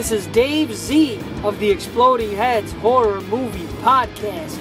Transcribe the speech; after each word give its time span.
This 0.00 0.12
is 0.12 0.26
Dave 0.28 0.74
Z 0.74 1.20
of 1.44 1.58
the 1.58 1.70
Exploding 1.70 2.34
Heads 2.34 2.72
Horror 2.72 3.20
Movie 3.20 3.66
Podcast. 3.82 4.58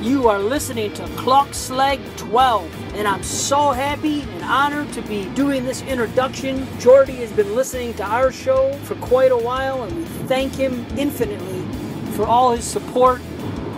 You 0.00 0.28
are 0.28 0.38
listening 0.38 0.92
to 0.92 1.08
Clock 1.16 1.54
Slag 1.54 1.98
12, 2.16 2.94
and 2.94 3.08
I'm 3.08 3.24
so 3.24 3.72
happy 3.72 4.20
and 4.20 4.44
honored 4.44 4.92
to 4.92 5.02
be 5.02 5.24
doing 5.30 5.64
this 5.64 5.82
introduction. 5.82 6.68
Jordy 6.78 7.16
has 7.16 7.32
been 7.32 7.56
listening 7.56 7.94
to 7.94 8.04
our 8.04 8.30
show 8.30 8.74
for 8.84 8.94
quite 8.94 9.32
a 9.32 9.36
while, 9.36 9.82
and 9.82 9.96
we 9.96 10.04
thank 10.28 10.54
him 10.54 10.86
infinitely 10.96 11.62
for 12.12 12.24
all 12.24 12.52
his 12.52 12.64
support. 12.64 13.20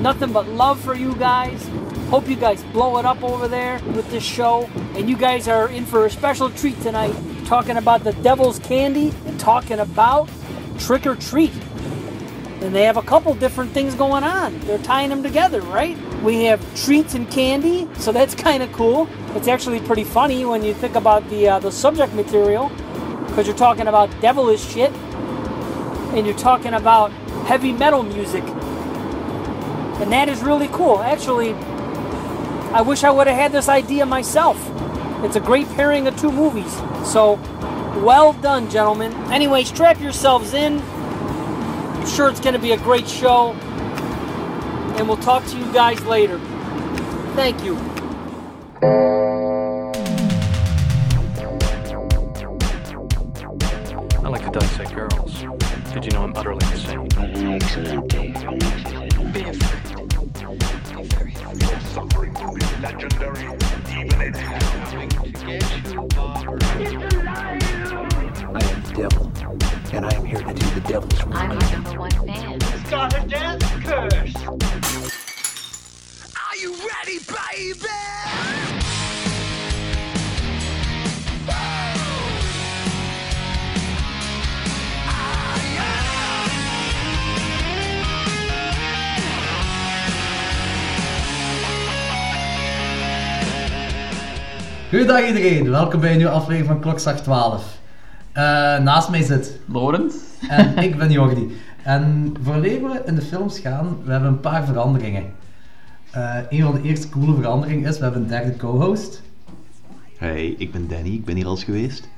Nothing 0.00 0.30
but 0.30 0.46
love 0.48 0.78
for 0.78 0.94
you 0.94 1.14
guys. 1.14 1.66
Hope 2.10 2.28
you 2.28 2.36
guys 2.36 2.62
blow 2.64 2.98
it 2.98 3.06
up 3.06 3.24
over 3.24 3.48
there 3.48 3.80
with 3.94 4.10
this 4.10 4.22
show. 4.22 4.68
And 4.94 5.08
you 5.08 5.16
guys 5.16 5.48
are 5.48 5.70
in 5.70 5.86
for 5.86 6.04
a 6.04 6.10
special 6.10 6.50
treat 6.50 6.78
tonight, 6.82 7.16
talking 7.46 7.78
about 7.78 8.04
the 8.04 8.12
devil's 8.12 8.58
candy 8.58 9.14
and 9.24 9.40
talking 9.40 9.78
about 9.78 10.28
trick 10.78 11.06
or 11.06 11.16
treat. 11.16 11.52
And 12.60 12.74
they 12.74 12.84
have 12.84 12.96
a 12.96 13.02
couple 13.02 13.34
different 13.34 13.72
things 13.72 13.94
going 13.94 14.24
on. 14.24 14.58
They're 14.60 14.78
tying 14.78 15.10
them 15.10 15.22
together, 15.22 15.60
right? 15.60 15.96
We 16.22 16.44
have 16.44 16.60
treats 16.84 17.14
and 17.14 17.30
candy, 17.30 17.88
so 17.94 18.10
that's 18.10 18.34
kind 18.46 18.62
of 18.62 18.72
cool. 18.72 19.08
It's 19.34 19.48
actually 19.48 19.80
pretty 19.80 20.04
funny 20.04 20.44
when 20.44 20.64
you 20.64 20.74
think 20.74 20.96
about 20.96 21.28
the 21.30 21.48
uh, 21.48 21.58
the 21.60 21.70
subject 21.70 22.12
material, 22.14 22.70
because 23.26 23.46
you're 23.46 23.56
talking 23.56 23.86
about 23.86 24.08
devilish 24.20 24.66
shit, 24.66 24.92
and 26.12 26.26
you're 26.26 26.38
talking 26.38 26.74
about 26.74 27.12
heavy 27.46 27.72
metal 27.72 28.02
music, 28.02 28.42
and 28.42 30.10
that 30.12 30.28
is 30.28 30.42
really 30.42 30.68
cool. 30.68 30.98
Actually, 30.98 31.54
I 32.72 32.82
wish 32.82 33.04
I 33.04 33.10
would 33.10 33.26
have 33.26 33.36
had 33.36 33.52
this 33.52 33.68
idea 33.68 34.04
myself. 34.04 34.58
It's 35.24 35.36
a 35.36 35.40
great 35.40 35.68
pairing 35.70 36.06
of 36.06 36.16
two 36.20 36.30
movies. 36.30 36.72
So, 37.04 37.36
well 37.96 38.32
done, 38.34 38.70
gentlemen. 38.70 39.12
Anyway, 39.32 39.64
strap 39.64 40.00
yourselves 40.00 40.54
in. 40.54 40.80
I'm 40.80 42.06
sure 42.06 42.28
it's 42.28 42.40
going 42.40 42.54
to 42.54 42.60
be 42.60 42.72
a 42.72 42.76
great 42.78 43.08
show. 43.08 43.52
And 44.96 45.06
we'll 45.06 45.16
talk 45.18 45.44
to 45.46 45.58
you 45.58 45.72
guys 45.72 46.02
later. 46.04 46.38
Thank 47.34 47.62
you. 47.62 47.76
I 54.24 54.28
like 54.28 54.44
to 54.44 54.50
dissect 54.50 54.94
girls. 54.94 55.44
Did 55.92 56.04
you 56.04 56.10
know 56.12 56.24
I'm 56.24 56.36
utterly 56.36 56.66
insane? 56.72 57.08
Excellent, 57.16 58.08
Dave. 58.08 58.34
Be 59.32 59.42
afraid. 59.42 60.08
Be 60.94 61.02
very 61.04 61.32
afraid. 61.32 61.82
Suffering 61.82 62.34
will 62.34 62.54
be 62.54 62.66
legendary, 62.82 63.44
even 63.90 64.20
in 64.20 64.34
hell. 64.34 64.68
I 66.18 66.67
and 69.98 70.06
I 70.06 70.14
am 70.14 70.24
here 70.24 70.38
to 70.38 70.54
do 70.54 70.66
the 70.70 70.80
devil's 70.80 71.26
work. 71.26 71.34
I'm 71.34 71.50
your 71.50 71.70
number 71.72 71.98
one 71.98 72.10
fan. 72.10 72.58
Are 76.36 76.56
you 76.56 76.70
ready, 76.88 77.18
baby? 77.26 77.88
Goedendag 94.90 95.26
iedereen, 95.26 95.70
welkom 95.70 96.00
bij 96.00 96.10
een 96.10 96.16
nieuwe 96.16 96.32
aflevering 96.32 96.66
van 96.66 96.80
Klokslag 96.80 97.20
12. 97.20 97.77
Eh, 98.38 98.78
naast 98.78 99.10
mij 99.10 99.22
zit 99.22 99.58
Lorenz. 99.66 100.14
en 100.48 100.76
ik 100.76 100.96
ben 100.98 101.10
Jordi. 101.10 101.56
En 101.82 102.34
vooraleer 102.42 102.82
we 102.82 103.02
in 103.06 103.14
de 103.14 103.20
films 103.20 103.58
gaan, 103.58 103.96
we 104.04 104.10
hebben 104.10 104.28
een 104.28 104.40
paar 104.40 104.64
veranderingen. 104.64 105.24
Eh, 106.10 106.34
een 106.48 106.62
van 106.62 106.72
de 106.74 106.82
eerste 106.82 107.08
coole 107.08 107.34
veranderingen 107.34 107.88
is, 107.88 107.96
we 107.98 108.02
hebben 108.04 108.22
een 108.22 108.28
derde 108.28 108.56
co-host. 108.56 109.22
Hey, 110.18 110.54
ik 110.58 110.72
ben 110.72 110.88
Danny, 110.88 111.08
ik 111.08 111.24
ben 111.24 111.34
hier 111.36 111.44
al 111.44 111.50
eens 111.50 111.64
geweest. 111.64 112.08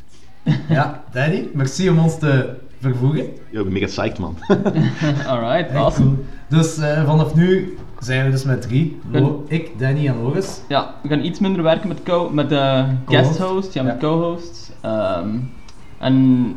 Ja, 0.68 1.02
Danny, 1.12 1.48
merci 1.54 1.90
om 1.90 1.98
ons 1.98 2.18
te 2.18 2.54
vervoegen. 2.80 3.24
Ja, 3.50 3.58
ik 3.58 3.64
ben 3.64 3.72
mega 3.72 3.86
psyched, 3.86 4.18
man. 4.18 4.36
Alright, 5.28 5.70
awesome. 5.74 6.06
cool. 6.14 6.24
Dus 6.48 6.78
eh, 6.78 7.04
vanaf 7.06 7.34
nu 7.34 7.76
zijn 7.98 8.24
we 8.24 8.30
dus 8.30 8.44
met 8.44 8.62
drie. 8.62 8.98
Lo- 9.10 9.44
ik, 9.48 9.78
Danny 9.78 10.06
en 10.08 10.22
Loris. 10.22 10.60
Ja, 10.68 10.94
we 11.02 11.08
gaan 11.08 11.24
iets 11.24 11.38
minder 11.38 11.62
werken 11.62 11.88
met, 11.88 12.02
co 12.02 12.30
met 12.30 12.48
de 12.48 12.84
guest 13.06 13.38
host, 13.38 13.72
ja, 13.74 13.82
met 13.82 13.92
Ja. 14.00 14.08
co-hosts. 14.08 14.70
Ehm, 14.80 15.28
en 16.00 16.14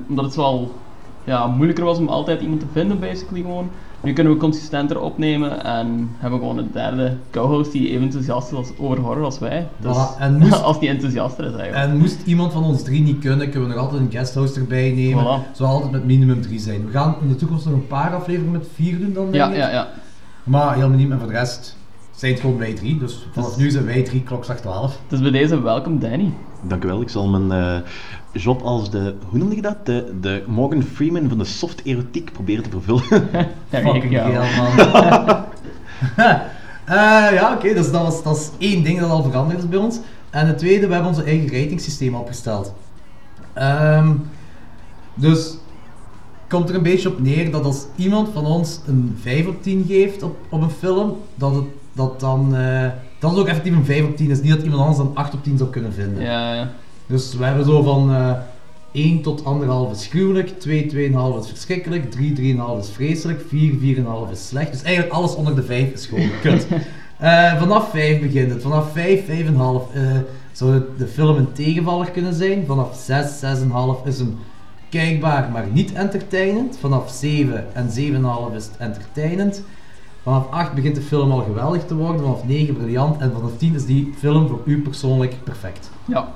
omdat 0.10 0.26
het 0.26 0.36
wel 0.36 0.72
ja, 1.24 1.48
moeilijker 1.48 1.86
was 1.86 1.98
om 1.98 2.08
altijd 2.08 2.42
iemand 2.42 2.60
te 2.60 2.66
vinden, 2.72 3.00
basically 3.00 3.42
gewoon. 3.42 3.70
Nu 4.02 4.14
kunnen 4.14 4.34
we 4.34 4.40
consistenter 4.40 5.00
opnemen 5.00 5.64
en 5.64 6.10
hebben 6.18 6.40
we 6.40 6.46
gewoon 6.46 6.58
een 6.64 6.70
derde 6.74 7.18
co-host 7.32 7.72
die 7.72 7.90
even 7.90 8.02
enthousiast 8.02 8.52
is 8.52 8.72
over 8.80 9.00
horror 9.00 9.24
als 9.24 9.40
wij. 9.40 9.68
Dus 9.78 9.96
Voilà, 9.96 10.20
en 10.20 10.38
moest- 10.38 10.62
als 10.70 10.80
die 10.80 10.90
enthousiaster 10.90 11.46
is 11.46 11.54
eigenlijk. 11.56 11.92
En 11.92 11.98
moest 11.98 12.22
iemand 12.26 12.54
van 12.54 12.64
ons 12.64 12.84
drie 12.84 13.02
niet 13.02 13.20
kunnen, 13.20 13.50
kunnen 13.50 13.70
we 13.70 13.76
nog 13.76 13.84
altijd 13.84 14.02
een 14.02 14.12
guest 14.12 14.34
host 14.36 14.56
erbij 14.58 14.92
nemen. 14.92 15.24
Voilà. 15.24 15.52
Zou 15.56 15.70
altijd 15.70 15.92
met 15.92 16.06
minimum 16.06 16.42
drie 16.42 16.60
zijn. 16.60 16.86
We 16.86 16.92
gaan 16.92 17.16
in 17.22 17.28
de 17.28 17.36
toekomst 17.36 17.66
nog 17.66 17.74
een 17.74 17.88
paar 17.88 18.16
afleveringen 18.16 18.52
met 18.52 18.68
vier 18.74 19.00
doen 19.00 19.14
dan, 19.14 19.28
ja, 19.32 19.54
ja, 19.54 19.70
ja. 19.70 19.88
Maar 20.44 20.74
helemaal 20.76 20.98
niet, 20.98 21.12
en 21.12 21.20
voor 21.20 21.28
de 21.28 21.34
rest 21.34 21.78
zijn 22.12 22.32
het 22.32 22.42
gewoon 22.42 22.58
wij 22.58 22.74
drie. 22.74 22.98
Dus 23.00 23.28
vanaf 23.32 23.48
Dus- 23.50 23.58
nu 23.58 23.70
zijn 23.70 23.86
wij 23.86 24.02
drie, 24.04 24.24
klokslag 24.24 24.58
12. 24.58 25.00
Dus 25.08 25.22
bij 25.22 25.32
deze 25.32 25.62
welkom 25.62 26.00
Danny. 26.00 26.34
Dank 26.68 26.84
u 26.84 26.88
wel, 26.88 27.02
ik 27.02 27.10
zal 27.10 27.28
mijn 27.28 27.52
eh, 27.52 27.90
job 28.42 28.62
als 28.62 28.90
de, 28.90 29.16
hoe 29.30 29.40
noemde 29.40 29.56
je 29.56 29.62
dat? 29.62 29.86
De, 29.86 30.14
de 30.22 30.44
Morgan 30.48 30.84
Freeman 30.84 31.30
van 31.30 31.38
de 31.38 31.46
soft 31.46 31.82
erotiek 31.84 32.32
proberen 32.32 32.64
te 32.64 32.70
vervullen. 32.70 33.04
Fucking 33.70 34.18
go. 34.18 34.32
hell, 34.32 34.56
man. 34.58 35.46
Eh, 36.84 36.96
ja, 37.34 37.54
oké, 37.56 37.74
dus 37.74 37.92
dat, 37.92 38.02
was, 38.02 38.24
dat 38.24 38.38
is 38.38 38.50
één 38.58 38.84
ding 38.84 39.00
dat 39.00 39.10
al 39.10 39.24
veranderd 39.24 39.60
is 39.60 39.70
bij 39.70 39.80
ons. 39.80 40.00
En 40.30 40.48
het 40.48 40.58
tweede, 40.58 40.88
we 40.88 40.94
hebben 40.94 41.12
onze 41.12 41.24
eigen 41.24 41.52
ratingsysteem 41.52 42.16
opgesteld. 42.16 42.74
Ehm, 43.54 44.14
dus 45.14 45.58
komt 46.50 46.70
er 46.70 46.76
een 46.76 46.84
beetje 46.84 47.10
op 47.10 47.20
neer 47.20 47.52
dat 47.52 47.66
als 47.66 47.86
iemand 47.96 48.30
van 48.34 48.46
ons 48.46 48.80
een 48.88 49.18
5 49.22 49.48
op 49.48 49.64
10 49.64 49.86
geeft 49.88 50.24
op, 50.24 50.38
op 50.50 50.62
een 50.62 50.70
film, 50.70 51.18
dat 51.36 51.56
het 51.56 51.66
dat 51.94 52.20
dan, 52.20 52.56
eh, 52.56 52.90
dat 53.24 53.32
het 53.32 53.40
ook 53.40 53.48
effectief 53.48 53.76
een 53.76 53.86
5 53.86 54.04
op 54.04 54.18
10 54.18 54.30
is. 54.30 54.42
Niet 54.42 54.52
dat 54.52 54.62
iemand 54.64 54.82
anders 54.82 55.00
een 55.00 55.16
8 55.16 55.34
op 55.34 55.44
10 55.44 55.58
zou 55.58 55.70
kunnen 55.70 55.94
vinden. 55.94 56.24
Ja, 56.24 56.54
ja. 56.56 56.72
Dus 57.06 57.36
we 57.36 57.44
hebben 57.44 57.66
zo 57.66 57.82
van 57.82 58.14
eh 58.14 58.32
1 58.92 59.22
tot 59.22 59.44
1,5 59.44 59.92
is 59.92 60.08
gruwelijk, 60.08 60.60
2, 60.60 61.12
2,5 61.12 61.40
is 61.40 61.48
verschrikkelijk, 61.48 62.12
3, 62.12 62.56
3,5 62.56 62.80
is 62.80 62.90
vreselijk, 62.90 63.42
4, 63.48 63.74
4,5 63.74 64.32
is 64.32 64.48
slecht. 64.48 64.72
Dus 64.72 64.82
eigenlijk 64.82 65.16
alles 65.16 65.36
onder 65.36 65.56
de 65.56 65.64
5 65.64 65.92
is 65.92 66.06
gewoon 66.06 66.30
kut. 66.42 66.68
Eh, 67.18 67.60
vanaf 67.60 67.90
5 67.90 68.22
begint 68.22 68.52
het. 68.52 68.62
Vanaf 68.62 68.92
5, 68.92 69.26
5,5 69.26 69.26
eh 69.28 70.02
zou 70.52 70.72
de, 70.72 70.88
de 70.98 71.08
film 71.08 71.38
een 71.38 71.52
tegenvaller 71.52 72.12
kunnen 72.12 72.34
zijn. 72.34 72.66
Vanaf 72.66 72.96
6, 72.96 73.42
6,5 73.44 74.08
is 74.08 74.18
hem 74.18 74.38
kijkbaar, 74.90 75.52
maar 75.52 75.66
niet 75.72 75.94
entertainend. 75.94 76.78
Vanaf 76.80 77.10
7 77.12 77.76
en 77.76 77.90
7,5 77.90 78.56
is 78.56 78.66
het 78.66 78.78
entertainend. 78.78 79.64
Vanaf 80.24 80.50
8 80.52 80.74
begint 80.74 80.96
de 80.96 81.02
film 81.02 81.32
al 81.32 81.40
geweldig 81.44 81.86
te 81.86 81.96
worden, 81.96 82.22
vanaf 82.22 82.46
9 82.46 82.74
briljant 82.78 83.22
en 83.22 83.32
vanaf 83.34 83.52
10 83.58 83.76
is 83.76 83.86
die 83.86 84.14
film 84.18 84.48
voor 84.48 84.60
u 84.66 84.82
persoonlijk 84.82 85.36
perfect. 85.44 85.90
Ja. 86.06 86.28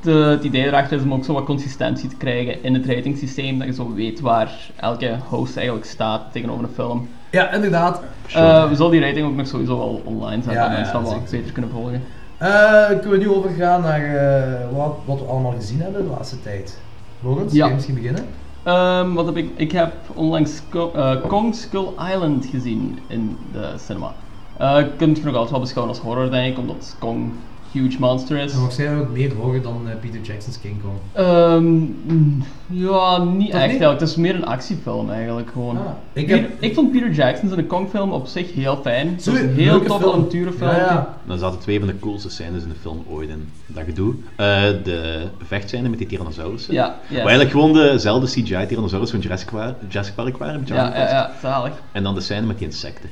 De, 0.00 0.12
het 0.12 0.44
idee 0.44 0.64
erachter 0.66 0.96
is 0.96 1.02
om 1.02 1.12
ook 1.12 1.24
zo 1.24 1.32
wat 1.32 1.44
consistentie 1.44 2.08
te 2.08 2.16
krijgen 2.16 2.62
in 2.62 2.74
het 2.74 2.86
ratingsysteem, 2.86 3.58
dat 3.58 3.66
je 3.66 3.74
zo 3.74 3.94
weet 3.94 4.20
waar 4.20 4.70
elke 4.76 5.16
host 5.28 5.56
eigenlijk 5.56 5.86
staat 5.86 6.22
tegenover 6.32 6.64
een 6.64 6.70
film. 6.74 7.08
Ja, 7.30 7.52
inderdaad. 7.52 8.00
Eh, 8.34 8.68
we 8.68 8.74
zullen 8.74 8.90
die 8.90 9.00
rating 9.00 9.26
ook 9.26 9.36
nog 9.36 9.46
sowieso 9.46 9.78
wel 9.78 10.02
online 10.04 10.42
zetten, 10.42 10.52
Ja, 10.52 10.68
dat 10.68 10.76
mensen 10.76 10.92
dat 11.02 11.10
wel 11.10 11.20
beter 11.30 11.52
kunnen 11.52 11.70
volgen. 11.70 12.02
Eh, 12.38 12.86
kunnen 12.86 13.10
we 13.10 13.16
nu 13.16 13.28
overgaan 13.28 13.80
naar 13.80 14.16
eh, 14.16 14.76
wat, 14.76 14.96
wat 15.04 15.18
we 15.18 15.24
allemaal 15.24 15.52
gezien 15.52 15.80
hebben 15.80 16.04
de 16.04 16.10
laatste 16.10 16.42
tijd? 16.42 16.78
Lorenz, 17.20 17.52
Ja. 17.52 17.68
misschien 17.68 17.94
beginnen? 17.94 18.24
Ehm, 18.64 19.12
wat 19.12 19.26
heb 19.26 19.36
ik? 19.36 19.50
Ik 19.56 19.72
heb 19.72 19.92
onlangs 20.14 20.62
eh, 20.72 21.26
Kong 21.26 21.54
Skull 21.54 21.88
Island 22.12 22.46
gezien 22.46 22.98
in 23.06 23.38
de 23.52 23.74
cinema. 23.78 24.14
Je 24.58 24.92
kunt 24.96 25.16
het 25.16 25.26
nog 25.26 25.34
altijd 25.34 25.50
wel 25.50 25.60
beschouwen 25.60 25.94
als 25.94 26.04
horror, 26.04 26.30
denk 26.30 26.52
ik, 26.52 26.58
omdat 26.58 26.96
Kong 26.98 27.32
huge 27.74 27.96
monster 27.98 28.38
is. 28.38 28.52
En 28.52 28.60
waarschijnlijk 28.60 29.00
ook 29.08 29.16
meer 29.16 29.34
horen 29.34 29.62
dan 29.62 29.88
eh, 29.88 29.94
Peter 30.00 30.20
Jackson's 30.20 30.60
King 30.60 30.82
Kong. 30.82 30.94
Ehm, 31.12 31.64
mm, 31.64 32.42
ja, 32.66 33.22
niet 33.24 33.50
echt 33.50 33.58
eigenlijk. 33.58 34.00
Het 34.00 34.08
is 34.08 34.16
meer 34.16 34.34
een 34.34 34.46
actiefilm 34.46 35.10
eigenlijk 35.10 35.50
gewoon. 35.52 35.76
Ah, 35.76 35.82
ik 36.12 36.26
Peter- 36.26 36.42
heb- 36.42 36.50
ik 36.62 36.74
vond 36.74 36.92
Peter 36.92 37.10
Jackson's 37.12 37.50
in 37.50 37.56
de 37.56 37.64
Kong 37.66 37.88
film 37.90 38.12
op 38.12 38.26
zich 38.26 38.52
heel 38.54 38.76
fijn. 38.82 39.08
Het 39.08 39.26
een 39.26 39.48
heel 39.54 39.82
tof 39.82 40.00
film. 40.00 40.10
avonturenfilm. 40.12 40.70
Ja, 40.70 40.76
ja. 40.76 41.16
Dan 41.26 41.38
zaten 41.38 41.58
twee 41.60 41.78
van 41.78 41.88
de 41.88 41.98
coolste 41.98 42.30
scènes 42.30 42.62
in 42.62 42.68
de 42.68 42.74
film 42.80 43.04
ooit 43.08 43.28
in. 43.28 43.48
Dat 43.66 43.84
gedoe. 43.84 44.14
Eh, 44.36 44.62
de 44.84 45.22
vechtscène 45.46 45.88
met 45.88 45.98
die 45.98 46.08
Tyrannosaurussen. 46.08 46.74
Ja. 46.74 46.96
Waar 47.08 47.18
eigenlijk 47.18 47.50
gewoon 47.50 47.72
dezelfde 47.72 48.26
CGI 48.26 48.66
Tyrannosaurus 48.66 49.10
van 49.10 49.20
Jurassic, 49.20 49.50
Jurassic 49.88 50.14
Park 50.14 50.36
waren. 50.36 50.62
Ja, 50.64 50.74
ja, 50.74 51.08
ja, 51.08 51.30
zalig. 51.42 51.72
En 51.92 52.02
dan 52.02 52.14
de 52.14 52.20
scène 52.20 52.46
met 52.46 52.58
die 52.58 52.66
insecten. 52.66 53.10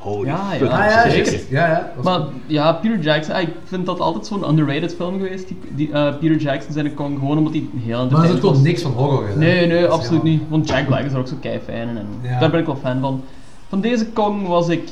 Holy 0.00 0.26
Ja, 0.26 0.36
fuck. 0.50 0.68
ja. 0.68 0.84
Ah 0.84 0.90
ja, 0.90 1.10
zeker. 1.10 1.40
Ja, 1.50 1.66
ja. 1.68 1.92
Maar 2.02 2.20
ja, 2.46 2.72
Peter 2.72 2.98
Jackson, 2.98 3.34
ah, 3.34 3.40
ik 3.40 3.48
vind 3.64 3.86
dat 3.86 4.00
altijd 4.00 4.26
zo'n 4.26 4.48
underrated 4.48 4.94
film 4.94 5.14
geweest, 5.18 5.48
die, 5.48 5.58
die, 5.74 5.92
eh, 5.92 6.14
Peter 6.18 6.36
Jackson 6.36 6.72
zijn 6.72 6.94
Kong, 6.94 7.18
gewoon 7.18 7.38
omdat 7.38 7.52
hij 7.52 7.64
heel 7.84 8.08
Maar 8.10 8.24
er 8.30 8.40
was. 8.40 8.58
niks 8.60 8.82
van 8.82 8.90
horror 8.92 9.28
in. 9.28 9.38
Nee, 9.38 9.66
nee, 9.66 9.78
is 9.78 9.88
absoluut 9.88 10.22
niet. 10.22 10.42
Want 10.48 10.68
Jack 10.68 10.86
Black 10.86 11.04
is 11.04 11.12
er 11.12 11.18
ook 11.18 11.28
zo 11.28 11.36
kei 11.40 11.58
fijn 11.64 11.88
in 11.88 11.96
en 11.96 12.06
Ja. 12.22 12.38
daar 12.38 12.50
ben 12.50 12.60
ik 12.60 12.66
wel 12.66 12.76
fan 12.76 13.00
van. 13.00 13.22
Van 13.68 13.80
deze 13.80 14.06
Kong 14.06 14.46
was 14.46 14.68
ik, 14.68 14.88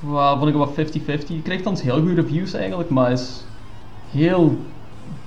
wa- 0.00 0.36
vond 0.38 0.48
ik 0.48 0.54
wel 0.56 0.68
50-50. 0.68 1.34
Je 1.34 1.42
krijgt 1.42 1.64
dan 1.64 1.76
heel 1.82 1.98
goede 2.00 2.14
reviews 2.14 2.52
eigenlijk, 2.54 2.90
maar 2.90 3.12
is 3.12 3.44
heel 4.10 4.56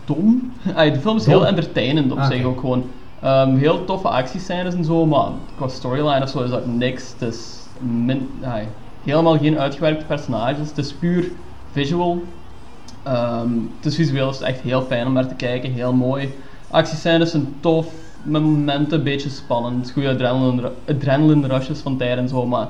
dom. 0.06 0.52
Ah, 0.76 0.94
de 0.94 1.00
film 1.00 1.18
is 1.18 1.26
heel 1.26 1.48
entertainend 1.48 2.12
op 2.12 2.18
Ah, 2.18 2.28
zich 2.28 2.44
ook 2.44 2.60
gewoon. 2.60 2.84
Ehm, 3.22 3.56
heel 3.56 3.86
toffe 3.86 4.08
actiescènes 4.08 4.74
en 4.74 4.86
zo, 4.86 5.06
maar 5.06 5.28
qua 5.56 5.68
storyline 5.68 6.22
of 6.24 6.30
zo 6.30 6.44
is 6.44 6.50
dat 6.50 6.66
niks. 6.66 7.14
Het 7.20 7.34
is 7.34 7.60
min, 7.80 8.30
ah, 8.44 8.54
helemaal 9.04 9.38
geen 9.38 9.60
uitgewerkte 9.60 10.06
personages. 10.06 10.68
Het 10.70 10.78
is 10.78 10.94
puur 10.94 11.32
visual. 11.72 12.22
Ehm, 13.04 13.50
het 13.78 13.86
is 13.86 13.96
visueel 13.96 14.30
is 14.30 14.38
het 14.40 14.48
echt 14.48 14.60
heel 14.62 14.82
fijn 14.82 15.08
om 15.08 15.14
naar 15.14 15.28
te 15.28 15.36
kijken, 15.36 15.72
heel 15.74 15.94
mooi. 15.94 16.34
Actiescènes 16.70 17.32
zijn 17.32 17.54
tof, 17.60 17.86
met 18.24 18.42
momenten 18.42 18.98
een 18.98 19.04
beetje 19.04 19.30
spannend, 19.30 19.92
goede 19.92 20.10
adrenaline, 20.10 20.72
adrenaline 20.90 21.48
rushes 21.48 21.80
van 21.80 21.98
tijd 21.98 22.18
en 22.18 22.28
zo, 22.30 22.46
maar 22.46 22.68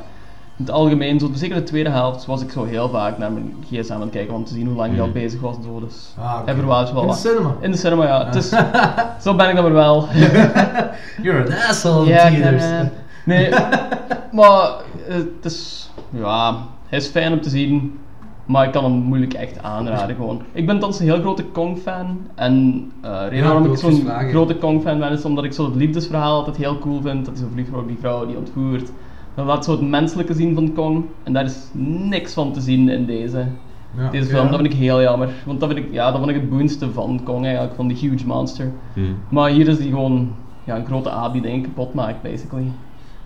in 0.57 0.65
het 0.67 0.71
algemeen, 0.71 1.19
zo, 1.19 1.29
zeker 1.33 1.55
de 1.55 1.63
tweede 1.63 1.89
helft, 1.89 2.25
was 2.25 2.41
ik 2.41 2.51
zo 2.51 2.63
heel 2.63 2.89
vaak 2.89 3.17
naar 3.17 3.31
mijn 3.31 3.55
gsm 3.71 3.93
aan 3.93 4.01
het 4.01 4.09
kijken 4.09 4.33
om 4.33 4.45
te 4.45 4.53
zien 4.53 4.67
hoe 4.67 4.75
lang 4.75 4.91
hij 4.91 4.99
al 5.01 5.07
Mhm. 5.07 5.13
bezig 5.19 5.39
was 5.41 5.55
en 5.55 5.63
zo, 5.63 5.79
dus 5.79 6.13
Ah, 6.19 6.45
wel 6.45 6.47
In 6.47 6.55
de 6.55 6.91
wat. 6.91 7.17
cinema. 7.19 7.55
In 7.61 7.71
de 7.71 7.77
cinema, 7.77 8.05
ja. 8.05 8.33
Is, 8.33 8.49
zo 9.23 9.35
ben 9.35 9.49
ik 9.49 9.55
dan 9.55 9.63
weer 9.63 9.73
wel. 9.73 10.07
You're 11.23 11.43
an 11.45 11.69
asshole 11.69 12.05
theaters. 12.05 12.63
ja, 12.63 12.77
ja. 12.79 12.89
Nee, 13.25 13.49
maar 14.31 14.69
eh, 15.07 15.15
het 15.15 15.45
is, 15.51 15.89
ja, 16.11 16.57
hij 16.87 16.99
is 16.99 17.07
fijn 17.07 17.33
om 17.33 17.41
te 17.41 17.49
zien, 17.49 17.97
maar 18.45 18.65
ik 18.65 18.71
kan 18.71 18.83
hem 18.83 18.93
moeilijk 18.93 19.33
echt 19.33 19.63
aanraden 19.63 20.15
gewoon. 20.15 20.41
Ik 20.51 20.65
ben 20.65 20.79
thans 20.79 20.99
een 20.99 21.05
heel 21.05 21.19
grote 21.19 21.43
Kong-fan 21.43 22.17
en 22.35 22.85
eh 23.01 23.11
de 23.19 23.27
reden 23.27 23.37
Ja, 23.37 23.43
waarom 23.43 23.65
ik 23.65 23.71
ik 23.71 23.77
zo'n 23.77 24.05
grote 24.29 24.55
Kong-fan 24.55 24.99
ben 24.99 25.11
is 25.11 25.25
omdat 25.25 25.43
ik 25.43 25.53
zo 25.53 25.65
het 25.65 25.75
liefdesverhaal 25.75 26.35
altijd 26.35 26.57
heel 26.57 26.79
cool 26.79 27.01
vind, 27.01 27.25
dat 27.25 27.43
verliefd 27.47 27.69
wordt 27.69 27.83
op 27.83 27.91
die 27.91 27.99
vrouw 27.99 28.25
die 28.25 28.37
ontvoert. 28.37 28.91
Dan 29.35 29.45
laat 29.45 29.65
zo 29.65 29.71
het 29.71 29.81
menselijke 29.89 30.33
zien 30.33 30.55
van 30.55 30.73
Kong 30.73 31.05
en 31.23 31.33
daar 31.33 31.43
is 31.45 31.67
niks 32.09 32.33
van 32.33 32.53
te 32.53 32.61
zien 32.61 32.89
in 32.89 33.05
deze, 33.05 33.45
Ja, 33.97 34.09
deze 34.09 34.29
film. 34.29 34.43
ja. 34.43 34.49
Dat 34.51 34.59
vind 34.59 34.73
ik 34.73 34.79
heel 34.79 35.01
jammer, 35.01 35.29
want 35.45 35.59
dat 35.59 35.71
vind 35.71 35.85
ik, 35.85 35.93
ja, 35.93 36.09
dat 36.11 36.17
vond 36.19 36.29
ik 36.29 36.35
het 36.35 36.49
boeiendste 36.49 36.91
van 36.91 37.21
Kong 37.23 37.43
eigenlijk, 37.45 37.75
van 37.75 37.87
die 37.87 37.97
huge 37.97 38.27
monster. 38.27 38.71
Hmm. 38.93 39.15
Maar 39.29 39.49
hier 39.49 39.67
is 39.67 39.77
die 39.77 39.89
gewoon 39.89 40.33
ja, 40.63 40.75
een 40.75 40.85
grote 40.85 41.09
aap 41.09 41.33
die 41.33 41.41
dingen 41.41 41.61
kapot 41.61 41.93
maakt, 41.93 42.21
basically. 42.21 42.65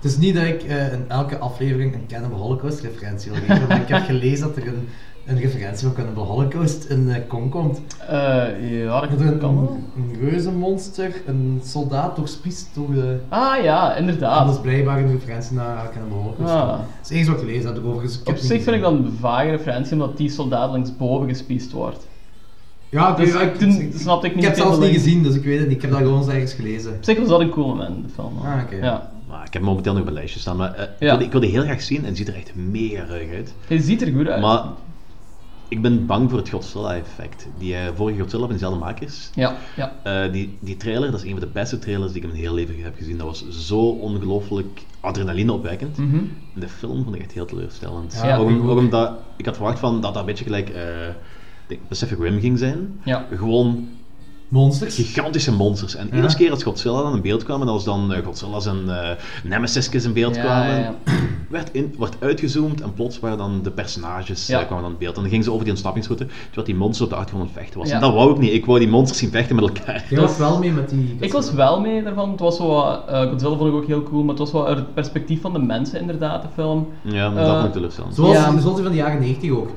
Het 0.06 0.14
is 0.14 0.20
niet 0.20 0.36
dat 0.36 0.44
ik 0.44 0.64
eh, 0.64 0.94
in 0.94 1.06
elke 1.08 1.38
aflevering 1.38 1.94
een 1.94 2.06
Cannibal 2.08 2.40
Holocaust 2.40 2.80
referentie 2.82 3.32
wil 3.32 3.40
geven, 3.48 3.68
maar 3.68 3.82
ik 3.82 3.88
heb 3.88 4.04
gelezen 4.04 4.48
dat 4.48 4.56
er 4.58 4.68
een, 4.68 4.88
een 5.26 5.40
referentie 5.40 5.88
van 5.88 5.96
Cannibal 5.96 6.26
Holocaust 6.26 6.84
in 6.84 7.14
Kong 7.28 7.52
komt. 7.52 7.82
Eh, 8.08 8.82
ja, 8.84 9.00
dat 9.02 9.10
Dat 9.10 9.20
een, 9.20 9.38
kan 9.38 9.70
een 9.98 10.30
reuzenmonster, 10.30 11.22
een 11.28 11.62
soldaat 11.64 12.16
doorspiest 12.16 12.70
door 12.74 12.94
de... 12.94 13.18
Ah 13.30 13.64
ja, 13.64 13.82
En 13.84 13.88
dat 13.88 13.96
is 13.98 14.00
inderdaad. 14.14 14.62
blijkbaar 14.62 14.98
een 15.00 15.12
referentie 15.12 15.56
naar 15.56 15.90
Cannibal 15.94 16.18
Holocaust. 16.22 16.54
Ah. 16.54 16.68
Dat 16.68 16.80
is 17.04 17.10
enige 17.10 17.32
wat 17.32 17.40
gelezen 17.40 17.74
heb. 17.74 17.84
Dus 18.02 18.14
ik 18.14 18.20
Op 18.20 18.26
heb 18.28 18.36
het 18.36 18.46
zich 18.46 18.64
vind 18.64 18.76
ik 18.76 18.82
dat 18.82 18.92
een 18.92 19.18
vage 19.20 19.50
referentie, 19.50 19.92
omdat 19.94 20.18
die 20.18 20.30
soldaat 20.30 20.72
linksboven 20.72 21.28
gespiest 21.30 21.72
wordt. 21.72 22.08
Ja, 22.90 23.12
Dus 23.12 23.34
ja, 23.34 23.42
ik- 23.42 23.56
toen 23.56 23.92
snapte 23.96 24.28
ik 24.28 24.36
niet 24.36 24.44
Ik 24.44 24.50
heb 24.50 24.58
het 24.58 24.68
zelfs 24.68 24.86
niet 24.86 24.94
gezien, 24.96 25.24
dus 25.24 25.36
ik 25.36 25.44
weet 25.44 25.58
het 25.60 25.68
niet. 25.68 25.76
Ik 25.76 25.82
heb 25.82 25.92
dat 25.92 26.00
gewoon 26.00 26.18
eens 26.18 26.28
ergens 26.28 26.54
gelezen. 26.54 26.92
Op 26.94 27.04
zich 27.04 27.20
was 27.20 27.28
dat 27.28 27.40
een 27.40 27.50
cool 27.50 27.68
moment 27.68 27.96
in 27.96 28.02
de 28.02 28.10
film. 28.10 28.34
Ah, 28.44 28.62
oké. 28.64 28.76
Ja. 28.86 29.14
Maar 29.36 29.46
ik 29.46 29.54
heb 29.54 29.62
momenteel 29.62 29.94
nog 29.94 30.02
op 30.02 30.08
een 30.08 30.14
lijstje 30.14 30.40
staan, 30.40 30.58
maar 30.58 30.74
eh, 30.74 30.84
ik, 30.84 30.90
wil, 31.00 31.18
die- 31.18 31.26
ik 31.26 31.32
wil 31.32 31.42
die 31.42 31.50
heel 31.50 31.64
graag 31.64 31.82
zien 31.82 31.98
en 32.02 32.06
het 32.06 32.18
ziet 32.18 32.28
er 32.28 32.36
echt 32.36 32.56
mega 32.56 33.06
ruig 33.06 33.32
uit. 33.34 33.54
Hij 33.68 33.78
ziet 33.80 34.02
er 34.02 34.12
goed 34.14 34.28
uit. 34.28 34.42
Maar 34.42 34.64
ik 35.68 35.82
ben 35.82 36.06
bang 36.06 36.30
voor 36.30 36.40
het 36.40 36.50
Godzilla-effect. 36.50 37.48
Die 37.58 37.76
eh, 37.76 37.82
vorige 37.96 38.20
Godzilla 38.20 38.44
van 38.44 38.52
dezelfde 38.54 38.80
makers. 38.80 39.30
Ja, 39.34 39.56
ja. 39.76 39.94
Eh, 40.04 40.32
die, 40.32 40.58
die 40.60 40.78
trailer, 40.78 41.12
dat 41.12 41.20
is 41.20 41.26
een 41.26 41.32
van 41.32 41.40
de 41.40 41.52
beste 41.54 41.80
trailers 41.80 42.12
die 42.12 42.18
ik 42.22 42.24
in 42.24 42.30
mijn 42.30 42.42
hele 42.44 42.56
leven 42.56 42.84
heb 42.84 42.96
gezien. 42.98 43.18
Dat 43.18 43.28
was 43.28 43.50
zo 43.68 43.80
ongelooflijk 43.90 44.82
adrenaline 45.00 45.54
opwekkend. 45.54 45.98
Mhm. 45.98 46.18
De 46.54 46.68
film 46.70 47.04
vond 47.04 47.16
ik 47.16 47.22
echt 47.22 47.32
heel 47.32 47.46
teleurstellend. 47.46 48.20
Ja, 48.24 48.38
ook, 48.38 48.50
ik 48.50 48.58
ook. 48.62 48.70
ook 48.70 48.78
omdat 48.78 49.12
ik 49.38 49.46
had 49.46 49.56
verwacht 49.56 49.80
van 49.80 49.94
dat 50.02 50.14
dat 50.14 50.16
een 50.16 50.26
beetje 50.26 50.44
gelijk 50.44 50.72
Pacific 51.88 52.20
Rim 52.20 52.40
ging 52.40 52.60
zijn. 52.60 53.00
Ja. 53.04 53.26
Gewoon 53.36 53.88
Monsters. 54.48 54.96
gigantische 54.96 55.52
monsters. 55.52 55.96
En 55.96 56.08
Ja. 56.12 56.16
iedere 56.16 56.36
keer 56.36 56.52
als 56.52 56.64
Godzilla 56.64 57.02
dan 57.02 57.14
in 57.16 57.22
beeld 57.22 57.44
kwam, 57.44 57.62
en 57.62 57.68
als 57.68 57.84
dan 57.84 58.14
eh, 58.14 58.26
Godzilla's 58.26 58.66
en 58.66 58.84
eh 58.88 59.10
Nemesis'jes 59.44 60.06
in 60.06 60.14
beeld 60.14 60.36
Ja, 60.36 60.42
kwamen, 60.42 60.70
ja, 60.76 60.80
ja. 60.80 60.94
Werd, 61.50 61.70
in, 61.72 61.96
werd 62.00 62.16
uitgezoomd 62.20 62.82
en 62.82 62.94
plots 62.94 63.20
waren 63.20 63.38
dan 63.38 63.60
de 63.64 63.72
personages 63.72 64.48
Ja. 64.48 64.60
eh, 64.60 64.66
kwamen 64.66 64.84
dan 64.84 64.92
in 64.94 64.98
beeld. 65.00 65.16
En 65.16 65.22
dan 65.22 65.30
gingen 65.30 65.44
ze 65.46 65.50
over 65.52 65.64
die 65.64 65.72
ontsnappingsroute, 65.74 66.26
terwijl 66.46 66.66
die 66.68 66.76
monsters 66.76 67.04
op 67.04 67.10
de 67.10 67.16
achtergrond 67.16 67.48
aan 67.50 67.54
het 67.56 67.62
vechten 67.64 67.80
was. 67.80 67.90
Ja. 67.90 67.96
En 67.96 68.02
dat 68.02 68.14
wou 68.14 68.32
ik 68.32 68.38
niet. 68.38 68.54
Ik 68.54 68.66
wou 68.66 68.80
die 68.80 68.88
monsters 68.88 69.20
zien 69.20 69.32
vechten 69.32 69.56
met 69.56 69.66
elkaar. 69.66 70.06
Jij 70.10 70.20
was 70.22 70.38
wel 70.38 70.60
mee 70.60 70.72
met 70.72 70.90
die... 70.90 71.18
Ik 71.20 71.32
was 71.32 71.52
wel 71.54 71.80
mee 71.80 72.04
daarvan. 72.04 72.32
Het 72.32 72.40
was 72.40 72.56
zo 72.58 72.68
wat, 72.68 73.04
eh, 73.08 73.22
Godzilla 73.30 73.56
vond 73.56 73.70
ik 73.70 73.76
ook 73.76 73.88
heel 73.88 74.04
cool, 74.04 74.22
maar 74.22 74.30
het 74.30 74.40
was 74.40 74.52
wel 74.52 74.68
uit 74.68 74.78
het 74.78 74.94
perspectief 74.94 75.42
van 75.42 75.54
de 75.54 75.60
mensen 75.60 76.00
inderdaad, 76.00 76.42
de 76.42 76.48
film. 76.54 76.88
Ja, 77.02 77.30
Eh, 77.30 77.36
dat 77.36 77.54
vond 77.56 77.66
ik 77.66 77.72
teleurstellend. 77.74 78.16
Zoals, 78.16 78.34
Ja. 78.34 78.60
zoals 78.60 78.76
die 78.76 78.84
van 78.84 78.92
de 78.92 78.98
jaren 78.98 79.20
90 79.20 79.52
ook. 79.52 79.70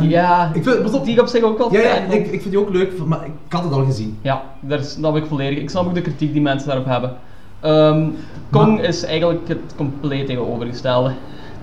Ja, 0.00 0.50
Ik 0.54 0.62
vind, 0.62 0.82
pas 0.82 0.92
op, 0.92 1.04
die 1.04 1.14
ik 1.14 1.20
op 1.20 1.26
zich 1.26 1.42
ook 1.42 1.58
wel 1.58 1.72
ja, 1.72 1.80
fijn 1.80 2.10
ik, 2.12 2.24
ik 2.26 2.40
vind 2.40 2.50
die 2.50 2.58
ook 2.58 2.70
leuk, 2.70 2.92
maar 3.06 3.24
ik 3.24 3.32
had 3.52 3.64
het 3.64 3.72
al 3.72 3.84
gezien. 3.84 4.18
Ja, 4.22 4.42
daar 4.60 4.82
snap 4.84 5.16
ik 5.16 5.26
volledig. 5.26 5.58
Ik 5.58 5.70
snap 5.70 5.86
ook 5.86 5.94
de 5.94 6.00
kritiek 6.00 6.32
die 6.32 6.42
mensen 6.42 6.68
daarop 6.68 6.86
hebben. 6.86 7.16
Ehm, 7.60 8.08
Kong 8.50 8.74
Maar- 8.76 8.84
is 8.84 9.04
eigenlijk 9.04 9.48
het 9.48 9.58
compleet 9.76 10.26
tegenovergestelde. 10.26 11.12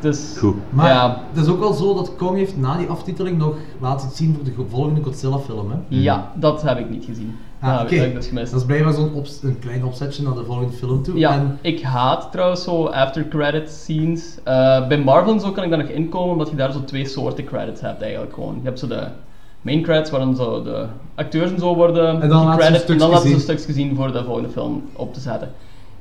Dus, 0.03 0.35
Goed. 0.39 0.55
Maar 0.69 0.87
ja, 0.89 1.21
het 1.33 1.43
is 1.45 1.51
ook 1.51 1.59
wel 1.59 1.73
zo 1.73 1.93
dat 1.93 2.15
Kong 2.15 2.37
heeft 2.37 2.57
na 2.57 2.77
die 2.77 2.87
aftiteling 2.87 3.37
nog 3.37 3.55
laten 3.79 4.09
zien 4.13 4.35
voor 4.35 4.43
de 4.43 4.69
volgende 4.69 5.03
Godzilla 5.03 5.37
film. 5.37 5.71
Hè? 5.71 5.77
ja, 5.87 6.31
dat 6.35 6.61
heb 6.61 6.77
ik 6.79 6.89
niet 6.89 7.05
gezien. 7.05 7.35
Ah, 7.59 7.69
dat 7.69 7.79
heb 7.79 7.87
ik- 7.89 7.93
oké. 7.93 7.95
dat 7.95 8.05
heb 8.05 8.13
ik 8.15 8.19
dus 8.21 8.27
gemist. 8.27 8.51
Dat 8.51 8.59
is 8.59 8.65
blijkbaar 8.65 8.93
zo'n 8.93 9.11
een 9.41 9.59
klein 9.59 9.83
opzetje 9.85 10.23
naar 10.23 10.33
de 10.33 10.43
volgende 10.45 10.73
film 10.73 11.03
toe. 11.03 11.17
Ja, 11.17 11.33
En, 11.33 11.57
ik 11.61 11.81
haat 11.81 12.31
trouwens 12.31 12.63
zo 12.63 12.85
after 12.85 13.27
credit 13.27 13.69
scenes. 13.69 14.37
Eh, 14.43 14.87
bij 14.87 14.97
Marvel 14.97 15.33
en 15.33 15.39
zo 15.39 15.51
kan 15.51 15.63
ik 15.63 15.69
daar 15.69 15.79
nog 15.79 15.87
inkomen, 15.87 16.31
omdat 16.31 16.49
je 16.49 16.55
daar 16.55 16.71
zo 16.71 16.83
twee 16.83 17.05
soorten 17.07 17.43
credits 17.45 17.81
hebt 17.81 18.01
eigenlijk 18.01 18.33
gewoon. 18.33 18.55
Je 18.55 18.63
hebt 18.67 18.79
zo 18.79 18.87
de 18.87 19.07
main 19.61 19.81
credits, 19.81 20.09
waar 20.11 20.19
dan 20.19 20.35
zo 20.35 20.63
de 20.63 20.85
acteurs 21.15 21.51
en 21.51 21.59
zo 21.59 21.75
worden 21.75 22.21
En 22.21 22.29
dan 22.29 22.45
laten 22.45 22.63
ze 22.63 22.67
gecredit, 22.67 22.67
en 22.67 22.71
dan 22.71 22.81
stukjes 22.81 23.07
laten 23.09 23.21
ze 23.21 23.27
zien. 23.27 23.39
stukjes 23.39 23.65
gezien 23.65 23.95
voor 23.95 24.11
de 24.11 24.23
volgende 24.23 24.49
film 24.49 24.83
op 24.95 25.13
te 25.13 25.19
zetten. 25.19 25.51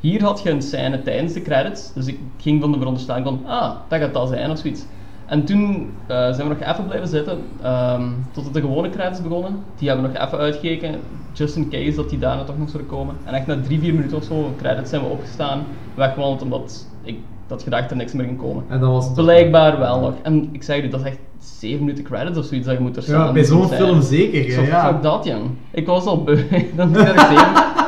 Hier 0.03 0.23
had 0.23 0.43
je 0.43 0.51
een 0.51 0.63
scène 0.63 1.03
tijdens 1.03 1.33
de 1.33 1.43
credits, 1.43 1.93
dus 1.93 2.07
ik 2.07 2.19
ging 2.37 2.61
van 2.61 2.73
de 2.73 2.79
veronderstelling 2.79 3.25
van, 3.25 3.41
ah, 3.47 3.75
dat 3.89 4.01
gaat 4.01 4.15
dat 4.15 4.29
zijn 4.29 4.51
of 4.51 4.59
zoiets. 4.59 4.85
En 5.27 5.45
toen 5.45 5.91
eh, 6.07 6.17
zijn 6.17 6.49
we 6.49 6.55
nog 6.55 6.69
even 6.69 6.87
blijven 6.87 7.09
zitten, 7.09 7.39
ehm, 7.63 8.09
totdat 8.33 8.55
de 8.55 8.61
gewone 8.61 8.91
credits 8.91 9.23
begonnen. 9.23 9.65
Die 9.77 9.89
hebben 9.89 10.07
we 10.07 10.13
nog 10.13 10.27
even 10.27 10.39
uitgekeken, 10.39 11.01
just 11.33 11.57
in 11.57 11.69
case 11.71 11.97
dat 11.97 12.11
die 12.11 12.19
daarna 12.19 12.45
toch 12.45 12.59
nog 12.59 12.69
zouden 12.69 12.91
komen. 12.91 13.17
En 13.25 13.35
echt 13.35 13.47
na 13.47 13.61
drie, 13.61 13.81
vier 13.81 13.95
minuten 13.95 14.17
of 14.17 14.25
zo, 14.25 14.55
credits 14.57 14.91
zijn 14.91 15.03
we 15.03 15.09
opgestaan, 15.09 15.65
weggewandeld, 15.95 16.43
omdat 16.43 16.87
ik 17.03 17.19
dat 17.47 17.63
gedacht 17.63 17.91
er 17.91 17.97
niks 17.97 18.13
meer 18.13 18.27
ging 18.27 18.39
komen. 18.39 18.65
en 18.69 18.81
dan 18.81 18.93
was 18.93 19.13
Blijkbaar 19.13 19.79
wel 19.79 20.01
nog. 20.01 20.15
En 20.23 20.49
ik 20.53 20.63
zeg 20.63 20.83
je, 20.83 20.89
dat 20.89 21.01
is 21.01 21.07
echt 21.07 21.19
7 21.45 21.79
minuten 21.85 22.05
credits 22.05 22.39
of 22.39 22.45
zoiets 22.45 22.67
dat 22.67 22.77
je 22.77 22.83
moet 22.83 22.97
er 22.97 23.05
Ja, 23.11 23.33
bij 23.33 23.45
zo'n 23.45 23.69
film 23.69 24.03
zeker. 24.03 24.51
Zo, 24.53 24.63
Ja, 24.63 24.89
fuck 24.93 25.03
dat, 25.03 25.25
jong. 25.25 25.51
Ik 25.71 25.87
was 25.87 26.05
al 26.05 26.23
beu. 26.23 26.45
Dan 26.77 26.89
moet 26.93 26.99
ik 26.99 27.19
7, 27.19 27.37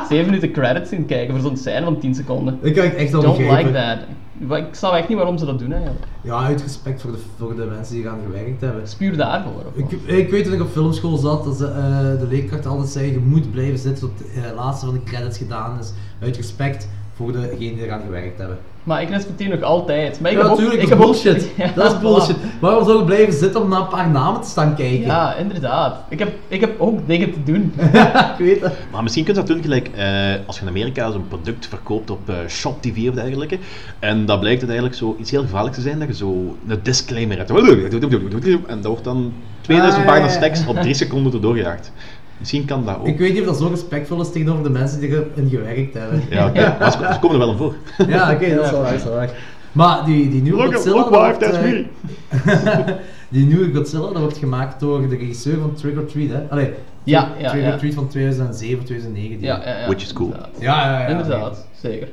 7 0.09 0.25
minuten 0.29 0.51
credits 0.51 0.91
in 0.91 1.05
kijken 1.05 1.33
voor 1.33 1.43
zo'n 1.43 1.57
scène 1.57 1.83
van 1.85 1.99
10 1.99 2.15
seconden. 2.15 2.57
Ik 2.61 2.73
kan 2.75 2.83
het 2.83 2.95
echt 2.95 3.13
al 3.13 3.21
Don't 3.21 3.37
begrijpen. 3.37 3.71
like 3.71 3.77
that. 3.77 3.99
Ik 4.57 4.75
snap 4.75 4.93
echt 4.93 5.07
niet 5.07 5.17
waarom 5.17 5.37
ze 5.37 5.45
dat 5.45 5.59
doen 5.59 5.71
eigenlijk. 5.73 6.05
Ja, 6.21 6.37
uit 6.39 6.61
respect 6.61 7.01
voor 7.01 7.11
de, 7.11 7.17
voor 7.37 7.55
de 7.55 7.65
mensen 7.65 7.95
die 7.95 8.03
eraan 8.03 8.19
gewerkt 8.25 8.61
hebben. 8.61 8.79
Het 8.79 8.89
is 8.89 8.95
puur 8.95 9.17
daarvoor. 9.17 9.63
Ik, 9.73 9.91
ik 10.05 10.29
weet 10.29 10.45
dat 10.45 10.53
ik 10.53 10.61
op 10.61 10.69
filmschool 10.71 11.17
zat, 11.17 11.43
dat 11.43 11.55
ze, 11.57 11.65
eh, 11.65 12.19
de 12.19 12.27
leerkracht 12.29 12.65
altijd 12.65 12.89
zei, 12.89 13.11
je 13.11 13.19
moet 13.19 13.51
blijven 13.51 13.77
zitten 13.79 14.09
tot 14.09 14.17
de 14.17 14.41
eh, 14.49 14.55
laatste 14.55 14.85
van 14.85 14.95
de 14.95 15.03
credits 15.03 15.37
gedaan 15.37 15.79
is. 15.79 15.91
Uit 16.21 16.35
respect 16.37 16.89
voor 17.13 17.31
degenen 17.31 17.57
die 17.57 17.83
eraan 17.85 18.01
gewerkt 18.01 18.37
hebben. 18.37 18.57
Maar 18.85 19.01
ik 19.01 19.09
respecteer 19.09 19.49
nog 19.49 19.61
altijd. 19.61 20.19
Maar 20.19 20.31
ik 20.31 20.37
ja, 20.37 20.43
heb 20.43 20.51
ook- 20.51 20.57
natuurlijk, 20.59 20.83
ik 20.83 20.89
dat 20.89 20.99
is 20.99 21.23
heb 21.23 21.33
ook- 21.33 21.39
bullshit. 21.39 21.51
Ja, 21.65 21.71
dat 21.75 21.91
is 21.93 21.99
bullshit. 21.99 22.35
voilà. 22.37 22.59
Waarom 22.59 22.85
zou 22.85 22.97
je 22.97 23.03
blijven 23.03 23.33
zitten 23.33 23.61
om 23.61 23.69
naar 23.69 23.79
een 23.79 23.87
paar 23.87 24.09
namen 24.09 24.41
te 24.41 24.49
staan 24.49 24.75
kijken? 24.75 25.05
Ja, 25.05 25.35
inderdaad. 25.35 25.97
Ik 26.09 26.19
heb, 26.19 26.33
ik 26.47 26.59
heb 26.61 26.79
ook 26.79 27.07
dingen 27.07 27.33
te 27.33 27.43
doen. 27.43 27.73
ik 28.37 28.45
weet 28.45 28.61
het. 28.61 28.73
Maar 28.91 29.03
misschien 29.03 29.23
kun 29.25 29.33
je 29.33 29.39
dat 29.39 29.49
doen 29.49 29.61
gelijk 29.61 29.89
eh, 29.95 30.05
als 30.45 30.55
je 30.55 30.61
in 30.61 30.67
Amerika 30.69 31.11
zo'n 31.11 31.27
product 31.27 31.67
verkoopt 31.67 32.09
op 32.09 32.29
eh, 32.29 32.35
Shop 32.47 32.81
TV 32.81 33.09
of 33.09 33.15
dergelijke. 33.15 33.57
En 33.99 34.25
dat 34.25 34.39
blijkt 34.39 34.59
uiteindelijk 34.59 34.97
zo 34.97 35.15
iets 35.19 35.31
heel 35.31 35.41
gevaarlijks 35.41 35.77
te 35.77 35.83
zijn, 35.83 35.99
dat 35.99 36.07
je 36.07 36.15
zo 36.15 36.55
een 36.67 36.79
disclaimer 36.83 37.37
hebt. 37.37 37.49
En 38.67 38.81
dat 38.81 38.85
wordt 38.85 39.03
dan 39.03 39.33
2000 39.61 40.03
Ah, 40.03 40.09
pagina's 40.09 40.39
tekst 40.39 40.67
op 40.67 40.75
3 40.81 40.93
seconden 40.93 41.33
erdoor 41.33 41.53
gejaagd. 41.53 41.91
Misschien 42.45 42.65
kan 42.65 42.85
dat 42.85 42.97
ook. 42.99 43.07
Ik 43.07 43.17
weet 43.17 43.31
niet 43.33 43.41
of 43.41 43.47
dat 43.47 43.57
zo 43.57 43.67
respectvol 43.67 44.21
is 44.21 44.31
tegenover 44.31 44.63
de 44.63 44.69
mensen 44.69 44.99
die 44.99 45.09
erin 45.09 45.49
gewerkt 45.49 45.93
hebben. 45.93 46.21
Ja, 46.29 46.47
oké. 46.47 46.75
Maar 46.79 46.91
ze, 46.91 46.97
ze 47.13 47.19
komen 47.19 47.39
er 47.39 47.45
wel 47.45 47.55
voor. 47.57 47.75
Ja, 48.07 48.31
oké, 48.33 48.55
dat 48.55 48.65
is 48.65 48.71
wel 48.71 48.81
waar, 48.81 48.91
dat 48.91 48.99
is 48.99 49.03
wel 49.03 49.13
waar. 49.15 49.29
Maar 49.71 50.05
die, 50.05 50.29
die 50.29 50.41
nieuwe 50.41 50.57
Look, 50.63 50.73
Godzilla... 50.73 50.95
look 50.95 51.11
dat 51.13 51.21
wife, 51.21 51.25
wordt, 51.25 51.39
that's 51.39 51.57
eh, 51.57 52.83
me. 52.85 52.95
die 53.35 53.45
nieuwe 53.45 53.73
Godzilla, 53.73 54.01
dat 54.11 54.17
wordt 54.21 54.37
gemaakt 54.37 54.79
door 54.79 55.09
de 55.09 55.15
regisseur 55.15 55.59
van 55.59 55.73
Trick 55.73 55.97
or 55.97 56.05
Treat, 56.05 56.29
hè? 56.29 56.41
Allee, 56.49 56.73
Ja, 57.03 57.29
ja, 57.39 57.49
Trick 57.49 57.61
or 57.63 57.67
ja. 57.69 57.77
Treat 57.77 57.93
van 57.93 58.07
2007, 58.07 58.85
2009. 58.85 59.37
die- 59.37 59.45
Ja, 59.47 59.61
ja, 59.65 59.77
ja. 59.79 59.85
Which 59.87 60.01
is 60.01 60.13
cool. 60.13 60.27
Inderdaad. 60.27 60.51
ja, 60.59 60.85
ja. 60.91 60.99
ja, 60.99 61.07
Inderdaad, 61.07 61.67
zeker. 61.81 62.07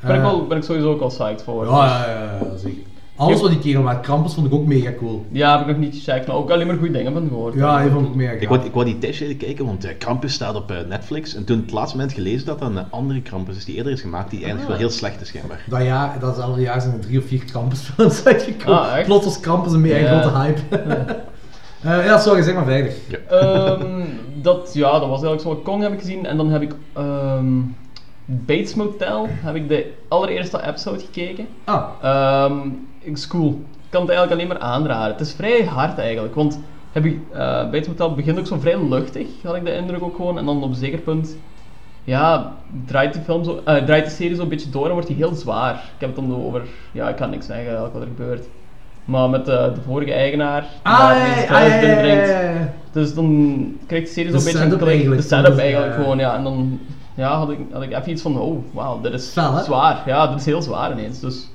Ben, 0.00 0.10
ik 0.10 0.16
Eh, 0.16 0.22
wel, 0.22 0.46
ben 0.46 0.56
ik 0.56 0.64
sowieso 0.64 0.90
ook 0.92 1.00
al 1.00 1.08
psyched 1.08 1.42
voor. 1.42 1.64
Ja, 1.64 1.70
ja, 1.86 2.10
ja, 2.10 2.22
ja, 2.50 2.56
zeker. 2.56 2.82
Alles 3.16 3.40
wat 3.40 3.50
die 3.50 3.58
kerel 3.58 3.82
maakt, 3.82 4.00
Krampus 4.06 4.34
vond 4.34 4.46
ik 4.46 4.52
ook 4.52 4.66
mega 4.66 4.92
cool. 4.98 5.26
Ja, 5.30 5.50
heb 5.52 5.60
ik 5.60 5.66
nog 5.66 5.76
niet 5.84 5.94
gecheckt, 5.94 6.26
maar 6.26 6.36
ook 6.36 6.50
alleen 6.50 6.66
maar 6.66 6.76
goede 6.76 6.92
dingen 6.92 7.12
van 7.12 7.28
gehoord. 7.28 7.54
Ja, 7.54 7.82
die 7.82 7.90
vond 7.90 8.06
ik 8.06 8.14
mega 8.14 8.32
Ik 8.32 8.48
wou, 8.48 8.64
ik 8.64 8.72
wou 8.72 8.84
die 8.84 8.98
tijdje 8.98 9.36
kijken, 9.36 9.64
want 9.66 9.84
eh, 9.84 9.98
Krampus 9.98 10.32
staat 10.32 10.54
op 10.56 10.70
eh, 10.70 10.76
Netflix. 10.88 11.34
En 11.34 11.44
toen 11.44 11.58
het 11.60 11.72
laatste 11.72 11.96
moment 11.96 12.14
gelezen 12.14 12.46
dat 12.46 12.58
dat 12.58 12.70
een 12.70 12.90
andere 12.90 13.22
Krampus 13.22 13.56
is 13.56 13.64
die 13.64 13.74
eerder 13.74 13.92
is 13.92 14.00
gemaakt, 14.00 14.30
die 14.30 14.38
eigenlijk 14.38 14.68
wel 14.68 14.78
heel 14.78 14.90
slecht 14.90 15.20
is 15.20 15.28
schijnbaar. 15.28 15.64
Dat 15.68 15.82
jaar, 15.82 16.16
datzelfde 16.20 16.60
jaar 16.60 16.80
zijn 16.80 16.94
er 16.94 17.00
drie 17.00 17.18
of 17.18 17.24
vier 17.26 17.44
Krampusfilms 17.44 18.24
uitgekomen. 18.26 18.80
Ah, 18.80 18.96
echt? 18.96 19.06
Plots 19.06 19.24
was 19.24 19.40
Krampus 19.40 19.72
een 19.72 19.80
mega 19.80 19.98
Ja. 19.98 20.20
grote 20.20 20.36
hype. 20.38 20.60
Eh, 21.84 22.04
ja, 22.04 22.18
sorry, 22.18 22.42
zeg 22.42 22.54
maar 22.54 22.64
verder. 22.64 22.92
Ehm, 23.28 24.02
dat, 24.42 24.70
ja, 24.74 24.90
dat 24.98 25.08
was 25.08 25.22
eigenlijk 25.22 25.40
zo. 25.40 25.54
Kong 25.70 25.82
heb 25.82 25.92
ik 25.92 25.98
gezien 25.98 26.26
en 26.26 26.36
dan 26.36 26.50
heb 26.50 26.62
ik 26.62 26.74
ehm, 26.92 27.46
Bates 28.24 28.74
Motel, 28.74 29.26
heb 29.30 29.54
ik 29.54 29.68
de 29.68 29.92
allereerste 30.08 30.66
episode 30.66 30.98
gekeken. 30.98 31.46
Ah, 31.64 31.84
Ehm 32.02 32.58
is 33.00 33.26
cool. 33.26 33.48
Ik 33.72 33.90
kan 33.90 34.00
het 34.00 34.10
eigenlijk 34.10 34.40
alleen 34.40 34.58
maar 34.58 34.68
aanraden. 34.68 35.12
Het 35.12 35.26
is 35.26 35.32
vrij 35.32 35.64
hard 35.64 35.98
eigenlijk, 35.98 36.34
want 36.34 36.60
heb 36.92 37.04
ik, 37.04 37.18
eh 37.32 37.38
Bates 37.70 37.86
Motel 37.86 38.14
begint 38.14 38.38
ook 38.38 38.46
zo 38.46 38.58
vrij 38.58 38.88
luchtig, 38.88 39.26
had 39.42 39.54
ik 39.56 39.64
de 39.64 39.76
indruk 39.76 40.02
ook 40.02 40.16
gewoon. 40.16 40.38
En 40.38 40.44
dan 40.44 40.62
op 40.62 40.68
een 40.68 40.74
zeker 40.74 40.98
punt, 40.98 41.36
ja, 42.04 42.52
draait 42.86 43.14
de, 43.14 43.20
film 43.20 43.44
zo, 43.44 43.60
eh, 43.64 43.84
draait 43.84 44.04
de 44.04 44.10
serie 44.10 44.36
zo 44.36 44.42
een 44.42 44.48
beetje 44.48 44.70
door 44.70 44.86
en 44.86 44.92
wordt 44.92 45.06
die 45.06 45.16
heel 45.16 45.34
zwaar. 45.34 45.74
Ik 45.74 46.00
heb 46.00 46.16
het 46.16 46.28
dan 46.28 46.44
over, 46.44 46.62
ja, 46.92 47.08
ik 47.08 47.16
kan 47.16 47.30
niks 47.30 47.46
zeggen 47.46 47.64
eigenlijk 47.64 47.94
wat 47.94 48.02
er 48.02 48.08
gebeurt. 48.16 48.46
Maar 49.04 49.30
met 49.30 49.44
de, 49.44 49.72
de 49.74 49.80
vorige 49.86 50.12
eigenaar, 50.12 50.60
die 50.60 50.92
ah, 50.92 51.08
daar 51.48 52.06
ja, 52.06 52.40
ja. 52.40 52.72
Dus 52.92 53.14
dan 53.14 53.66
krijgt 53.86 54.06
de 54.06 54.12
serie 54.12 54.30
zo'n 54.30 54.44
beetje 54.44 54.58
een. 54.58 55.10
De 55.16 55.22
setup 55.22 55.58
eigenlijk 55.58 55.94
gewoon, 55.94 56.18
ja. 56.18 56.36
En 56.36 56.42
dan 56.42 56.80
ja, 57.14 57.36
had, 57.36 57.50
ik, 57.50 57.58
had 57.72 57.82
ik 57.82 57.92
even 57.92 58.10
iets 58.10 58.22
van, 58.22 58.38
oh, 58.38 58.64
wauw, 58.72 59.00
dit 59.00 59.12
is 59.12 59.28
Fel, 59.28 59.58
zwaar. 59.58 60.02
Ja, 60.06 60.26
dit 60.26 60.38
is 60.38 60.46
heel 60.46 60.62
zwaar 60.62 60.92
ineens. 60.92 61.20
Dus, 61.20 61.48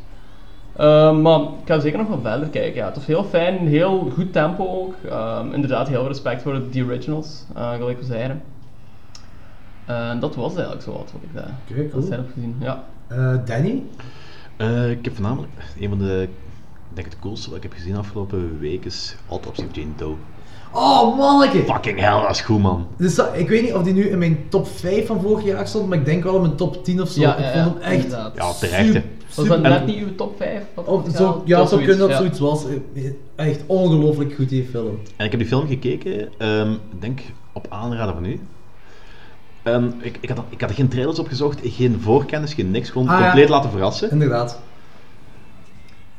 Ehm, 0.79 1.21
maar 1.21 1.39
ik 1.39 1.65
ga 1.65 1.79
zeker 1.79 1.97
nog 1.99 2.07
wel 2.07 2.21
verder 2.21 2.47
kijken. 2.47 2.75
Ja. 2.75 2.85
Het 2.85 2.95
was 2.95 3.05
heel 3.05 3.23
fijn, 3.23 3.67
heel 3.67 4.11
goed 4.13 4.33
tempo 4.33 4.67
ook. 4.67 4.93
Ehm, 5.09 5.53
inderdaad, 5.53 5.87
heel 5.87 5.99
veel 5.99 6.07
respect 6.07 6.41
voor 6.41 6.71
de 6.71 6.83
originals, 6.85 7.43
eh, 7.55 7.73
gelijk 7.73 7.99
we 7.99 8.05
zeiden. 8.05 8.41
En 9.85 10.19
dat 10.19 10.35
was 10.35 10.53
eigenlijk 10.53 10.81
zo 10.81 10.91
wat 10.91 11.11
wat 11.11 11.21
ik 11.21 11.33
daar 11.33 11.53
cool. 11.91 12.01
dat 12.01 12.09
heb 12.09 12.25
gezien. 12.33 12.55
Ja. 12.59 12.83
Eh, 13.07 13.35
Danny? 13.45 13.83
Eh, 14.57 14.89
ik 14.89 15.05
heb 15.05 15.13
voornamelijk, 15.13 15.51
een 15.79 15.89
van 15.89 15.97
de, 15.97 16.21
ik 16.21 16.95
denk 16.95 17.07
het 17.07 17.19
coolste 17.19 17.47
wat 17.49 17.57
ik 17.57 17.63
heb 17.63 17.73
gezien 17.73 17.95
afgelopen 17.95 18.59
week 18.59 18.85
is 18.85 19.15
Autopsy 19.29 19.61
of 19.61 19.75
Jane 19.75 19.95
Doe. 19.95 20.15
Oh, 20.73 21.17
manneke! 21.17 21.63
Fucking 21.63 21.99
hell, 21.99 22.21
dat 22.21 22.29
is 22.29 22.41
goed 22.41 22.59
man. 22.61 22.87
Dus 22.97 23.15
dat- 23.15 23.29
ik 23.33 23.49
weet 23.49 23.61
niet 23.61 23.73
of 23.73 23.83
die 23.83 23.93
nu 23.93 24.09
in 24.09 24.17
mijn 24.17 24.39
top 24.49 24.67
5 24.67 25.05
van 25.07 25.21
vorig 25.21 25.45
jaar 25.45 25.67
stond, 25.67 25.89
maar 25.89 25.97
ik 25.97 26.05
denk 26.05 26.23
wel 26.23 26.35
in 26.35 26.41
mijn 26.41 26.55
top 26.55 26.83
10 26.83 27.01
of 27.01 27.09
zo. 27.09 27.21
Ja, 27.21 27.35
ik 27.37 27.43
ja, 27.53 27.63
vond 27.63 27.75
ja, 27.77 27.81
hem 27.83 27.91
echt 27.93 28.03
inderdaad. 28.03 28.35
Ja, 28.35 28.51
terecht 28.53 28.93
hè. 28.93 29.01
Was 29.35 29.35
dat 29.35 29.45
super- 29.45 29.69
net 29.69 29.85
niet 29.85 29.97
uw 30.03 30.15
top 30.15 30.37
5? 30.37 30.61
Wat 30.73 30.85
Of 30.85 31.05
het 31.05 31.15
zo, 31.15 31.41
ja, 31.45 31.59
het 31.59 31.69
zou 31.69 31.81
zoiets, 31.81 31.85
kunnen 31.87 31.99
dat 31.99 32.09
ja. 32.09 32.15
zoiets 32.17 32.39
was. 32.39 32.63
Echt 33.35 33.61
ongelooflijk 33.65 34.33
goed 34.33 34.49
die 34.49 34.67
film. 34.71 34.99
En 35.15 35.25
ik 35.25 35.31
heb 35.31 35.39
die 35.39 35.49
film 35.49 35.67
gekeken, 35.67 36.29
ehm, 36.37 36.71
ik 36.71 37.01
denk 37.01 37.19
op 37.53 37.65
aanraden 37.69 38.13
van 38.13 38.25
u. 38.25 38.39
En 39.63 39.93
ik, 40.01 40.17
ik, 40.21 40.29
had, 40.29 40.37
er- 40.37 40.43
ik 40.49 40.61
had 40.61 40.69
er 40.69 40.75
geen 40.75 40.87
trailers 40.87 41.19
op 41.19 41.27
gezocht, 41.27 41.59
geen 41.63 41.99
voorkennis, 42.01 42.53
geen 42.53 42.71
niks, 42.71 42.89
gewoon 42.89 43.07
Ah, 43.07 43.17
ja. 43.19 43.23
compleet 43.23 43.49
laten 43.49 43.69
verrassen. 43.71 44.11
Inderdaad. 44.11 44.59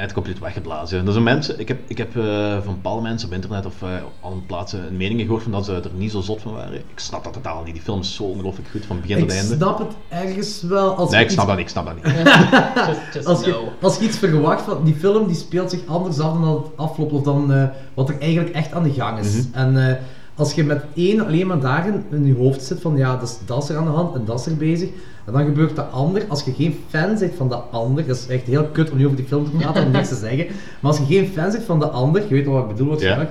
En 0.00 0.06
het 0.06 0.14
compleet 0.14 0.38
weggeblazen. 0.38 1.04
Dus 1.04 1.14
een 1.14 1.22
mensen, 1.22 1.60
ik 1.60 1.68
heb, 1.68 1.78
ik 1.86 1.98
heb 1.98 2.16
eh, 2.16 2.24
van 2.64 2.74
bepaalde 2.74 3.02
mensen 3.02 3.28
op 3.28 3.34
internet 3.34 3.66
of 3.66 3.82
eh, 3.82 3.88
op 4.04 4.12
andere 4.20 4.42
plaatsen 4.46 4.86
een 4.86 4.96
mening 4.96 5.20
gehoord 5.20 5.42
van 5.42 5.52
dat 5.52 5.64
ze 5.64 5.72
er 5.74 5.90
niet 5.94 6.10
zo 6.10 6.20
zot 6.20 6.40
van 6.40 6.52
waren. 6.52 6.74
Ik 6.74 6.84
snap 6.94 7.24
dat 7.24 7.32
totaal 7.32 7.62
niet. 7.64 7.74
Die 7.74 7.82
film 7.82 8.00
is 8.00 8.14
zo 8.14 8.22
ongelooflijk 8.22 8.68
goed 8.70 8.84
van 8.86 9.00
begin 9.00 9.16
Ik 9.18 9.28
tot 9.28 9.36
einde. 9.36 9.54
snap 9.54 9.78
het 9.78 9.92
ergens 10.08 10.62
wel. 10.62 10.94
Als 10.96 11.10
Nee, 11.10 11.22
ik 11.24 11.30
snap 11.30 11.48
iets- 11.48 11.48
dat 11.48 11.56
niet, 11.56 11.66
ik 11.66 11.70
snap 11.72 11.86
dat 11.86 11.94
niet. 11.94 12.04
Just, 12.88 13.14
just 13.14 13.26
Als 13.26 13.44
je, 13.44 13.68
als 13.80 13.98
je 13.98 14.04
iets 14.04 14.18
verwacht 14.18 14.62
van 14.62 14.84
die 14.84 14.94
film, 14.94 15.26
die 15.26 15.36
speelt 15.36 15.70
zich 15.70 15.80
anders 15.86 16.18
af 16.20 16.32
dan 16.32 16.42
dat 16.44 16.56
het 16.64 16.76
afloopt 16.76 17.12
of 17.12 17.22
dan 17.22 17.52
eh, 17.52 17.64
wat 17.94 18.08
er 18.08 18.20
eigenlijk 18.20 18.54
echt 18.54 18.72
aan 18.72 18.82
de 18.82 18.92
gang 18.92 19.18
is. 19.18 19.34
Mhm. 19.34 19.58
En 19.58 19.88
eh, 19.90 19.96
als 20.40 20.52
je 20.52 20.64
met 20.64 20.84
één 20.94 21.26
alleen 21.26 21.46
maar 21.46 21.60
daarin 21.60 22.04
in 22.10 22.26
je 22.26 22.34
hoofd 22.34 22.62
zit 22.62 22.80
van 22.80 22.96
ja, 22.96 23.16
dat 23.16 23.28
is, 23.28 23.38
dat 23.46 23.62
is 23.62 23.68
er 23.68 23.76
aan 23.76 23.84
de 23.84 23.90
hand 23.90 24.14
en 24.14 24.24
dat 24.24 24.40
is 24.40 24.46
er 24.46 24.56
bezig. 24.56 24.88
En 25.26 25.32
dan 25.32 25.44
gebeurt 25.44 25.76
de 25.76 25.82
ander, 25.82 26.24
als 26.28 26.44
je 26.44 26.52
geen 26.52 26.78
fan 26.88 27.18
bent 27.18 27.34
van 27.36 27.48
de 27.48 27.54
ander, 27.54 28.06
dat 28.06 28.16
is 28.16 28.26
echt 28.26 28.46
heel 28.46 28.64
kut 28.64 28.90
om 28.90 28.96
nu 28.96 29.04
over 29.04 29.16
die 29.16 29.26
film 29.26 29.44
te 29.44 29.50
praten 29.50 29.82
en 29.82 29.90
niks 29.90 30.08
te 30.08 30.14
zeggen, 30.14 30.46
maar 30.80 30.90
als 30.90 30.98
je 30.98 31.04
geen 31.04 31.26
fan 31.26 31.50
bent 31.50 31.64
van 31.64 31.78
de 31.78 31.88
ander, 31.88 32.22
je 32.22 32.34
weet 32.34 32.44
wel 32.44 32.54
wat 32.54 32.62
ik 32.62 32.68
bedoel 32.68 32.88
waarschijnlijk, 32.88 33.30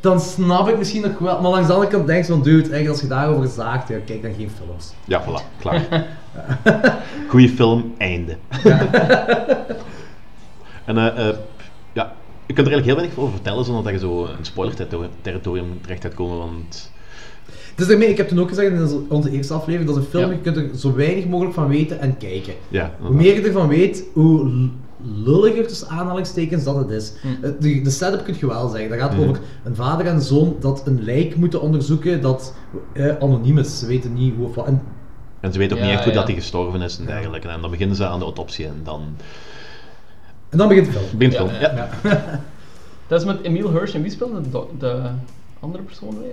dan 0.00 0.20
snap 0.20 0.68
ik 0.68 0.78
misschien 0.78 1.02
nog 1.02 1.18
wel, 1.18 1.40
maar 1.40 1.50
langs 1.50 1.66
de 1.66 1.72
andere 1.72 1.90
kant 1.90 2.06
denk 2.06 2.24
je 2.24 2.32
van 2.32 2.42
dude, 2.42 2.60
eigenlijk 2.60 2.88
als 2.88 3.00
je 3.00 3.06
daarover 3.06 3.48
zaagt, 3.48 3.88
ja, 3.88 3.96
kijk 4.06 4.22
dan 4.22 4.34
geen 4.36 4.50
films. 4.56 4.92
Ja, 5.04 5.22
voilà, 5.22 5.58
klaar. 5.58 6.06
Goeie 7.30 7.48
film, 7.48 7.94
einde. 7.98 8.36
en 10.84 10.98
eh, 10.98 11.28
eh, 11.28 11.36
je 12.46 12.54
kunt 12.54 12.66
er 12.66 12.72
eigenlijk 12.72 12.84
heel 12.86 12.96
weinig 12.96 13.18
over 13.18 13.32
vertellen 13.32 13.64
zonder 13.64 13.82
dat 13.84 13.92
je 13.92 13.98
zo 13.98 14.24
een 14.24 14.44
spoiler-territorium 14.44 15.66
terecht 15.80 16.02
gaat 16.02 16.14
komen, 16.14 16.36
want... 16.38 16.90
Dus 17.74 17.86
daarmee, 17.86 18.08
ik 18.08 18.16
heb 18.16 18.28
toen 18.28 18.40
ook 18.40 18.48
gezegd 18.48 18.72
in 18.72 19.04
onze- 19.08 19.30
eerste 19.30 19.54
aflevering, 19.54 19.90
dat 19.90 19.98
is 19.98 20.04
een 20.04 20.10
film, 20.10 20.30
Ja. 20.30 20.36
je 20.36 20.40
kunt 20.40 20.56
er 20.56 20.68
zo 20.78 20.94
weinig 20.94 21.26
mogelijk 21.26 21.54
van 21.54 21.68
weten 21.68 22.00
en 22.00 22.16
kijken. 22.16 22.54
Ja, 22.68 22.94
Hoe 23.00 23.14
meer 23.14 23.34
je 23.34 23.40
ervan 23.46 23.68
weet, 23.68 24.04
hoe 24.12 24.68
lulliger 25.24 25.66
tussen 25.66 25.88
aanhalingstekens 25.88 26.64
dat 26.64 26.76
het 26.76 26.90
is. 26.90 27.12
Eh, 27.42 27.50
De, 27.60 27.80
de 27.82 27.90
setup 27.90 28.24
kun 28.24 28.34
je 28.38 28.46
wel 28.46 28.68
zeggen. 28.68 28.90
Dat 28.90 28.98
gaat 28.98 29.12
Mhm. 29.12 29.20
over 29.22 29.40
een 29.64 29.74
vader 29.74 30.06
en 30.06 30.20
zoon 30.22 30.56
dat 30.60 30.82
een 30.86 31.02
lijk 31.02 31.36
moeten 31.36 31.60
onderzoeken 31.60 32.20
dat 32.22 32.54
eh, 32.92 33.16
anoniem 33.20 33.58
is. 33.58 33.78
Ze 33.78 33.86
weten 33.86 34.12
niet 34.14 34.34
hoe 34.36 34.46
of 34.46 34.54
wat. 34.54 34.66
En 34.66 34.82
En 35.40 35.52
ze 35.52 35.58
weten 35.58 35.76
ook 35.76 35.82
Ja, 35.82 35.88
niet 35.88 35.96
echt 35.96 36.04
hoe 36.04 36.12
ja. 36.12 36.18
dat 36.18 36.28
hij 36.28 36.36
gestorven 36.36 36.82
is 36.82 36.98
en 36.98 37.06
dergelijke. 37.06 37.48
En 37.48 37.60
dan 37.60 37.70
beginnen 37.70 37.96
ze 37.96 38.06
aan 38.06 38.18
de 38.18 38.24
autopsie 38.24 38.66
en 38.66 38.80
dan 38.84 39.02
En 40.48 40.58
dan 40.58 40.68
begint 40.68 40.86
de 40.86 40.92
film. 40.92 41.18
begint 41.18 41.36
de 41.38 41.42
Ja, 41.44 41.48
film. 41.48 41.76
ja. 41.76 41.88
Ja. 42.02 42.20
Dat 43.08 43.20
is 43.20 43.26
met 43.26 43.42
Emile 43.42 43.70
Hirsch 43.70 43.94
en 43.94 44.02
wie 44.02 44.10
speelde 44.10 44.40
de, 44.50 44.64
de 44.78 45.02
andere 45.60 45.82
persoon 45.82 46.18
weer? 46.20 46.32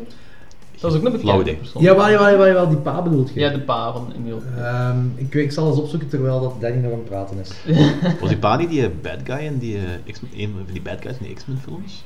Dat 0.80 0.92
is 0.94 0.98
ook 1.00 1.06
een 1.14 1.20
Flauw 1.20 1.38
bekende 1.38 1.60
persoon. 1.60 1.82
Ja, 1.82 1.92
jawel, 1.92 2.10
jawel, 2.10 2.48
jawel, 2.48 2.68
die 2.68 2.78
pa 2.78 3.02
bedoelt 3.02 3.34
je. 3.34 3.40
Ja, 3.40 3.50
de 3.50 3.60
pa 3.60 3.92
van 3.92 4.14
Emile. 4.16 4.40
Ehm, 4.58 4.98
ik, 5.16 5.34
ik 5.34 5.52
zal 5.52 5.68
eens 5.70 5.78
opzoeken 5.80 6.10
terwijl 6.10 6.42
dat 6.42 6.62
Danny 6.62 6.78
nog 6.78 6.92
aan 6.92 6.98
het 6.98 7.08
praten 7.10 7.38
is. 7.40 7.52
Was 8.20 8.30
die 8.30 8.38
pa 8.38 8.56
niet 8.58 8.70
die 8.70 8.82
eh, 8.84 8.90
bad 9.02 9.18
guy 9.24 9.38
in 9.46 9.58
die, 9.58 9.78
eh, 9.78 10.12
X- 10.14 10.20
een 10.36 10.54
van 10.66 10.74
die 10.74 10.82
bad 10.82 10.98
guys 11.02 11.18
in 11.18 11.26
die 11.26 11.36
X-Men 11.36 11.58
films? 11.64 12.04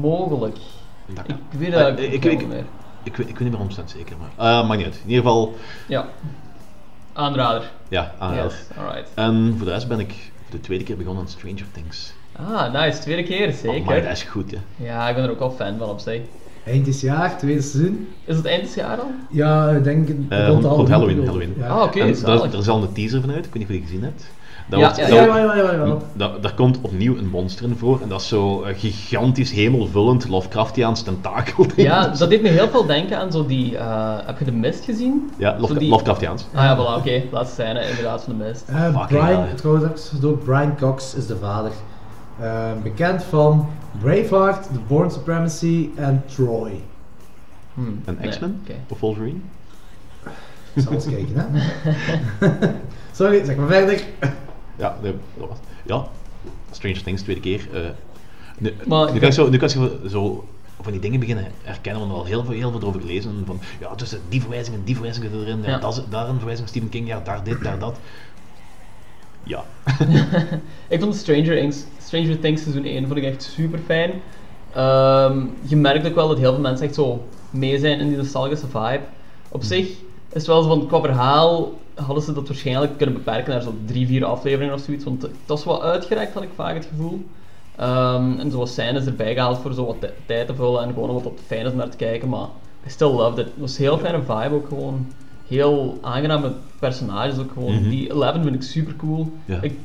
Mogelijk. 0.00 0.56
Dat 1.14 1.24
Ik 1.28 1.58
weet 1.58 1.74
Ah, 1.74 1.84
het 1.86 1.98
ik, 2.00 2.08
meer. 2.24 2.64
ik, 3.04 3.16
weet- 3.16 3.28
ik 3.28 3.38
weet 3.38 3.50
niet 3.50 3.58
meer 3.58 3.58
100% 3.80 3.84
zeker, 3.84 4.16
maar... 4.18 4.60
eh 4.60 4.66
maakt 4.68 4.76
niet 4.76 4.86
uit. 4.86 5.00
In 5.04 5.08
ieder 5.10 5.22
geval, 5.24 5.54
Ja. 5.88 6.06
Aanrader. 7.12 7.70
ja, 7.88 8.12
aanrader. 8.18 8.44
Yes, 8.68 8.76
alright. 8.78 9.08
En 9.14 9.54
voor 9.56 9.66
de 9.66 9.72
rest 9.72 9.88
ben 9.88 10.00
ik 10.00 10.31
de 10.52 10.60
tweede 10.60 10.84
keer 10.84 10.96
begonnen 10.96 11.22
aan 11.22 11.28
Stranger 11.28 11.64
Things. 11.72 12.12
Ah, 12.36 12.72
nice. 12.72 12.98
Tweede 13.00 13.22
keer, 13.22 13.48
Oh, 13.48 13.54
zeker. 13.54 13.84
maar 13.84 14.02
dat 14.02 14.12
is 14.12 14.22
goed, 14.22 14.50
hè. 14.50 14.58
Ja, 14.76 15.08
ik 15.08 15.14
ben 15.14 15.24
er 15.24 15.30
ook 15.30 15.38
wel 15.38 15.50
fan 15.50 15.78
van 15.78 15.88
op 15.88 15.98
zich. 15.98 16.20
Eind 16.66 16.84
dit 16.84 17.00
jaar, 17.00 17.38
tweede 17.38 17.60
seizoen. 17.62 18.08
Is 18.24 18.36
het 18.36 18.44
eind 18.46 18.62
dit 18.62 18.74
jaar 18.74 18.98
al? 19.00 19.10
Ja, 19.30 19.70
ik 19.70 19.84
denk 19.84 20.08
Eh, 20.28 20.48
rond 20.48 20.64
rond 20.64 20.88
Halloween. 20.88 21.26
Halloween. 21.26 21.54
Ja. 21.58 21.66
Ah, 21.68 21.82
oké. 21.82 21.98
Daar, 22.22 22.42
er 22.42 22.58
is 22.58 22.68
al 22.68 22.82
een 22.82 22.92
teaser 22.92 23.20
vanuit, 23.20 23.46
ik 23.46 23.52
weet 23.52 23.54
niet 23.54 23.62
of 23.62 23.68
je 23.68 23.78
die 23.80 23.86
gezien 23.86 24.02
hebt. 24.02 24.24
Daar 24.68 24.80
Ja, 24.80 24.86
wordt- 24.86 24.96
ja, 25.10 25.24
Ja, 25.24 25.36
ja, 25.38 25.54
ja, 25.54 25.72
ja, 25.72 25.84
ja. 25.86 25.96
Da- 26.12 26.38
daar 26.40 26.54
komt 26.54 26.78
opnieuw 26.80 27.16
een 27.16 27.28
monster 27.28 27.64
in 27.64 27.76
voor 27.76 28.00
en 28.02 28.08
dat 28.08 28.20
is 28.20 28.28
zo 28.28 28.62
eh, 28.62 28.78
gigantisch 28.78 29.50
hemelvullend 29.52 30.28
Lovecraftiaans 30.28 31.02
tentakel. 31.02 31.66
Ja, 31.76 32.06
dat 32.08 32.28
deed 32.30 32.42
me 32.42 32.48
heel 32.48 32.68
veel 32.68 32.86
denken 32.86 33.18
aan 33.18 33.32
zo 33.32 33.46
die... 33.46 33.76
eh, 33.76 34.16
heb 34.26 34.38
je 34.38 34.44
de 34.44 34.52
mist 34.52 34.84
gezien? 34.84 35.30
ja 35.38 35.52
die- 35.78 35.88
Lovecraftiaans. 35.88 36.46
Ah 36.54 36.64
ja, 36.64 36.76
voilà, 36.76 36.98
oké. 36.98 37.22
Laatste 37.30 37.54
scène 37.62 37.88
inderdaad 37.88 38.22
van 38.24 38.38
de 38.38 38.44
mist. 38.44 38.64
Eh, 38.68 39.06
Brian, 39.06 39.46
trouwens, 39.54 40.10
door, 40.20 40.36
Brian 40.38 40.76
Cox 40.76 41.14
is 41.14 41.26
de 41.26 41.36
vader. 41.36 41.72
Eh, 42.40 42.70
bekend 42.82 43.22
van 43.24 43.66
Braveheart, 44.00 44.62
The 44.62 44.78
Born 44.88 45.10
Supremacy 45.10 45.88
en 45.96 46.22
Troy. 46.34 46.72
Hmm, 47.74 48.00
Een 48.04 48.16
nee, 48.20 48.28
X-Men 48.30 48.62
of 48.88 49.00
Wolverine. 49.00 49.38
Ik 50.74 50.82
zal 50.82 50.92
eens 50.92 51.04
kijken, 51.04 51.34
hè. 51.36 51.46
Sorry, 53.12 53.44
zeg 53.44 53.56
maar 53.56 53.66
verder. 53.68 54.02
Ja, 54.76 54.96
nee, 55.02 55.14
dat 55.38 55.48
was. 55.48 55.58
Ja, 55.86 56.06
Stranger 56.70 57.02
Things, 57.02 57.22
tweede 57.22 57.40
keer. 57.40 57.68
eh, 57.72 57.80
nu, 58.58 58.74
Maar- 58.86 59.12
nu, 59.12 59.18
kan 59.18 59.28
ik 59.28 59.34
zo, 59.34 59.48
nu 59.48 59.56
kan 59.56 59.68
je 59.68 60.08
zo 60.08 60.44
van 60.80 60.92
die 60.92 61.00
dingen 61.00 61.20
beginnen 61.20 61.46
herkennen, 61.62 62.00
want 62.00 62.12
we 62.12 62.18
al 62.18 62.24
heel 62.24 62.44
veel, 62.44 62.54
heel 62.54 62.70
veel 62.70 62.80
erover 62.80 63.00
gelezen. 63.00 63.42
Van, 63.46 63.60
ja, 63.80 63.94
tussen 63.94 64.20
die 64.28 64.40
verwijzingen, 64.40 64.84
die 64.84 64.94
verwijzingen 64.94 65.40
erin, 65.40 65.62
ja. 65.66 65.78
Dat 65.78 66.04
daar 66.10 66.28
een 66.28 66.36
verwijzing 66.36 66.68
Stephen 66.68 66.88
King, 66.88 67.06
ja, 67.08 67.20
daar 67.24 67.44
dit, 67.44 67.62
daar 67.62 67.78
dat. 67.78 67.98
Ja, 69.44 69.64
Ik 70.88 71.00
vond 71.00 71.14
Stranger 71.14 71.56
Things, 71.56 71.84
Stranger 72.02 72.38
Things 72.40 72.62
seizoen 72.62 72.84
1 72.84 73.06
vond 73.06 73.18
ik 73.18 73.24
echt 73.24 73.42
super 73.42 73.78
fijn. 73.86 74.10
Ehm, 74.72 75.44
je 75.62 75.76
merkt 75.76 76.06
ook 76.06 76.14
wel 76.14 76.28
dat 76.28 76.38
heel 76.38 76.52
veel 76.52 76.62
mensen 76.62 76.86
echt 76.86 76.94
zo 76.94 77.26
mee 77.50 77.78
zijn 77.78 78.00
in 78.00 78.08
die 78.08 78.16
nostalgische 78.16 78.66
vibe. 78.66 79.00
Op 79.48 79.62
zich 79.62 79.86
is 79.88 79.96
het 80.28 80.46
wel 80.46 80.62
zo 80.62 80.68
van, 80.68 80.86
qua 80.86 81.00
verhaal 81.00 81.72
hadden 82.02 82.24
ze 82.24 82.32
dat 82.32 82.48
waarschijnlijk 82.48 82.96
kunnen 82.96 83.14
beperken 83.16 83.52
naar 83.52 83.62
zo 83.62 83.74
drie, 83.86 84.06
vier 84.06 84.24
afleveringen 84.24 84.74
of 84.74 84.80
zoiets. 84.80 85.04
Want 85.04 85.22
het 85.22 85.30
was 85.46 85.64
wel 85.64 85.82
uitgerekt, 85.84 86.34
had 86.34 86.42
ik 86.42 86.48
vaak 86.54 86.74
het 86.74 86.84
gevoel. 86.90 87.26
Ehm, 87.76 88.38
en 88.38 88.50
zo 88.50 88.58
wat 88.58 88.68
scènes 88.68 89.06
erbij 89.06 89.34
gehaald 89.34 89.58
voor 89.58 89.72
zo 89.74 89.86
wat 89.86 90.00
tij- 90.00 90.14
tijd 90.26 90.46
te 90.46 90.54
vullen 90.54 90.82
en 90.82 90.92
gewoon 90.92 91.22
wat 91.22 91.32
fijn 91.46 91.66
is 91.66 91.72
naar 91.72 91.88
te 91.88 91.96
kijken. 91.96 92.28
Maar 92.28 92.46
I 92.86 92.90
still 92.90 93.08
loved 93.10 93.38
it. 93.38 93.44
Het 93.44 93.54
was 93.60 93.78
een 93.78 93.84
heel 93.84 93.98
fijne 93.98 94.18
vibe 94.22 94.54
ook 94.54 94.68
gewoon. 94.68 95.06
Heel 95.48 95.98
aangename 96.00 96.52
personages 96.78 97.38
ook 97.38 97.52
gewoon. 97.52 97.74
Mhm. 97.74 97.88
Die 97.88 98.12
Eleven 98.12 98.42
vind 98.42 98.54
ik 98.54 98.62
super 98.62 98.96
cool. 98.96 99.32
Ja. 99.44 99.58
Ik, 99.62 99.78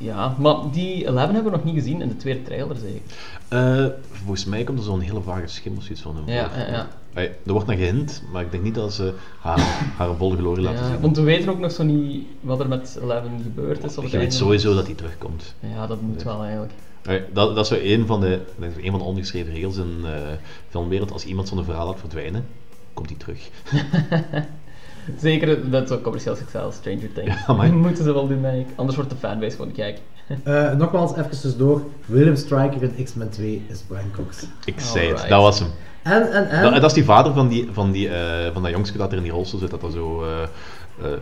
Ja, 0.00 0.34
maar 0.38 0.54
die 0.72 1.04
11 1.04 1.18
hebben 1.32 1.44
we 1.44 1.50
nog 1.50 1.64
niet 1.64 1.74
gezien 1.74 2.02
in 2.02 2.08
de 2.08 2.16
tweede 2.16 2.42
trailer, 2.42 2.76
zeker. 2.76 3.02
Eh, 3.48 3.86
volgens 4.10 4.44
mij 4.44 4.64
komt 4.64 4.78
er 4.78 4.84
zo'n 4.84 5.00
hele 5.00 5.20
vage 5.20 5.46
schim 5.46 5.76
of 5.76 5.82
zoiets 5.82 6.02
van 6.02 6.16
hem 6.16 6.24
Ja, 6.34 6.48
voor. 6.50 6.58
ja, 6.58 6.66
ja. 6.70 6.88
Er 7.24 7.52
wordt 7.52 7.66
naar 7.66 7.76
gehint, 7.76 8.22
maar 8.32 8.42
ik 8.42 8.50
denk 8.50 8.62
niet 8.62 8.74
dat 8.74 8.92
ze 8.92 9.12
haar, 9.40 9.58
haar 9.96 10.14
volle 10.16 10.36
glorie 10.36 10.64
laten 10.64 10.84
zien. 10.86 11.00
want 11.00 11.16
we 11.16 11.22
weten 11.22 11.48
ook 11.50 11.58
nog 11.58 11.72
zo 11.72 11.82
niet 11.82 12.26
wat 12.40 12.60
er 12.60 12.68
met 12.68 12.98
11 13.02 13.22
gebeurd 13.42 13.84
is. 13.84 13.98
op 13.98 14.04
Je 14.04 14.18
weet 14.18 14.34
sowieso 14.34 14.74
dat 14.74 14.86
hij 14.86 14.94
terugkomt. 14.94 15.54
Ja, 15.74 15.86
dat 15.86 16.00
moet 16.00 16.22
wel 16.22 16.42
eigenlijk. 16.42 16.72
Dat, 17.32 17.54
dat 17.54 17.58
is 17.58 17.68
zo 17.68 17.76
een 17.82 18.06
van 18.06 18.20
de, 18.20 18.40
een 18.60 18.90
van 18.90 18.98
de 18.98 19.04
ongeschreven 19.04 19.52
regels 19.52 19.76
in 19.76 19.98
eh 20.04 20.10
filmwereld. 20.68 21.12
Als 21.12 21.24
iemand 21.24 21.48
zo'n 21.48 21.64
verhaal 21.64 21.86
laat 21.86 21.98
verdwijnen, 21.98 22.46
komt 22.94 23.08
hij 23.08 23.18
terug. 23.18 23.48
Zeker 25.20 25.70
dat 25.70 25.88
zo 25.88 25.98
commercieel 26.00 26.36
succes, 26.36 26.74
Stranger 26.74 27.12
Things. 27.12 27.44
Ja, 27.46 27.52
maar- 27.54 27.72
Moeten 27.86 28.04
ze 28.04 28.12
wel 28.12 28.28
doen, 28.28 28.42
denk 28.42 28.66
ik. 28.68 28.72
Anders 28.76 28.96
wordt 28.96 29.10
de 29.12 29.16
fanbase 29.16 29.56
gewoon 29.56 29.74
gek. 29.74 29.98
Eh, 30.44 30.72
nogmaals, 30.76 31.10
even 31.16 31.30
tussendoor. 31.30 31.82
William 32.06 32.36
Stryker 32.36 32.82
in 32.82 33.04
X-Men 33.04 33.28
2 33.30 33.62
is 33.68 33.80
Brian 33.86 34.10
Cox. 34.16 34.46
Ik 34.64 34.80
zei 34.80 35.08
het, 35.08 35.28
dat 35.28 35.42
was 35.42 35.58
hem. 35.58 35.68
En, 36.02 36.32
en, 36.32 36.48
en... 36.50 36.62
Dat, 36.62 36.74
dat 36.74 36.84
is 36.84 36.92
die 36.92 37.04
vader 37.04 37.32
van, 37.32 37.48
die, 37.48 37.68
van, 37.72 37.90
die, 37.92 38.08
eh, 38.08 38.52
van 38.52 38.62
dat 38.62 38.70
jongske 38.70 38.98
dat 38.98 39.10
er 39.10 39.16
in 39.16 39.22
die 39.22 39.32
rolstoel 39.32 39.60
zit, 39.60 39.70
dat 39.70 39.80
dat 39.80 39.92
zo... 39.92 40.24
eh, 40.24 40.42
eh, 41.12 41.18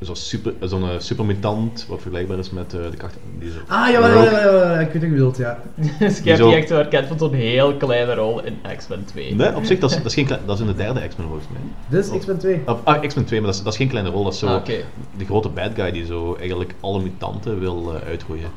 Zo'n 0.00 0.16
super, 0.16 0.54
zo'n 0.60 0.84
supermutant, 0.98 1.86
wat 1.88 2.00
vergelijkbaar 2.00 2.38
is 2.38 2.50
met 2.50 2.74
eh, 2.74 2.80
de 2.90 2.96
kracht... 2.96 3.16
Die 3.38 3.50
zo, 3.50 3.58
Ah, 3.66 3.90
ja, 3.90 4.06
ja, 4.08 4.24
ja, 4.24 4.78
ik 4.80 4.92
weet 4.92 4.92
wat 4.92 5.02
je 5.02 5.08
bedoelt, 5.08 5.36
ja. 5.36 5.58
dus 5.98 6.20
hebt 6.24 6.38
Zo. 6.38 6.46
die 6.46 6.56
echt 6.56 6.68
zo 6.68 6.74
herkend 6.74 7.06
van 7.06 7.18
zo'n 7.18 7.32
heel 7.32 7.74
kleine 7.76 8.14
rol 8.14 8.44
in 8.44 8.58
X-Men 8.76 9.04
2. 9.04 9.34
Nee, 9.34 9.56
op 9.56 9.64
zich, 9.64 9.78
dat 9.78 9.90
is, 9.90 9.96
dat 9.96 10.06
is, 10.06 10.14
geen 10.14 10.26
dat 10.46 10.54
is 10.54 10.60
in 10.60 10.66
de 10.66 10.74
derde 10.74 11.08
X-Men 11.08 11.26
volgens 11.26 11.48
mij. 11.52 11.60
Dit 11.88 12.04
is 12.12 12.18
X-Men 12.18 12.38
2. 12.38 12.62
Of, 12.66 12.80
ah, 12.84 13.02
X-Men 13.06 13.24
2, 13.24 13.38
maar 13.40 13.48
dat 13.48 13.58
is, 13.58 13.64
dat 13.64 13.72
is 13.72 13.78
geen 13.78 13.88
kleine 13.88 14.10
rol, 14.10 14.24
dat 14.24 14.32
is 14.32 14.38
zo 14.38 14.46
Ah, 14.46 14.64
de 15.16 15.24
grote 15.24 15.48
bad 15.48 15.70
guy 15.74 15.90
die 15.90 16.04
zo 16.06 16.34
eigenlijk 16.34 16.74
alle 16.80 17.00
mutanten 17.02 17.60
wil 17.60 17.94
uitroeien. 18.06 18.50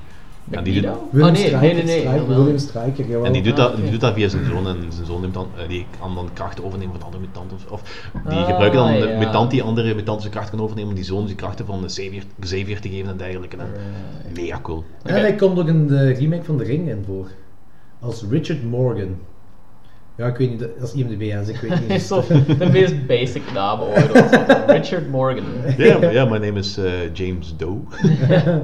En 0.50 0.63
die, 0.63 0.81
doet? 0.81 0.91
Willem 1.12 1.27
oh 1.27 1.33
nee, 1.33 1.55
nee, 1.55 1.74
nee, 1.74 1.83
nee. 1.83 2.03
Jawel. 2.03 3.25
en 3.25 3.31
die 3.33 3.41
doet, 3.41 3.51
Ah, 3.51 3.57
dat, 3.57 3.71
oké. 3.71 3.81
die 3.81 3.91
doet 3.91 4.01
dat 4.01 4.13
via 4.13 4.27
zijn 4.27 4.45
zoon 4.45 4.67
en 4.67 4.77
zijn 4.89 5.05
zoon 5.05 5.21
neemt 5.21 5.33
dan, 5.33 5.48
eh, 5.57 5.67
die 5.67 5.86
kan 6.00 6.15
dan 6.15 6.29
krachten 6.33 6.63
overnemen 6.63 6.93
van 6.95 7.03
andere 7.03 7.24
mutanten. 7.24 7.57
Of, 7.69 7.81
die 8.27 8.38
Ah, 8.38 8.45
gebruiken 8.45 8.79
dan 8.79 8.91
de 8.91 9.07
ja. 9.07 9.17
mutant 9.17 9.51
die 9.51 9.63
andere 9.63 9.88
mutanten 9.95 10.21
zijn 10.21 10.33
kracht 10.33 10.50
kan 10.50 10.62
overnemen 10.62 10.89
om 10.89 10.95
die 10.95 11.03
zoon 11.03 11.25
die 11.25 11.36
krachten 11.36 11.65
van 11.65 11.81
de 11.81 11.88
Xavier, 11.88 12.24
Xavier 12.39 12.79
te 12.81 12.89
geven 12.89 13.10
en 13.10 13.17
dergelijke. 13.17 13.57
En, 13.57 13.67
mega 14.36 14.60
cool. 14.62 14.83
En 15.03 15.13
hij 15.15 15.36
komt 15.36 15.60
ook 15.60 15.67
in 15.67 15.88
de 15.88 16.12
remake 16.13 16.43
van 16.43 16.57
The 16.57 16.63
Ring 16.63 16.89
in 16.89 17.03
voor. 17.05 17.27
Als 18.00 18.24
Richard 18.29 18.63
Morgan. 18.63 19.15
Ja, 20.15 20.27
ik 20.27 20.38
weet 20.38 20.50
niet, 20.50 20.60
dat 20.60 20.69
is 20.81 20.93
IMDb, 20.93 21.29
hè, 21.31 21.39
dus 21.39 21.50
ik 21.50 21.55
weet 21.69 21.89
niet. 21.89 22.01
Zo, 22.12 22.24
de 22.57 22.69
meest 22.71 23.07
basic 23.07 23.41
naam 23.53 23.79
ooit. 23.79 24.10
Richard 24.67 25.10
Morgan. 25.10 25.43
Ja, 25.77 26.12
ja, 26.12 26.25
mijn 26.25 26.41
name 26.41 26.60
is 26.60 26.77
eh, 26.77 27.13
James 27.13 27.53
Doe. 27.57 27.77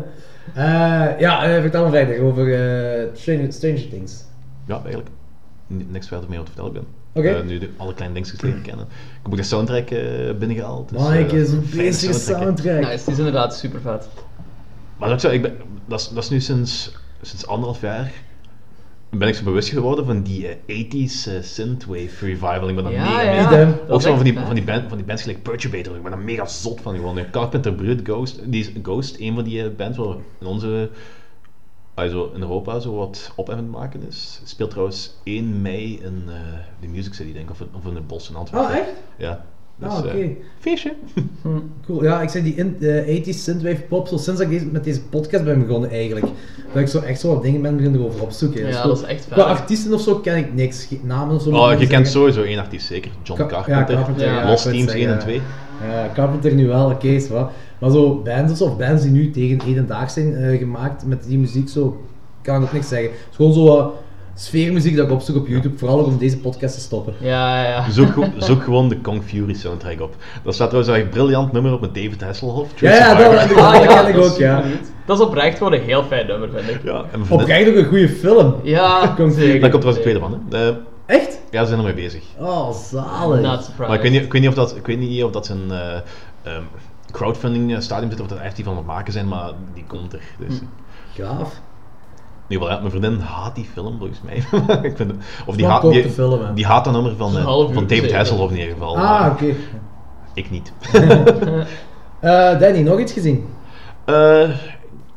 Eh, 0.53 1.19
ja, 1.19 1.43
eh, 1.55 1.61
vertel 1.61 1.85
me 1.85 1.91
verder 1.91 2.21
over 2.21 2.53
eh, 2.53 3.07
Stranger, 3.13 3.53
Stranger 3.53 3.89
Things. 3.89 4.23
Ja, 4.65 4.75
eigenlijk 4.75 5.09
ni- 5.67 5.85
niks 5.89 6.07
verder 6.07 6.29
meer 6.29 6.37
wat 6.37 6.45
te 6.47 6.51
vertellen 6.53 6.73
ben. 6.73 6.85
Oké. 7.13 7.27
Eh, 7.37 7.45
nu 7.45 7.57
de, 7.59 7.69
alle 7.77 7.93
kleine 7.93 8.13
dingetjes 8.15 8.41
leren 8.41 8.61
kennen. 8.61 8.85
Ik 8.85 9.19
heb 9.23 9.31
ook 9.31 9.37
de 9.37 9.43
soundtrack 9.43 9.89
eh, 9.89 10.33
binnengehaald. 10.39 10.89
Dus, 10.89 11.07
Mike 11.07 11.39
is 11.41 11.51
een 11.51 11.67
bezige 11.75 12.13
soundtrack, 12.13 12.41
soundtrack. 12.43 12.79
Nice, 12.91 13.03
die 13.03 13.13
is 13.13 13.17
inderdaad 13.17 13.55
super 13.55 13.81
vet. 13.81 14.07
Maar 14.97 15.09
dat, 15.09 15.21
zo, 15.21 15.29
ik 15.29 15.41
ben, 15.41 15.55
dat, 15.85 15.99
is, 15.99 16.07
dat 16.07 16.23
is 16.23 16.29
nu 16.29 16.39
sinds, 16.41 16.95
sinds 17.21 17.47
anderhalf 17.47 17.81
jaar 17.81 18.11
ben 19.09 19.27
ik 19.27 19.35
zo 19.35 19.43
bewust 19.43 19.69
geworden 19.69 20.05
van 20.05 20.21
die 20.21 20.47
eh, 20.47 20.85
80s 20.85 21.27
eh, 21.27 21.41
synthwave 21.41 22.25
revival. 22.25 22.69
Ik 22.69 22.75
ben 22.75 22.83
daar 22.83 22.93
Ja, 22.93 23.03
mega 23.17 23.51
ja. 23.59 23.65
mee. 23.65 23.75
Ook 23.89 24.01
zo 24.01 24.15
van 24.15 24.23
die, 24.23 24.33
van, 24.39 24.55
die 24.55 24.63
band, 24.63 24.87
van 24.87 24.97
die 24.97 25.05
bands 25.05 25.21
gelijk 25.21 25.43
Perturbator. 25.43 25.95
Ik 25.95 26.01
ben 26.01 26.11
daar 26.11 26.19
mega 26.19 26.45
zot 26.45 26.81
van 26.81 26.95
geworden. 26.95 27.29
Carpenter 27.31 27.73
Brut, 27.73 27.99
Ghost. 28.03 28.39
Die 28.51 28.59
is 28.61 28.71
Ghost, 28.83 29.19
een 29.19 29.35
van 29.35 29.43
die 29.43 29.63
eh, 29.63 29.75
bands 29.75 29.97
waar 29.97 30.15
in 30.39 30.47
onze... 30.47 30.89
Also 31.93 32.31
in 32.35 32.41
Europa 32.41 32.79
zo 32.79 32.95
wat 32.95 33.31
op 33.35 33.47
het 33.47 33.71
maken 33.71 34.07
is. 34.07 34.41
Speelt 34.43 34.69
trouwens 34.69 35.13
1 35.23 35.61
mei 35.61 35.99
in 36.03 36.23
eh, 36.27 36.33
de 36.79 36.87
Music 36.87 37.13
City, 37.13 37.33
denk 37.33 37.45
ik, 37.45 37.51
of, 37.51 37.59
in- 37.61 37.69
of 37.73 37.85
in 37.85 37.93
de 37.93 38.01
Bos 38.01 38.29
in 38.29 38.35
Antwerpen. 38.35 38.69
Oh, 38.69 38.75
echt? 38.77 38.89
Ja. 39.17 39.45
Dus, 39.79 39.89
Ah, 39.89 39.97
oké. 39.97 40.07
eh, 40.09 40.27
feestje. 40.59 40.93
Cool. 41.85 42.03
Ja, 42.03 42.21
ik 42.21 42.29
zei 42.29 42.43
die 42.43 42.55
in, 42.55 42.75
eh 42.79 43.17
80s 43.19 43.43
synthwave 43.43 43.81
pop, 43.81 44.07
zo 44.07 44.17
sinds 44.17 44.41
ik 44.41 44.49
deze, 44.49 44.65
met 44.65 44.83
deze 44.83 45.01
podcast 45.01 45.43
ben 45.43 45.65
begonnen 45.65 45.89
eigenlijk. 45.89 46.25
Dat 46.73 46.81
ik 46.81 46.87
zo 46.87 46.99
echt 46.99 47.19
zo 47.19 47.33
wat 47.33 47.43
dingen 47.43 47.61
ben 47.61 47.75
beginnen 47.75 48.05
over 48.05 48.21
opzoeken. 48.21 48.65
Ja, 48.67 48.81
zo- 48.81 48.87
dat 48.87 48.97
is 48.97 49.03
echt 49.03 49.23
vet. 49.25 49.33
Qua 49.33 49.43
artiesten 49.43 49.93
of 49.93 50.01
zo 50.01 50.15
ken 50.15 50.37
ik 50.37 50.53
niks. 50.53 50.85
Geen 50.85 51.01
Namen 51.03 51.35
of 51.35 51.41
zo. 51.41 51.49
Oh, 51.49 51.69
je 51.71 51.75
kent 51.77 51.89
zeggen. 51.89 52.05
sowieso 52.07 52.41
één 52.43 52.59
artiest 52.59 52.87
zeker. 52.87 53.11
John 53.23 53.39
Ka- 53.39 53.45
Carpenter. 53.47 53.93
Ja, 53.95 54.01
Carpenter. 54.01 54.25
Ja, 54.27 54.47
het 54.49 54.61
Teams 54.61 54.73
1 54.73 54.87
en 54.87 54.89
zeggen. 54.93 55.19
2. 55.19 55.41
Ja, 55.89 56.09
Carpenter 56.13 56.53
nu 56.53 56.67
wel, 56.67 56.89
oké, 56.89 57.07
is 57.07 57.29
wat. 57.29 57.51
Maar 57.79 57.91
zo 57.91 58.21
bands 58.23 58.61
of 58.61 58.77
bands 58.77 59.01
die 59.03 59.11
nu 59.11 59.31
tegen 59.31 59.61
hedendaags 59.61 60.13
zijn 60.13 60.35
eh, 60.35 60.57
gemaakt 60.57 61.05
met 61.05 61.23
die 61.27 61.37
muziek, 61.37 61.69
zo 61.69 62.01
kan 62.41 62.55
ik 62.55 62.61
ook 62.67 62.73
niks 62.73 62.87
zeggen. 62.87 63.09
Het 63.09 63.19
is 63.29 63.35
gewoon 63.35 63.53
zo 63.53 63.63
wat 63.63 63.93
sfeermuziek 64.37 64.95
dat 64.95 65.05
ik 65.05 65.11
opzoek 65.11 65.35
op 65.35 65.47
YouTube, 65.47 65.77
vooral 65.77 66.03
om 66.03 66.17
deze 66.17 66.37
podcast 66.37 66.73
te 66.73 66.79
stoppen. 66.79 67.13
Ja, 67.19 67.63
ja, 67.63 67.69
ja. 67.69 67.89
Zoek, 67.91 68.13
go- 68.13 68.29
zoek 68.37 68.63
gewoon 68.63 68.89
de 68.89 68.97
Kong 68.99 69.23
Fury 69.23 69.53
soundtrack 69.53 70.01
op. 70.01 70.15
Dat 70.43 70.53
staat 70.53 70.69
trouwens 70.69 70.95
een 70.97 71.01
echt 71.03 71.11
briljant 71.11 71.51
nummer 71.51 71.73
op 71.73 71.81
met 71.81 71.95
David 71.95 72.21
Hasselhoff. 72.23 72.73
True 72.73 72.89
Ja, 72.91 72.95
ja, 72.97 73.15
dat, 73.15 73.31
dat, 73.49 73.57
Ah, 73.57 73.73
dat 73.73 73.83
ja, 73.83 74.07
ik 74.07 74.17
ook, 74.17 74.37
ja. 74.37 74.63
Dat 75.05 75.19
is 75.19 75.25
oprecht 75.25 75.57
gewoon 75.57 75.73
een 75.73 75.81
heel 75.81 76.03
fijn 76.03 76.27
nummer, 76.27 76.49
vind 76.55 76.69
ik. 76.69 76.83
Ja, 76.83 77.03
en 77.11 77.21
Oprecht 77.29 77.69
ook 77.69 77.75
een 77.75 77.85
goede 77.85 78.09
film. 78.09 78.55
Ja, 78.63 79.07
Komt- 79.17 79.33
zeker. 79.33 79.59
Daar 79.59 79.69
komt 79.69 79.81
trouwens 79.81 79.95
de 79.95 80.01
tweede 80.01 80.19
van. 80.19 80.43
Hè. 80.49 80.69
Eh, 80.69 80.75
Echt? 81.05 81.39
ja, 81.51 81.61
ze 81.61 81.67
zijn 81.67 81.79
ermee 81.79 81.93
bezig. 81.93 82.23
Oh, 82.39 82.71
zalig. 82.73 83.41
Not 83.41 83.63
surprised. 83.63 83.77
Maar 83.87 83.93
ik 83.95 84.01
weet 84.01 84.11
niet, 84.11 84.23
ik 84.23 84.31
weet 84.31 84.41
niet 84.41 84.49
of 84.49 84.55
dat, 84.57 84.75
ik 84.75 84.85
weet 84.85 84.99
niet 84.99 85.23
of 85.23 85.31
dat 85.31 85.45
zijn 85.45 85.71
eh, 85.71 85.93
ehm, 86.43 86.61
crowdfunding 87.11 87.73
eh, 87.75 87.79
stadium 87.81 88.09
zit 88.11 88.19
of 88.19 88.27
dat 88.27 88.37
echt 88.39 88.55
die 88.55 88.65
van 88.65 88.77
het 88.77 88.85
maken 88.85 89.13
zijn, 89.13 89.27
maar 89.27 89.51
die 89.73 89.83
komt 89.87 90.13
er. 90.13 90.21
Dus. 90.47 90.59
Gaaf. 91.15 91.61
Ieder 92.47 92.67
geval, 92.67 92.69
ja, 92.69 92.77
mijn 92.77 93.01
vriendin 93.01 93.19
haat 93.19 93.55
die 93.55 93.65
film 93.73 93.97
volgens 93.97 94.21
mij. 94.21 94.35
ik 94.89 94.97
vind, 94.97 95.11
het- 95.11 95.15
of 95.45 95.55
die 95.55 95.65
haat, 95.65 95.81
die, 95.81 96.09
film, 96.09 96.55
die 96.55 96.65
haat 96.65 96.83
dat 96.83 96.93
nummer 96.93 97.15
van, 97.15 97.37
eh, 97.37 97.43
van 97.45 97.73
David 97.73 97.89
zeker. 97.89 98.15
Hasselhoff 98.15 98.51
in 98.53 98.59
ieder 98.59 98.73
geval. 98.73 98.97
Ah, 98.97 99.31
oké. 99.31 99.53
Ik 100.33 100.49
niet. 100.51 100.71
Eh, 102.19 102.59
Danny, 102.59 102.81
nog 102.81 102.99
iets 102.99 103.13
gezien? 103.13 103.45
Eh 104.05 104.49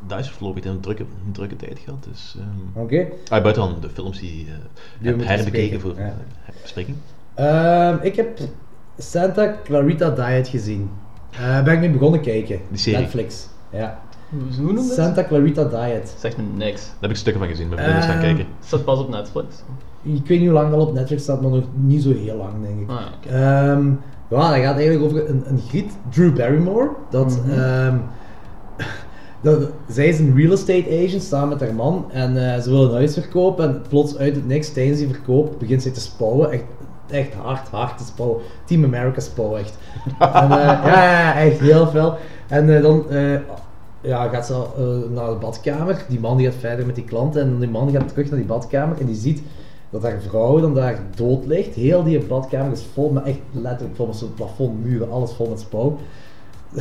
daar 0.07 0.19
is 0.19 0.31
voorlopig 0.31 0.65
een 0.65 0.81
drukke, 0.81 1.03
een 1.27 1.33
drukke 1.33 1.57
tijd 1.57 1.79
gehad. 1.85 2.05
Dus, 2.11 2.37
ehm, 2.39 2.83
Oké. 2.85 3.07
ah, 3.29 3.43
buiten 3.43 3.63
dan 3.63 3.77
de 3.81 3.89
films 3.89 4.19
die 4.19 4.47
eh 4.49 4.55
we 5.01 5.09
heb 5.09 5.25
herbekeken 5.25 5.81
voor 5.81 5.95
ja. 5.99 6.15
bespreking. 6.63 6.97
Ehm, 7.35 7.97
ik 8.03 8.17
heb 8.17 8.39
Santa 8.99 9.57
Clarita 9.65 10.11
Diet 10.11 10.49
gezien. 10.49 10.91
Eh 11.31 11.63
ben 11.63 11.75
ik 11.75 11.81
mee 11.81 11.91
begonnen 11.91 12.21
kijken. 12.21 12.61
Die 12.69 12.79
serie? 12.79 13.01
Netflix. 13.01 13.49
Ja. 13.73 14.01
Hoe 14.31 14.63
noemen 14.65 14.87
we 14.89 14.93
Santa 14.95 15.25
Clarita 15.25 15.65
Diet. 15.65 16.15
Zegt 16.19 16.37
me 16.37 16.43
niks. 16.57 16.85
Daar 16.87 16.95
heb 17.01 17.11
ik 17.11 17.17
stukken 17.17 17.43
van 17.43 17.51
gezien, 17.51 17.69
mijn 17.69 17.81
vrienden 17.81 18.03
gaan 18.03 18.13
Ehm, 18.13 18.21
kijken. 18.25 18.47
Staat 18.65 18.85
pas 18.85 18.99
op 18.99 19.09
Netflix. 19.09 19.47
Ik 20.03 20.27
weet 20.27 20.39
niet 20.39 20.49
hoe 20.49 20.59
lang 20.59 20.71
dat 20.71 20.81
op 20.81 20.93
Netflix 20.95 21.23
staat, 21.23 21.41
maar 21.41 21.51
nog 21.51 21.65
niet 21.75 22.03
zo 22.03 22.13
heel 22.15 22.37
lang, 22.37 22.53
denk 22.63 22.81
ik. 22.81 22.89
Ah. 22.91 23.35
Ehm, 23.35 23.87
ja, 24.29 24.51
dat 24.51 24.65
gaat 24.65 24.77
eigenlijk 24.77 25.03
over 25.05 25.29
een, 25.29 25.43
een 25.47 25.61
griet, 25.69 25.93
Drew 26.11 26.37
Barrymore. 26.37 26.89
Dat, 27.11 27.39
Mhm. 27.45 27.59
ehm, 27.61 27.97
dat, 29.43 29.71
zij 29.89 30.09
is 30.09 30.19
een 30.19 30.37
real 30.37 30.53
estate 30.53 31.05
agent 31.07 31.23
samen 31.23 31.49
met 31.49 31.61
haar 31.61 31.75
man 31.75 32.05
en 32.13 32.55
eh, 32.55 32.61
ze 32.63 32.71
willen 32.71 32.89
een 32.89 32.95
huis 32.95 33.13
verkopen 33.15 33.65
en 33.65 33.83
plots 33.89 34.17
uit 34.17 34.35
het 34.35 34.47
niks 34.47 34.73
tijdens 34.73 34.99
die 34.99 35.09
verkoop 35.09 35.55
begint 35.59 35.83
zij 35.83 35.91
te 35.93 36.01
spouwen. 36.01 36.51
Echt, 36.51 36.65
echt 37.11 37.35
hard, 37.35 37.69
hard 37.69 37.99
te 37.99 38.05
spouwen. 38.05 38.41
Team 38.65 38.85
America 38.85 39.21
spouwen 39.21 39.61
echt. 39.61 39.79
en, 40.19 40.51
eh, 40.51 40.51
ja, 40.51 40.87
ja, 40.87 41.11
ja, 41.21 41.35
echt 41.35 41.61
heel 41.61 41.87
veel. 41.87 42.17
En 42.49 42.77
eh, 42.77 42.83
dan 42.83 43.11
eh, 43.11 43.39
ja, 44.01 44.29
gaat 44.29 44.47
ze 44.47 44.53
eh, 44.55 45.15
naar 45.15 45.31
de 45.31 45.37
badkamer. 45.41 46.05
Die 46.09 46.21
man 46.21 46.37
die 46.37 46.47
gaat 46.47 46.61
verder 46.61 46.87
met 46.87 46.95
die 46.95 47.05
klant 47.05 47.37
en 47.37 47.59
die 47.59 47.69
man 47.69 47.91
gaat 47.91 48.09
terug 48.09 48.29
naar 48.29 48.39
die 48.39 48.49
badkamer 48.49 49.01
en 49.01 49.07
die 49.07 49.15
ziet 49.15 49.43
dat 49.91 50.03
haar 50.03 50.21
vrouw 50.21 50.61
dan 50.61 50.75
daar 50.75 51.01
dood 51.15 51.47
ligt. 51.47 51.75
Heel 51.75 52.03
die 52.03 52.19
badkamer 52.19 52.73
is 52.73 52.87
vol 52.93 53.11
met 53.11 53.25
echt 53.25 53.39
letterlijk 53.53 53.97
vol 53.97 54.07
met 54.07 54.17
zo'n 54.17 54.35
plafond, 54.35 54.85
muren, 54.85 55.11
alles 55.11 55.33
vol 55.33 55.49
met 55.49 55.61
spouw. 55.61 55.99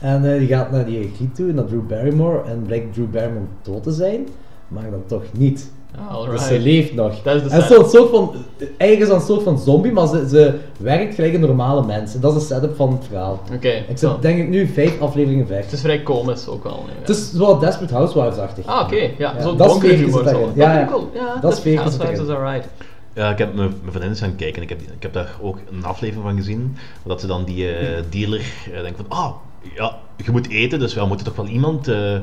en 0.00 0.32
eh, 0.32 0.38
die 0.38 0.48
gaat 0.48 0.70
naar 0.70 0.84
die 0.84 1.12
griet 1.14 1.34
toe, 1.34 1.52
naar 1.52 1.64
Drew 1.64 1.86
Barrymore 1.86 2.42
en 2.42 2.62
blijkt 2.62 2.94
Drew 2.94 3.10
Barrymore 3.10 3.46
dood 3.62 3.82
te 3.82 3.92
zijn, 3.92 4.26
maar 4.68 4.90
dan 4.90 5.02
toch 5.06 5.24
niet. 5.32 5.70
Ah, 6.08 6.30
Dus 6.30 6.46
ze 6.46 6.58
leeft 6.58 6.94
nog. 6.94 7.22
Dat 7.22 7.34
is 7.36 7.42
de 7.42 7.48
en 7.48 7.62
setup. 7.62 7.76
zo'n 7.76 7.90
soort 7.90 8.10
van, 8.10 8.34
eigenlijk 8.58 9.00
is 9.00 9.08
dat 9.08 9.16
een 9.16 9.26
soort 9.26 9.42
van 9.42 9.58
zombie, 9.58 9.92
maar 9.92 10.06
ze, 10.06 10.28
ze 10.28 10.58
werkt 10.78 11.14
gelijk 11.14 11.34
een 11.34 11.40
normale 11.40 11.86
mens. 11.86 12.14
En 12.14 12.20
dat 12.20 12.36
is 12.36 12.48
de 12.48 12.54
setup 12.54 12.76
van 12.76 12.92
het 12.92 13.04
verhaal. 13.06 13.40
Oké, 13.54 13.68
Ik 13.68 13.98
zit 13.98 14.10
denk 14.20 14.38
ik 14.38 14.48
nu 14.48 14.66
vijf 14.66 15.00
afleveringen 15.00 15.46
ver. 15.46 15.56
Het 15.56 15.72
is 15.72 15.80
vrij 15.80 16.02
komisch 16.02 16.48
ook 16.48 16.62
wel. 16.64 16.82
nee, 16.86 16.94
Het 17.00 17.08
is 17.08 17.30
zo 17.32 17.58
Desperate 17.58 17.94
Housewives-achtig. 17.94 18.66
Ah, 18.66 18.80
oké. 18.84 18.96
Ja, 18.96 19.10
Ja, 19.18 19.42
zo'n 19.42 19.56
donkere 19.56 19.92
humor. 19.94 20.28
zo. 20.28 20.52
Ja, 20.54 20.78
ja. 20.78 20.86
Cool. 20.86 21.10
ja 21.14 21.34
Dat 21.34 21.42
Housewives 21.42 21.94
is 21.94 22.18
erin. 22.18 22.36
alright. 22.36 22.68
Ja, 23.14 23.30
ik 23.30 23.38
heb 23.38 23.54
mijn 23.54 23.68
mijn 23.68 23.80
vriendin 23.90 24.08
eens 24.10 24.20
gaan 24.20 24.36
kijken 24.36 24.56
en 24.56 24.62
ik 24.62 24.68
heb, 24.68 24.80
ik 24.80 25.02
heb 25.02 25.12
daar 25.12 25.34
ook 25.40 25.58
een 25.70 25.84
aflevering 25.84 26.24
van 26.26 26.36
gezien. 26.36 26.76
Dat 27.04 27.20
ze 27.20 27.26
dan 27.26 27.44
die 27.44 27.68
eh, 27.68 28.02
dealer 28.10 28.40
eh, 28.74 28.82
denkt 28.82 28.96
van, 28.96 29.18
ah, 29.18 29.30
ja, 29.74 29.96
je 30.24 30.30
moet 30.30 30.48
eten, 30.48 30.78
dus 30.78 30.94
we 30.94 31.06
moeten 31.06 31.26
toch 31.26 31.36
wel 31.36 31.46
iemand, 31.46 31.88
eh, 31.88 32.14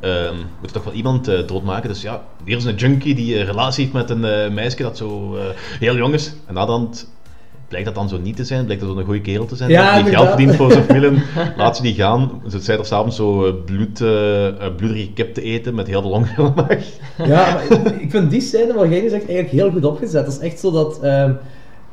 ehm, 0.00 0.36
moeten 0.58 0.72
toch 0.72 0.84
wel 0.84 0.92
iemand 0.92 1.28
eh, 1.28 1.46
doodmaken. 1.46 1.88
Dus 1.88 2.02
ja, 2.02 2.22
hier 2.44 2.56
is 2.56 2.64
een 2.64 2.74
junkie 2.74 3.14
die 3.14 3.38
een 3.38 3.46
relatie 3.46 3.82
heeft 3.82 3.94
met 3.94 4.10
een 4.10 4.24
eh, 4.24 4.50
meisje 4.50 4.82
dat 4.82 4.96
zo 4.96 5.36
eh, 5.36 5.42
heel 5.78 5.96
jong 5.96 6.14
is. 6.14 6.32
En 6.46 6.54
naderhand 6.54 7.08
blijkt 7.68 7.86
dat 7.86 7.94
dan 7.94 8.08
zo 8.08 8.18
niet 8.18 8.36
te 8.36 8.44
zijn, 8.44 8.64
blijkt 8.64 8.82
dat 8.82 8.94
zo'n 8.94 9.04
goede 9.04 9.20
kerel 9.20 9.46
te 9.46 9.56
zijn, 9.56 9.70
Ja, 9.70 10.02
die 10.02 10.12
geld 10.12 10.28
verdient 10.28 10.54
voor 10.54 10.72
zijn 10.72 10.84
familie, 10.88 11.22
laat 11.56 11.76
ze 11.76 11.82
die 11.82 11.94
gaan, 11.94 12.42
ze 12.48 12.58
zei 12.60 12.78
er 12.78 12.86
s'avonds 12.86 13.16
zo 13.16 13.46
eh, 13.46 13.52
bloed, 13.64 14.00
eh, 14.00 14.46
eh, 14.46 14.74
bloederige 14.76 15.12
kip 15.12 15.34
te 15.34 15.42
eten 15.42 15.74
met 15.74 15.86
heel 15.86 16.02
de 16.02 16.08
long 16.08 16.26
in 16.26 16.44
de 16.44 16.52
maag. 16.56 16.84
Ja, 17.28 17.52
maar 17.52 18.00
ik 18.00 18.10
vind 18.10 18.30
die 18.30 18.40
scène 18.40 18.74
wat 18.74 18.88
jij 18.88 19.00
zegt 19.00 19.28
eigenlijk 19.28 19.50
heel 19.50 19.70
goed 19.70 19.84
opgezet. 19.84 20.24
Het 20.24 20.34
is 20.34 20.40
echt 20.40 20.60
zo 20.60 20.70
dat... 20.70 21.00
ehm, 21.02 21.32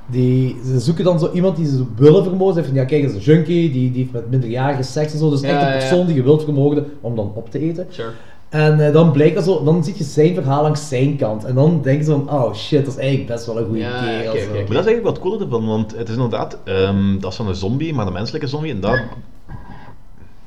die, 0.07 0.57
ze 0.65 0.79
zoeken 0.79 1.03
dan 1.03 1.19
zo 1.19 1.31
iemand 1.33 1.55
die 1.55 1.65
ze 1.65 1.83
willen. 1.95 2.23
Ze 2.23 2.29
zeggen 2.45 2.65
van, 2.65 2.73
ja 2.73 2.85
kijk, 2.85 3.01
dat 3.01 3.11
is 3.11 3.17
een 3.27 3.33
junkie, 3.33 3.71
die, 3.71 3.91
die 3.91 4.01
heeft 4.01 4.13
met 4.13 4.29
minderjarige 4.29 4.83
seks 4.83 5.13
en 5.13 5.19
zo. 5.19 5.29
Dus 5.29 5.41
Ja, 5.41 5.47
echt 5.47 5.61
een 5.61 5.67
ja, 5.67 5.73
ja. 5.73 5.79
persoon 5.79 6.05
die 6.05 6.15
je 6.15 6.23
wilt 6.23 6.43
vermoorden 6.43 6.85
om 7.01 7.15
dan 7.15 7.31
op 7.35 7.51
te 7.51 7.59
eten. 7.59 7.87
Sure. 7.89 8.09
En 8.49 8.85
eh, 8.87 8.93
dan 8.93 9.11
blijkt 9.11 9.35
dat 9.35 9.43
zo, 9.43 9.63
dan 9.63 9.83
zie 9.83 9.93
je 9.97 10.03
zijn 10.03 10.33
verhaal 10.33 10.61
langs 10.61 10.87
zijn 10.87 11.15
kant. 11.17 11.43
En 11.43 11.55
dan 11.55 11.79
denk 11.83 11.99
je 11.99 12.05
van, 12.05 12.29
oh 12.31 12.53
shit, 12.53 12.85
dat 12.85 12.93
is 12.93 12.99
eigenlijk 12.99 13.27
best 13.29 13.45
wel 13.45 13.57
een 13.59 13.65
goede 13.65 13.79
Ja, 13.79 13.99
kerel. 14.01 14.31
oké. 14.31 14.39
Maar 14.45 14.55
dat 14.55 14.69
is 14.69 14.75
eigenlijk 14.75 15.03
wat 15.03 15.19
cooler 15.19 15.41
ervan, 15.41 15.65
want 15.65 15.95
het 15.97 16.09
is 16.09 16.15
inderdaad, 16.15 16.57
ehm, 16.63 17.19
dat 17.19 17.31
is 17.31 17.37
van 17.37 17.47
een 17.47 17.55
zombie, 17.55 17.93
maar 17.93 18.07
een 18.07 18.13
menselijke 18.13 18.47
zombie, 18.47 18.71
en 18.71 18.79
dat... 18.79 18.99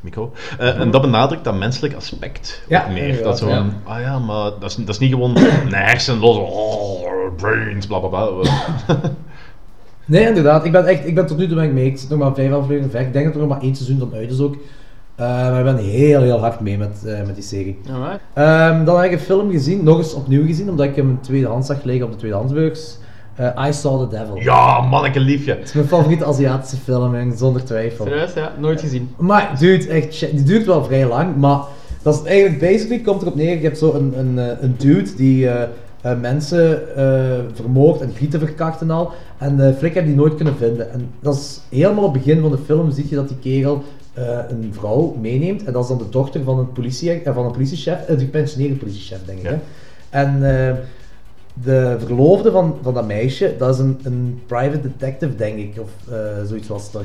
Micro. 0.01 0.33
Eh, 0.59 0.81
en 0.81 0.90
dat 0.90 1.01
benadrukt 1.01 1.44
dat 1.44 1.59
menselijk 1.59 1.94
aspect 1.94 2.62
Ja, 2.68 2.87
meer. 2.92 3.23
Dat 3.23 3.38
zo 3.38 3.49
ja. 3.49 3.66
ah 3.85 4.01
ja, 4.01 4.18
maar 4.18 4.51
dat 4.61 4.71
is, 4.71 4.75
dat 4.77 4.88
is 4.88 4.99
niet 4.99 5.11
gewoon 5.12 5.37
een 5.37 5.73
hersenlos, 5.75 6.37
oh, 6.37 7.09
brains, 7.37 7.87
bla 7.87 7.99
bla 7.99 8.09
bla. 8.09 8.27
Nee, 10.09 10.27
inderdaad. 10.27 10.64
Ik 10.64 10.73
ben 10.73 10.87
echt, 10.87 11.07
ik 11.07 11.14
ben 11.14 11.27
tot 11.27 11.38
nu 11.38 11.47
toe 11.47 11.55
ben 11.57 11.64
ik 11.64 11.73
mee. 11.73 11.87
Ik 11.87 11.99
zit 11.99 12.09
nog 12.09 12.18
maar 12.18 12.35
vijf 12.35 12.53
afleveringen 12.53 12.90
ver. 12.90 13.01
Ik 13.01 13.12
denk 13.12 13.25
dat 13.25 13.35
er 13.35 13.40
nog 13.40 13.49
maar 13.49 13.61
één 13.61 13.77
seizoen 13.77 13.99
dan 13.99 14.14
uit 14.14 14.31
is 14.31 14.40
ook. 14.40 14.57
Eh, 15.14 15.27
maar 15.27 15.59
ik 15.59 15.64
ben 15.64 15.77
heel, 15.77 16.23
heel 16.23 16.38
hard 16.38 16.61
mee 16.61 16.79
met, 16.79 17.05
eh, 17.07 17.27
met 17.27 17.35
die 17.35 17.44
serie. 17.44 17.79
Alright. 17.92 18.21
Ehm, 18.35 18.85
dan 18.85 18.97
heb 18.97 19.05
ik 19.05 19.12
een 19.12 19.25
film 19.25 19.51
gezien, 19.51 19.85
nog 19.85 19.99
eens 19.99 20.14
opnieuw 20.14 20.47
gezien, 20.47 20.71
omdat 20.71 20.87
ik 20.87 20.97
hem 20.97 21.09
in 21.09 21.21
tweedehands 21.21 21.66
zag 21.66 21.83
liggen 21.83 22.05
op 22.05 22.12
de 22.12 22.18
tweedehandsbeurs. 22.18 22.97
Eh 23.35 23.66
I 23.68 23.73
Saw 23.73 24.01
the 24.01 24.16
Devil. 24.16 24.37
Ja, 24.37 24.81
manneke 24.81 25.21
liefje. 25.21 25.51
Het 25.51 25.64
is 25.64 25.73
mijn 25.73 25.87
favoriete 25.87 26.25
Aziatische 26.25 26.77
film, 26.77 27.14
en 27.14 27.37
zonder 27.37 27.64
twijfel. 27.64 28.05
Serieus, 28.05 28.35
ja? 28.35 28.53
Nooit 28.59 28.81
gezien. 28.81 29.11
Maar, 29.16 29.57
dude, 29.59 29.88
echt, 29.88 30.21
die 30.21 30.42
duurt 30.42 30.66
wel 30.66 30.85
vrij 30.85 31.07
lang, 31.07 31.37
maar 31.37 31.59
dat 32.03 32.14
is 32.14 32.23
eigenlijk, 32.23 32.61
basically, 32.61 33.03
komt 33.03 33.23
erop 33.23 33.35
neer, 33.35 33.57
je 33.57 33.62
hebt 33.62 33.79
zo 33.79 33.92
een, 33.92 34.18
een, 34.18 34.64
een 34.64 34.75
dude 34.79 35.14
die 35.14 35.49
eh, 36.02 36.11
eh, 36.11 36.20
mensen 36.20 36.96
eh 36.96 37.38
vermoordt 37.54 38.00
en 38.00 38.12
grieten 38.14 38.38
verkracht 38.40 38.80
en 38.80 38.90
al, 38.90 39.12
en 39.38 39.56
de 39.56 39.74
flik 39.78 39.94
heeft 39.94 40.06
die 40.06 40.14
nooit 40.14 40.34
kunnen 40.34 40.56
vinden. 40.56 40.92
En 40.92 41.11
dat 41.20 41.34
is 41.34 41.61
helemaal 41.78 42.04
op 42.04 42.14
het 42.14 42.24
begin 42.24 42.40
van 42.40 42.50
de 42.50 42.58
film, 42.58 42.90
zie 42.90 43.06
je 43.08 43.14
dat 43.14 43.28
die 43.28 43.38
kerel 43.38 43.82
eh, 44.12 44.38
een 44.48 44.68
vrouw 44.72 45.16
meeneemt, 45.20 45.64
en 45.64 45.72
dat 45.72 45.82
is 45.82 45.88
dan 45.88 45.98
de 45.98 46.08
dochter 46.08 46.42
van 46.44 46.58
een, 46.58 46.72
politie, 46.72 47.11
eh, 47.22 47.34
van 47.34 47.44
een 47.44 47.52
politiechef, 47.52 48.00
eh, 48.06 48.18
de 48.18 48.24
gepensioneerde 48.24 48.76
politiechef, 48.76 49.24
denk 49.24 49.38
ik. 49.38 49.44
Ja. 49.44 49.50
Hè? 49.50 49.58
En 50.11 50.34
eh, 50.68 50.74
de 51.62 51.96
verloofde 51.98 52.50
van, 52.50 52.76
van 52.82 52.94
dat 52.94 53.06
meisje, 53.06 53.54
dat 53.58 53.74
is 53.74 53.80
een, 53.80 53.98
een 54.02 54.42
private 54.46 54.80
detective, 54.80 55.34
denk 55.37 55.58
ik, 55.58 55.80
of 55.80 55.90
eh, 56.12 56.18
zoiets 56.46 56.68
was 56.68 56.90
toch. 56.90 57.04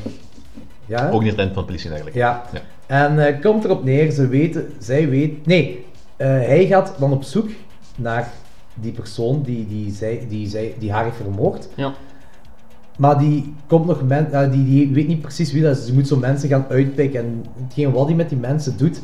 Ja? 0.86 1.10
Ook 1.10 1.24
niet 1.24 1.38
eind 1.38 1.54
van 1.54 1.62
de 1.62 1.68
politie 1.68 1.88
eigenlijk. 1.88 2.18
Ja. 2.18 2.44
Ja. 2.54 2.60
En 2.86 3.28
eh, 3.28 3.42
komt 3.42 3.64
erop 3.64 3.84
neer, 3.84 4.12
ze 4.12 4.28
weten, 4.28 4.66
zij 4.80 5.10
weet, 5.10 5.46
nee, 5.46 5.86
eh, 6.16 6.28
hij 6.28 6.66
gaat 6.66 6.94
dan 7.00 7.12
op 7.12 7.24
zoek 7.24 7.50
naar 7.96 8.32
die 8.76 8.92
persoon 8.92 9.42
die, 9.42 9.68
die, 9.68 9.94
zij, 9.94 10.26
die, 10.30 10.48
zij, 10.50 10.76
die 10.80 10.92
haar 10.92 11.04
heeft 11.04 11.16
vermoord. 11.16 11.68
Ja. 11.76 11.94
Maar 12.98 13.20
die, 13.20 13.54
komt 13.68 13.86
nog 13.86 14.04
men, 14.04 14.32
eh, 14.32 14.52
die, 14.52 14.66
die 14.66 14.94
weet 14.94 15.08
niet 15.08 15.22
precies 15.22 15.52
wie 15.52 15.62
dat 15.62 15.72
is. 15.72 15.78
Dus 15.80 15.88
je 15.88 15.94
moet 15.94 16.08
zo 16.08 16.18
mensen 16.18 16.50
gaan 16.50 16.66
uitpikken. 16.70 17.20
En 17.20 17.46
hetgeen 17.64 17.92
wat 17.92 18.06
hij 18.08 18.16
met 18.16 18.30
die 18.30 18.38
mensen 18.38 18.78
doet, 18.78 19.02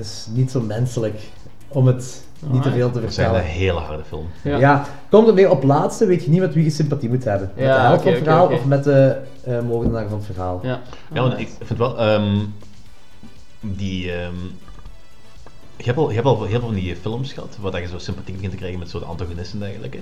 is 0.00 0.26
niet 0.32 0.50
zo 0.50 0.60
menselijk. 0.60 1.20
Om 1.68 1.86
het 1.86 2.24
niet 2.50 2.62
te 2.62 2.70
veel 2.70 2.90
te 2.90 3.00
Dat 3.00 3.12
zijn 3.14 3.28
een 3.28 3.34
vertellen. 3.34 3.56
hele 3.58 3.78
harde 3.78 4.04
film. 4.04 4.26
Ja. 4.42 4.58
Ja. 4.58 4.84
komt 5.10 5.28
er 5.28 5.34
weer 5.34 5.50
op 5.50 5.62
laatste, 5.62 6.06
weet 6.06 6.24
je 6.24 6.30
niet 6.30 6.40
met 6.40 6.54
wie 6.54 6.64
je 6.64 6.70
sympathie 6.70 7.08
moet 7.08 7.24
hebben. 7.24 7.50
Met 7.54 7.64
Ja, 7.64 7.74
de 7.74 7.80
helft 7.80 8.02
van 8.02 8.12
het 8.12 8.22
verhaal 8.22 8.46
of 8.48 8.64
met 8.64 8.84
de 8.84 9.16
eh 9.44 9.60
moordenaar 9.60 10.08
van 10.08 10.16
het 10.18 10.26
verhaal. 10.26 10.60
Ja. 10.62 10.80
Ja, 11.12 11.20
want 11.22 11.38
ik 11.38 11.48
vind 11.62 11.78
wel, 11.78 11.98
ehm, 11.98 12.36
die, 13.60 14.12
ehm, 14.12 14.34
je, 15.76 15.84
hebt 15.84 15.98
al, 15.98 16.08
je 16.08 16.14
hebt 16.14 16.26
al 16.26 16.42
heel 16.44 16.48
veel 16.48 16.60
van 16.60 16.74
die 16.74 16.96
films 16.96 17.32
gehad, 17.32 17.56
waar 17.60 17.72
dat 17.72 17.80
je 17.80 17.88
zo 17.88 17.98
sympathie 17.98 18.34
begint 18.34 18.50
te 18.52 18.58
krijgen 18.58 18.78
met 18.78 18.90
zo 18.90 18.98
de 18.98 19.04
antagonisten 19.04 19.60
en 19.62 19.66
dergelijke. 19.66 19.98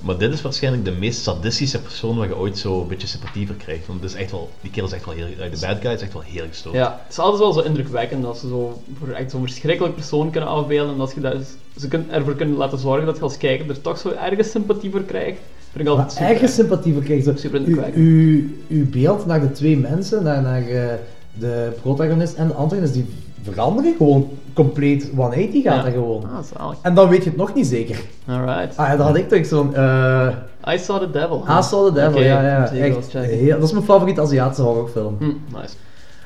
Maar 0.00 0.18
dit 0.18 0.32
is 0.32 0.42
waarschijnlijk 0.42 0.84
de 0.84 0.90
meest 0.90 1.22
sadistische 1.22 1.80
persoon 1.80 2.16
waar 2.16 2.28
je 2.28 2.36
ooit 2.36 2.58
zo 2.58 2.80
een 2.80 2.86
beetje 2.88 3.06
sympathie 3.06 3.46
voor 3.46 3.56
krijgt. 3.56 3.86
Want 3.86 4.00
het 4.02 4.10
is 4.10 4.16
echt 4.16 4.30
wel, 4.30 4.50
die 4.60 4.70
kerel 4.70 4.88
is 4.88 4.94
echt 4.94 5.04
wel 5.04 5.14
heel, 5.14 5.26
eh, 5.26 5.50
de 5.50 5.66
bad 5.66 5.76
guy 5.80 5.90
is 5.92 6.00
echt 6.00 6.12
wel 6.12 6.22
heel 6.22 6.44
gestoord. 6.48 6.74
Ja, 6.74 7.00
het 7.02 7.12
is 7.12 7.18
altijd 7.18 7.42
wel 7.42 7.52
zo 7.52 7.60
indrukwekkend 7.60 8.22
dat 8.22 8.38
ze 8.38 8.48
zo 8.48 8.82
voor 8.98 9.08
echt 9.08 9.30
zo'n 9.30 9.42
verschrikkelijk 9.46 9.94
persoon 9.94 10.30
kunnen 10.30 10.48
afbeelden. 10.50 10.92
En 10.92 10.98
dat 10.98 11.12
je 11.14 11.20
daar, 11.20 11.36
ze 11.78 11.88
kunnen, 11.88 12.10
ervoor 12.10 12.34
kunnen 12.36 12.56
laten 12.56 12.78
zorgen 12.78 13.06
dat 13.06 13.16
je 13.16 13.22
als 13.22 13.36
kijker 13.36 13.68
er 13.68 13.80
toch 13.80 13.98
zo 13.98 14.10
ergens 14.10 14.50
sympathie 14.50 14.90
voor 14.90 15.02
krijgt. 15.02 15.38
Vind 15.72 15.84
ik 15.84 15.88
altijd 15.90 16.06
Maar 16.06 16.16
super. 16.16 16.30
ergens 16.34 16.54
sympathie 16.54 16.92
voor 16.92 17.02
krijgen. 17.02 17.38
Super 17.38 17.50
Zo, 17.50 17.56
u, 17.56 17.56
indrukwekkend. 17.56 18.04
u, 18.04 18.58
uw 18.68 18.90
beeld 18.90 19.26
naar 19.26 19.40
de 19.40 19.52
twee 19.52 19.76
mensen, 19.76 20.22
naar, 20.22 20.42
naar 20.42 20.62
eh, 20.68 20.94
de 21.38 21.72
protagonist 21.80 22.34
en 22.34 22.46
de 22.48 22.54
antagonist, 22.54 22.92
die 22.94 23.06
veranderen 23.42 23.94
gewoon 23.96 24.28
compleet. 24.54 25.10
180 25.16 25.62
gaat 25.62 25.76
Ja. 25.76 25.82
dat 25.82 25.92
gewoon. 25.92 26.22
Ah, 26.24 26.38
zalig. 26.58 26.76
En 26.82 26.94
dan 26.94 27.08
weet 27.08 27.22
je 27.24 27.28
het 27.30 27.38
nog 27.38 27.54
niet 27.54 27.66
zeker. 27.66 28.00
Alright. 28.26 28.76
Ah 28.76 28.88
ja, 28.88 28.96
dan 28.96 29.06
had 29.06 29.16
ik 29.16 29.28
toch 29.28 29.46
zo'n... 29.46 29.74
eh 29.74 30.28
I 30.74 30.78
Saw 30.78 30.98
the 31.00 31.10
Devil. 31.10 31.44
I 31.58 31.62
Saw 31.62 31.86
the 31.86 31.92
Devil, 31.92 32.22
ja, 32.22 32.42
ja. 32.42 32.70
Echt, 32.72 33.12
heel, 33.12 33.54
dat 33.58 33.62
is 33.68 33.72
mijn 33.72 33.84
favoriete 33.84 34.20
Aziatische 34.20 34.62
horrorfilm. 34.62 35.16
Hm, 35.18 35.24
nice. 35.58 35.74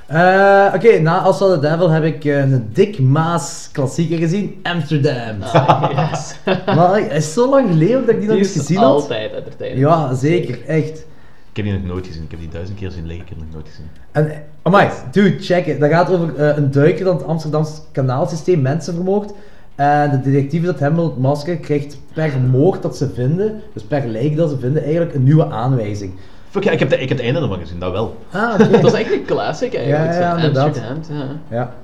Eh, 0.07 0.75
Oké, 0.75 0.99
na 0.99 1.29
I 1.29 1.33
Saw 1.33 1.53
the 1.53 1.59
Devil 1.61 1.91
heb 1.91 2.05
ik 2.05 2.25
eh, 2.25 2.39
een 2.39 2.69
Dick 2.73 2.99
Maas 2.99 3.69
klassieker 3.73 4.19
gezien, 4.19 4.61
Amsterdam. 4.63 5.43
Ah, 5.43 5.91
yes. 6.11 6.35
Maar 6.77 6.97
het 7.01 7.13
is 7.13 7.33
zo 7.33 7.49
lang 7.51 7.69
geleden 7.71 8.01
dat 8.07 8.15
ik 8.15 8.21
die 8.21 8.29
nog 8.29 8.39
eens 8.39 8.53
gezien 8.53 8.77
had. 8.79 8.87
altijd 8.87 9.33
entertainend. 9.33 9.81
Ja, 9.81 10.15
zeker, 10.15 10.59
echt. 10.67 11.07
Ik 11.55 11.65
heb 11.65 11.73
die 11.73 11.83
nog 11.83 11.93
nooit 11.93 12.07
gezien. 12.07 12.23
Ik 12.23 12.31
heb 12.31 12.41
die 12.41 12.49
duizend 12.49 12.79
keer 12.79 12.91
zien 12.91 13.07
liggen, 13.07 13.25
ik 13.25 13.29
heb 13.29 13.39
die 13.39 13.47
nog 13.47 13.55
nooit 13.55 13.69
gezien. 13.69 13.87
En, 14.13 14.43
amai, 14.63 14.89
dude, 15.11 15.39
check 15.39 15.67
it. 15.67 15.81
Dat 15.81 15.91
gaat 15.91 16.11
over 16.11 16.37
eh, 16.37 16.57
een 16.57 16.71
duiker 16.71 17.05
dat 17.05 17.19
het 17.19 17.29
Amsterdamse 17.29 17.81
kanaalsysteem 17.93 18.63
mensen 18.63 18.95
vermoordt. 18.95 19.33
En 19.75 20.11
de 20.11 20.31
detectief 20.31 20.65
dat 20.65 20.79
hem 20.79 20.95
wil 20.95 21.05
ontmaskeren 21.05 21.61
krijgt 21.61 21.99
per 22.13 22.41
moord 22.51 22.83
dat 22.83 22.97
ze 22.97 23.11
vinden, 23.11 23.61
dus 23.73 23.83
per 23.83 24.07
lijk 24.07 24.37
dat 24.37 24.51
ze 24.51 24.59
vinden, 24.59 24.83
eigenlijk 24.83 25.15
een 25.15 25.23
nieuwe 25.23 25.51
aanwijzing. 25.51 26.13
Fuck 26.51 26.65
ja, 26.65 26.71
ik 26.71 26.79
heb, 26.79 26.91
de, 26.91 26.95
ik 26.99 27.09
heb 27.09 27.19
het 27.19 27.27
einde 27.27 27.41
ervan 27.41 27.59
gezien, 27.59 27.79
dat 27.79 27.93
wel. 27.93 28.17
Ah. 28.31 28.59
Dat 28.83 28.85
is 28.85 28.93
echt 28.93 29.13
een 29.13 29.25
classic 29.25 29.75
eigenlijk. 29.75 30.13
Ja, 30.13 30.21
ja, 30.21 30.37
inderdaad. 30.37 30.81
Ja. 31.09 31.27
Ja. 31.51 31.75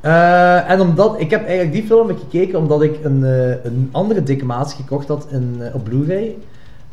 Eh, 0.00 0.70
en 0.70 0.80
omdat, 0.80 1.20
ik 1.20 1.30
heb 1.30 1.40
eigenlijk 1.40 1.72
die 1.72 1.86
film 1.86 2.08
gekeken 2.08 2.58
omdat 2.58 2.82
ik 2.82 2.98
een, 3.02 3.24
eh, 3.24 3.64
een 3.64 3.88
andere 3.92 4.22
Dick 4.22 4.44
Maas 4.44 4.74
gekocht 4.74 5.08
had 5.08 5.26
in, 5.30 5.62
op 5.72 5.84
Blu-ray. 5.84 6.36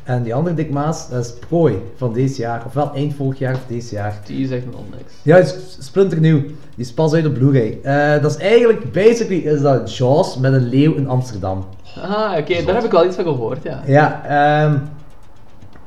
En 0.04 0.24
die 0.24 0.36
andere 0.36 0.56
Dick 0.56 0.72
Maas, 0.72 1.10
dat 1.10 1.26
is 1.26 1.34
Prooi 1.48 1.76
van 1.96 2.14
deze 2.14 2.42
jaar. 2.42 2.64
Ofwel 2.66 2.92
eind 2.94 3.14
vorig 3.14 3.40
jaar 3.40 3.54
of 3.54 3.66
deze 3.68 3.96
jaar. 3.96 4.20
Die 4.26 4.44
is 4.44 4.52
echt 4.52 4.66
nog 4.66 4.82
niks. 4.98 5.14
Ja, 5.22 5.38
is 5.38 5.78
splinternieuw. 5.80 6.40
Die 6.42 6.86
is 6.86 6.94
pas 6.94 7.14
uit 7.14 7.26
op 7.26 7.34
Blu-ray. 7.34 7.80
Eh, 7.84 8.22
dat 8.22 8.32
is 8.32 8.38
eigenlijk, 8.38 8.92
basically, 8.92 9.40
is 9.40 9.62
dat 9.62 9.96
Jaws 9.96 10.38
met 10.38 10.54
een 10.54 10.70
leeuw 10.70 10.94
in 10.94 11.08
Amsterdam. 11.08 11.66
Ah, 12.02 12.38
oké, 12.38 12.64
daar 12.66 12.76
heb 12.76 12.84
ik 12.84 12.92
wel 12.92 13.06
iets 13.06 13.16
van 13.16 13.26
gehoord, 13.26 13.64
ja. 13.64 13.82
Ja, 13.86 14.26
ehm 14.26 14.78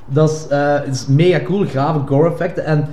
dat 0.06 0.30
is, 0.30 0.46
eh, 0.48 0.86
is 0.86 1.06
mega 1.06 1.40
cool, 1.44 1.64
grave 1.64 1.98
gore 2.06 2.30
effecten. 2.30 2.64
En 2.64 2.88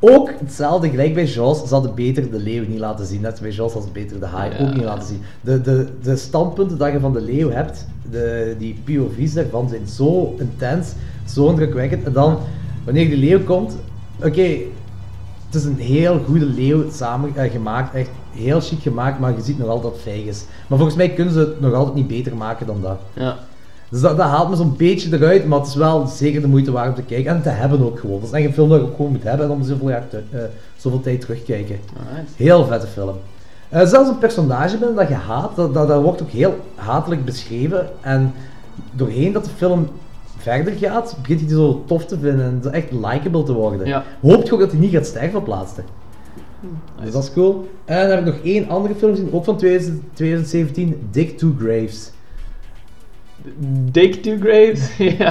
ook 0.00 0.30
hetzelfde, 0.38 0.88
gelijk 0.90 1.14
bij 1.14 1.24
Jaws, 1.24 1.58
ze 1.68 1.74
hadden 1.74 1.94
beter 1.94 2.30
de 2.30 2.38
leeuw 2.38 2.64
niet 2.68 2.78
laten 2.78 3.06
zien. 3.06 3.20
Net 3.20 3.40
bij 3.40 3.50
Jaws 3.50 3.72
hadden 3.72 3.92
ze 3.94 4.00
beter 4.00 4.20
de 4.20 4.26
haai 4.26 4.50
Ja. 4.58 4.66
ook 4.68 4.74
niet 4.74 4.84
laten 4.84 5.08
zien. 5.08 5.20
De, 5.40 5.60
de, 5.60 5.86
de 6.02 6.16
standpunten 6.16 6.78
dat 6.78 6.92
je 6.92 7.00
van 7.00 7.12
de 7.12 7.20
leeuw 7.20 7.50
hebt, 7.50 7.86
de, 8.10 8.54
die 8.58 8.80
POV's 8.84 9.32
daarvan 9.32 9.68
zijn 9.68 9.86
zo 9.86 10.34
intens, 10.38 10.92
zo 11.28 11.48
indrukwekkend. 11.48 12.04
En 12.04 12.12
dan, 12.12 12.38
wanneer 12.84 13.08
die 13.08 13.16
leeuw 13.18 13.44
komt, 13.44 13.76
oké, 14.24 14.56
het 15.46 15.54
is 15.54 15.64
een 15.64 15.78
heel 15.78 16.18
goede 16.26 16.46
leeuw 16.46 16.90
samen 16.90 17.36
eh, 17.36 17.50
gemaakt, 17.50 17.94
echt 17.94 18.10
heel 18.30 18.60
chic 18.60 18.80
gemaakt, 18.80 19.20
maar 19.20 19.34
je 19.36 19.42
ziet 19.42 19.58
nog 19.58 19.68
altijd 19.68 19.92
dat 19.94 20.14
het 20.14 20.26
is. 20.26 20.44
Maar 20.66 20.78
volgens 20.78 20.96
mij 20.96 21.10
kunnen 21.10 21.32
ze 21.32 21.38
het 21.38 21.60
nog 21.60 21.74
altijd 21.74 21.94
niet 21.94 22.08
beter 22.08 22.36
maken 22.36 22.66
dan 22.66 22.80
dat. 22.82 22.98
Ja. 23.12 23.36
Dus 23.90 24.00
dat, 24.00 24.16
dat 24.16 24.26
haalt 24.26 24.48
me 24.50 24.56
zo'n 24.56 24.74
beetje 24.76 25.16
eruit, 25.16 25.46
maar 25.46 25.58
het 25.58 25.68
is 25.68 25.74
wel 25.74 26.06
zeker 26.06 26.40
de 26.40 26.46
moeite 26.48 26.72
waard 26.72 26.88
om 26.88 26.94
te 26.94 27.02
kijken 27.02 27.34
en 27.34 27.42
te 27.42 27.48
hebben 27.48 27.84
ook 27.84 27.98
gewoon. 27.98 28.20
Dat 28.20 28.28
is 28.28 28.34
echt 28.34 28.44
een 28.46 28.52
film 28.52 28.68
dat 28.68 28.80
je 28.80 28.86
ook 28.86 28.96
gewoon 28.96 29.12
moet 29.12 29.22
hebben 29.22 29.46
en 29.46 29.52
om 29.52 29.62
zoveel, 29.62 29.88
jaar 29.88 30.08
te- 30.08 30.22
eh, 30.30 30.40
zoveel 30.76 31.00
tijd 31.00 31.20
terugkijken. 31.20 31.76
Alright. 31.98 32.30
Heel 32.36 32.64
vette 32.66 32.86
film. 32.86 33.14
Eh, 33.68 33.86
zelfs 33.86 34.08
een 34.08 34.18
personage 34.18 34.76
binnen 34.78 34.96
dat 34.96 35.08
je 35.08 35.14
haat, 35.14 35.56
dat, 35.56 35.74
dat, 35.74 35.88
dat 35.88 36.02
wordt 36.02 36.22
ook 36.22 36.30
heel 36.30 36.54
hatelijk 36.74 37.24
beschreven. 37.24 37.88
En 38.00 38.32
doorheen 38.92 39.32
dat 39.32 39.44
de 39.44 39.50
film 39.56 39.88
verder 40.36 40.72
gaat, 40.72 41.16
begint 41.20 41.38
hij 41.40 41.48
die 41.48 41.56
zo 41.58 41.82
tof 41.86 42.04
te 42.04 42.18
vinden 42.18 42.60
en 42.62 42.72
echt 42.72 42.92
likable 42.92 43.42
te 43.42 43.52
worden. 43.52 43.86
Ja. 43.86 44.04
Hoopt 44.20 44.46
je 44.46 44.52
ook 44.54 44.60
dat 44.60 44.70
hij 44.70 44.80
niet 44.80 44.92
gaat 44.92 45.06
sterven 45.06 45.38
op 45.38 45.46
laatste. 45.46 45.82
Dus 47.02 47.12
dat 47.12 47.22
is 47.22 47.32
cool. 47.32 47.68
En 47.84 48.00
dan 48.00 48.10
heb 48.16 48.26
ik 48.26 48.34
nog 48.34 48.44
één 48.44 48.68
andere 48.68 48.94
film 48.94 49.10
gezien, 49.10 49.28
ook 49.32 49.44
van 49.44 49.56
2000 49.56 50.02
2017, 50.12 51.08
Dick 51.10 51.38
Two 51.38 51.52
Graves. 51.58 52.10
Dick 53.90 54.14
Two 54.22 54.36
Graves? 54.40 54.96
ja. 54.98 55.30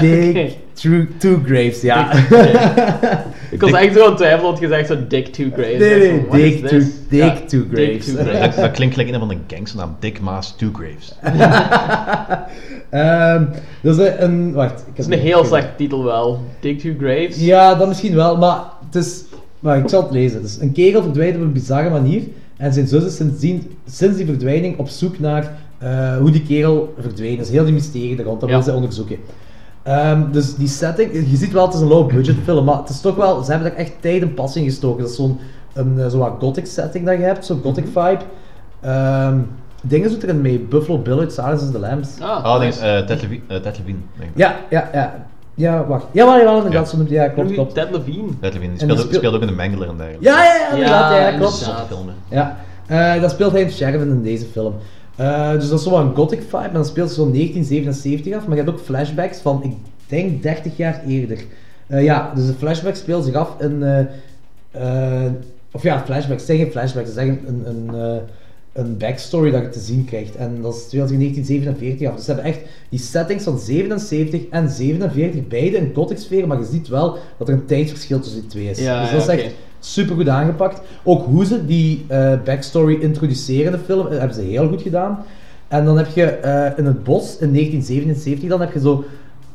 True 0.73 1.07
Two 1.17 1.39
Graves, 1.45 1.81
ja. 1.81 2.11
Ik 3.51 3.61
was 3.61 3.71
echt 3.71 3.95
zo 3.95 4.05
aan 4.07 4.15
twijfelen, 4.15 4.43
want 4.45 4.59
je 4.59 4.67
zegt 4.67 4.87
zo 4.87 4.97
Dick 5.07 5.27
Two 5.27 5.49
Graves. 5.53 5.77
Nee, 5.79 6.23
nee, 6.31 6.61
this? 6.61 6.69
Two- 6.69 6.91
Dick 7.09 7.21
Ja, 7.23 7.35
Two 7.47 7.63
Dick 7.69 8.03
Graves. 8.03 8.05
Two 8.05 8.39
Dat, 8.41 8.55
dat 8.55 8.71
klinkt 8.71 8.95
gelijk 8.95 9.13
een 9.13 9.19
van 9.19 9.27
de 9.27 9.37
gangsternaam. 9.55 9.95
Dick 9.99 10.19
Maas 10.21 10.55
Two 10.55 10.69
Graves. 10.73 11.15
Ehm, 12.89 13.43
dat 13.81 13.99
is 13.99 14.11
een... 14.17 14.53
Wacht. 14.53 14.79
Ik 14.79 14.85
heb 14.85 14.95
Dat 14.95 15.07
is 15.07 15.13
een 15.15 15.19
heel 15.25 15.45
slechte 15.45 15.69
titel 15.77 16.03
wel. 16.03 16.39
Dick 16.59 16.79
Two 16.79 16.93
Graves. 16.99 17.39
Ja, 17.39 17.75
dat 17.75 17.87
misschien 17.87 18.15
wel, 18.15 18.37
maar 18.37 18.59
het 18.85 18.95
is... 19.05 19.23
Maar 19.59 19.77
ik 19.77 19.89
zal 19.89 20.01
het 20.01 20.11
lezen. 20.11 20.41
Dus 20.41 20.57
een 20.61 20.71
kegel 20.71 21.01
verdwijnt 21.01 21.35
op 21.35 21.41
een 21.41 21.51
bizarre 21.53 21.89
manier 21.89 22.21
en 22.57 22.73
zijn 22.73 22.87
zus 22.87 23.03
is 23.05 23.15
sindsdien, 23.15 23.71
sinds 23.89 24.17
die 24.17 24.25
verdwijning 24.25 24.77
op 24.77 24.87
zoek 24.89 25.19
naar 25.19 25.57
eh, 25.85 26.17
hoe 26.17 26.31
die 26.31 26.43
kerel 26.43 26.93
verdween 26.99 27.39
is. 27.39 27.49
Heel 27.49 27.63
die 27.63 27.73
mysterie 27.73 28.17
er 28.17 28.23
rond, 28.23 28.39
dat 28.39 28.49
Ja. 28.49 28.55
wil 28.55 28.63
zij 28.65 28.73
onderzoeken. 28.73 29.17
Ehm, 29.83 30.31
dus 30.31 30.55
die 30.55 30.67
setting, 30.67 31.11
je 31.29 31.35
ziet 31.37 31.51
wel, 31.51 31.65
het 31.65 31.73
is 31.73 31.79
een 31.81 31.87
low 31.87 32.07
budget 32.13 32.35
film, 32.43 32.65
maar 32.65 32.77
het 32.77 32.89
is 32.89 33.01
toch 33.01 33.15
wel, 33.15 33.43
ze 33.43 33.51
hebben 33.51 33.71
er 33.71 33.77
echt 33.77 33.93
tijd 33.99 34.21
en 34.21 34.33
passie 34.33 34.61
in 34.63 34.69
gestoken. 34.69 35.01
Dat 35.01 35.09
is 35.09 35.15
zo'n 35.15 35.39
een, 35.73 35.99
eh, 35.99 36.07
zo 36.07 36.37
gothic 36.39 36.65
setting 36.65 37.05
dat 37.05 37.17
je 37.17 37.23
hebt, 37.23 37.45
zo'n 37.45 37.61
gothic 37.61 37.85
vibe. 37.85 38.17
Ehm 38.81 39.37
dingen 39.87 40.09
doet 40.09 40.23
erin 40.23 40.41
mee, 40.41 40.59
Buffalo 40.59 40.97
Bill 40.97 41.19
uit 41.19 41.33
Silence 41.33 41.65
of 41.65 41.71
the 41.71 41.79
Lambs. 41.79 42.09
Ah, 42.21 42.45
Oh, 42.45 42.57
nee, 42.59 42.67
nice. 42.67 42.79
eh, 42.85 43.05
Ted 43.05 43.21
Levine. 43.21 43.41
Ted 43.47 43.77
Levine, 43.77 43.97
denk 44.17 44.29
ik. 44.31 44.37
Ja, 44.37 44.55
ja, 44.69 44.89
ja. 44.93 45.25
Ja, 45.55 45.85
wacht. 45.87 46.05
Ja, 46.11 46.25
maar 46.25 46.43
wel 46.43 46.55
inderdaad, 46.57 46.95
Ja. 47.07 47.23
ja, 47.23 47.27
klopt, 47.29 47.51
klopt. 47.53 47.73
Ted 47.73 47.87
Levine. 47.91 48.27
Ted 48.41 48.53
Levine. 48.53 48.59
Die 48.71 48.79
speelt, 48.79 48.79
die 48.79 48.91
ook- 48.91 48.97
speel- 49.05 49.17
speelt 49.17 49.33
ook 49.35 49.41
in 49.41 49.47
de 49.47 49.53
Mangler 49.53 49.87
en 49.89 49.97
dergelijke. 49.97 50.23
Ja, 50.25 50.43
ja, 50.43 50.53
ja, 50.55 50.69
inderdaad, 50.73 51.11
ja, 51.11 51.17
Ja, 51.19 51.27
ja, 51.29 51.37
klopt. 51.37 51.71
Ja, 52.29 52.57
eh 52.87 53.21
dat 53.21 53.31
speelt 53.31 53.51
hij 53.51 53.61
een 53.63 53.71
sheriff 53.71 54.03
in 54.03 54.23
deze 54.23 54.45
film. 54.45 54.73
Eh, 55.15 55.51
dus 55.51 55.69
dat 55.69 55.77
is 55.79 55.85
zo 55.85 55.91
wat 55.91 56.01
een 56.01 56.15
gothic 56.15 56.41
vibe, 56.41 56.57
en 56.57 56.73
dan 56.73 56.85
speelt 56.85 57.09
ze 57.09 57.15
zo'n 57.15 57.33
1977 57.33 58.33
af, 58.33 58.47
maar 58.47 58.57
je 58.57 58.63
hebt 58.63 58.75
ook 58.75 58.85
flashbacks 58.85 59.39
van, 59.39 59.63
ik 59.63 59.73
denk, 60.07 60.43
30 60.43 60.77
jaar 60.77 61.01
eerder. 61.07 61.43
Eh, 61.87 62.03
ja, 62.03 62.31
dus 62.35 62.45
de 62.45 62.53
flashback 62.53 62.95
speelt 62.95 63.25
zich 63.25 63.33
af 63.33 63.61
in... 63.61 63.83
eh, 64.71 65.31
of 65.71 65.83
ja, 65.83 66.03
flashbacks, 66.05 66.45
zijn 66.45 66.57
geen 66.57 66.71
flashbacks, 66.71 67.09
is 67.09 67.15
echt 67.15 67.27
een, 67.27 67.63
een, 67.65 68.21
een 68.73 68.97
backstory 68.97 69.51
dat 69.51 69.61
je 69.61 69.69
te 69.69 69.79
zien 69.79 70.05
krijgt. 70.05 70.35
En 70.35 70.61
dat 70.61 70.75
speelt 70.75 71.09
zich 71.09 71.17
in 71.17 71.23
1947 71.23 72.07
af. 72.07 72.15
Dus 72.15 72.25
ze 72.25 72.31
hebben 72.31 72.51
echt 72.51 72.59
die 72.89 72.99
settings 72.99 73.43
van 73.43 73.59
77 73.59 74.41
en 74.49 74.69
47, 74.69 75.47
beide 75.47 75.77
in 75.77 75.91
gothic 75.93 76.17
sfeer, 76.17 76.47
maar 76.47 76.59
je 76.59 76.65
ziet 76.65 76.87
wel 76.87 77.17
dat 77.37 77.47
er 77.47 77.53
een 77.53 77.65
tijdsverschil 77.65 78.19
tussen 78.19 78.41
die 78.41 78.49
twee 78.49 78.69
is. 78.69 78.79
Ja, 78.79 79.01
dus 79.01 79.11
dat 79.11 79.21
is 79.21 79.25
ja, 79.27 79.33
echt 79.33 79.43
oké. 79.43 79.53
Super 79.93 80.15
goed 80.15 80.29
aangepakt. 80.29 80.81
Ook 81.03 81.25
hoe 81.25 81.45
ze 81.45 81.65
die 81.65 82.05
eh, 82.07 82.33
backstory 82.45 82.93
introduceren 83.01 83.65
in 83.65 83.71
de 83.71 83.83
film, 83.85 84.07
eh, 84.07 84.17
hebben 84.17 84.35
ze 84.35 84.41
heel 84.41 84.67
goed 84.67 84.81
gedaan. 84.81 85.23
En 85.67 85.85
dan 85.85 85.97
heb 85.97 86.07
je 86.07 86.23
eh, 86.25 86.77
in 86.77 86.85
het 86.85 87.03
bos 87.03 87.37
in 87.37 87.53
1977, 87.53 88.49
dan 88.49 88.59
heb 88.59 88.73
je 88.73 88.79
zo 88.79 89.03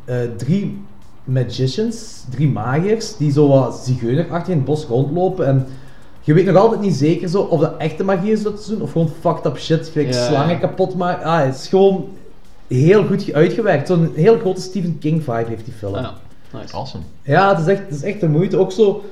eh, 0.05 0.17
drie 0.37 0.79
magicians, 1.25 2.25
drie 2.31 2.49
magiërs, 2.49 3.17
die 3.17 3.33
zo 3.33 3.49
wat 3.49 3.77
zigeunerachtig 3.85 4.49
in 4.53 4.57
het 4.57 4.65
bos 4.67 4.85
rondlopen. 4.85 5.47
En 5.47 5.67
je 6.21 6.35
weet 6.35 6.47
nog 6.47 6.57
altijd 6.57 6.81
niet 6.81 6.95
zeker 6.95 7.29
zo 7.29 7.41
of 7.41 7.61
dat 7.61 7.77
echte 7.79 8.05
magie 8.05 8.33
is 8.33 8.43
dat 8.43 8.63
ze 8.63 8.71
doen, 8.71 8.83
of 8.83 8.93
gewoon 8.93 9.11
fucked 9.21 9.45
up 9.47 9.59
shit, 9.59 9.89
gelijk 9.89 10.13
Ja. 10.13 10.27
slangen 10.27 10.59
kapot 10.59 10.95
maken. 10.95 11.25
Ah, 11.25 11.45
het 11.45 11.55
is 11.55 11.69
gewoon 11.69 12.05
heel 12.67 13.05
goed 13.05 13.33
uitgewerkt. 13.33 13.87
Zo'n 13.87 14.13
heel 14.15 14.39
grote 14.39 14.61
Stephen 14.61 14.99
King 14.99 15.23
vibe 15.25 15.45
heeft 15.49 15.65
die 15.65 15.75
film. 15.75 15.95
Ah, 15.95 16.03
ja, 16.03 16.59
nice. 16.59 16.75
Awesome. 16.77 17.03
Ja, 17.23 17.49
het 17.51 17.59
is 17.59 17.67
echt, 17.67 17.81
het 17.89 17.95
is 17.95 18.03
echt 18.03 18.21
de 18.21 18.29
moeite. 18.29 18.57
Ook 18.57 18.73
zo, 18.73 19.05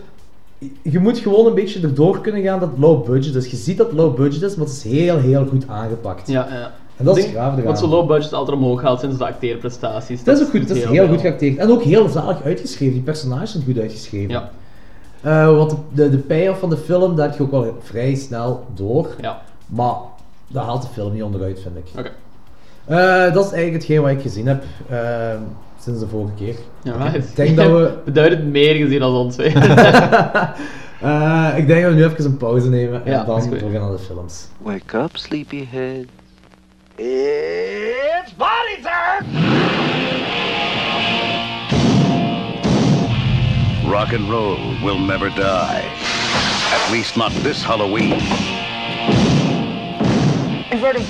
je 0.82 0.98
moet 0.98 1.18
gewoon 1.18 1.46
een 1.46 1.54
beetje 1.54 1.80
erdoor 1.80 2.20
kunnen 2.20 2.42
gaan 2.42 2.60
dat 2.60 2.70
low 2.76 3.06
budget 3.06 3.34
is. 3.34 3.46
Je 3.46 3.56
ziet 3.56 3.76
dat 3.76 3.92
low 3.92 4.16
budget 4.16 4.42
is, 4.42 4.56
maar 4.56 4.66
het 4.66 4.76
is 4.76 4.82
heel, 4.82 5.18
heel 5.18 5.46
goed 5.46 5.68
aangepakt. 5.68 6.28
Ja, 6.28 6.46
ja. 6.50 6.72
En 6.96 7.04
dat 7.04 7.16
is 7.16 7.22
denk 7.22 7.34
eraan. 7.34 7.62
Wat 7.62 7.78
zo 7.78 7.86
low 7.86 8.06
budget 8.06 8.32
altijd 8.32 8.56
omhoog 8.56 8.80
gaat 8.80 9.00
sinds 9.00 9.18
de 9.18 9.24
acteerprestaties. 9.26 10.18
Het 10.18 10.28
is 10.28 10.42
ook 10.42 10.50
goed, 10.50 10.60
het 10.60 10.70
is 10.70 10.84
heel, 10.84 11.08
goed 11.08 11.20
geacteerd. 11.20 11.56
En 11.56 11.70
ook 11.70 11.82
heel 11.82 12.08
zalig 12.08 12.42
uitgeschreven. 12.42 12.94
Die 12.94 13.02
personages 13.02 13.50
zijn 13.50 13.64
goed 13.64 13.78
uitgeschreven. 13.78 14.30
Ja, 14.30 14.50
Eh, 15.20 15.56
wat 15.56 15.76
de, 15.92 16.10
de, 16.10 16.18
payoff 16.18 16.60
van 16.60 16.70
de 16.70 16.76
film, 16.76 17.16
daar 17.16 17.28
heb 17.28 17.36
je 17.36 17.42
ook 17.42 17.50
wel 17.50 17.76
vrij 17.80 18.14
snel 18.14 18.64
door. 18.74 19.08
ja. 19.20 19.42
Maar 19.66 19.94
daar 20.48 20.64
haalt 20.64 20.82
de 20.82 20.88
film 20.88 21.12
niet 21.12 21.22
onderuit, 21.22 21.60
vind 21.60 21.76
ik. 21.76 21.98
Oké. 21.98 22.10
Eh, 22.84 23.34
dat 23.34 23.44
is 23.44 23.52
eigenlijk 23.52 23.72
hetgeen 23.72 24.00
wat 24.00 24.10
ik 24.10 24.20
gezien 24.20 24.46
heb 24.46 24.64
eh, 24.88 24.98
sinds 25.88 26.00
de 26.00 26.08
vorige 26.08 26.34
keer. 26.34 26.54
Ja, 26.82 27.12
Ik 27.14 27.36
denk 27.36 27.56
dat 27.56 27.66
we... 27.66 27.98
Beduidend 28.04 28.44
meer 28.44 28.74
gezien 28.74 29.00
dan 29.00 29.14
ons 29.14 29.34
twee. 29.34 29.52
Eh, 31.00 31.48
ik 31.56 31.66
denk 31.66 31.82
dat 31.82 31.90
we 31.92 31.96
nu 31.98 32.04
even 32.04 32.24
een 32.24 32.36
pauze 32.36 32.68
nemen 32.68 33.04
en 33.04 33.12
Ja, 33.12 33.24
dan 33.24 33.48
doorgaan 33.50 33.72
naar 33.72 33.90
de 33.90 33.98
films. 33.98 34.46
Wake 34.62 34.96
up, 34.98 35.16
sleepyhead. 35.16 36.04
It's 36.96 38.32
party 38.36 38.82
time! 38.82 39.26
Rock 43.90 44.12
and 44.12 44.28
roll 44.30 44.56
will 44.82 44.98
never 44.98 45.28
die. 45.34 45.82
At 46.74 46.90
least 46.90 47.16
not 47.16 47.30
this 47.42 47.64
Halloween. 47.64 48.08
You've 50.70 50.82
heard 50.82 50.96
of 50.96 51.06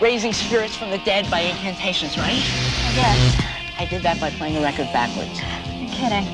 raising 0.00 0.32
spirits 0.34 0.76
from 0.76 0.90
the 0.90 1.00
dead 1.04 1.30
by 1.30 1.40
incantations, 1.40 2.16
right? 2.16 2.42
Yes, 2.94 3.34
I 3.80 3.86
did 3.86 4.02
that 4.02 4.20
by 4.20 4.28
playing 4.28 4.56
the 4.56 4.60
record 4.60 4.92
backwards. 4.92 5.40
you're 5.72 5.88
kidding. 5.88 6.26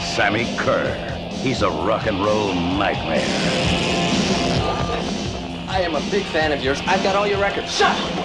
Sammy 0.00 0.52
Kerr. 0.56 0.92
He's 1.44 1.62
a 1.62 1.70
rock 1.70 2.08
and 2.08 2.18
roll 2.24 2.52
nightmare. 2.52 3.22
I 5.68 5.80
am 5.82 5.94
a 5.94 6.00
big 6.10 6.24
fan 6.24 6.50
of 6.50 6.60
yours. 6.60 6.80
I've 6.86 7.04
got 7.04 7.14
all 7.14 7.28
your 7.28 7.38
records. 7.40 7.72
Shut 7.72 7.96
up! 7.96 8.16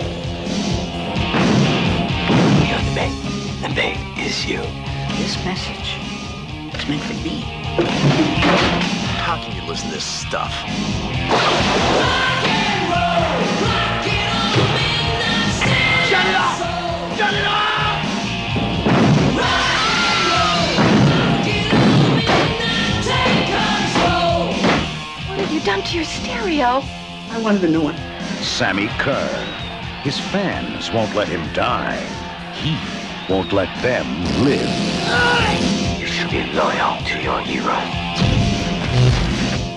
You're 2.66 2.82
the 2.82 2.96
bait, 2.96 3.14
and 3.64 3.76
bait 3.76 4.00
is 4.18 4.48
you. 4.48 4.64
This 5.22 5.38
message 5.46 6.00
is 6.74 6.90
meant 6.90 7.04
for 7.04 7.14
me. 7.24 7.42
How 9.22 9.38
can 9.40 9.56
you 9.56 9.62
listen 9.70 9.90
to 9.90 9.94
this 9.94 10.04
stuff? 10.04 10.52
Shut 17.20 17.34
it 17.34 17.46
off! 17.46 18.06
What 25.28 25.40
have 25.40 25.52
you 25.52 25.60
done 25.60 25.82
to 25.82 25.96
your 25.98 26.06
stereo? 26.06 26.82
I 27.32 27.42
wanted 27.44 27.66
a 27.66 27.68
new 27.68 27.82
one. 27.82 27.98
Sammy 28.42 28.88
Kerr. 29.00 29.28
His 30.02 30.18
fans 30.18 30.94
won't 30.94 31.14
let 31.14 31.28
him 31.28 31.44
die. 31.52 31.98
He 32.54 32.78
won't 33.30 33.52
let 33.52 33.68
them 33.84 34.08
live. 34.46 36.00
You 36.00 36.08
should 36.08 36.32
be 36.32 36.44
loyal 36.54 37.04
to 37.04 37.22
your 37.22 37.42
hero. 37.42 37.76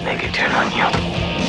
Make 0.05 0.23
it 0.23 0.33
turn 0.33 0.53
on 0.53 0.71
you. 0.71 1.42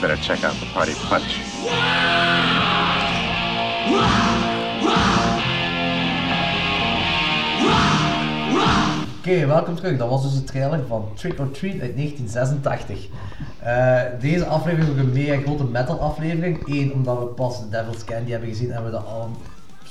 We 0.00 0.06
better 0.06 0.22
check 0.22 0.44
out 0.44 0.54
the 0.60 0.66
party 0.66 0.94
punch. 1.08 1.38
Oké, 9.18 9.46
welkom 9.46 9.74
terug. 9.74 9.98
Dat 9.98 10.08
was 10.08 10.22
dus 10.22 10.34
de 10.34 10.44
trailer 10.44 10.86
van 10.86 11.08
Trick 11.14 11.38
or 11.38 11.50
Treat 11.50 11.80
uit 11.80 11.96
1986. 11.96 13.08
Eh, 13.58 14.02
deze 14.20 14.46
aflevering 14.46 14.94
is 14.94 15.02
een 15.02 15.12
mega 15.12 15.40
grote 15.40 15.64
metal 15.64 16.00
aflevering. 16.00 16.62
Eén, 16.66 16.92
omdat 16.92 17.18
we 17.18 17.24
pas 17.24 17.70
Devil's 17.70 18.04
Candy 18.04 18.30
hebben 18.30 18.48
gezien 18.48 18.72
en 18.72 18.84
we 18.84 18.90
dat 18.90 19.06
al... 19.06 19.30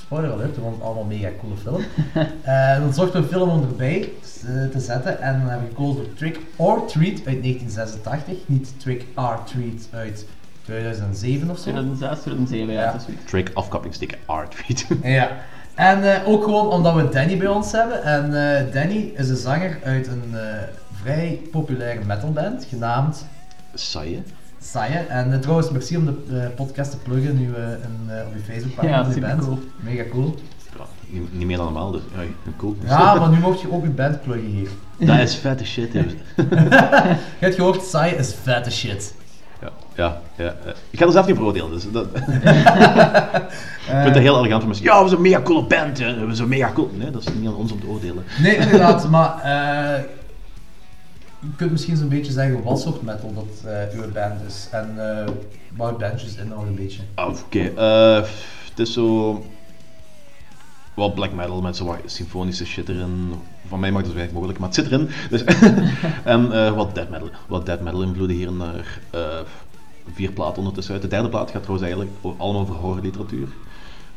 Spoiler 0.08 0.32
alert, 0.32 0.54
vonden 0.54 0.72
het 0.72 0.82
allemaal 0.82 1.04
mega 1.04 1.28
coole 1.40 1.56
film. 1.56 1.82
Eh, 2.42 2.78
dan 2.80 2.92
zochten 2.94 3.20
we 3.20 3.26
een 3.26 3.32
film 3.32 3.48
om 3.48 3.62
erbij 3.62 4.00
eh, 4.46 4.66
te 4.70 4.80
zetten 4.80 5.20
en 5.20 5.38
dan 5.38 5.48
hebben 5.48 5.68
we 5.68 5.74
gekozen 5.74 5.94
voor 6.04 6.14
Trick 6.14 6.40
or 6.56 6.86
Treat 6.86 7.14
uit 7.26 7.42
1986. 7.42 8.36
Niet 8.46 8.80
Trick 8.80 9.04
or 9.14 9.38
Treat 9.44 9.88
uit 9.92 10.26
2007 10.64 11.50
of 11.50 11.56
zo. 11.58 11.62
2006, 11.62 12.20
2007, 12.20 12.74
ja, 12.74 12.80
Ja. 12.80 12.92
dat 12.92 13.00
is 13.00 13.06
zoiets. 13.06 13.24
Trick 13.24 13.50
afkappingstikken 13.54 14.18
art 14.26 14.50
tweet. 14.50 14.86
Ja. 15.18 15.30
En 15.74 16.14
eh, 16.14 16.28
ook 16.28 16.44
gewoon 16.44 16.68
omdat 16.68 16.94
we 16.94 17.08
Danny 17.08 17.36
bij 17.36 17.46
ons 17.48 17.72
hebben. 17.72 18.02
En 18.02 18.24
eh, 18.58 18.72
Danny 18.72 19.12
is 19.16 19.28
een 19.28 19.36
zanger 19.36 19.78
uit 19.84 20.06
een 20.06 20.34
eh, 20.34 20.62
vrij 21.02 21.40
populaire 21.50 22.04
metalband 22.04 22.64
genaamd 22.68 23.26
Saai. 24.62 24.92
En 25.08 25.32
eh, 25.32 25.38
trouwens, 25.38 25.70
merci 25.70 25.96
om 25.96 26.04
de 26.04 26.50
podcast 26.56 26.90
te 26.90 26.96
pluggen 26.96 27.38
nu 27.38 27.54
eh, 27.54 27.62
in, 27.62 28.10
eh, 28.10 28.26
op 28.26 28.32
je 28.34 28.52
Facebookpagina 28.52 28.96
Ja, 28.96 29.02
die 29.02 29.20
band. 29.20 29.32
supercool. 29.32 29.58
Mega 29.76 30.02
cool. 30.10 30.34
Ja, 30.78 30.84
niet, 31.06 31.32
niet 31.34 31.46
meer 31.46 31.56
dan 31.56 31.64
normaal, 31.66 31.90
dus 31.90 32.02
ja, 32.14 32.52
cool. 32.56 32.76
Ja, 32.84 33.14
maar 33.14 33.28
nu 33.28 33.38
mocht 33.38 33.60
je 33.60 33.72
ook 33.72 33.82
je 33.82 33.90
band 33.90 34.22
pluggen 34.22 34.48
hier. 34.48 34.68
Dat 35.08 35.18
is 35.18 35.34
vette 35.34 35.64
shit, 35.64 35.92
hè. 35.92 36.00
Je 37.38 37.44
hebt 37.44 37.54
gehoord, 37.54 37.82
Saya 37.82 38.12
is 38.14 38.34
vette 38.42 38.70
shit. 38.70 39.14
Ja, 39.60 39.70
ja, 39.94 40.20
ja. 40.36 40.54
Ik 40.90 40.98
ga 40.98 41.04
er 41.06 41.12
zelf 41.12 41.26
niet 41.26 41.34
over 41.34 41.46
oordelen, 41.46 41.70
dus 41.70 41.90
dat... 41.90 42.06
ik 42.14 42.22
vind 44.02 44.14
het 44.14 44.18
heel 44.18 44.38
elegant 44.38 44.60
van 44.60 44.66
mensen. 44.68 44.84
Ja, 44.84 45.02
we 45.02 45.08
zijn 45.08 45.20
een 45.20 45.28
mega 45.30 45.42
coole 45.42 45.66
band, 45.66 45.98
hè. 45.98 46.26
we 46.26 46.34
zijn 46.34 46.48
mega 46.48 46.70
cool. 46.74 46.90
Nee, 46.94 47.10
dat 47.10 47.20
is 47.20 47.34
niet 47.34 47.48
aan 47.48 47.54
ons 47.56 47.72
om 47.72 47.80
te 47.80 47.86
oordelen. 47.86 48.24
Nee, 48.42 48.56
inderdaad, 48.56 49.08
maar 49.08 49.42
eh, 49.42 50.04
je 51.40 51.48
kunt 51.56 51.70
misschien 51.70 51.96
zo'n 51.96 52.08
beetje 52.08 52.32
zeggen 52.32 52.62
wat 52.62 52.80
soort 52.80 53.02
metal 53.02 53.34
dat 53.34 53.72
eh, 53.72 53.98
uw 53.98 54.12
band 54.12 54.40
is 54.46 54.68
en 54.70 54.94
eh 54.98 55.28
waar 55.76 55.96
bandjes 55.96 56.34
inhouden 56.36 56.68
een 56.68 56.74
beetje. 56.74 57.02
Ah, 57.14 57.28
Oké, 57.28 57.60
eh, 57.60 58.28
het 58.68 58.78
is 58.78 58.92
zo... 58.92 59.42
Wel 60.94 61.12
black 61.12 61.32
metal 61.32 61.60
met 61.60 61.76
zo 61.76 61.84
wat 61.84 61.98
symfonische 62.04 62.66
shit 62.66 62.88
erin. 62.88 63.34
Van 63.68 63.80
mij 63.80 63.90
mag 63.90 64.00
het 64.00 64.08
zo 64.10 64.14
weinig 64.14 64.34
mogelijk, 64.34 64.58
maar 64.58 64.68
het 64.68 64.76
zit 64.76 64.86
erin. 64.86 65.08
Dus 65.30 65.44
en 66.24 66.52
eh, 66.52 66.72
wat 66.74 66.94
death 66.94 67.10
metal. 67.10 67.30
Wat 67.46 67.66
death 67.66 67.80
metal 67.80 68.02
invloeden 68.02 68.36
hier. 68.36 68.50
Eh, 69.10 69.20
vier 70.12 70.32
platen 70.32 70.58
ondertussen 70.58 70.92
uit. 70.92 71.02
De 71.02 71.08
derde 71.08 71.28
plaat 71.28 71.50
gaat 71.50 71.62
trouwens 71.62 71.88
eigenlijk 71.90 72.16
allemaal 72.38 72.62
over 72.62 72.74
horrorliteratuur. 72.74 73.48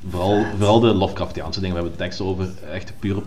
Vooral, 0.09 0.45
vooral 0.57 0.79
de 0.79 0.93
Lovecraftiaanse 0.93 1.59
dingen. 1.59 1.75
We 1.75 1.81
hebben 1.81 1.99
teksten 1.99 2.25
over 2.25 2.49
echt 2.71 2.93
puur. 2.99 3.21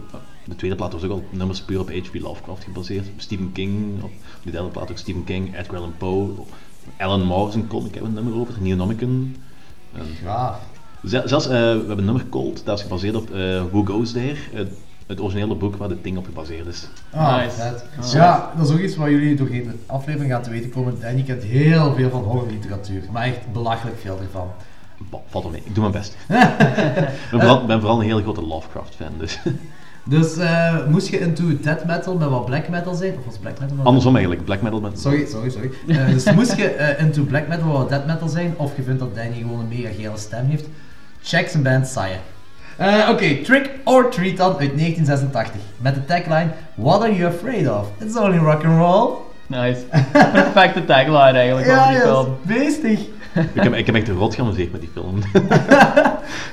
De 0.44 0.57
tweede 0.57 0.76
plaat 0.76 0.92
was 0.92 1.02
ook 1.04 1.11
al 1.11 1.24
nummers 1.30 1.61
puur 1.62 1.80
op 1.80 1.88
H.P. 1.90 2.14
Lovecraft 2.20 2.64
gebaseerd. 2.64 3.07
Stephen 3.16 3.52
King, 3.52 4.02
op 4.02 4.11
de 4.42 4.50
derde 4.50 4.68
plaat 4.68 4.90
ook 4.90 4.98
Stephen 4.98 5.24
King, 5.24 5.57
Edgar 5.59 5.76
Allan 5.76 5.94
Poe. 5.98 6.28
Alan 6.98 7.22
Moore 7.22 7.48
is 7.48 7.54
een 7.54 7.66
comic, 7.66 7.94
hebben 7.94 8.12
we 8.12 8.18
een 8.18 8.24
nummer 8.24 8.40
over. 8.42 8.54
Neonomicon. 8.62 9.37
Ja. 10.24 10.59
Zel- 11.02 11.28
Zelfs, 11.28 11.44
eh, 11.46 11.50
we 11.52 11.57
hebben 11.59 11.98
een 11.98 12.04
nummer 12.04 12.28
Cold, 12.28 12.64
dat 12.64 12.76
is 12.78 12.83
gebaseerd 12.83 13.14
op 13.16 13.30
eh 13.30 13.62
Who 13.70 13.85
Goes 13.85 14.12
There, 14.12 14.37
het, 14.52 14.68
het 15.07 15.20
originele 15.20 15.54
boek 15.54 15.76
waar 15.76 15.88
dit 15.88 16.02
ding 16.04 16.16
op 16.18 16.24
gebaseerd 16.24 16.66
is. 16.66 16.88
Ah, 17.11 17.37
Nice. 17.37 17.62
Ah. 18.00 18.12
Ja, 18.12 18.52
dat 18.57 18.68
is 18.68 18.74
ook 18.74 18.80
iets 18.80 18.96
waar 18.96 19.11
jullie 19.11 19.37
doorheen 19.37 19.64
de 19.64 19.74
aflevering 19.87 20.33
gaan 20.33 20.42
te 20.42 20.50
weten 20.50 20.70
komen. 20.70 21.00
Danny 21.00 21.22
kent 21.22 21.42
heel 21.42 21.94
veel 21.94 22.11
van 22.11 22.22
horrorliteratuur, 22.22 23.02
maar 23.12 23.24
echt 23.26 23.52
belachelijk 23.52 23.98
veel 23.98 24.18
ervan. 24.20 24.48
Bah, 25.11 25.20
valt 25.28 25.44
wel 25.44 25.52
mee, 25.52 25.62
ik 25.64 25.74
doe 25.74 25.90
mijn 25.90 26.02
best. 26.02 26.16
Ik 26.28 27.30
ben 27.30 27.40
vooral, 27.40 27.64
ben 27.66 27.78
vooral 27.80 27.98
een 28.00 28.07
hele 28.07 28.22
grote 28.22 28.42
Lovecraft-fan, 28.46 29.12
dus 29.18 29.38
Dus 30.07 30.37
eh, 30.37 30.87
moest 30.88 31.09
je 31.09 31.21
into 31.21 31.45
death 31.61 31.85
metal 31.85 32.14
met 32.17 32.29
wat 32.29 32.45
black 32.45 32.69
metal 32.69 32.95
zijn? 32.95 33.14
Of 33.19 33.25
was 33.25 33.37
black 33.38 33.61
metal 33.61 33.77
met 33.77 33.87
andersom 33.87 34.14
eigenlijk, 34.14 34.45
black 34.45 34.62
metal 34.62 34.81
met... 34.81 35.01
Sorry, 35.01 35.27
sorry, 35.27 35.51
sorry. 35.51 35.71
Eh, 35.88 36.07
dus 36.07 36.33
moest 36.33 36.57
je 36.57 36.69
eh, 36.69 37.05
into 37.05 37.23
black 37.23 37.49
metal 37.49 37.67
met 37.67 37.77
wat 37.77 37.88
death 37.88 38.07
metal 38.07 38.29
zijn, 38.29 38.55
of 38.57 38.77
je 38.77 38.83
vindt 38.83 39.01
dat 39.01 39.14
Danny 39.14 39.37
gewoon 39.37 39.61
een 39.61 39.69
mega 39.69 39.88
gele 39.97 40.17
stem 40.17 40.47
heeft, 40.47 40.64
check 41.23 41.49
zijn 41.49 41.62
band 41.62 41.87
Saya. 41.87 42.17
Eh, 42.77 43.09
Oké, 43.11 43.35
Trick 43.43 43.71
or 43.85 44.11
Treat 44.11 44.37
dan 44.37 44.51
uit 44.51 44.59
1986. 44.77 45.61
Met 45.77 45.95
de 45.95 46.05
tagline 46.05 46.51
What 46.75 47.01
are 47.03 47.14
you 47.17 47.33
afraid 47.35 47.69
of? 47.69 47.90
It's 48.01 48.17
only 48.17 48.38
rock 48.38 48.64
and 48.64 48.79
roll. 48.79 49.11
Nice. 49.47 49.81
Perfecte 50.33 50.85
tagline 50.85 51.38
eigenlijk 51.38 51.67
van 51.67 51.75
Ja, 51.77 51.88
die 51.88 51.97
ja, 51.97 52.03
film. 52.03 52.37
beestig. 52.43 53.01
ik, 53.55 53.62
heb, 53.62 53.75
ik 53.75 53.87
heb 53.87 53.95
echt 53.95 54.09
rot 54.09 54.35
geamuseerd 54.35 54.73
met 54.73 54.81
die 54.81 54.90
film. 54.93 55.19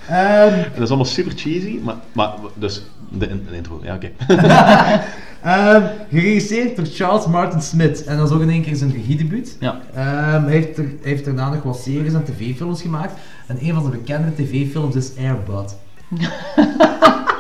En 0.08 0.66
dat 0.74 0.82
is 0.82 0.88
allemaal 0.88 1.06
super 1.06 1.32
cheesy, 1.36 1.80
maar, 1.84 1.96
maar 2.12 2.32
dus, 2.54 2.82
de, 3.12 3.28
in- 3.28 3.46
de 3.50 3.56
intro, 3.56 3.80
ja 3.84 3.96
oké. 3.96 4.10
Ehm, 5.42 5.82
geregisseerd 6.10 6.76
door 6.76 6.86
Charles 6.86 7.26
Martin 7.26 7.62
Smith. 7.62 8.04
En 8.04 8.18
dat 8.18 8.28
is 8.30 8.36
ook 8.36 8.42
in 8.42 8.50
één 8.50 8.62
keer 8.62 8.76
zijn 8.76 8.92
regiedebuut. 8.92 9.58
Ja. 9.60 9.82
Ehm, 9.94 10.44
hij, 10.44 10.54
heeft 10.54 10.78
er, 10.78 10.84
hij 10.84 11.10
heeft 11.12 11.26
daarna 11.26 11.50
nog 11.50 11.64
wat 11.64 11.80
series 11.80 12.14
en 12.14 12.24
tv-films 12.24 12.82
gemaakt. 12.82 13.14
En 13.48 13.58
een 13.62 13.74
van 13.74 13.84
de 13.84 13.90
bekende 13.90 14.34
tv-films 14.36 14.96
is 14.96 15.12
Airbud. 15.18 15.76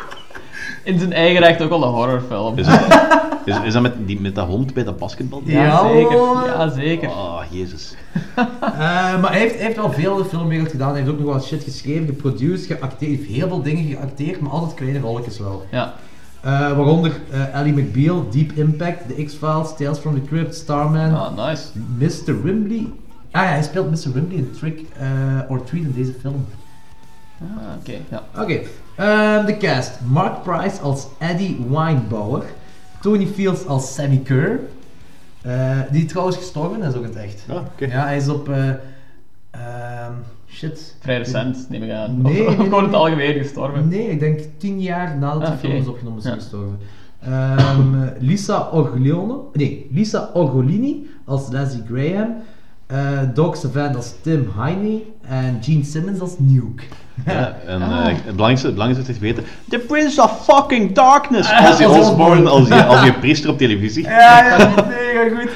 In 0.83 0.99
zijn 0.99 1.13
eigen 1.13 1.41
recht 1.43 1.61
ook 1.61 1.71
al 1.71 1.83
een 1.83 1.89
horrorfilm. 1.93 2.57
Is, 2.57 2.65
het- 2.67 3.09
is, 3.45 3.55
is 3.63 3.73
dat 3.73 3.81
met, 3.81 3.93
die, 4.05 4.21
met 4.21 4.35
dat 4.35 4.47
hond 4.47 4.73
bij 4.73 4.83
dat 4.83 4.97
basketbal? 4.97 5.41
Ja, 5.45 5.63
Ja, 5.63 5.87
zeker. 5.91 6.17
Ja, 6.45 6.69
zeker. 6.69 7.09
Oh, 7.09 7.41
jezus. 7.49 7.95
Eh, 8.35 9.21
maar 9.21 9.31
hij 9.31 9.39
heeft, 9.39 9.55
hij 9.55 9.63
heeft 9.65 9.75
wel 9.75 9.91
veel 9.91 10.17
in 10.17 10.23
de 10.23 10.29
filmwereld 10.29 10.69
gedaan. 10.71 10.89
Hij 10.89 10.97
heeft 10.99 11.11
ook 11.11 11.19
nog 11.19 11.33
wat 11.33 11.45
shit 11.45 11.63
geschreven, 11.63 12.05
geproduceerd, 12.05 12.61
geacteerd. 12.65 12.99
Hij 12.99 13.09
heeft 13.09 13.29
heel 13.29 13.47
veel 13.47 13.61
dingen 13.61 13.83
geacteerd, 13.85 14.39
maar 14.41 14.51
altijd 14.51 14.73
kleine 14.73 14.99
rolletjes 14.99 15.39
wel. 15.39 15.65
Ja. 15.71 15.93
Eh, 16.41 16.51
waaronder 16.59 17.11
eh 17.31 17.55
Ally 17.55 17.69
McBeal, 17.69 18.25
Deep 18.31 18.51
Impact, 18.51 18.97
The 19.15 19.23
X-Files, 19.23 19.75
Tales 19.77 19.97
from 19.99 20.13
the 20.13 20.21
Crypt, 20.27 20.55
Starman, 20.55 21.13
Ah, 21.15 21.47
nice. 21.47 21.63
Mr. 21.97 22.41
Wimbley. 22.43 22.87
Ah 23.31 23.43
ja, 23.43 23.49
hij 23.49 23.63
speelt 23.63 23.89
Mr. 23.89 24.13
Wimbley 24.13 24.37
in 24.37 24.51
Trick 24.59 24.79
eh, 24.99 25.07
or 25.51 25.63
Treat 25.63 25.83
in 25.85 25.93
deze 25.95 26.13
film. 26.21 26.45
Ah, 27.41 27.47
oké. 27.79 27.93
Ja. 28.09 28.23
Oké, 28.41 28.59
ehm, 28.95 29.45
de 29.45 29.57
cast. 29.57 29.99
Mark 30.07 30.43
Price 30.43 30.81
als 30.81 31.07
Eddie 31.17 31.65
Weinbauer. 31.69 32.43
Tony 33.01 33.25
Fields 33.27 33.65
als 33.67 33.93
Sammy 33.93 34.17
Kerr. 34.17 34.59
Eh, 35.41 35.79
die 35.91 36.05
trouwens 36.05 36.37
gestorven 36.37 36.83
is 36.83 36.95
ook 36.95 37.03
het 37.03 37.15
echt. 37.15 37.45
Ah. 37.49 37.61
Ja, 37.77 38.03
hij 38.05 38.17
is 38.17 38.27
op... 38.29 38.49
eh, 38.49 38.69
ehm, 39.51 40.11
shit. 40.47 40.95
Vrij 40.99 41.17
recent, 41.17 41.65
neem 41.69 41.83
ik 41.83 41.91
aan. 41.91 42.21
Nee, 42.21 42.31
of 42.47 42.47
nee, 42.47 42.57
of 42.57 42.63
gewoon 42.63 42.79
in 42.79 42.85
het 42.85 42.93
algemeen 42.95 43.33
gestorven. 43.37 43.87
Nee, 43.87 44.09
ik 44.09 44.19
denk 44.19 44.39
tien 44.57 44.81
jaar 44.81 45.17
nadat 45.17 45.41
die 45.41 45.49
Ah, 45.51 45.57
film 45.57 45.73
is 45.73 45.87
opgenomen 45.87 46.19
is 46.19 46.25
Ja. 46.25 46.33
gestorven. 46.33 46.77
Ehm, 47.19 48.07
Lisa 48.29 48.69
Orgolini, 48.71 49.33
nee, 49.53 49.87
Lisa 49.91 50.29
Orgolini 50.33 51.09
als 51.25 51.49
Leslie 51.49 51.83
Graham. 51.87 52.35
Eh 52.91 53.19
Doc 53.33 53.55
Savant 53.57 53.95
als 53.95 54.13
Tim 54.21 54.51
Heine 54.57 55.01
en 55.27 55.57
Gene 55.61 55.83
Simmons 55.83 56.19
als 56.19 56.35
Nuke. 56.37 56.83
Ja, 57.25 57.57
en 57.67 57.81
Ah. 57.81 57.99
eh, 57.99 58.05
het 58.15 58.23
belangrijkste, 58.23 58.65
het 58.67 58.75
belangrijkste 58.75 59.11
is 59.11 59.17
te 59.19 59.23
weten, 59.25 59.43
The 59.69 59.79
Prince 59.79 60.21
of 60.23 60.43
fucking 60.45 60.91
Darkness! 60.95 61.49
Ah, 61.51 61.65
Als 61.67 61.77
je 61.77 61.89
Osborne, 61.89 62.49
als 62.49 62.67
je, 62.67 62.85
als 62.85 63.03
je 63.03 63.13
priester 63.19 63.49
op 63.49 63.57
televisie. 63.57 64.03
Ja, 64.03 64.45
ja, 64.47 64.57
mega 64.75 65.35
goed. 65.39 65.49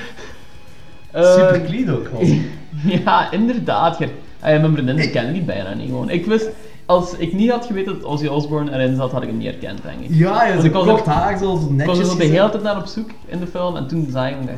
Eh, 1.11 1.33
Super 1.33 1.61
clean 1.65 1.89
ook. 1.95 2.07
was. 2.07 2.29
Ja, 3.05 3.31
inderdaad. 3.31 3.97
Ah, 4.39 4.61
mijn 4.61 4.73
vriendin 4.73 4.95
die 5.33 5.41
bijna 5.41 5.73
niet 5.73 5.87
gewoon. 5.89 6.09
Ik 6.09 6.25
wist, 6.25 6.49
als 6.85 7.13
ik 7.17 7.33
niet 7.33 7.49
had 7.51 7.65
geweten 7.65 7.93
dat 7.93 8.03
Ozzy 8.03 8.27
Osbourne 8.27 8.71
erin 8.71 8.95
zat, 8.95 9.11
had 9.11 9.21
ik 9.21 9.27
hem 9.27 9.37
niet 9.37 9.47
herkend, 9.47 9.81
denk 9.83 9.99
ik. 9.99 10.07
Ja, 10.09 10.45
ja, 10.45 10.55
was 10.71 10.85
kort 10.85 11.05
er- 11.05 11.11
haar, 11.11 11.37
zo 11.37 11.53
Ik 11.53 11.59
was 11.59 11.69
netjes. 11.69 11.99
er 11.99 12.05
zo 12.05 12.17
de 12.17 12.23
hele 12.23 12.49
tijd 12.49 12.63
naar 12.63 12.77
op 12.77 12.85
zoek 12.85 13.09
in 13.25 13.39
de 13.39 13.47
film 13.47 13.75
en 13.75 13.87
toen 13.87 14.07
zag 14.11 14.27
ik 14.27 14.35
hem 14.35 14.45
nee, 14.45 14.55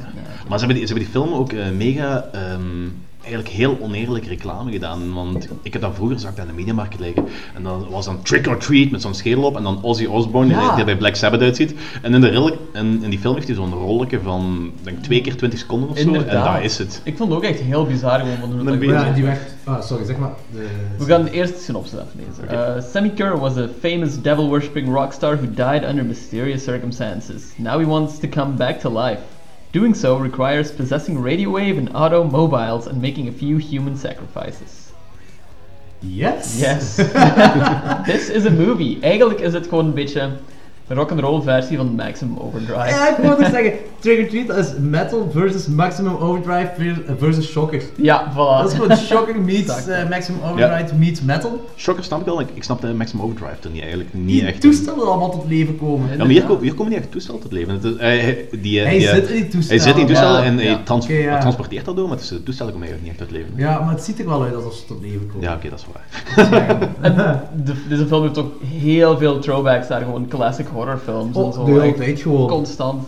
Maar 0.50 0.60
ze 0.60 0.66
hebben 0.66 0.76
die, 0.76 0.88
ze 0.88 0.94
hebben 0.94 1.12
die 1.12 1.22
film 1.22 1.34
ook 1.34 1.52
eh, 1.52 1.70
mega, 1.70 2.26
ehm, 2.32 2.88
eigenlijk 3.28 3.56
heel 3.56 3.78
oneerlijk 3.82 4.26
reclame 4.26 4.72
gedaan. 4.72 5.14
Want 5.14 5.48
ik 5.62 5.74
heb 5.74 5.82
dat 5.82 5.96
vroeger, 5.96 6.20
zag 6.20 6.30
ik 6.30 6.36
dat 6.36 6.46
in 6.46 6.52
de 6.52 6.58
Mediamarkt 6.58 7.00
liggen. 7.00 7.26
En 7.56 7.64
dan 7.64 7.90
was 7.90 8.06
dan 8.06 8.22
Trick 8.22 8.48
or 8.48 8.58
Treat 8.58 8.90
met 8.92 9.02
zo'n 9.02 9.14
schedel 9.14 9.44
op. 9.44 9.58
En 9.58 9.64
dan 9.64 9.84
Ozzy 9.84 10.06
Osbourne, 10.06 10.54
die, 10.54 10.62
Ja. 10.62 10.70
die 10.70 10.80
er 10.80 10.86
bij 10.86 10.98
Black 10.98 11.16
Sabbath 11.16 11.42
uitziet. 11.42 11.74
En 12.02 12.14
in, 12.14 12.22
de 12.22 12.28
rille, 12.28 12.58
en 12.74 13.04
in 13.04 13.10
die 13.10 13.20
film 13.20 13.36
heeft 13.36 13.48
hij 13.48 13.56
zo'n 13.56 13.74
rolletje 13.74 14.20
van, 14.20 14.72
denk 14.84 15.04
twee 15.04 15.22
keer 15.22 15.36
20 15.38 15.60
seconden 15.60 15.90
of 15.90 15.98
zo. 15.98 16.14
En 16.14 16.44
dat 16.44 16.62
is 16.62 16.78
het. 16.78 17.02
Ik 17.04 17.18
vond 17.18 17.30
het 17.30 17.38
ook 17.38 17.46
echt 17.46 17.60
heel 17.60 17.86
bizar 17.86 18.20
gewoon 18.20 18.38
van 18.38 18.52
hoe. 18.52 18.86
Ja, 18.86 19.12
die 19.12 19.24
werd... 19.24 19.40
Ah, 19.64 19.82
sorry, 19.82 20.06
zeg 20.06 20.18
maar. 20.18 20.32
De... 20.52 20.68
We 20.98 21.06
gaan 21.06 21.24
de 21.24 21.32
eerste 21.32 21.60
synopsis 21.60 22.00
aflezen. 22.00 22.78
Uh, 22.78 22.84
Sammy 22.92 23.10
Kerr 23.10 23.40
was 23.40 23.58
a 23.58 23.68
famous 23.80 24.22
devil-worshipping 24.22 24.94
rock 24.94 25.14
star 25.14 25.36
who 25.38 25.46
died 25.54 25.90
under 25.90 26.06
mysterious 26.06 26.64
circumstances. 26.64 27.44
Now 27.56 27.80
he 27.80 27.86
wants 27.86 28.20
to 28.20 28.28
come 28.28 28.54
back 28.54 28.80
to 28.80 29.00
life. 29.00 29.20
Doing 29.72 29.94
so 29.94 30.18
requires 30.18 30.72
possessing 30.72 31.22
radio 31.22 31.50
wave 31.50 31.78
and 31.78 31.90
automobiles 31.94 32.88
and 32.88 33.02
making 33.02 33.28
a 33.28 33.32
few 33.32 33.58
human 33.58 33.98
sacrifices. 33.98 34.94
Yes! 36.02 36.58
Yes. 36.60 36.98
This 38.06 38.30
is 38.30 38.46
a 38.46 38.52
movie. 38.52 39.00
Eigenlijk 39.02 39.40
is 39.40 39.54
het 39.54 39.68
gewoon 39.68 39.86
een 39.86 39.94
beetje 39.94 40.32
een 40.88 40.96
rock'n'roll 40.96 41.42
versie 41.42 41.78
van 41.78 41.96
Maximum 41.96 42.38
Overdrive. 42.38 42.88
Ja, 42.90 43.10
ik 43.18 43.24
wou 43.24 43.40
nog 43.42 43.50
zeggen, 43.50 43.74
Trick 44.00 44.20
or 44.20 44.28
Treat 44.46 44.66
is 44.66 44.74
metal 44.80 45.30
versus 45.34 45.68
Maximum 45.68 46.16
Overdrive 46.16 46.72
ver- 46.78 47.16
versus 47.18 47.48
Shocker. 47.52 47.82
Ja, 47.96 48.32
voilà. 48.32 48.62
Dat 48.62 48.72
is 48.72 48.74
gewoon 48.78 48.98
Shocker 48.98 49.42
meets 49.42 49.88
eh, 49.88 50.10
Maximum 50.10 50.40
Overdrive 50.42 50.96
meets 50.96 51.22
metal. 51.22 51.66
Shocker 51.76 52.04
snap 52.04 52.20
ik 52.20 52.26
wel, 52.26 52.40
ik, 52.40 52.48
ik 52.54 52.64
snap 52.64 52.82
de 52.82 52.94
Maximum 52.94 53.24
Overdrive 53.26 53.56
er 53.64 53.70
niet 53.70 53.80
eigenlijk 53.82 54.14
niet 54.14 54.40
Die 54.40 54.48
echt. 54.50 54.62
toestellen 54.62 55.06
allemaal 55.08 55.32
tot 55.32 55.44
leven 55.48 55.78
komen. 55.78 56.10
Ja, 56.12 56.18
maar 56.18 56.28
hier, 56.28 56.44
ko- 56.44 56.60
hier 56.62 56.74
komen 56.74 56.92
niet 56.92 57.02
echt 57.02 57.12
toestellen 57.12 57.42
tot 57.42 57.52
leven. 57.52 57.74
Het 57.74 57.84
is, 57.84 57.94
hij, 57.98 58.48
die, 58.52 58.90
die, 58.90 59.02
zit 59.02 59.28
in 59.30 59.36
die 59.36 59.48
toestellen. 59.48 59.68
Hij 59.68 59.80
zit 59.80 59.88
in 59.88 59.96
die 59.96 60.06
toestellen 60.06 60.40
Ja, 60.42 60.46
en 60.46 60.58
hij 60.58 60.80
trans- 60.84 61.06
transporteert 61.40 61.86
dat 61.86 61.96
door, 61.96 62.08
maar 62.08 62.16
het 62.16 62.24
is- 62.24 62.30
de 62.30 62.44
toestellen 62.44 62.72
komen 62.74 62.88
eigenlijk 62.88 63.18
niet 63.20 63.22
echt 63.22 63.32
uit 63.34 63.42
leven. 63.48 63.64
Ja, 63.72 63.80
maar 63.80 63.94
het 63.94 64.04
ziet 64.04 64.20
er 64.20 64.26
wel 64.28 64.44
uit 64.44 64.56
alsof 64.56 64.74
ze 64.74 64.86
tot 64.86 65.02
leven 65.02 65.28
komen. 65.28 65.42
Ja, 65.42 65.54
oké, 65.54 65.70
dat 65.70 65.80
is 65.80 65.86
waar. 65.94 66.06
En 67.02 67.16
de, 67.66 67.74
deze 67.90 68.06
film 68.08 68.22
heeft 68.24 68.38
ook 68.38 68.54
heel 68.64 69.18
veel 69.18 69.40
throwbacks 69.40 69.88
naar 69.88 70.02
gewoon 70.02 70.28
classic 70.28 70.68
horrorfilms 70.78 71.36
en 71.38 71.42
Oh, 71.44 71.54
zo. 71.54 71.64
de 71.66 71.72
hele 71.72 71.84
echt 71.84 71.98
tijd 71.98 72.20
gewoon. 72.22 72.48
Constant. 72.48 73.04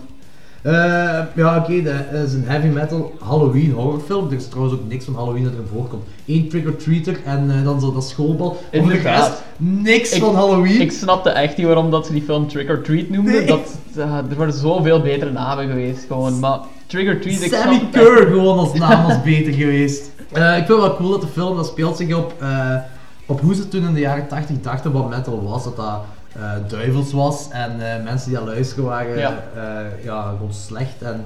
Eh, 0.62 0.72
ja, 1.34 1.56
oké, 1.56 1.82
dat 1.82 2.22
is 2.26 2.32
een 2.32 2.44
heavy 2.46 2.66
metal 2.66 3.12
Halloween 3.20 3.70
horrorfilm. 3.72 4.26
Er 4.26 4.36
is 4.36 4.48
trouwens 4.48 4.74
ook 4.78 4.88
niks 4.88 5.04
van 5.04 5.14
Halloween 5.14 5.42
dat 5.44 5.52
erin 5.52 5.66
voorkomt. 5.72 6.02
Eén 6.26 6.48
trick-or-treater 6.48 7.18
en 7.24 7.50
eh, 7.50 7.64
dan 7.64 7.80
zo 7.80 7.92
dat 7.92 8.04
schoolbal. 8.08 8.48
Voor 8.48 8.58
de 8.70 8.76
Inderdaad. 8.78 9.28
rest, 9.28 9.42
niks 9.56 10.12
Ik- 10.12 10.22
van 10.22 10.34
Halloween. 10.34 10.80
Ik 10.80 10.92
snapte 10.92 11.30
echt 11.30 11.56
niet 11.56 11.66
waarom 11.66 11.90
dat 11.90 12.06
ze 12.06 12.12
die 12.12 12.22
film 12.22 12.48
Trick 12.48 12.68
or 12.70 12.80
Treat 12.82 13.08
noemden. 13.08 13.32
Nee. 13.34 13.46
Dat, 13.46 13.78
eh, 13.96 14.02
er 14.16 14.36
waren 14.36 14.52
zoveel 14.52 15.00
betere 15.00 15.30
namen 15.32 15.68
geweest 15.68 16.04
gewoon. 16.08 16.38
Maar 16.38 16.58
Trick 16.86 17.08
or 17.08 17.18
Treat, 17.20 17.40
ik 17.42 17.52
Sammy 17.54 17.88
Kerr 17.92 18.26
gewoon 18.26 18.58
als 18.58 18.72
naam 18.72 19.06
was 19.06 19.22
beter 19.22 19.52
geweest. 19.52 20.10
Eh, 20.32 20.48
ik 20.48 20.66
vind 20.66 20.68
het 20.68 20.78
wel 20.78 20.96
cool 20.96 21.10
dat 21.10 21.20
de 21.20 21.26
film, 21.26 21.56
dat 21.56 21.66
speelt 21.66 21.96
zich 21.96 22.16
op, 22.16 22.34
eh, 22.38 22.74
op 23.26 23.40
hoe 23.40 23.54
ze 23.54 23.68
toen 23.68 23.86
in 23.86 23.94
de 23.94 24.00
jaren 24.00 24.28
80 24.28 24.60
dachten 24.60 24.92
wat 24.92 25.08
metal 25.10 25.42
was. 25.48 25.64
Dat 25.64 25.76
dat 25.76 25.84
eh, 25.86 25.94
duivels 26.68 27.12
was 27.12 27.48
en 27.50 27.70
eh, 27.96 28.04
mensen 28.04 28.28
die 28.28 28.38
aan 28.38 28.44
luisteren 28.44 28.84
waren 28.84 29.18
Ja. 29.18 29.42
eh, 29.54 30.04
ja, 30.04 30.22
gewoon 30.22 30.52
slecht. 30.52 31.02
En 31.02 31.24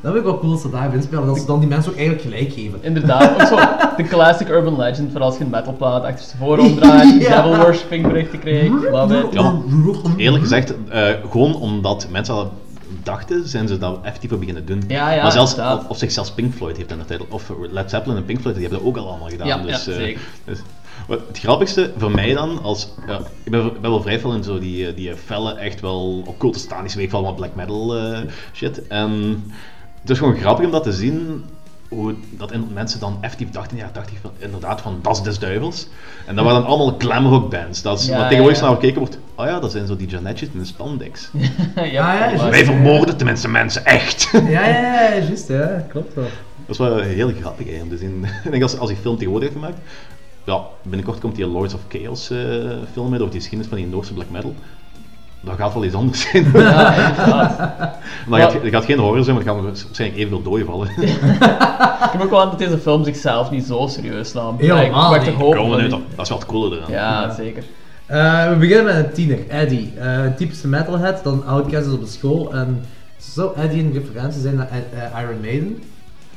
Dat 0.00 0.12
vind 0.14 0.24
ik 0.26 0.30
wel 0.30 0.38
cool 0.40 0.52
dat 0.52 0.60
ze 0.60 0.70
daarin 0.70 1.02
spelen, 1.02 1.26
dat 1.26 1.38
ze 1.38 1.46
dan 1.46 1.58
die 1.60 1.68
mensen 1.68 1.90
ook 1.92 1.98
eigenlijk 1.98 2.28
gelijk 2.28 2.52
geven. 2.52 2.78
Inderdaad, 2.82 3.30
ook 3.40 3.46
zo 3.46 3.56
de 3.96 4.02
classic 4.02 4.48
urban 4.48 4.76
legend 4.76 5.12
voor 5.12 5.20
als 5.20 5.38
je 5.38 5.44
een 5.44 5.50
metalplaat 5.50 6.02
achter 6.04 6.26
je 6.30 6.36
voorhoofd 6.38 6.76
draait, 6.76 7.22
Ja. 7.22 7.42
devil 7.42 7.56
worshipping 7.64 8.06
berichten 8.06 8.38
krijgt, 8.38 8.70
love 8.90 9.16
it. 9.18 9.32
Ja, 9.32 9.54
eerlijk 10.16 10.42
gezegd, 10.42 10.74
eh, 10.88 11.08
gewoon 11.30 11.54
omdat 11.54 12.06
mensen 12.10 12.34
al 12.34 12.52
dachten, 13.02 13.48
zijn 13.48 13.68
ze 13.68 13.78
dat 13.78 13.98
effectief 14.02 14.30
beginnen 14.38 14.66
doen. 14.66 14.82
Ja, 14.88 15.10
ja, 15.12 15.22
maar 15.22 15.32
zelfs, 15.32 15.56
of 15.88 15.98
zich 15.98 16.10
zelfs 16.12 16.30
Pink 16.30 16.54
Floyd 16.54 16.76
heeft 16.76 16.90
in 16.90 16.98
de 16.98 17.04
tijd, 17.04 17.20
of 17.28 17.52
Led 17.70 17.90
Zeppelin 17.90 18.16
en 18.16 18.24
Pink 18.24 18.40
Floyd, 18.40 18.56
die 18.56 18.64
hebben 18.66 18.84
dat 18.84 18.94
ook 18.94 19.02
al 19.04 19.08
allemaal 19.10 19.28
gedaan. 19.28 19.46
Ja, 19.46 19.58
dus, 19.58 19.84
ja, 19.84 19.92
eh, 19.92 20.16
dus- 20.44 20.58
het 21.08 21.38
grappigste 21.38 21.92
voor 21.98 22.10
mij 22.10 22.34
dan, 22.34 22.62
als, 22.62 22.88
ja, 23.06 23.18
ik 23.44 23.50
ben, 23.50 23.72
ben 23.80 23.90
wel 23.90 24.02
vrij 24.02 24.20
veel 24.20 24.32
in 24.34 24.42
zo 24.44 24.58
die, 24.58 24.86
eh, 24.88 24.96
die 24.96 25.14
felle, 25.16 25.54
echt 25.54 25.80
wel 25.80 26.22
occulte 26.26 26.58
stanische 26.58 26.98
week 26.98 27.10
van 27.10 27.22
wat 27.22 27.36
black 27.36 27.54
metal 27.54 27.96
eh, 27.96 28.18
shit. 28.52 28.86
En 28.86 29.42
het 30.00 30.10
is 30.10 30.18
gewoon 30.18 30.36
grappig 30.36 30.64
om 30.64 30.70
dat 30.70 30.82
te 30.82 30.92
zien, 30.92 31.44
hoe 31.88 32.14
dat 32.30 32.52
in- 32.52 32.68
mensen 32.74 33.00
dan 33.00 33.18
effectief 33.20 33.50
dachten, 33.50 33.76
ja, 33.76 33.90
dacht 33.92 34.10
ik 34.10 34.18
van, 34.22 34.30
inderdaad 34.38 34.80
van, 34.80 34.98
dat 35.02 35.16
is 35.16 35.22
des 35.22 35.38
duivels. 35.38 35.88
En 36.26 36.34
dat 36.36 36.44
waren 36.44 36.60
dan 36.60 36.70
allemaal 36.70 36.94
glamrock 36.98 37.50
bands. 37.50 37.82
Dat 37.82 37.98
is, 38.00 38.06
Ja, 38.06 38.16
wat 38.16 38.26
tegenwoordig 38.28 38.60
ja. 38.60 38.66
naar 38.66 38.74
gekeken 38.74 38.98
wordt, 38.98 39.18
oh 39.34 39.46
ja, 39.46 39.60
dat 39.60 39.70
zijn 39.72 39.86
zo 39.86 39.96
die 39.96 40.08
Janetjes 40.08 40.48
in 40.52 40.58
de 40.58 40.64
spandex. 40.64 41.30
ja, 41.92 42.24
Ah, 42.26 42.32
ja. 42.36 42.50
Wij 42.50 42.64
vermoorden 42.64 43.16
tenminste 43.16 43.48
mensen, 43.48 43.84
echt. 43.84 44.28
Ja, 44.32 44.40
ja, 44.48 44.66
ja, 44.68 45.12
juist, 45.18 45.48
ja, 45.48 45.84
klopt 45.88 46.14
wel. 46.14 46.24
Dat 46.66 46.74
is 46.74 46.78
wel 46.78 46.98
heel 46.98 47.32
grappig 47.40 47.66
hè, 47.66 47.82
om 47.82 47.88
te 47.88 47.96
zien. 47.96 48.24
Ik 48.44 48.50
denk 48.50 48.62
als, 48.62 48.78
als 48.78 48.88
die 48.88 48.98
film 48.98 49.16
tegenwoordig 49.16 49.48
heeft 49.48 49.60
gemaakt, 49.60 49.80
ja, 50.46 50.60
binnenkort 50.82 51.20
komt 51.20 51.36
die 51.36 51.46
Lords 51.46 51.74
of 51.74 51.80
Chaos 51.88 52.30
eh, 52.30 52.38
film 52.92 53.10
met 53.10 53.20
over 53.20 53.30
die 53.32 53.40
geschiedenis 53.40 53.66
van 53.68 53.76
die 53.78 53.86
Noorse 53.86 54.12
black 54.14 54.30
metal. 54.30 54.54
Dat 55.40 55.54
gaat 55.56 55.74
wel 55.74 55.84
iets 55.84 55.94
anders 55.94 56.20
zijn. 56.30 56.50
Ja, 56.54 56.92
het 58.52 58.72
gaat, 58.74 58.84
geen 58.84 58.98
horror 58.98 59.24
zijn, 59.24 59.36
maar 59.36 59.44
het 59.44 59.54
gaan 59.54 59.62
waarschijnlijk 59.64 60.20
evenveel 60.20 60.42
doden 60.42 60.66
vallen. 60.66 60.88
Ik 62.06 62.12
heb 62.12 62.22
ook 62.22 62.30
wel 62.30 62.40
aan 62.40 62.48
dat 62.50 62.58
deze 62.58 62.78
film 62.78 63.04
zichzelf 63.04 63.50
niet 63.50 63.64
zo 63.64 63.86
serieus 63.86 64.32
nam. 64.32 64.56
Helemaal 64.58 65.14
Ja, 65.14 65.20
ik 65.20 65.24
die- 65.24 65.88
dat, 65.88 66.00
dat 66.16 66.24
is 66.24 66.28
wel 66.28 66.38
het 66.38 66.46
coole 66.46 66.76
eraan. 66.76 66.90
Ja, 66.90 67.34
zeker. 67.34 67.64
Eh, 68.06 68.48
we 68.48 68.56
beginnen 68.56 68.84
met 68.84 68.96
een 68.96 69.12
tiener, 69.12 69.48
Eddie. 69.48 69.92
Eh, 69.98 70.24
een 70.24 70.34
typische 70.36 70.68
metalhead, 70.68 71.24
dan 71.24 71.46
outcast 71.46 71.86
is 71.86 71.92
op 71.92 72.00
de 72.00 72.06
school. 72.10 72.54
En 72.54 72.84
zou 73.16 73.56
Eddie 73.56 73.82
een 73.82 73.92
referentie 73.92 74.40
zijn 74.40 74.54
naar 74.54 74.68
Iron 75.22 75.40
Maiden? 75.40 75.82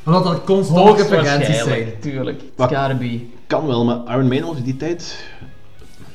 Omdat 0.09 0.23
dat 0.23 0.43
constant 0.43 0.97
referenties 0.97 1.27
zijn. 1.27 1.37
Hoogstwaarschijnlijk, 1.37 2.01
tuurlijk. 2.01 2.41
It's 2.41 2.51
Wat- 2.55 2.75
gotta 2.75 2.95
be. 2.95 3.19
Kan 3.47 3.67
wel, 3.67 3.85
maar 3.85 3.97
Iron 4.07 4.27
Maiden 4.27 4.47
was 4.47 4.57
in 4.57 4.63
die 4.63 4.77
tijd... 4.77 5.23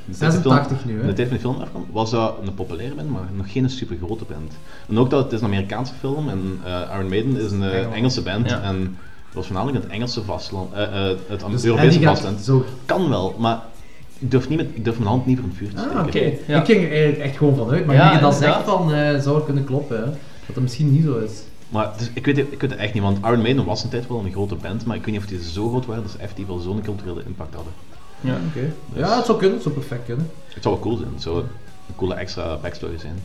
de 0.04 0.16
tijd 0.16 0.32
de 0.32 0.38
86 0.40 0.80
film- 0.80 0.94
nu, 0.94 1.00
hè? 1.00 1.06
De 1.06 1.12
tijd 1.12 1.28
van 1.28 1.36
die 1.36 1.46
film 1.46 1.60
afkwam, 1.60 1.86
was 1.92 2.10
dat 2.10 2.34
een 2.42 2.54
populaire 2.54 2.94
band, 2.94 3.10
maar 3.10 3.28
nog 3.32 3.52
geen 3.52 3.70
super 3.70 3.96
grote 4.04 4.24
band. 4.24 4.52
En 4.88 4.98
ook 4.98 5.10
dat 5.10 5.24
het 5.24 5.32
is 5.32 5.40
een 5.40 5.46
Amerikaanse 5.46 5.92
film 6.00 6.28
en 6.28 6.60
eh, 6.64 6.80
Iron 6.94 7.08
Maiden 7.08 7.36
is 7.40 7.52
een 7.52 7.62
eh, 7.62 7.78
Engels. 7.78 7.94
Engelse 7.94 8.22
band. 8.22 8.50
Ja. 8.50 8.60
En 8.62 8.82
dat 9.26 9.34
was 9.34 9.46
voornamelijk 9.46 9.82
het 9.84 9.92
Engelse 9.92 10.22
vastland, 10.22 10.72
eh, 10.72 10.82
eh, 10.82 11.16
het 11.28 11.44
Dus 11.50 11.64
Europese 11.64 12.34
zo... 12.42 12.64
Kan 12.86 13.08
wel, 13.08 13.34
maar 13.38 13.62
ik 14.18 14.30
durf, 14.30 14.48
niet 14.48 14.58
met, 14.58 14.68
ik 14.74 14.84
durf 14.84 14.96
mijn 14.96 15.08
hand 15.08 15.26
niet 15.26 15.38
voor 15.38 15.48
een 15.48 15.54
vuur 15.54 15.68
te 15.68 15.76
steken. 15.78 15.96
Ah, 15.96 16.06
oké. 16.06 16.18
Oké, 16.18 16.32
ja. 16.46 16.60
Ik 16.60 16.64
ging 16.64 16.84
er 16.84 16.90
eigenlijk 16.90 17.18
echt 17.18 17.36
gewoon 17.36 17.56
vanuit, 17.56 17.86
maar 17.86 17.94
Ja, 17.94 18.08
nu 18.08 18.14
je 18.14 18.20
dat 18.20 18.34
zegt, 18.34 18.66
dan 18.66 18.92
eh, 18.92 19.20
zou 19.20 19.36
het 19.36 19.44
kunnen 19.44 19.64
kloppen. 19.64 19.96
Hè? 19.96 20.04
Dat 20.04 20.54
dat 20.54 20.62
misschien 20.62 20.92
niet 20.92 21.04
zo 21.04 21.18
is. 21.18 21.32
Maar 21.74 21.90
is- 22.00 22.10
ik, 22.14 22.26
weet, 22.26 22.36
het- 22.36 22.46
ik 22.52 22.60
weet 22.60 22.70
het 22.70 22.78
echt 22.80 22.94
niet, 22.94 23.02
want 23.02 23.18
Iron 23.24 23.42
Maiden 23.42 23.64
was 23.64 23.82
een 23.84 23.90
tijd 23.90 24.08
wel 24.08 24.22
een 24.24 24.32
grote 24.32 24.54
band, 24.54 24.84
maar 24.84 24.96
ik 24.96 25.04
weet 25.04 25.14
niet 25.14 25.22
of 25.22 25.28
die 25.28 25.42
zo 25.52 25.68
groot 25.68 25.86
waren 25.86 26.02
dat 26.02 26.12
ze 26.12 26.18
effectief 26.18 26.46
wel 26.46 26.58
zo'n 26.58 26.82
culturele 26.82 27.22
impact 27.26 27.54
hadden. 27.54 27.72
Ja. 28.20 28.36
Oké. 28.48 28.72
Dus- 28.92 29.00
Ja, 29.08 29.16
het 29.16 29.24
zou 29.24 29.38
kunnen, 29.38 29.54
het 29.56 29.62
zou 29.64 29.74
perfect 29.74 30.04
kunnen. 30.04 30.30
Het 30.54 30.62
zou 30.62 30.74
wel 30.74 30.84
cool 30.84 30.96
zijn, 30.96 31.08
het 31.12 31.22
zou 31.22 31.36
een 31.38 31.94
coole 31.96 32.14
extra 32.14 32.56
backstory 32.62 32.98
zijn. 32.98 33.18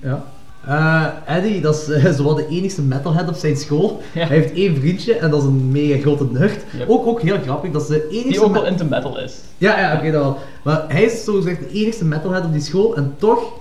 Ja. 0.00 0.24
Eh, 0.66 1.36
Eddie, 1.36 1.60
dat 1.60 1.74
is 1.74 1.88
eh, 2.04 2.12
zowat 2.12 2.36
de 2.36 2.46
enigste 2.48 2.82
metalhead 2.82 3.28
op 3.28 3.34
zijn 3.34 3.56
school. 3.56 4.02
Ja. 4.14 4.26
Hij 4.26 4.36
heeft 4.36 4.52
één 4.54 4.76
vriendje 4.76 5.14
en 5.14 5.30
dat 5.30 5.40
is 5.40 5.46
een 5.48 5.70
mega 5.70 6.00
grote 6.00 6.26
nerd. 6.32 6.64
Yep. 6.78 6.88
Ook, 6.88 7.06
ook 7.06 7.20
heel 7.22 7.38
grappig, 7.42 7.70
dat 7.70 7.82
is 7.82 7.88
de 7.88 8.08
enigste... 8.08 8.28
Die 8.30 8.42
ook 8.44 8.52
wel 8.52 8.66
into 8.66 8.84
metal 8.84 9.20
is. 9.20 9.34
Ja, 9.58 9.78
ja, 9.80 9.96
oké, 9.96 10.10
dat 10.10 10.22
wel. 10.22 10.38
Maar 10.64 10.84
hij 10.88 11.02
is 11.02 11.24
zogezegd 11.24 11.58
de 11.60 11.68
enigste 11.70 12.04
metalhead 12.04 12.44
op 12.44 12.52
die 12.52 12.60
school 12.62 12.96
en 12.96 13.14
toch 13.18 13.52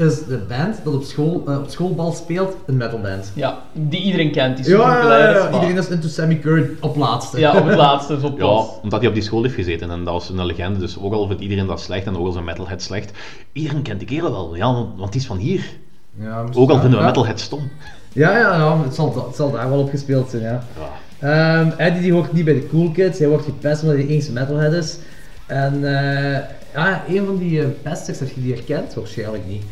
is 0.00 0.24
de 0.24 0.36
band 0.48 0.80
dat 0.84 0.94
op, 0.94 1.02
school, 1.02 1.42
eh, 1.46 1.58
op 1.58 1.68
schoolbal 1.68 2.12
speelt 2.12 2.56
een 2.66 2.76
metalband. 2.76 3.32
Ja, 3.34 3.58
die 3.72 4.02
iedereen 4.02 4.32
kent, 4.32 4.56
die 4.56 4.76
Ja, 4.76 5.02
ja, 5.02 5.18
ja, 5.18 5.28
is. 5.28 5.42
ja, 5.42 5.52
iedereen 5.52 5.76
is 5.76 5.88
into 5.88 6.08
Sammy 6.08 6.38
Curry 6.38 6.70
op 6.80 6.96
laatste. 6.96 7.38
Ja, 7.38 7.58
op 7.58 7.66
het 7.66 7.76
laatste, 7.76 8.20
zo 8.20 8.26
Ja, 8.36 8.46
pas. 8.46 8.66
omdat 8.82 8.98
hij 9.00 9.08
op 9.08 9.14
die 9.14 9.22
school 9.22 9.42
heeft 9.42 9.54
gezeten 9.54 9.90
en 9.90 10.04
dat 10.04 10.12
was 10.14 10.28
een 10.28 10.46
legende, 10.46 10.78
dus 10.78 10.98
ook 11.00 11.12
al 11.12 11.26
vindt 11.26 11.42
iedereen 11.42 11.66
dat 11.66 11.80
slecht 11.80 12.06
en 12.06 12.16
ook 12.16 12.26
al 12.26 12.32
zijn 12.32 12.44
metalhead 12.44 12.82
slecht, 12.82 13.12
iedereen 13.52 13.82
kent 13.82 13.98
die 13.98 14.08
kerel 14.08 14.30
wel, 14.30 14.56
ja, 14.56 14.72
want, 14.72 14.88
want 14.98 15.12
die 15.12 15.20
is 15.20 15.26
van 15.26 15.36
hier. 15.36 15.64
Ja, 16.18 16.44
Ook 16.54 16.70
al 16.70 16.80
vinden 16.80 16.90
we 16.98 17.04
ja. 17.04 17.10
metalhead 17.10 17.40
stom. 17.40 17.70
Ja, 18.12 18.38
ja, 18.38 18.56
ja 18.56 18.82
het, 18.82 18.94
zal, 18.94 19.24
het 19.26 19.36
zal 19.36 19.50
daar 19.50 19.68
wel 19.70 19.78
op 19.78 19.90
gespeeld 19.90 20.30
zijn, 20.30 20.42
ja. 20.42 20.64
Ja. 20.78 21.60
Ehm, 21.60 21.70
Eddie 21.76 22.02
die 22.02 22.12
hoort 22.12 22.32
niet 22.32 22.44
bij 22.44 22.54
de 22.54 22.68
cool 22.68 22.90
kids, 22.90 23.18
hij 23.18 23.28
wordt 23.28 23.44
gepest 23.44 23.82
omdat 23.82 23.96
hij 23.96 24.04
de 24.06 24.10
enigste 24.12 24.32
metalhead 24.32 24.72
is. 24.72 24.98
En 25.46 25.74
eh, 25.74 26.38
ja, 26.74 27.02
een 27.08 27.26
van 27.26 27.36
die 27.38 27.60
eh, 27.60 27.66
pesters, 27.82 28.18
heb 28.18 28.30
je 28.34 28.42
die 28.42 28.54
herkend? 28.54 28.94
Waarschijnlijk 28.94 29.46
niet. 29.48 29.62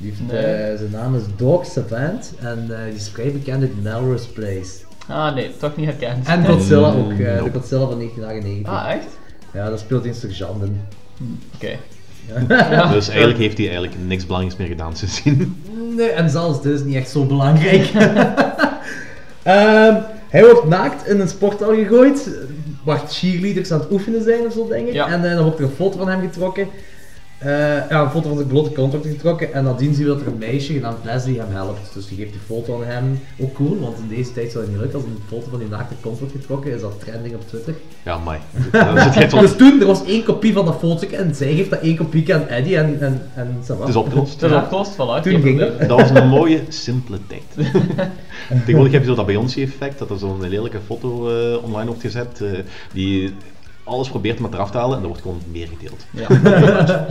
Die 0.00 0.10
heeft, 0.10 0.32
Nee. 0.32 0.40
eh, 0.44 0.78
zijn 0.78 0.90
naam 0.90 1.14
is 1.16 1.22
Doc 1.36 1.66
Savant 1.72 2.32
en 2.40 2.66
eh, 2.70 2.84
die 2.84 2.94
is 2.94 3.08
vrij 3.08 3.32
bekend 3.32 3.62
uit 3.62 3.82
Melrose 3.82 4.28
Place. 4.28 4.70
Ah 5.08 5.34
nee, 5.34 5.50
toch 5.56 5.76
niet 5.76 5.86
herkend. 5.86 6.26
En 6.26 6.46
Godzilla 6.46 6.88
ook, 6.92 7.10
eh, 7.10 7.16
de. 7.16 7.50
Godzilla 7.52 7.86
van 7.86 7.98
1998. 7.98 8.72
Ah, 8.72 8.90
echt? 8.92 9.06
Ja, 9.52 9.70
dat 9.70 9.78
speelt 9.80 10.04
in 10.04 10.14
sergeant 10.14 10.62
in. 10.62 10.80
Oké. 11.54 11.70
Ja. 12.48 12.92
Dus 12.92 13.08
eigenlijk 13.08 13.38
heeft 13.38 13.56
hij 13.58 13.66
eigenlijk 13.66 13.96
niks 14.06 14.26
belangrijks 14.26 14.58
meer 14.58 14.68
gedaan 14.68 14.96
sindsdien. 14.96 15.62
Nee, 15.96 16.08
en 16.10 16.30
zelfs 16.30 16.62
dit 16.62 16.72
is 16.72 16.84
niet 16.84 16.94
echt 16.96 17.10
zo 17.10 17.24
belangrijk. 17.24 17.90
Ehm, 19.42 19.94
hij 20.28 20.44
wordt 20.44 20.68
naakt 20.68 21.06
in 21.08 21.20
een 21.20 21.28
sporthal 21.28 21.74
gegooid, 21.74 22.30
waar 22.84 23.00
cheerleaders 23.08 23.72
aan 23.72 23.80
het 23.80 23.90
oefenen 23.90 24.22
zijn 24.22 24.46
of 24.46 24.52
zo, 24.52 24.68
denk 24.68 24.86
ik. 24.86 24.92
Ja. 24.92 25.08
En 25.08 25.24
eh, 25.24 25.34
dan 25.34 25.42
wordt 25.42 25.58
er 25.58 25.64
een 25.64 25.70
foto 25.70 25.98
van 25.98 26.08
hem 26.08 26.20
getrokken. 26.20 26.68
Eh, 27.40 27.88
ja, 27.90 28.02
een 28.02 28.10
foto 28.10 28.28
van 28.28 28.36
zijn 28.36 28.48
blote 28.48 28.70
kont 28.70 28.92
wordt 28.92 29.06
getrokken. 29.06 29.52
En 29.52 29.64
nadien 29.64 29.94
zien 29.94 30.04
we 30.04 30.10
dat 30.10 30.20
er 30.20 30.26
een 30.26 30.38
meisje 30.38 30.72
genaamd 30.72 31.04
Leslie 31.04 31.38
hem 31.38 31.50
helpt. 31.50 31.90
Dus 31.94 32.08
die 32.08 32.16
geeft 32.18 32.30
die 32.32 32.40
foto 32.46 32.74
aan 32.82 32.86
hem. 32.86 33.20
Ook 33.38 33.54
cool, 33.54 33.78
want 33.80 33.98
in 33.98 34.08
deze 34.16 34.32
tijd 34.32 34.50
zou 34.50 34.64
het 34.64 34.72
niet 34.72 34.80
lukken. 34.82 34.98
Als 35.00 35.08
een 35.08 35.22
foto 35.28 35.50
van 35.50 35.58
die 35.58 35.68
naakte 35.68 35.94
kont 36.00 36.18
wordt 36.18 36.34
getrokken, 36.34 36.74
is 36.74 36.80
dat 36.80 37.00
trending 37.00 37.34
op 37.34 37.48
Twitter. 37.48 37.74
Ja, 38.72 39.26
toch- 39.28 39.40
Dus 39.40 39.56
toen, 39.56 39.80
er 39.80 39.86
was 39.86 40.04
één 40.04 40.22
kopie 40.24 40.52
van 40.52 40.64
dat 40.64 40.78
foto 40.78 41.06
en 41.06 41.34
zij 41.34 41.54
geeft 41.54 41.70
dat 41.70 41.80
één 41.80 41.96
kopie 41.96 42.34
aan 42.34 42.46
Eddie 42.48 42.76
en, 42.76 43.00
en, 43.00 43.22
en. 43.34 43.56
Het 43.60 43.88
is 43.88 43.96
opgelost. 43.96 44.40
Het 44.40 44.50
is 44.50 44.56
opgelost, 44.56 44.92
voilà. 44.92 45.22
Toen 45.22 45.40
ging 45.40 45.56
probleem. 45.56 45.88
Dat 45.88 46.00
was 46.00 46.10
een 46.10 46.28
mooie, 46.28 46.60
simpele 46.68 47.18
tijd. 47.26 47.42
Tegenwoordig 48.64 48.92
heb 48.92 49.02
je 49.02 49.08
zo 49.08 49.14
dat 49.14 49.26
Beyoncé-effect, 49.26 49.98
dat 49.98 50.10
er 50.10 50.18
zo'n 50.18 50.40
lelijke 50.48 50.78
foto 50.86 51.28
eh, 51.28 51.64
online 51.64 51.86
wordt 51.86 52.00
gezet, 52.00 52.40
eh, 52.40 52.50
die 52.92 53.32
alles 53.84 54.08
probeert 54.08 54.38
maar 54.38 54.50
eraf 54.52 54.70
te 54.70 54.78
halen 54.78 54.96
en 54.96 55.02
er 55.02 55.08
wordt 55.08 55.22
gewoon 55.22 55.40
meer 55.52 55.68
gedeeld. 55.68 56.04
Ja. 56.10 56.26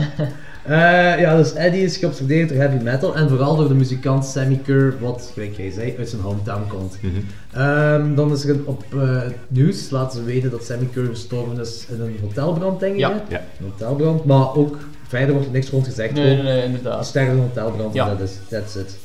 Eh, 0.64 1.20
ja, 1.20 1.36
dus 1.38 1.54
Eddie 1.54 1.84
is 1.84 1.98
geobsedeerd 1.98 2.50
door 2.50 2.58
heavy 2.58 2.84
metal 2.84 3.16
en 3.16 3.30
vooral 3.30 3.56
door 3.56 3.68
de 3.68 3.74
muzikant 3.74 4.26
Sammy 4.26 4.60
Kerr, 4.66 4.94
wat, 5.00 5.30
gelijk 5.34 5.58
jij 5.58 5.72
zei, 5.72 5.96
uit 5.98 6.10
zijn 6.10 6.22
hometown 6.22 6.68
komt. 6.68 6.98
Mhm. 7.02 7.14
Ehm, 7.54 8.16
dan 8.16 8.32
is 8.32 8.44
er 8.44 8.50
een- 8.50 8.64
op 8.66 8.84
eh, 8.94 9.22
het 9.22 9.36
nieuws 9.48 9.90
laten 9.90 10.20
ze 10.20 10.26
weten 10.26 10.52
dat 10.52 10.64
Sammy 10.64 10.86
Kerr 10.94 11.06
gestorven 11.06 11.60
is 11.60 11.86
in 11.90 12.02
een 12.02 12.18
hotelbrand, 12.22 12.80
denk 12.80 12.94
ik. 12.94 13.00
Ja. 13.00 13.24
Ja. 13.30 13.38
Een 13.60 13.66
hotelbrand, 13.72 14.26
maar 14.26 14.56
ook 14.56 14.78
verder 15.08 15.32
wordt 15.32 15.46
er 15.46 15.54
niks 15.54 15.70
rond 15.70 15.86
gezegd. 15.86 16.14
Nee, 16.14 16.42
nee, 16.44 16.64
inderdaad. 16.64 17.16
een 17.16 17.40
hotelbrand 17.40 17.94
Ja. 17.94 18.10
en 18.10 18.18
dat 18.18 18.28
is 18.30 18.36
that's 18.50 18.76
it. 18.76 18.98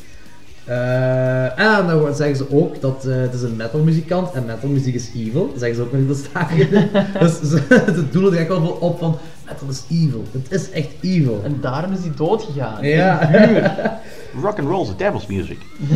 Eh, 0.64 1.58
en 1.58 1.86
dan 1.86 2.14
zeggen 2.14 2.36
ze 2.36 2.46
ook 2.50 2.80
dat 2.80 3.04
eh, 3.06 3.16
het 3.16 3.34
is 3.34 3.42
een 3.42 3.56
metalmuzikant 3.56 4.32
en 4.32 4.44
metalmuziek 4.44 4.94
is 4.94 5.10
evil. 5.16 5.50
Dat 5.50 5.58
zeggen 5.58 5.76
ze 5.76 5.82
ook 5.82 5.92
nog 5.92 6.00
in 6.00 6.06
de 6.06 6.14
stadion. 6.14 6.88
dus 7.20 7.40
ze, 7.40 7.62
ze 7.68 8.04
doelen 8.10 8.32
er 8.32 8.38
echt 8.38 8.48
wel 8.48 8.64
voor 8.64 8.78
op 8.78 8.98
van 8.98 9.18
metal 9.46 9.68
is 9.68 9.84
evil. 9.90 10.24
Het 10.32 10.52
is 10.52 10.70
echt 10.70 10.88
evil. 11.00 11.40
En 11.44 11.58
daarom 11.60 11.92
is 11.92 12.00
hij 12.00 12.12
doodgegaan. 12.16 12.86
Ja. 12.86 13.30
Rock 14.42 14.58
and 14.58 14.68
roll 14.68 14.82
is 14.82 14.88
the 14.88 14.96
devil's 14.96 15.26
music. 15.26 15.58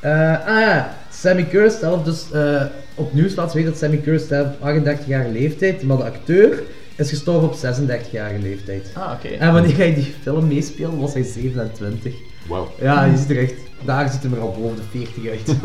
Eh, 0.00 0.46
ah 0.46 0.60
ja, 0.60 0.96
Sammy 1.10 1.44
Kerr 1.44 1.70
zelf 1.70 2.02
dus 2.02 2.30
eh 2.32 2.62
op 2.94 3.12
nieuws 3.12 3.34
laat 3.34 3.50
ze 3.50 3.56
weten 3.56 3.70
dat 3.70 3.80
Sammy 3.80 3.96
Kerr 3.96 4.20
sterft 4.20 4.50
op 4.60 4.68
38-jarige 4.68 5.30
leeftijd, 5.30 5.82
maar 5.82 5.96
de 5.96 6.04
acteur 6.04 6.62
is 6.96 7.08
gestorven 7.08 7.48
op 7.48 7.56
36-jarige 7.56 8.38
leeftijd. 8.42 8.90
Ah, 8.94 9.12
oké. 9.12 9.28
En 9.28 9.52
wanneer 9.52 9.76
hij 9.76 9.94
die 9.94 10.14
film 10.22 10.48
meespeelde 10.48 10.96
was 10.96 11.12
hij 11.12 11.22
27. 11.22 12.14
Wow. 12.46 12.68
Ja, 12.80 13.04
je 13.04 13.16
ziet 13.16 13.30
er 13.30 13.38
echt, 13.38 13.54
daar 13.84 14.08
ziet 14.10 14.22
hij 14.22 14.30
er 14.32 14.40
al 14.40 14.56
boven 14.60 14.76
de 14.76 14.82
40 14.90 15.30
uit. 15.30 15.56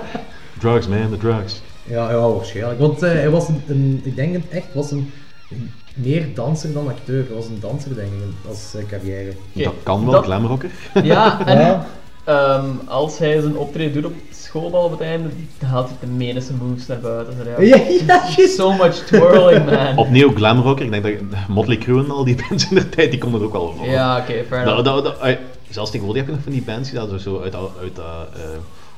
Drugs, 0.60 0.88
man, 0.88 1.10
the 1.10 1.16
drugs. 1.16 1.60
ja, 1.86 2.10
ja, 2.10 2.28
waarschijnlijk. 2.30 2.80
Want 2.80 3.02
eh, 3.02 3.10
hij 3.12 3.30
was 3.30 3.48
een, 3.48 3.62
een- 3.66 4.00
ik 4.04 4.16
denk 4.16 4.32
het 4.32 4.44
echt, 4.50 4.66
was 4.74 4.90
een, 4.90 5.10
een 5.50 5.70
meer 5.94 6.26
danser 6.34 6.72
dan 6.72 6.88
acteur. 6.88 7.24
Hij 7.26 7.36
was 7.36 7.46
een 7.46 7.58
danser 7.60 7.94
denk 7.94 8.08
ik, 8.08 8.48
als 8.48 8.74
eh, 8.76 8.84
carrière. 8.88 9.32
Dat 9.52 9.72
kan 9.82 10.02
wel, 10.04 10.12
dat- 10.12 10.24
glamrocker. 10.24 10.70
Ja, 11.02 11.46
en 11.46 11.58
Ja. 11.60 11.86
ehm, 12.24 12.64
als 12.86 13.18
hij 13.18 13.40
zijn 13.40 13.56
optreden 13.56 13.92
doet 14.02 14.04
op 14.12 14.16
schoolbal 14.30 14.84
op 14.84 14.90
het 14.90 15.00
einde, 15.00 15.28
dan 15.58 15.68
haalt 15.68 15.88
hij 15.88 15.96
de 16.00 16.06
menige 16.06 16.52
moves 16.62 16.86
naar 16.86 17.00
buiten. 17.00 17.34
Ja, 17.66 17.76
ja. 18.06 18.22
So 18.58 18.72
much 18.72 18.94
twirling, 18.94 19.64
man. 19.70 19.96
Opnieuw 19.98 20.32
glamrocker, 20.34 20.84
ik 20.84 20.90
denk 21.02 21.04
dat 21.30 21.38
Motley 21.48 21.78
Crue 21.78 22.04
en 22.04 22.10
al 22.10 22.24
die 22.24 22.36
bands 22.48 22.68
in 22.68 22.74
de 22.76 22.88
tijd, 22.88 23.10
die 23.10 23.20
konden 23.20 23.40
er 23.40 23.46
ook 23.46 23.52
wel 23.52 23.74
voor. 23.76 23.86
Ja, 23.86 24.18
oké, 24.18 24.44
fair 24.48 24.64
Dat, 24.64 24.78
enough. 24.86 25.04
dat, 25.04 25.04
dat, 25.20 25.38
zelfs 25.70 25.90
tegenwoordig 25.90 26.22
heb 26.22 26.30
je 26.30 26.36
nog 26.36 26.44
van 26.44 26.52
die 26.52 26.62
bands 26.62 26.90
die 26.90 26.98
dat 26.98 27.20
zo 27.20 27.40
uit, 27.40 27.54
uit 27.54 27.96
dat, 27.96 28.28
eh, 28.34 28.40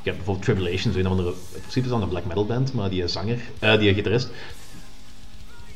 Je 0.03 0.09
hebt 0.11 0.17
bijvoorbeeld 0.17 0.45
Tribulation, 0.45 0.93
zo 0.93 0.99
een 0.99 1.05
of 1.05 1.11
andere, 1.11 1.29
in 1.29 1.61
principe 1.61 1.85
is 1.87 1.93
dat 1.93 2.03
een 2.03 2.09
black 2.09 2.25
metal 2.25 2.47
band, 2.47 2.73
maar 2.75 2.91
die 2.91 3.09
zanger, 3.09 3.39
eh, 3.59 3.79
die 3.79 3.95
gitarist, 3.95 4.29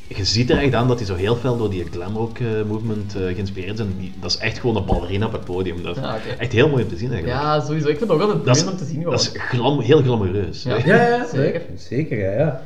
je 0.07 0.25
ziet 0.25 0.49
er 0.49 0.57
echt 0.57 0.73
aan 0.73 0.87
dat 0.87 0.97
hij 0.97 1.05
zo 1.07 1.15
heel 1.15 1.35
veel 1.35 1.57
door 1.57 1.69
die 1.69 1.85
glam 1.91 2.15
rock 2.15 2.39
eh, 2.39 2.47
movement 2.67 3.15
eh, 3.15 3.21
geïnspireerd 3.21 3.73
is. 3.73 3.79
En 3.79 3.95
die, 3.99 4.13
dat 4.19 4.31
is 4.31 4.37
echt 4.37 4.59
gewoon 4.59 4.75
een 4.75 4.85
ballerina 4.85 5.25
op 5.25 5.31
het 5.31 5.43
podium. 5.45 5.83
Dat 5.83 5.95
is 5.95 6.01
Ja, 6.01 6.15
oké. 6.15 6.29
echt 6.29 6.51
heel 6.51 6.69
mooi 6.69 6.83
om 6.83 6.89
te 6.89 6.97
zien 6.97 7.11
eigenlijk. 7.11 7.41
Ja, 7.41 7.59
sowieso. 7.61 7.87
Ik 7.87 7.97
vind 7.97 8.09
het 8.09 8.19
ook 8.19 8.25
altijd 8.27 8.45
dat 8.45 8.55
is, 8.55 8.63
boeiend 8.63 8.81
om 8.81 8.87
te 8.87 8.93
zien. 8.93 9.03
dat 9.03 9.19
is 9.21 9.31
glam, 9.33 9.79
heel 9.79 10.01
glamoureus. 10.01 10.63
Ja. 10.63 10.77
Ja, 10.85 11.07
ja, 11.07 11.25
Zeker. 11.33 11.61
Zeker, 11.75 12.17
ja. 12.19 12.31
ja. 12.31 12.61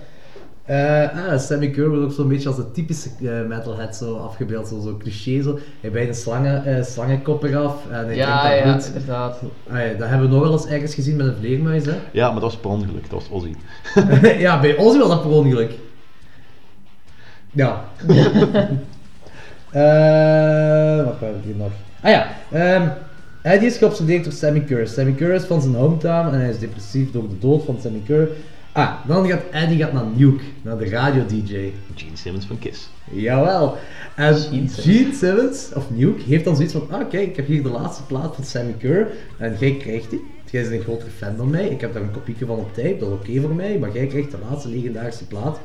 Eh, 0.65 1.27
ah, 1.31 1.39
Sammy 1.39 1.69
Kerr 1.69 1.89
wordt 1.89 2.03
ook 2.03 2.11
zo'n 2.11 2.27
beetje 2.27 2.47
als 2.47 2.57
de 2.57 2.71
typische 2.71 3.09
eh, 3.21 3.47
metalhead 3.47 3.95
zo 3.95 4.17
afgebeeld, 4.17 4.67
zo, 4.67 4.79
zo 4.79 4.97
cliché 4.97 5.41
zo. 5.41 5.59
Hij 5.81 5.91
bijt 5.91 6.07
een 6.07 6.15
slangen, 6.15 6.65
eh, 6.65 6.83
slangenkop 6.83 7.43
eraf 7.43 7.75
en 7.91 8.05
hij 8.05 8.15
Ja, 8.15 8.39
drinkt 8.41 8.57
ja, 8.59 8.65
dat 8.65 8.73
bloed. 8.73 8.85
inderdaad. 8.87 9.39
Ja, 9.69 9.93
dat 9.97 10.09
hebben 10.09 10.29
we 10.29 10.33
nog 10.35 10.43
wel 10.43 10.51
eens 10.51 10.65
ergens 10.67 10.93
gezien 10.93 11.15
met 11.15 11.27
een 11.27 11.35
vleermuis, 11.39 11.85
hè. 11.85 11.95
Ja, 12.11 12.25
maar 12.31 12.41
dat 12.41 12.51
was 12.51 12.57
per 12.57 12.69
ongeluk, 12.69 13.09
dat 13.09 13.11
was 13.27 13.29
Ozzy. 13.29 13.53
ja, 14.45 14.59
bij 14.59 14.75
ons 14.75 14.97
was 14.97 15.07
dat 15.07 15.21
per 15.21 15.31
ongeluk. 15.31 15.71
Ja. 17.51 17.83
Eh, 19.71 21.05
wat 21.05 21.19
hebben 21.19 21.41
we 21.41 21.45
hier 21.45 21.55
nog? 21.55 21.71
Ah 22.01 22.11
ja, 22.11 22.27
ehm 22.51 22.87
Eddie 23.41 23.67
is 23.67 23.77
geobsedeerd 23.77 24.23
door 24.23 24.33
Sammy 24.33 24.59
Kerr. 24.59 24.87
Sammy 24.87 25.11
Kerr 25.11 25.33
is 25.33 25.43
van 25.43 25.61
zijn 25.61 25.75
hometown 25.75 26.33
en 26.33 26.39
hij 26.39 26.49
is 26.49 26.59
depressief 26.59 27.11
door 27.11 27.29
de 27.29 27.37
dood 27.39 27.63
van 27.63 27.77
Sammy 27.81 28.01
Kerr. 28.05 28.27
Ah, 28.73 29.07
dan 29.07 29.27
gaat 29.27 29.41
Eddie 29.51 29.77
gaat 29.77 29.93
naar 29.93 30.05
Nuke, 30.15 30.43
naar 30.61 30.77
de 30.77 30.89
radio-dj. 30.89 31.71
Gene 31.95 32.15
Simmons 32.15 32.45
van 32.45 32.59
Kiss. 32.59 32.89
Jawel. 33.11 33.77
En 34.15 34.35
Gene 34.35 34.67
Simmons. 34.67 34.81
Gene 34.81 35.13
Simmons, 35.13 35.73
of 35.73 35.89
Nuke, 35.89 36.23
heeft 36.23 36.43
dan 36.45 36.55
zoiets 36.55 36.73
van, 36.73 36.87
ah 36.89 37.09
kijk, 37.09 37.29
ik 37.29 37.35
heb 37.35 37.47
hier 37.47 37.63
de 37.63 37.69
laatste 37.69 38.03
plaat 38.03 38.35
van 38.35 38.43
Sammy 38.43 38.73
Kerr 38.77 39.07
en 39.37 39.55
jij 39.59 39.75
krijgt 39.75 40.09
die. 40.09 40.25
Jij 40.51 40.61
bent 40.61 40.73
een 40.73 40.81
grotere 40.81 41.09
fan 41.09 41.37
dan 41.37 41.49
mij, 41.49 41.67
ik 41.67 41.81
heb 41.81 41.93
daar 41.93 42.01
een 42.01 42.11
kopieke 42.11 42.45
van 42.45 42.57
op 42.57 42.73
tape, 42.73 42.97
dat 42.99 43.09
is 43.09 43.15
oké 43.15 43.41
voor 43.41 43.55
mij, 43.55 43.77
maar 43.79 43.91
jij 43.93 44.07
krijgt 44.07 44.31
de 44.31 44.37
laatste 44.49 44.69
legendarische 44.69 45.27
plaat. 45.27 45.59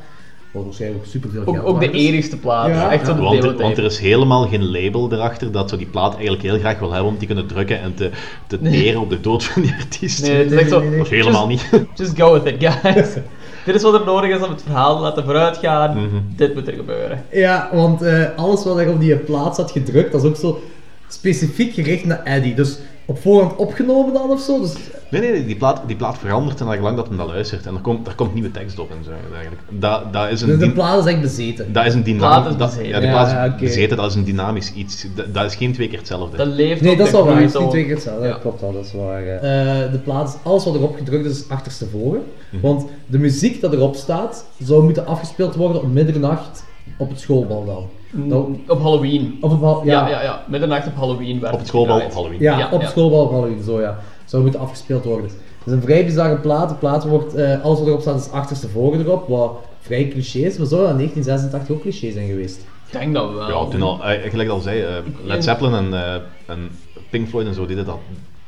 Wat 0.50 0.64
waarschijnlijk 0.64 1.02
ook 1.04 1.10
superveel 1.10 1.42
geld 1.44 1.58
Ook, 1.58 1.66
ook 1.66 1.80
de 1.80 1.90
enigste 1.90 2.36
plaat. 2.38 2.68
Ja. 2.68 2.92
Echt 2.92 3.06
zo'n 3.06 3.18
Want, 3.20 3.44
er- 3.44 3.56
want 3.56 3.78
er 3.78 3.84
is 3.84 3.98
helemaal 3.98 4.48
geen 4.48 4.70
label 4.70 5.12
erachter 5.12 5.52
dat 5.52 5.70
zo 5.70 5.76
die 5.76 5.86
plaat 5.86 6.12
eigenlijk 6.14 6.42
heel 6.42 6.58
graag 6.58 6.78
wil 6.78 6.92
hebben 6.92 7.12
om 7.12 7.18
die 7.18 7.26
kunnen 7.26 7.46
drukken 7.46 7.80
en 7.80 7.94
te, 7.94 8.10
te 8.46 8.60
teren 8.60 9.00
op 9.00 9.10
de 9.10 9.20
dood 9.20 9.44
van 9.44 9.62
die 9.62 9.74
artiest. 9.80 10.22
Nee, 10.26 10.36
het 10.36 10.52
is 10.52 10.58
echt 10.58 10.70
zo. 10.70 10.78
nee, 10.80 10.88
nee. 10.88 10.98
Dat 10.98 11.06
is 11.06 11.12
helemaal 11.12 11.48
just, 11.50 11.72
niet. 11.72 11.86
Just 11.98 12.16
go 12.20 12.32
with 12.32 12.44
it, 12.60 12.64
guys. 12.82 13.08
Dit 13.64 13.74
is 13.74 13.82
wat 13.82 13.94
er 13.94 14.04
nodig 14.04 14.30
is 14.36 14.42
om 14.44 14.50
het 14.50 14.62
verhaal 14.62 14.96
te 14.96 15.02
laten 15.02 15.24
vooruitgaan. 15.24 15.96
Mhm. 15.96 16.16
Dit 16.36 16.54
moet 16.54 16.66
er 16.66 16.72
gebeuren. 16.74 17.24
Ja, 17.32 17.68
want 17.72 18.02
eh, 18.02 18.24
alles 18.36 18.64
wat 18.64 18.78
er 18.78 18.90
op 18.90 19.00
die 19.00 19.16
plaat 19.16 19.54
staat 19.54 19.70
gedrukt, 19.70 20.12
dat 20.12 20.22
is 20.22 20.28
ook 20.28 20.36
zo 20.36 20.60
specifiek 21.08 21.74
gericht 21.74 22.04
naar 22.04 22.22
Eddie. 22.24 22.54
Dus 22.54 22.78
op 23.06 23.18
voorhand 23.18 23.56
opgenomen 23.56 24.12
dan 24.12 24.30
of 24.30 24.40
zo. 24.40 24.60
Dus, 24.60 24.72
Nee, 25.10 25.20
nee, 25.20 25.30
nee, 25.30 25.46
die 25.46 25.56
plaat, 25.56 25.82
die 25.86 25.96
plaat 25.96 26.18
verandert 26.18 26.60
en 26.60 26.66
gelang 26.72 26.96
dat 26.96 27.08
men 27.08 27.18
dat 27.18 27.26
luistert. 27.26 27.66
En 27.66 27.74
er 27.74 27.80
komt, 27.80 28.06
er 28.06 28.14
komt 28.14 28.34
nieuwe 28.34 28.50
tekst 28.50 28.78
op 28.78 28.90
en 28.90 29.04
zo 29.04 29.10
eigenlijk. 29.32 29.62
Dat, 29.68 30.12
dat 30.12 30.30
is 30.30 30.40
een... 30.40 30.48
dus 30.48 30.58
de 30.58 30.72
plaat 30.72 31.06
is 31.06 31.12
echt 31.12 31.20
bezeten. 31.20 31.72
Dat 31.72 31.86
is 31.86 31.94
een 31.94 32.02
dynamisch... 32.02 32.56
dat- 32.56 32.70
bezeten. 32.70 32.88
Ja, 32.88 33.00
de 33.00 33.06
Ja, 33.06 33.12
plaat 33.12 33.26
is 33.26 33.32
ja, 33.32 33.46
oké. 33.46 33.56
bezeten, 33.64 33.96
dat 33.96 34.10
is 34.10 34.14
een 34.14 34.24
dynamisch 34.24 34.72
iets. 34.72 35.06
Dat, 35.14 35.34
dat 35.34 35.44
is 35.44 35.54
geen 35.54 35.72
twee 35.72 35.88
keer 35.88 35.98
hetzelfde. 35.98 36.36
Dat 36.36 36.46
leeft 36.46 36.80
Nee, 36.80 36.96
dat 36.96 37.06
is 37.06 37.12
wel 37.12 37.24
waar. 37.24 37.36
Het 37.36 37.44
is 37.44 37.50
groei 37.50 37.64
niet 37.64 37.72
twee 37.72 37.84
keer 37.84 37.94
hetzelfde. 37.94 38.24
Ja. 38.26 38.30
Dat 38.32 38.40
klopt 38.40 38.60
wel, 38.60 38.72
dat 38.72 38.84
is 38.84 38.92
waar. 38.92 39.26
Eh, 39.26 39.92
de 39.92 39.98
plaat 40.04 40.28
is, 40.28 40.34
alles 40.42 40.64
wat 40.64 40.74
erop 40.74 40.96
gedrukt 40.96 41.24
is, 41.26 41.38
is 41.40 41.48
achterstevoren. 41.48 42.22
Mhm. 42.50 42.62
Want 42.62 42.84
de 43.06 43.18
muziek 43.18 43.60
dat 43.60 43.72
erop 43.72 43.94
staat, 43.94 44.44
zou 44.62 44.82
moeten 44.84 45.06
afgespeeld 45.06 45.54
worden 45.54 45.82
om 45.82 45.92
middernacht 45.92 46.64
op 46.98 47.08
het 47.08 47.20
schoolbal 47.20 47.64
dan. 47.64 47.86
Mm, 48.16 48.62
Op 48.66 48.82
Halloween. 48.82 49.38
Of 49.40 49.52
op, 49.52 49.84
Ja, 49.84 50.08
ja, 50.08 50.08
ja, 50.08 50.22
ja. 50.22 50.44
Middernacht 50.48 50.86
op 50.86 50.96
Halloween 50.96 51.40
werd 51.40 51.52
op 51.52 51.58
het 51.58 51.68
schoolbal 51.68 52.00
op 52.00 52.12
Halloween. 52.12 52.40
Ja, 52.40 52.58
Ja, 52.58 52.68
op 52.72 52.80
het 52.80 52.90
schoolbal 52.90 53.24
of 53.24 53.30
Halloween, 53.30 53.62
zo 53.62 53.80
ja. 53.80 53.98
Zou 54.24 54.42
moeten 54.42 54.60
afgespeeld 54.60 55.04
worden. 55.04 55.24
Het 55.26 55.66
is 55.66 55.72
een 55.72 55.82
vrij 55.82 56.04
bizarre 56.04 56.36
plaat. 56.36 56.68
De 56.68 56.74
plaat 56.74 57.04
wordt, 57.04 57.34
eh, 57.34 57.62
alles 57.62 57.78
wat 57.78 57.88
erop 57.88 58.00
staat 58.00 58.20
is 58.20 58.30
achterstevoren 58.30 59.00
erop, 59.00 59.28
wat 59.28 59.52
vrij 59.80 60.08
cliché 60.08 60.38
is. 60.38 60.58
Maar 60.58 60.66
zou 60.66 60.80
dat 60.80 60.90
in 60.90 60.96
1986 60.96 61.76
ook 61.76 61.82
cliché 61.82 62.12
zijn 62.12 62.26
geweest? 62.28 62.66
Ik 62.86 62.92
denk 62.98 63.14
dat 63.14 63.32
wel. 63.32 63.48
Ja, 63.48 63.70
toen 63.70 63.82
al, 63.82 64.04
eh, 64.04 64.30
gelijk 64.30 64.48
al 64.48 64.60
zei, 64.60 64.80
eh, 64.80 64.88
Led 65.24 65.44
Zeppelin 65.44 65.74
en, 65.74 65.94
eh, 65.94 66.14
en 66.46 66.70
Pink 67.10 67.28
Floyd 67.28 67.46
en 67.46 67.54
zo 67.54 67.66
deden 67.66 67.84
dat. 67.84 67.98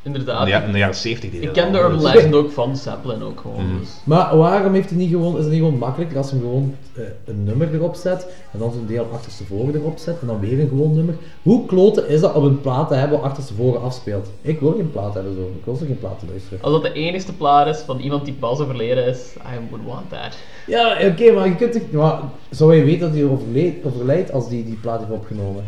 In 0.02 0.14
Inderdaad. 0.14 0.44
de, 0.44 0.50
ja- 0.50 0.62
in 0.62 0.72
de 0.72 0.78
jaren 0.78 0.94
70 0.94 1.30
deden 1.30 1.46
Ik 1.48 1.52
ken 1.54 1.72
de. 1.72 1.78
Urban 1.78 2.02
Legend 2.02 2.34
ook 2.34 2.50
van 2.50 2.76
Zeppelin 2.76 3.22
ook 3.22 3.40
gewoon. 3.40 3.66
Mhm. 3.66 3.78
Dus. 3.78 3.88
Maar 4.04 4.36
waarom 4.36 4.74
heeft 4.74 4.88
hij 4.88 4.98
niet 4.98 5.10
gewoon, 5.10 5.36
is 5.36 5.42
het 5.42 5.52
niet 5.52 5.60
gewoon 5.62 5.78
makkelijker 5.78 6.16
als 6.16 6.30
hij 6.30 6.40
gewoon 6.40 6.74
eh, 6.96 7.02
een 7.24 7.44
nummer 7.44 7.74
erop 7.74 7.94
zet 7.94 8.26
en 8.52 8.58
dan 8.58 8.72
zo'n 8.72 8.86
deel 8.86 9.08
achterstevoren 9.12 9.74
erop 9.74 9.98
zet 9.98 10.20
en 10.20 10.26
dan 10.26 10.40
weer 10.40 10.60
een 10.60 10.68
gewoon 10.68 10.94
nummer? 10.94 11.14
Hoe 11.42 11.66
kloten 11.66 12.08
is 12.08 12.20
dat 12.20 12.34
om 12.34 12.44
een 12.44 12.60
plaat 12.60 12.88
te 12.88 12.94
hebben 12.94 13.18
wat 13.18 13.26
achterstevoren 13.28 13.82
afspeelt? 13.82 14.28
Ik 14.42 14.60
wil 14.60 14.72
geen 14.72 14.90
plaat 14.90 15.14
hebben 15.14 15.34
zo, 15.34 15.40
ik 15.58 15.64
wil 15.64 15.76
zo 15.76 15.84
geen 15.86 15.98
plaat 15.98 16.18
te 16.18 16.26
luisteren. 16.28 16.62
Als 16.62 16.72
dat 16.72 16.82
de 16.82 16.92
enigste 16.92 17.32
plaat 17.32 17.66
is 17.66 17.78
van 17.80 17.98
iemand 17.98 18.24
die 18.24 18.34
pas 18.34 18.58
overleden 18.60 19.06
is, 19.06 19.32
I 19.36 19.58
would 19.70 19.86
want 19.86 20.10
that. 20.10 20.36
Ja, 20.66 20.96
oké, 21.10 21.32
maar 21.32 21.48
je 21.48 21.54
kunt 21.56 21.72
toch, 21.72 21.90
maar 21.90 22.20
zou 22.50 22.74
je 22.74 22.84
weten 22.84 23.00
dat 23.00 23.16
hij 23.18 23.24
overleed, 23.24 23.74
overlijdt 23.84 24.32
als 24.32 24.48
die 24.48 24.64
die 24.64 24.78
plaat 24.80 24.98
heeft 24.98 25.10
opgenomen? 25.12 25.64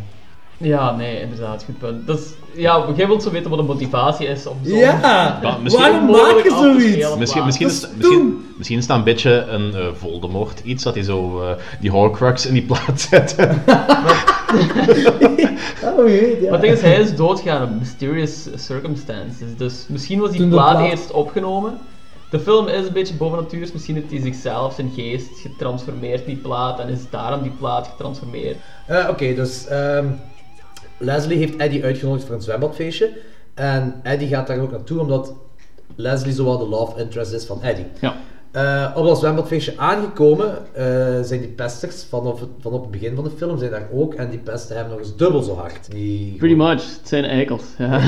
Ja, 0.62 0.96
nee, 0.96 1.20
inderdaad, 1.20 1.64
goed 1.64 1.78
punt. 1.78 2.06
Dus 2.06 2.20
ja, 2.54 2.84
jij 2.96 3.06
wilt 3.06 3.22
zo 3.22 3.30
weten 3.30 3.50
wat 3.50 3.58
de 3.58 3.64
motivatie 3.64 4.26
is 4.26 4.46
om 4.46 4.56
zo... 4.64 4.76
Ja, 4.76 5.38
Ja, 5.42 5.56
misschien- 5.62 5.82
waarom 5.82 6.06
maak 6.11 6.42
je 6.44 6.50
zoiets? 6.50 7.16
Misschien, 7.18 7.44
misschien, 7.44 7.66
is, 7.66 7.88
misschien, 7.96 8.44
misschien 8.56 8.78
is 8.78 8.86
dat 8.86 8.96
een 8.96 9.04
beetje 9.04 9.30
een 9.48 9.74
eh, 9.74 9.86
Voldemort 9.94 10.61
iets 10.64 10.82
dat 10.84 10.94
hij 10.94 11.02
zo 11.04 11.42
eh, 11.42 11.50
die 11.80 11.90
Horcrux 11.90 12.46
in 12.46 12.52
die 12.52 12.62
plaat 12.62 13.00
zet. 13.11 13.36
Oh, 15.84 16.08
ja. 16.08 16.40
Maar 16.42 16.52
het 16.52 16.61
ding 16.61 16.72
is, 16.72 16.80
hij 16.80 17.00
is 17.00 17.16
doodgegaan 17.16 17.62
op 17.62 17.78
mysterious 17.78 18.48
circumstances. 18.54 19.56
Dus 19.56 19.84
misschien 19.88 20.18
was 20.20 20.30
die 20.30 20.48
plaat, 20.48 20.76
plaat- 20.76 20.90
eerst 20.90 21.11
opgenomen. 21.11 21.78
De 22.30 22.40
film 22.40 22.68
is 22.68 22.86
een 22.86 22.92
beetje 22.92 23.14
bovennatuurs. 23.14 23.72
Misschien 23.72 23.94
heeft 23.94 24.11
hij 24.11 24.20
zichzelf, 24.20 24.74
zijn 24.74 24.90
geest, 24.94 25.28
getransformeerd 25.40 26.26
die 26.26 26.36
plaat. 26.36 26.80
En 26.80 26.88
is 26.88 27.00
daarom 27.11 27.42
die 27.42 27.52
plaat 27.58 27.86
getransformeerd. 27.86 28.56
Eh, 28.86 29.06
Oké, 29.11 29.34
dus 29.34 29.66
ehm, 29.66 30.06
Leslie 31.01 31.38
heeft 31.38 31.57
Eddie 31.57 31.84
uitgenodigd 31.84 32.26
voor 32.26 32.34
een 32.34 32.42
zwembadfeestje. 32.42 33.11
En 33.55 34.01
Eddie 34.03 34.28
gaat 34.28 34.46
daar 34.46 34.59
ook 34.59 34.70
naartoe 34.70 35.01
omdat 35.01 35.34
Leslie 35.94 36.34
zowel 36.34 36.59
de 36.59 36.68
love 36.68 37.01
interest 37.01 37.32
is 37.32 37.44
van 37.44 37.62
Eddie. 37.62 37.86
Ja. 38.01 38.16
Eh, 38.51 38.92
op 38.94 39.05
dat 39.05 39.18
zwembadfeestje 39.18 39.72
aangekomen 39.76 40.59
eh, 40.72 40.84
zijn 41.22 41.40
die 41.40 41.48
pesters 41.48 42.05
vanaf 42.09 42.40
het, 42.40 42.48
vanaf 42.61 42.80
het 42.80 42.90
begin 42.90 43.14
van 43.14 43.24
de 43.24 43.30
film 43.36 43.59
zijn 43.59 43.70
daar 43.70 43.88
ook. 43.92 44.14
En 44.14 44.30
die 44.30 44.38
pesten 44.38 44.76
hem 44.76 44.88
nog 44.88 44.98
eens 44.98 45.16
dubbel 45.16 45.42
zo 45.42 45.55
hard. 45.55 45.90
Die 45.90 46.36
Pretty 46.36 46.57
much, 46.57 46.70
het 46.70 47.09
zijn 47.09 47.24
eikels. 47.24 47.62
Ja. 47.78 48.01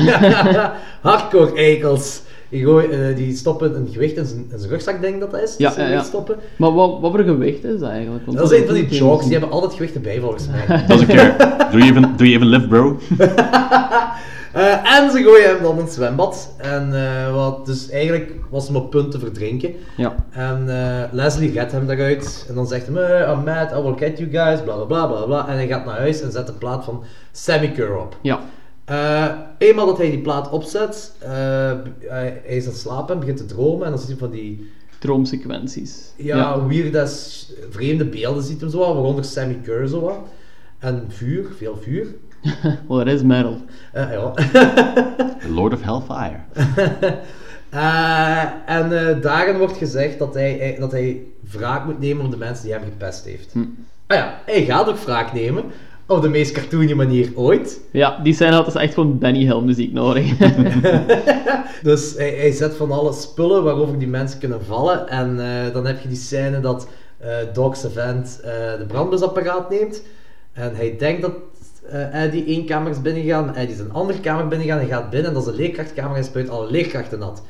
Hardcore 1.01 1.57
eikels. 1.57 2.23
Die, 2.53 2.65
gooi- 2.65 2.87
eh, 2.89 3.17
die 3.17 3.37
stoppen 3.37 3.77
een 3.77 3.89
gewicht 3.93 4.17
in 4.17 4.25
zijn, 4.27 4.47
in 4.53 4.59
zijn 4.59 4.71
rugzak, 4.71 5.01
denk 5.01 5.15
ik 5.15 5.21
dat 5.21 5.31
dat 5.31 5.43
is. 5.43 5.55
Ja, 5.59 5.73
ja, 5.77 5.89
ja. 5.89 6.03
stoppen. 6.03 6.37
Maar 6.57 6.73
wat, 6.75 7.01
wat 7.01 7.11
voor 7.11 7.21
gewicht 7.25 7.65
is 7.65 7.81
dat 7.81 7.91
eigenlijk? 7.91 8.27
Want 8.27 8.39
Dat 8.39 8.53
is 8.53 8.59
een 8.61 8.67
van 8.67 8.75
die 8.75 8.89
jokes, 8.89 9.23
die 9.25 9.33
hebben 9.33 9.51
altijd 9.51 9.73
gewichten 9.73 10.03
bij 10.03 10.21
volgens 10.21 10.47
mij. 10.49 10.85
Dat 10.87 10.97
is 10.97 11.01
een 11.01 11.07
keer. 11.07 11.37
Do 11.71 11.79
you 11.79 11.83
even, 11.83 12.03
do 12.17 12.25
you 12.25 12.31
even 12.35 12.47
live, 12.47 12.67
bro? 12.69 12.97
Eh, 14.53 14.99
en 14.99 15.11
ze 15.11 15.23
gooien 15.23 15.49
hem 15.49 15.63
dan 15.63 15.77
in 15.79 15.85
het 15.85 15.93
zwembad. 15.93 16.55
En 16.57 16.91
eh, 16.95 17.35
wat, 17.35 17.67
dus 17.67 17.91
eigenlijk 17.91 18.33
was 18.51 18.67
hem 18.67 18.77
op 18.77 18.91
punt 18.91 19.11
te 19.11 19.19
verdrinken. 19.19 19.75
Ja. 19.97 20.15
En 20.31 20.65
eh, 20.69 21.03
Leslie 21.13 21.53
redt 21.53 21.73
hem 21.73 21.87
daaruit. 21.87 22.45
En 22.49 22.55
dan 22.55 22.67
zegt 22.67 22.87
hij, 22.93 22.97
"Eh, 23.21 23.31
I'm 23.33 23.45
mad, 23.45 23.71
I 23.73 23.83
will 23.83 23.95
get 23.97 24.19
you 24.19 24.31
guys, 24.31 24.63
bla 24.63 24.75
bla 24.75 24.85
bla 24.85 25.07
bla 25.07 25.25
bla. 25.25 25.49
En 25.49 25.55
hij 25.55 25.67
gaat 25.67 25.85
naar 25.85 25.99
huis 25.99 26.21
en 26.23 26.33
zet 26.33 26.47
de 26.47 26.53
plaat 26.53 26.85
van 26.85 27.03
Sammy 27.33 27.69
Kerr 27.71 27.97
op. 27.99 28.17
Ja. 28.23 28.41
Eh, 28.85 29.29
eenmaal 29.59 29.87
dat 29.87 29.99
hij 29.99 30.11
die 30.11 30.21
plaat 30.21 30.51
opzet, 30.51 31.13
eh, 31.19 31.31
hij, 31.31 32.41
hij 32.45 32.57
is 32.57 32.65
aan 32.65 32.71
het 32.73 32.81
slapen 32.81 33.15
en 33.15 33.21
begint 33.21 33.37
te 33.39 33.47
dromen. 33.47 33.85
En 33.85 33.91
dan 33.91 33.99
ziet 34.01 34.09
hij 34.09 34.19
van 34.19 34.31
die 34.31 34.71
Droomsequenties. 34.99 36.13
ja, 36.17 36.67
weird 36.67 36.97
as 36.97 37.53
vreemde 37.71 38.05
beelden 38.05 38.43
ziet 38.43 38.61
hem 38.61 38.71
zo, 38.71 38.79
wat, 38.79 38.95
waaronder 38.95 39.25
Sammy 39.25 39.59
Kerr 39.63 39.87
zo 39.89 40.01
wat. 40.01 40.19
En 40.79 41.05
vuur, 41.09 41.47
veel 41.57 41.77
vuur. 41.83 42.07
Well, 42.89 43.01
it 43.01 43.07
is 43.07 43.23
metal. 43.23 43.57
Eh, 43.93 44.13
ja. 44.13 44.33
Lord 45.57 45.73
of 45.73 45.83
Hellfire. 45.83 46.39
Eh, 47.71 48.43
en 48.67 49.09
eh, 49.09 49.23
daarin 49.23 49.59
wordt 49.59 49.77
gezegd 49.77 50.19
dat 50.19 50.35
hij, 50.35 50.53
hij- 50.59 50.77
dat 50.79 50.93
hij 50.93 51.23
wraak 51.51 51.85
moet 51.85 51.99
nemen 52.01 52.25
op 52.25 52.31
de 52.31 52.37
mensen 52.37 52.65
die 52.65 52.73
hem 52.75 52.83
gepest 52.85 53.25
heeft. 53.25 53.53
Ah 54.07 54.17
ja, 54.17 54.41
hij 54.47 54.65
gaat 54.65 54.89
ook 54.89 54.99
wraak 54.99 55.33
nemen. 55.33 55.65
Op 56.13 56.23
de 56.23 56.29
meest 56.29 56.53
cartoony 56.53 56.93
manier 56.93 57.31
ooit. 57.35 57.81
Ja, 57.91 58.21
die 58.23 58.35
scène 58.35 58.55
had 58.55 58.65
dus 58.65 58.75
echt 58.75 58.95
gewoon 58.95 59.19
Benny 59.19 59.45
Hill 59.45 59.61
muziek 59.61 59.93
nodig. 59.93 60.33
Dus 61.83 62.15
hij, 62.17 62.31
hij 62.31 62.51
zet 62.53 62.75
van 62.75 62.93
alle 62.93 63.13
spullen 63.13 63.65
waarover 63.65 63.99
die 63.99 64.09
mensen 64.09 64.39
kunnen 64.39 64.65
vallen. 64.65 65.09
En 65.09 65.41
eh, 65.41 65.73
dan 65.73 65.87
heb 65.87 66.01
je 66.01 66.09
die 66.09 66.17
scène 66.17 66.61
dat 66.61 66.89
eh 67.19 67.37
Doc 67.53 67.77
Savant 67.77 68.41
eh 68.45 68.51
de 68.79 68.85
brandbusapparaat 68.87 69.71
neemt. 69.71 70.03
En 70.53 70.75
hij 70.75 70.97
denkt 70.99 71.23
dat 71.23 71.33
eh 71.91 72.23
Eddie 72.25 72.45
één 72.45 72.67
kamer 72.67 72.91
is 72.91 73.03
binnengegaan, 73.03 73.55
Eddie 73.55 73.75
is 73.75 73.81
een 73.81 73.93
andere 73.93 74.21
kamer 74.21 74.49
binnengegaan. 74.49 74.81
Hij 74.81 74.89
gaat 74.89 75.11
binnen 75.11 75.29
en 75.29 75.35
dat 75.35 75.43
is 75.43 75.49
een 75.49 75.59
leerkrachtkamer 75.59 76.17
en 76.17 76.25
spuit 76.25 76.49
alle 76.49 76.71
leerkrachten 76.71 77.19
nat. 77.19 77.43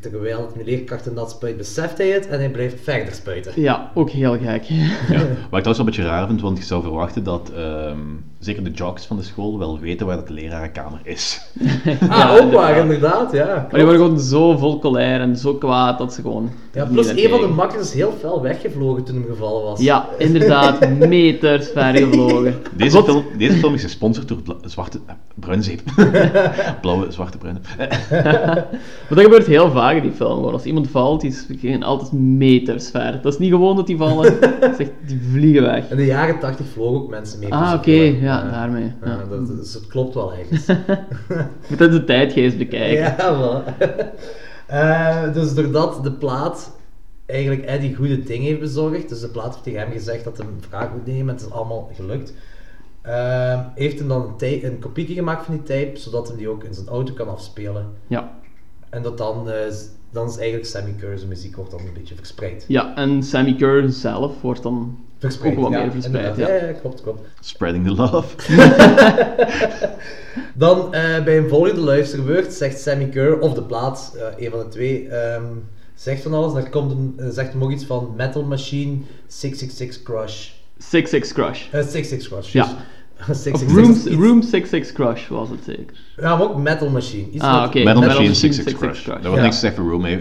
Terwijl 0.00 0.50
het 0.54 0.66
leerkrachten 0.66 1.14
nat 1.14 1.30
spuit, 1.30 1.56
beseft 1.56 1.98
hij 1.98 2.08
het 2.08 2.26
en 2.28 2.38
hij 2.38 2.50
blijft 2.50 2.76
verder 2.82 3.14
spuiten. 3.14 3.52
ja, 3.56 3.90
ook 3.94 4.10
heel 4.10 4.38
gek. 4.38 4.62
Ja. 4.62 4.88
Wat 5.10 5.18
ik 5.18 5.26
trouwens 5.50 5.64
wel 5.64 5.78
een 5.78 5.84
beetje 5.84 6.02
raar 6.04 6.26
vind, 6.26 6.40
want 6.40 6.58
je 6.58 6.64
zou 6.64 6.82
verwachten 6.82 7.22
dat 7.24 7.50
ehm, 7.56 7.98
zeker 8.38 8.64
de 8.64 8.70
jocks 8.70 9.06
van 9.06 9.16
de 9.16 9.22
school, 9.22 9.58
wel 9.58 9.78
weten 9.78 10.06
waar 10.06 10.16
dat 10.16 10.26
de 10.26 10.32
lerarenkamer 10.32 11.00
is. 11.02 11.40
Ah, 12.08 12.34
ook 12.40 12.52
waar, 12.52 12.76
inderdaad, 12.76 13.32
ja. 13.32 13.46
Maar 13.46 13.68
die 13.78 13.84
waren 13.84 14.00
gewoon 14.00 14.20
zo 14.20 14.56
vol 14.56 14.78
colère 14.78 15.22
en 15.22 15.36
zo 15.36 15.54
kwaad 15.54 15.98
dat 15.98 16.12
ze 16.14 16.20
gewoon... 16.20 16.50
Ja, 16.72 16.84
plus 16.84 17.08
een 17.08 17.28
van 17.30 17.40
de 17.40 17.46
makkers 17.46 17.82
is 17.82 17.92
heel 17.94 18.14
fel 18.20 18.42
weggevlogen 18.42 19.04
toen 19.04 19.14
hem 19.14 19.24
gevallen 19.28 19.62
was. 19.62 19.80
Ja, 19.80 20.08
inderdaad, 20.18 20.88
meters 21.08 21.68
ver 21.68 21.96
gevlogen. 21.96 22.54
Deze 22.76 23.02
film, 23.02 23.24
deze 23.38 23.52
film 23.56 23.74
is 23.74 23.82
gesponsord 23.82 24.28
door 24.28 24.42
bla- 24.42 24.54
zwarte, 24.64 24.98
eh, 25.06 25.14
bruine 25.34 25.62
zeep. 25.62 25.80
Blauwe, 26.80 27.10
zwarte, 27.12 27.38
bruine. 27.38 27.60
Maar 28.08 28.66
dat 29.08 29.20
gebeurt 29.20 29.46
heel 29.46 29.70
vaak 29.76 30.02
die 30.02 30.12
film. 30.12 30.34
Gewoon. 30.34 30.52
Als 30.52 30.64
iemand 30.64 30.88
valt, 30.90 31.24
is- 31.24 31.46
gaan 31.60 31.82
altijd 31.82 32.12
meters 32.12 32.90
ver. 32.90 33.20
Dat 33.22 33.32
is 33.32 33.38
niet 33.38 33.50
gewoon 33.50 33.76
dat 33.76 33.86
die 33.86 33.96
vallen, 33.96 34.40
dat 34.60 34.78
echt, 34.78 34.90
die 35.06 35.20
vliegen 35.30 35.62
weg. 35.62 35.90
In 35.90 35.96
de 35.96 36.04
jaren 36.04 36.38
80 36.38 36.66
vlogen 36.66 37.00
ook 37.02 37.08
mensen 37.10 37.38
mee. 37.38 37.54
Ah, 37.54 37.74
oké, 37.76 37.90
ja, 38.20 38.50
daarmee. 38.50 38.92
Ja, 39.04 39.10
Ja. 39.10 39.24
dat, 39.30 39.46
dus 39.46 39.86
klopt 39.88 40.14
wel 40.14 40.32
eigenlijk. 40.32 40.66
Je 41.28 41.44
moet 41.68 41.78
dat 41.78 41.90
de 41.92 42.04
tijdgeest 42.04 42.58
bekijken. 42.58 43.02
Ja, 43.02 43.16
voilà. 43.64 43.74
Eh, 44.66 45.32
dus 45.32 45.54
doordat 45.54 46.04
de 46.04 46.12
plaat 46.12 46.76
eigenlijk 47.26 47.62
Eddie 47.64 47.94
goede 47.94 48.22
dingen 48.22 48.46
heeft 48.46 48.60
bezorgd, 48.60 49.08
dus 49.08 49.20
de 49.20 49.28
plaat 49.28 49.50
heeft 49.52 49.62
tegen 49.62 49.80
hem 49.80 49.90
gezegd 49.92 50.24
dat 50.24 50.36
hij 50.36 50.46
een 50.46 50.62
vraag 50.68 50.92
moet 50.92 51.06
nemen, 51.06 51.34
het 51.34 51.44
is 51.44 51.50
allemaal 51.50 51.90
gelukt, 51.94 52.34
eh, 53.02 53.60
heeft 53.74 53.98
hij 53.98 54.08
dan 54.08 54.34
een, 54.38 54.64
een 54.66 54.78
kopieke 54.78 55.12
gemaakt 55.14 55.44
van 55.44 55.54
die 55.54 55.62
tape, 55.62 55.98
zodat 55.98 56.28
hij 56.28 56.36
die 56.36 56.48
ook 56.48 56.64
in 56.64 56.74
zijn 56.74 56.86
auto 56.88 57.12
kan 57.12 57.28
afspelen. 57.28 57.86
Ja. 58.06 58.30
En 58.96 59.02
dat 59.02 59.18
dan, 59.18 59.50
eh, 59.50 59.66
is- 59.66 59.88
dan 60.10 60.28
is 60.28 60.36
eigenlijk 60.36 60.66
Sammy 60.68 60.94
Kerr's 61.00 61.24
muziek 61.24 61.56
wordt 61.56 61.70
dan 61.70 61.80
een 61.80 61.92
beetje 61.94 62.14
verspreid. 62.14 62.64
Ja, 62.68 62.94
en 62.94 63.22
Sammy 63.22 63.54
Kerr 63.54 63.90
zelf 63.90 64.40
wordt 64.40 64.62
dan 64.62 64.98
Verspreid, 65.18 65.56
ook 65.56 65.62
wat 65.62 65.72
ja, 65.72 65.78
meer 65.82 65.90
verspreid. 65.90 66.36
Ja. 66.36 66.72
Klopt, 66.80 67.02
klopt. 67.02 67.20
Spreading 67.40 67.86
the 67.86 67.92
love. 67.94 68.36
Dan 70.54 70.94
eh, 70.94 71.24
bij 71.24 71.38
een 71.38 71.48
volgende 71.48 71.80
luisterbeurt 71.80 72.52
zegt 72.52 72.80
Sammy 72.80 73.08
Kerr, 73.08 73.38
of 73.40 73.54
de 73.54 73.62
plaat, 73.62 74.16
eh, 74.16 74.44
een 74.44 74.50
van 74.50 74.58
de 74.58 74.68
twee, 74.68 75.08
ehm, 75.08 75.44
zegt 75.94 76.22
van 76.22 76.34
alles. 76.34 76.52
Daar 76.52 76.70
komt 76.70 76.90
een, 76.92 77.32
zegt 77.32 77.52
hem 77.52 77.62
ook 77.62 77.70
iets 77.70 77.84
van 77.84 78.12
Metal 78.16 78.42
Machine 78.44 78.98
666 79.26 80.02
Crush. 80.02 80.50
6-6 80.78 81.32
Crush. 81.32 81.66
Eh 81.72 81.82
66 81.82 82.28
Crush, 82.28 82.52
Ja. 82.52 82.76
666 83.26 83.74
Room, 83.74 83.90
iets- 83.90 84.24
Room 84.26 84.42
66 84.42 84.92
Crush 84.94 85.28
was 85.28 85.48
het 85.48 85.58
zeker. 85.66 85.96
Ja, 86.16 86.36
maar 86.36 86.42
ook 86.42 86.56
Metal 86.56 86.88
Machine. 86.90 87.30
Iets 87.30 87.42
Ah, 87.44 87.58
met- 87.60 87.68
oké. 87.68 87.78
Metal 87.78 87.94
Metal 87.94 88.08
Machine 88.08 88.28
Machine 88.28 88.52
66 88.52 88.78
66 88.78 88.78
Crush. 88.78 89.02
Crush. 89.02 89.14
Daar 89.14 89.22
wordt 89.22 89.36
Ja. 89.36 89.42
niks 89.42 89.54
gezegd 89.54 89.74
voor 89.76 89.90
Room. 89.90 90.04
hè. 90.04 90.20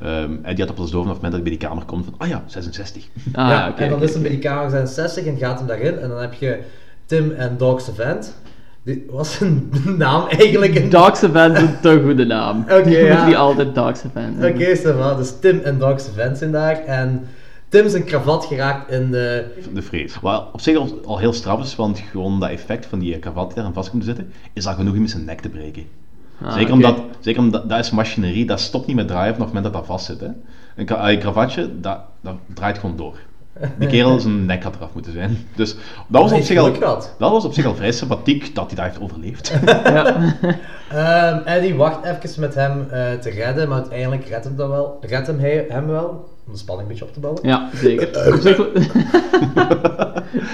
Ehm, 0.00 0.30
Eddie 0.42 0.64
had 0.64 0.72
op 0.74 0.78
ons 0.78 0.90
doven 0.90 1.10
op 1.10 1.14
het 1.14 1.22
moment 1.22 1.22
dat 1.32 1.34
ik 1.34 1.42
bij 1.42 1.50
die 1.58 1.68
kamer 1.68 1.84
kom 1.84 2.04
van, 2.04 2.14
ah 2.18 2.28
ja, 2.28 2.42
66. 2.46 3.02
Ah, 3.32 3.48
ja, 3.48 3.68
oké. 3.68 3.82
en 3.82 3.90
dan 3.90 4.02
is 4.02 4.12
hem 4.12 4.22
bij 4.22 4.30
die 4.30 4.38
kamer 4.40 4.70
66 4.70 5.24
en 5.26 5.36
gaat 5.38 5.58
hem 5.58 5.66
daarin. 5.68 5.98
En 5.98 6.08
dan 6.08 6.20
heb 6.20 6.34
je 6.34 6.58
Tim 7.06 7.30
en 7.30 7.54
Dog's 7.58 7.88
Event. 7.88 8.34
Dit 8.82 8.98
was 9.10 9.40
een 9.40 9.72
naam 9.96 10.26
eigenlijk. 10.28 10.74
Een... 10.74 10.90
Dogs 10.90 11.22
Event 11.22 11.56
is 11.56 11.62
een 11.62 11.80
te 11.80 12.00
goede 12.04 12.24
naam. 12.24 12.60
Oké, 12.70 12.88
ja. 13.06 13.26
niet 13.26 13.36
altijd 13.36 13.74
Dogs 13.74 14.02
Event 14.04 14.44
Oké, 14.44 14.76
ça 14.76 14.96
va. 14.98 15.14
Dus 15.14 15.32
Tim 15.40 15.58
en 15.64 15.78
Dog's 15.78 16.08
Event 16.08 16.38
zijn 16.38 16.52
daar. 16.52 16.84
En 16.84 17.26
Tim 17.68 17.88
zijn 17.88 18.04
kravat 18.04 18.44
geraakt 18.44 18.90
in 18.90 19.10
de... 19.10 19.44
De 19.74 19.82
vrees. 19.82 20.20
Wat 20.20 20.48
op 20.52 20.60
zich 20.60 20.76
al, 20.76 21.00
al 21.04 21.18
heel 21.18 21.32
straf 21.32 21.60
is, 21.62 21.76
want 21.76 21.98
gewoon 21.98 22.40
dat 22.40 22.50
effect 22.50 22.86
van 22.86 22.98
die 22.98 23.14
eh, 23.14 23.20
kravat 23.20 23.46
die 23.46 23.56
daar 23.56 23.64
aan 23.64 23.72
vast 23.72 23.90
komt 23.90 24.02
te 24.02 24.08
zitten, 24.08 24.32
is 24.52 24.66
al 24.66 24.74
genoeg 24.74 24.94
om 24.94 25.00
in 25.00 25.08
zijn 25.08 25.24
nek 25.24 25.40
te 25.40 25.48
breken. 25.48 25.86
Ah, 26.42 26.52
zeker, 26.52 26.72
omdat, 26.72 26.98
zeker 27.20 27.40
omdat 27.40 27.68
dat 27.68 27.78
is 27.78 27.90
machinerie, 27.90 28.46
dat 28.46 28.60
stopt 28.60 28.86
niet 28.86 28.96
met 28.96 29.08
draaien 29.08 29.32
vanaf 29.34 29.46
het 29.46 29.54
moment 29.54 29.74
dat 29.74 29.82
dat 29.82 29.96
vast 29.96 30.06
zit. 30.06 30.20
Hè. 30.20 30.28
Een, 30.76 30.84
kra- 30.84 31.10
een 31.10 31.18
kravatje, 31.18 31.80
dat, 31.80 31.98
dat 32.20 32.34
draait 32.54 32.78
gewoon 32.78 32.96
door. 32.96 33.18
Die 33.78 33.88
kerel 33.88 34.20
zijn 34.20 34.46
nek 34.46 34.62
had 34.62 34.76
eraf 34.76 34.94
moeten 34.94 35.12
zijn. 35.12 35.46
Dus 35.54 35.74
dat 36.08 36.22
was, 36.22 36.32
op 36.32 36.42
zich 36.42 36.58
al, 36.58 36.72
dat 37.18 37.30
was 37.30 37.44
op 37.44 37.52
zich 37.52 37.66
al 37.66 37.74
vrij 37.74 37.92
sympathiek 37.92 38.54
dat 38.54 38.66
hij 38.66 38.74
dat 38.74 38.84
heeft 38.84 39.00
overleefd. 39.00 39.52
Ehm, 40.90 41.38
Eddie 41.44 41.74
wacht 41.74 42.04
even 42.04 42.40
met 42.40 42.54
hem 42.54 42.86
eh, 42.90 43.12
te 43.12 43.30
redden, 43.30 43.68
maar 43.68 43.78
uiteindelijk 43.78 44.28
redt 44.28 44.44
hem, 44.44 44.56
dat 44.56 44.68
wel, 44.68 44.98
redt 45.00 45.26
hem 45.26 45.38
hij, 45.38 45.66
hem 45.68 45.86
wel. 45.86 46.28
Om 46.46 46.52
de 46.52 46.58
spanning 46.58 46.88
een 46.88 46.94
beetje 46.94 47.04
op 47.04 47.12
te 47.12 47.20
bouwen. 47.20 47.48
Ja, 47.48 47.70
zeker. 47.74 48.32
Op 48.34 48.40
zich, 48.40 48.56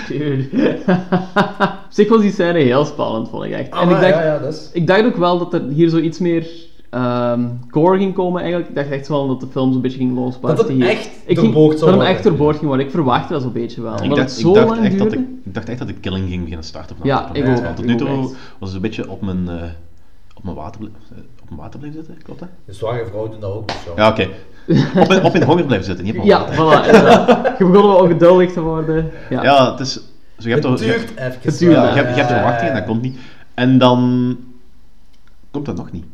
Dude. 0.08 0.48
Op 1.86 1.98
zich 1.98 2.08
was 2.08 2.20
die 2.20 2.32
scène 2.32 2.58
heel 2.58 2.84
spannend, 2.84 3.28
vond 3.28 3.44
ik 3.44 3.52
echt. 3.52 3.70
Ah, 3.70 3.82
en 3.82 3.88
ik 3.88 4.00
dacht, 4.00 4.08
ja, 4.08 4.24
ja, 4.24 4.38
dus. 4.38 4.70
ik 4.72 4.86
dacht 4.86 5.04
ook 5.04 5.16
wel 5.16 5.38
dat 5.38 5.54
er 5.54 5.62
hier 5.68 5.88
zo 5.88 5.98
iets 5.98 6.18
meer 6.18 6.50
ehm 6.90 7.40
gore 7.70 7.98
ging 7.98 8.14
komen 8.14 8.40
eigenlijk. 8.40 8.68
Ik 8.68 8.74
dacht 8.74 8.90
echt 8.90 9.08
wel 9.08 9.26
dat 9.26 9.40
de 9.40 9.46
film 9.46 9.72
zo'n 9.72 9.82
beetje 9.82 9.98
ging 9.98 10.14
losbarsten 10.14 10.66
Dat 10.66 10.68
het 10.68 10.76
hier. 10.76 10.88
echt 10.88 11.10
ik 11.24 11.38
ging, 11.38 11.54
Dat 11.54 11.80
hem 11.80 12.00
echt 12.00 12.22
doorboord 12.22 12.56
ging 12.56 12.66
worden. 12.66 12.86
Ik 12.86 12.92
verwachtte 12.92 13.32
dat 13.32 13.42
zo'n 13.42 13.52
beetje 13.52 13.82
wel. 13.82 14.02
ik, 14.02 14.14
dacht, 14.14 14.38
ik, 14.38 14.54
dacht 14.54 14.68
lang 14.68 14.84
echt 14.84 14.98
dat 14.98 15.12
ik, 15.12 15.20
ik 15.44 15.54
dacht 15.54 15.68
echt 15.68 15.78
dat 15.78 15.88
de 15.88 15.94
killing 15.94 16.28
ging 16.28 16.40
beginnen 16.40 16.64
starten. 16.64 16.96
vanaf 16.96 17.08
Ja, 17.08 17.34
ik 17.34 17.48
ook. 17.48 17.62
Want 17.62 17.76
tot 17.76 17.84
nu 17.84 17.96
toe 17.96 18.08
was 18.58 18.68
het 18.68 18.74
een 18.74 18.80
beetje 18.80 19.10
op 19.10 19.22
mijn, 19.22 19.48
eh, 19.48 19.62
op 20.34 20.44
mijn, 20.44 20.56
water, 20.56 20.80
eh, 21.52 21.58
water 21.58 21.78
blijven 21.80 22.04
zitten, 22.04 22.22
klopt 22.24 22.40
dat? 22.40 22.48
De 22.64 22.72
zware 22.72 23.06
vrouw 23.06 23.28
doen 23.28 23.40
dat 23.40 23.52
ook. 23.52 23.68
Dus 23.68 23.76
ja. 23.96 24.02
Ja, 24.02 24.08
oké. 24.10 24.28
Op, 25.00 25.08
mijn, 25.08 25.24
op 25.24 25.32
mijn 25.32 25.44
honger 25.44 25.64
blijven 25.64 25.86
zitten, 25.86 26.04
niet 26.04 26.18
op 26.18 26.24
Ja, 26.24 26.46
voilà. 26.52 26.86
inderdaad. 26.86 27.28
Je 27.58 27.64
begon 27.64 27.86
wel 27.86 27.96
ongeduldig 27.96 28.52
te 28.52 28.60
worden. 28.60 29.10
Ja. 29.30 29.42
Ja, 29.42 29.70
het 29.70 29.80
is... 29.80 29.92
Zo, 29.92 30.48
je 30.48 30.54
hebt 30.54 30.64
Het 30.64 30.80
er- 30.80 30.86
je- 30.86 30.92
duurt 30.92 31.10
even. 31.18 31.38
Het 31.42 31.58
duurt, 31.58 31.72
Ja, 31.74 31.82
je, 31.88 31.94
hebt, 31.94 32.08
je 32.08 32.14
hebt 32.16 32.28
de 32.28 32.34
verwachting 32.34 32.68
en 32.70 32.76
dat 32.76 32.84
komt 32.84 33.02
niet. 33.02 33.16
En 33.54 33.78
dan 33.78 34.36
komt 35.50 35.66
dat 35.66 35.76
nog 35.76 35.92
niet. 35.92 36.04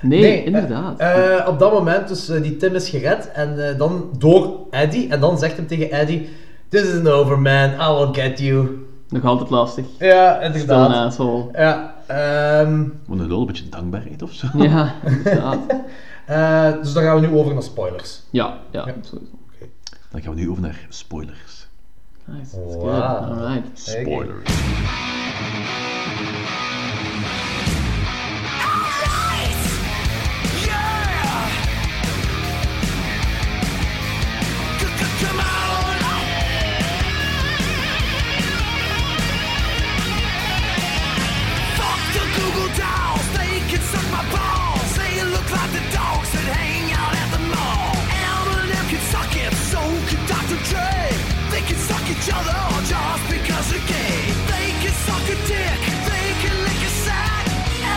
Nee, 0.00 0.44
inderdaad. 0.44 0.98
eh, 0.98 1.46
op 1.48 1.58
dat 1.58 1.72
moment, 1.72 2.08
dus 2.08 2.28
eh, 2.28 2.42
die 2.42 2.56
Tim 2.56 2.74
is 2.74 2.88
gered 2.88 3.30
en 3.32 3.68
eh, 3.68 3.78
dan 3.78 4.04
door 4.18 4.56
Eddie. 4.70 5.08
En 5.08 5.20
dan 5.20 5.38
zegt 5.38 5.56
hem 5.56 5.66
tegen 5.66 5.90
Eddie: 5.90 6.28
This 6.68 6.82
isn't 6.82 7.08
over, 7.08 7.38
man. 7.38 7.70
I 7.70 7.92
will 7.94 8.08
get 8.24 8.38
you. 8.38 8.86
Nog 9.08 9.24
altijd 9.24 9.50
lastig. 9.50 9.84
Ja, 9.98 10.40
inderdaad. 10.40 10.92
asshole. 10.94 11.44
Ja, 11.52 11.94
ehm, 12.08 12.80
Moet 13.06 13.20
een 13.20 13.26
lul 13.26 13.40
een 13.40 13.46
beetje 13.46 13.68
dankbaarheid 13.68 14.22
of 14.22 14.32
zo. 14.32 14.46
Ja, 14.68 14.94
inderdaad. 15.04 15.58
eh, 16.26 16.72
dus 16.82 16.92
dan 16.92 17.02
gaan 17.02 17.20
we 17.20 17.26
nu 17.26 17.34
over 17.34 17.52
naar 17.54 17.62
spoilers. 17.62 18.20
Ja, 18.30 18.58
ja, 18.70 18.82
sowieso. 19.02 19.36
Dan 20.10 20.22
gaan 20.22 20.34
we 20.34 20.40
nu 20.40 20.50
over 20.50 20.62
naar 20.62 20.86
spoilers. 20.88 21.66
Nice, 22.24 22.40
that's 22.40 22.74
Wow. 22.74 22.82
good. 22.82 23.38
Alright. 23.38 23.78
Spoilers. 23.78 24.50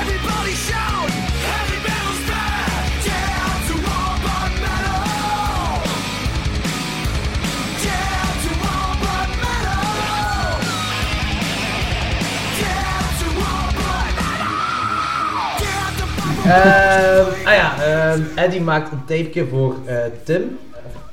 Everybody 0.02 0.56
shout, 0.56 1.10
to 2.98 3.06
to 3.68 3.76
ah 17.46 17.54
ja, 17.54 17.84
ehm, 17.84 18.22
Eddie 18.36 18.62
maakt 18.62 18.92
een 18.92 19.06
tapeje 19.06 19.48
voor 19.48 19.76
eh, 19.86 19.98
Tim. 20.24 20.60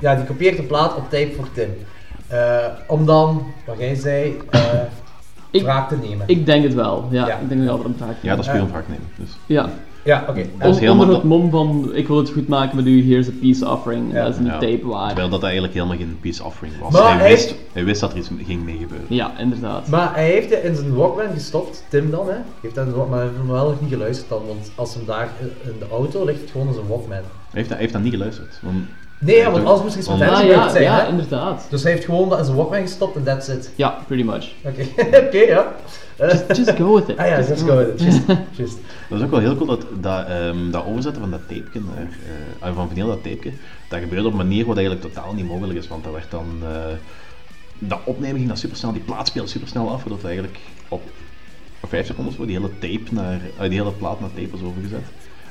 Ja, 0.01 0.15
die 0.15 0.25
kopieert 0.25 0.57
de 0.57 0.63
plaat 0.63 0.97
op 0.97 1.11
tape 1.11 1.33
voor 1.37 1.49
Tim. 1.53 1.87
Eh, 2.29 2.65
om 2.87 3.07
dan, 3.07 3.43
wat 3.67 3.79
jij 3.79 3.95
zei, 3.95 4.37
eh 4.51 4.61
Ik- 5.51 5.63
wraak 5.63 5.89
te 5.89 5.97
nemen. 6.09 6.29
Ik 6.29 6.47
denk 6.47 6.63
het 6.63 6.75
wel. 6.75 7.09
Ja, 7.11 7.27
Ja. 7.27 7.39
ik 7.39 7.49
denk 7.49 7.61
dat 7.61 7.71
we 7.71 7.71
altijd 7.77 7.89
een 7.89 8.05
vraag 8.05 8.15
Ja, 8.23 8.37
dat 8.37 8.45
is 8.45 8.51
puur 8.51 8.61
Eh. 8.61 8.67
een 8.67 8.71
wraak 8.73 8.89
nemen. 8.89 9.07
Dus. 9.17 9.31
Ja. 9.47 9.69
Ja, 10.05 10.25
oké. 10.29 10.45
Dat 10.59 10.69
is 10.69 10.75
On- 10.75 10.81
helemaal- 10.81 11.01
onder 11.01 11.15
het 11.15 11.25
mom 11.25 11.51
van, 11.51 11.91
ik 11.95 12.07
wil 12.07 12.17
het 12.17 12.31
goed 12.31 12.49
maken 12.49 12.77
met 12.77 12.87
u, 12.87 13.11
here's 13.13 13.29
a 13.29 13.31
peace 13.41 13.69
offering. 13.69 14.13
Ja. 14.13 14.23
Dat 14.25 14.33
is 14.33 14.39
een 14.39 14.45
Ja. 14.45 14.59
tape 14.59 14.87
waar. 14.87 15.07
Terwijl 15.07 15.29
dat 15.29 15.43
eigenlijk 15.43 15.75
helemaal 15.75 15.97
geen 15.97 16.19
peace 16.21 16.45
offering 16.45 16.79
was. 16.81 16.93
Maar 16.93 17.03
hij, 17.03 17.13
hij- 17.19 17.29
wist, 17.31 17.55
hij 17.73 17.85
wist 17.85 18.01
dat 18.01 18.13
er 18.13 18.19
iets 18.19 18.31
ging 18.47 18.65
mee 18.65 18.77
gebeuren. 18.77 19.07
Ja, 19.09 19.33
inderdaad. 19.39 19.89
Maar 19.89 20.15
hij 20.15 20.25
heeft 20.31 20.51
het 20.51 20.63
in 20.63 20.75
zijn 20.77 20.95
Walkman 20.95 21.33
gestopt, 21.35 21.85
Tim 21.89 22.11
dan, 22.11 22.29
hè. 22.29 22.37
Heeft 22.61 22.75
dat 22.75 22.87
in 22.87 22.91
zijn 22.93 22.95
Walkman, 22.95 23.09
maar 23.11 23.19
hij 23.19 23.27
heeft 23.29 23.39
hem 23.39 23.49
wel 23.49 23.69
nog 23.71 23.81
niet 23.81 23.91
geluisterd 23.93 24.29
dan, 24.29 24.43
want 24.47 24.71
als 24.75 24.95
hem 24.95 25.05
daar 25.07 25.29
in 25.41 25.71
in 25.73 25.79
de 25.79 25.87
auto 25.91 26.25
ligt 26.25 26.41
het 26.41 26.51
gewoon 26.51 26.67
in 26.67 26.75
zijn 26.75 26.87
Walkman. 26.87 27.17
Hij 27.17 27.23
heeft, 27.51 27.69
hij 27.69 27.79
heeft 27.79 27.93
dat 27.93 28.03
niet 28.03 28.13
geluisterd. 28.13 28.59
Want, 28.63 28.77
Nee, 29.21 29.37
ja, 29.37 29.51
want 29.51 29.65
anders 29.65 29.97
moest 29.97 30.09
Ah, 30.09 30.19
gebeurd 30.19 30.47
ja, 30.47 30.69
zijn, 30.69 30.83
ja, 30.83 31.01
hè. 31.01 31.09
inderdaad. 31.09 31.67
Dus 31.71 31.83
hij 31.83 31.93
heeft 31.93 32.05
gewoon 32.05 32.29
dat 32.29 32.39
in 32.39 32.45
zijn 32.45 32.57
Walkman 32.57 32.81
gestopt 32.81 33.17
en 33.17 33.25
that's 33.25 33.49
it. 33.49 33.71
Ja, 33.77 33.99
pretty 34.07 34.25
much. 34.25 34.53
Oké, 34.65 34.83
oké, 35.27 35.39
ja. 35.39 35.75
Just, 36.19 36.57
just 36.57 36.71
go 36.71 36.95
with 36.95 37.09
it. 37.09 37.17
Ah 37.19 37.27
ja, 37.27 37.37
Just 37.37 37.49
just 37.49 37.61
go 37.63 37.67
go 37.69 37.77
with 37.77 37.89
it. 37.89 38.01
Just, 38.01 38.21
just. 38.51 38.77
Dat 39.09 39.19
is 39.19 39.25
ook 39.25 39.31
wel 39.31 39.41
heel 39.41 39.57
cool 39.57 39.67
dat 39.67 39.85
dat, 40.01 40.27
ehm, 40.27 40.71
dat 40.71 40.85
overzetten 40.85 41.23
van 41.23 41.31
dat 41.31 41.41
tapeje, 41.41 41.81
naar, 41.95 42.09
eh, 42.61 42.75
van 42.75 42.89
vinyl 42.89 43.07
dat 43.07 43.23
tapeje, 43.23 43.53
dat 43.89 44.01
gebeurde 44.01 44.27
op 44.27 44.33
een 44.33 44.39
manier 44.39 44.67
wat 44.67 44.77
eigenlijk 44.77 45.07
totaal 45.15 45.33
niet 45.35 45.47
mogelijk 45.49 45.79
is, 45.79 45.89
want 45.89 46.05
dat 46.05 46.13
werd 46.13 46.31
dan, 46.31 46.47
eh, 46.63 46.71
dat 47.79 47.99
opnemen 48.05 48.37
ging 48.37 48.49
dat 48.49 48.59
supersnel, 48.59 48.93
die 48.93 49.03
plaat 49.03 49.27
speelde 49.27 49.49
supersnel 49.49 49.91
af, 49.91 50.01
voordat 50.01 50.19
het 50.19 50.27
eigenlijk 50.27 50.59
op, 50.89 51.03
op 51.81 51.89
5 51.89 52.07
seconden 52.07 52.35
zo 52.35 52.47
die 52.47 52.57
hele 52.57 52.79
tape 52.79 53.15
naar, 53.15 53.41
eh, 53.59 53.69
die 53.69 53.79
hele 53.79 53.93
plaat 53.93 54.21
naar 54.21 54.31
tape 54.35 54.51
was 54.51 54.63
overgezet. 54.63 55.05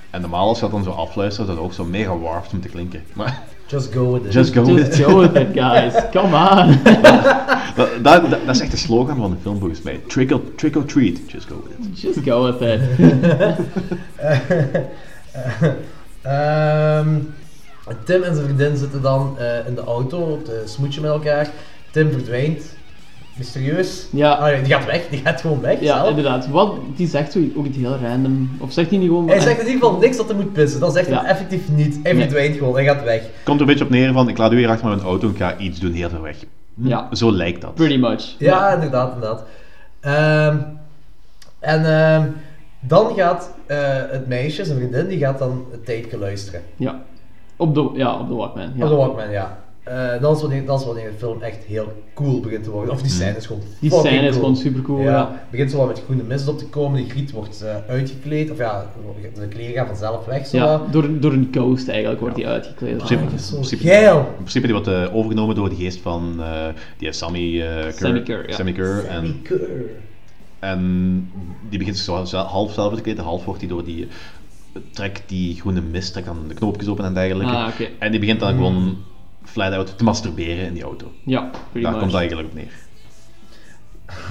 En 0.10 0.22
normaal 0.22 0.48
als 0.48 0.58
je 0.58 0.64
dat 0.64 0.72
dan 0.72 0.84
zo 0.84 0.90
afluistert, 0.92 1.48
dat 1.48 1.56
het 1.56 1.66
ook 1.66 1.74
zo 1.74 1.84
mega 1.86 2.18
warped 2.18 2.52
om 2.54 2.62
te 2.62 2.68
klinken. 2.70 3.04
Maar 3.14 3.44
Just 3.68 3.92
go 3.92 4.14
with 4.14 4.26
it. 4.26 4.32
Just 4.32 4.54
go 4.54 4.64
with 4.64 4.94
it. 4.94 5.06
go 5.06 5.20
with 5.20 5.36
it, 5.36 5.54
guys. 5.54 5.94
Come 6.14 6.34
on. 6.34 6.80
dat, 7.76 8.04
dat, 8.04 8.30
dat 8.46 8.56
is 8.56 8.60
echt 8.60 8.72
de 8.72 8.78
slogan 8.78 9.16
van 9.16 9.32
de 9.32 9.38
film 9.42 9.60
volgens 9.60 9.82
mij. 9.82 10.02
Trick 10.08 10.32
or, 10.32 10.42
trick 10.56 10.76
or 10.76 10.86
treat, 10.86 11.32
just 11.32 11.48
go 11.48 11.64
with 11.64 11.88
it. 11.88 12.02
Just 12.02 12.20
go 12.20 12.44
with 12.44 12.62
it. 12.62 12.82
Ehm, 16.22 17.20
Tim 18.04 18.24
en 18.24 18.34
zijn 18.36 18.46
vriendin 18.46 18.78
zitten 18.78 19.02
dan 19.02 19.36
eh, 19.40 19.68
in 19.68 19.76
de 19.76 19.84
auto 19.84 20.18
op 20.18 20.46
de 20.46 20.62
smoetje 20.66 21.02
met 21.02 21.12
elkaar. 21.12 21.50
Tim 21.92 22.12
verdwijnt. 22.12 22.77
Mysterieus. 23.38 24.08
Ja. 24.12 24.32
Ah, 24.32 24.64
die 24.64 24.74
gaat 24.74 24.86
weg, 24.86 25.08
die 25.10 25.20
gaat 25.24 25.42
gewoon 25.42 25.62
weg. 25.62 25.80
Ja, 25.80 25.96
zelf. 25.96 26.10
inderdaad. 26.10 26.48
Wat, 26.48 26.76
die 26.96 27.08
zegt 27.08 27.32
zo 27.32 27.40
ook 27.56 27.66
iets 27.66 27.78
heel 27.78 27.98
random. 28.04 28.50
Of 28.60 28.72
zegt 28.74 28.90
hij 28.90 28.98
niet 29.00 29.08
gewoon... 29.08 29.28
Hij 29.28 29.40
zegt 29.40 29.60
in 29.60 29.66
ieder 29.68 29.82
geval 29.82 29.98
niks 30.00 30.18
dat 30.18 30.28
hij 30.28 30.36
moet 30.36 30.54
pissen. 30.54 30.80
Dat 30.80 30.94
zegt 30.94 31.08
Ja. 31.08 31.20
hij 31.22 31.30
effectief 31.30 31.70
niet. 31.70 32.00
Hij 32.04 32.14
Nee. 32.14 32.22
verdwijnt 32.22 32.56
gewoon, 32.58 32.74
hij 32.74 32.84
gaat 32.84 33.04
weg. 33.04 33.22
Komt 33.44 33.56
er 33.56 33.62
een 33.62 33.68
beetje 33.68 33.84
op 33.84 33.90
neer 33.90 34.14
van, 34.14 34.30
ik 34.30 34.38
laat 34.38 34.52
u 34.52 34.58
hier 34.58 34.70
achter 34.70 34.88
met 34.88 34.96
mijn 34.96 35.08
auto 35.08 35.28
en 35.28 35.34
ik 35.34 35.40
ga 35.40 35.58
iets 35.58 35.80
doen 35.80 35.92
heel 35.92 36.10
ver 36.10 36.22
weg. 36.22 36.38
Hm, 36.76 36.88
Ja. 36.88 37.08
Zo 37.12 37.32
lijkt 37.32 37.62
dat. 37.62 37.74
Pretty 37.76 37.98
much. 37.98 38.36
Ja, 38.38 38.74
inderdaad, 38.74 39.14
inderdaad. 39.14 39.44
Ehm, 40.00 40.58
en 41.60 41.86
ehm, 41.86 42.28
dan 42.80 43.14
gaat 43.16 43.54
eh, 43.66 43.78
het 44.10 44.28
meisje, 44.28 44.66
zijn 44.66 44.78
vriendin, 44.78 45.08
die 45.08 45.18
gaat 45.20 45.40
dan 45.40 45.66
het 45.72 45.86
tape 45.86 46.18
luisteren. 46.18 46.62
Ja. 46.76 47.02
Op 47.56 47.76
de, 47.76 47.90
ja, 47.94 48.20
op 48.20 48.28
de 48.28 48.34
Walkman. 48.36 48.72
Ja. 48.76 48.84
Op 48.84 48.90
de 48.90 48.96
Walkman, 48.96 49.32
ja. 49.32 49.58
Eh, 49.90 50.22
dat, 50.22 50.36
is 50.36 50.42
wanneer, 50.42 50.66
dat 50.66 50.80
is 50.80 50.86
wanneer 50.86 51.10
de 51.12 51.18
film 51.18 51.42
echt 51.42 51.64
heel 51.64 52.04
cool 52.14 52.40
begint 52.40 52.64
te 52.64 52.70
worden. 52.72 52.94
Of 52.94 53.02
die 53.02 53.12
scène 53.12 53.38
is 53.38 53.46
gewoon 53.46 53.62
Die 53.80 53.92
scène 53.92 54.16
is 54.22 54.30
cool. 54.30 54.32
gewoon 54.34 54.56
supercool, 54.56 55.00
ja. 55.02 55.30
Het 55.32 55.52
begint 55.52 55.72
zo 55.72 55.78
wat 55.78 55.88
met 55.88 56.02
groene 56.06 56.24
mist 56.24 56.48
op 56.48 56.58
te 56.58 56.66
komen, 56.68 57.02
die 57.02 57.10
griet 57.10 57.32
wordt 57.32 57.62
eh, 57.62 57.76
uitgekleed, 57.88 58.52
of 58.52 58.58
ja, 58.58 58.92
de 59.40 59.48
kleren 59.48 59.74
gaan 59.76 59.88
vanzelf 59.88 60.26
weg. 60.26 60.48
Zo. 60.48 60.58
Ja, 60.58 60.82
door, 60.92 61.20
door 61.20 61.32
een 61.34 61.48
ghost 61.52 61.88
eigenlijk 61.88 62.20
wordt 62.20 62.36
die 62.36 62.48
uitgekleed. 62.48 62.92
In 62.92 62.98
principe, 62.98 63.24
Ah, 63.24 63.30
dat 63.32 63.40
is 63.40 63.48
zo 63.48 63.54
in 63.56 63.60
principe- 63.62 63.84
geil. 63.90 64.18
In 64.20 64.36
principe 64.36 64.66
die 64.66 64.76
wordt 64.76 64.88
eh, 64.90 65.16
overgenomen 65.16 65.56
door 65.56 65.70
de 65.70 65.76
geest 65.76 66.00
van 66.00 66.36
eh, 66.40 66.68
die 66.98 67.12
Sammy 67.12 67.62
eh 67.62 67.68
Kerr. 67.82 67.94
Sammy 67.94 68.22
Kerr, 68.24 68.50
ja. 68.50 68.56
Sammy 68.56 68.72
Kerr. 68.72 69.06
En, 69.06 69.14
Sammy 69.14 69.36
Kerr. 69.44 69.60
en 70.60 71.30
die 71.70 71.78
begint 71.80 71.98
zich 71.98 72.32
half 72.32 72.74
zelf 72.74 72.96
te 72.96 73.02
kleden, 73.02 73.24
half 73.24 73.46
wordt 73.46 73.60
hij 73.60 73.70
door 73.70 73.84
die 73.86 74.08
trekt 74.92 75.22
die 75.26 75.56
groene 75.60 75.82
mist, 75.82 76.12
trekt 76.12 76.28
dan 76.28 76.38
de 76.48 76.54
knoopjes 76.54 76.88
open 76.88 77.06
en 77.06 77.14
dergelijke. 77.14 77.54
Ah, 77.54 77.68
oké. 77.74 77.88
En 78.00 78.12
die 78.12 78.20
begint 78.20 78.40
dan 78.40 78.50
Hmm. 78.50 78.58
gewoon 78.58 78.98
flat 79.48 79.74
out 79.74 79.98
te 79.98 80.04
masturberen 80.04 80.66
in 80.66 80.74
die 80.74 80.84
auto. 80.84 81.12
Ja, 81.26 81.40
Daar 81.74 81.82
much. 81.82 81.92
komt 81.92 82.12
het 82.12 82.14
eigenlijk 82.20 82.48
op 82.48 82.54
neer. 82.54 82.72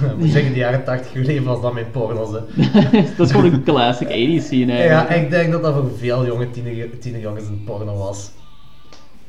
Ik 0.11 0.17
moet 0.17 0.29
zeggen, 0.31 0.51
de 0.53 0.57
jaren 0.59 0.83
80 0.83 1.13
leven 1.13 1.43
was 1.43 1.61
dat 1.61 1.73
mijn 1.73 1.91
porno's. 1.91 2.31
Dat 3.17 3.25
is 3.27 3.31
gewoon 3.31 3.53
een 3.53 3.63
classic 3.69 4.07
80s 4.07 4.43
scene 4.45 4.73
Ja, 4.73 4.79
eigenlijk. 4.79 5.23
ik 5.23 5.29
denk 5.29 5.51
dat 5.51 5.61
dat 5.61 5.73
voor 5.73 5.89
veel 5.97 6.25
jonge 6.25 6.49
tiener, 6.51 6.99
tienerjongens 6.99 7.47
een 7.47 7.63
porno 7.65 7.97
was. 7.97 8.31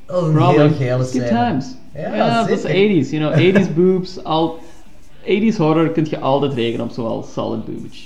Dat 0.06 0.16
was 0.20 0.28
een 0.28 0.34
Probably. 0.34 0.58
heel 0.66 0.74
geile 0.76 0.96
Good 0.96 1.06
scène. 1.08 1.26
times. 1.28 1.66
Ja, 1.94 2.14
Ja, 2.14 2.38
dat 2.40 2.48
is 2.48 2.60
zeker. 2.60 3.04
80s. 3.04 3.10
You 3.10 3.32
know, 3.34 3.64
80s 3.64 3.74
boobs. 3.74 4.24
Al, 4.24 4.58
80s 5.24 5.56
horror 5.56 5.88
kun 5.90 6.06
je 6.10 6.18
altijd 6.18 6.52
rekenen 6.54 6.86
op 6.86 6.92
zowel 6.92 7.22
solid 7.22 7.64
boobage. 7.64 8.00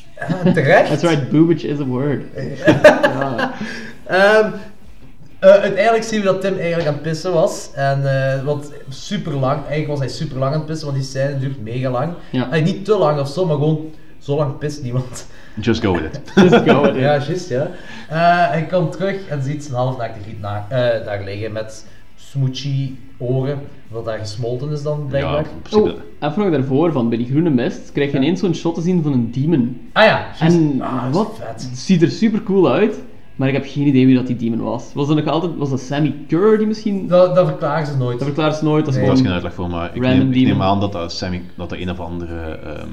Ja, 0.45 0.53
terecht. 0.53 0.89
That's 0.89 1.03
right, 1.03 1.31
boobage 1.31 1.69
is 1.69 1.79
a 1.81 1.85
word. 1.85 2.23
ja. 2.67 3.53
Ehm, 4.07 4.51
eh, 5.43 5.51
uiteindelijk 5.51 6.05
zien 6.05 6.21
we 6.21 6.27
dat 6.27 6.41
Tim 6.41 6.57
eigenlijk 6.59 6.89
aan 6.89 6.95
het 6.95 7.03
pissen 7.03 7.33
was. 7.33 7.71
En, 7.75 8.35
eh 8.35 8.45
want 8.45 8.73
super 8.89 9.33
lang, 9.33 9.57
eigenlijk 9.59 9.87
was 9.89 9.99
hij 9.99 10.09
super 10.09 10.39
lang 10.39 10.53
aan 10.53 10.59
het 10.59 10.67
pissen, 10.69 10.87
want 10.87 10.99
die 10.99 11.07
scène 11.09 11.39
duurt 11.39 11.63
mega 11.63 11.91
lang. 11.91 12.13
Ja. 12.31 12.51
Eh, 12.51 12.65
niet 12.65 12.85
te 12.85 12.97
lang 12.99 13.21
of 13.21 13.29
zo, 13.29 13.47
maar 13.47 13.57
gewoon 13.57 13.81
zo 14.19 14.37
lang 14.37 14.59
pist 14.59 14.83
niemand. 14.83 15.27
Just 15.61 15.83
go 15.85 15.93
with 15.93 16.05
it. 16.05 16.21
Just 16.51 16.69
go 16.71 16.81
with 16.83 16.95
it. 16.97 17.01
Ja, 17.01 17.19
juist 17.19 17.49
ja. 17.49 17.71
Eh, 18.09 18.49
hij 18.51 18.67
komt 18.71 18.93
terug 18.93 19.29
en 19.29 19.43
ziet 19.43 19.65
zijn 19.65 19.77
halfnaakte 19.77 20.21
giet 20.29 20.41
na, 20.41 20.67
eh, 20.69 21.05
daar 21.05 21.23
liggen 21.25 21.53
met 21.53 21.87
smoochy 22.17 22.93
oren, 23.19 23.59
wat 23.89 24.05
daar 24.05 24.19
gesmolten 24.19 24.71
is 24.71 24.83
dan 24.83 25.07
blijkbaar. 25.09 25.47
Ja. 25.71 25.79
Oh, 25.79 25.89
even 26.21 26.43
nog 26.43 26.51
daarvoor, 26.51 26.93
van 26.93 27.09
bij 27.09 27.19
die 27.19 27.27
groene 27.27 27.51
mist, 27.51 27.93
krijg 27.93 28.11
je 28.11 28.17
ineens 28.17 28.41
zo'n 28.41 28.55
shot 28.55 28.75
te 28.75 28.81
zien 28.81 29.03
van 29.03 29.13
een 29.13 29.31
demon. 29.33 29.81
Ah 29.93 30.05
ja, 30.05 30.27
juist. 30.39 30.57
En 30.57 30.81
Ah, 30.83 31.13
wat? 31.13 31.31
vet. 31.39 31.49
Het 31.71 31.79
ziet 31.79 32.03
er 32.03 32.11
super 32.11 32.43
cool 32.43 32.71
uit, 32.73 32.95
maar 33.43 33.51
ik 33.51 33.63
heb 33.63 33.73
geen 33.73 33.87
idee 33.87 34.07
wie 34.07 34.15
dat 34.15 34.27
die 34.27 34.37
demon 34.37 34.61
was. 34.61 34.91
Was 34.95 35.07
dat 35.07 35.17
nog 35.17 35.27
altijd, 35.27 35.53
was 35.57 35.71
dat 35.71 35.81
Sammy 35.81 36.15
Kerr 36.29 36.59
die 36.59 36.67
misschien... 36.67 37.07
Dat, 37.09 37.35
dat 37.35 37.47
verklaren 37.47 37.87
ze 37.87 37.97
nooit. 37.97 38.19
Dat 38.19 38.27
verklaart 38.27 38.57
ze 38.57 38.65
nooit, 38.65 38.85
dat 38.85 38.95
is 38.95 39.01
Nee. 39.01 39.09
Daar 39.09 39.17
is 39.19 39.23
geen 39.23 39.33
uitleg 39.33 39.55
voor, 39.55 39.69
maar 39.71 39.91
ik 39.95 40.01
neem, 40.01 40.33
ik 40.33 40.47
neem 40.47 40.63
aan 40.63 40.81
dat 40.81 40.93
dat, 40.93 41.13
Sammy, 41.13 41.43
dat 41.57 41.69
dat 41.71 41.79
een 41.79 41.91
of 41.91 42.01
andere 42.01 42.41
ehm, 42.65 42.89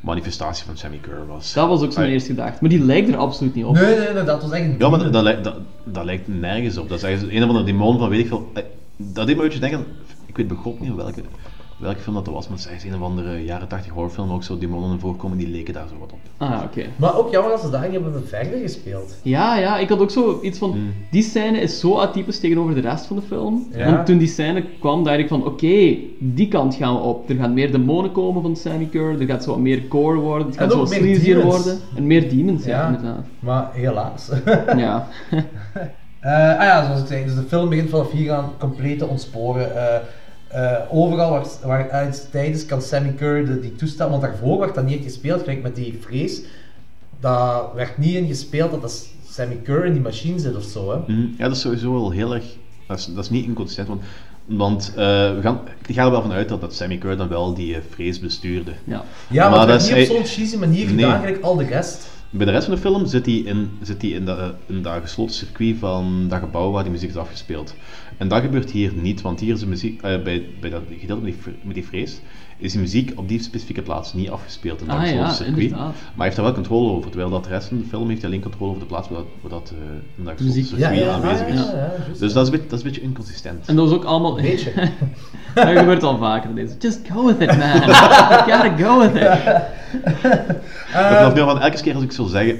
manifestatie 0.00 0.64
van 0.66 0.76
Sammy 0.76 0.96
Kerr 0.98 1.26
was. 1.26 1.52
Dat 1.52 1.68
was 1.68 1.82
ook 1.82 1.92
zo'n 1.92 2.04
eerste 2.04 2.28
gedachte, 2.28 2.58
maar 2.60 2.70
die 2.70 2.80
lijkt 2.84 3.08
er 3.08 3.16
absoluut 3.16 3.54
niet 3.54 3.64
op. 3.64 3.74
Nee, 3.74 3.96
nee, 3.98 4.12
nee, 4.14 4.24
dat 4.24 4.42
was 4.42 4.50
echt 4.50 4.64
een 4.64 4.74
Ja, 4.78 4.88
maar 4.88 4.98
demon. 4.98 4.98
dat, 4.98 5.12
dat, 5.12 5.22
lijkt- 5.22 5.44
dat, 5.44 5.54
dat 5.84 6.04
lijkt 6.04 6.28
nergens 6.28 6.76
op. 6.78 6.88
Dat 6.88 6.96
is 6.98 7.04
eigenlijk 7.04 7.34
een 7.36 7.42
of 7.42 7.48
andere 7.48 7.66
demon 7.66 7.98
van 7.98 8.08
weet 8.08 8.20
ik 8.20 8.26
veel. 8.28 8.50
eh, 8.54 8.62
Dat 8.96 9.26
deed 9.26 9.36
me 9.36 9.42
een 9.42 9.48
beetje 9.48 9.60
denken, 9.68 9.84
ik 10.26 10.36
weet 10.36 10.48
begot 10.48 10.80
niet 10.80 10.94
welke, 10.94 11.22
welke 11.78 12.00
film 12.00 12.14
dat 12.14 12.26
was, 12.26 12.48
maar 12.48 12.58
het 12.58 12.70
is 12.76 12.84
een 12.84 12.94
of 12.94 13.02
andere 13.02 13.44
jaren 13.44 13.68
80 13.68 13.92
horrorfilm, 13.92 14.30
ook 14.32 14.42
zo 14.42 14.58
demonen 14.58 15.00
voorkomen, 15.00 15.38
die 15.38 15.48
leken 15.48 15.74
daar 15.74 15.88
zo 15.88 15.94
wat 15.98 16.12
op. 16.12 16.18
Ah, 16.36 16.60
oké. 16.64 16.82
Maar 16.96 17.16
ook 17.18 17.30
jammer 17.30 17.50
dat 17.50 17.60
ze 17.60 17.70
daar 17.70 17.82
niet 17.82 17.92
hebben 18.00 18.26
verder 18.28 18.58
gespeeld. 18.58 19.14
Ja, 19.22 19.58
ja, 19.58 19.78
ik 19.78 19.88
had 19.88 19.98
ook 19.98 20.10
zo 20.10 20.38
iets 20.42 20.58
van, 20.58 20.70
Hmm. 20.70 20.92
die 21.10 21.22
scène 21.22 21.58
is 21.60 21.80
zo 21.80 21.96
atypisch 21.98 22.40
tegenover 22.40 22.74
de 22.74 22.80
rest 22.80 23.06
van 23.06 23.16
de 23.16 23.22
film. 23.22 23.66
Ja. 23.76 23.92
Want 23.92 24.06
toen 24.06 24.18
die 24.18 24.28
scène 24.28 24.64
kwam, 24.80 25.04
dacht 25.04 25.18
ik 25.18 25.28
van, 25.28 25.44
oké, 25.46 25.96
die 26.18 26.48
kant 26.48 26.74
gaan 26.74 26.94
we 26.94 27.00
op. 27.00 27.28
Er 27.30 27.36
gaan 27.36 27.54
meer 27.54 27.72
demonen 27.72 28.12
komen 28.12 28.42
van 28.42 28.56
Sammy 28.56 28.86
Kerr, 28.86 29.20
er 29.20 29.26
gaat 29.26 29.42
zo 29.44 29.50
wat 29.50 29.58
meer 29.60 29.82
gore 29.88 30.18
worden, 30.18 30.46
het 30.46 30.56
En 30.56 30.62
gaat 30.62 30.72
zo 30.72 30.78
wat 30.78 30.90
sleazier 30.90 31.42
worden. 31.44 31.78
En 31.96 32.06
meer 32.06 32.28
demons, 32.28 32.64
ja, 32.64 32.80
Ja. 32.80 32.86
inderdaad. 32.86 33.24
Maar 33.38 33.68
helaas. 33.72 34.28
Ja. 34.76 35.06
Eh, 36.20 36.58
ah 36.58 36.64
ja, 36.64 36.84
zoals 36.84 37.00
ik 37.00 37.06
zei, 37.06 37.24
dus 37.24 37.34
de 37.34 37.42
film 37.42 37.68
begint 37.68 37.90
vanaf 37.90 38.10
hier 38.10 38.32
aan 38.32 38.50
compleet 38.58 38.98
te 38.98 39.06
ontsporen. 39.06 39.76
Eh, 39.76 40.00
eh, 40.54 40.76
overal 40.90 41.30
waar, 41.30 41.46
waar 41.62 41.90
uit 41.90 42.28
tijdens 42.30 42.66
kan 42.66 42.82
Sammy 42.82 43.14
de, 43.18 43.58
die 43.60 43.74
toestaan, 43.76 44.10
want 44.10 44.22
daarvoor 44.22 44.58
werd 44.58 44.74
dat 44.74 44.84
niet 44.84 44.94
echt 44.94 45.04
gespeeld, 45.04 45.40
gelijk 45.40 45.62
met 45.62 45.74
die 45.74 45.98
vrees. 46.00 46.42
Dat 47.20 47.70
werd 47.74 47.98
niet 47.98 48.14
in 48.14 48.26
gespeeld 48.26 48.70
dat 48.70 48.80
dat 48.80 49.06
Sammy 49.28 49.56
Kerr 49.62 49.84
in 49.84 49.92
die 49.92 50.02
machine 50.02 50.38
zit 50.38 50.56
of 50.56 50.62
zo. 50.62 50.90
Hè. 50.90 51.12
Mhm. 51.12 51.26
Ja, 51.38 51.44
dat 51.44 51.56
is 51.56 51.60
sowieso 51.60 51.92
wel 51.92 52.10
heel 52.10 52.34
erg. 52.34 52.44
Dat 52.86 52.98
is, 52.98 53.06
dat 53.14 53.24
is 53.24 53.30
niet 53.30 53.46
inconsistent, 53.46 53.88
want, 53.88 54.02
want 54.44 54.92
eh, 54.96 55.04
we 55.34 55.38
gaan, 55.40 55.60
ik 55.86 55.94
ga 55.94 56.04
er 56.04 56.10
wel 56.10 56.22
van 56.22 56.32
uit 56.32 56.48
dat, 56.48 56.60
dat 56.60 56.74
Sammy 56.74 56.98
Kerr 56.98 57.16
dan 57.16 57.28
wel 57.28 57.54
die 57.54 57.74
eh, 57.74 57.80
vrees 57.90 58.20
bestuurde. 58.20 58.72
Ja. 58.84 59.04
Ja, 59.30 59.48
maar, 59.48 59.66
dat 59.66 59.82
is 59.82 59.90
niet 59.92 60.10
op 60.10 60.16
zo'n 60.16 60.24
cheesy 60.24 60.56
manier 60.56 60.86
Nee. 60.86 61.04
gedaan, 61.04 61.20
gelijk 61.20 61.42
al 61.42 61.56
de 61.56 61.64
rest. 61.64 62.08
Bij 62.30 62.46
de 62.46 62.52
rest 62.52 62.64
van 62.64 62.74
de 62.74 62.80
film 62.80 63.06
zit 63.06 63.26
hij 63.26 63.34
in, 63.34 63.70
zit 63.82 64.02
hij 64.02 64.10
in, 64.10 64.24
dat, 64.24 64.38
in 64.66 64.82
dat 64.82 65.00
gesloten 65.02 65.34
circuit 65.34 65.76
van 65.78 66.26
dat 66.28 66.38
gebouw 66.38 66.70
waar 66.70 66.82
die 66.82 66.92
muziek 66.92 67.08
is 67.10 67.16
afgespeeld. 67.16 67.74
En 68.18 68.28
dat 68.28 68.40
gebeurt 68.40 68.70
hier 68.70 68.92
niet, 68.94 69.22
want 69.22 69.40
hier 69.40 69.54
is 69.54 69.60
de 69.60 69.66
muziek, 69.66 70.02
eh, 70.02 70.22
bij, 70.22 70.42
bij 70.60 70.70
dat 70.70 70.82
gedeelte 71.00 71.22
met 71.22 71.34
die, 71.44 71.54
met 71.62 71.74
die 71.74 71.84
vrees, 71.86 72.20
is 72.58 72.72
die 72.72 72.80
muziek 72.80 73.12
op 73.16 73.28
die 73.28 73.42
specifieke 73.42 73.82
plaats 73.82 74.12
niet 74.14 74.30
afgespeeld 74.30 74.80
in 74.80 74.86
dat 74.86 74.96
Ah, 74.96 75.10
ja, 75.10 75.30
circuit. 75.30 75.56
inderdaad. 75.58 75.78
Maar 75.92 76.12
hij 76.16 76.24
heeft 76.24 76.36
daar 76.36 76.44
wel 76.44 76.54
controle 76.54 76.90
over, 76.90 77.10
terwijl 77.10 77.30
dat 77.30 77.44
de 77.44 77.50
rest 77.50 77.68
van 77.68 77.78
de 77.78 77.84
film 77.84 78.08
heeft 78.08 78.24
alleen 78.24 78.40
controle 78.42 78.68
over 78.70 78.80
de 78.82 78.86
plaats 78.88 79.08
waar 79.08 79.18
dat, 79.18 79.26
waar 79.40 79.50
dat, 79.50 79.72
eh, 79.72 79.78
in 80.18 80.24
dat 80.24 80.32
gesloten 80.36 80.44
Muziek. 80.46 80.66
circuit 80.66 80.98
Ja, 80.98 81.04
ja, 81.04 81.12
aanwezig 81.12 81.46
is. 81.46 81.54
ja, 81.54 81.70
ja, 81.70 81.92
juist, 82.06 82.20
dus 82.20 82.32
dat 82.32 82.46
is, 82.46 82.52
een 82.52 82.56
beetje, 82.56 82.68
dat 82.68 82.78
is 82.78 82.84
een 82.84 82.90
beetje 82.90 83.06
inconsistent. 83.06 83.66
En 83.66 83.76
dat 83.76 83.88
was 83.88 83.98
ook 83.98 84.04
allemaal... 84.04 84.34
Beetje. 84.34 84.72
dat 85.54 85.68
gebeurt 85.78 86.02
al 86.02 86.18
vaker 86.18 86.48
in 86.50 86.56
deze. 86.56 86.74
Just 86.78 87.00
go 87.12 87.26
with 87.26 87.40
it, 87.40 87.46
man. 87.58 87.80
you 87.86 88.50
gotta 88.50 88.76
go 88.78 88.98
with 89.00 89.14
it. 89.14 89.22
Maar 90.92 91.16
vanaf 91.16 91.34
nu 91.34 91.40
van 91.40 91.60
elke 91.60 91.80
keer 91.82 91.94
als 91.94 92.02
ik 92.04 92.12
zou 92.12 92.28
zeggen, 92.28 92.58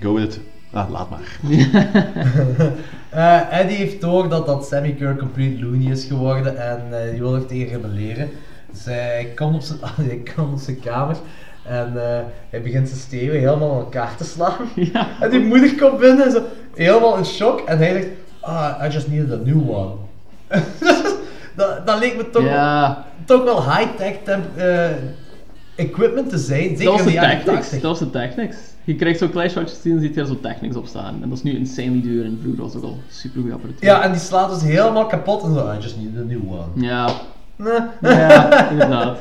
go 0.00 0.14
with 0.14 0.24
it, 0.24 0.40
ah, 0.74 0.90
laat 0.90 1.10
maar. 1.10 1.38
Eh, 3.14 3.58
Eddie 3.60 3.76
heeft 3.76 4.00
door 4.00 4.28
dat, 4.28 4.46
dat 4.46 4.66
Sammy 4.66 4.92
Kerr 4.92 5.16
complete 5.16 5.64
loony 5.64 5.90
is 5.90 6.04
geworden 6.04 6.56
en 6.56 6.80
eh, 6.90 7.10
die 7.10 7.20
wil 7.20 7.34
er 7.34 7.46
tegen 7.46 7.72
rebelleren. 7.72 8.30
Dus 8.72 8.84
hij 8.84 9.32
komt 9.36 9.54
op 9.54 9.62
zijn, 9.62 9.78
hij 10.08 10.22
komt 10.34 10.52
op 10.52 10.58
zijn 10.58 10.80
kamer 10.80 11.16
en 11.62 11.92
eh, 11.96 12.18
hij 12.50 12.62
begint 12.62 12.88
zijn 12.88 13.00
steven 13.00 13.38
helemaal 13.38 13.70
aan 13.72 13.78
elkaar 13.78 14.16
te 14.16 14.24
slaan. 14.24 14.56
Ja. 14.92 15.06
En 15.20 15.30
die 15.30 15.40
moeder 15.40 15.74
komt 15.74 15.98
binnen 15.98 16.24
en 16.26 16.32
zo 16.32 16.42
helemaal 16.74 17.16
in 17.16 17.24
shock 17.24 17.60
en 17.60 17.78
hij 17.78 17.92
zegt, 17.92 18.06
ah, 18.40 18.84
I 18.84 18.88
just 18.88 19.08
needed 19.08 19.32
a 19.32 19.42
new 19.44 19.70
one. 19.70 19.92
dat, 21.56 21.86
dat 21.86 21.98
leek 21.98 22.16
me 22.16 22.30
toch, 22.30 22.44
Ja. 22.44 23.04
toch 23.24 23.44
wel 23.44 23.62
high-tech 23.76 24.14
temp- 24.24 24.58
equipment 25.74 26.30
te 26.30 26.38
zijn, 26.38 26.68
zeker 26.68 26.84
Dat 26.84 26.92
was 26.92 27.00
in 27.00 27.06
de 27.06 27.12
de 27.12 27.16
jaren 27.20 27.36
Technics. 27.44 27.60
80. 27.68 27.80
Dat 27.80 27.90
was 27.90 27.98
de 27.98 28.10
Technics. 28.10 28.56
Je 28.84 28.94
krijgt 28.94 29.18
zo'n 29.18 29.30
klein 29.30 29.50
shotje 29.50 29.76
zien 29.82 29.94
en 29.94 30.00
ziet 30.00 30.16
er 30.16 30.26
zo 30.26 30.40
Technics 30.40 30.76
op 30.76 30.86
staan. 30.86 31.22
En 31.22 31.28
dat 31.28 31.38
is 31.38 31.42
nu 31.44 31.56
insanely 31.56 32.02
duur 32.02 32.24
en 32.24 32.38
vroeger 32.42 32.62
was 32.62 32.74
ook 32.76 32.82
al 32.82 32.98
super 33.08 33.40
goede 33.40 33.54
apparatuur. 33.54 33.84
Ja, 33.88 34.02
en 34.02 34.10
die 34.12 34.20
slaat 34.20 34.50
dus 34.50 34.62
helemaal 34.62 35.06
kapot 35.06 35.42
en 35.42 35.54
zo, 35.54 35.72
I 35.72 35.76
just 35.80 35.96
needed 35.96 36.20
a 36.22 36.24
new 36.24 36.52
one. 36.52 36.86
Ja, 36.86 37.08
Nee. 37.56 37.78
ja 38.00 38.70
inderdaad. 38.70 39.18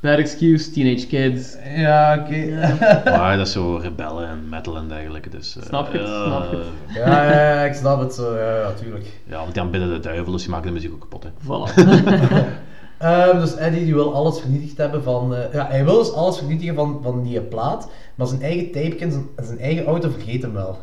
Bad 0.00 0.18
excuse, 0.18 0.70
teenage 0.70 1.06
kids. 1.06 1.56
Ja, 1.76 2.18
oké. 2.20 2.68
Maar 3.04 3.36
dat 3.36 3.46
is 3.46 3.52
zo 3.52 3.76
rebellen 3.76 4.28
en 4.28 4.48
metal 4.48 4.76
en 4.76 4.88
dergelijke. 4.88 5.28
Dus, 5.30 5.56
eh, 5.56 5.62
Snap 5.66 5.92
je 5.92 5.98
het, 5.98 6.08
eh, 6.08 6.26
snap 6.26 6.50
je 6.50 6.56
het. 6.56 6.66
Ja, 6.96 7.24
ja, 7.32 7.50
ja, 7.54 7.60
ik 7.62 7.74
snap 7.74 8.00
het 8.00 8.14
zo, 8.14 8.38
ja, 8.38 8.68
natuurlijk. 8.68 9.06
Ja, 9.26 9.38
want 9.38 9.52
die 9.52 9.62
aanbidden 9.62 9.88
de 9.92 10.00
duivel, 10.00 10.32
dus 10.32 10.42
die 10.42 10.50
maken 10.50 10.66
de 10.66 10.72
muziek 10.72 10.92
ook 10.92 11.00
kapot. 11.00 11.22
Hè. 11.24 11.30
Voilà. 11.30 11.74
Ehm, 12.98 13.38
dus 13.40 13.56
Eddie 13.56 13.84
die 13.84 13.94
wil 13.94 14.14
alles 14.14 14.40
vernietigd 14.40 14.76
hebben 14.76 15.02
van... 15.02 15.34
eh, 15.34 15.52
ja, 15.52 15.66
hij 15.68 15.84
wil 15.84 15.98
dus 15.98 16.12
alles 16.12 16.38
vernietigen 16.38 16.74
van, 16.74 17.00
van 17.02 17.22
die 17.22 17.40
plaat, 17.40 17.88
maar 18.14 18.26
zijn 18.26 18.42
eigen 18.42 18.70
tape 18.70 18.96
en 18.98 19.12
zijn, 19.12 19.24
zijn 19.42 19.58
eigen 19.60 19.84
auto 19.86 20.10
vergeet 20.10 20.42
hem 20.42 20.52
wel. 20.52 20.78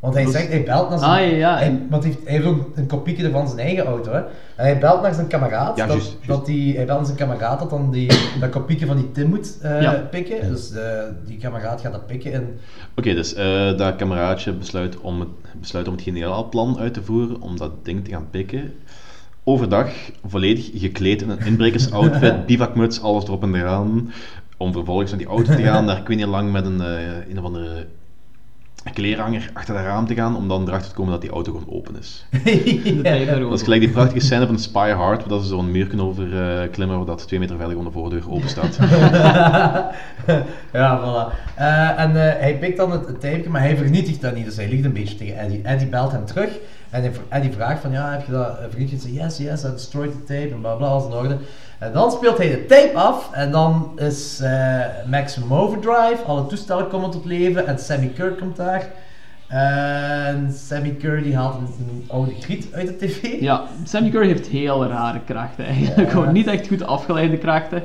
Want 0.00 0.14
hij 0.14 0.24
Dus- 0.24 0.32
zegt, 0.32 0.48
hij 0.48 0.64
belt 0.64 0.88
naar 0.88 0.98
zijn... 0.98 1.10
Ah, 1.10 1.30
ja, 1.30 1.36
ja. 1.36 1.56
Hij, 1.56 1.80
want 1.90 2.02
hij 2.02 2.12
heeft, 2.12 2.24
hij 2.24 2.32
heeft 2.36 2.46
ook 2.46 2.76
een 2.76 2.86
kopieke 2.86 3.30
van 3.30 3.46
zijn 3.48 3.58
eigen 3.66 3.84
auto, 3.84 4.12
hè. 4.12 4.18
En 4.18 4.28
hij 4.64 4.78
belt 4.78 5.02
naar 5.02 5.14
zijn 5.14 5.26
kameraad, 5.26 5.76
Ja, 5.76 5.86
dat, 5.86 5.96
juist, 5.96 6.10
juist. 6.12 6.26
dat 6.28 6.46
die, 6.46 6.76
hij 6.76 6.84
belt 6.86 6.96
naar 6.98 7.06
zijn 7.06 7.18
kameraad 7.18 7.58
dat 7.58 7.70
dan 7.70 7.90
die, 7.90 8.10
dat 8.40 8.50
kopieke 8.50 8.86
van 8.86 8.96
die 8.96 9.12
Tim 9.12 9.28
moet 9.28 9.58
eh, 9.60 9.82
Ja. 9.82 9.92
pikken. 10.10 10.48
Dus 10.48 10.72
eh, 10.72 11.02
die 11.26 11.38
kameraad 11.38 11.80
gaat 11.80 11.92
dat 11.92 12.06
pikken 12.06 12.32
en... 12.32 12.58
Oké, 12.96 13.14
dus 13.14 13.34
eh, 13.34 13.76
dat 13.78 13.96
kameraadje 13.96 14.52
besluit 14.52 15.00
om 15.00 15.20
het, 15.20 15.28
besluit 15.60 15.86
om 15.88 15.92
het 15.94 16.02
generaalplan 16.02 16.78
uit 16.78 16.94
te 16.94 17.02
voeren, 17.02 17.40
om 17.40 17.56
dat 17.56 17.84
ding 17.84 18.04
te 18.04 18.10
gaan 18.10 18.26
pikken. 18.30 18.72
Overdag 19.44 19.90
volledig 20.26 20.70
gekleed 20.74 21.22
in 21.22 21.30
een 21.30 21.46
inbrekersoutfit, 21.46 22.46
bivakmuts, 22.46 23.00
alles 23.00 23.24
erop 23.24 23.42
en 23.42 23.54
eraan. 23.54 24.12
Om 24.56 24.72
vervolgens 24.72 25.10
naar 25.10 25.18
die 25.18 25.28
auto 25.28 25.54
te 25.54 25.62
gaan, 25.62 25.86
daar 25.86 25.98
ik 25.98 26.06
weet 26.06 26.16
niet 26.16 26.26
lang 26.26 26.52
met 26.52 26.66
een, 26.66 26.80
eh, 26.80 27.28
een 27.28 27.38
of 27.38 27.44
andere 27.44 27.86
kleerhanger 28.92 29.50
achter 29.52 29.74
dat 29.74 29.84
raam 29.84 30.06
te 30.06 30.14
gaan, 30.14 30.36
om 30.36 30.48
dan 30.48 30.68
erachter 30.68 30.88
te 30.88 30.94
komen 30.94 31.12
dat 31.12 31.20
die 31.20 31.30
auto 31.30 31.52
gewoon 31.52 31.74
open 31.74 31.96
is. 31.98 32.26
Dat 33.40 33.52
is 33.52 33.62
gelijk 33.62 33.80
die 33.80 33.90
prachtige 33.90 34.20
scène 34.20 34.46
van 34.46 34.58
Spy 34.58 34.90
Hard, 34.90 35.20
waar 35.20 35.28
dat 35.28 35.42
ze 35.42 35.48
zo'n 35.48 35.70
muur 35.70 35.86
kunnen 35.86 36.06
over 36.06 36.42
eh, 36.42 36.70
klimmen, 36.70 36.96
waar 36.96 37.06
dat 37.06 37.26
twee 37.26 37.40
meter 37.40 37.56
verder 37.56 37.76
gewoon 37.76 37.92
de 37.92 37.98
voordeur 37.98 38.30
open 38.30 38.48
staat. 38.48 38.78
ja, 40.72 41.00
voilà. 41.00 41.54
Eh, 41.54 42.00
en 42.00 42.10
hij 42.14 42.56
pikt 42.60 42.76
dan 42.76 42.90
het, 42.90 43.06
het 43.06 43.20
tapeje, 43.20 43.50
maar 43.50 43.60
hij 43.60 43.76
vernietigt 43.76 44.20
dat 44.20 44.34
niet, 44.34 44.44
dus 44.44 44.56
hij 44.56 44.68
ligt 44.68 44.84
een 44.84 44.92
beetje 44.92 45.16
tegen 45.16 45.38
Eddie. 45.38 45.62
Eddie 45.62 45.88
belt 45.88 46.12
hem 46.12 46.24
terug 46.24 46.50
en 46.92 47.02
hij, 47.02 47.12
Eddie 47.28 47.52
vraagt 47.52 47.80
van, 47.80 47.90
ja, 47.90 48.10
heb 48.10 48.26
je 48.26 48.32
dat 48.32 48.58
eh? 48.58 48.76
Hij 48.76 48.88
zegt, 48.88 49.14
yes, 49.14 49.36
yes, 49.36 49.64
I 49.64 49.70
destroyed 49.70 50.12
the 50.12 50.24
tape 50.24 50.54
en 50.54 50.60
bla 50.60 50.74
bla, 50.74 50.86
alles 50.86 51.04
in 51.04 51.12
orde. 51.12 51.36
En 51.78 51.92
dan 51.92 52.10
speelt 52.10 52.38
hij 52.38 52.48
de 52.48 52.66
tape 52.66 52.92
af 52.94 53.32
en 53.32 53.50
dan 53.50 53.92
is 53.96 54.40
eh, 54.40 54.80
Maximum 55.06 55.54
Overdrive, 55.54 56.22
alle 56.26 56.46
toestellen 56.46 56.88
komen 56.88 57.10
tot 57.10 57.24
leven 57.24 57.66
en 57.66 57.78
Sammy 57.78 58.06
Kerr 58.08 58.30
komt 58.30 58.56
daar. 58.56 58.88
En 59.48 60.52
Sammy 60.52 60.90
Kerr 60.90 61.22
die 61.22 61.36
haalt 61.36 61.54
een, 61.54 61.86
een 61.88 62.04
oude 62.08 62.32
griet 62.40 62.68
uit 62.72 62.86
de 62.86 62.96
tv. 62.96 63.40
Ja, 63.40 63.64
Sammy 63.84 64.10
Curry 64.10 64.26
heeft 64.26 64.46
heel 64.46 64.86
rare 64.86 65.20
krachten 65.24 65.64
eigenlijk. 65.64 66.10
Gewoon 66.10 66.32
niet 66.32 66.46
echt 66.46 66.66
goed 66.66 66.86
afgeleide 66.86 67.38
krachten. 67.38 67.82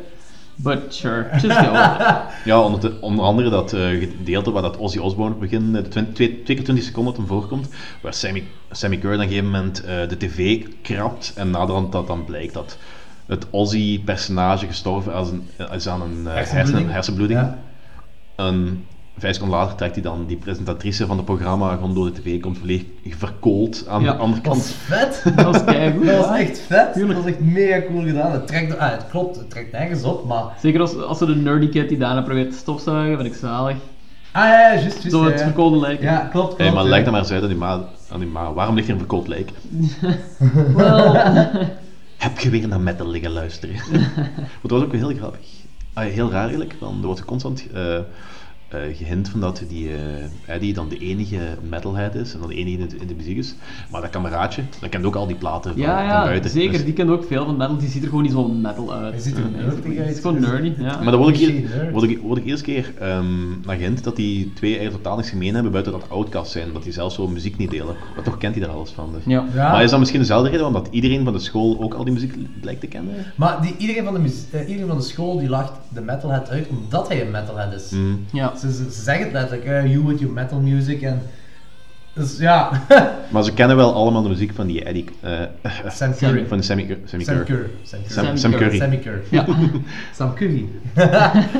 But 0.59 0.93
sure, 0.93 1.29
just 1.31 1.57
go. 1.59 1.71
Ja, 2.45 2.61
onder, 2.61 2.79
de- 2.79 2.97
onder 3.01 3.25
andere 3.25 3.49
dat 3.49 3.73
eh, 3.73 3.87
gedeelte 3.99 4.51
waar 4.51 4.61
dat 4.61 4.77
Ozzy 4.77 4.97
Osbourne 4.97 5.35
op 5.35 5.41
het 5.41 5.49
begin, 5.49 5.75
eh, 5.75 5.83
de 5.83 5.89
twee, 5.89 6.13
twee 6.13 6.55
keer 6.55 6.63
20 6.63 6.83
seconden 6.83 7.13
dat 7.13 7.21
hem 7.21 7.31
voorkomt, 7.39 7.69
waar 8.01 8.13
Sammy, 8.13 8.43
Sammy 8.71 8.97
Curry 8.97 9.15
dan 9.17 9.25
op 9.25 9.31
een 9.31 9.35
gegeven 9.35 9.51
moment 9.51 9.83
eh, 9.83 10.07
de 10.09 10.17
tv 10.17 10.63
krabt 10.81 11.33
en 11.35 11.49
naderhand 11.49 11.91
dat 11.91 12.07
dan 12.07 12.25
blijkt 12.25 12.53
dat 12.53 12.77
het 13.25 13.47
Ozzy-personage 13.49 14.65
gestorven 14.67 15.13
is, 15.13 15.29
een, 15.29 15.91
aan 15.91 16.01
een 16.01 16.27
eh, 16.27 16.33
Hersenbloeding. 16.33 16.55
hersen, 16.55 16.89
hersenbloeding. 16.89 17.39
Ja. 17.39 17.57
En 18.35 18.85
vijf 19.17 19.33
seconden 19.33 19.59
later 19.59 19.75
trekt 19.75 19.93
hij 19.93 20.03
dan 20.03 20.25
die 20.27 20.37
presentatrice 20.37 21.05
van 21.05 21.17
het 21.17 21.25
programma 21.25 21.73
gewoon 21.73 21.93
door 21.93 22.05
de 22.05 22.21
tv, 22.21 22.39
komt 22.39 22.57
volledig 22.57 22.85
verkoold 23.09 23.85
aan 23.87 24.01
Ja, 24.03 24.11
de 24.11 24.17
andere 24.17 24.41
Dat 24.41 24.51
kant. 24.51 24.63
is 24.63 24.71
vet. 24.71 25.21
Dat 25.35 25.45
was 25.45 25.63
keigoed. 25.63 26.05
Dat 26.05 26.17
was 26.17 26.25
ja. 26.25 26.39
echt 26.39 26.59
vet. 26.59 26.93
Dat 26.93 27.13
was 27.13 27.25
echt 27.25 27.39
mega 27.39 27.81
cool 27.87 28.03
gedaan. 28.03 28.31
Het, 28.31 28.47
trekt, 28.47 28.77
ah, 28.77 28.91
het 28.91 29.05
klopt, 29.09 29.35
het 29.35 29.49
trekt 29.49 29.71
nergens 29.71 30.03
op, 30.03 30.25
maar... 30.25 30.43
Zeker 30.61 30.81
als, 30.81 30.97
als 30.97 31.17
ze 31.17 31.25
de 31.25 31.35
nerdy 31.35 31.69
kid 31.69 31.89
die 31.89 31.97
daarna 31.97 32.21
probeert 32.21 32.51
te 32.51 32.57
stofzuigen, 32.57 33.17
vind 33.21 33.33
ik 33.33 33.39
zalig. 33.39 33.77
Ah 34.31 34.43
ja, 34.43 34.59
ja, 34.59 34.69
juist, 34.69 34.83
juist. 34.83 35.11
Zo 35.11 35.25
het 35.25 35.39
ja. 35.39 35.45
verkoolde 35.45 35.79
lijk. 35.79 36.01
Ja, 36.01 36.17
klopt, 36.17 36.31
klopt. 36.31 36.57
Hey, 36.57 36.71
maar 36.71 36.83
ja. 36.83 36.89
leg 36.89 37.03
dat 37.03 37.11
maar 37.11 37.21
eens 37.21 37.31
uit 37.31 37.41
aan 37.41 37.47
die 37.47 37.57
ma. 37.57 37.83
Aan 38.11 38.19
die 38.19 38.29
ma. 38.29 38.53
Waarom 38.53 38.75
ligt 38.75 38.87
hier 38.87 38.95
een 38.95 39.01
verkoold 39.01 39.27
lijk? 39.27 39.51
Wel. 40.75 41.13
Heb 42.17 42.39
je 42.39 42.49
weer 42.49 42.67
naar 42.67 42.79
metal 42.81 43.07
liggen 43.07 43.31
luisteren? 43.31 43.75
Want 43.75 44.61
dat 44.61 44.71
was 44.71 44.81
ook 44.81 44.91
wel 44.91 45.07
heel 45.09 45.17
grappig. 45.17 45.47
Ah, 45.93 46.05
heel 46.05 46.31
raar 46.31 46.41
eigenlijk, 46.41 46.75
want 46.79 46.99
er 46.99 47.05
wordt 47.05 47.25
constant 47.25 47.67
eh, 47.73 47.99
gehint 48.69 49.29
van 49.29 49.39
dat 49.39 49.63
die 49.67 49.89
eh, 49.89 50.53
Eddie 50.55 50.73
dan 50.73 50.89
de 50.89 50.97
enige 50.97 51.39
metalhead 51.69 52.15
is 52.15 52.33
en 52.33 52.39
dan 52.39 52.47
de 52.49 52.55
enige 52.55 52.77
in 52.77 52.87
de, 52.89 52.95
in 52.97 53.07
de 53.07 53.15
muziek 53.15 53.37
is. 53.37 53.55
Maar 53.91 54.01
dat 54.01 54.09
kameraadje, 54.09 54.61
dat 54.79 54.89
kent 54.89 55.05
ook 55.05 55.15
al 55.15 55.27
die 55.27 55.35
platen 55.35 55.71
van, 55.71 55.81
Ja, 55.81 55.97
van 55.97 56.05
ja, 56.05 56.23
buiten. 56.23 56.49
zeker. 56.51 56.71
Dus- 56.71 56.83
Die 56.83 56.93
kent 56.93 57.09
ook 57.09 57.23
veel 57.27 57.45
van 57.45 57.57
metal. 57.57 57.77
Die 57.77 57.89
ziet 57.89 58.01
er 58.03 58.07
gewoon 58.09 58.23
niet 58.23 58.31
zo 58.31 58.47
metal 58.47 58.93
uit. 58.93 59.13
Hij 59.13 59.21
ziet 59.21 59.37
er 59.37 59.43
Eh, 59.43 59.49
nerdig 59.51 59.83
Het 59.83 59.97
uit. 59.97 60.09
is 60.15 60.19
gewoon 60.21 60.39
nerdy, 60.39 60.73
ja. 60.77 60.97
Maar 61.01 61.11
dan 61.11 61.19
word 61.21 61.39
ik, 61.39 61.47
hier, 61.49 61.91
word 61.91 62.09
ik, 62.09 62.19
word 62.21 62.39
ik 62.39 62.45
eerst 62.45 62.63
keer 62.63 62.93
ehm 62.99 63.25
naar 63.65 63.75
gehint 63.75 64.03
dat 64.03 64.15
die 64.15 64.53
twee 64.53 64.71
eigenlijk 64.75 65.03
totaal 65.03 65.17
niks 65.17 65.29
gemeen 65.29 65.53
hebben 65.53 65.71
buiten 65.71 65.91
dat 65.93 66.09
outcast 66.09 66.51
zijn, 66.51 66.73
dat 66.73 66.83
die 66.83 66.93
zelfs 66.93 67.15
zo 67.15 67.27
muziek 67.27 67.57
niet 67.57 67.71
delen. 67.71 67.95
Maar 68.15 68.23
toch 68.23 68.37
kent 68.37 68.55
hij 68.55 68.65
daar 68.65 68.75
alles 68.75 68.89
van. 68.91 69.09
Dus. 69.13 69.23
Ja. 69.25 69.45
Ja. 69.53 69.71
Maar 69.71 69.83
is 69.83 69.89
dat 69.89 69.99
misschien 69.99 70.19
dezelfde 70.19 70.49
reden, 70.49 70.65
omdat 70.67 70.87
iedereen 70.91 71.23
van 71.23 71.33
de 71.33 71.39
school 71.39 71.77
ook 71.81 71.93
al 71.93 72.03
die 72.03 72.13
muziek 72.13 72.35
blijkt 72.61 72.79
te 72.81 72.87
kennen? 72.87 73.13
Maar 73.35 73.61
die, 73.61 73.75
iedereen, 73.77 74.03
van 74.03 74.13
de 74.13 74.45
eh, 74.51 74.59
iedereen 74.67 74.87
van 74.87 74.97
de 74.97 75.03
school 75.03 75.37
die 75.39 75.49
lacht 75.49 75.71
de 75.93 76.01
metalhead 76.01 76.49
uit 76.49 76.67
omdat 76.67 77.07
hij 77.07 77.21
een 77.21 77.31
metalhead 77.31 77.73
is. 77.73 77.89
Mm. 77.89 78.25
Ja. 78.31 78.55
Ze, 78.59 78.71
ze, 78.71 78.91
ze 78.91 79.01
zeggen 79.01 79.23
het 79.23 79.33
letterlijk, 79.33 79.87
you 79.87 80.05
with 80.05 80.19
your 80.19 80.33
metal 80.33 80.59
music 80.59 81.01
en... 81.01 81.21
Dus 82.13 82.37
ja, 82.37 82.69
Maar 83.31 83.43
ze 83.43 83.53
kennen 83.53 83.75
wel 83.77 83.93
allemaal 83.93 84.21
de 84.21 84.29
muziek 84.29 84.51
van 84.55 84.67
die 84.67 84.83
Eddie. 84.83 85.05
eh, 85.21 85.71
Sam 85.87 86.15
Curry. 86.15 86.45
Van 86.47 86.57
de 86.57 86.63
Sammy, 86.63 86.85
Cur- 86.85 86.97
Sammy 87.05 87.23
Sam 87.25 87.35
Curry. 87.35 87.45
Curry. 87.45 87.69
Sam 87.83 87.99
Curry. 88.07 88.13
Sam, 88.25 88.37
Sam 88.37 88.51
Curry. 88.51 88.77
Sammy 88.77 88.99
Curry. 88.99 89.21
Ja. 89.29 89.45
Sam 90.17 90.33
Curry. 90.33 90.65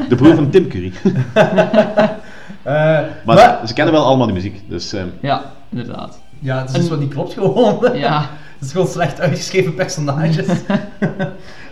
De 0.10 0.16
broer 0.16 0.36
van 0.36 0.50
Tim 0.50 0.68
Curry. 0.68 0.92
Eh, 2.64 2.74
Maar, 2.74 3.36
maar, 3.36 3.68
ze 3.68 3.74
kennen 3.74 3.94
wel 3.94 4.06
allemaal 4.06 4.26
die 4.26 4.36
muziek. 4.36 4.62
Dus 4.70 4.94
ehm, 4.94 5.08
ja, 5.22 5.52
inderdaad. 5.70 6.20
ja, 6.40 6.60
het 6.60 6.70
is 6.70 6.76
dus 6.76 6.88
wat 6.90 7.00
niet 7.00 7.14
klopt 7.14 7.34
gewoon. 7.34 7.98
Ja. 7.98 8.20
Het 8.58 8.66
is 8.66 8.72
gewoon 8.72 8.88
slecht 8.88 9.20
uitgeschreven 9.20 9.74
personages. 9.76 10.46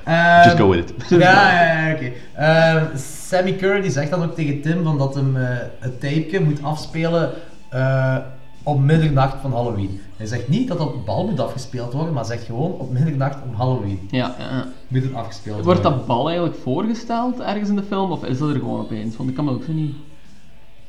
Ehm, 0.05 0.43
just 0.43 0.57
go 0.57 0.69
with 0.69 0.89
it. 0.89 1.09
Ja, 1.09 1.51
ja, 1.51 1.87
ja, 1.87 1.93
oké. 1.93 2.11
Ehm, 2.35 2.97
Sammy 2.97 3.55
Curry 3.55 3.81
die 3.81 3.91
zegt 3.91 4.09
dan 4.09 4.23
ook 4.23 4.35
tegen 4.35 4.61
Tim 4.61 4.83
van 4.83 4.97
dat 4.97 5.15
hem 5.15 5.35
eh, 5.37 5.43
het 5.79 5.99
tapeje 5.99 6.39
moet 6.39 6.63
afspelen 6.63 7.31
eh, 7.69 8.15
op 8.63 8.79
middernacht 8.79 9.35
van 9.41 9.51
Halloween. 9.53 9.99
Hij 10.17 10.25
zegt 10.25 10.47
niet 10.47 10.67
dat 10.67 10.77
dat 10.77 11.05
bal 11.05 11.27
moet 11.27 11.39
afgespeeld 11.39 11.93
worden, 11.93 12.13
maar 12.13 12.25
zegt 12.25 12.43
gewoon 12.43 12.71
op 12.71 12.91
middernacht 12.91 13.37
om 13.49 13.55
Halloween 13.55 14.07
Ja, 14.11 14.35
moet 14.87 15.03
het 15.03 15.13
afgespeeld 15.13 15.63
Wordt 15.63 15.81
worden. 15.81 15.97
dat 15.97 16.07
bal 16.07 16.27
eigenlijk 16.27 16.57
voorgesteld 16.63 17.39
ergens 17.39 17.69
in 17.69 17.75
de 17.75 17.83
film, 17.83 18.11
of 18.11 18.23
is 18.23 18.37
dat 18.37 18.49
er 18.49 18.55
gewoon 18.55 18.79
opeens? 18.79 19.17
Want 19.17 19.29
ik 19.29 19.35
kan 19.35 19.45
me 19.45 19.51
ook 19.51 19.63
zo 19.63 19.71
niet... 19.71 19.95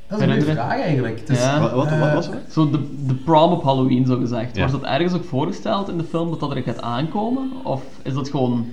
Dat 0.09 0.21
is 0.21 0.27
een 0.27 0.33
goede 0.33 0.53
vraag 0.53 0.81
eigenlijk. 0.81 1.21
Het 1.21 1.29
is, 1.29 1.39
Ja. 1.41 1.61
Wat, 1.61 1.73
wat, 1.73 1.99
wat 1.99 2.13
was 2.13 2.27
het? 2.27 2.53
Zo 2.53 2.71
de, 2.71 3.07
de 3.07 3.15
prom 3.15 3.53
op 3.53 3.63
Halloween, 3.63 4.07
zo 4.07 4.17
gezegd. 4.19 4.57
Ja. 4.57 4.67
Wordt 4.69 4.83
dat 4.83 4.91
ergens 4.93 5.13
ook 5.13 5.25
voorgesteld 5.25 5.89
in 5.89 5.99
de 5.99 6.05
film 6.05 6.31
dat 6.31 6.41
dat 6.41 6.51
er 6.51 6.63
gaat 6.63 6.83
aankomen? 6.83 7.51
Of 7.65 7.83
is 8.03 8.15
dat 8.15 8.29
gewoon... 8.31 8.67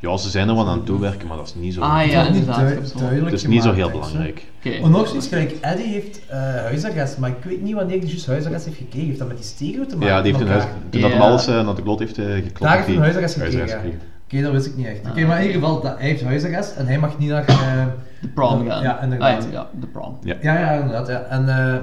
Ja, 0.00 0.16
ze 0.16 0.30
zijn 0.30 0.48
er 0.48 0.54
wel 0.54 0.68
aan 0.68 0.76
het 0.76 0.86
toewerken, 0.86 1.28
maar 1.28 1.36
dat 1.36 1.46
is 1.46 1.54
niet 1.54 1.74
zo, 1.74 1.80
Ah 1.80 2.06
ja, 2.10 2.26
inderdaad. 2.26 2.56
heb 2.68 2.84
zo- 2.84 2.98
duidelijk 2.98 3.30
het 3.30 3.40
is 3.40 3.46
niet 3.46 3.62
zo 3.62 3.72
heel 3.72 3.90
belangrijk. 3.90 4.44
Oké. 4.58 4.70
En 4.70 4.90
nog 4.90 5.08
zoiets 5.08 5.28
gelijk, 5.28 5.56
Eddie 5.60 5.86
heeft 5.86 6.20
eh, 6.28 6.38
huisarrest, 6.38 7.18
maar 7.18 7.30
ik 7.30 7.44
weet 7.44 7.62
niet 7.62 7.74
wanneer 7.74 7.98
hij 7.98 8.06
juist 8.08 8.26
huisarrest 8.26 8.64
heeft 8.64 8.76
gekregen. 8.76 9.06
Heeft 9.06 9.18
dat 9.18 9.28
met 9.28 9.36
die 9.36 9.46
stereo 9.46 9.86
te 9.86 9.96
maken? 9.96 10.08
Ja, 10.14 10.22
die 10.22 10.32
heeft 10.32 10.44
een 10.44 10.50
huis, 10.50 10.64
toen 10.90 11.00
dat 11.00 11.10
hem 11.10 11.20
alles 11.20 11.46
eh, 11.46 11.64
naar 11.64 11.74
de 11.74 11.82
klot 11.82 11.98
heeft 11.98 12.18
eh, 12.18 12.24
geklopt. 12.34 12.60
Daar 12.60 12.74
heeft 12.74 12.86
hij 12.86 12.96
huisarrest 12.96 13.34
gekregen. 13.34 13.80
Oké, 14.24 14.42
dat 14.42 14.52
wist 14.52 14.66
ik 14.66 14.76
niet 14.76 14.86
echt. 14.86 15.00
Oké, 15.10 15.20
Ah. 15.22 15.28
maar 15.28 15.40
in 15.40 15.46
ieder 15.46 15.60
geval, 15.60 15.80
dat, 15.80 15.98
hij 15.98 16.08
heeft 16.08 16.22
huisarrest 16.22 16.76
en 16.76 16.86
hij 16.86 16.98
mag 16.98 17.18
niet 17.18 17.28
naar... 17.28 17.44
eh, 17.48 17.84
De 18.20 18.28
prom 18.28 18.68
gaan. 18.68 18.82
Ja, 18.82 19.02
inderdaad. 19.02 19.44
Ah, 19.46 19.52
ja, 19.52 19.68
de 19.80 19.86
prom. 19.86 20.16
Ja. 20.22 20.34
Ja, 20.40 20.58
ja, 20.58 20.70
inderdaad. 20.72 21.08
Ja. 21.08 21.20
En 21.22 21.48
eh, 21.48 21.76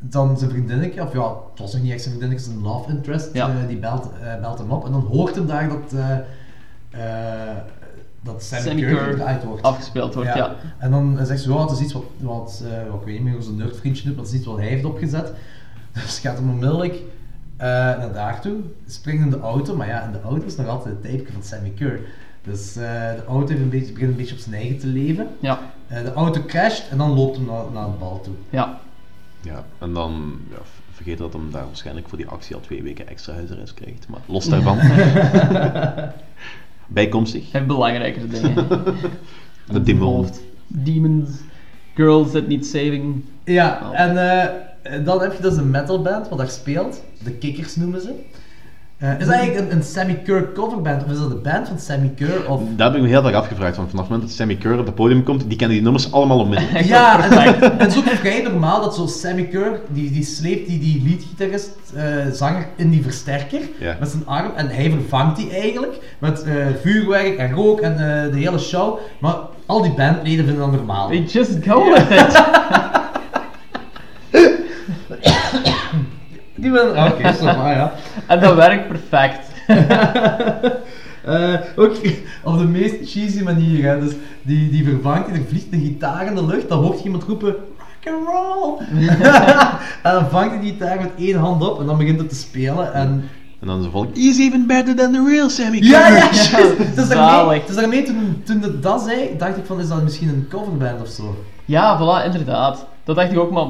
dan 0.00 0.38
zijn 0.38 0.50
vriendinnetje, 0.50 1.02
of 1.02 1.12
ja, 1.12 1.28
het 1.50 1.58
was 1.60 1.72
nog 1.72 1.82
niet 1.82 1.92
echt 1.92 2.02
zijn 2.02 2.14
vriendinnetje, 2.14 2.50
zijn 2.52 2.62
love 2.62 2.90
interest, 2.90 3.28
Ja. 3.32 3.48
eh, 3.48 3.54
die 3.68 3.76
belt, 3.78 4.10
eh, 4.22 4.40
belt 4.40 4.58
hem 4.58 4.70
op. 4.70 4.84
En 4.84 4.92
dan 4.92 5.00
hoort 5.10 5.34
hem 5.34 5.46
daar 5.46 5.68
dat, 5.68 5.92
dat 8.22 8.42
Sammy, 8.42 8.64
Sammy 8.64 9.44
wordt. 9.44 9.62
afgespeeld 9.62 10.14
wordt, 10.14 10.34
ja. 10.34 10.54
En 10.78 10.90
dan 10.90 11.18
zegt 11.22 11.40
ze, 11.40 11.52
ja, 11.52 11.60
het 11.60 11.70
is 11.70 11.80
iets 11.80 11.92
wat, 11.92 12.02
wat 12.18 12.62
eh, 12.64 12.90
wat 12.90 13.00
ik 13.00 13.06
weet 13.06 13.14
niet 13.14 13.24
meer 13.24 13.32
hoe 13.32 13.42
zijn 13.42 13.56
nerdvriendje 13.56 14.04
doet, 14.04 14.14
maar 14.14 14.24
het 14.24 14.32
is 14.32 14.38
iets 14.38 14.48
wat 14.48 14.56
hij 14.58 14.66
heeft 14.66 14.84
opgezet. 14.84 15.32
Dus 15.92 16.18
gaat 16.18 16.38
hem 16.38 16.50
onmiddellijk 16.50 16.94
eh, 17.56 17.66
naar 17.68 18.12
daar 18.12 18.40
toe, 18.40 18.56
springt 18.86 19.24
in 19.24 19.30
de 19.30 19.40
auto, 19.40 19.76
maar 19.76 19.86
ja, 19.88 20.02
in 20.02 20.12
de 20.12 20.20
auto 20.20 20.46
is 20.46 20.56
nog 20.56 20.66
altijd 20.66 20.94
het 21.02 21.10
type 21.12 21.32
van 21.32 21.42
Sammy 21.42 21.72
Curry. 21.76 22.00
Dus 22.42 22.76
eh, 22.76 22.82
de 23.14 23.24
auto 23.28 23.48
heeft 23.48 23.60
een 23.60 23.68
beetje, 23.68 23.92
begint 23.92 24.10
een 24.10 24.16
beetje 24.16 24.34
op 24.34 24.40
zijn 24.40 24.54
eigen 24.54 24.78
te 24.78 24.86
leven. 24.86 25.28
Ja, 25.40 25.58
Eh, 25.86 26.02
de 26.02 26.12
auto 26.12 26.40
crasht 26.46 26.88
en 26.90 26.98
dan 26.98 27.10
loopt 27.14 27.36
hem 27.36 27.46
naar, 27.46 27.64
naar 27.72 27.84
de 27.86 27.96
bal 27.98 28.20
toe. 28.20 28.34
ja. 28.50 28.80
Ja, 29.40 29.64
en 29.78 29.92
dan 29.92 30.38
ja, 30.50 30.56
vergeet 30.92 31.18
dat 31.18 31.32
hem 31.32 31.50
daar 31.50 31.66
waarschijnlijk 31.66 32.08
voor 32.08 32.18
die 32.18 32.26
actie 32.26 32.54
al 32.54 32.60
twee 32.60 32.82
weken 32.82 33.08
extra 33.08 33.32
huisarrest 33.34 33.74
krijgt. 33.74 34.08
Maar 34.08 34.20
los 34.26 34.48
daarvan. 34.48 34.78
Bijkomstig. 36.88 37.52
Heeft 37.52 37.66
belangrijkere 37.66 38.26
dingen. 38.26 38.54
De 39.72 39.82
demon. 39.82 40.26
Demons, 40.68 41.28
girls 41.94 42.30
that 42.30 42.48
need 42.48 42.66
saving. 42.66 43.24
Ja, 43.44 43.80
Oh. 43.82 44.00
en 44.00 44.40
eh, 44.42 45.04
dan 45.04 45.20
heb 45.20 45.32
je 45.32 45.42
dus 45.42 45.56
een 45.56 45.70
metalband 45.70 46.28
wat 46.28 46.38
daar 46.38 46.48
speelt. 46.48 47.02
De 47.24 47.30
Kikkers 47.32 47.76
noemen 47.76 48.00
ze. 48.00 48.12
Eh, 48.98 49.10
is 49.18 49.26
dat 49.26 49.34
eigenlijk 49.34 49.70
een, 49.70 49.76
een 49.76 49.82
Sammy 49.82 50.14
Kerr 50.14 50.52
coverband? 50.52 51.04
Of 51.04 51.10
is 51.10 51.18
dat 51.18 51.28
de 51.28 51.34
band 51.34 51.68
van 51.68 51.78
Sammy 51.78 52.12
Kerr? 52.16 52.50
Of... 52.50 52.60
Dat 52.76 52.86
heb 52.86 52.96
ik 52.96 53.02
me 53.02 53.08
heel 53.08 53.26
erg 53.26 53.34
afgevraagd, 53.34 53.76
want 53.76 53.90
vanaf 53.90 54.04
het 54.04 54.12
moment 54.12 54.28
dat 54.28 54.38
Sammy 54.38 54.56
Kerr 54.56 54.78
op 54.78 54.86
het 54.86 54.94
podium 54.94 55.22
komt, 55.22 55.48
die 55.48 55.56
kennen 55.56 55.76
die 55.76 55.84
nummers 55.84 56.12
allemaal 56.12 56.38
onmiddellijk. 56.38 56.84
Ja, 56.96 57.24
en, 57.24 57.60
en 57.60 57.78
het 57.78 57.92
is 57.92 57.98
ook 57.98 58.08
vrij 58.08 58.42
normaal 58.42 58.80
dat 58.80 58.94
zo 58.94 59.06
Sammy 59.06 59.44
Kerr, 59.44 59.80
die, 59.88 60.10
die 60.10 60.24
sleept 60.24 60.68
die, 60.68 60.78
die 60.78 61.02
leadgitarist, 61.04 61.70
eh, 61.94 62.04
zanger 62.32 62.66
in 62.76 62.90
die 62.90 63.02
versterker 63.02 63.60
met 64.00 64.08
zijn 64.08 64.26
arm 64.26 64.50
en 64.56 64.68
hij 64.68 64.90
vervangt 64.90 65.36
die 65.36 65.50
eigenlijk 65.50 66.16
met 66.18 66.42
eh, 66.42 66.54
vuurwerk 66.82 67.38
en 67.38 67.52
rook 67.52 67.80
en 67.80 67.92
eh, 67.92 68.32
de 68.32 68.38
hele 68.38 68.58
show. 68.58 68.98
Maar 69.20 69.36
al 69.66 69.82
die 69.82 69.92
bandleden 69.92 70.44
vinden 70.44 70.70
dat 70.70 70.72
normaal. 70.72 71.08
They 71.08 71.22
just 71.22 71.56
go 71.64 71.92
with 71.92 72.10
it. 72.10 72.44
Die 76.70 76.80
ah, 76.80 77.12
Oké, 77.12 77.32
zo 77.32 77.44
maar, 77.44 77.74
ja. 77.74 77.92
En 78.26 78.40
dat 78.40 78.54
werkt 78.54 78.88
perfect. 78.88 79.46
Eh, 81.26 81.54
ook 81.76 81.96
op 82.44 82.58
de 82.58 82.64
meest 82.64 82.94
cheesy 83.04 83.42
manier, 83.42 83.84
hè. 83.84 84.00
Dus 84.00 84.12
die, 84.42 84.70
die 84.70 84.84
vervangt, 84.84 85.28
er 85.28 85.40
vliegt 85.48 85.66
een 85.70 85.80
gitaar 85.80 86.26
in 86.26 86.34
de 86.34 86.46
lucht, 86.46 86.68
dan 86.68 86.82
hoort 86.82 86.98
je 86.98 87.04
iemand 87.04 87.22
roepen 87.22 87.48
rock 87.48 88.14
and 88.14 88.26
roll. 88.26 88.78
en 90.02 90.12
dan 90.12 90.30
vangt 90.30 90.50
hij 90.50 90.60
die 90.60 90.72
gitaar 90.72 90.96
met 90.96 91.10
één 91.18 91.36
hand 91.36 91.68
op 91.68 91.80
en 91.80 91.86
dan 91.86 91.98
begint 91.98 92.18
het 92.18 92.28
te 92.28 92.34
spelen 92.34 92.94
en... 92.94 93.28
En 93.60 93.66
dan 93.66 93.82
zo 93.82 93.90
volk, 93.90 94.16
he's 94.16 94.38
even 94.38 94.66
better 94.66 94.96
than 94.96 95.12
the 95.12 95.24
real 95.28 95.48
Sammy. 95.48 95.78
Ja, 95.82 96.08
ja, 96.08 96.14
juist. 96.14 96.56
Het 96.78 96.96
is 96.96 97.08
daarmee, 97.08 97.62
is 97.68 97.74
daarmee 97.74 98.02
toen, 98.02 98.42
toen 98.44 98.60
het 98.60 98.82
dat 98.82 99.02
zei, 99.02 99.30
dacht 99.38 99.56
ik 99.56 99.64
van, 99.64 99.80
is 99.80 99.88
dat 99.88 100.02
misschien 100.02 100.28
een 100.28 100.46
coverband 100.50 101.00
of 101.00 101.08
zo? 101.08 101.44
Ja, 101.64 101.98
voilà, 101.98 102.24
inderdaad. 102.24 102.86
Dat 103.04 103.16
dacht 103.16 103.32
ik 103.32 103.38
ook, 103.38 103.50
maar 103.50 103.66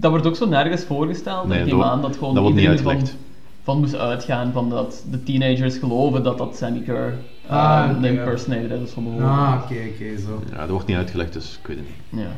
dat 0.00 0.10
wordt 0.10 0.26
ook 0.26 0.36
zo 0.36 0.46
nergens 0.48 0.84
voorgesteld. 0.84 1.46
Nee, 1.48 1.58
ik 1.60 1.66
neem 1.66 1.78
dat- 1.78 1.88
aan 1.88 2.02
dat 2.02 2.16
gewoon 2.16 2.34
dat 2.34 2.42
wordt 2.42 2.56
niet 2.58 2.64
iedereen 2.68 2.84
ervan 2.86 3.00
uitgelegd. 3.00 3.26
van 3.62 3.78
moest 3.80 3.96
uitgaan 3.96 4.50
van 4.52 4.70
dat 4.70 5.02
de 5.10 5.22
teenagers 5.22 5.76
geloven 5.76 6.22
dat 6.22 6.38
dat 6.38 6.56
Sammy 6.56 6.80
Kerr 6.80 7.14
uh, 7.50 7.52
Ah, 7.56 8.00
de 8.02 8.08
impersonator 8.08 8.82
is 8.82 8.90
van 8.90 9.04
de. 9.04 9.22
Ah, 9.24 9.54
oké, 9.62 9.74
oké, 9.94 10.18
zo. 10.26 10.42
Ja, 10.52 10.58
dat 10.58 10.68
wordt 10.68 10.86
niet 10.86 10.96
uitgelegd, 10.96 11.32
dus 11.32 11.58
ik 11.62 11.66
weet 11.66 11.76
het 11.76 11.86
niet. 12.10 12.20
Ja. 12.20 12.28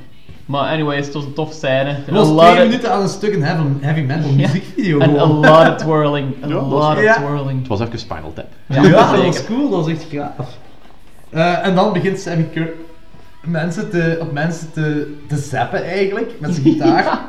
Maar 0.46 0.68
anyways, 0.70 1.04
het 1.06 1.14
was 1.14 1.24
een 1.24 1.32
tof 1.32 1.52
scène. 1.52 1.88
Het 1.90 2.11
was 2.14 2.28
twee 2.28 2.50
of- 2.52 2.58
minuten 2.68 2.92
aan 2.92 3.02
een 3.02 3.08
stuk 3.08 3.34
een 3.34 3.42
heavy, 3.42 3.62
heavy 3.80 4.00
metal 4.00 4.30
muziekvideo 4.32 4.98
En 4.98 5.11
a 5.18 5.26
lot 5.26 5.68
of 5.68 5.74
twirling. 5.76 6.26
A 6.44 6.46
Ja, 6.48 6.54
lot 6.54 6.70
was- 6.70 6.96
of 6.96 7.14
twirling. 7.16 7.58
Het 7.58 7.68
was 7.68 7.80
even 7.80 7.98
Spinal 7.98 8.32
Tap. 8.34 8.46
Ja, 8.66 8.82
Ja, 8.82 9.12
dat 9.12 9.24
was 9.24 9.44
cool, 9.46 9.70
dat 9.70 9.84
was 9.84 9.88
echt 9.88 10.06
gaaf. 10.11 10.58
Eh, 11.30 11.66
en 11.66 11.74
dan 11.74 11.92
begint 11.92 12.18
Sammy 12.18 12.42
Kerr 12.52 12.68
mensen 13.44 13.90
te, 13.90 14.18
op 14.20 14.32
mensen 14.32 14.72
te, 14.72 15.16
te 15.28 15.36
zappen 15.36 15.84
eigenlijk, 15.84 16.32
met 16.40 16.54
zijn 16.54 16.64
gitaar. 16.72 17.20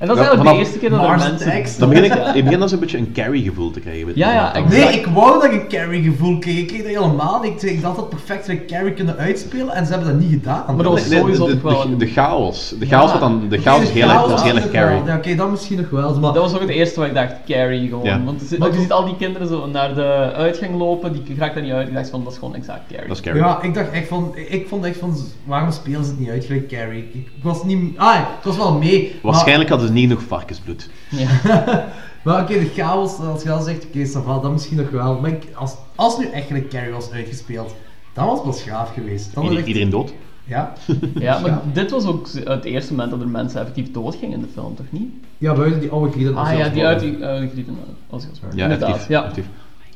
En 0.00 0.06
dat 0.06 0.16
is 0.16 0.22
Ja, 0.22 0.28
eigenlijk 0.28 0.42
de 0.42 0.46
vanaf 0.48 0.58
eerste 0.58 0.78
keer 0.78 0.90
dat 0.90 1.00
er 1.02 1.52
mensen... 1.54 1.80
Dan 1.80 1.88
begin 1.88 2.04
ik, 2.04 2.34
ik 2.34 2.44
begin 2.44 2.58
dan 2.58 2.68
zo'n 2.68 2.78
beetje 2.78 2.98
een 2.98 3.12
carry 3.12 3.42
gevoel 3.42 3.70
te 3.70 3.80
krijgen. 3.80 4.12
Ja, 4.14 4.32
ja, 4.32 4.54
exact. 4.54 4.70
Nee, 4.84 4.98
ik 4.98 5.06
wou 5.06 5.32
dat 5.32 5.44
ik 5.44 5.52
een 5.52 5.68
carry 5.68 6.02
gevoel 6.02 6.38
kreeg. 6.38 6.58
Ik 6.58 6.66
kreeg 6.66 6.82
dat 6.82 7.02
helemaal 7.02 7.40
niet. 7.42 7.62
Ik 7.62 7.82
dacht 7.82 7.96
dat 7.96 8.08
perfect 8.08 8.48
een 8.48 8.66
carry 8.66 8.92
kunnen 8.92 9.16
uitspelen 9.16 9.74
en 9.74 9.86
ze 9.86 9.92
hebben 9.92 10.10
dat 10.10 10.20
niet 10.20 10.30
gedaan. 10.30 10.64
Maar 10.66 10.84
dat 10.84 10.92
was 10.92 11.08
Nee, 11.08 11.18
sowieso 11.18 11.46
de, 11.46 11.60
wel 11.60 11.82
de, 11.82 11.88
een- 11.88 11.98
de 11.98 12.06
chaos. 12.06 12.74
De 12.78 12.86
chaos, 12.86 13.06
Ja. 13.06 13.10
wat 13.12 13.20
dan, 13.20 13.48
de 13.48 13.58
chaos 13.58 13.80
de 13.86 13.86
heel 13.92 14.08
chaos 14.08 14.32
is 14.32 14.42
heel 14.42 14.56
erg 14.56 14.70
carry. 14.70 15.00
Ja, 15.06 15.16
oké, 15.16 15.34
dat 15.34 15.50
misschien 15.50 15.76
nog 15.76 15.90
wel. 15.90 16.18
Maar 16.20 16.32
Dat 16.32 16.42
was 16.42 16.54
ook 16.54 16.60
het 16.60 16.68
eerste 16.68 17.00
wat 17.00 17.08
ik 17.08 17.14
dacht, 17.14 17.32
Carrie 17.46 17.88
gewoon. 17.88 18.04
Ja. 18.04 18.20
Want 18.24 18.40
je 18.40 18.46
ziet- 18.46 18.58
Maar 18.58 18.68
je 18.68 18.74
toch- 18.74 18.82
ziet 18.82 18.92
al 18.92 19.04
die 19.04 19.16
kinderen 19.16 19.48
zo 19.48 19.66
naar 19.66 19.94
de 19.94 20.32
uitgang 20.34 20.78
lopen, 20.78 21.12
die 21.12 21.22
raakt 21.38 21.54
daar 21.54 21.62
niet 21.62 21.72
uit. 21.72 21.88
Ik 21.88 21.94
dacht 21.94 22.10
van, 22.10 22.24
dat 22.24 22.32
is 22.32 22.38
gewoon 22.38 22.54
exact 22.54 22.80
Carrie. 22.90 23.08
Dat 23.08 23.16
is 23.16 23.22
carry. 23.22 23.38
Ja, 23.38 23.62
ik 23.62 23.74
dacht 23.74 23.90
echt 23.90 24.08
van, 24.08 24.32
ik 24.48 24.66
vond 24.68 24.84
echt 24.84 24.98
van, 24.98 25.16
waarom 25.44 25.70
spelen 25.72 26.04
ze 26.04 26.10
het 26.10 26.18
niet 26.20 26.30
uit 26.30 26.44
gelijk 26.44 26.68
Carrie? 26.68 27.02
Ik, 27.12 27.14
ik 27.14 27.42
was 27.42 27.64
niet, 27.64 27.98
ah, 27.98 28.14
ik 28.14 28.44
was 28.44 28.56
wel 28.56 28.72
mee. 28.74 29.18
maar- 29.22 29.32
Waarschijnlijk 29.32 29.70
hadden 29.70 29.88
ze 29.90 30.00
niet 30.00 30.08
genoeg 30.08 30.22
varkensbloed. 30.28 30.90
Ja. 31.10 31.28
Maar 32.24 32.42
oké, 32.42 32.52
de 32.58 32.70
chaos, 32.74 33.18
als 33.18 33.42
je 33.42 33.50
al 33.50 33.62
zegt, 33.62 33.86
oké, 33.86 34.06
va, 34.06 34.38
dat 34.38 34.52
misschien 34.52 34.76
nog 34.76 34.90
wel. 34.90 35.20
Maar 35.20 35.30
ik, 35.30 35.42
als, 35.54 35.74
als 35.94 36.18
nu 36.18 36.26
echt 36.26 36.50
een 36.50 36.68
carry 36.68 36.90
was 36.92 37.10
uitgespeeld, 37.10 37.74
dan 38.12 38.26
was 38.26 38.34
het 38.38 38.42
pas 38.46 38.62
gaaf 38.62 38.92
geweest. 38.94 39.34
Dan 39.34 39.42
Ieder- 39.42 39.58
echt- 39.58 39.66
Iedereen 39.66 39.90
dood. 39.90 40.12
Ja. 40.44 40.72
ja, 41.18 41.38
maar 41.38 41.60
dit 41.72 41.90
was 41.90 42.04
ook 42.06 42.28
het 42.44 42.64
eerste 42.64 42.90
moment 42.92 43.10
dat 43.10 43.20
er 43.20 43.28
mensen 43.28 43.60
effectief 43.60 43.90
doodgingen 43.92 44.34
in 44.34 44.40
de 44.40 44.48
film, 44.52 44.74
toch 44.76 44.86
niet? 44.90 45.08
Ja, 45.38 45.54
buiten 45.54 45.80
die 45.80 45.90
oude 45.90 46.12
grieten. 46.12 46.36
Ah 46.36 46.58
ja, 46.58 46.68
die 46.68 46.84
uit 46.86 47.00
die 47.00 47.26
oude 47.26 47.48
grieten. 47.48 47.76
Als 48.10 48.24
ik 48.24 48.30
het 48.40 48.54
Ja, 48.54 48.68
effectief. 48.68 49.08
ja. 49.08 49.20
effectief. 49.20 49.46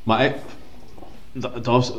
Maar 0.03 0.19
hij- 0.19 0.35
dat, 1.33 1.55
dat, 1.55 1.67
was, 1.67 1.93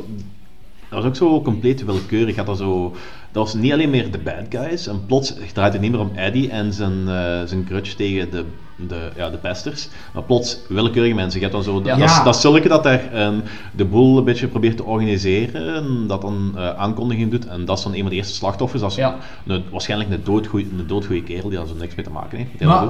dat 0.90 1.00
was 1.00 1.06
ook 1.06 1.16
zo 1.16 1.42
compleet 1.42 1.86
willekeurig. 1.86 2.36
Had 2.36 2.46
dat, 2.46 2.58
zo, 2.58 2.90
dat 3.32 3.44
was 3.44 3.54
niet 3.54 3.72
alleen 3.72 3.90
meer 3.90 4.12
de 4.12 4.18
bad 4.18 4.46
guys. 4.50 4.88
En 4.88 5.06
plots 5.06 5.34
draait 5.54 5.74
het 5.74 5.82
niet 5.82 5.92
meer 5.92 6.00
om 6.00 6.12
Eddie 6.16 6.50
en 6.50 6.74
zijn, 6.74 7.00
eh, 7.08 7.42
zijn 7.46 7.66
grudge 7.68 7.96
tegen 7.96 8.32
de, 8.32 8.46
de, 8.88 9.10
ja, 9.16 9.30
de 9.30 9.38
pesters. 9.38 9.88
Maar 10.14 10.24
plots 10.24 10.60
willekeurige 10.70 11.16
mensen. 11.16 11.40
Je 11.40 11.46
hebt 11.46 11.66
dan 11.66 11.74
zo, 11.74 11.82
Ja. 11.84 11.96
dat, 11.98 12.22
dat 12.26 12.38
zulke 12.38 12.68
dat 12.68 12.84
daar 12.84 13.12
ehm, 13.14 13.40
de 13.76 13.86
boel 13.86 14.18
een 14.18 14.24
beetje 14.24 14.48
probeert 14.48 14.78
te 14.78 14.84
organiseren. 14.84 16.08
Dat 16.08 16.22
dan 16.22 16.52
eh, 16.56 16.70
aankondiging 16.70 17.32
doet. 17.32 17.48
En 17.48 17.66
dat 17.66 17.78
is 17.78 17.84
dan 17.84 17.94
een 17.94 18.02
van 18.02 18.10
de 18.10 18.16
eerste 18.16 18.34
slachtoffers. 18.34 18.82
Dat 18.82 18.92
is 18.92 18.98
Ja. 18.98 19.18
een, 19.48 19.64
waarschijnlijk 19.72 20.10
een 20.12 20.22
doodgoeie, 20.24 20.68
een 20.78 20.88
doodgoeie 20.88 21.24
kerel 21.24 21.50
die 21.50 21.58
daar 21.58 21.68
zo 21.68 21.74
niks 21.76 21.96
mee 21.96 22.06
te 22.06 22.12
maken 22.12 22.38
heeft. 22.38 22.64
Maar 22.64 22.88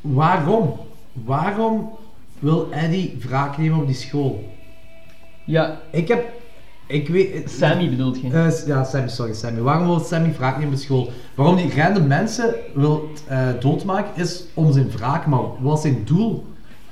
waarom? 0.00 0.72
Waarom 1.12 1.90
wil 2.38 2.68
Eddie 2.70 3.16
wraak 3.28 3.58
nemen 3.58 3.78
op 3.78 3.86
die 3.86 3.94
school? 3.96 4.52
Ja, 5.44 5.80
Ik 5.90 6.08
heb, 6.08 6.24
ik 6.86 7.08
weet... 7.08 7.50
Sammy 7.50 7.90
bedoelt 7.90 8.20
je? 8.20 8.30
Eh, 8.32 8.66
ja, 8.66 8.84
Sammy, 8.84 9.08
sorry, 9.08 9.34
Sammy. 9.34 9.60
Waarom 9.60 9.86
wil 9.86 9.98
Sammy 10.00 10.32
wraak 10.38 10.58
nemen 10.58 10.74
op 10.74 10.80
school? 10.80 11.10
Waarom 11.34 11.56
die 11.56 11.72
random 11.76 12.06
mensen 12.06 12.54
wil 12.74 13.08
eh, 13.28 13.38
doodmaken 13.60 14.22
is 14.22 14.44
om 14.54 14.72
zijn 14.72 14.90
wraak, 14.90 15.26
maar 15.26 15.40
wat 15.60 15.76
is 15.76 15.82
zijn 15.82 16.02
doel? 16.04 16.44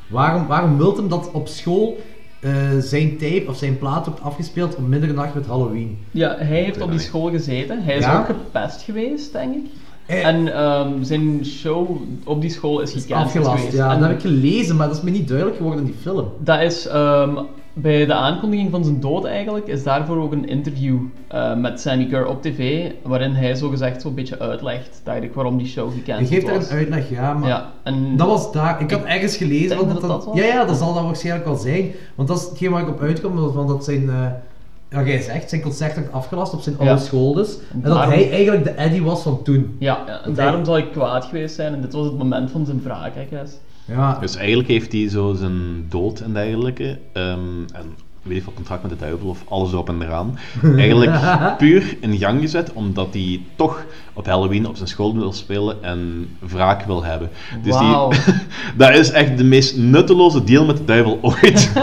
Waarom, 0.09 0.47
waarom 0.47 0.77
wil 0.77 0.97
hem 0.97 1.09
dat 1.09 1.31
op 1.33 1.49
school 1.49 1.99
eh, 2.41 2.51
zijn 2.81 3.11
tape 3.19 3.45
of 3.49 3.57
zijn 3.57 3.79
plaat 3.79 4.07
wordt 4.07 4.23
afgespeeld 4.23 4.75
om 4.77 4.89
middernacht 4.89 5.35
met 5.35 5.47
Halloween? 5.47 5.99
Ja, 6.11 6.37
hij 6.39 6.63
heeft 6.63 6.81
op 6.81 6.91
die 6.91 7.01
school 7.01 7.31
gezeten. 7.31 7.83
Hij 7.83 7.97
is 7.97 8.05
Ja? 8.05 8.19
ook 8.21 8.27
gepest 8.27 8.83
geweest, 8.83 9.33
denk 9.33 9.55
ik. 9.55 9.71
En 10.07 10.55
ehm, 10.55 11.03
zijn 11.03 11.45
show 11.47 11.91
op 12.25 12.41
die 12.41 12.51
school 12.51 12.81
is 12.81 12.95
is 12.95 13.03
gecanceld 13.03 13.27
afgelast, 13.27 13.57
geweest. 13.59 13.77
ja. 13.77 13.93
En 13.93 13.99
Dat 14.01 14.09
heb 14.09 14.17
ik 14.17 14.23
gelezen, 14.25 14.77
maar 14.77 14.87
dat 14.89 14.97
is 14.97 15.03
me 15.03 15.11
niet 15.11 15.29
duidelijk 15.29 15.57
geworden 15.57 15.81
in 15.81 15.87
die 15.87 16.01
film. 16.01 16.27
Dat 16.39 16.61
is 16.61 16.87
ehm, 16.87 17.37
bij 17.73 18.07
de 18.07 18.15
aankondiging 18.15 18.71
van 18.71 18.85
zijn 18.85 19.01
dood 19.01 19.25
eigenlijk, 19.25 19.67
is 19.67 19.83
daarvoor 19.83 20.17
ook 20.23 20.33
een 20.33 20.49
interview 20.49 20.99
eh, 21.29 21.55
met 21.57 21.81
Sammy 21.81 22.07
Kerr 22.07 22.27
op 22.27 22.43
tv, 22.43 22.91
waarin 23.03 23.33
hij 23.33 23.55
zogezegd 23.55 24.01
zo'n 24.03 24.15
beetje 24.15 24.39
uitlegt, 24.39 25.03
ik, 25.21 25.35
waarom 25.35 25.57
die 25.59 25.67
show 25.67 25.93
Je 25.95 25.99
gecanceld 25.99 26.29
geeft 26.29 26.47
daar 26.47 26.55
was. 26.55 26.71
een 26.71 26.77
uitleg, 26.77 27.11
ja, 27.11 27.33
maar... 27.33 27.49
Ja, 27.49 27.71
en 27.83 28.17
Dat 28.17 28.27
was 28.27 28.53
daar. 28.53 28.81
Ik 28.81 28.91
had 28.91 29.05
ergens 29.05 29.37
gelezen 29.37 29.77
want 29.77 29.91
dat 29.91 30.01
dat, 30.01 30.11
dat 30.11 30.25
was. 30.25 30.37
Ja, 30.37 30.45
ja, 30.45 30.65
dat 30.65 30.77
zal 30.77 30.95
dat 30.95 31.05
waarschijnlijk 31.05 31.45
wel 31.47 31.57
zijn. 31.57 31.91
Want 32.15 32.29
dat 32.29 32.39
is 32.39 32.45
hetgeen 32.49 32.71
waar 32.71 32.83
ik 32.83 32.89
op 32.89 33.01
uitkom, 33.01 33.53
van 33.53 33.67
dat 33.67 33.85
zijn... 33.85 34.09
eh 34.11 34.27
ja, 34.91 35.03
jij 35.05 35.21
zegt, 35.21 35.49
zijn 35.49 35.61
concert 35.63 35.95
werd 35.95 36.13
afgelast 36.13 36.55
op 36.55 36.61
zijn 36.61 36.77
oude 36.79 36.91
Ja. 36.93 36.99
school 36.99 37.33
dus. 37.33 37.59
En 37.73 37.81
dat 37.81 38.05
hij 38.05 38.31
eigenlijk 38.31 38.65
de 38.65 38.71
Eddie 38.71 39.03
was 39.03 39.23
van 39.23 39.43
toen. 39.43 39.77
ja, 39.79 40.03
ja, 40.07 40.25
en 40.25 40.35
daarom 40.35 40.65
zal 40.65 40.79
ik 40.79 40.93
kwaad 40.93 41.25
geweest 41.25 41.55
zijn 41.55 41.75
en 41.75 41.81
dit 41.81 41.93
was 41.93 42.05
het 42.05 42.19
moment 42.19 42.51
van 42.51 42.67
zijn 42.67 42.83
wraak, 42.83 43.13
I 43.17 43.27
guess. 43.31 43.53
Ja, 43.85 44.19
Dus 44.21 44.37
eigenlijk 44.37 44.69
heeft 44.69 44.93
hij 44.93 45.09
zo 45.09 45.35
zijn 45.35 45.87
dood 45.89 46.21
en 46.21 46.33
dergelijke, 46.33 46.99
ehm, 47.13 47.39
en 47.73 47.95
weet 48.23 48.37
ik 48.37 48.45
wat 48.45 48.55
contract 48.55 48.83
met 48.83 48.91
de 48.91 48.97
duivel 48.97 49.29
of 49.29 49.45
alles 49.49 49.73
op 49.73 49.89
en 49.89 50.03
eraan, 50.03 50.39
eigenlijk 50.77 51.13
puur 51.59 51.97
in 52.01 52.19
gang 52.19 52.41
gezet 52.41 52.73
omdat 52.73 53.09
hij 53.13 53.41
toch 53.57 53.85
op 54.13 54.27
Halloween 54.27 54.67
op 54.67 54.77
zijn 54.77 54.89
school 54.89 55.15
wil 55.15 55.33
spelen 55.33 55.83
en 55.83 56.29
wraak 56.39 56.83
wil 56.85 57.05
hebben. 57.05 57.31
Dus 57.63 57.75
Wauw. 57.75 58.11
die, 58.11 58.19
dat 58.77 58.95
is 58.95 59.11
echt 59.11 59.39
de 59.39 59.45
meest 59.45 59.77
nutteloze 59.77 60.45
deal 60.45 60.65
met 60.65 60.77
de 60.77 60.85
duivel 60.85 61.19
ooit. 61.23 61.73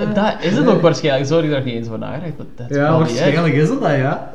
Eh, 0.00 0.14
Dat 0.14 0.34
is 0.40 0.56
het 0.56 0.66
ook 0.66 0.80
waarschijnlijk, 0.80 1.26
sorry 1.26 1.48
dat 1.48 1.58
ik 1.58 1.64
niet 1.64 1.74
eens 1.74 1.88
van 1.88 1.98
nagedacht, 1.98 2.34
ja 2.68 2.90
it. 2.92 2.98
waarschijnlijk 2.98 3.54
is 3.54 3.68
het 3.68 3.80
dat, 3.80 3.90
ja. 3.90 4.30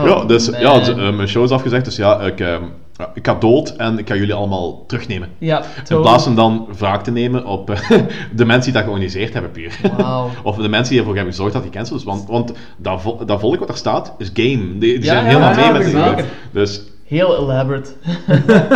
Oh, 0.00 0.06
ja, 0.06 0.24
dus 0.24 0.50
man. 0.50 0.60
ja, 0.60 0.80
eh, 0.80 0.96
mijn 1.16 1.28
show 1.28 1.44
is 1.44 1.50
afgezegd, 1.50 1.84
dus 1.84 1.96
ja, 1.96 2.20
ik, 2.20 2.40
ehm, 2.40 2.50
ja, 2.52 2.58
ik 3.14 3.26
ga 3.26 3.34
dood 3.34 3.68
en 3.76 3.98
ik 3.98 4.08
ga 4.08 4.14
jullie 4.14 4.34
allemaal 4.34 4.84
terugnemen. 4.86 5.28
Ja, 5.38 5.62
In 5.88 6.00
plaats 6.00 6.24
van 6.24 6.34
dan 6.34 6.68
wraak 6.78 7.02
te 7.04 7.10
nemen 7.10 7.46
op 7.46 7.70
eh, 7.70 7.80
de 8.36 8.44
mensen 8.44 8.62
die 8.62 8.72
dat 8.72 8.82
georganiseerd 8.82 9.32
hebben, 9.32 9.50
puur. 9.50 9.80
Wauw. 9.96 10.30
Of 10.42 10.56
de 10.56 10.68
mensen 10.68 10.90
die 10.90 10.98
ervoor 10.98 11.14
hebben 11.14 11.32
gezorgd 11.32 11.52
dat 11.54 11.62
die 11.62 11.72
cancelled 11.72 12.00
is. 12.00 12.06
Want, 12.06 12.26
want 12.28 12.52
dat, 12.76 13.00
vo- 13.00 13.24
dat 13.24 13.40
volk 13.40 13.58
wat 13.58 13.68
er 13.68 13.76
staat, 13.76 14.12
is 14.18 14.30
game. 14.34 14.78
Die, 14.78 14.78
die 14.78 14.98
Ja, 14.98 15.04
zijn 15.04 15.22
ja, 15.24 15.28
helemaal 15.28 15.50
ja, 15.50 15.56
mee 15.72 15.72
met 15.82 15.84
die 15.92 16.02
groep. 16.02 16.24
Dus 16.50 16.82
Heel 17.04 17.36
elaborate. 17.38 17.90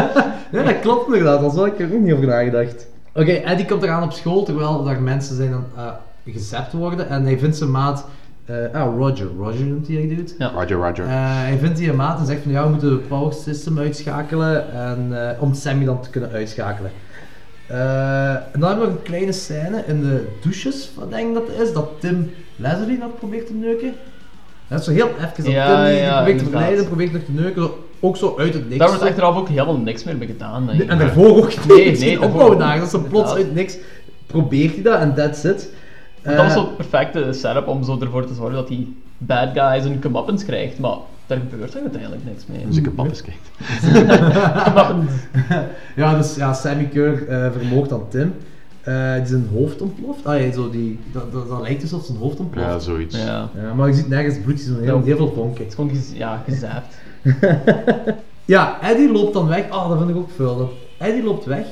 Ja, 0.52 0.62
dat 0.62 0.80
klopt 0.80 1.06
inderdaad. 1.06 1.40
Dat 1.40 1.56
had 1.56 1.66
ik 1.66 1.78
er 1.80 1.94
ook 1.94 2.00
niet 2.00 2.12
over 2.12 2.26
nagedacht. 2.26 2.86
Oké, 3.14 3.30
Eddie 3.32 3.66
komt 3.66 3.82
eraan 3.82 4.02
op 4.02 4.12
school, 4.12 4.42
terwijl 4.44 4.84
daar 4.84 5.02
mensen 5.02 5.36
zijn 5.36 5.50
uh, 5.76 5.86
gezapt 6.32 6.72
worden. 6.72 7.08
En 7.08 7.24
hij 7.24 7.38
vindt 7.38 7.56
zijn 7.56 7.70
maat... 7.70 8.06
eh, 8.48 8.80
ah, 8.80 8.96
Roger. 8.96 9.26
Roger 9.38 9.66
noemt 9.66 9.86
hij 9.88 9.96
die 9.96 10.16
dude. 10.16 10.32
Ja. 10.38 10.50
Roger, 10.54 10.76
Roger. 10.76 11.04
Eh, 11.04 11.12
hij 11.14 11.58
vindt 11.60 11.76
die 11.76 11.88
een 11.90 11.96
maat 11.96 12.18
en 12.18 12.26
zegt 12.26 12.42
van 12.42 12.52
ja, 12.52 12.62
we 12.64 12.70
moeten 12.70 12.90
de 12.90 12.96
power 12.96 13.32
system 13.32 13.78
uitschakelen 13.78 14.72
en, 14.72 15.28
eh, 15.28 15.42
om 15.42 15.54
Sammy 15.54 15.84
dan 15.84 16.02
te 16.02 16.10
kunnen 16.10 16.30
uitschakelen. 16.30 16.90
Eh, 17.66 18.30
en 18.30 18.60
dan 18.60 18.68
hebben 18.68 18.86
we 18.86 18.92
een 18.92 19.02
kleine 19.02 19.32
scène 19.32 19.82
in 19.86 20.02
de 20.02 20.26
douches, 20.42 20.90
wat 20.94 21.10
denk 21.10 21.28
ik 21.28 21.34
dat 21.34 21.46
het 21.46 21.68
is, 21.68 21.72
dat 21.72 21.90
Tim 22.00 22.30
Leslie 22.56 22.98
nog 22.98 23.18
probeert 23.18 23.46
te 23.46 23.54
neuken. 23.54 23.92
Dat 24.68 24.78
is 24.78 24.84
zo 24.84 24.92
heel 24.92 25.08
even, 25.08 25.44
dat 25.44 25.46
Ja, 25.46 25.74
Tim 25.74 25.84
die, 25.84 25.94
die 25.94 26.02
ja, 26.02 26.16
probeert 26.16 26.38
te 26.38 26.44
verleiden, 26.44 26.86
probeert 26.86 27.12
nog 27.12 27.22
te 27.22 27.32
neuken, 27.32 27.70
ook 28.00 28.16
zo 28.16 28.34
uit 28.38 28.54
het 28.54 28.64
niks. 28.64 28.78
Daar 28.78 28.88
wordt 28.88 29.02
achteraf 29.02 29.36
ook 29.36 29.48
helemaal 29.48 29.76
niks 29.76 30.04
meer 30.04 30.16
mee 30.16 30.28
gedaan. 30.28 30.70
ik. 30.70 30.88
En 30.88 30.98
daarvoor 30.98 31.36
ook 31.36 31.48
niet. 31.48 31.66
Nee, 31.66 31.98
nee, 31.98 32.22
ook 32.22 32.36
wel 32.36 32.58
dagen, 32.58 32.80
dat 32.80 32.90
ze 32.90 33.00
plots 33.00 33.34
uit 33.34 33.54
niks 33.54 33.78
probeert 34.26 34.74
hij 34.74 34.82
dat 34.82 35.00
en 35.00 35.14
that's 35.14 35.44
it. 35.44 35.70
Want 36.36 36.38
dat 36.38 36.46
was 36.46 36.54
Eh, 36.56 36.60
zo 36.62 36.66
het 36.66 36.76
perfecte 36.76 37.32
setup 37.32 37.68
om 37.68 37.84
zo 37.84 37.98
ervoor 38.00 38.26
te 38.26 38.34
zorgen 38.34 38.54
dat 38.54 38.68
die 38.68 38.96
bad 39.18 39.48
guy 39.54 39.80
zijn 39.80 40.00
comeuppance 40.00 40.44
krijgt, 40.44 40.78
maar 40.78 40.96
daar 41.26 41.38
gebeurt 41.50 41.74
er 41.74 41.80
uiteindelijk 41.80 42.24
niks 42.24 42.44
mee. 42.46 42.66
Dus 42.66 42.76
ik 42.76 42.86
een 42.86 42.94
pappes 42.94 43.22
krijgt. 43.22 43.50
Ja, 45.96 46.16
dus 46.16 46.34
ja, 46.34 46.52
Sammy 46.52 46.84
Keur 46.84 47.28
eh 47.28 47.50
vermoogt 47.52 47.88
dan 47.88 48.02
Tim. 48.08 48.34
Eh, 48.82 49.14
die 49.16 49.26
zijn 49.26 49.48
hoofd 49.54 49.82
ontploft. 49.82 50.26
Ah 50.26 50.40
ja, 50.40 50.52
zo 50.52 50.70
die, 50.70 50.98
dat, 51.12 51.32
dat, 51.32 51.48
dat 51.48 51.60
lijkt 51.60 51.80
dus 51.80 51.92
alsof 51.92 52.06
zijn 52.06 52.18
hoofd 52.18 52.40
ontploft. 52.40 52.68
Ja, 52.68 52.78
zoiets. 52.78 53.16
Ja. 53.16 53.48
Ja, 53.62 53.74
maar 53.74 53.88
je 53.88 53.94
ziet 53.94 54.08
nergens 54.08 54.38
bloed, 54.44 54.58
je 54.58 54.64
ziet 54.64 54.78
heel, 54.80 54.96
Ja. 54.98 55.04
heel 55.04 55.16
veel 55.16 55.32
vonken. 55.34 55.58
Het 55.58 55.68
is 55.68 55.74
gewoon 55.74 55.90
gez- 55.90 56.12
ja, 56.14 56.42
gezaapt. 56.46 56.94
Ja, 58.44 58.78
Eddie 58.82 59.12
loopt 59.12 59.32
dan 59.32 59.48
weg. 59.48 59.64
Oh, 59.72 59.88
dat 59.88 59.98
vind 59.98 60.10
ik 60.10 60.16
ook 60.16 60.30
veel. 60.36 60.72
Eddie 60.98 61.22
loopt 61.22 61.44
weg 61.44 61.66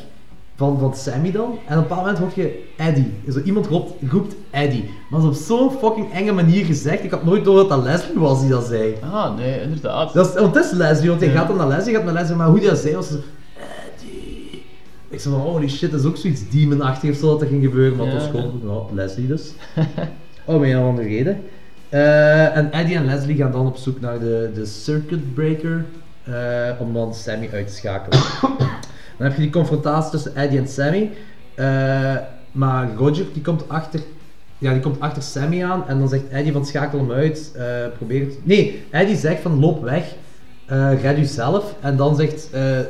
van, 0.56 0.78
van 0.78 0.94
Sammy 0.94 1.32
dan. 1.32 1.44
En 1.66 1.78
op 1.78 1.82
een 1.82 1.88
bepaald 1.88 2.00
moment 2.00 2.18
hoor 2.18 2.30
je 2.34 2.64
Eddie. 2.76 3.12
Zo, 3.30 3.40
iemand 3.44 3.66
roept, 3.66 3.92
roept 4.10 4.34
Eddie. 4.50 4.90
Maar 5.10 5.20
dat 5.20 5.32
is 5.32 5.38
op 5.38 5.44
zo'n 5.44 5.70
fucking 5.70 6.12
enge 6.12 6.32
manier 6.32 6.64
gezegd. 6.64 7.04
Ik 7.04 7.10
had 7.10 7.24
nooit 7.24 7.44
door 7.44 7.56
dat 7.56 7.68
dat 7.68 7.82
Leslie 7.82 8.18
was 8.18 8.40
die 8.40 8.50
dat 8.50 8.64
zei. 8.66 8.94
Ah, 9.12 9.36
nee, 9.36 9.60
inderdaad. 9.62 10.12
Dat 10.12 10.26
is, 10.28 10.40
want 10.40 10.54
het 10.54 10.64
is 10.64 10.70
Leslie, 10.70 11.08
want 11.08 11.20
hij 11.20 11.30
Ja. 11.30 11.38
gaat 11.38 11.48
dan 11.48 11.56
naar 11.56 11.68
Leslie, 11.68 11.94
gaat 11.94 12.04
naar 12.04 12.12
Leslie, 12.12 12.36
maar 12.36 12.48
hoe 12.48 12.58
die 12.60 12.68
dat 12.68 12.78
zei 12.78 12.94
was. 12.94 13.10
Eddie. 13.10 14.64
Ik 15.08 15.20
zei 15.20 15.34
van, 15.34 15.42
holy 15.42 15.68
shit, 15.68 15.90
dat 15.90 16.00
is 16.00 16.06
ook 16.06 16.16
zoiets 16.16 16.48
demonachtig 16.50 17.10
of 17.10 17.16
zo 17.16 17.26
dat 17.30 17.40
er 17.40 17.46
ging 17.46 17.64
gebeuren. 17.64 17.96
Maar 17.96 18.06
het 18.06 18.14
was 18.14 18.24
Ja. 18.24 18.30
gewoon, 18.30 18.60
nou, 18.64 18.82
Leslie 18.94 19.26
dus. 19.26 19.52
oh, 20.44 20.60
met 20.60 20.70
een 20.70 20.78
of 20.78 20.84
andere 20.88 21.08
reden. 21.08 21.40
Eh, 21.88 22.56
en 22.56 22.72
Eddie 22.72 22.96
en 22.96 23.04
Leslie 23.04 23.36
gaan 23.36 23.52
dan 23.52 23.66
op 23.66 23.76
zoek 23.76 24.00
naar 24.00 24.18
de, 24.18 24.50
de 24.54 24.66
circuit 24.66 25.34
breaker, 25.34 25.84
eh, 26.24 26.80
om 26.80 26.92
dan 26.92 27.14
Sammy 27.14 27.48
uit 27.52 27.66
te 27.66 27.72
schakelen. 27.74 28.18
Dan 29.16 29.26
heb 29.26 29.36
je 29.36 29.42
die 29.42 29.50
confrontatie 29.50 30.10
tussen 30.10 30.36
Eddie 30.36 30.58
en 30.58 30.68
Sammy. 30.68 31.10
eh, 31.54 32.14
maar 32.52 32.88
Roger 32.96 33.24
die 33.32 33.42
komt 33.42 33.68
achter, 33.68 34.00
ja, 34.58 34.72
die 34.72 34.80
komt 34.80 35.00
achter 35.00 35.22
Sammy 35.22 35.64
aan 35.64 35.84
en 35.88 35.98
dan 35.98 36.08
zegt 36.08 36.22
Eddie 36.30 36.52
van 36.52 36.66
schakel 36.66 36.98
hem 36.98 37.12
uit, 37.12 37.52
eh, 37.56 37.64
probeer 37.96 38.20
het. 38.20 38.38
Nee, 38.42 38.84
Eddie 38.90 39.16
zegt 39.16 39.42
van 39.42 39.60
loop 39.60 39.82
weg, 39.82 40.04
eh 40.66 41.02
red 41.02 41.18
u 41.18 41.24
zelf. 41.24 41.74
En 41.80 41.96
dan 41.96 42.16
zegt 42.16 42.48
Eddie- 42.52 42.84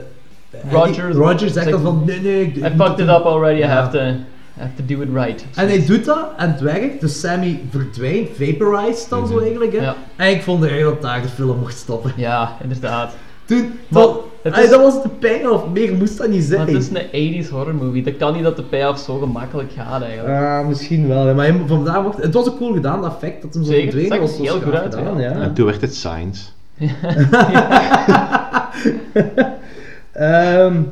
Roger, 0.71 1.13
Roger 1.13 1.51
zegt 1.51 1.71
dan 1.71 1.81
van 1.83 2.03
nee 2.07 2.21
nee. 2.21 2.41
ik 2.47 2.57
I 2.57 2.61
fucked 2.61 2.99
it 2.99 3.09
up 3.09 3.25
already, 3.25 3.61
I 3.61 3.65
have 3.67 3.91
to, 3.91 3.99
I 4.05 4.25
have 4.59 4.71
to 4.77 4.95
do 4.95 5.01
it 5.03 5.09
right. 5.13 5.45
En 5.55 5.69
hij 5.69 5.87
doet 5.87 6.05
dat 6.05 6.27
en 6.37 6.51
het 6.51 6.61
werkt, 6.61 7.01
dus 7.01 7.21
Sammy 7.21 7.61
verdwijnt, 7.71 8.29
vaporized 8.39 9.09
dan 9.11 9.27
zo 9.29 9.39
eigenlijk. 9.39 9.73
Hè? 9.73 9.83
Ja. 9.83 9.95
En 10.17 10.31
ik 10.31 10.43
vond 10.43 10.65
eigenlijk 10.65 10.93
dat 11.03 11.11
daar 11.11 11.23
de 11.23 11.29
film 11.29 11.59
mocht 11.59 11.77
stoppen. 11.77 12.13
Ja, 12.17 12.57
inderdaad. 12.63 13.15
Toen, 13.47 13.73
Maar 13.89 14.03
dat, 14.03 14.21
het 14.43 14.53
Allee, 14.53 14.65
is- 14.65 14.71
dat 14.71 14.81
was 14.81 15.03
de 15.03 15.49
of 15.53 15.69
meer 15.73 15.95
moest 15.95 16.19
dat 16.19 16.29
niet 16.29 16.45
zijn. 16.45 16.59
Maar 16.61 16.69
het 16.69 16.77
is 16.77 16.89
een 16.89 17.45
80s 17.45 17.49
horror 17.51 17.75
movie, 17.75 18.03
dat 18.03 18.17
kan 18.17 18.35
niet 18.35 18.43
dat 18.43 18.57
de 18.57 18.63
payoff 18.63 19.01
zo 19.01 19.19
gemakkelijk 19.19 19.73
gaat 19.77 20.03
eigenlijk. 20.03 20.35
Ah, 20.39 20.67
misschien 20.67 21.09
wel, 21.09 21.27
hè, 21.27 21.35
maar 21.35 21.55
vandaar 21.67 22.03
mocht, 22.03 22.23
het 22.23 22.35
was 22.35 22.49
ook 22.49 22.57
cool 22.57 22.73
gedaan, 22.73 23.01
dat 23.03 23.13
effect 23.15 23.43
dat 23.43 23.55
hem 23.55 23.65
zo 23.65 23.71
Zeker, 23.71 23.93
verdween 23.93 24.21
het 24.21 24.21
was. 24.31 24.39
heel 24.39 24.61
goed 24.61 24.75
uit, 24.75 24.95
gedaan, 24.95 25.19
ja. 25.21 25.31
ja. 25.31 25.41
En 25.41 25.55
toen 25.55 25.67
werd 25.67 25.81
het 25.81 25.95
science. 25.95 26.45
Ehm, 30.13 30.83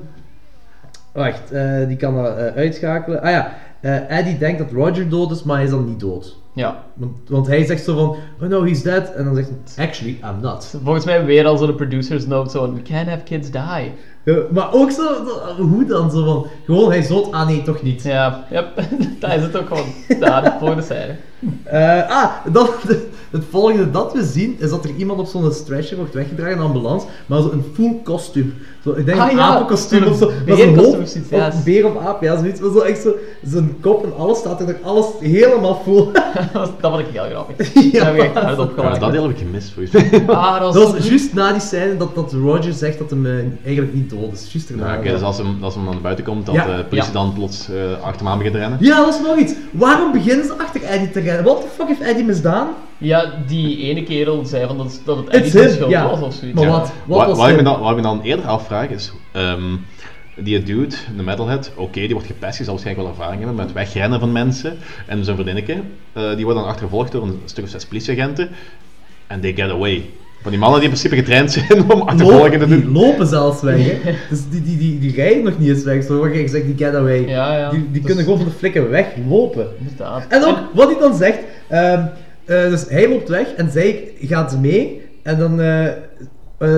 wacht, 1.13 1.51
eh, 1.53 1.87
die 1.89 1.97
kan 1.97 2.15
dat 2.23 2.37
eh, 2.39 2.47
uitschakelen. 2.57 3.23
Ah 3.23 3.31
ja, 3.31 3.53
eh, 3.85 4.19
Eddie 4.19 4.39
denkt 4.39 4.59
dat 4.59 4.71
Roger 4.71 5.09
dood 5.09 5.31
is, 5.31 5.43
maar 5.43 5.57
hij 5.57 5.65
is 5.65 5.71
dan 5.71 5.85
niet 5.85 6.01
dood. 6.01 6.37
Ja. 6.53 6.85
Want, 6.95 7.17
want 7.29 7.47
hij 7.47 7.65
zegt 7.65 7.85
zo 7.85 7.97
van, 7.97 8.17
oh 8.43 8.49
no, 8.49 8.65
he's 8.65 8.83
dead. 8.83 9.13
En 9.13 9.25
dan 9.25 9.35
zegt 9.35 9.49
hij, 9.75 9.87
actually, 9.87 10.19
I'm 10.23 10.41
not. 10.41 10.75
Volgens 10.83 11.05
mij 11.05 11.25
weer 11.25 11.47
al 11.47 11.57
zo 11.57 11.67
de 11.67 11.75
producers 11.75 12.27
note 12.27 12.51
zo 12.51 12.73
we 12.73 12.83
can't 12.83 13.09
have 13.09 13.23
kids 13.25 13.51
die. 13.51 13.93
Ja, 14.25 14.43
maar 14.51 14.73
ook 14.73 14.91
zo, 14.91 15.25
hoe 15.57 15.85
dan? 15.85 16.11
Zo 16.11 16.25
van, 16.25 16.47
gewoon 16.65 16.89
hij 16.89 16.99
is 16.99 17.09
dood, 17.09 17.33
ah 17.33 17.47
nee, 17.47 17.63
toch 17.63 17.83
niet. 17.83 18.03
Ja, 18.03 18.47
yep. 18.51 18.75
dat 19.21 19.33
is 19.33 19.43
het 19.43 19.57
ook 19.57 19.67
gewoon. 19.69 20.21
Daar, 20.21 20.43
de 20.43 20.53
volgende 20.59 20.83
scène. 20.83 21.17
Eh, 21.65 22.11
ah, 22.11 22.31
dan, 22.53 22.69
het 23.31 23.43
volgende 23.51 23.91
dat 23.91 24.13
we 24.13 24.25
zien 24.25 24.57
is 24.59 24.71
dat 24.71 24.85
er 24.85 24.91
iemand 24.97 25.19
op 25.21 25.27
zo'n 25.27 25.53
stretcher 25.53 25.97
wordt 25.97 26.15
weggedragen, 26.15 26.57
een 26.59 26.65
ambulance, 26.65 27.07
maar 27.27 27.41
zo 27.43 27.51
een 27.51 27.65
full 27.75 28.01
kostuum. 28.05 28.55
Zo, 28.85 28.91
ik 28.91 29.07
denk 29.07 29.19
Ah, 29.19 29.31
een 29.31 29.37
ja, 29.37 29.43
apenkostuum 29.43 30.05
of 30.05 30.17
zo. 30.17 30.31
Dat 30.47 30.59
is 30.59 30.65
een 30.65 30.77
hoofd, 30.79 30.99
of 30.99 31.31
ja. 31.31 31.53
een 31.53 31.61
beer 31.65 31.87
of 31.87 32.07
aap, 32.07 32.23
ja, 32.23 32.37
zoiets. 32.39 32.61
Maar 32.61 32.71
zo 32.73 32.79
echt 32.79 33.03
zo, 33.03 33.15
zijn 33.43 33.77
kop 33.81 34.05
en 34.05 34.17
alles 34.17 34.39
staat 34.39 34.61
er 34.61 34.67
nog 34.67 34.77
alles 34.83 35.07
helemaal 35.21 35.81
vol. 35.85 36.13
dat 36.53 36.71
vond 36.81 36.99
ik 36.99 37.07
heel 37.13 37.25
grappig. 37.31 37.73
Ja. 37.93 38.05
Daar 38.05 38.15
heb 38.15 38.25
ik 38.25 38.35
echt 38.35 38.45
hard 38.45 38.59
op 38.59 38.69
Ja, 38.69 38.75
gelachen. 38.75 39.01
dat 39.01 39.13
deel 39.13 39.23
heb 39.23 39.31
ik 39.31 39.39
gemist, 39.39 39.73
volgens 39.73 40.11
mij. 40.11 40.25
Ah, 40.37 40.61
dat 40.61 40.75
was, 40.75 40.85
Dat 40.85 40.93
was 40.97 41.07
juist 41.09 41.35
na 41.35 41.53
die 41.53 41.61
scène 41.61 41.97
dat, 41.97 42.15
dat 42.15 42.33
Roger 42.33 42.73
zegt 42.73 42.99
dat 42.99 43.11
hem 43.11 43.27
eh, 43.27 43.33
eigenlijk 43.65 43.95
niet 43.95 44.11
dood 44.11 44.33
is. 44.33 44.53
Juist 44.53 44.71
erna. 44.71 44.93
Ja, 44.93 44.99
oké, 44.99 45.11
dus 45.11 45.23
als 45.23 45.37
hem, 45.39 45.57
als 45.61 45.75
hem 45.75 45.85
naar 45.85 46.01
buiten 46.03 46.25
komt, 46.25 46.47
dat 46.47 46.55
Ja. 46.55 46.77
de 46.77 46.85
politie 46.85 47.13
Ja. 47.13 47.19
dan 47.19 47.33
plots 47.33 47.69
eh, 47.69 48.03
achter 48.03 48.19
hem 48.21 48.29
aan 48.29 48.37
begint 48.39 48.55
te 48.55 48.61
rennen. 48.61 48.79
Ja, 48.81 49.05
dat 49.05 49.15
is 49.15 49.21
nog 49.27 49.37
iets. 49.39 49.53
Waarom 49.71 50.13
beginnen 50.13 50.45
ze 50.47 50.53
achter 50.59 50.83
Eddie 50.83 51.11
te 51.11 51.21
rennen? 51.21 51.34
Wat 51.43 51.63
de 51.63 51.69
fuck 51.69 51.87
heeft 51.87 52.01
Eddie 52.01 52.25
misdaan? 52.25 52.69
Ja, 52.99 53.33
die 53.47 53.79
ene 53.79 54.03
kerel 54.03 54.45
zei 54.45 54.67
van 54.67 54.77
dat, 54.77 54.87
het- 54.93 55.01
dat 55.05 55.17
het 55.17 55.29
Eddie 55.29 55.51
zijn 55.51 55.71
schuld 55.71 55.91
ja. 55.91 56.09
was 56.11 56.21
of 56.21 56.35
zoiets. 56.35 56.59
Maar 56.61 56.69
ja. 56.69 56.71
wat? 56.71 56.93
Wat 57.07 57.19
Wat, 57.19 57.27
was 57.27 57.39
wat, 57.39 57.49
ik 57.49 57.57
me 57.57 57.63
dan, 57.63 57.81
wat 57.81 57.91
ik 57.91 57.97
me 57.97 58.03
dan 58.03 58.21
eerder 58.23 58.47
afvraag 58.47 58.89
is, 58.89 59.13
ehm, 59.33 59.77
die 60.37 60.63
dude, 60.63 60.97
de 61.17 61.23
metalhead, 61.23 61.73
oké, 61.77 62.01
die 62.01 62.13
wordt 62.13 62.27
gepest, 62.27 62.57
die 62.57 62.65
zal 62.65 62.75
waarschijnlijk 62.75 63.07
wel 63.09 63.17
ervaring 63.17 63.45
hebben 63.45 63.65
met 63.65 63.73
wegrennen 63.75 64.21
van 64.21 64.33
mensen. 64.33 64.77
En 65.07 65.25
zijn 65.25 65.37
vriendinnetje, 65.37 65.81
eh, 66.13 66.35
die 66.35 66.45
wordt 66.45 66.61
dan 66.61 66.69
achtervolgd 66.69 67.13
door 67.13 67.23
een 67.23 67.41
stuk 67.45 67.65
of 67.65 67.71
zes 67.71 67.87
politieagenten. 67.87 68.49
En 69.27 69.41
they 69.41 69.53
get 69.53 69.71
away. 69.71 70.11
Van 70.45 70.53
die 70.53 70.61
mannen 70.63 70.81
die 70.81 70.89
in 70.91 70.95
principe 70.95 71.23
getraind 71.23 71.53
zijn 71.53 71.93
om 71.93 72.01
achtervolgen 72.01 72.51
te 72.51 72.59
Lopen, 72.59 72.69
doen. 72.69 72.81
die 72.81 72.91
lopen 73.03 73.27
zelfs 73.27 73.63
weg, 73.63 74.03
hè. 74.03 74.13
Dus 74.31 74.41
die, 74.51 74.63
die, 74.63 74.77
die, 74.79 74.99
die 74.99 75.15
rijden 75.15 75.45
nog 75.45 75.59
niet 75.59 75.69
eens 75.69 75.83
weg, 75.85 76.05
zo 76.05 76.19
wat 76.19 76.35
je 76.35 76.49
zegt, 76.49 76.65
die 76.65 76.75
getaway. 76.87 77.29
Ja, 77.29 77.57
ja. 77.59 77.71
Die, 77.71 77.81
die 77.81 77.91
Dus- 77.93 78.03
kunnen 78.05 78.25
gewoon 78.25 78.39
van 78.39 78.49
de 78.49 78.55
flikken 78.55 78.91
weglopen. 78.91 79.67
Inderdaad. 79.79 80.25
En 80.29 80.45
ook, 80.45 80.59
wat 80.75 80.91
hij 80.91 80.99
dan 81.01 81.17
zegt, 81.17 81.39
ehm, 81.69 82.03
eh, 82.45 82.69
dus 82.69 82.85
hij 82.89 83.09
loopt 83.09 83.29
weg 83.29 83.53
en 83.57 83.71
zij 83.71 84.09
gaat 84.21 84.59
mee. 84.61 85.03
En 85.23 85.39
dan 85.39 85.61
eh, 85.61 85.87
eh, 85.87 85.95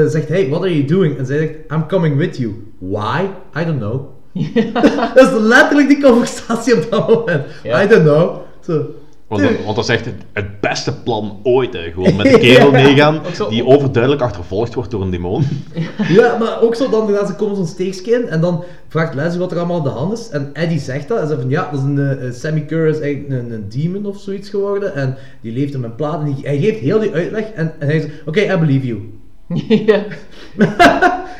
zegt 0.06 0.28
hij, 0.28 0.48
what 0.48 0.60
are 0.60 0.74
you 0.76 0.84
doing? 0.84 1.18
En 1.18 1.26
zij 1.26 1.38
zegt, 1.38 1.52
I'm 1.72 1.86
coming 1.88 2.16
with 2.16 2.36
you. 2.36 2.52
Why? 2.78 3.20
I 3.60 3.64
don't 3.64 3.78
know. 3.78 4.00
dat 5.14 5.32
is 5.32 5.38
letterlijk 5.40 5.88
die 5.88 6.02
conversatie 6.02 6.74
op 6.74 6.86
dat 6.90 7.08
moment. 7.08 7.44
Ja. 7.62 7.82
I 7.82 7.88
don't 7.88 8.02
know. 8.02 8.36
Zo. 8.60 8.84
Want, 9.28 9.42
dat- 9.42 9.64
want 9.64 9.76
dat 9.76 9.84
is 9.88 9.94
echt 9.94 10.04
het, 10.04 10.14
het 10.32 10.60
beste 10.60 11.02
plan 11.02 11.38
ooit, 11.42 11.72
hè. 11.72 11.90
Gewoon 11.92 12.16
met 12.16 12.30
de 12.30 12.38
kerel 12.48 12.66
Ja. 12.76 12.82
meegaan, 12.82 13.20
die 13.48 13.66
overduidelijk 13.66 14.22
achtervolgd 14.22 14.74
wordt 14.74 14.90
door 14.90 15.02
een 15.02 15.10
demon. 15.10 15.42
Ja, 16.08 16.36
maar 16.38 16.60
ook 16.62 16.74
zo, 16.74 16.88
dan 16.90 17.06
ze 17.26 17.34
komen 17.36 17.56
zo'n 17.56 17.66
steekje 17.66 18.12
in 18.14 18.28
en 18.28 18.40
dan 18.40 18.64
vraagt 18.88 19.14
Leslie 19.14 19.38
wat 19.40 19.50
er 19.52 19.58
allemaal 19.58 19.76
aan 19.76 19.82
de 19.82 19.88
hand 19.88 20.18
is. 20.18 20.28
En 20.28 20.50
Eddie 20.52 20.78
zegt 20.80 21.08
dat 21.08 21.18
en 21.20 21.28
zegt 21.28 21.40
van 21.40 21.50
ja, 21.50 21.68
dat 21.70 21.80
is 21.80 21.84
een, 21.86 21.98
eh, 21.98 22.32
Sammy 22.32 22.60
Kerr 22.60 22.86
is 22.86 22.98
eigenlijk 23.00 23.40
een, 23.42 23.52
een 23.52 23.68
demon 23.68 24.06
of 24.06 24.18
zoiets 24.20 24.48
geworden 24.50 24.94
en 24.94 25.16
die 25.40 25.52
leeft 25.52 25.74
in 25.74 25.80
mijn 25.80 25.94
plaat 25.94 26.20
en 26.20 26.24
die- 26.34 26.44
hij 26.46 26.58
geeft 26.58 26.78
heel 26.78 26.98
die 26.98 27.12
uitleg 27.12 27.44
en, 27.54 27.72
en 27.78 27.86
hij 27.88 28.00
zegt, 28.00 28.12
oké, 28.26 28.40
I 28.40 28.56
believe 28.56 28.86
you. 28.86 29.00
ja. 29.86 30.02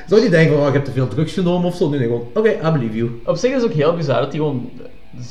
Zou 0.09 0.21
die 0.21 0.31
denken 0.31 0.53
van, 0.53 0.63
oh, 0.63 0.69
ik 0.69 0.75
heb 0.75 0.85
te 0.85 0.91
veel 0.91 1.09
drugs 1.09 1.33
genomen 1.33 1.67
of 1.67 1.77
zo? 1.77 1.89
Nee, 1.89 1.99
nee, 1.99 2.09
gewoon, 2.09 2.25
oké, 2.35 2.49
I 2.49 2.71
believe 2.73 2.97
you. 2.97 3.11
Op 3.25 3.37
zich 3.37 3.51
is 3.51 3.63
het 3.63 3.71
ook 3.71 3.77
heel 3.77 3.97
bizar 3.97 4.21
dat 4.21 4.29
hij 4.29 4.37
gewoon 4.41 4.71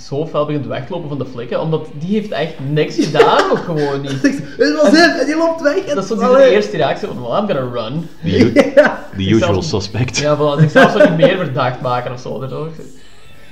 zo 0.08 0.28
fel 0.28 0.46
begint 0.46 0.66
weg 0.66 0.86
te 0.86 0.94
lopen 0.94 1.10
van 1.10 1.18
de 1.18 1.26
flikken, 1.26 1.62
omdat 1.62 1.88
die 2.00 2.14
heeft 2.14 2.32
echt 2.32 2.54
niks 2.70 2.96
gedaan 2.96 3.52
ook 3.52 3.58
gewoon 3.58 4.02
niet. 4.02 4.22
Het 4.58 4.82
was 4.82 4.92
hem 5.00 5.20
en 5.20 5.26
die 5.26 5.38
loopt 5.38 5.62
weg. 5.62 5.78
En, 5.78 5.96
Dat 5.96 6.04
is 6.04 6.10
zo 6.10 6.16
die 6.16 6.24
allee. 6.26 6.44
de 6.50 6.56
eerste 6.56 6.78
reactie 6.78 7.08
van, 7.08 7.22
well, 7.22 7.40
I'm 7.40 7.48
gonna 7.48 7.82
run. 7.82 8.08
The, 8.24 8.38
u- 8.40 8.54
Ja. 8.76 9.06
the 9.18 9.24
usual 9.30 9.40
zelfs- 9.62 9.70
suspect. 9.70 10.18
Ja, 10.18 10.38
voilà, 10.38 10.60
zichzelf 10.60 10.96
ook 10.96 11.10
niet 11.10 11.18
meer 11.28 11.38
verdacht 11.38 11.82
maken 11.82 12.12
of 12.14 12.20
zo. 12.20 12.40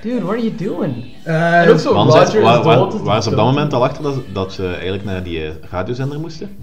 Dude, 0.02 0.22
what 0.26 0.30
are 0.36 0.42
you 0.44 0.56
doing? 0.56 1.06
Eh, 1.24 1.62
En 1.62 1.70
ook 1.70 1.80
zo, 1.80 1.92
Roger 1.92 2.22
is 2.38 2.42
waar, 2.42 2.64
waar, 2.64 2.78
dood, 2.78 2.92
dus 2.92 3.02
waar 3.02 3.24
ze 3.24 3.30
op 3.30 3.36
dat 3.36 3.46
moment 3.46 3.74
al 3.74 3.84
achter 3.84 4.04
dat, 4.04 4.14
dat 4.34 4.54
ze 4.54 4.68
eigenlijk 4.68 5.04
naar 5.04 5.24
die 5.24 5.44
eh, 5.46 5.50
radiozender 5.72 6.20
moesten? 6.20 6.58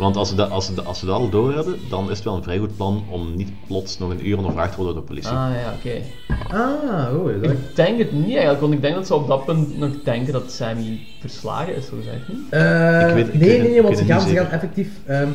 Want 0.00 0.16
als 0.16 0.28
ze, 0.28 0.34
dat, 0.34 0.50
als, 0.50 0.66
ze, 0.66 0.74
dat- 0.74 0.84
als 0.84 0.98
ze 0.98 1.06
dat 1.06 1.14
al 1.16 1.28
door 1.28 1.52
hadden, 1.54 1.78
dan 1.88 2.10
is 2.10 2.16
het 2.16 2.24
wel 2.24 2.36
een 2.36 2.42
vrij 2.42 2.58
goed 2.58 2.76
plan 2.76 3.04
om 3.08 3.36
niet 3.36 3.52
plots 3.66 3.98
nog 3.98 4.10
een 4.10 4.26
uur 4.28 4.36
ondervraagd 4.36 4.70
te 4.70 4.76
worden 4.76 4.94
door 4.94 5.02
de 5.04 5.08
politie. 5.08 5.30
Ah 5.36 5.50
ja, 5.62 5.72
oké. 5.76 6.02
Ah, 6.48 7.14
oh, 7.18 7.42
dat... 7.42 7.50
Ik 7.50 7.76
denk 7.76 7.98
het 7.98 8.12
niet 8.12 8.30
eigenlijk, 8.30 8.60
want 8.60 8.72
ik 8.72 8.80
denk 8.82 8.94
dat 8.94 9.06
ze 9.06 9.14
op 9.14 9.26
dat 9.26 9.44
punt 9.44 9.78
nog 9.78 9.90
denken 10.04 10.32
dat 10.32 10.52
Sammy 10.52 10.98
verslagen 11.18 11.76
is, 11.76 11.86
zo 11.86 11.96
gezegd. 11.96 12.28
Niet? 12.28 12.38
Eh, 12.50 13.08
Ik 13.08 13.14
weet- 13.14 13.28
ik 13.28 13.34
nee, 13.34 13.48
weet 13.48 13.60
nee, 13.62 13.70
nee, 13.70 13.82
want 13.82 13.98
ze 13.98 14.04
gaan, 14.04 14.18
niet 14.18 14.28
ze 14.28 14.34
gaan 14.36 14.50
effectief... 14.50 15.00
ehm, 15.06 15.28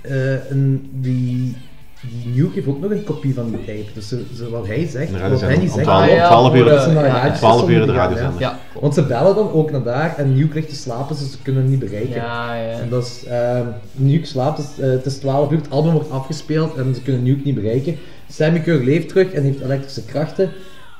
eh, 0.00 0.50
een, 0.50 0.90
die, 0.92 1.56
die 2.00 2.32
Nuke 2.34 2.54
heeft 2.54 2.66
ook 2.66 2.80
nog 2.80 2.90
een 2.90 3.04
kopie 3.04 3.34
van 3.34 3.50
die 3.50 3.58
tape. 3.58 3.84
Dus 3.94 4.08
ze, 4.08 4.22
ze- 4.36 4.50
wat 4.50 4.66
hij 4.66 4.86
zegt, 4.88 5.10
wat 5.28 5.40
hij 5.40 5.56
niet 5.58 5.70
zegt... 5.70 5.82
12 5.84 6.02
Ah, 6.02 6.08
ja, 6.08 6.26
12 6.26 6.54
uur, 6.54 6.60
voor, 6.62 6.70
dat 6.70 6.82
ze 6.82 6.90
naar 6.90 7.04
een 7.04 7.10
ja, 7.10 7.16
radiostation 7.16 7.56
12 7.66 7.70
uur 7.70 7.80
de 7.86 7.86
gaan, 7.86 7.96
radiozender. 7.96 8.40
Ja, 8.40 8.58
Want 8.80 8.94
ze 8.94 9.02
bellen 9.06 9.34
dan 9.34 9.52
ook 9.52 9.70
naar 9.70 9.82
daar 9.82 10.14
en 10.16 10.34
Nuke 10.34 10.54
ligt 10.54 10.68
te 10.68 10.74
slapen, 10.74 11.16
dus 11.16 11.30
ze 11.30 11.42
kunnen 11.42 11.62
hem 11.62 11.70
niet 11.70 11.80
bereiken. 11.80 12.14
ja, 12.14 12.54
ja. 12.54 12.70
En 12.78 12.88
dat 12.88 13.04
is, 13.04 13.24
ehm 13.28 13.66
Nuke 13.92 14.26
slaapt, 14.26 14.56
dus, 14.56 14.84
eh, 14.86 14.90
het 14.90 15.06
is 15.06 15.16
12 15.18 15.50
uur, 15.50 15.58
het 15.58 15.70
album 15.70 15.92
wordt 15.92 16.10
afgespeeld 16.10 16.76
en 16.76 16.94
ze 16.94 17.02
kunnen 17.02 17.22
Nuke 17.22 17.40
niet 17.44 17.54
bereiken. 17.54 17.96
Sammy 18.28 18.60
Keur 18.60 18.84
leeft 18.84 19.08
terug 19.08 19.32
en 19.32 19.42
heeft 19.42 19.60
elektrische 19.60 20.04
krachten. 20.04 20.50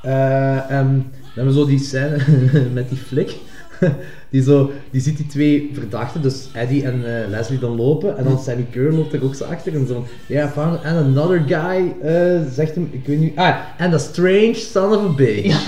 Eh, 0.03 0.71
en 0.71 0.87
dan 1.13 1.13
hebben 1.35 1.55
we 1.55 1.61
zo 1.61 1.67
die 1.67 1.79
scène 1.79 2.17
met 2.73 2.89
die 2.89 2.99
flik. 2.99 3.37
die, 4.31 4.43
zo, 4.43 4.71
die 4.91 5.01
ziet 5.01 5.17
die 5.17 5.27
twee 5.27 5.71
verdachten, 5.75 6.23
dus 6.23 6.49
Eddie 6.55 6.85
en 6.85 6.95
eh, 7.23 7.29
Leslie 7.29 7.59
dan 7.59 7.77
lopen. 7.77 8.17
En 8.19 8.25
dan 8.25 8.39
Sammy 8.39 8.67
Kerr 8.71 8.93
loopt 8.93 9.13
er 9.13 9.25
ook 9.25 9.35
zo 9.35 9.45
achter. 9.45 9.75
En 9.75 9.87
zo 9.87 10.07
ja, 10.27 10.49
found 10.49 10.85
and 10.85 10.97
another 10.97 11.43
guy, 11.47 11.95
eh, 12.03 12.41
zegt 12.53 12.75
hem, 12.75 12.89
ik 12.93 13.07
weet 13.07 13.19
niet. 13.19 13.37
Ah, 13.37 13.55
and 13.79 13.95
a 13.95 13.99
strange 13.99 14.55
son 14.55 14.93
of 14.93 15.05
a 15.05 15.15
bitch. 15.17 15.65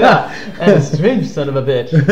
ja, 0.00 0.26
and 0.60 0.74
a 0.76 0.80
strange 0.80 1.24
son 1.24 1.48
of 1.48 1.54
a 1.56 1.62
bitch. 1.62 1.92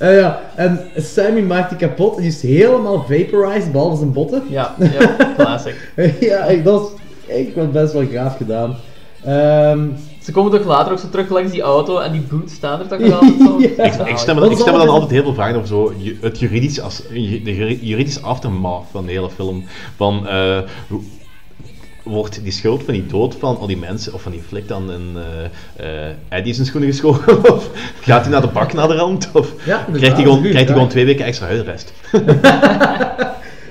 Eh, 0.00 0.18
ja, 0.18 0.40
en 0.56 0.80
Sammy 0.96 1.40
maakt 1.40 1.68
die 1.68 1.78
kapot 1.78 2.14
en 2.16 2.20
die 2.22 2.30
is 2.30 2.42
helemaal 2.42 3.04
vaporized, 3.08 3.72
behalve 3.72 3.96
zijn 3.96 4.12
botten. 4.12 4.42
Ja, 4.48 4.74
ja, 4.78 5.16
classic. 5.36 5.74
ja, 6.20 6.44
ik- 6.44 6.64
dat 6.64 6.92
is 7.26 7.34
echt 7.36 7.54
wel 7.54 7.68
best 7.70 7.92
wel 7.92 8.06
gaaf 8.12 8.36
gedaan. 8.36 8.76
Ehm, 9.24 9.80
Ze 10.30 10.36
komen 10.36 10.52
toch 10.58 10.66
later 10.66 10.92
ook 10.92 10.98
zo 10.98 11.08
terug 11.08 11.28
langs 11.28 11.52
die 11.52 11.60
auto 11.62 11.98
en 11.98 12.12
die 12.12 12.20
boots 12.20 12.54
staan 12.54 12.80
er 12.80 12.86
toch 12.88 12.98
nog 13.08 13.12
altijd 13.12 13.34
zo? 13.40 13.60
Ja. 13.60 13.84
Ik, 13.84 14.08
ik 14.08 14.16
stel 14.16 14.34
me, 14.34 14.50
ik 14.50 14.56
stel 14.58 14.72
me 14.72 14.78
dan 14.78 14.88
altijd 14.88 15.10
heel 15.10 15.22
veel 15.22 15.34
vragen 15.34 15.54
over 15.56 15.68
zo, 15.68 15.92
het 16.20 16.38
juridische, 16.38 16.82
as, 16.82 17.02
de 17.08 17.42
juri- 17.56 17.78
juridische 17.82 18.20
aftermath 18.20 18.84
van 18.90 19.06
de 19.06 19.12
hele 19.12 19.30
film. 19.30 19.64
Van, 19.96 20.28
eh, 20.28 20.58
wordt 22.02 22.42
die 22.42 22.52
schuld 22.52 22.82
van 22.82 22.94
die 22.94 23.06
dood 23.06 23.34
van 23.38 23.58
al 23.58 23.66
die 23.66 23.76
mensen, 23.76 24.14
of 24.14 24.22
van 24.22 24.32
die 24.32 24.42
flik 24.48 24.68
dan 24.68 24.92
in 24.92 25.16
eh 25.76 26.06
eh 26.08 26.14
Eddie 26.28 26.54
zijn 26.54 26.66
schoenen 26.66 26.90
geschoren? 26.90 27.38
Of 27.54 27.70
gaat 28.00 28.22
hij 28.22 28.30
naar 28.30 28.40
de 28.40 28.46
bak 28.46 28.72
naar 28.72 28.88
de 28.88 28.94
rand? 28.94 29.30
Of 29.32 29.52
Ja, 29.64 29.86
krijgt 29.92 30.14
hij 30.16 30.24
gewoon, 30.24 30.40
krijgt 30.40 30.56
hij 30.64 30.66
gewoon 30.66 30.88
twee 30.88 31.04
weken 31.04 31.24
extra 31.24 31.46
huisarrest? 31.46 31.92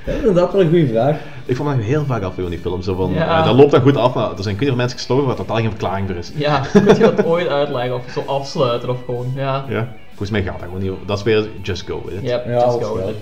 ja, 0.06 0.14
inderdaad 0.18 0.52
wel 0.52 0.62
een 0.62 0.70
goede 0.70 0.88
vraag. 0.88 1.18
Ik 1.50 1.56
vond 1.56 1.70
dat 1.70 1.80
heel 1.86 2.06
vaak 2.06 2.22
af 2.24 2.34
van 2.36 2.50
die 2.50 2.60
film. 2.60 2.82
Zo 2.82 2.96
van, 2.96 3.12
Ja. 3.14 3.40
eh, 3.40 3.46
dat 3.46 3.56
loopt 3.56 3.72
dan 3.72 3.82
goed 3.82 3.98
af, 3.98 4.14
maar 4.14 4.32
er 4.38 4.44
zijn 4.44 4.56
kunnen 4.56 4.76
mensen 4.76 4.98
gestorven 4.98 5.28
waar 5.28 5.36
totaal 5.36 5.56
geen 5.56 5.70
verklaring 5.70 6.08
voor 6.08 6.16
is. 6.18 6.32
Ja, 6.36 6.60
kun 6.60 6.86
je 6.88 7.00
dat 7.00 7.26
ooit 7.26 7.48
uitleggen 7.48 7.96
of 7.96 8.04
zo 8.14 8.20
afsluiten 8.26 8.90
of 8.90 8.98
gewoon, 9.06 9.32
ja. 9.36 9.66
Ja, 9.70 9.88
volgens 10.08 10.30
mij 10.30 10.44
gaat 10.44 10.54
dat 10.60 10.64
gewoon 10.68 10.82
niet. 10.82 10.92
over. 10.92 11.06
Dat 11.06 11.18
is 11.18 11.24
weer 11.24 11.48
just 11.62 11.88
go 11.88 12.02
with 12.06 12.14
it. 12.14 12.22
Yep, 12.30 12.46
Ja, 12.46 12.52
just 12.54 12.66
dat 12.66 12.84
go 12.84 12.96
is 12.98 13.06
with 13.06 13.10
it. 13.16 13.22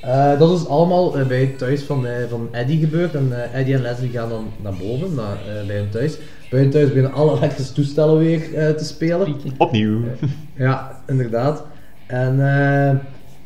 Eh, 0.00 0.38
dat 0.38 0.58
is 0.60 0.66
allemaal 0.68 1.18
eh, 1.18 1.26
bij 1.26 1.40
het 1.40 1.58
thuis 1.58 1.82
van, 1.82 2.06
van 2.30 2.48
Eddie 2.52 2.78
gebeurd. 2.78 3.14
En 3.14 3.28
eh, 3.52 3.58
Eddie 3.60 3.74
en 3.74 3.80
Leslie 3.82 4.10
gaan 4.10 4.28
dan 4.28 4.46
naar 4.62 4.72
boven, 4.80 5.14
naar, 5.14 5.36
eh, 5.60 5.66
bij 5.66 5.76
hun 5.76 5.88
thuis. 5.90 6.18
Bij 6.50 6.60
hun 6.60 6.70
thuis 6.70 6.86
beginnen 6.88 7.12
alle 7.12 7.36
elektrische 7.36 7.72
toestellen 7.72 8.18
weer 8.18 8.54
eh, 8.54 8.70
te 8.70 8.84
spelen. 8.84 9.36
Opnieuw. 9.58 10.00
Ja, 10.56 11.00
inderdaad. 11.06 11.64
En, 12.06 12.40
eh, 12.40 12.88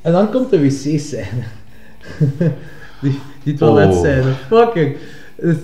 en 0.03 0.13
dan 0.13 0.31
komt 0.31 0.51
de 0.51 0.61
wc-scène. 0.61 1.43
die, 3.01 3.19
die 3.43 3.55
toiletscène. 3.55 4.23
Fucking. 4.49 4.97
Dus- 5.37 5.57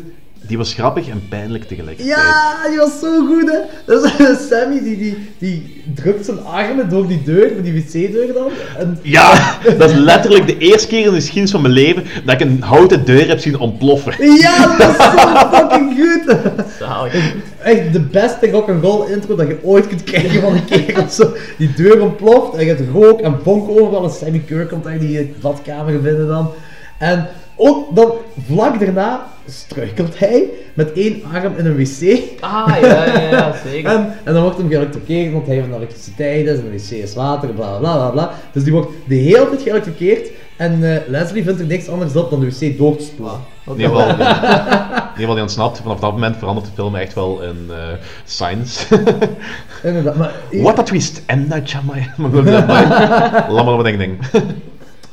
Die 0.47 0.59
was 0.59 0.75
grappig 0.75 1.09
en 1.09 1.23
pijnlijk 1.29 1.65
tegelijkertijd. 1.65 2.17
ja, 2.19 2.69
die 2.69 2.79
was 2.79 2.99
zo 3.01 3.27
goed, 3.27 3.51
hè. 3.51 3.59
Dus, 3.87 4.49
Sammy 4.49 4.83
die, 4.83 4.97
die, 4.99 5.17
die 5.39 5.83
drukt 5.95 6.25
zijn 6.25 6.45
armen 6.45 6.89
door 6.89 7.07
die 7.07 7.23
deur, 7.25 7.53
door 7.55 7.63
die 7.63 7.73
wc-deur 7.73 8.33
dan. 8.35 8.49
En, 8.79 8.99
Ja, 9.03 9.57
dat 9.79 9.91
is 9.91 9.97
letterlijk 9.97 10.47
de 10.47 10.59
eerste 10.59 10.87
keer 10.89 10.99
in 11.05 11.09
de 11.11 11.15
geschiedenis 11.15 11.51
van 11.51 11.63
mijn 11.63 11.75
leven 11.75 12.05
dat 12.25 12.35
ik 12.35 12.41
een 12.41 12.63
houten 12.63 13.05
deur 13.05 13.29
heb 13.29 13.39
zien 13.39 13.59
ontploffen. 13.59 14.35
Ja, 14.39 14.77
dat 14.77 14.89
is 14.91 14.97
zo 14.97 15.11
fucking 15.57 15.97
goed! 16.01 16.37
Zalig. 16.79 17.35
Echt 17.63 17.93
de 17.93 18.01
beste 18.01 18.51
rock'n'roll 18.51 19.11
intro 19.13 19.35
dat 19.37 19.47
je 19.47 19.59
ooit 19.63 19.87
kunt 19.87 20.03
krijgen 20.05 20.41
van 20.41 20.53
een 20.53 20.65
kerel. 20.65 21.09
Zo, 21.09 21.33
die 21.59 21.73
deur 21.77 22.03
ontploft 22.03 22.55
en 22.57 22.61
je 22.67 22.75
hebt 22.75 22.91
rook 22.93 23.21
en 23.21 23.39
vonk 23.43 23.69
overal. 23.71 24.05
En 24.05 24.11
Sammy 24.11 24.43
Kerr 24.47 24.67
komt 24.67 24.87
uit 24.87 25.01
die 25.01 25.35
badkamer 25.41 26.01
binnen 26.01 26.27
dan. 26.27 26.51
En 26.99 27.27
ook 27.57 27.95
dan, 27.97 28.13
vlak 28.47 28.81
daarna, 28.81 29.27
struikelt 29.47 30.19
hij 30.19 30.51
met 30.75 30.93
één 30.93 31.23
arm 31.33 31.57
in 31.57 31.67
een 31.67 31.77
wc. 31.77 32.21
Ah, 32.41 32.77
ja, 32.81 33.05
ja, 33.05 33.21
ja, 33.31 33.55
zeker. 33.67 33.91
En, 33.91 34.15
en 34.25 34.33
dan 34.33 34.43
wordt 34.43 34.59
hem 34.59 34.69
geëlektrocuteerd, 34.69 35.33
want 35.33 35.47
hij 35.47 35.61
van 35.61 35.75
elektriciteit 35.75 36.47
is 36.47 36.59
en 36.59 36.65
de 36.65 36.71
wc 36.71 36.91
is 36.91 37.15
water, 37.15 37.49
bla 37.49 37.79
bla 37.79 37.95
bla 37.95 38.11
bla. 38.11 38.31
Dus 38.53 38.65
die 38.65 38.73
wordt 38.73 38.91
de 39.09 39.15
hele 39.15 39.49
tijd 39.49 39.63
geëlektrocuteerd 39.63 40.31
en 40.57 40.95
eh, 40.95 41.09
Leslie 41.09 41.45
vindt 41.45 41.61
er 41.61 41.67
niks 41.67 41.89
anders 41.89 42.17
op 42.17 42.31
dan 42.31 42.41
de 42.41 42.47
wc 42.47 42.79
door 42.79 42.97
te 42.97 43.05
spoelen. 43.05 43.35
In 43.67 43.73
ieder 43.73 43.89
geval, 43.89 44.09
in 44.09 44.19
ieder 44.19 45.13
geval 45.15 45.35
die 45.35 45.43
ontsnapt. 45.43 45.81
Vanaf 45.83 46.01
dat 46.01 46.13
moment 46.13 46.37
verandert 46.37 46.67
de 46.67 46.73
film 46.75 46.95
echt 46.95 47.15
wel 47.15 47.43
in 47.43 47.67
eh, 47.71 47.77
science. 48.25 48.87
Inderdaad, 49.83 50.17
maar... 50.17 50.33
What 50.63 50.79
a 50.79 50.83
twist! 50.83 51.23
En 51.27 51.49
dat 51.49 51.71
jammer. 51.71 52.15
Maar 52.17 52.31
goed, 52.31 52.45
laat 52.45 53.65
maar 53.65 53.77
wat 53.77 53.85
ding 53.85 53.99
ding. 53.99 54.19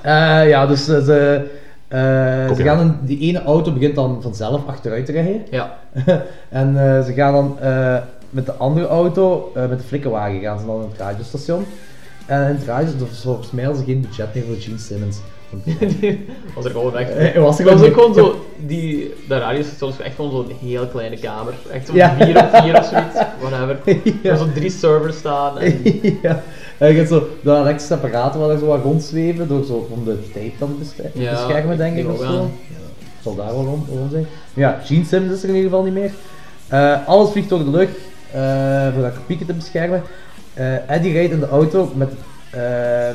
Eh, 0.01 0.49
ja, 0.49 0.67
dus 0.67 0.87
eh, 0.87 1.35
ze, 1.91 2.47
eh, 2.49 2.55
ze 2.55 2.63
gaan 2.63 2.79
in, 2.79 2.97
die 3.01 3.19
ene 3.19 3.43
auto 3.43 3.73
begint 3.73 3.95
dan 3.95 4.21
vanzelf 4.21 4.67
achteruit 4.67 5.05
te 5.05 5.11
rijden. 5.11 5.41
Ja. 5.49 5.77
en 6.49 6.95
eh, 6.97 7.05
ze 7.05 7.13
gaan 7.13 7.33
dan 7.33 7.59
eh, 7.59 7.97
met 8.29 8.45
de 8.45 8.53
andere 8.53 8.87
auto, 8.87 9.51
met 9.53 9.79
de 9.79 9.85
flikkenwagen, 9.85 10.39
gaan 10.39 10.59
ze 10.59 10.65
dan 10.65 10.81
in 10.81 10.89
het 10.89 10.99
radiostation. 10.99 11.65
En 12.25 12.49
in 12.49 12.55
het 12.55 12.65
radiostation, 12.65 13.15
volgens 13.15 13.51
mij 13.51 13.63
hadden 13.63 13.83
ze 13.85 13.91
geen 13.91 14.01
budget 14.01 14.33
meer 14.33 14.43
voor 14.43 14.55
Gene 14.55 14.77
Simmons. 14.77 15.19
was 16.55 16.65
er 16.65 16.71
gewoon 16.71 16.91
weg. 16.91 17.33
Was 17.35 17.59
er 17.59 17.67
gewoon 17.67 17.85
ook 17.85 17.93
gewoon 17.93 18.13
zo, 18.13 18.45
die, 18.57 19.13
de 19.27 19.37
radiostation 19.37 19.89
is 19.89 19.99
echt 19.99 20.15
gewoon 20.15 20.31
zo'n 20.31 20.55
heel 20.69 20.87
kleine 20.87 21.17
kamer. 21.17 21.53
Echt 21.71 21.85
zo'n 21.87 21.95
Ja. 21.95 22.15
4 22.15 22.43
op 22.43 22.49
4 22.63 22.77
of 22.77 22.85
zoiets, 22.85 23.15
whatever. 23.39 23.79
Ja. 24.23 24.31
Er 24.31 24.37
zo'n 24.37 24.53
drie 24.53 24.69
servers 24.69 25.17
staan. 25.17 25.59
En... 25.59 25.81
ja. 26.21 26.43
En 26.81 26.91
je 26.91 26.95
hebt 26.95 27.09
zo 27.09 27.27
de 27.43 27.51
elektrische 27.51 27.93
apparaten 27.93 28.39
waar 28.39 28.57
zo 28.57 28.65
wat 28.65 28.83
rondzweven, 28.83 29.47
door 29.47 29.65
zo 29.65 29.87
om 29.89 30.03
de 30.05 30.17
tape 30.33 30.51
dan 30.59 30.77
te 30.95 31.19
Ja, 31.19 31.31
beschermen, 31.31 31.77
denk 31.77 31.97
ik 31.97 32.03
ik, 32.05 32.11
of 32.11 32.19
zo. 32.19 32.33
Ja, 32.33 32.47
zal 33.23 33.35
daar 33.35 33.45
wel 33.45 33.63
rond, 33.65 33.87
rond 33.87 34.11
zijn. 34.11 34.25
Maar 34.53 34.63
ja, 34.65 34.79
Gene 34.83 35.05
Simmons 35.05 35.33
is 35.33 35.43
er 35.43 35.49
in 35.49 35.55
ieder 35.55 35.69
geval 35.69 35.85
niet 35.85 35.93
meer. 35.93 36.11
Eh, 36.67 37.07
alles 37.07 37.29
vliegt 37.29 37.49
door 37.49 37.59
de 37.59 37.69
lucht, 37.69 37.97
eh, 38.31 38.93
voor 38.93 39.01
dat 39.01 39.13
kopieken 39.13 39.45
te 39.45 39.53
beschermen. 39.53 40.01
Eh, 40.53 40.89
Eddie 40.89 41.13
rijdt 41.13 41.33
in 41.33 41.39
de 41.39 41.47
auto 41.47 41.91
met, 41.95 42.09
eh, 42.49 42.61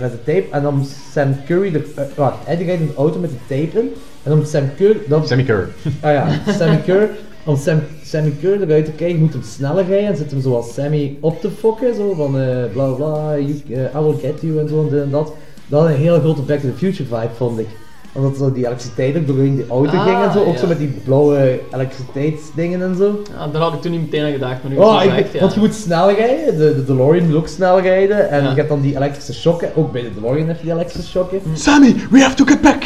met 0.00 0.10
de 0.10 0.22
tape 0.24 0.44
en 0.50 0.62
dan 0.62 0.76
moet 0.76 0.96
Sam 1.12 1.36
Curry 1.46 1.74
eh, 1.74 2.02
wacht, 2.14 2.36
Eddie 2.46 2.66
rijdt 2.66 2.80
in 2.80 2.86
de 2.86 2.94
auto 2.94 3.18
met 3.18 3.30
de 3.30 3.36
tape 3.54 3.78
in 3.78 3.92
en 4.22 4.30
dan 4.30 4.36
moet 4.36 4.48
Sam 4.48 4.70
Curry... 4.76 4.98
Dan, 5.08 5.26
Sammy 5.26 5.44
Kerr. 5.44 5.68
Ah 6.00 6.12
ja, 6.12 6.28
Sammy 6.58 6.76
Kerr. 6.76 7.08
Om 7.46 7.56
Sam, 7.56 7.80
Sammy 8.04 8.32
Kerr 8.40 8.62
eruit 8.62 8.84
te 8.84 8.90
krijgen, 8.90 9.20
moet 9.20 9.32
hem 9.32 9.42
sneller 9.42 9.86
rijden 9.86 10.08
en 10.08 10.16
zit 10.16 10.30
hem 10.30 10.40
zoals 10.40 10.74
Sammy 10.74 11.16
op 11.20 11.40
te 11.40 11.50
fokken. 11.50 11.94
Zo 11.94 12.14
van 12.14 12.38
eh 12.40 12.64
bla 12.72 12.86
bla 12.90 13.36
you, 13.38 13.62
eh, 13.70 14.00
I 14.00 14.04
will 14.04 14.16
get 14.20 14.40
you 14.40 14.58
en 14.60 14.68
zo 14.68 14.80
en 14.82 14.88
dit 14.88 15.02
en 15.02 15.10
dat. 15.10 15.32
Dat 15.68 15.80
had 15.80 15.88
een 15.90 15.96
hele 15.96 16.20
grote 16.20 16.40
Back 16.42 16.58
to 16.60 16.68
the 16.68 16.76
Future 16.76 17.04
vibe, 17.08 17.28
vond 17.36 17.58
ik. 17.58 17.66
Omdat 18.12 18.36
zo 18.36 18.52
die 18.52 18.64
elektriciteit 18.66 19.16
ook 19.16 19.26
doorheen 19.26 19.54
die 19.56 19.64
auto 19.68 19.96
Ah, 19.96 20.04
ging 20.04 20.22
en 20.24 20.32
zo. 20.32 20.44
Ook 20.44 20.52
ja. 20.54 20.58
zo 20.60 20.66
met 20.66 20.78
die 20.78 20.88
blauwe 21.04 21.60
elektriciteitsdingen 21.74 22.82
en 22.82 22.96
zo. 22.96 23.22
Ja, 23.36 23.46
daar 23.48 23.62
had 23.62 23.72
ik 23.72 23.80
toen 23.80 23.90
niet 23.90 24.00
meteen 24.00 24.24
aan 24.24 24.32
gedacht, 24.32 24.62
maar 24.62 24.72
nu 24.72 24.78
Oh, 24.78 24.94
is 25.02 25.08
het 25.10 25.18
ik, 25.18 25.24
echt, 25.24 25.32
ja. 25.32 25.40
Want 25.40 25.54
je 25.54 25.60
moet 25.60 25.74
snel 25.74 26.12
rijden, 26.12 26.56
de, 26.58 26.74
de 26.74 26.84
DeLorean 26.84 27.26
moet 27.26 27.36
ook 27.36 27.48
snel 27.48 27.80
rijden. 27.80 28.30
En 28.30 28.42
Ja. 28.42 28.48
je 28.50 28.54
hebt 28.56 28.68
dan 28.68 28.80
die 28.80 28.96
elektrische 28.96 29.34
shocken. 29.34 29.70
Ook 29.76 29.92
bij 29.92 30.02
de 30.02 30.14
DeLorean 30.14 30.46
heb 30.48 30.56
je 30.56 30.62
die 30.62 30.72
elektrische 30.72 31.10
shocken. 31.10 31.40
Sammy, 31.54 31.94
we 32.10 32.20
have 32.20 32.34
to 32.34 32.44
get 32.44 32.60
back! 32.60 32.82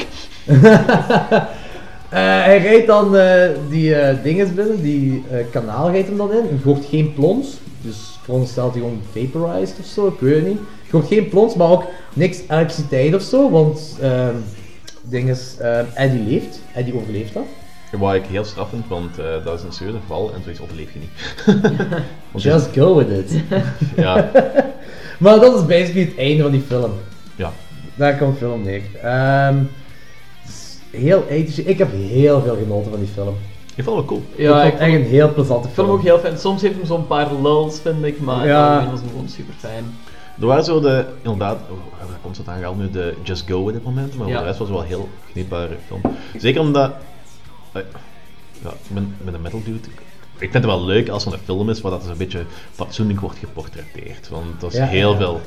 Eh, 2.10 2.18
hij 2.20 2.58
rijdt 2.58 2.86
dan 2.86 3.16
eh, 3.16 3.48
die 3.68 3.94
eh 3.94 4.22
dinges 4.22 4.54
binnen, 4.54 4.82
die 4.82 5.24
eh, 5.30 5.38
kanaal 5.50 5.90
rijdt 5.90 6.08
hem 6.08 6.16
dan 6.16 6.32
in. 6.32 6.44
Je 6.44 6.64
hoort 6.64 6.84
geen 6.84 7.14
plons, 7.14 7.58
dus 7.80 8.18
veronderstelt 8.22 8.72
hij 8.72 8.82
gewoon 8.82 9.02
vaporized 9.12 9.78
of 9.78 9.86
zo, 9.86 10.06
ik 10.06 10.20
weet 10.20 10.34
het 10.34 10.46
niet. 10.46 10.58
Je 10.84 10.90
hoort 10.90 11.06
geen 11.06 11.28
plons, 11.28 11.54
maar 11.54 11.70
ook 11.70 11.84
niks 12.12 12.40
elektriciteit 12.48 13.14
of 13.14 13.22
zo, 13.22 13.50
want 13.50 13.96
ehm 14.00 14.34
dinges, 15.02 15.56
ehm, 15.58 15.84
Eddie 15.94 16.22
leeft, 16.22 16.60
Eddie 16.74 16.94
overleeft 16.94 17.34
dat. 17.34 17.44
Wat 17.98 18.14
ik 18.14 18.24
heel 18.24 18.44
straf 18.44 18.68
vind, 18.68 18.88
want 18.88 19.18
eh, 19.18 19.44
dat 19.44 19.58
is 19.58 19.64
een 19.64 19.72
serieuze 19.72 19.98
val 20.06 20.32
en 20.34 20.42
zoiets 20.42 20.60
overleef 20.60 20.88
je 20.92 20.98
niet. 20.98 21.10
Just 22.44 22.68
go 22.72 22.96
with 22.96 23.08
it. 23.08 23.40
Ja. 24.04 24.30
maar 25.18 25.40
dat 25.40 25.54
is 25.54 25.66
basically 25.66 26.04
het 26.04 26.18
einde 26.18 26.42
van 26.42 26.52
die 26.52 26.60
film. 26.60 26.92
Ja. 27.36 27.52
Daar 27.94 28.16
komt 28.16 28.32
de 28.32 28.38
film 28.38 28.62
neer. 28.62 28.82
Ehm, 29.02 29.56
is 29.58 29.66
heel 30.90 31.24
ethisch. 31.28 31.58
Ik 31.58 31.78
heb 31.78 31.88
heel 31.92 32.40
veel 32.42 32.56
genoten 32.56 32.90
van 32.90 33.00
die 33.00 33.08
film. 33.08 33.34
Ik 33.74 33.84
vond 33.84 33.96
het 33.96 34.06
wel 34.08 34.18
cool. 34.18 34.22
Ja, 34.36 34.62
ik 34.62 34.64
ik 34.64 34.70
vond 34.70 34.82
het 34.84 34.92
echt 34.94 35.04
een 35.04 35.10
heel 35.10 35.32
plezante 35.32 35.68
Ik 35.68 35.74
vond 35.74 35.74
film. 35.74 35.86
hem 35.86 35.96
ook 35.96 36.02
heel 36.02 36.18
fijn. 36.18 36.38
Soms 36.38 36.62
heeft 36.62 36.74
hem 36.76 36.86
zo'n 36.86 37.06
paar 37.06 37.34
lulls, 37.42 37.80
vind 37.80 38.04
ik, 38.04 38.20
maar 38.20 38.46
Ja. 38.46 38.80
ja. 38.82 38.90
was 38.90 39.00
hem 39.00 39.08
gewoon 39.08 39.28
super 39.28 39.54
fijn. 39.58 39.84
Er 40.40 40.46
waren 40.46 40.64
zo 40.64 40.80
de, 40.80 41.04
inderdaad, 41.22 41.58
oh, 41.70 41.98
daar 42.08 42.18
komt 42.22 42.36
het 42.36 42.48
aangehaald 42.48 42.78
nu, 42.78 42.90
de 42.90 43.14
Just 43.22 43.48
Go 43.48 43.64
with 43.64 43.74
it 43.74 43.84
momenten, 43.84 44.18
maar 44.18 44.28
Ja. 44.28 44.32
voor 44.32 44.42
de 44.42 44.46
rest 44.48 44.58
was 44.58 44.68
het 44.68 44.76
wel 44.76 44.86
een 44.86 44.92
heel 44.92 45.08
genietbare 45.32 45.76
film. 45.86 46.00
Zeker 46.38 46.60
omdat, 46.60 46.92
eh, 47.72 47.82
ja, 48.62 48.70
ik 48.70 48.94
ben, 48.94 49.14
ik 49.18 49.24
ben 49.24 49.34
een 49.34 49.40
metal 49.42 49.62
dude, 49.64 49.78
ik 50.38 50.50
vind 50.50 50.54
het 50.54 50.64
wel 50.64 50.84
leuk 50.84 51.08
als 51.08 51.26
er 51.26 51.32
een 51.32 51.38
film 51.44 51.70
is 51.70 51.80
waar 51.80 51.90
dat 51.90 52.00
dus 52.00 52.10
een 52.10 52.16
beetje 52.16 52.44
fatsoenlijk 52.72 53.20
wordt 53.20 53.38
geportretteerd, 53.38 54.28
want 54.28 54.60
dat 54.60 54.72
is 54.72 54.78
Ja, 54.78 54.84
heel 54.86 55.10
ja. 55.12 55.16
veel 55.16 55.40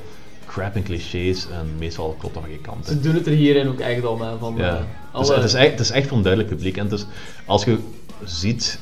crap 0.53 0.75
en 0.75 0.83
clichés 0.83 1.47
en 1.49 1.75
meestal 1.77 2.15
klopt 2.19 2.33
dat 2.33 2.43
geen 2.47 2.61
kant. 2.61 2.85
Ze 2.87 2.99
doen 2.99 3.13
het 3.13 3.25
er 3.27 3.33
hierin 3.33 3.67
ook 3.67 3.79
echt 3.79 4.05
om, 4.05 4.21
hè, 4.21 4.37
van 4.37 4.55
Ja. 4.57 4.77
eh, 5.13 5.19
Dus 5.19 5.27
het, 5.29 5.43
is 5.43 5.53
echt, 5.53 5.71
het 5.71 5.79
is 5.79 5.91
echt 5.91 6.07
voor 6.07 6.17
een 6.17 6.23
duidelijk 6.23 6.53
publiek. 6.55 6.77
En 6.77 6.91
is, 6.91 7.05
als 7.45 7.63
je 7.63 7.77
ziet, 8.23 8.79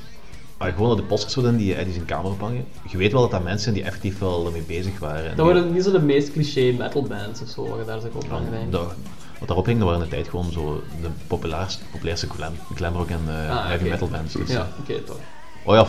je 0.68 0.72
gewoon 0.72 0.88
naar 0.88 0.96
de 0.98 1.04
posters 1.04 1.36
in 1.36 1.58
die 1.58 1.76
Eddie 1.76 1.94
zijn 1.94 2.06
kamer 2.06 2.32
ophangen, 2.32 2.66
je 2.90 2.98
weet 2.98 3.12
wel 3.12 3.22
dat 3.22 3.32
dat 3.32 3.44
mensen 3.44 3.62
zijn 3.62 3.76
die 3.76 3.84
effectief 3.84 4.20
wel 4.20 4.46
ermee 4.46 4.62
bezig 4.62 5.00
waren. 5.00 5.22
En 5.30 5.36
Dat 5.36 5.36
die- 5.36 5.46
worden 5.46 5.74
niet 5.74 5.84
zo 5.84 5.92
de 5.92 6.00
meest 6.02 6.32
cliché 6.32 6.72
metal 6.78 7.04
bands 7.04 7.42
of 7.42 7.48
zo, 7.50 7.68
waar 7.70 7.80
je 7.80 7.86
daar 7.86 8.00
zo 8.00 8.08
op 8.14 8.26
van 8.28 8.44
denkt. 8.52 8.72
dat- 8.72 8.94
wat 9.40 9.48
daarop 9.48 9.66
hing, 9.66 9.80
dat 9.80 9.88
waren 9.88 10.04
in 10.04 10.10
de 10.10 10.16
tijd 10.16 10.28
gewoon 10.30 10.52
zo 10.52 10.84
de 11.02 11.08
populairste, 11.28 11.84
populairste 11.92 12.30
glam, 12.30 12.54
glamrock 12.76 13.10
en 13.10 13.20
eh, 13.28 13.50
Ah, 13.50 13.66
heavy 13.68 13.82
oké. 13.84 13.92
metal 13.92 14.08
bands. 14.08 14.34
Dus, 14.34 14.50
Ja, 14.50 14.68
oké, 14.80 15.00
toch. 15.02 15.20
Oh 15.64 15.76
ja, 15.76 15.88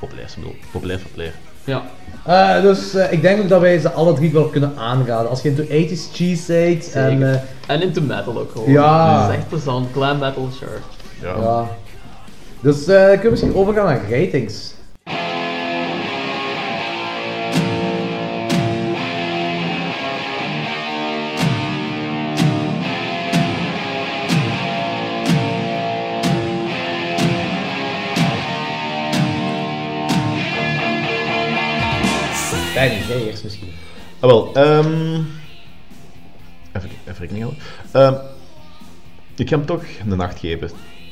populairste 0.00 0.40
bedoel, 0.40 0.54
populair 0.72 0.98
populair. 0.98 1.34
Ja. 1.64 1.82
Eh, 2.24 2.62
dus 2.62 2.94
eh, 2.94 3.12
ik 3.12 3.22
denk 3.22 3.42
ook 3.42 3.48
dat 3.48 3.60
wij 3.60 3.78
ze 3.78 3.90
alle 3.90 4.12
drie 4.12 4.32
wel 4.32 4.44
kunnen 4.48 4.72
aanraden. 4.76 5.30
Als 5.30 5.42
je 5.42 5.48
into 5.48 5.62
80s 5.62 6.12
cheese 6.12 6.52
bent 6.52 6.92
en... 6.92 7.32
Eh, 7.32 7.40
En 7.66 7.82
into 7.82 8.00
metal 8.00 8.38
ook 8.38 8.50
gewoon. 8.52 8.70
Ja. 8.70 9.20
Dat 9.20 9.30
is 9.30 9.36
echt 9.36 9.48
plezant. 9.48 9.88
Glam 9.92 10.18
metal, 10.18 10.48
sure. 10.58 10.70
ja. 11.40 11.66
Dus 12.60 12.86
eh 12.86 13.04
kunnen 13.06 13.22
we 13.22 13.30
misschien 13.30 13.54
overgaan 13.54 13.84
naar 13.84 14.00
ratings. 14.10 14.74
Jij 33.18 33.26
eerst 33.26 33.44
misschien. 33.44 33.68
Ah, 34.20 34.30
wel, 34.30 34.54
ehm 34.54 35.20
even, 36.72 36.88
even 37.08 37.18
rekening 37.18 37.44
houden. 37.44 37.62
Ehm, 37.92 38.14
ik 39.36 39.48
ga 39.48 39.56
hem 39.56 39.66
toch 39.66 39.82
een 40.08 40.16
nacht 40.16 40.38
geven. 40.38 40.70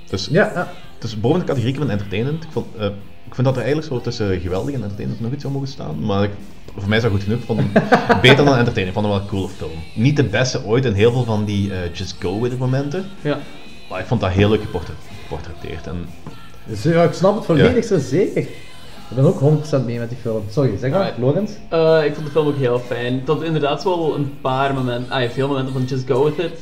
Dus, 0.09 0.29
Ja, 0.31 0.51
ja. 0.55 0.73
dus 0.99 1.21
boven 1.21 1.41
de 1.41 1.47
categorie 1.47 1.75
van 1.75 1.91
entertainend. 1.91 2.43
Ik, 2.45 2.49
vond, 2.53 2.67
eh, 2.79 2.87
ik 3.27 3.35
vind 3.35 3.47
dat 3.47 3.57
er 3.57 3.63
eigenlijk 3.63 3.93
zo 3.93 4.01
tussen 4.01 4.41
geweldig 4.41 4.75
en 4.75 4.83
entertainend 4.83 5.21
nog 5.21 5.33
iets 5.33 5.41
zou 5.43 5.53
mogen 5.53 5.69
saan. 5.69 6.05
Maar 6.05 6.23
ik, 6.25 6.31
voor 6.77 6.89
mij 6.89 6.97
is 6.97 7.03
dat 7.03 7.13
goed 7.13 7.23
genoeg. 7.23 7.45
Vond 7.45 7.61
hem 7.61 7.73
beter 8.23 8.45
dan 8.45 8.57
entertainend. 8.57 8.97
Ik 8.97 9.03
vond 9.03 9.07
hem 9.07 9.15
wel 9.15 9.21
een 9.23 9.29
coole 9.29 9.49
film. 9.49 9.71
Niet 9.95 10.17
de 10.17 10.25
beste 10.25 10.65
ooit 10.65 10.85
in 10.85 10.93
heel 10.93 11.13
veel 11.13 11.25
van 11.25 11.45
die 11.45 11.73
eh, 11.73 11.79
just 11.95 12.17
go 12.21 12.41
with 12.41 12.53
it 12.53 12.59
momenten. 12.59 13.05
Ja. 13.21 13.39
Maar 13.91 14.01
ik 14.01 14.07
vond 14.07 14.21
dat 14.21 14.31
heel 14.31 14.49
leuk 14.51 14.61
geportret- 14.61 14.97
geportretteerd. 15.23 15.87
En 15.87 16.07
Dus 16.67 16.83
ja, 16.83 17.03
ik 17.03 17.13
snap 17.13 17.35
het 17.35 17.45
volledig 17.45 17.85
zo 17.85 17.99
zeker. 17.99 18.47
Ik 19.17 19.23
ben 19.23 19.25
ook 19.27 19.41
100% 19.83 19.85
mee 19.87 19.99
met 19.99 20.09
die 20.09 20.19
film. 20.21 20.43
Sorry, 20.51 20.77
zeg 20.79 20.91
maar. 20.91 21.13
Lorenz? 21.19 21.51
Eh, 21.69 22.05
ik 22.05 22.15
vond 22.15 22.27
de 22.27 22.33
film 22.33 22.47
ook 22.47 22.57
heel 22.57 22.79
fijn. 22.79 23.23
Dat 23.25 23.43
inderdaad 23.43 23.85
wel 23.85 24.15
een 24.15 24.33
paar 24.41 24.75
momenten, 24.75 25.11
ah 25.13 25.31
veel 25.31 25.49
momenten 25.49 25.73
van 25.73 25.85
Just 25.85 26.07
Go 26.07 26.25
With 26.25 26.39
It. 26.39 26.59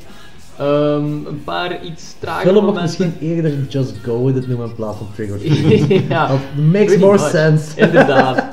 Ehm, 0.58 1.04
een 1.26 1.42
paar 1.44 1.84
iets 1.84 2.08
De 2.20 2.26
trage 2.26 2.42
film 2.42 2.54
momenten. 2.54 2.82
misschien 2.82 3.14
eerder 3.20 3.66
Just 3.68 3.92
Go 4.02 4.24
With 4.24 4.36
It 4.36 4.48
noemen 4.48 4.66
in 4.68 4.74
plaats 4.74 4.96
van 4.98 5.06
Trigger 5.14 5.38
ja, 6.08 6.26
Dat 6.28 6.38
makes 6.72 6.96
more 6.96 7.18
much. 7.18 7.30
sense. 7.30 7.76
Inderdaad. 7.86 8.44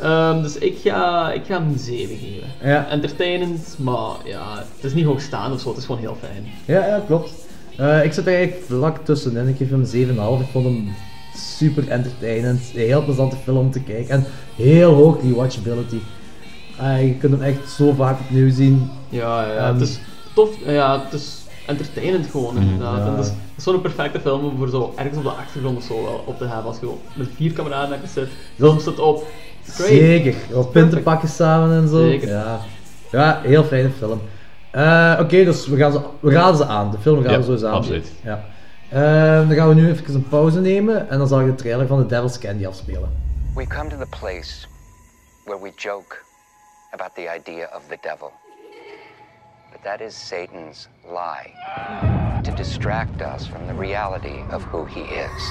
Ehm, 0.00 0.42
dus 0.42 0.58
ik 0.58 0.78
ga, 0.84 1.32
ik 1.32 1.42
ga 1.46 1.54
hem 1.58 1.68
een 1.68 1.78
7 1.78 2.16
geven. 2.16 2.48
Ja. 2.70 2.88
Entertainend, 2.88 3.74
maar 3.78 4.14
ja, 4.24 4.44
het 4.76 4.84
is 4.84 4.94
niet 4.94 5.04
hoogstaand 5.04 5.54
of 5.54 5.60
zo, 5.60 5.68
het 5.68 5.78
is 5.78 5.84
gewoon 5.84 6.00
heel 6.00 6.16
fijn. 6.20 6.44
Ja, 6.64 6.86
ja, 6.86 7.02
klopt. 7.06 7.30
Eh, 7.76 8.04
ik 8.04 8.12
zit 8.12 8.26
eigenlijk 8.26 8.64
vlak 8.66 9.04
tussenin. 9.04 9.48
Ik 9.48 9.56
geef 9.56 9.70
hem 9.70 9.84
7,5. 9.84 10.40
Ik 10.40 10.46
vond 10.52 10.64
hem 10.64 10.88
super 11.38 11.88
entertainend. 11.88 12.60
Een 12.74 12.80
heel 12.80 13.04
plezante 13.04 13.36
film 13.36 13.56
om 13.56 13.70
te 13.70 13.80
kijken. 13.80 14.10
En 14.14 14.24
heel 14.56 14.92
hoog 14.94 15.22
rewatchability. 15.22 15.98
Eh, 16.80 17.06
je 17.06 17.14
kunt 17.14 17.32
hem 17.32 17.42
echt 17.42 17.70
zo 17.70 17.92
vaak 17.92 18.20
opnieuw 18.20 18.50
zien. 18.50 18.90
Ja, 19.08 19.52
ja, 19.52 19.72
het 19.72 19.82
is 19.82 19.98
tof, 20.34 20.48
ja, 20.66 21.02
het 21.04 21.12
is 21.12 21.42
entertainend 21.66 22.26
gewoon 22.30 22.58
inderdaad. 22.58 22.98
Ja. 22.98 23.06
En 23.06 23.18
is, 23.18 23.32
zo'n 23.56 23.80
perfecte 23.80 24.20
film 24.20 24.44
om 24.44 24.56
voor 24.56 24.68
zo 24.68 24.92
ergens 24.96 25.16
op 25.16 25.22
de 25.22 25.30
achtergrond 25.30 25.76
of 25.76 25.82
zo 25.84 26.02
wel 26.02 26.22
op 26.26 26.38
te 26.38 26.44
hebben. 26.44 26.64
Als 26.64 26.80
je 26.80 26.90
met 27.14 27.28
vier 27.36 27.52
kameraden 27.52 27.98
zit, 28.14 28.28
soms 28.60 28.84
het 28.84 28.98
op. 28.98 29.26
Great. 29.68 29.88
Zeker. 29.88 30.34
Wat 30.52 30.72
punten 30.72 31.02
pakken 31.02 31.28
samen 31.28 31.76
en 31.82 31.88
zo. 31.88 31.96
Zeker. 32.08 32.28
Ja, 32.28 32.60
ja 33.12 33.40
heel 33.42 33.64
fijne 33.64 33.90
film. 33.98 34.20
Eh, 34.70 35.16
Oké, 35.20 35.44
dus 35.44 35.66
we 35.66 35.76
gaan, 35.76 35.92
ze, 35.92 36.00
we 36.20 36.30
raden 36.32 36.56
ze 36.56 36.64
aan. 36.66 36.90
De 36.90 36.98
film 36.98 37.22
gaan 37.22 37.32
Ja, 37.32 37.38
we 37.38 37.44
sowieso 37.44 37.66
aan. 37.66 37.72
absoluut. 37.72 38.12
Ja. 38.24 38.44
Eh, 38.88 39.48
dan 39.48 39.54
gaan 39.54 39.68
we 39.68 39.74
nu 39.74 39.88
even 39.88 40.14
een 40.14 40.28
pauze 40.28 40.60
nemen 40.60 41.08
en 41.08 41.18
dan 41.18 41.28
zal 41.28 41.40
ik 41.40 41.46
de 41.46 41.54
trailer 41.54 41.86
van 41.86 41.98
The 41.98 42.06
Devil's 42.06 42.38
Candy 42.38 42.66
afspelen. 42.66 43.10
We 43.54 43.66
come 43.66 43.88
to 43.88 43.96
the 43.96 44.16
place 44.18 44.66
where 45.44 45.60
we 45.60 45.72
joke 45.76 46.24
about 46.90 47.14
the 47.14 47.28
idea 47.36 47.68
of 47.74 47.82
the 47.88 47.98
devil. 48.00 48.32
But 49.72 49.82
that 49.82 50.00
is 50.00 50.26
Satan's 50.26 50.88
lie 51.04 51.52
to 52.42 52.54
distract 52.54 53.22
us 53.22 53.48
from 53.48 53.66
the 53.66 53.74
reality 53.78 54.42
of 54.52 54.62
who 54.62 54.84
he 54.84 55.00
is. 55.00 55.42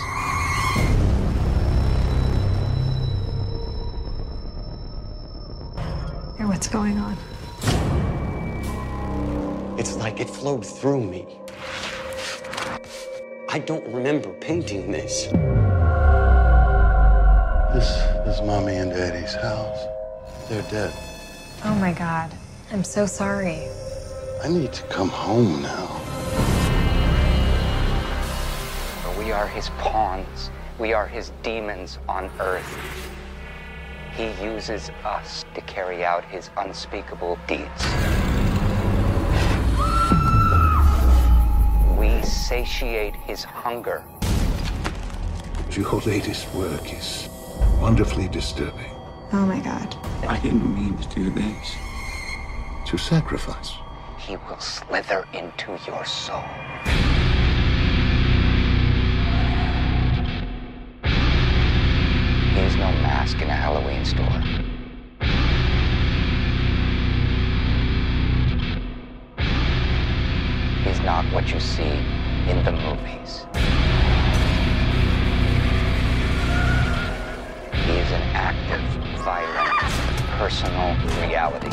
Hey, 6.37 6.45
what's 6.45 6.69
going 6.69 6.97
on? 6.97 7.17
It's 9.77 9.97
like 9.97 10.21
it 10.21 10.29
flowed 10.29 10.65
through 10.65 11.03
me. 11.03 11.25
I 13.47 13.59
don't 13.59 13.85
remember 13.87 14.29
painting 14.33 14.91
this. 14.91 15.27
This 17.73 17.89
is 18.27 18.41
mommy 18.41 18.75
and 18.75 18.91
daddy's 18.91 19.35
house. 19.35 19.77
They're 20.49 20.63
dead. 20.63 20.91
Oh 21.63 21.75
my 21.75 21.93
god. 21.93 22.31
I'm 22.71 22.83
so 22.83 23.05
sorry. 23.05 23.67
I 24.43 24.49
need 24.49 24.73
to 24.73 24.83
come 24.87 25.09
home 25.09 25.61
now. 25.61 25.87
For 29.03 29.19
we 29.23 29.31
are 29.31 29.47
his 29.47 29.69
pawns, 29.77 30.49
we 30.79 30.93
are 30.93 31.07
his 31.07 31.31
demons 31.43 31.99
on 32.09 32.31
earth. 32.39 32.77
He 34.17 34.31
uses 34.43 34.89
us 35.03 35.45
to 35.53 35.61
carry 35.61 36.03
out 36.03 36.25
his 36.25 36.49
unspeakable 36.57 37.37
deeds. 37.47 37.83
Satiate 42.47 43.15
his 43.15 43.43
hunger. 43.43 44.03
Your 45.71 45.99
latest 46.01 46.53
work 46.53 46.93
is 46.93 47.27
wonderfully 47.81 48.27
disturbing. 48.27 48.91
Oh 49.33 49.47
my 49.47 49.59
god. 49.59 49.95
I 50.27 50.39
didn't 50.41 50.75
mean 50.75 50.95
to 50.95 51.09
do 51.15 51.31
this. 51.31 51.75
To 52.85 52.99
sacrifice. 52.99 53.73
He 54.19 54.37
will 54.37 54.59
slither 54.59 55.25
into 55.33 55.71
your 55.87 56.05
soul. 56.05 56.43
He 62.53 62.61
is 62.61 62.75
no 62.75 62.91
mask 63.01 63.41
in 63.41 63.49
a 63.49 63.57
Halloween 63.65 64.05
store. 64.05 64.39
He 70.83 70.89
is 70.91 70.99
not 70.99 71.25
what 71.33 71.51
you 71.51 71.59
see 71.59 72.24
in 72.47 72.63
the 72.63 72.71
movies. 72.71 73.45
He 77.85 77.91
is 77.97 78.11
an 78.11 78.21
active, 78.33 78.81
violent, 79.23 79.73
personal 80.37 80.95
reality. 81.21 81.71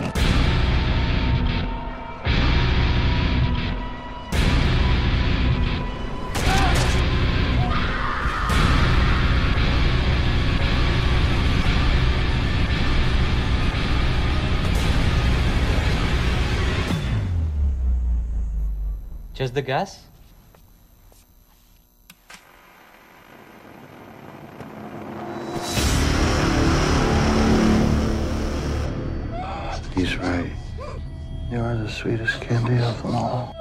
Just 19.35 19.55
the 19.55 19.61
gas? 19.61 20.12
He's 29.95 30.17
right. 30.17 30.51
You 31.51 31.61
are 31.61 31.77
the 31.77 31.89
sweetest 31.89 32.41
candy 32.41 32.79
of 32.79 33.03
them 33.03 33.15
all. 33.15 33.55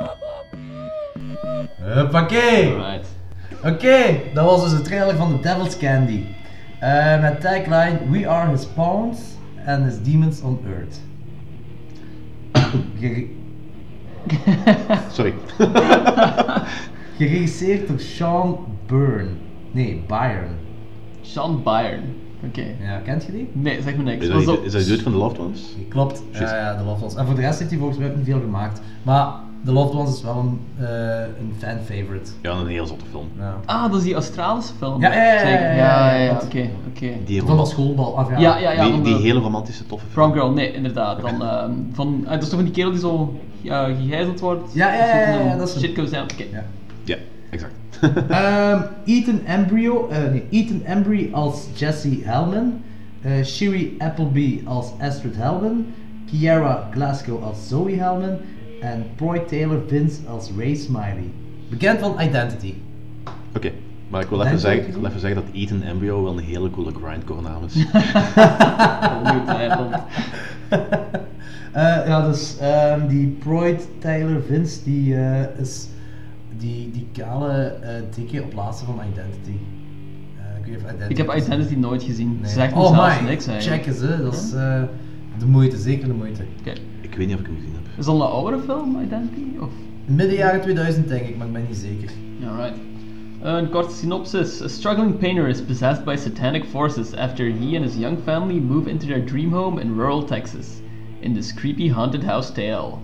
Huppakee! 1.81 2.71
Alright. 2.71 3.05
Oké, 3.63 4.19
dat 4.33 4.45
was 4.45 4.61
dus 4.61 4.71
de 4.77 4.81
trailer 4.81 5.15
van 5.15 5.31
The 5.31 5.39
Devil's 5.41 5.77
Candy. 5.77 6.25
Eh, 6.79 7.21
met 7.21 7.41
tagline 7.41 7.99
We 8.09 8.27
are 8.27 8.51
his 8.51 8.65
pawns 8.65 9.19
and 9.65 9.85
his 9.85 10.01
demons 10.01 10.41
on 10.41 10.59
earth. 10.67 10.99
Sorry. 15.13 15.33
Geregisseerd 17.17 17.87
door 17.87 17.99
Sean 17.99 18.77
Byrne. 18.85 19.29
Nee, 19.71 20.03
Byron. 20.07 20.57
Sean 21.21 21.63
Byron. 21.63 22.20
Oké. 22.47 22.63
Ja, 22.81 22.97
kent 23.03 23.23
je 23.25 23.31
die? 23.31 23.49
Nee, 23.51 23.81
zeg 23.81 23.95
me 23.95 24.03
niks. 24.03 24.27
Is 24.27 24.45
dat, 24.45 24.59
is 24.63 24.71
dat 24.71 24.81
die 24.81 24.89
dude 24.89 25.03
van 25.03 25.11
The 25.11 25.17
Loved 25.17 25.39
Ones? 25.39 25.61
Klopt, 25.89 26.23
ja, 26.31 26.55
ja, 26.55 26.75
The 26.77 26.83
Loved 26.83 27.01
Ones. 27.01 27.15
En 27.15 27.25
voor 27.25 27.35
de 27.35 27.41
rest 27.41 27.57
heeft 27.59 27.69
hij 27.71 27.79
volgens 27.79 27.99
mij 27.99 28.09
ook 28.09 28.15
niet 28.15 28.25
veel 28.25 28.39
gemaakt. 28.39 28.81
Maar 29.03 29.27
The 29.65 29.71
Loved 29.71 29.95
Ones 29.95 30.15
is 30.15 30.21
wel 30.21 30.37
een, 30.37 30.59
eh, 30.85 31.19
een 31.39 31.53
fan 31.57 31.77
favorite. 31.85 32.31
Ja, 32.41 32.51
een 32.51 32.67
heel 32.67 32.85
zotte 32.85 33.05
film. 33.09 33.27
Ja. 33.39 33.55
Ah, 33.65 33.91
dat 33.91 33.99
is 33.99 34.03
die 34.03 34.13
Australische 34.13 34.73
film. 34.77 35.01
Ja, 35.01 35.13
ja, 35.13 35.23
ja, 35.23 35.33
ja, 35.33 35.39
Zeker. 35.39 35.61
ja, 35.61 35.75
ja, 35.75 36.11
ja, 36.11 36.13
ja, 36.13 36.23
ja. 36.23 36.39
oké, 36.43 36.69
oké. 36.95 37.07
Die 37.25 37.41
Van 37.43 37.57
dat 37.57 37.69
schoolbal 37.69 38.17
af, 38.17 38.29
ja. 38.29 38.37
Ja, 38.39 38.57
ja, 38.57 38.71
ja. 38.71 38.83
die, 38.83 38.91
van 38.91 39.03
die 39.03 39.13
de- 39.15 39.21
hele 39.21 39.39
romantische 39.39 39.85
toffe 39.85 40.05
film. 40.05 40.31
Prom 40.31 40.39
Girl, 40.41 40.53
nee, 40.53 40.73
inderdaad. 40.73 41.21
Dan, 41.21 41.41
ehm, 41.47 41.71
van, 41.93 42.21
ah, 42.25 42.31
dat 42.31 42.41
is 42.43 42.47
toch 42.49 42.55
van 42.55 42.63
die 42.65 42.73
kerel 42.73 42.91
die 42.91 42.99
zo 42.99 43.39
uh, 43.63 43.83
gegijzeld 43.83 44.39
wordt? 44.39 44.73
Ja, 44.73 44.93
ja, 44.93 45.05
ja, 45.05 45.15
ja, 45.19 45.29
ja, 45.39 45.49
Shit, 45.49 45.57
dat 45.59 45.67
is. 45.67 45.79
Shit 45.79 45.97
goes 45.97 46.09
down, 46.09 46.23
oké. 46.33 46.43
Ja, 47.03 47.15
exact. 47.49 47.73
Ehm, 48.29 48.81
Ethan 49.05 49.45
Embry, 49.45 49.85
eh, 49.85 50.31
nee, 50.31 50.43
Ethan 50.49 50.81
Embry 50.85 51.29
als 51.33 51.67
Jesse 51.75 52.19
Hellman. 52.23 52.81
eh 53.21 53.43
Shiri 53.43 53.95
Appleby 53.99 54.61
als 54.65 54.91
Astrid 54.99 55.35
Hellman, 55.35 55.85
Kiara 56.25 56.87
Glasgow 56.91 57.43
als 57.43 57.67
Zoe 57.67 57.95
Hellman 57.95 58.37
en 58.81 59.05
Troy 59.15 59.39
Taylor 59.39 59.81
Vince 59.87 60.27
als 60.27 60.51
Ray 60.57 60.75
Smiley. 60.75 61.29
Bekend 61.69 61.99
van 61.99 62.19
Identity. 62.19 62.73
Oké, 63.55 63.71
maar 64.09 64.21
ik 64.21 64.27
wil 64.29 64.43
even, 64.43 64.59
zeggen, 64.59 64.87
ik 64.87 64.93
wil 64.93 65.05
even 65.05 65.19
zeggen 65.19 65.41
dat 65.43 65.53
Ethan 65.53 65.81
Embryo 65.83 66.23
wel 66.23 66.37
een 66.37 66.43
hele 66.43 66.69
coole 66.69 66.91
grindcore 67.03 67.41
naam 67.41 67.63
is. 67.63 67.75
Ongetwijfeld. 69.23 69.93
Eh, 71.71 72.07
ja, 72.07 72.27
dus 72.27 72.57
ehm, 72.59 73.07
die 73.07 73.27
Proyd 73.27 73.87
Taylor 73.99 74.41
Vince, 74.47 74.83
die 74.83 75.15
eh, 75.15 75.59
is 75.59 75.87
die, 76.61 76.91
die 76.91 77.07
kale, 77.11 77.51
eh, 77.81 78.01
dikke 78.15 78.43
op 78.43 78.53
laatste 78.53 78.85
van 78.85 78.99
Identity. 79.11 79.57
Eh, 80.37 80.73
ik, 80.73 81.09
Ik 81.09 81.17
heb 81.17 81.35
Identity 81.35 81.75
nooit 81.75 82.03
gezien. 82.03 82.37
Nee. 82.41 82.51
Zegt 82.51 82.75
me 82.75 82.81
oh 82.81 82.95
zelfs 82.95 83.21
my, 83.21 83.27
niks 83.27 83.47
eigenlijk. 83.47 83.83
check 83.83 83.93
eens, 83.93 84.01
hè. 84.01 84.23
dat 84.23 84.33
is 84.33 84.53
eh, 84.53 84.83
de 85.39 85.45
moeite, 85.45 85.77
zeker 85.77 86.07
de 86.07 86.13
moeite. 86.13 86.43
Oké. 86.59 86.73
Ik 87.01 87.15
weet 87.15 87.27
niet 87.27 87.35
of 87.35 87.41
ik 87.41 87.47
hem 87.47 87.55
gezien 87.55 87.73
heb. 87.73 87.99
Is 87.99 88.05
dat 88.05 88.15
een 88.15 88.21
oudere 88.21 88.61
film, 88.61 89.01
Identity? 89.01 89.59
Of? 89.59 89.69
Midden 90.05 90.35
jaren 90.35 90.61
2000 90.61 91.07
denk 91.07 91.27
ik, 91.27 91.37
maar 91.37 91.47
ik 91.47 91.53
ben 91.53 91.65
niet 91.67 91.77
zeker. 91.77 92.09
Alright. 92.47 92.77
Een 93.41 93.69
korte 93.69 93.95
synopsis. 93.95 94.61
A 94.61 94.67
struggling 94.67 95.17
painter 95.17 95.47
is 95.47 95.61
possessed 95.61 96.05
by 96.05 96.15
satanic 96.15 96.63
forces 96.65 97.15
after 97.15 97.45
he 97.45 97.75
and 97.75 97.85
his 97.85 97.95
young 97.95 98.17
family 98.23 98.59
move 98.59 98.89
into 98.89 99.05
their 99.05 99.25
dream 99.25 99.53
home 99.53 99.81
in 99.81 99.95
rural 99.95 100.23
Texas. 100.23 100.67
In 101.19 101.33
this 101.33 101.53
creepy 101.53 101.89
haunted 101.89 102.23
house 102.23 102.51
tale. 102.53 102.99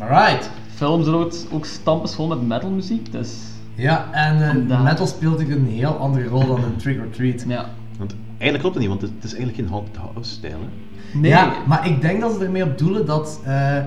Alright. 0.00 0.50
Film 0.76 1.00
is 1.00 1.06
ook, 1.06 1.32
ook 1.52 1.64
stampensvol 1.64 2.26
met 2.26 2.46
metalmuziek, 2.46 3.12
dus... 3.12 3.34
Ja, 3.74 4.08
en 4.12 4.42
eh, 4.42 4.48
Vandaar. 4.48 4.82
metal 4.82 5.06
speelt 5.06 5.40
hier 5.40 5.56
een 5.56 5.66
heel 5.66 5.96
andere 5.96 6.26
rol 6.26 6.46
dan 6.46 6.56
in 6.64 6.76
Trick 6.76 6.98
or 6.98 7.10
Treat. 7.10 7.44
Ja. 7.48 7.66
Want 7.98 8.14
eigenlijk 8.28 8.58
klopt 8.60 8.74
het 8.74 8.78
niet, 8.78 8.88
want 8.88 9.00
het, 9.02 9.24
is 9.24 9.34
eigenlijk 9.34 9.56
geen 9.56 9.68
haunted 9.68 9.96
house 9.96 10.30
stijl. 10.30 10.52
Hè? 10.60 11.18
Nee. 11.18 11.30
Ja, 11.30 11.52
maar 11.66 11.86
ik 11.86 12.00
denk 12.00 12.20
dat 12.20 12.32
ze 12.38 12.44
ermee 12.44 12.62
op 12.64 12.78
doelen 12.78 13.06
dat 13.06 13.40
eh, 13.44 13.76
eh, 13.76 13.84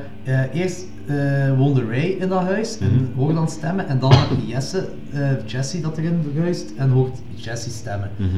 eerst 0.53 0.86
eh 1.07 1.57
woonde 1.57 1.86
Ray 1.86 2.06
in 2.20 2.28
dat 2.30 2.41
huis 2.41 2.78
en 2.78 2.94
Mhm. 2.94 3.18
hoorde 3.20 3.34
dan 3.34 3.49
stemmen 3.49 3.88
en 3.88 3.99
dan 3.99 4.14
Jesse, 4.45 4.88
eh, 5.14 5.22
Jesse 5.45 5.82
dat 5.82 5.98
erin 5.98 6.20
verhuist 6.32 6.72
en 6.78 6.90
hoort 6.90 7.18
Jesse 7.36 7.70
stemmen. 7.70 8.10
Mhm. 8.18 8.30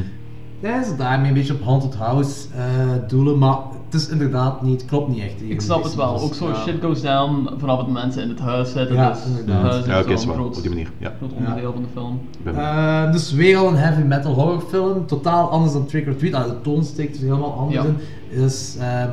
Ja, 0.62 0.84
ze 0.84 0.96
daarmee 0.96 1.28
een 1.28 1.34
beetje 1.34 1.54
op 1.54 1.64
haunted 1.64 1.96
house 1.96 2.46
eh, 2.56 2.64
doelen, 3.08 3.38
maar 3.38 3.58
het 3.92 4.02
is 4.02 4.10
inderdaad 4.10 4.62
niet, 4.62 4.82
het 4.82 4.90
klopt 4.90 5.08
niet 5.10 5.20
echt. 5.24 5.34
Ik 5.48 5.62
snap 5.62 5.84
het 5.84 5.96
wel. 5.96 6.14
Dus, 6.14 6.22
Ook 6.22 6.34
zo 6.34 6.48
ja. 6.48 6.56
shit 6.56 6.82
goes 6.82 7.02
down 7.02 7.50
vanaf 7.58 7.78
het 7.78 7.88
mensen 7.88 8.24
in 8.24 8.30
het 8.30 8.40
huis 8.40 8.72
zitten. 8.72 8.96
Ja, 8.96 9.10
dus 9.12 9.24
het 9.24 9.40
inderdaad. 9.40 9.88
huis 9.88 10.06
is 10.06 10.24
Ja, 10.24 10.32
groot, 10.34 10.56
op 10.56 10.62
die 10.62 10.70
manier. 10.70 10.92
Ja. 10.98 11.14
groot 11.18 11.32
onderdeel 11.34 11.74
van 11.74 11.82
de 11.82 11.88
film. 11.94 12.20
Eh, 12.56 13.12
dus 13.12 13.32
weer 13.32 13.58
al 13.58 13.68
een 13.68 13.76
heavy 13.76 14.02
metal 14.02 14.34
horrorfilm, 14.34 15.06
totaal 15.06 15.50
anders 15.50 15.74
dan 15.74 15.86
Trick 15.86 16.08
or 16.08 16.16
Treat. 16.16 16.34
Ah, 16.34 16.46
de 16.46 16.62
toon 16.62 16.84
steekt 16.84 17.18
er 17.18 17.24
helemaal 17.24 17.54
anders 17.54 17.82
Ja. 17.84 17.88
in. 17.88 17.98
Dus 18.42 18.76
ehm 18.80 19.10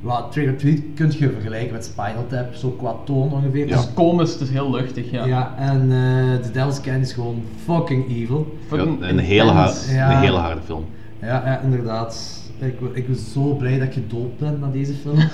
wat 0.00 0.32
Trick 0.32 0.48
or 0.48 0.56
Treat 0.56 0.78
kun 0.94 1.12
je 1.18 1.30
vergelijken 1.30 1.72
met 1.72 1.84
Spinal 1.84 2.26
Tap, 2.28 2.54
zo 2.54 2.70
qua 2.70 2.94
toon 3.04 3.32
ongeveer. 3.32 3.68
Het 3.70 3.78
is 3.78 3.88
komisch, 3.94 4.32
het 4.32 4.40
is 4.40 4.50
heel 4.50 4.70
luchtig, 4.70 5.10
ja. 5.10 5.24
Ja, 5.26 5.54
en 5.58 5.80
eh 5.80 6.42
The 6.42 6.50
Devil's 6.52 6.80
Candy 6.80 7.00
is 7.00 7.12
gewoon 7.12 7.42
fucking 7.64 8.08
evil. 8.10 8.56
Ja, 8.70 8.76
Fucking 8.76 9.02
een, 9.02 9.18
hele 9.18 9.50
een 9.50 10.16
hele 10.16 10.36
harde 10.36 10.60
film. 10.64 10.84
Ja, 11.20 11.26
ja 11.44 11.60
inderdaad. 11.60 12.37
Ik, 12.58 12.80
ik 12.92 13.06
ben 13.06 13.16
zo 13.16 13.54
blij 13.54 13.78
dat 13.78 13.88
ik 13.88 13.92
gedood 13.92 14.38
ben 14.38 14.58
na 14.60 14.70
deze 14.70 14.92
film. 14.94 15.18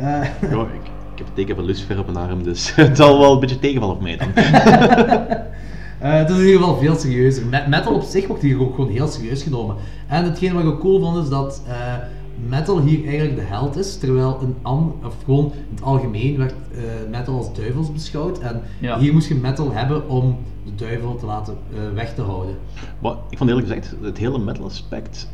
Ja, 0.00 0.22
ik, 0.22 0.84
ik 1.12 1.18
heb 1.18 1.26
het 1.26 1.34
teken 1.34 1.54
van 1.54 1.64
Lucifer 1.64 1.98
op 1.98 2.12
mijn 2.12 2.28
arm, 2.28 2.42
dus 2.42 2.74
het 2.74 2.96
zal 2.96 3.18
wel 3.18 3.32
een 3.32 3.40
beetje 3.40 3.58
tegenvallen 3.58 3.94
op 3.94 4.02
mij 4.02 4.16
dan. 4.16 4.28
Eh, 5.98 6.12
het 6.12 6.30
is 6.30 6.36
in 6.36 6.44
ieder 6.44 6.60
geval 6.60 6.78
veel 6.78 6.94
serieuzer. 6.94 7.46
Met 7.46 7.66
metal 7.66 7.94
op 7.94 8.02
zich 8.02 8.26
wordt 8.26 8.42
hier 8.42 8.60
ook 8.60 8.74
gewoon 8.74 8.90
heel 8.90 9.06
serieus 9.06 9.42
genomen. 9.42 9.76
En 10.06 10.24
hetgeen 10.24 10.52
wat 10.52 10.62
ik 10.62 10.68
ook 10.68 10.80
cool 10.80 11.00
vond 11.00 11.24
is 11.24 11.28
dat 11.28 11.62
eh, 11.68 11.74
metal 12.48 12.80
hier 12.80 13.06
eigenlijk 13.06 13.36
de 13.36 13.42
held 13.42 13.76
is, 13.76 13.98
terwijl 13.98 14.38
een 14.42 14.54
an, 14.62 14.94
of 15.04 15.14
gewoon 15.24 15.44
in 15.44 15.74
het 15.74 15.82
algemeen 15.82 16.36
werd 16.36 16.52
eh, 16.72 16.78
metal 17.10 17.36
als 17.36 17.52
duivels 17.54 17.92
beschouwd. 17.92 18.38
En 18.38 18.62
Ja. 18.80 18.98
hier 18.98 19.12
moest 19.12 19.28
je 19.28 19.34
metal 19.34 19.72
hebben 19.72 20.08
om 20.08 20.38
de 20.64 20.74
duivel 20.74 21.16
te 21.16 21.26
laten 21.26 21.56
eh, 21.72 21.78
weg 21.94 22.14
te 22.14 22.22
houden. 22.22 22.56
Maar 22.98 23.14
ik 23.30 23.38
vond 23.38 23.50
eerlijk 23.50 23.68
gezegd, 23.68 23.94
het 24.02 24.18
hele 24.18 24.38
metal 24.38 24.64
aspect, 24.64 25.28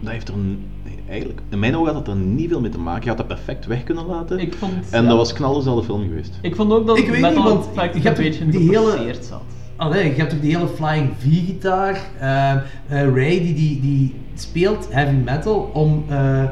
dat 0.00 0.12
heeft 0.12 0.28
er 0.28 0.34
een, 0.34 0.64
eigenlijk, 1.08 1.40
in 1.48 1.58
mijn 1.58 1.76
ogen 1.76 1.94
had 1.94 2.06
dat 2.06 2.14
er 2.14 2.20
niet 2.20 2.48
veel 2.48 2.60
mee 2.60 2.70
te 2.70 2.78
maken. 2.78 3.02
Je 3.02 3.08
had 3.08 3.18
dat 3.18 3.26
perfect 3.26 3.66
weg 3.66 3.84
kunnen 3.84 4.06
laten. 4.06 4.38
Ik 4.38 4.54
vond, 4.54 4.72
en 4.90 5.02
ja. 5.02 5.08
dat 5.08 5.16
was 5.16 5.32
knallenzelfde 5.32 5.84
film 5.84 6.02
geweest. 6.02 6.38
Ik 6.42 6.56
vond 6.56 6.72
ook 6.72 6.86
dat 6.86 6.98
Ik 6.98 7.06
het 7.06 7.12
weet 7.12 7.22
niet, 7.22 7.30
metal 7.34 7.52
want 7.54 7.66
effect 7.66 8.02
je 8.02 8.08
een 8.08 8.14
beetje 8.16 8.48
die 8.48 8.60
hele- 8.78 9.14
zat. 9.20 9.42
Allee, 9.84 10.04
je 10.14 10.20
hebt 10.20 10.34
ook 10.34 10.40
die 10.42 10.56
hele 10.56 10.68
Flying 10.68 11.10
V-gitaar. 11.18 12.00
Eh, 12.20 12.50
eh, 12.52 12.60
Ray 12.88 13.38
die, 13.40 13.54
die, 13.54 13.80
die 13.80 14.14
speelt 14.34 14.88
heavy 14.90 15.14
metal 15.24 15.70
om, 15.72 16.04
eh, 16.08 16.42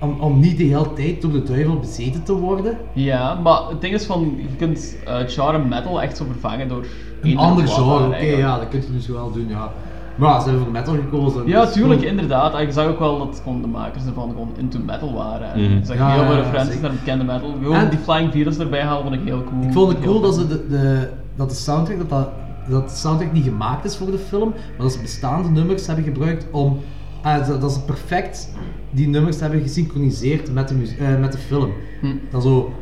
om, 0.00 0.20
om 0.20 0.40
niet 0.40 0.58
de 0.58 0.64
hele 0.64 0.92
tijd 0.92 1.22
door 1.22 1.32
de 1.32 1.42
duivel 1.42 1.78
bezeten 1.78 2.22
te 2.22 2.32
worden. 2.32 2.76
Ja, 2.92 3.34
maar 3.34 3.60
het 3.68 3.80
ding 3.80 3.94
is 3.94 4.04
van, 4.06 4.34
je 4.36 4.56
kunt 4.56 4.96
eh 5.06 5.16
genre 5.26 5.58
metal 5.58 6.02
echt 6.02 6.16
zo 6.16 6.24
vervangen 6.30 6.68
door 6.68 6.84
Een 7.22 7.36
ander 7.38 7.68
genre, 7.68 8.06
oké, 8.06 8.16
ja, 8.16 8.58
dat 8.58 8.68
kun 8.68 8.80
je 8.80 8.92
dus 8.92 9.06
wel 9.08 9.32
doen, 9.32 9.48
ja. 9.48 9.72
Maar 10.16 10.28
ja, 10.30 10.38
ze 10.40 10.44
hebben 10.48 10.64
voor 10.64 10.72
metal 10.72 10.94
gekozen. 10.94 11.46
Ja, 11.46 11.64
dus 11.64 11.72
tuurlijk, 11.72 12.00
gewoon- 12.00 12.18
inderdaad. 12.18 12.58
Ik 12.60 12.72
zag 12.72 12.86
ook 12.86 12.98
wel 12.98 13.18
dat 13.18 13.40
gewoon 13.42 13.60
de 13.62 13.66
makers 13.68 14.06
ervan 14.06 14.28
gewoon 14.30 14.48
into 14.58 14.78
metal 14.86 15.12
waren. 15.14 15.52
En 15.52 15.62
Mhm. 15.64 15.76
Ik 15.76 15.84
zag 15.86 15.96
Ja, 15.96 16.10
heel 16.12 16.22
veel 16.24 16.32
ja, 16.32 16.38
referenties 16.38 16.72
zeker. 16.74 16.88
naar 16.88 16.98
bekende 17.04 17.24
metal. 17.24 17.50
Gewoon 17.62 17.76
En- 17.76 17.90
die 17.90 17.98
Flying 17.98 18.32
Virus 18.32 18.58
erbij 18.58 18.82
halen 18.82 19.02
vond 19.02 19.14
ik 19.14 19.20
heel 19.24 19.44
cool. 19.44 19.62
Ik 19.62 19.72
vond 19.72 19.88
het 19.92 20.00
cool 20.04 20.20
dat, 20.20 20.34
ze 20.34 20.46
de, 20.46 20.66
de, 20.68 21.08
dat 21.36 21.48
de 21.50 21.56
soundtrack, 21.56 21.98
dat, 21.98 22.08
dat, 22.08 22.28
dat 22.70 22.88
de 22.88 22.96
soundtrack 22.96 23.32
niet 23.32 23.44
gemaakt 23.44 23.84
is 23.84 23.96
voor 23.96 24.10
de 24.10 24.18
film, 24.18 24.48
maar 24.48 24.78
dat 24.86 24.92
ze 24.92 25.00
bestaande 25.00 25.48
nummers 25.48 25.86
hebben 25.86 26.04
gebruikt 26.04 26.46
om, 26.50 26.78
ah, 27.22 27.46
dat, 27.46 27.60
dat 27.60 27.72
ze 27.72 27.80
perfect 27.80 28.50
die 28.90 29.08
nummers 29.08 29.40
hebben 29.40 29.60
gesynchroniseerd 29.62 30.52
met 30.52 30.68
de, 30.68 30.94
eh, 30.98 31.18
met 31.20 31.32
de 31.32 31.38
film. 31.38 31.72
Hm. 32.00 32.06
Dat 32.30 32.42
zo, 32.42 32.72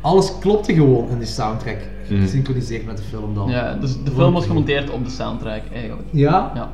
alles 0.00 0.38
klopte 0.40 0.74
gewoon 0.74 1.08
in 1.08 1.18
die 1.18 1.26
soundtrack, 1.26 1.78
Mhm. 2.10 2.20
gesynchroniseerd 2.20 2.86
met 2.86 2.96
de 2.96 3.02
film 3.02 3.34
dan. 3.34 3.50
Ja, 3.50 3.74
dus 3.74 4.02
de 4.04 4.10
film 4.10 4.32
was 4.32 4.46
gemonteerd 4.46 4.90
op 4.90 5.04
de 5.04 5.10
soundtrack 5.10 5.62
eigenlijk. 5.72 6.08
Ja? 6.10 6.52
Ja, 6.54 6.72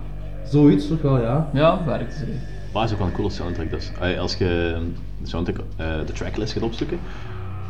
Zoiets 0.48 0.88
toch 0.88 1.02
wel, 1.02 1.20
ja. 1.20 1.50
ja 1.52 1.84
werkte 1.86 2.16
zeker. 2.16 2.34
Maar 2.72 2.82
het 2.82 2.90
is 2.90 2.92
ook 2.92 2.98
wel 3.02 3.08
een 3.08 3.14
coole 3.14 3.30
soundtrack. 3.30 3.70
Dus. 3.70 3.90
Eh, 4.00 4.20
Als 4.20 4.34
je 4.36 4.76
de 5.22 5.28
soundtrack, 5.28 5.56
eh, 5.76 5.86
de 6.06 6.12
tracklist 6.12 6.52
gaat 6.52 6.62
opzoeken, 6.62 6.98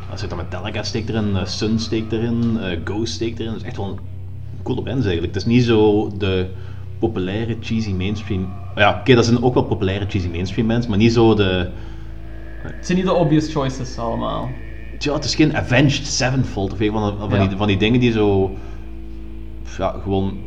dan 0.08 0.18
zit 0.18 0.30
er 0.30 0.36
Metallica 0.36 0.82
steekt 0.82 1.08
erin, 1.08 1.36
Sun 1.44 1.78
steekt 1.78 2.12
erin, 2.12 2.58
eh, 2.60 2.78
Ghost 2.84 3.12
steekt 3.12 3.38
erin. 3.38 3.52
Dat 3.52 3.60
is 3.60 3.66
echt 3.66 3.76
wel 3.76 3.86
een 3.86 3.98
coole 4.62 4.82
bands 4.82 5.04
eigenlijk. 5.06 5.34
Het 5.34 5.42
is 5.42 5.48
niet 5.52 5.64
zo 5.64 6.10
de 6.18 6.46
populaire 6.98 7.56
cheesy 7.60 7.92
mainstream. 7.92 8.48
Ja, 8.76 8.98
oké, 9.00 9.14
dat 9.14 9.24
zijn 9.24 9.42
ook 9.42 9.54
wel 9.54 9.62
populaire 9.64 10.04
cheesy 10.08 10.28
mainstream 10.28 10.68
bands, 10.68 10.86
maar 10.86 10.98
niet 10.98 11.12
zo 11.12 11.34
de. 11.34 11.68
Het 12.62 12.86
zijn 12.86 12.98
niet 12.98 13.06
de 13.06 13.12
obvious 13.14 13.52
choices 13.52 13.98
allemaal. 13.98 14.48
Ja, 14.98 15.12
het 15.14 15.24
is 15.24 15.34
geen 15.34 15.56
Avenged 15.56 16.06
Sevenfold 16.06 16.72
of 16.72 16.80
een 16.80 16.92
van, 16.92 17.18
van, 17.18 17.30
Ja. 17.40 17.46
die, 17.46 17.56
van 17.56 17.66
die 17.66 17.76
dingen 17.76 18.00
die 18.00 18.12
zo. 18.12 18.50
Ja, 19.78 19.94
gewoon. 20.02 20.38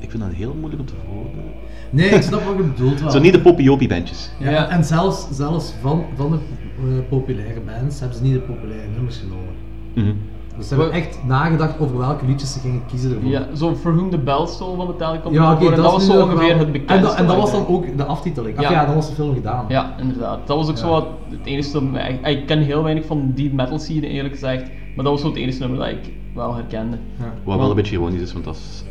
Ik 0.00 0.10
vind 0.10 0.22
dat 0.22 0.32
heel 0.32 0.54
moeilijk 0.54 0.80
om 0.80 0.86
te 0.86 0.94
verwoorden. 1.04 1.42
Nee, 1.90 2.08
ik 2.08 2.22
snap 2.22 2.42
wat 2.44 2.56
je 2.56 2.62
bedoelt 2.62 3.00
wel. 3.02 3.10
Zo 3.10 3.20
niet 3.20 3.32
de 3.32 3.40
poppy 3.40 3.86
bandjes. 3.88 4.30
Ja, 4.40 4.50
Ja. 4.50 4.68
En 4.68 4.84
zelfs, 4.84 5.26
zelfs 5.30 5.72
van, 5.80 6.04
van 6.16 6.30
de 6.30 6.38
eh, 6.78 7.08
populaire 7.08 7.60
bands 7.60 8.00
hebben 8.00 8.18
ze 8.18 8.22
niet 8.24 8.32
de 8.32 8.38
populaire 8.40 8.88
nummers 8.94 9.16
genomen. 9.16 9.54
Mhm. 9.94 10.12
Dus 10.56 10.68
ze 10.68 10.74
hebben 10.74 10.92
echt 10.92 11.18
nagedacht 11.24 11.78
over 11.80 11.98
welke 11.98 12.26
liedjes 12.26 12.52
ze 12.52 12.58
gingen 12.60 12.82
kiezen 12.86 13.14
ervoor. 13.14 13.30
Ja, 13.30 13.46
zo 13.54 13.74
For 13.74 13.94
Whom 13.96 14.10
the 14.10 14.18
Bell 14.18 14.46
Stole 14.46 14.76
van 14.76 14.86
Metallica 14.86 15.22
komt 15.22 15.34
Ja, 15.34 15.58
en 15.58 15.64
dat, 15.64 15.78
is 15.78 15.92
was 15.92 16.06
zo 16.06 16.20
ongeveer 16.22 16.48
wel- 16.48 16.58
het 16.58 16.72
bekendste. 16.72 16.94
En, 16.94 17.02
dat- 17.02 17.14
en 17.14 17.26
dat 17.26 17.36
was 17.36 17.50
dan 17.52 17.66
ook 17.66 17.96
de 17.96 18.04
aftiteling. 18.04 18.56
Ach 18.58 18.62
Ja. 18.62 18.70
ja, 18.70 18.84
dan 18.86 18.94
was 18.94 19.08
de 19.08 19.14
film 19.14 19.34
gedaan. 19.34 19.64
Ja, 19.68 19.94
inderdaad. 20.00 20.46
Dat 20.46 20.56
was 20.56 20.68
ook 20.70 20.76
zo 20.76 20.88
wat 20.88 21.06
het 21.30 21.46
enige. 21.46 21.78
Ik, 22.08 22.26
ik 22.26 22.46
ken 22.46 22.58
heel 22.58 22.82
weinig 22.82 23.04
van 23.04 23.32
die 23.34 23.54
metal 23.54 23.78
scene 23.78 24.06
eerlijk 24.06 24.34
gezegd, 24.34 24.62
maar 24.96 25.04
dat 25.04 25.12
was 25.12 25.20
zo 25.20 25.26
het 25.28 25.36
enige 25.36 25.58
nummer 25.58 25.78
dat 25.78 25.88
ik 25.88 26.12
wel 26.34 26.54
herkende. 26.54 26.96
Ja. 27.18 27.32
Wat 27.44 27.58
wel 27.58 27.70
een 27.70 27.76
beetje 27.76 27.94
ironisch 27.96 28.20
is, 28.20 28.32
want 28.32 28.44
dat 28.44 28.54
is 28.54 28.84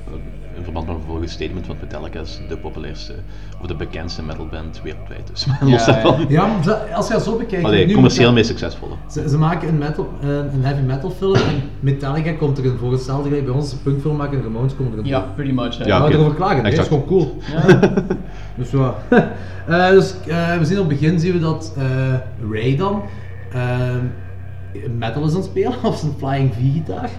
in 0.58 0.64
verband 0.64 0.88
met 0.88 0.96
een 0.96 1.02
vorige 1.08 1.28
statement 1.28 1.66
van 1.66 1.76
Metallica 1.82 2.20
is 2.20 2.40
de 2.50 2.58
populairste 2.58 3.14
of 3.62 3.68
de 3.68 3.76
bekendste 3.76 4.24
metalband 4.24 4.82
wereldwijd. 4.84 5.28
Dus 5.32 5.46
Ja, 5.62 5.66
los 5.70 5.86
daarvan. 5.86 6.20
ja. 6.20 6.26
Ja, 6.30 6.46
maar 6.66 6.76
als 6.94 7.08
je 7.08 7.14
dat 7.14 7.24
zo 7.24 7.38
bekijkt... 7.38 7.66
Allee, 7.66 7.86
nu 7.86 7.94
commercieel 7.94 8.34
meest 8.34 8.48
succesvolle. 8.48 8.94
Ze, 9.12 9.30
ze 9.30 9.38
maken 9.38 9.68
een, 9.68 9.78
metal, 9.78 10.10
een, 10.22 10.54
een 10.54 10.64
heavy 10.64 10.82
metal 10.82 11.10
film 11.10 11.36
en 11.36 11.62
Metallica 11.80 12.32
komt 12.32 12.58
erin 12.58 12.78
voor. 12.80 12.92
Hetzelfde 12.92 13.28
gelijk 13.28 13.46
bij 13.46 13.54
ons, 13.56 13.70
de 13.70 13.76
punkfilm 13.78 14.16
maken 14.18 14.38
en 14.38 14.44
Ramones 14.44 14.76
komen 14.76 14.92
erin 14.94 15.06
Ja, 15.06 15.20
voor. 15.24 15.30
pretty 15.36 15.54
much. 15.54 15.78
Ja, 15.78 15.86
Ja, 15.86 16.04
oké. 16.06 16.14
erover 16.14 16.36
klagen, 16.36 16.64
dat 16.64 16.74
is 16.74 16.80
gewoon 16.80 17.06
cool. 17.06 17.38
Ja. 17.52 17.80
Dus 18.58 18.72
ja. 18.72 18.94
Eh, 19.68 19.90
dus 19.90 20.14
eh, 20.28 20.58
we 20.58 20.66
zien 20.66 20.80
op 20.80 20.90
het 20.90 21.00
begin 21.00 21.20
zien 21.20 21.34
we 21.34 21.40
dat 21.40 21.74
eh, 21.78 22.14
Ray 22.52 22.76
dan 22.76 23.02
metal 24.98 25.24
is 25.26 25.30
aan 25.30 25.36
het 25.36 25.46
spelen 25.46 25.74
op 25.84 25.94
zijn 25.96 26.12
Flying 26.18 26.54
V-gitaar. 26.54 27.10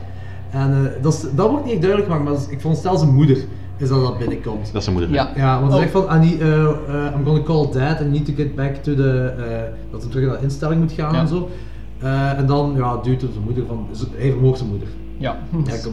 En 0.55 0.71
eh, 0.97 1.03
dat, 1.03 1.13
is, 1.13 1.25
dat 1.35 1.51
wordt 1.51 1.65
niet 1.65 1.81
duidelijk 1.83 2.11
gemaakt, 2.13 2.25
maar 2.31 2.41
ik 2.51 2.57
veronderstel 2.61 2.97
zijn 2.97 3.15
moeder 3.15 3.37
is 3.77 3.89
dat 3.89 4.01
dat 4.03 4.19
binnenkomt. 4.19 4.67
Dat 4.67 4.75
is 4.75 4.85
zijn 4.85 4.97
moeder. 4.97 5.15
Ja. 5.15 5.31
Ja, 5.37 5.61
want 5.61 5.73
hij 5.73 5.83
Oh. 5.85 5.91
zegt 5.91 6.05
van, 6.07 6.17
I 6.23 6.27
need, 6.29 6.41
eh, 6.41 6.63
eh, 6.65 7.15
I'm 7.17 7.25
gonna 7.25 7.43
call 7.43 7.69
dad 7.73 8.01
and 8.01 8.11
need 8.11 8.27
to 8.27 8.33
get 8.37 8.55
back 8.55 8.75
to 8.75 8.95
the, 8.95 9.33
eh, 9.39 9.45
dat 9.91 10.03
hij 10.03 10.11
terug 10.11 10.27
naar 10.29 10.37
de 10.37 10.43
instelling 10.43 10.81
moet 10.81 10.93
gaan 10.93 11.13
Ja. 11.15 11.21
en 11.21 11.29
zo. 11.29 11.49
Eh, 11.99 12.39
en 12.39 12.47
dan 12.47 12.73
ja, 12.77 12.97
duwt 13.03 13.21
het 13.23 13.31
zijn 13.33 13.45
moeder 13.45 13.65
van, 13.67 13.87
hij 14.17 14.31
vermoogt 14.31 14.59
zijn 14.59 14.71
moeder. 14.71 14.89
Ja, 15.19 15.37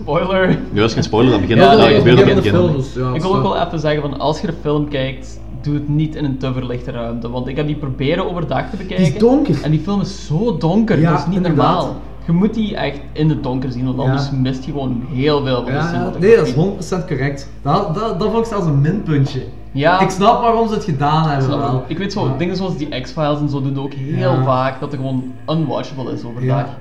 spoiler. 0.03 0.47
Nu 0.71 0.79
dat 0.79 0.87
is 0.89 0.93
geen 0.93 1.03
spoiler, 1.03 1.31
dat 1.31 1.41
begint 1.41 1.59
Ja, 1.59 1.71
dat 1.75 1.87
ik- 1.89 1.95
het 1.95 2.03
begin. 2.03 2.71
dus, 2.75 2.93
ja, 2.93 3.13
ik 3.13 3.21
wil 3.21 3.35
ook 3.35 3.41
wel 3.43 3.57
even 3.65 3.79
zeggen 3.79 4.01
van 4.01 4.19
als 4.19 4.41
je 4.41 4.47
de 4.47 4.53
film 4.61 4.87
kijkt, 4.89 5.39
doe 5.61 5.73
het 5.73 5.89
niet 5.89 6.15
in 6.15 6.25
een 6.25 6.37
te 6.37 6.53
verlichte 6.53 6.91
ruimte. 6.91 7.29
Want 7.29 7.47
ik 7.47 7.55
heb 7.55 7.67
die 7.67 7.75
proberen 7.75 8.29
overdag 8.29 8.69
te 8.69 8.77
bekijken. 8.77 9.03
Die 9.05 9.13
is 9.13 9.19
donker. 9.19 9.55
En 9.63 9.71
die 9.71 9.79
film 9.79 10.01
is 10.01 10.25
zo 10.25 10.57
donker, 10.57 10.99
Ja, 10.99 11.09
dat 11.11 11.19
is 11.19 11.25
niet 11.25 11.35
inderdaad. 11.35 11.75
normaal. 11.75 11.95
Je 12.25 12.31
moet 12.31 12.53
die 12.53 12.75
echt 12.75 12.99
in 13.11 13.29
het 13.29 13.43
donker 13.43 13.71
zien, 13.71 13.85
want 13.85 13.97
Ja. 13.97 14.03
anders 14.03 14.31
mist 14.31 14.63
je 14.65 14.71
gewoon 14.71 15.03
heel 15.11 15.43
veel 15.45 15.55
van 15.55 15.65
de 15.65 15.71
Ja, 15.71 16.11
nee, 16.19 16.35
dat 16.35 16.47
is 16.47 16.53
100% 16.53 17.05
correct. 17.07 17.49
Dat, 17.61 17.95
dat, 17.95 18.19
dat 18.19 18.31
vond 18.31 18.45
ik 18.45 18.51
zelfs 18.51 18.65
een 18.65 18.81
minpuntje. 18.81 19.43
Ja. 19.71 19.99
Ik 19.99 20.09
snap 20.09 20.41
waarom 20.41 20.67
ze 20.67 20.73
het 20.73 20.83
gedaan 20.83 21.27
hebben 21.27 21.45
Snap 21.45 21.59
wel. 21.59 21.75
ik. 21.77 21.89
Ik 21.89 21.97
weet 21.97 22.13
zo, 22.13 22.37
dingen 22.37 22.55
zoals 22.55 22.77
die 22.77 23.01
X-Files 23.01 23.39
en 23.39 23.49
zo 23.49 23.61
doen 23.61 23.79
ook 23.79 23.93
heel 23.93 24.43
vaak 24.43 24.79
dat 24.79 24.91
het 24.91 24.99
gewoon 24.99 25.23
unwatchable 25.49 26.11
is 26.13 26.23
overdag. 26.23 26.57
Ja. 26.57 26.77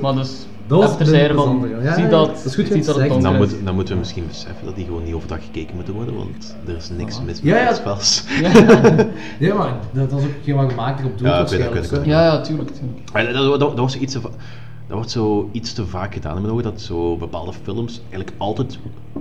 Maar 0.00 0.14
dus, 0.14 0.46
Dat 0.80 0.98
was 0.98 1.08
even 1.08 1.22
het 1.22 1.32
van. 1.36 1.68
Ja, 1.82 1.94
zie 1.94 2.02
ja, 2.02 2.08
dat, 2.08 2.26
dat 2.26 2.44
is 2.44 2.54
goed 2.54 2.66
ziet 2.66 2.84
dat 2.84 3.00
het 3.00 3.22
Dan, 3.22 3.32
is. 3.32 3.38
moet, 3.38 3.64
dan 3.64 3.74
moeten 3.74 3.94
we 3.94 4.00
misschien 4.00 4.26
beseffen 4.26 4.64
dat 4.64 4.74
die 4.74 4.84
gewoon 4.84 5.04
niet 5.04 5.14
overdag 5.14 5.44
gekeken 5.44 5.74
moeten 5.74 5.94
worden, 5.94 6.16
want 6.16 6.56
er 6.66 6.76
is 6.76 6.90
niks 6.96 7.20
mis 7.22 7.40
Ja, 7.42 7.64
met 7.64 7.82
ja. 7.84 7.92
X-Files. 7.92 8.24
Ja, 9.46 9.54
maar 9.54 9.74
dat 9.92 10.12
was 10.12 10.22
ook 10.22 10.30
geen 10.44 10.54
wat 10.54 10.68
gemaakt 10.70 11.00
erop 11.00 11.18
doet 11.18 11.26
Ja. 11.50 12.02
Ja, 12.04 12.24
ja, 12.24 12.40
tuurlijk, 12.40 12.70
dat, 13.12 13.34
dat, 13.34 13.60
dat, 13.60 13.78
wordt 13.78 13.92
zo 13.92 13.98
iets 13.98 14.12
dat 14.12 15.00
wordt 15.00 15.10
zo 15.10 15.48
iets 15.52 15.72
te 15.72 15.86
vaak 15.86 16.14
gedaan 16.14 16.36
in 16.36 16.42
mijn 16.42 16.54
ogen, 16.54 16.64
dat 16.64 16.80
zo 16.80 17.16
bepaalde 17.16 17.52
films 17.62 18.00
eigenlijk 18.00 18.32
altijd 18.36 18.78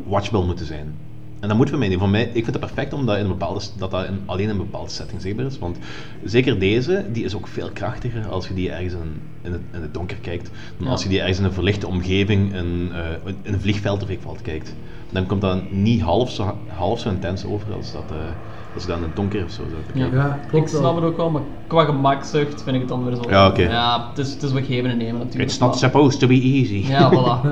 watchable 0.08 0.46
moeten 0.46 0.66
zijn. 0.66 0.96
En 1.42 1.48
dat 1.48 1.58
moeten 1.58 1.80
we 1.80 1.86
niet. 1.86 2.00
Voor 2.00 2.10
mij, 2.10 2.24
ik 2.24 2.32
vind 2.34 2.46
het 2.46 2.60
perfect 2.60 2.94
omdat 2.94 3.16
in 3.18 3.22
een 3.24 3.28
bepaalde, 3.30 3.62
dat 3.78 3.92
dat 3.92 4.06
in, 4.06 4.22
alleen 4.26 4.44
in 4.44 4.50
een 4.50 4.58
bepaalde 4.58 4.90
setting 4.90 5.22
zichtbaar 5.22 5.46
is. 5.46 5.60
Want 5.60 5.78
zeker 6.24 6.60
deze, 6.60 7.06
die 7.12 7.24
is 7.24 7.36
ook 7.36 7.48
veel 7.48 7.70
krachtiger 7.74 8.28
als 8.28 8.48
je 8.48 8.54
die 8.54 8.72
ergens 8.72 8.94
in, 8.94 9.22
in, 9.42 9.52
het, 9.52 9.62
in 9.72 9.82
het 9.82 9.94
donker 9.94 10.18
kijkt. 10.18 10.52
Dan 10.78 10.86
Ja. 10.86 10.92
als 10.92 11.04
je 11.04 11.10
die 11.10 11.20
ergens 11.20 11.38
in 11.40 11.44
een 11.46 11.54
verlichte 11.54 11.88
omgeving, 11.88 12.54
in, 12.54 12.92
eh, 12.94 13.32
in 13.42 13.54
een 13.54 13.62
vliegveld 13.62 14.04
of 14.04 14.10
ik 14.10 14.20
valt 14.22 14.42
kijkt. 14.42 14.76
Dan 15.10 15.26
komt 15.26 15.42
dat 15.42 15.72
niet 15.72 16.02
half 16.02 16.32
zo, 16.32 16.58
half 16.68 17.00
zo 17.00 17.10
intens 17.10 17.46
over 17.46 17.74
als 17.74 17.92
dat, 17.92 18.12
eh, 18.12 18.18
als 18.74 18.84
je 18.84 18.90
dan 18.90 18.98
in 18.98 19.04
het 19.04 19.16
donker 19.16 19.44
of 19.44 19.52
zo 19.52 19.64
zou 19.70 19.82
Ja. 19.94 20.10
kijken. 20.10 20.60
ik 20.62 20.68
snap 20.68 20.96
het 20.96 21.04
ook 21.04 21.18
wel, 21.18 21.30
maar 21.30 21.42
qua 21.68 21.84
gemakzucht 21.84 22.64
vind 22.64 22.76
ik 22.76 22.82
het 22.82 22.90
dan 22.90 23.06
weer 23.06 23.16
zo. 23.16 23.30
Ja, 23.30 23.48
oké. 23.48 23.62
Ja, 23.62 24.08
het 24.10 24.18
is, 24.18 24.32
het 24.34 24.44
is 24.44 24.52
wat 24.52 24.64
geven 24.66 24.90
en 24.90 24.98
nemen 24.98 25.18
natuurlijk. 25.20 25.50
It's 25.50 25.60
not 25.60 25.78
supposed 25.78 26.20
to 26.20 26.28
be 26.28 26.42
easy. 26.42 26.84
Ja, 26.88 27.12
voilà. 27.12 27.48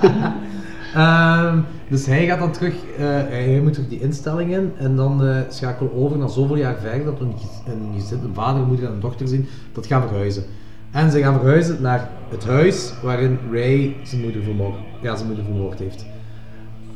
Ehm, 0.94 1.58
dus 1.88 2.06
hij 2.06 2.26
gaat 2.26 2.38
dan 2.38 2.52
terug, 2.52 2.74
eh, 2.98 3.04
hij 3.06 3.60
moet 3.62 3.72
terug 3.72 3.88
die 3.88 4.00
instelling 4.00 4.52
in 4.52 4.72
en 4.78 4.96
dan 4.96 5.24
eh 5.24 5.36
schakelen 5.48 5.92
we 5.92 5.98
over 6.00 6.18
naar 6.18 6.28
zoveel 6.30 6.56
jaar 6.56 6.76
verder 6.80 7.04
dat 7.04 7.18
we 7.18 7.24
een, 7.24 7.34
gez- 7.38 7.72
een 7.74 8.00
gezin, 8.00 8.18
een 8.24 8.34
vader, 8.34 8.60
een 8.62 8.66
moeder 8.68 8.86
en 8.86 8.92
een 8.92 9.00
dochter 9.00 9.28
zien, 9.28 9.46
dat 9.72 9.86
gaan 9.86 10.02
verhuizen. 10.08 10.44
En 10.90 11.10
ze 11.10 11.20
gaan 11.20 11.34
verhuizen 11.38 11.82
naar 11.82 12.08
het 12.28 12.46
huis 12.46 12.92
waarin 13.02 13.38
Ray 13.52 13.96
zijn 14.02 14.20
moeder 14.22 14.42
vermoord, 14.42 14.74
ja, 15.02 15.14
zijn 15.16 15.26
moeder 15.26 15.44
vermoord 15.44 15.78
heeft. 15.78 16.06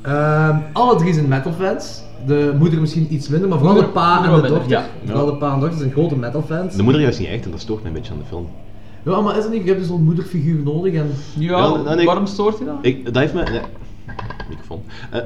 Ehm, 0.02 0.56
alle 0.72 0.96
drie 0.96 1.12
zijn 1.12 1.28
metalfans. 1.28 2.02
De 2.26 2.54
moeder 2.58 2.80
misschien 2.80 3.14
iets 3.14 3.28
minder, 3.28 3.48
maar 3.48 3.58
vooral 3.58 3.76
de 3.76 3.84
pa 3.84 4.24
en 4.24 4.42
de 4.42 4.48
dochter. 4.48 4.68
ja. 4.70 4.84
Vooral 5.04 5.26
de 5.26 5.34
pa 5.36 5.52
en 5.54 5.60
dochter 5.60 5.78
zijn 5.78 5.90
grote 5.92 6.16
metalfans. 6.16 6.76
De 6.76 6.82
moeder 6.82 7.02
juist 7.02 7.18
niet 7.18 7.28
echt 7.28 7.44
en 7.44 7.50
dat 7.50 7.60
stoort 7.60 7.82
me 7.82 7.88
een 7.88 7.94
beetje 7.94 8.12
aan 8.12 8.18
de 8.18 8.24
film. 8.24 8.48
Ja, 9.04 9.20
maar 9.20 9.36
is 9.36 9.42
het 9.42 9.52
niet? 9.52 9.62
Je 9.62 9.66
hebt 9.68 9.78
dus 9.78 9.88
zo'n 9.88 10.02
moederfiguur 10.04 10.62
nodig 10.62 10.94
en... 10.94 11.10
Ja, 11.38 11.50
nou, 11.68 11.96
nee, 11.96 12.06
waarom 12.06 12.26
stoort 12.26 12.58
je 12.58 12.64
dat? 12.64 12.74
Ik, 12.82 13.04
dat 13.04 13.14
heeft 13.14 13.34
me... 13.34 13.60
Microfoon. 14.48 14.82
Eh, 15.10 15.20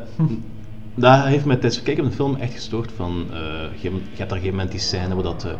dat 0.94 1.24
heeft 1.24 1.44
me 1.44 1.52
tijdens 1.52 1.74
het 1.74 1.84
kijken 1.84 2.02
van 2.02 2.10
de 2.10 2.16
film 2.16 2.36
echt 2.36 2.52
gestoord 2.52 2.92
van... 2.96 3.24
eh, 3.30 3.38
je, 3.80 3.90
je 3.90 3.90
hebt 3.90 4.16
daar 4.16 4.20
een 4.20 4.28
gegeven 4.28 4.50
moment 4.50 4.70
die 4.70 4.80
scène 4.80 5.14
waar 5.14 5.22
dat, 5.22 5.44
eh, 5.44 5.52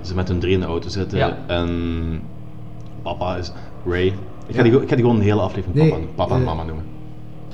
ze 0.00 0.14
met 0.14 0.28
hun 0.28 0.38
drie 0.38 0.52
in 0.54 0.60
de 0.60 0.66
auto 0.66 0.88
zitten 0.88 1.18
Ja. 1.18 1.36
en 1.46 2.20
papa 3.02 3.36
is... 3.36 3.52
Ray. 3.86 4.06
Ik 4.06 4.14
ga, 4.56 4.56
Ja. 4.56 4.62
die, 4.62 4.72
ik 4.82 4.88
ga 4.88 4.94
die 4.94 5.04
gewoon 5.04 5.18
de 5.18 5.24
hele 5.24 5.40
aflevering 5.40 5.78
Nee, 5.78 5.90
papa, 5.90 6.04
papa 6.14 6.34
en 6.34 6.40
eh, 6.40 6.46
mama 6.46 6.62
noemen. 6.64 6.84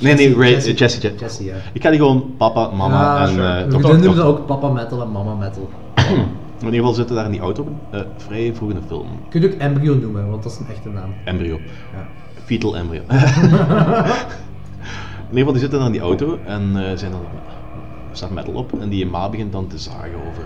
Nee, 0.00 0.14
nee, 0.14 0.34
Ray, 0.36 0.50
Jessie, 0.50 0.74
Jessie, 0.74 1.00
Jessie, 1.00 1.18
Jessie. 1.20 1.46
ja. 1.46 1.54
Ik 1.72 1.82
ga 1.82 1.90
die 1.90 1.98
gewoon 1.98 2.34
papa, 2.36 2.70
mama 2.70 2.94
Ja, 3.00 3.20
en... 3.22 3.28
sure. 3.28 3.64
We 3.64 3.70
toch- 3.72 3.92
noemen 3.92 4.14
ze 4.14 4.22
ook 4.22 4.46
papa 4.46 4.68
metal 4.68 5.02
en 5.02 5.10
mama 5.12 5.34
metal. 5.34 5.68
In 6.58 6.64
ieder 6.64 6.78
geval 6.80 6.94
zitten 6.94 7.16
daar 7.16 7.24
in 7.24 7.30
die 7.30 7.40
auto, 7.40 7.66
eh, 7.90 8.00
vrij 8.16 8.54
vroeg 8.54 8.70
in 8.70 8.74
de 8.76 8.82
film. 8.86 9.06
Kun 9.28 9.40
je 9.40 9.46
ook 9.46 9.52
embryo 9.60 9.94
noemen, 9.94 10.30
want 10.30 10.42
dat 10.42 10.52
is 10.52 10.58
een 10.58 10.66
echte 10.68 10.88
naam. 10.88 11.14
Embryo. 11.24 11.58
Ja. 11.92 12.06
Fetal 12.44 12.76
embryo. 12.76 13.00
in 15.30 15.36
ieder 15.36 15.38
geval, 15.38 15.52
die 15.52 15.60
zitten 15.60 15.78
dan 15.78 15.86
in 15.86 15.92
die 15.92 16.00
auto 16.00 16.38
en 16.44 16.76
eh 16.76 16.96
zijn 16.96 17.10
dan, 17.10 17.20
staat 18.12 18.30
metal 18.30 18.54
op 18.54 18.80
en 18.80 18.88
die 18.88 19.06
ma 19.06 19.28
begint 19.28 19.52
dan 19.52 19.66
te 19.66 19.78
zagen 19.78 20.14
over, 20.28 20.44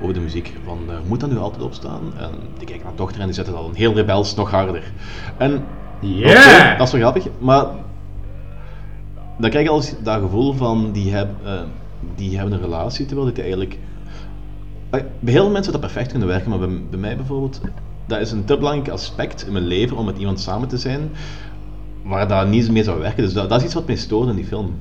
over 0.00 0.14
de 0.14 0.20
muziek. 0.20 0.52
Van, 0.64 0.78
eh, 0.88 0.96
moet 1.06 1.20
dat 1.20 1.30
nu 1.30 1.38
altijd 1.38 1.62
opstaan? 1.62 2.00
En 2.18 2.30
die 2.58 2.66
kijken 2.66 2.84
naar 2.84 2.92
de 2.92 2.98
dochter 2.98 3.20
en 3.20 3.26
die 3.26 3.34
zetten 3.34 3.54
dan 3.54 3.74
heel 3.74 3.94
rebels 3.94 4.34
nog 4.34 4.50
harder. 4.50 4.92
En 5.36 5.64
Yeah! 6.00 6.78
dat 6.78 6.86
is 6.86 6.92
wel 6.92 7.00
grappig, 7.00 7.32
maar 7.38 7.66
dan 9.38 9.50
krijg 9.50 9.64
je 9.64 9.70
al 9.70 9.82
dat 10.02 10.20
gevoel 10.20 10.52
van 10.52 10.92
die, 10.92 11.12
heb, 11.12 11.28
eh, 11.44 11.60
die 12.14 12.36
hebben 12.36 12.54
een 12.54 12.60
relatie 12.60 13.06
terwijl 13.06 13.26
dit 13.26 13.38
eigenlijk 13.38 13.78
bij 14.90 15.32
heel 15.32 15.42
veel 15.42 15.50
mensen 15.50 15.72
zou 15.72 15.82
dat 15.82 15.92
perfect 15.92 16.10
kunnen 16.10 16.28
werken, 16.28 16.50
maar 16.50 16.58
bij, 16.58 16.68
bij 16.90 16.98
mij 16.98 17.16
bijvoorbeeld, 17.16 17.60
dat 18.06 18.20
is 18.20 18.30
een 18.30 18.44
te 18.44 18.56
belangrijk 18.56 18.88
aspect 18.88 19.46
in 19.46 19.52
mijn 19.52 19.64
leven 19.64 19.96
om 19.96 20.04
met 20.04 20.18
iemand 20.18 20.40
samen 20.40 20.68
te 20.68 20.78
zijn 20.78 21.10
waar 22.04 22.28
dat 22.28 22.48
niet 22.48 22.70
mee 22.70 22.82
zou 22.84 23.00
werken. 23.00 23.22
Dus 23.24 23.32
dat, 23.32 23.48
dat 23.48 23.58
is 23.58 23.64
iets 23.64 23.74
wat 23.74 23.86
mij 23.86 23.96
stoort 23.96 24.28
in 24.28 24.36
die 24.36 24.44
film. 24.44 24.72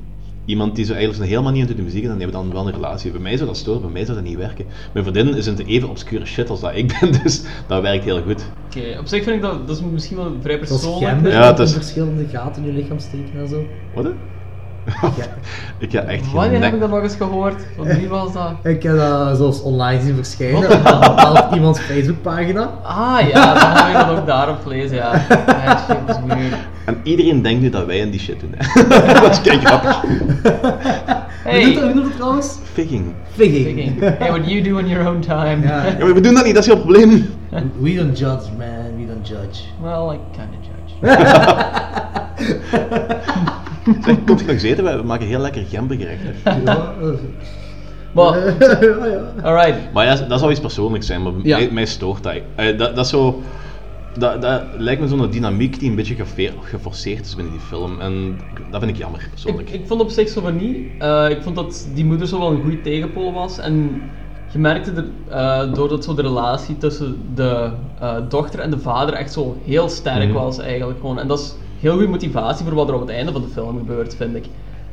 Iemand 0.46 0.76
die 0.76 0.86
zo 0.86 0.94
eigenlijk 0.94 1.30
helemaal 1.30 1.52
niet 1.52 1.62
into 1.62 1.76
de 1.76 1.82
muziek 1.82 2.02
is, 2.02 2.08
dan 2.08 2.20
hebben 2.20 2.36
we 2.40 2.44
dan 2.44 2.54
wel 2.54 2.68
een 2.68 2.74
relatie. 2.74 3.12
Bij 3.12 3.20
mij 3.22 3.36
zou 3.36 3.48
dat 3.48 3.58
storen, 3.58 3.82
bij 3.82 3.90
mij 3.92 4.06
zou 4.06 4.18
dat 4.18 4.26
niet 4.28 4.38
werken. 4.38 4.66
Mijn 4.94 5.06
vriendin 5.06 5.36
is 5.36 5.46
een 5.46 5.58
even 5.66 5.90
obscure 5.90 6.26
shit 6.26 6.50
als 6.50 6.60
dat 6.60 6.76
ik 6.76 6.98
ben, 7.00 7.12
dus 7.24 7.42
dat 7.68 7.82
werkt 7.82 8.04
heel 8.04 8.22
goed. 8.22 8.46
Oké, 8.66 9.00
op 9.00 9.08
zich 9.08 9.24
vind 9.24 9.36
ik 9.36 9.42
dat, 9.42 9.68
dat 9.68 9.78
is 9.78 9.84
misschien 9.92 10.18
wel 10.18 10.32
vrij 10.42 10.58
persoonlijk. 10.60 11.06
gemmen 11.12 11.32
Ja, 11.32 11.48
het 11.48 11.58
in 11.60 11.64
is- 11.66 11.74
verschillende 11.74 12.26
gaten 12.28 12.64
in 12.64 12.74
je 12.74 12.82
lichaam 12.82 13.00
steken 13.00 13.40
en 13.40 13.48
zo. 13.48 13.66
Wat? 13.94 14.06
Ik 15.78 15.92
heb 15.92 16.08
echt 16.08 16.24
geen 16.24 16.34
Wanneer 16.34 16.64
heb 16.64 16.74
ik 16.74 16.80
dat 16.80 16.90
nog 16.90 17.02
eens 17.02 17.16
gehoord? 17.16 17.62
Van 17.78 17.86
wie 17.86 18.08
was 18.10 18.34
dat? 18.34 18.52
Ik 18.64 18.84
heb 18.84 18.96
dat 18.96 19.38
zelfs 19.38 19.62
online 19.62 20.02
zien 20.02 20.16
verschijnen 20.16 20.72
op 21.32 21.50
iemands 21.54 21.80
Facebookpagina. 21.80 22.70
Ah 22.84 23.28
ja, 23.30 23.54
dan 23.54 23.86
heb 23.86 23.88
ik 24.02 24.08
dat 24.08 24.18
ook 24.20 24.26
daarop 24.26 24.62
gelezen, 24.62 24.96
ja. 24.96 25.12
En 26.86 26.98
iedereen 27.04 27.42
denkt 27.42 27.62
nu 27.62 27.70
dat 27.70 27.86
wij 27.86 27.98
in 27.98 28.10
die 28.10 28.20
shit 28.20 28.40
doen. 28.40 28.54
hè. 28.58 28.84
dat 29.22 29.32
is 29.32 29.42
kijk 29.42 29.66
grappig. 29.66 30.02
Wie 31.44 31.64
doet 31.64 31.76
dat, 31.76 31.84
wie 31.84 31.94
doet 31.94 32.04
dat 32.04 32.16
trouwens? 32.16 32.58
Figging. 32.74 33.14
Figging. 33.32 33.66
Figging. 33.66 34.00
Hey, 34.00 34.30
what 34.30 34.50
you 34.50 34.62
do 34.62 34.78
in 34.78 34.88
your 34.88 35.08
own 35.08 35.20
time. 35.20 35.58
Ja. 35.62 35.86
Ja, 35.86 35.96
maar 36.00 36.14
we 36.14 36.22
doen 36.22 36.34
dat 36.34 36.46
niet, 36.46 36.54
dat 36.54 36.64
is 36.64 36.70
jouw 36.70 36.80
probleem. 36.82 37.30
We 37.80 37.96
don't 37.96 38.18
judge, 38.18 38.50
man. 38.58 38.96
We 38.98 39.06
don't 39.08 39.28
judge. 39.28 39.64
Well, 39.82 40.16
I 40.16 40.20
kinda 40.32 40.58
judge. 40.62 40.82
Zeg, 44.02 44.24
komt 44.26 44.40
je 44.40 44.46
nog 44.46 44.62
eten? 44.64 44.84
We 44.98 45.04
maken 45.06 45.28
heel 45.28 45.40
lekker 45.40 45.66
gembergerechten. 45.70 46.36
Ja, 46.66 46.94
Maar, 48.14 48.38
ja, 48.60 49.06
ja. 49.06 49.34
alright. 49.44 49.94
Maar 49.94 50.06
ja, 50.06 50.16
dat 50.16 50.40
zou 50.40 50.52
iets 50.52 50.60
persoonlijks 50.60 51.06
zijn, 51.08 51.22
maar 51.24 51.34
Ja. 51.44 51.58
mij, 51.58 51.70
mij 51.72 51.86
stoort 51.86 52.24
dat. 52.24 52.34
Eh, 52.56 52.78
dat, 52.78 52.96
dat 52.96 53.06
is 53.06 53.12
zo... 53.12 53.42
Dat, 54.18 54.42
dat 54.42 54.62
lijkt 54.78 55.02
me 55.02 55.08
zo'n 55.08 55.30
dynamiek 55.30 55.80
die 55.80 55.90
een 55.90 55.96
beetje 55.96 56.16
geforceerd 56.62 57.26
is 57.26 57.36
binnen 57.36 57.54
die 57.54 57.62
film. 57.62 58.00
En 58.00 58.40
dat 58.70 58.80
vind 58.82 58.92
ik 58.94 58.98
jammer, 58.98 59.28
persoonlijk. 59.32 59.70
Ik, 59.70 59.82
ik 59.82 59.88
vond 59.88 60.02
op 60.02 60.10
zich 60.10 60.30
zo 60.30 60.42
van 60.42 60.56
niet. 60.56 60.78
Eh, 61.00 61.30
ik 61.30 61.42
vond 61.42 61.56
dat 61.56 61.88
die 61.94 62.06
moeder 62.06 62.28
zo 62.28 62.40
wel 62.40 62.52
een 62.52 62.62
goede 62.62 62.82
tegenpool 62.82 63.34
was. 63.34 63.60
En 63.60 64.02
je 64.52 64.60
merkte 64.60 64.92
er, 64.92 65.06
eh, 65.30 65.74
doordat 65.74 66.04
zo 66.04 66.14
de 66.14 66.22
relatie 66.22 66.78
tussen 66.78 67.18
de 67.36 67.70
eh, 68.00 68.16
dochter 68.30 68.60
en 68.60 68.70
de 68.70 68.80
vader 68.80 69.14
echt 69.14 69.34
zo 69.34 69.58
heel 69.66 69.90
sterk 69.90 70.24
Mhm. 70.30 70.34
was 70.34 70.60
eigenlijk 70.60 71.00
gewoon. 71.00 71.20
En 71.20 71.28
dat 71.28 71.40
is 71.40 71.54
heel 71.84 71.92
goede 71.92 72.08
motivatie 72.08 72.66
voor 72.66 72.76
wat 72.76 72.88
er 72.90 72.94
op 72.94 73.02
het 73.02 73.10
einde 73.10 73.32
van 73.32 73.42
de 73.42 73.48
film 73.48 73.78
gebeurt, 73.78 74.16
vind 74.16 74.36
ik. 74.36 74.46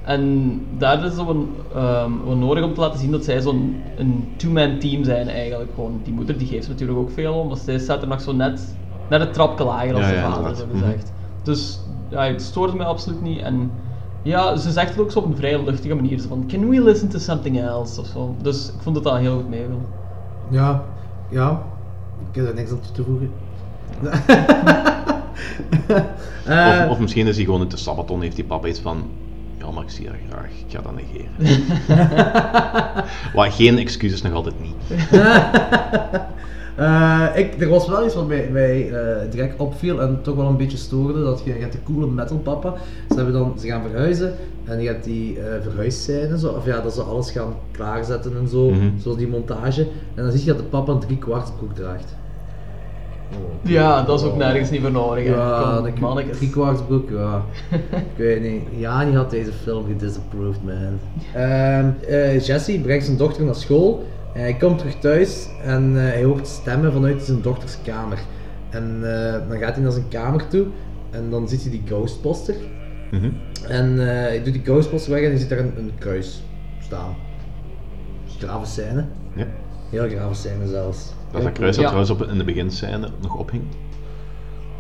En 0.03 0.53
daar 0.79 0.99
is 0.99 1.05
het 1.05 1.15
zo 1.15 1.29
een, 1.31 1.49
ehm, 1.75 2.11
wel 2.25 2.37
nodig 2.37 2.65
om 2.65 2.75
te 2.75 2.81
laten 2.81 2.99
zien 3.01 3.11
dat 3.11 3.25
zij 3.25 3.41
zo'n 3.41 3.77
een 3.97 4.29
two-man 4.37 4.79
team 4.79 5.05
zijn 5.05 5.29
eigenlijk 5.29 5.71
gewoon. 5.75 6.01
Die 6.05 6.13
moeder 6.13 6.39
die 6.39 6.47
geeft 6.47 6.65
ze 6.65 6.71
natuurlijk 6.71 6.99
ook 6.99 7.11
veel 7.11 7.35
om, 7.35 7.49
maar 7.49 7.57
zij 7.57 7.79
staat 7.79 8.03
er 8.03 8.09
nog 8.09 8.21
zo 8.21 8.33
net, 8.33 8.77
net 9.11 9.21
een 9.21 9.31
trapje 9.33 9.65
lager 9.65 9.95
als 9.95 10.03
Ja, 10.05 10.09
de 10.11 10.15
ja, 10.17 10.33
vader, 10.33 10.57
zo 10.57 10.67
Mhm. 10.67 10.79
gezegd. 10.79 11.13
Dus 11.43 11.81
ja, 12.09 12.23
het 12.25 12.43
stoorde 12.43 12.77
mij 12.77 12.87
absoluut 12.87 13.23
niet. 13.23 13.41
En 13.41 13.71
ja, 14.23 14.57
ze 14.57 14.71
zegt 14.71 14.89
het 14.91 15.01
ook 15.01 15.11
zo 15.11 15.19
op 15.19 15.25
een 15.25 15.37
vrij 15.37 15.65
luchtige 15.65 15.95
manier. 15.95 16.19
Zo 16.21 16.29
van, 16.29 16.45
can 16.47 16.69
we 16.69 16.83
listen 16.83 17.09
to 17.09 17.19
something 17.19 17.61
else? 17.61 18.01
Of 18.01 18.07
zo. 18.07 18.35
Dus 18.43 18.69
ik 18.69 18.81
vond 18.83 18.97
het 18.97 19.07
al 19.07 19.15
heel 19.17 19.37
goed 19.37 19.49
meegaan. 19.49 19.87
Ja, 20.49 20.83
ja. 21.29 21.63
Ik 22.31 22.37
heb 22.37 22.47
er 22.49 22.55
niks 22.55 22.71
aan 22.71 22.81
toe 22.81 22.93
te 22.93 23.03
voegen. 23.05 23.31
Eh, 26.47 26.81
Of, 26.85 26.91
of 26.91 26.99
misschien 26.99 27.27
is 27.27 27.37
hij 27.37 27.45
gewoon 27.45 27.61
in 27.61 27.69
de 27.69 27.77
Sabaton, 27.77 28.23
heeft 28.23 28.37
die 28.37 28.45
papa 28.45 28.67
iets 28.67 28.81
van... 28.81 29.03
Ja, 29.59 29.71
maar 29.71 29.83
ik 29.83 29.91
zie 29.91 30.09
haar 30.09 30.19
graag, 30.31 30.51
ik 30.51 30.65
ga 30.69 30.81
dat 30.83 30.95
negeren. 30.95 31.65
Wat 33.35 33.55
geen 33.55 33.79
excuses 33.79 34.23
nog 34.23 34.33
altijd 34.33 34.55
niet. 34.61 35.01
Eh, 36.81 37.27
ik, 37.35 37.61
er 37.61 37.69
was 37.69 37.89
wel 37.89 38.05
iets 38.05 38.15
wat 38.15 38.27
mij, 38.27 38.49
mij 38.51 38.93
eh, 38.93 39.31
direct 39.31 39.61
opviel 39.61 40.01
en 40.01 40.19
toch 40.23 40.37
wel 40.37 40.47
een 40.47 40.57
beetje 40.57 40.77
stoorde. 40.77 41.23
Dat 41.23 41.43
je, 41.45 41.55
je 41.55 41.61
hebt 41.61 41.73
de 41.73 41.83
coole 41.85 42.07
metal 42.07 42.39
papa. 42.39 42.75
Ze, 43.09 43.15
hebben 43.15 43.33
dan, 43.33 43.55
ze 43.59 43.67
gaan 43.67 43.83
verhuizen 43.83 44.35
en 44.65 44.81
je 44.81 44.89
hebt 44.89 45.05
die 45.05 45.37
uh, 45.37 45.45
verhuisscène. 45.63 46.39
Zo, 46.39 46.49
of 46.49 46.67
ja, 46.67 46.81
dat 46.81 46.95
ze 46.95 47.03
alles 47.03 47.31
gaan 47.31 47.55
klaarzetten 47.71 48.37
en 48.37 48.49
zo. 48.49 48.71
Mhm. 48.71 48.99
Zoals 48.99 49.19
die 49.19 49.29
montage. 49.29 49.87
En 50.15 50.23
dan 50.23 50.33
zie 50.33 50.41
je 50.41 50.47
dat 50.47 50.59
de 50.59 50.63
papa 50.63 50.93
een 50.93 51.01
drie 51.01 51.19
kwart 51.19 51.57
broek 51.57 51.75
draagt. 51.75 52.15
Ja, 53.63 54.03
dat 54.03 54.21
is 54.21 54.27
ook 54.27 54.37
nergens 54.37 54.71
niet 54.71 54.81
voor 54.81 54.91
nodig. 54.91 55.25
hè. 55.25 55.31
Ja, 55.35 55.73
Kom, 55.75 55.85
dat 55.85 55.99
mannetjes. 55.99 56.37
driekwartsbroek, 56.37 57.11
ja. 57.11 57.43
ik 57.91 58.17
weet 58.17 58.43
niet. 58.43 58.63
Jani 58.77 59.15
had 59.17 59.31
deze 59.31 59.53
film 59.53 59.87
gedisapproved, 59.87 60.65
man. 60.65 60.99
Ehm, 61.35 61.91
eh, 62.09 62.41
Jesse 62.41 62.81
brengt 62.81 63.05
zijn 63.05 63.17
dochter 63.17 63.45
naar 63.45 63.55
school. 63.55 64.05
En 64.35 64.41
hij 64.41 64.55
komt 64.55 64.79
terug 64.79 64.95
thuis 64.99 65.49
en 65.65 65.93
eh, 65.97 66.03
hij 66.03 66.25
hoort 66.25 66.47
stemmen 66.47 66.93
vanuit 66.93 67.23
zijn 67.23 67.43
dochters 67.43 67.79
kamer. 67.85 68.19
En 68.71 69.01
eh, 69.03 69.49
dan 69.49 69.59
gaat 69.59 69.75
hij 69.75 69.83
naar 69.83 69.93
zijn 69.93 70.09
kamer 70.09 70.49
toe 70.49 70.67
en 71.11 71.31
dan 71.31 71.49
ziet 71.49 71.63
hij 71.63 71.71
die 71.71 71.83
ghostposter. 71.87 72.55
Mhm. 73.11 73.31
En 73.69 74.01
eh, 74.01 74.07
hij 74.07 74.43
doet 74.43 74.53
die 74.53 74.63
ghostposter 74.65 75.13
weg 75.13 75.23
en 75.23 75.29
hij 75.31 75.39
ziet 75.39 75.49
daar 75.49 75.59
een, 75.59 75.73
een 75.79 75.93
kruis 75.99 76.43
staan. 76.81 77.15
Grave 78.39 78.67
scène. 78.67 79.05
Ja. 79.35 79.47
Heel 79.91 80.09
grave 80.09 80.35
scène 80.35 80.67
zelfs. 80.69 81.13
Dat 81.31 81.41
is 81.41 81.47
dat 81.47 81.53
kruis 81.53 81.77
dat 81.77 81.85
trouwens 81.85 82.11
op, 82.11 82.23
in 82.23 82.39
de 82.39 82.45
beginscène 82.45 83.09
nog 83.21 83.35
opging. 83.37 83.63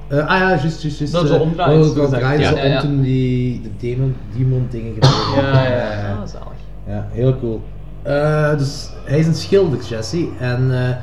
Eh, 0.08 0.18
ah 0.18 0.38
ja, 0.38 0.48
juist, 0.48 0.82
juist, 0.82 0.98
juist. 0.98 1.12
Dat 1.12 1.24
is 1.24 1.30
eh, 1.30 1.40
omdraaien, 1.40 1.80
oh, 1.80 1.86
zo 1.86 1.94
dat 1.94 2.20
Ja, 2.20 2.36
ze 2.36 2.40
ja, 2.40 2.50
om 2.52 2.70
ja. 2.70 2.80
toen 2.80 3.00
die 3.00 3.60
de 3.60 3.70
demon, 3.78 4.16
demon 4.36 4.66
dingen 4.70 4.94
gedaan 4.94 5.44
Ja, 5.44 5.62
ja, 5.62 5.92
ja. 5.92 6.12
Ah, 6.12 6.28
zalig. 6.28 6.58
Ja, 6.86 7.08
heel 7.10 7.38
cool. 7.38 7.62
Eh, 8.02 8.58
dus 8.58 8.90
hij 9.04 9.18
is 9.18 9.26
een 9.26 9.34
schilder, 9.34 9.78
Jesse. 9.82 10.28
En 10.38 10.88
eh, 10.88 10.96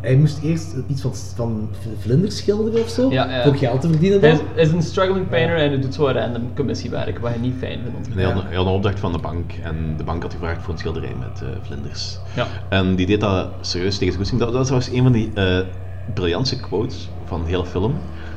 hij 0.00 0.16
moest 0.16 0.42
eerst 0.42 0.74
iets 0.86 1.00
van, 1.00 1.12
van 1.34 1.68
vlinders 1.98 2.36
schilderen 2.36 2.82
of 2.82 2.88
zo. 2.88 3.10
Ja, 3.10 3.30
ja. 3.30 3.42
Voor 3.42 3.56
geld 3.56 3.80
te 3.80 3.88
verdienen 3.88 4.20
Hij 4.20 4.30
dan. 4.30 4.38
is, 4.38 4.44
hij 4.54 4.62
is 4.62 4.70
een 4.70 4.82
struggling 4.82 5.28
painter 5.28 5.56
en 5.56 5.68
hij 5.70 5.80
doet 5.80 5.94
zo 5.94 6.06
random 6.06 6.54
commissiewerk, 6.54 7.18
wat 7.18 7.30
hij 7.30 7.40
niet 7.40 7.54
fijn 7.58 7.80
vindt. 7.82 8.14
Hij, 8.14 8.24
had, 8.24 8.42
hij 8.42 8.56
had 8.56 8.66
een 8.66 8.72
opdracht 8.72 9.00
van 9.00 9.12
de 9.12 9.18
bank 9.18 9.52
en 9.62 9.94
de 9.96 10.04
bank 10.04 10.22
had 10.22 10.32
gevraagd 10.32 10.62
voor 10.62 10.72
een 10.72 10.78
schilderij 10.78 11.14
met 11.18 11.42
eh, 11.42 11.48
vlinders. 11.62 12.18
Ja. 12.36 12.46
En 12.68 12.96
die 12.96 13.06
deed 13.06 13.20
dat 13.20 13.48
serieus 13.60 13.98
tegen 13.98 14.12
zijn 14.14 14.16
goesting. 14.16 14.40
Dat, 14.40 14.52
dat 14.52 14.60
is 14.60 14.66
trouwens 14.66 14.92
een 14.94 15.02
van 15.02 15.12
die 15.12 15.30
eh 15.34 15.66
briljantste 16.14 16.60
quotes 16.60 17.08
van 17.24 17.42
de 17.42 17.48
hele 17.48 17.66
film. 17.66 17.94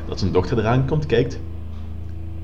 Dat 0.07 0.19
zijn 0.19 0.31
dochter 0.31 0.57
eraan 0.60 0.85
komt, 0.88 1.06
kijkt. 1.06 1.39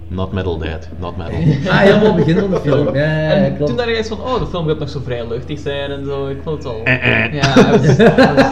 Not 0.07 0.31
metal 0.31 0.57
dad, 0.57 0.87
not 0.99 1.17
metal. 1.17 1.33
Ah, 1.71 1.77
helemaal 1.79 2.05
het 2.05 2.15
begin 2.25 2.37
van 2.39 2.49
de 2.49 2.59
film. 2.59 2.95
Ja, 2.95 3.03
ja, 3.03 3.21
ja, 3.21 3.29
en 3.31 3.51
klopt. 3.55 3.67
toen 3.67 3.77
dacht 3.77 3.89
ik 3.89 3.95
eens 3.97 4.07
van, 4.07 4.21
oh, 4.21 4.39
de 4.39 4.45
film 4.47 4.67
gaat 4.67 4.79
nog 4.79 4.89
zo 4.89 4.99
vrij 5.03 5.27
luchtig 5.27 5.59
zijn 5.59 5.91
en 5.91 6.05
zo. 6.05 6.27
Ik 6.27 6.37
vond 6.43 6.57
het 6.63 6.73
al... 6.73 6.81
Eh, 6.83 7.25
eh. 7.25 7.33
Ja, 7.33 7.57
I 7.57 7.71
was- 7.77 7.97
I 7.97 8.33
was 8.35 8.51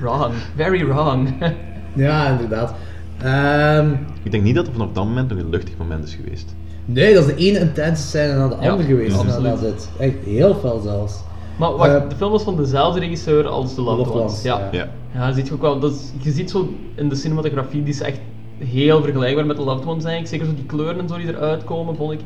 wrong. 0.00 0.32
Very 0.56 0.86
wrong. 0.86 1.28
Ja, 1.96 2.28
inderdaad. 2.28 2.74
Ehm, 3.22 3.92
Ik 4.22 4.30
denk 4.30 4.42
niet 4.42 4.54
dat 4.54 4.66
er 4.66 4.72
vanaf 4.72 4.88
dat 4.92 5.04
moment 5.04 5.28
nog 5.28 5.38
een 5.38 5.50
luchtig 5.50 5.74
moment 5.78 6.04
is 6.04 6.14
geweest. 6.14 6.54
nee, 6.84 7.14
dat 7.14 7.28
is 7.28 7.34
de 7.34 7.40
ene 7.44 7.58
intense 7.58 8.06
scène 8.06 8.34
na 8.34 8.48
de 8.48 8.56
Ja, 8.60 8.70
andere 8.70 8.88
geweest. 8.88 9.18
absoluut. 9.18 9.88
Echt 9.98 10.14
heel 10.24 10.54
fel 10.54 10.80
zelfs. 10.80 11.14
Maar 11.58 11.76
wacht, 11.76 11.90
Eh, 11.94 12.08
de 12.08 12.16
film 12.16 12.30
was 12.30 12.42
van 12.42 12.56
dezelfde 12.56 13.00
regisseur 13.00 13.46
als 13.46 13.74
The 13.74 13.80
Loved, 13.80 13.98
Loved 14.06 14.20
Ones. 14.20 14.30
Ones, 14.32 14.42
Ja. 14.42 14.68
Ja. 14.72 14.88
Ja, 15.14 15.28
je 15.28 15.34
ziet 15.34 15.50
ook 15.52 15.60
wel, 15.60 15.78
dat 15.78 15.92
is, 15.92 16.12
je 16.20 16.30
ziet 16.30 16.50
zo 16.50 16.68
in 16.94 17.08
de 17.08 17.14
cinematografie, 17.14 17.82
die 17.82 17.92
is 17.94 18.00
echt 18.00 18.18
heel 18.58 19.02
vergelijkbaar 19.02 19.46
met 19.46 19.56
The 19.56 19.62
Loved 19.62 19.86
Ones 19.86 20.04
eigenlijk. 20.04 20.26
Zeker 20.28 20.46
zo 20.46 20.54
die 20.54 20.66
kleuren 20.66 20.98
en 20.98 21.08
zo 21.08 21.16
die 21.16 21.28
eruit 21.28 21.64
komen, 21.64 21.96
vond 21.96 22.12
ik. 22.12 22.20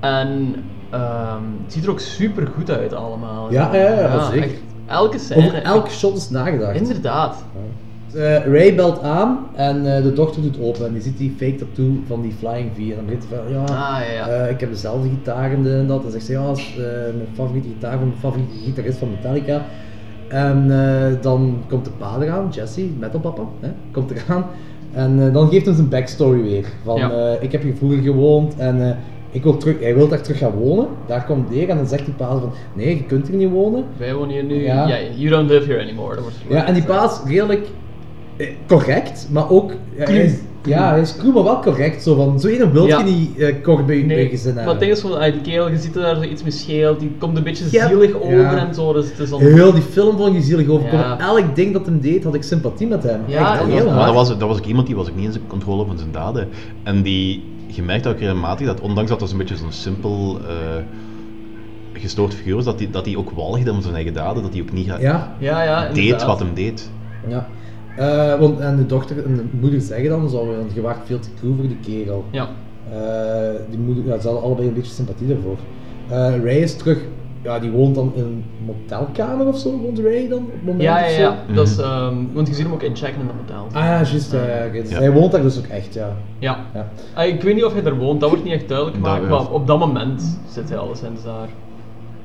En 0.00 0.54
ehm, 0.90 1.42
het 1.62 1.72
ziet 1.72 1.84
er 1.84 1.90
ook 1.90 2.00
super 2.00 2.46
goed 2.46 2.70
uit 2.70 2.92
allemaal. 2.94 3.52
Ja, 3.52 3.74
ja, 3.74 3.88
ja, 4.00 4.30
zeker. 4.30 4.42
echt 4.42 4.60
elke 4.86 5.18
scène. 5.18 5.46
Over 5.46 5.62
elke 5.62 5.90
shot 5.90 6.16
is 6.16 6.30
nagedacht. 6.30 6.74
Inderdaad. 6.80 7.44
Eh, 8.14 8.44
Ray 8.46 8.74
belt 8.74 9.02
aan 9.02 9.38
en 9.54 9.96
eh, 9.96 10.02
de 10.02 10.12
dochter 10.12 10.42
doet 10.42 10.60
open 10.60 10.86
en 10.86 10.94
je 10.94 11.00
ziet 11.00 11.18
die 11.18 11.34
fake 11.38 11.54
tattoo 11.54 11.92
van 12.06 12.22
die 12.22 12.32
Flying 12.38 12.70
V. 12.74 12.78
En 12.78 12.96
dan 12.96 13.04
begint 13.04 13.24
hij 13.28 13.38
van, 13.38 13.52
ja, 13.52 13.60
Ah, 13.60 14.00
ja, 14.06 14.12
ja. 14.12 14.28
eh, 14.28 14.50
ik 14.50 14.60
heb 14.60 14.70
dezelfde 14.70 15.08
gitaar 15.08 15.52
en, 15.52 15.86
dat. 15.86 16.04
En 16.04 16.10
zegt 16.10 16.24
ze, 16.24 16.32
ja, 16.32 16.46
dat 16.46 16.56
is 16.58 16.74
mijn 17.14 17.28
favoriete 17.34 17.68
gitaar 17.68 17.98
van 17.98 18.06
mijn 18.06 18.18
favoriete 18.18 18.54
gitarist 18.64 18.98
van 18.98 19.10
Metallica. 19.10 19.62
En 20.28 20.68
dan 21.20 21.62
komt 21.68 21.84
de 21.84 21.90
pa 21.90 22.16
eraan, 22.20 22.48
Jesse, 22.50 22.88
metalpapa, 22.98 23.42
hè, 23.60 23.68
komt 23.92 24.10
eraan. 24.10 24.44
En 24.92 25.26
eh, 25.26 25.32
dan 25.32 25.48
geeft 25.48 25.64
hij 25.66 25.74
zijn 25.74 25.88
backstory 25.88 26.42
weer. 26.42 26.64
Van, 26.84 26.96
Ja. 26.96 27.10
eh, 27.10 27.42
ik 27.42 27.52
heb 27.52 27.62
hier 27.62 27.74
vroeger 27.76 28.02
gewoond 28.02 28.56
en 28.56 28.88
eh, 28.88 28.96
ik 29.30 29.42
wil 29.42 29.56
terug, 29.56 29.80
hij 29.80 29.94
wil 29.94 30.08
daar 30.08 30.20
terug 30.22 30.38
gaan 30.38 30.50
wonen. 30.52 30.86
Daar 31.06 31.24
komt 31.24 31.50
neer 31.50 31.68
en 31.68 31.76
dan 31.76 31.86
zegt 31.86 32.04
die 32.04 32.14
pa 32.14 32.28
van, 32.38 32.52
nee, 32.74 32.96
je 32.96 33.04
kunt 33.04 33.28
hier 33.28 33.36
niet 33.36 33.50
wonen. 33.50 33.84
Wij 33.96 34.14
wonen 34.14 34.30
hier 34.30 34.44
nu, 34.44 34.62
Ja. 34.62 34.88
you 35.16 35.28
don't 35.30 35.50
live 35.50 35.66
here 35.72 35.82
anymore. 35.82 36.14
Dat 36.14 36.22
wordt 36.22 36.36
Ja, 36.48 36.66
en 36.66 36.74
die 36.74 36.82
pa 36.84 37.04
is 37.04 37.20
redelijk 37.30 37.66
correct, 38.66 39.28
maar 39.30 39.50
ook... 39.50 39.72
ja, 39.96 40.04
hij 40.04 40.24
is, 40.24 40.32
ja, 40.64 40.90
hij 40.90 41.00
is 41.00 41.16
cru, 41.16 41.32
maar 41.32 41.42
wel 41.44 41.60
correct. 41.60 42.02
Zo 42.02 42.14
van, 42.14 42.40
zo 42.40 42.48
ene 42.48 42.70
wil 42.70 42.86
Ja. 42.86 42.98
je 42.98 43.04
niet 43.04 43.38
eh, 43.38 43.54
kort 43.62 43.86
bij 43.86 43.96
je 43.96 44.06
je 44.06 44.28
gezin 44.28 44.54
maar 44.54 44.64
hebben. 44.64 44.70
het 44.72 44.78
ding 44.80 44.92
is 44.92 45.00
van, 45.00 45.18
ah, 45.20 45.32
die 45.32 45.40
kerel, 45.40 45.70
je 45.70 45.78
ziet 45.78 45.96
er 45.96 46.02
daar 46.02 46.16
zo 46.16 46.22
iets 46.22 46.42
mee 46.42 46.52
scheelt, 46.52 47.00
die 47.00 47.12
komt 47.18 47.36
een 47.36 47.42
beetje 47.42 47.68
zielig 47.68 48.14
over 48.14 48.36
Ja. 48.38 48.66
en 48.68 48.74
zo. 48.74 48.92
Dus 48.92 49.08
het 49.10 49.18
is. 49.18 49.30
Heel 49.30 49.72
die 49.72 49.82
film 49.82 50.16
vond 50.16 50.34
je 50.34 50.40
zielig 50.42 50.68
overkomen. 50.68 51.06
Ja. 51.06 51.18
Elk 51.18 51.56
ding 51.56 51.72
dat 51.72 51.86
hem 51.86 52.00
deed, 52.00 52.24
had 52.24 52.34
ik 52.34 52.42
sympathie 52.42 52.86
met 52.86 53.02
hem. 53.02 53.20
Ja, 53.26 53.50
Echt, 53.50 53.60
dat 53.60 53.68
heel 53.68 53.84
was- 53.84 53.94
Maar 53.94 54.04
dat 54.06 54.14
was, 54.14 54.28
dat 54.28 54.48
was 54.48 54.58
ook 54.58 54.64
iemand 54.66 54.86
die 54.86 54.96
was 54.96 55.08
ook 55.08 55.16
niet 55.16 55.24
in 55.26 55.32
zijn 55.32 55.46
controle 55.46 55.84
van 55.86 55.98
zijn 55.98 56.12
daden. 56.12 56.48
En 56.82 57.02
die, 57.02 57.42
je 57.66 57.82
merkt 57.82 58.06
ook 58.06 58.18
regelmatig 58.18 58.66
dat, 58.66 58.80
ondanks 58.80 59.10
dat 59.10 59.20
dat 59.20 59.30
een 59.30 59.38
beetje 59.38 59.56
zo'n 59.56 59.72
simpel 59.72 60.38
eh, 60.48 60.54
gestoord 61.92 62.34
figuur 62.34 62.54
was, 62.54 62.64
dat 62.64 62.78
hij 62.78 62.88
dat 62.90 63.04
die 63.04 63.18
ook 63.18 63.30
walgde 63.30 63.72
om 63.72 63.82
zijn 63.82 63.94
eigen 63.94 64.14
daden, 64.14 64.42
dat 64.42 64.52
hij 64.52 64.62
ook 64.62 64.72
niet 64.72 64.86
Ja. 64.86 64.98
Ja, 65.38 65.62
ja, 65.62 65.88
deed 65.88 65.96
inderdaad. 65.96 66.26
wat 66.26 66.38
hem 66.38 66.54
deed. 66.54 66.90
Ja. 67.28 67.48
Eh, 67.96 68.38
want, 68.38 68.60
en 68.60 68.76
de 68.76 68.86
dochter 68.86 69.24
en 69.24 69.34
de 69.36 69.44
moeder 69.60 69.80
zeggen 69.80 70.08
dan, 70.08 70.28
zo, 70.28 70.46
want 70.46 70.72
je 70.74 70.80
waart 70.80 71.06
veel 71.06 71.18
te 71.18 71.28
cru 71.38 71.54
voor 71.56 71.66
die 71.68 71.78
kerel. 71.82 72.24
Ja. 72.30 72.48
Eh, 72.92 73.60
die 73.70 73.78
moeder, 73.78 74.04
ja, 74.06 74.18
ze 74.20 74.26
hadden 74.26 74.44
allebei 74.44 74.68
een 74.68 74.74
beetje 74.74 74.92
sympathie 74.92 75.26
daarvoor. 75.28 75.56
Eh, 76.08 76.44
Ray 76.44 76.56
is 76.56 76.76
terug, 76.76 76.98
ja, 77.42 77.58
die 77.58 77.70
woont 77.70 77.94
dan 77.94 78.12
in 78.14 78.22
een 78.22 78.44
motelkamer 78.66 79.46
of 79.46 79.58
zo, 79.58 79.78
woont 79.78 79.98
Ray 79.98 80.28
dan 80.28 80.38
op 80.38 80.52
het 80.52 80.62
moment 80.64 80.82
Ja, 80.82 81.06
ja, 81.06 81.18
ja. 81.18 81.36
Dat 81.54 81.66
is, 81.68 81.78
ehm, 81.78 82.14
want 82.32 82.48
je 82.48 82.54
ziet 82.54 82.64
hem 82.64 82.72
ook 82.72 82.82
inchecken 82.82 83.20
in 83.20 83.26
dat 83.26 83.36
hotel. 83.40 83.80
Ah 83.80 83.84
ja, 83.86 84.02
juist, 84.02 84.32
ja, 84.32 84.46
ja, 84.46 84.66
oké. 84.66 84.80
Dus 84.80 84.90
Ja. 84.90 84.98
hij 84.98 85.12
woont 85.12 85.32
daar 85.32 85.42
dus 85.42 85.58
ook 85.58 85.66
echt, 85.66 85.94
ja. 85.94 86.16
Ja. 86.38 86.58
Ja. 86.74 86.88
Ah, 87.14 87.26
ik 87.26 87.42
weet 87.42 87.54
niet 87.54 87.64
of 87.64 87.72
hij 87.72 87.82
daar 87.82 87.96
woont, 87.98 88.20
dat 88.20 88.28
wordt 88.28 88.44
niet 88.44 88.52
echt 88.54 88.68
duidelijk 88.68 89.04
wel. 89.04 89.20
maar 89.28 89.50
op 89.50 89.66
dat 89.66 89.78
moment 89.78 90.38
zit 90.48 90.68
hij 90.68 90.78
alleszins 90.78 91.24
daar. 91.24 91.48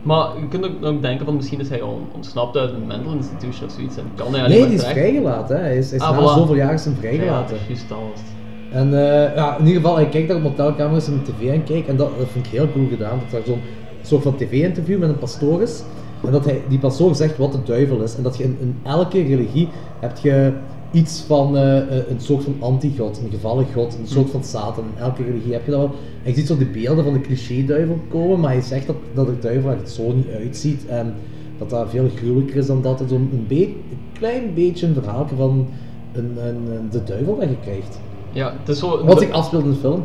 Maar 0.05 0.27
je 0.39 0.47
kunt 0.47 0.65
ook, 0.65 0.85
ook 0.85 1.01
denken 1.01 1.25
van 1.25 1.35
misschien 1.35 1.59
is 1.59 1.69
hij 1.69 1.77
gewoon 1.77 2.07
ontsnapt 2.15 2.57
uit 2.57 2.71
een 2.73 2.87
mental 2.87 3.13
institution 3.13 3.67
of 3.67 3.73
zoiets 3.73 3.97
en 3.97 4.03
kan 4.15 4.33
hij 4.33 4.43
alleen 4.43 4.57
Nee, 4.59 4.65
die 4.67 4.75
is 4.75 4.79
terecht. 4.79 4.99
vrijgelaten, 4.99 5.55
hè. 5.55 5.61
hij 5.61 5.77
is, 5.77 5.89
hij 5.89 5.99
is 5.99 6.05
Ah, 6.05 6.11
na 6.11 6.21
voilà. 6.21 6.33
zoveel 6.37 6.55
jaar 6.55 6.73
is 6.73 6.85
hem 6.85 6.95
vrijgelaten. 6.95 7.55
Ja, 7.55 7.61
juist 7.67 7.89
dat 7.89 7.97
was 7.97 8.19
het. 8.19 8.33
En 8.71 8.93
eh, 8.93 9.35
ja, 9.35 9.57
in 9.57 9.65
ieder 9.65 9.81
geval, 9.81 9.95
hij 9.95 10.09
kijkt 10.09 10.27
daar 10.27 10.43
op 10.43 10.95
is 10.95 11.07
een 11.07 11.21
tv 11.23 11.51
aan 11.53 11.63
kijkt 11.63 11.87
en 11.87 11.95
dat, 11.97 12.09
dat 12.17 12.27
vind 12.31 12.45
ik 12.45 12.51
heel 12.51 12.71
cool 12.71 12.87
gedaan. 12.89 13.19
Dat 13.29 13.39
er 13.39 13.45
zo'n 13.45 13.61
soort 14.01 14.23
van 14.23 14.35
tv-interview 14.35 14.99
met 14.99 15.09
een 15.09 15.17
pastoor 15.17 15.61
is. 15.61 15.83
En 16.25 16.31
dat 16.31 16.45
hij, 16.45 16.61
die 16.67 16.79
pastoor 16.79 17.15
zegt 17.15 17.37
wat 17.37 17.51
de 17.51 17.63
duivel 17.63 18.01
is. 18.01 18.15
En 18.15 18.23
dat 18.23 18.37
je 18.37 18.43
in, 18.43 18.57
in 18.59 18.75
elke 18.83 19.21
religie 19.23 19.69
heb 19.99 20.17
je 20.17 20.53
iets 20.95 21.23
van 21.27 21.57
eh, 21.57 21.77
eh, 21.77 22.09
een 22.09 22.19
soort 22.19 22.43
van 22.43 22.55
anti-god, 22.59 23.21
een 23.23 23.31
gevallen 23.31 23.65
god, 23.73 23.97
een 23.99 24.07
soort 24.07 24.29
van 24.29 24.43
Satan. 24.43 24.83
In 24.83 25.01
elke 25.01 25.23
religie 25.23 25.53
heb 25.53 25.65
je 25.65 25.71
dat 25.71 25.79
wel. 25.79 25.91
En 26.23 26.29
je 26.29 26.35
ziet 26.35 26.47
zo 26.47 26.57
de 26.57 26.65
beelden 26.65 27.03
van 27.03 27.13
de 27.13 27.21
cliché-duivel 27.21 27.99
komen, 28.09 28.39
maar 28.39 28.51
hij 28.51 28.61
zegt 28.61 28.87
dat, 28.87 28.95
dat 29.13 29.25
de 29.25 29.39
duivel 29.39 29.69
er 29.69 29.87
zo 29.87 30.11
niet 30.11 30.29
uitziet. 30.29 30.85
En 30.87 31.15
dat 31.57 31.69
dat 31.69 31.89
veel 31.89 32.09
gruwelijker 32.15 32.55
is 32.55 32.65
dan 32.65 32.81
dat. 32.81 32.99
Het 32.99 33.09
zo'n 33.09 33.45
een, 33.49 33.57
een 33.57 33.75
klein 34.13 34.53
beetje 34.53 34.87
een 34.87 34.93
verhaal 34.93 35.27
van 35.37 35.67
een, 36.13 36.37
een, 36.47 36.89
de 36.91 37.03
duivel 37.03 37.39
dat 37.39 37.49
je 37.49 37.59
krijgt. 37.61 37.99
Ja, 38.31 38.53
het 38.59 38.69
is 38.69 38.79
zo... 38.79 39.05
Wat 39.05 39.19
zich 39.19 39.31
afspeelt 39.31 39.63
in 39.63 39.69
de 39.69 39.75
film. 39.75 40.03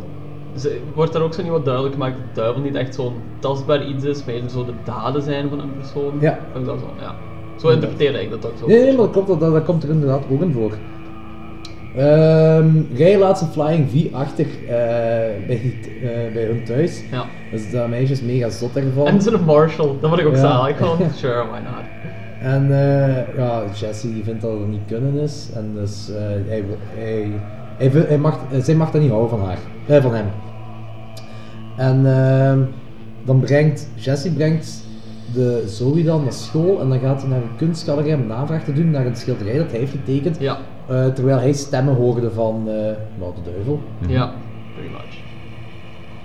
Wordt 0.94 1.12
daar 1.12 1.22
ook 1.22 1.34
zo 1.34 1.42
niet 1.42 1.50
wat 1.50 1.64
duidelijk 1.64 1.94
gemaakt 1.94 2.16
dat 2.16 2.34
de 2.34 2.40
duivel 2.40 2.62
niet 2.62 2.74
echt 2.74 2.94
zo'n 2.94 3.14
tastbaar 3.38 3.86
iets 3.86 4.04
is, 4.04 4.24
maar 4.24 4.34
eerder 4.34 4.50
zo 4.50 4.64
de 4.64 4.72
daden 4.84 5.22
zijn 5.22 5.48
van 5.48 5.60
een 5.60 5.76
persoon? 5.76 6.20
Ja. 6.20 6.38
Ik 6.54 6.64
dat 6.64 6.78
zo, 6.78 6.86
ja. 7.00 7.29
Zo 7.60 7.68
interpreteer 7.68 8.20
ik 8.22 8.30
dat 8.30 8.46
ook 8.46 8.52
zo. 8.58 8.66
Nee, 8.66 8.78
nee, 8.82 8.86
maar 8.96 8.96
dat, 8.96 9.10
klopt, 9.10 9.28
dat, 9.28 9.40
dat 9.40 9.64
komt 9.64 9.82
er 9.82 9.90
inderdaad 9.90 10.22
ook 10.30 10.42
in 10.42 10.52
voor. 10.52 10.72
Ehm 11.96 12.68
Rij 12.94 13.18
laat 13.18 13.38
zijn 13.38 13.50
Flying 13.50 13.90
V 13.90 14.14
achter 14.14 14.46
eh, 14.46 14.68
bij, 15.46 15.74
eh, 16.02 16.32
bij 16.32 16.44
hun 16.44 16.64
thuis. 16.64 17.02
Ja. 17.10 17.24
Dus 17.50 17.70
dat 17.70 17.88
meisje 17.88 18.12
is 18.12 18.22
mega 18.22 18.48
zot 18.48 18.76
ervan. 18.76 19.06
En 19.06 19.22
zo'n 19.22 19.44
Marshall, 19.44 19.86
dat 20.00 20.08
vond 20.10 20.20
ik 20.20 20.26
ook 20.26 20.34
Ja. 20.34 20.40
zalig. 20.40 20.76
Gewoon, 20.76 20.98
sure, 21.16 21.44
why 21.46 21.58
not? 21.58 21.84
En 22.40 22.62
eh, 22.70 23.36
ja, 23.36 23.62
Jesse 23.74 24.12
die 24.14 24.24
vindt 24.24 24.40
dat 24.42 24.50
het 24.58 24.68
niet 24.68 24.80
kunnen 24.86 25.14
is. 25.14 25.48
En 25.54 25.72
dus 25.74 26.10
hij, 26.48 26.64
hij, 26.94 27.26
hij, 27.76 27.90
hij 28.08 28.18
mag, 28.18 28.38
zij 28.62 28.74
mag 28.74 28.90
dat 28.90 29.00
niet 29.00 29.10
houden 29.10 29.30
van 29.30 29.40
haar. 29.46 29.58
Eh, 29.86 30.02
van 30.02 30.14
hem. 30.14 30.26
En 31.76 32.06
ehm, 32.06 32.58
dan 33.24 33.40
brengt, 33.40 33.88
Jesse 33.94 34.32
brengt 34.32 34.84
de 35.34 35.62
Zoe 35.66 36.02
dan 36.02 36.22
naar 36.22 36.32
school 36.32 36.80
en 36.80 36.88
dan 36.88 36.98
gaat 36.98 37.20
hij 37.20 37.30
naar 37.30 37.42
een 37.42 37.56
kunstgalerij 37.56 38.14
om 38.14 38.26
navraag 38.26 38.64
te 38.64 38.72
doen 38.72 38.90
naar 38.90 39.06
een 39.06 39.16
schilderij 39.16 39.56
dat 39.58 39.70
hij 39.70 39.78
heeft 39.78 39.90
getekend. 39.92 40.36
Ja. 40.40 40.58
Eh, 40.88 41.06
terwijl 41.06 41.38
hij 41.38 41.52
stemmen 41.52 41.94
hoorde 41.94 42.30
van 42.30 42.62
eh 42.68 42.74
nou, 43.18 43.32
de 43.44 43.50
duivel. 43.50 43.80
Ja, 44.08 44.32
pretty 44.74 44.92
much. 44.92 45.18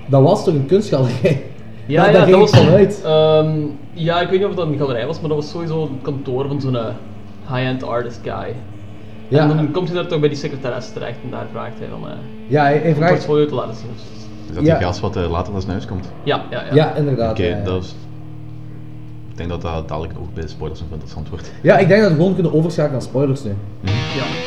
Dat 0.07 0.21
was 0.21 0.43
toch 0.43 0.53
een 0.53 0.65
kunstgalerij? 0.65 1.43
Ja, 1.85 2.03
Daar- 2.03 2.11
ja, 2.13 2.19
daar 2.19 2.27
dat 2.27 2.35
ging 2.35 2.39
was 2.39 2.51
vanuit. 2.63 3.01
ehm, 3.05 3.59
ja, 3.93 4.21
ik 4.21 4.29
weet 4.29 4.39
niet 4.39 4.47
of 4.49 4.55
dat 4.55 4.67
een 4.67 4.77
galerij 4.77 5.05
was, 5.05 5.19
maar 5.19 5.29
dat 5.29 5.37
was 5.37 5.49
sowieso 5.49 5.81
het 5.81 5.91
kantoor 6.01 6.47
van 6.47 6.61
zo'n 6.61 6.75
eh, 6.77 6.85
high-end 7.47 7.83
artist 7.83 8.19
guy. 8.23 8.53
Ja. 9.27 9.39
En 9.41 9.47
dan 9.57 9.71
komt 9.71 9.87
hij 9.87 9.97
daar 9.97 10.07
toch 10.07 10.19
bij 10.19 10.29
die 10.29 10.37
secretaresse 10.37 10.93
terecht 10.93 11.17
en 11.23 11.29
daar 11.31 11.45
vraagt 11.51 11.79
hij 11.79 11.87
van 11.89 12.09
eh 12.09 12.15
Ja, 12.47 12.61
hij, 12.63 12.77
hij 12.77 12.89
een 12.89 12.95
vraagt... 12.95 13.11
portfolio 13.11 13.45
te 13.45 13.53
laten 13.55 13.75
zien. 13.75 13.89
Is 14.49 14.55
dat 14.55 14.65
Ja. 14.65 14.77
die 14.77 14.85
gast 14.85 14.99
wat 14.99 15.15
eh, 15.15 15.29
later 15.31 15.51
naar 15.51 15.61
zijn 15.61 15.73
huis 15.73 15.85
komt? 15.85 16.11
Ja, 16.23 16.41
ja, 16.49 16.63
ja. 16.63 16.73
Ja, 16.73 16.93
inderdaad. 16.95 17.31
Oké, 17.31 17.43
ja, 17.43 17.57
ja. 17.57 17.63
dat 17.63 17.83
is... 17.83 17.95
Ik 19.35 19.41
denk 19.41 19.61
dat 19.61 19.61
dat 19.61 19.87
dadelijk 19.87 20.19
ook 20.19 20.33
bij 20.33 20.43
de 20.43 20.49
spoilers 20.49 20.79
nog 20.79 20.89
interessant 20.91 21.29
wordt. 21.29 21.51
Ja, 21.61 21.77
ik 21.77 21.87
denk 21.87 22.01
dat 22.01 22.09
we 22.09 22.15
gewoon 22.15 22.33
kunnen 22.33 22.53
overschakelen 22.53 22.99
naar 22.99 23.09
spoilers 23.09 23.43
nu. 23.43 23.51
Ja. 23.81 24.44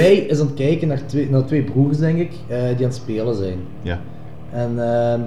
Ray 0.00 0.14
is 0.14 0.40
aan 0.40 0.46
het 0.46 0.54
kijken 0.54 0.88
naar 0.88 1.06
twee, 1.06 1.30
naar 1.30 1.44
twee 1.44 1.62
broers, 1.62 1.98
denk 1.98 2.18
ik, 2.18 2.30
eh, 2.48 2.58
die 2.62 2.76
aan 2.76 2.82
het 2.82 2.94
spelen 2.94 3.34
zijn. 3.34 3.58
Ja. 3.82 3.98
En 4.52 4.70
ehm, 4.78 5.20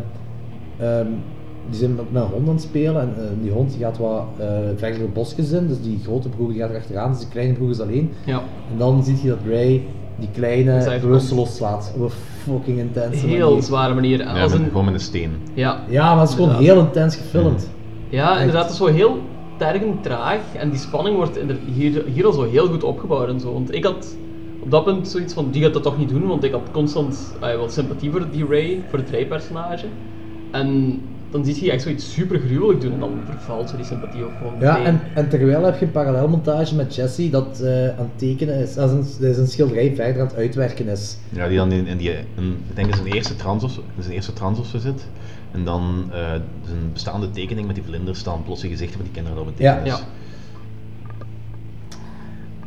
ehm, 0.79 1.07
die 1.69 1.79
zijn 1.79 1.95
met, 1.95 2.11
met 2.11 2.21
een 2.23 2.27
hond 2.29 2.47
aan 2.47 2.53
het 2.53 2.63
spelen 2.63 3.01
en 3.01 3.13
eh, 3.17 3.23
die 3.41 3.51
hond 3.51 3.71
die 3.71 3.79
gaat 3.79 3.97
wat 3.97 4.23
eh 4.39 4.45
verder 4.75 4.99
het 5.01 5.13
bosjes 5.13 5.51
in, 5.51 5.67
dus 5.67 5.81
die 5.81 5.99
grote 6.03 6.29
broer 6.29 6.51
die 6.51 6.59
gaat 6.61 6.69
er 6.69 6.75
achteraan, 6.77 7.11
dus 7.11 7.19
die 7.19 7.27
kleine 7.29 7.53
broer 7.53 7.69
is 7.69 7.79
alleen. 7.79 8.11
Ja. 8.25 8.41
En 8.71 8.77
dan 8.77 9.03
zie 9.03 9.17
je 9.23 9.27
dat 9.29 9.37
Ray 9.47 9.81
die 10.19 10.29
kleine 10.33 10.81
Zij 10.81 10.99
bewusteloos 10.99 11.55
slaat 11.55 11.93
op 11.95 12.01
een 12.01 12.09
fucking 12.43 12.79
intense 12.79 13.25
Heel 13.27 13.47
manier. 13.49 13.63
zware 13.63 13.93
manier. 13.93 14.17
Ja, 14.19 14.41
Als 14.41 14.53
een, 14.53 14.63
gewoon 14.67 14.85
met 14.85 14.93
een 14.93 14.99
steen. 14.99 15.31
ja. 15.53 15.79
Ja, 15.89 16.09
maar 16.11 16.19
het 16.19 16.29
is 16.29 16.35
gewoon 16.35 16.49
Inderdaad. 16.49 16.75
heel 16.75 16.85
intens 16.85 17.15
gefilmd. 17.15 17.69
Ja, 18.09 18.29
Echt. 18.31 18.39
inderdaad, 18.39 18.63
het 18.63 18.71
is 18.71 18.77
zo 18.77 18.85
heel 18.85 19.17
tergend 19.57 20.03
traag 20.03 20.39
en 20.57 20.69
die 20.69 20.79
spanning 20.79 21.15
wordt 21.15 21.37
inder- 21.37 21.57
hier, 21.73 22.03
hier 22.13 22.25
al 22.25 22.31
zo 22.31 22.43
heel 22.49 22.67
goed 22.67 22.83
opgebouwd 22.83 23.27
en 23.29 23.39
zo. 23.39 23.53
Want 23.53 23.73
ik 23.75 23.83
had 23.83 24.15
op 24.63 24.71
dat 24.71 24.83
punt 24.83 25.07
zoiets 25.07 25.33
van, 25.33 25.51
die 25.51 25.63
gaat 25.63 25.73
dat 25.73 25.83
toch 25.83 25.97
niet 25.97 26.09
doen, 26.09 26.27
want 26.27 26.43
ik 26.43 26.51
had 26.51 26.61
constant 26.71 27.33
uh, 27.35 27.39
wel 27.39 27.69
sympathie 27.69 28.11
voor 28.11 28.29
die 28.31 28.45
Ray, 28.45 28.83
voor 28.89 28.99
het 28.99 29.09
Ray-personage. 29.09 29.85
En 30.51 30.99
dan 31.29 31.45
zie 31.45 31.65
je 31.65 31.71
echt 31.71 31.81
zoiets 31.83 32.13
super 32.13 32.39
gruwelijk 32.39 32.81
doen 32.81 32.93
en 32.93 32.99
dan 32.99 33.19
vervalt 33.29 33.69
zo 33.69 33.75
die 33.75 33.85
sympathie 33.85 34.23
ook 34.23 34.31
gewoon 34.37 34.53
Ja, 34.59 34.83
en, 34.83 35.01
en 35.15 35.29
terwijl 35.29 35.63
heb 35.63 35.79
je 35.79 35.85
een 35.85 35.91
parallelmontage 35.91 36.75
met 36.75 36.95
Jesse 36.95 37.29
dat 37.29 37.59
eh, 37.59 37.87
aan 37.87 37.95
het 37.97 38.17
tekenen 38.17 38.55
is, 38.55 38.77
als 38.77 38.91
een, 38.91 39.05
dat 39.19 39.29
is 39.29 39.37
een 39.37 39.47
schilderij 39.47 39.95
verder 39.95 40.21
aan 40.21 40.27
het 40.27 40.35
uitwerken 40.35 40.87
is. 40.87 41.17
Ja, 41.29 41.47
die 41.47 41.57
dan 41.57 41.71
in, 41.71 41.87
in 41.87 41.97
die, 41.97 42.09
in, 42.11 42.57
ik 42.69 42.75
denk 42.75 42.87
in 42.87 42.93
zijn 42.93 43.07
eerste 43.07 43.35
trans 43.35 43.63
of 43.63 43.71
zo, 43.71 43.81
in 43.95 44.03
zijn 44.03 44.15
eerste 44.15 44.33
trans 44.33 44.59
of 44.59 44.65
zo 44.65 44.77
zit. 44.77 45.07
En 45.51 45.65
dan 45.65 46.09
eh, 46.11 46.19
zijn 46.65 46.91
bestaande 46.93 47.31
tekening 47.31 47.65
met 47.67 47.75
die 47.75 47.83
vlinders 47.83 48.19
staan 48.19 48.43
plots 48.43 48.63
in 48.63 48.69
gezichten 48.69 48.95
van 48.95 49.03
die 49.05 49.13
kinderen 49.13 49.39
op 49.39 49.45
het 49.45 49.55
Ja. 49.57 49.73
tekenen. 49.73 49.97
Ja. 49.97 50.03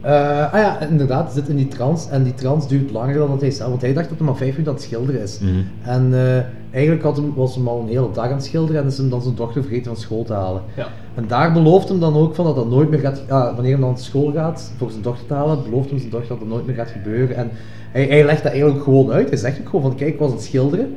Eh, 0.06 0.52
ah 0.52 0.60
ja, 0.60 0.80
inderdaad, 0.80 1.24
hij 1.24 1.34
zit 1.34 1.48
in 1.48 1.56
die 1.56 1.68
trance 1.68 2.10
en 2.10 2.22
die 2.22 2.34
trance 2.34 2.68
duurt 2.68 2.90
langer 2.90 3.14
dan 3.14 3.28
dat 3.30 3.40
hij 3.40 3.50
zelf, 3.50 3.68
want 3.68 3.80
hij 3.82 3.92
dacht 3.92 4.08
dat 4.08 4.18
hij 4.18 4.26
maar 4.26 4.36
vijf 4.36 4.50
minuten 4.50 4.72
aan 4.72 4.78
het 4.78 4.86
schilderen 4.86 5.20
is. 5.20 5.38
Mhm. 5.38 5.52
En 5.82 6.14
eh, 6.14 6.42
eigenlijk 6.70 7.04
had 7.04 7.16
hem, 7.16 7.34
was 7.34 7.54
hem 7.54 7.68
al 7.68 7.80
een 7.80 7.88
hele 7.88 8.10
dag 8.12 8.24
aan 8.24 8.32
het 8.32 8.44
schilderen 8.44 8.82
en 8.82 8.86
is 8.86 8.98
hem 8.98 9.10
dan 9.10 9.22
zijn 9.22 9.34
dochter 9.34 9.62
vergeten 9.62 9.84
van 9.84 9.96
school 9.96 10.24
te 10.24 10.32
halen. 10.32 10.62
Ja. 10.76 10.86
En 11.14 11.24
daar 11.26 11.52
belooft 11.52 11.88
hem 11.88 12.00
dan 12.00 12.16
ook 12.16 12.34
van 12.34 12.44
dat 12.44 12.54
dat 12.54 12.70
nooit 12.70 12.90
meer 12.90 12.98
gaat, 12.98 13.22
ah, 13.28 13.44
wanneer 13.44 13.72
hij 13.72 13.80
dan 13.80 13.90
naar 13.90 13.98
school 13.98 14.32
gaat 14.32 14.72
voor 14.76 14.90
zijn 14.90 15.02
dochter 15.02 15.26
te 15.26 15.34
halen, 15.34 15.62
belooft 15.62 15.90
hem 15.90 15.98
zijn 15.98 16.10
dochter 16.10 16.28
dat 16.28 16.38
dat 16.38 16.48
nooit 16.48 16.66
meer 16.66 16.76
gaat 16.76 16.90
gebeuren. 16.90 17.36
En 17.36 17.50
hij, 17.92 18.06
hij 18.06 18.24
legt 18.24 18.42
dat 18.42 18.52
eigenlijk 18.52 18.82
gewoon 18.82 19.10
uit. 19.10 19.28
Hij 19.28 19.38
zegt 19.38 19.60
ook 19.60 19.68
gewoon 19.68 19.82
van 19.82 19.94
kijk, 19.94 20.12
ik 20.12 20.18
was 20.18 20.30
aan 20.30 20.36
het 20.36 20.44
schilderen 20.44 20.94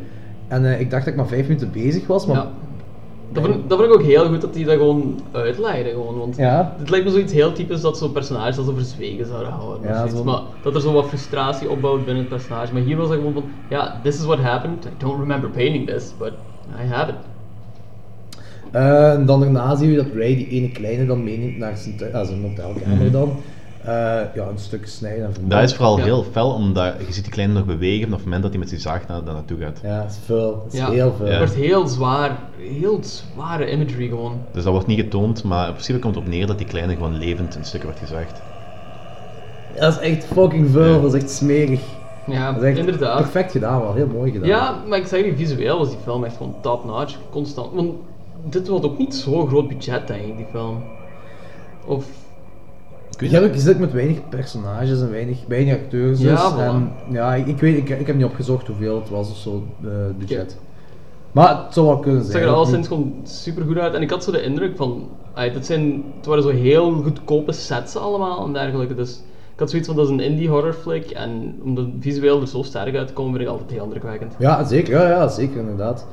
en 0.47 0.65
eh, 0.65 0.79
ik 0.79 0.89
dacht 0.89 1.03
dat 1.03 1.13
ik 1.13 1.19
maar 1.19 1.27
vijf 1.27 1.47
minuten 1.47 1.71
bezig 1.71 2.07
was, 2.07 2.25
maar 2.25 2.35
Ja. 2.35 2.51
Dat 3.31 3.43
vind, 3.43 3.55
ik- 3.55 3.69
dat 3.69 3.79
ik 3.83 3.93
ook 3.93 4.01
heel 4.01 4.27
goed 4.27 4.41
dat 4.41 4.53
die 4.53 4.65
dat 4.65 4.75
gewoon 4.75 5.19
uitleiden. 5.31 5.91
Gewoon, 5.91 6.17
want 6.17 6.35
Ja. 6.37 6.75
het 6.77 6.89
lijkt 6.89 7.05
me 7.05 7.11
zoiets 7.11 7.33
heel 7.33 7.51
typisch 7.51 7.81
dat 7.81 7.97
zo'n 7.97 8.11
personage 8.11 8.55
dat 8.55 8.65
ze 8.65 8.73
verzwegen 8.73 9.25
zouden 9.25 9.51
houden. 9.51 9.87
Ja, 9.87 10.07
zoiets. 10.07 10.23
Maar 10.23 10.41
dat 10.61 10.75
er 10.75 10.81
zo 10.81 10.93
wat 10.93 11.07
frustratie 11.07 11.69
opbouwt 11.69 12.05
binnen 12.05 12.23
het 12.23 12.33
personage. 12.33 12.73
Maar 12.73 12.81
hier 12.81 12.97
was 12.97 13.07
het 13.09 13.17
gewoon 13.17 13.33
van, 13.33 13.43
ja, 13.67 13.99
this 14.03 14.19
is 14.19 14.25
what 14.25 14.39
happened. 14.39 14.85
I 14.85 14.89
don't 14.97 15.19
remember 15.19 15.49
painting 15.49 15.87
this, 15.87 16.13
but 16.17 16.31
I 16.83 16.87
have 16.87 17.09
it. 17.11 17.17
Eh, 18.71 19.13
en 19.13 19.25
dan 19.25 19.39
daarna 19.39 19.75
zie 19.75 19.89
je 19.91 19.95
dat 19.95 20.05
Ray 20.15 20.35
die 20.35 20.47
ene 20.47 20.69
kleine 20.71 21.05
dan 21.05 21.23
meeneemt 21.23 21.57
naar 21.57 21.77
zijn, 21.77 22.13
ah, 22.13 22.25
zijn 22.25 22.41
hotelkamer 22.41 22.95
Mhm. 23.03 23.11
dan. 23.11 23.31
Eh, 23.83 23.85
ja, 24.35 24.47
een 24.51 24.57
stuk 24.57 24.87
snijden 24.87 25.25
en 25.25 25.33
vermoorden. 25.33 25.59
Dat 25.59 25.69
is 25.69 25.75
vooral 25.75 25.97
Ja. 25.97 26.03
heel 26.03 26.23
fel, 26.31 26.51
omdat 26.53 26.93
je 27.07 27.13
ziet 27.13 27.23
die 27.23 27.33
kleine 27.33 27.53
nog 27.53 27.65
bewegen 27.65 28.03
vanaf 28.03 28.15
het 28.15 28.23
moment 28.25 28.41
dat 28.41 28.51
hij 28.51 28.59
met 28.59 28.69
zijn 28.69 28.81
zaag 28.81 29.07
naar, 29.07 29.23
daar 29.23 29.33
naartoe 29.33 29.57
gaat. 29.59 29.79
Ja, 29.83 30.01
het 30.01 30.11
is 30.11 30.17
veel. 30.25 30.61
Het 30.63 30.73
is 30.73 30.79
Ja, 30.79 30.89
heel 30.89 31.13
veel. 31.17 31.25
het 31.25 31.37
wordt 31.37 31.53
heel 31.55 31.87
zwaar. 31.87 32.37
Heel 32.57 32.99
zware 33.03 33.71
imagery 33.71 34.07
gewoon. 34.07 34.33
Dus 34.51 34.63
dat 34.63 34.71
wordt 34.71 34.87
niet 34.87 34.99
getoond, 34.99 35.43
maar 35.43 35.65
in 35.65 35.71
principe 35.73 35.99
komt 35.99 36.15
het 36.15 36.23
op 36.23 36.29
neer 36.29 36.47
dat 36.47 36.57
die 36.57 36.67
kleine 36.67 36.93
gewoon 36.93 37.17
levend 37.17 37.55
in 37.55 37.63
stukken 37.65 37.89
wordt 37.89 38.05
gezaagd. 38.05 38.41
Dat 39.79 39.93
is 39.93 39.99
echt 39.99 40.25
fucking 40.25 40.69
veel, 40.71 41.01
dat 41.01 41.13
is 41.13 41.21
echt 41.21 41.31
smerig. 41.31 41.81
Ja, 42.27 42.51
dat 42.51 42.61
is 42.63 42.69
echt 42.69 42.77
inderdaad. 42.77 43.17
perfect 43.17 43.51
gedaan 43.51 43.81
wel, 43.81 43.93
heel 43.93 44.07
mooi 44.07 44.31
gedaan. 44.31 44.47
Ja, 44.47 44.75
maar 44.87 44.97
ik 44.97 45.07
zeg 45.07 45.25
je, 45.25 45.35
visueel 45.35 45.77
was 45.77 45.89
die 45.89 45.97
film 46.03 46.23
echt 46.23 46.37
gewoon 46.37 46.55
top-notch, 46.61 47.15
constant. 47.29 47.73
Want 47.73 47.91
dit 48.43 48.67
had 48.67 48.83
ook 48.83 48.97
niet 48.97 49.15
zo'n 49.15 49.47
groot 49.47 49.67
budget, 49.67 50.07
denk 50.07 50.21
ik, 50.21 50.37
die 50.37 50.45
film. 50.51 50.83
Of... 51.85 52.05
Je, 53.19 53.51
zit 53.55 53.79
met 53.79 53.91
weinig 53.91 54.29
personages 54.29 55.01
en 55.01 55.11
weinig, 55.11 55.37
weinig 55.47 55.73
acteurs. 55.73 56.19
Ja, 56.19 56.35
dus, 56.35 56.53
voilà. 56.53 56.57
en, 56.57 56.91
ja 57.09 57.35
ik, 57.35 57.47
ik 57.47 57.59
weet, 57.59 57.77
ik, 57.77 57.89
ik 57.89 58.07
heb 58.07 58.15
niet 58.15 58.25
opgezocht 58.25 58.67
hoeveel 58.67 58.95
het 58.99 59.09
was 59.09 59.31
of 59.31 59.37
zo, 59.37 59.63
eh, 59.83 59.89
budget. 60.17 60.57
Maar 61.31 61.63
het 61.63 61.73
zou 61.73 61.85
wel 61.85 61.99
kunnen 61.99 62.21
Het 62.21 62.31
zijn. 62.31 62.43
zag 62.43 62.51
er 62.51 62.57
alleszins 62.57 62.87
gewoon 62.87 63.13
super 63.23 63.63
goed 63.63 63.77
uit. 63.77 63.93
En 63.93 64.01
ik 64.01 64.09
had 64.09 64.23
zo 64.23 64.31
de 64.31 64.43
indruk 64.43 64.77
van, 64.77 65.09
het, 65.33 65.65
zijn, 65.65 66.03
het 66.17 66.25
waren 66.25 66.43
zo 66.43 66.49
heel 66.49 66.91
goedkope 66.91 67.51
sets 67.51 67.95
allemaal 67.95 68.45
en 68.45 68.53
dergelijke. 68.53 68.95
Dus 68.95 69.21
ik 69.53 69.59
had 69.59 69.69
zoiets 69.69 69.87
van, 69.87 69.97
dat 69.97 70.05
is 70.05 70.11
een 70.11 70.19
indie 70.19 70.49
horror 70.49 70.73
flick. 70.73 71.09
En 71.09 71.59
om 71.63 71.75
de 71.75 71.91
visueel 71.99 72.41
er 72.41 72.47
zo 72.47 72.63
sterk 72.63 72.95
uit 72.95 73.07
te 73.07 73.13
komen, 73.13 73.31
vind 73.31 73.43
ik 73.43 73.51
altijd 73.51 73.71
heel 73.71 73.83
indrukwekkend. 73.83 74.35
Ja, 74.39 74.63
zeker, 74.63 75.01
ja, 75.01 75.09
ja, 75.09 75.27
zeker 75.27 75.59
inderdaad. 75.59 76.05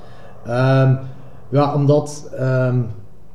Ehm, 0.45 0.95
ja, 1.49 1.75
omdat, 1.75 2.31
ehm 2.37 2.79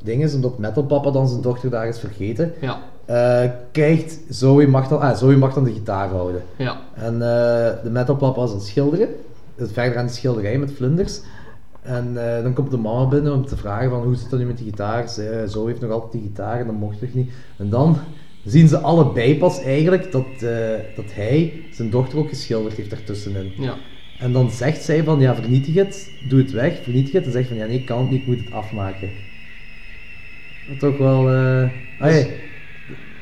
ding 0.03 0.23
is, 0.23 0.33
omdat 0.33 0.57
Metal 0.57 0.83
Papa 0.83 1.11
dan 1.11 1.27
zijn 1.27 1.41
dochter 1.41 1.69
daar 1.69 1.87
is 1.87 1.99
vergeten, 1.99 2.53
Ja. 2.61 2.77
Eh, 3.11 3.49
krijgt 3.71 4.19
Zoe 4.29 4.67
mag 4.67 4.87
dan, 4.87 4.99
ah, 4.99 5.17
Zoe 5.17 5.35
mag 5.35 5.53
dan 5.53 5.63
de 5.63 5.73
gitaar 5.73 6.09
houden. 6.09 6.43
Ja. 6.57 6.77
En 6.93 7.13
eh, 7.13 7.83
de 7.83 7.89
Metal 7.91 8.15
Papa 8.15 8.43
is 8.43 8.49
aan 8.49 8.55
het 8.55 8.65
schilderen, 8.65 9.07
verder 9.57 9.97
aan 9.97 10.05
die 10.05 10.15
schilderij 10.15 10.57
met 10.57 10.71
vlinders. 10.71 11.21
En 11.81 12.35
eh, 12.35 12.43
dan 12.43 12.53
komt 12.53 12.71
de 12.71 12.77
mama 12.77 13.07
binnen 13.07 13.33
om 13.33 13.45
te 13.45 13.57
vragen 13.57 13.89
van 13.89 14.03
hoe 14.03 14.15
zit 14.15 14.29
dat 14.29 14.39
nu 14.39 14.45
met 14.45 14.57
die 14.57 14.65
gitaar? 14.65 15.03
Eh, 15.03 15.47
Zoe 15.47 15.67
heeft 15.67 15.81
nog 15.81 15.91
altijd 15.91 16.11
die 16.11 16.21
gitaar 16.21 16.59
en 16.59 16.65
dat 16.65 16.75
mocht 16.75 16.99
toch 16.99 17.13
niet. 17.13 17.31
En 17.57 17.69
dan 17.69 17.97
zien 18.45 18.67
ze 18.67 18.77
allebei 18.77 19.37
pas 19.37 19.63
eigenlijk 19.63 20.11
dat, 20.11 20.25
dat 20.95 21.13
hij 21.13 21.63
zijn 21.71 21.89
dochter 21.89 22.17
ook 22.17 22.29
geschilderd 22.29 22.75
heeft 22.75 22.89
daartussenin. 22.89 23.51
Ja. 23.57 23.75
En 24.19 24.31
dan 24.31 24.51
zegt 24.51 24.83
zij 24.83 25.03
van, 25.03 25.19
ja, 25.19 25.35
vernietig 25.35 25.73
het, 25.73 26.11
doe 26.29 26.39
het 26.39 26.51
weg, 26.51 26.79
vernietig 26.83 27.11
het. 27.11 27.25
En 27.25 27.31
zegt 27.31 27.47
van, 27.47 27.57
ja, 27.57 27.65
nee, 27.65 27.79
ik 27.79 27.85
kan 27.85 28.01
het 28.01 28.09
niet, 28.09 28.21
ik 28.21 28.27
moet 28.27 28.39
het 28.39 28.53
afmaken. 28.53 29.09
Dat 30.69 30.79
toch 30.79 30.97
wel, 30.97 31.29
eh 31.29 31.69
ah, 31.99 32.11
ja, 32.11 32.25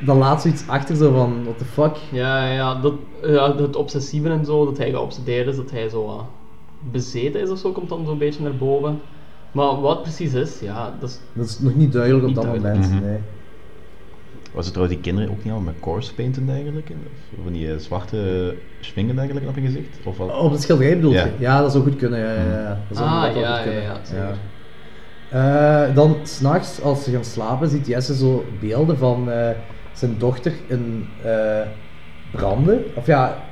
dan 0.06 0.18
laat 0.18 0.42
zoiets 0.42 0.68
achter, 0.68 0.96
zo 0.96 1.12
van, 1.14 1.44
what 1.44 1.58
the 1.58 1.66
fuck. 1.66 1.96
Ja, 2.12 2.48
ja, 2.52 2.76
dat, 2.82 2.94
ja, 3.24 3.56
het 3.56 3.76
obsessieve 3.76 4.30
en 4.30 4.46
zo, 4.46 4.66
dat 4.66 4.78
hij 4.78 4.90
geobsedeerd 4.90 5.48
is, 5.48 5.56
dat 5.56 5.72
hij 5.72 5.90
zo 5.90 6.26
bezeten 6.92 7.42
is 7.42 7.50
of 7.50 7.58
zo, 7.58 7.72
komt 7.72 7.90
dan 7.90 8.06
zo'n 8.06 8.18
beetje 8.18 8.44
naar 8.44 8.56
boven. 8.56 9.00
Maar 9.52 9.82
wat 9.82 9.92
het 9.94 10.02
precies 10.02 10.34
is, 10.34 10.60
ja, 10.60 10.94
dat 11.00 11.10
is... 11.10 11.20
Dat 11.34 11.46
is 11.46 11.60
nog 11.60 11.76
niet 11.76 11.92
duidelijk 11.92 12.28
op 12.28 12.36
dat 12.36 12.44
duidelijk. 12.44 12.74
moment, 12.76 12.94
Mhm. 12.94 13.04
nee. 13.10 13.18
Was 14.54 14.64
het 14.66 14.74
trouwens 14.74 15.02
die 15.02 15.12
kinderen 15.12 15.38
ook 15.38 15.44
niet 15.44 15.54
al 15.54 15.60
met 15.60 15.74
corpse 15.80 16.14
paint 16.14 16.38
en 16.38 16.46
dergelijke? 16.46 16.94
Of 17.38 17.44
van 17.44 17.54
die 17.54 17.72
eh, 17.72 17.78
zwarte 17.78 18.56
schwingen 18.80 19.10
en 19.10 19.16
dergelijke 19.16 19.48
op 19.50 19.56
hun 19.56 19.66
gezicht? 19.66 19.98
Of 20.06 20.18
wat? 20.18 20.38
Op 20.40 20.52
het 20.52 20.62
schilderij 20.62 20.96
bedoel 20.96 21.12
Ja. 21.12 21.24
je? 21.26 21.32
Ja, 21.40 21.62
dat 21.62 21.72
zou 21.72 21.84
goed 21.84 21.96
kunnen, 21.96 22.20
ja, 22.20 22.34
ja, 22.34 22.60
ja. 22.62 22.80
Dat 22.88 22.98
zou 22.98 23.10
Ah, 23.10 23.16
ja, 23.36 23.54
goed 23.56 23.64
kunnen. 23.64 23.82
ja, 23.84 23.92
ja, 23.94 24.00
zeker. 24.04 24.38
Eh, 25.30 25.96
dan 25.96 26.16
s'nachts, 26.24 26.82
als 26.82 27.04
ze 27.04 27.12
gaan 27.12 27.24
slapen, 27.26 27.70
ziet 27.70 27.88
Jesse 27.88 28.16
zo 28.16 28.46
beelden 28.60 28.98
van 28.98 29.32
eh, 29.32 29.50
zijn 30.00 30.16
dochter 30.18 30.54
in 30.68 31.06
eh, 31.24 31.62
branden. 32.32 32.84
Of 32.96 33.06
ja, 33.06 33.44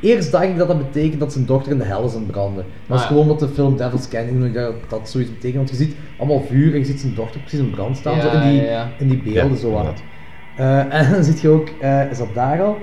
eerst 0.00 0.30
dacht 0.32 0.44
ik 0.44 0.56
dat 0.56 0.68
dat 0.68 0.78
betekent 0.92 1.20
dat 1.20 1.32
zijn 1.32 1.46
dochter 1.46 1.72
in 1.72 1.78
de 1.78 1.84
hel 1.84 2.04
is 2.04 2.14
aan 2.14 2.26
branden. 2.26 2.64
Maar 2.64 2.74
Ah, 2.86 2.88
het 2.88 2.96
is 2.96 3.02
ja. 3.02 3.06
gewoon 3.08 3.28
dat 3.28 3.38
de 3.38 3.48
film 3.48 3.76
Devil's 3.76 4.08
Canyon 4.08 4.52
dat, 4.52 4.74
dat 4.88 5.08
zoiets 5.10 5.30
betekent. 5.30 5.56
Want 5.56 5.70
je 5.70 5.76
ziet 5.84 5.96
allemaal 6.18 6.40
vuur 6.48 6.72
en 6.72 6.78
je 6.78 6.84
ziet 6.84 7.00
zijn 7.00 7.14
dochter 7.14 7.40
precies 7.40 7.58
in 7.58 7.70
brand 7.70 7.96
staan, 7.96 8.16
Ja, 8.16 8.20
zo 8.22 8.30
in, 8.30 8.40
die, 8.50 8.60
ja, 8.62 8.70
ja. 8.70 8.90
in 8.98 9.08
die 9.08 9.22
beelden 9.22 9.50
Ja, 9.50 9.56
zo 9.56 9.70
wat. 9.70 9.78
inderdaad. 10.56 10.90
Eh, 10.92 10.98
en 11.06 11.12
dan 11.12 11.24
zie 11.24 11.38
je 11.40 11.48
ook, 11.48 11.68
eh, 11.80 12.10
is 12.10 12.18
dat 12.18 12.34
daar 12.34 12.62
al? 12.62 12.78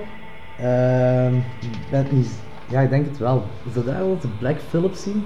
Ehm, 0.59 1.35
ik 1.35 1.89
ben 1.91 1.99
het 2.03 2.11
niet, 2.11 2.29
ja, 2.69 2.81
ik 2.81 2.89
denk 2.89 3.05
het 3.05 3.17
wel. 3.17 3.43
Is 3.67 3.73
dat 3.73 3.85
daar 3.85 4.01
al 4.01 4.09
dat 4.09 4.21
de 4.21 4.27
Black 4.39 4.57
Phillips 4.69 5.03
zien? 5.07 5.23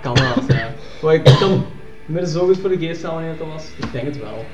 Kan 0.00 0.14
wel, 0.14 0.56
ja. 0.56 0.68
Maar 1.02 1.14
ik 1.14 1.24
kan 1.24 1.64
me 2.06 2.20
er 2.20 2.26
zo 2.26 2.44
goed 2.46 2.58
voor 2.58 2.70
de 2.70 2.78
geest 2.78 3.02
halen 3.02 3.14
wanneer 3.24 3.40
het 3.40 3.52
was. 3.52 3.66
Ik 3.86 3.92
denk 3.92 4.04
het 4.04 4.18
wel. 4.18 4.44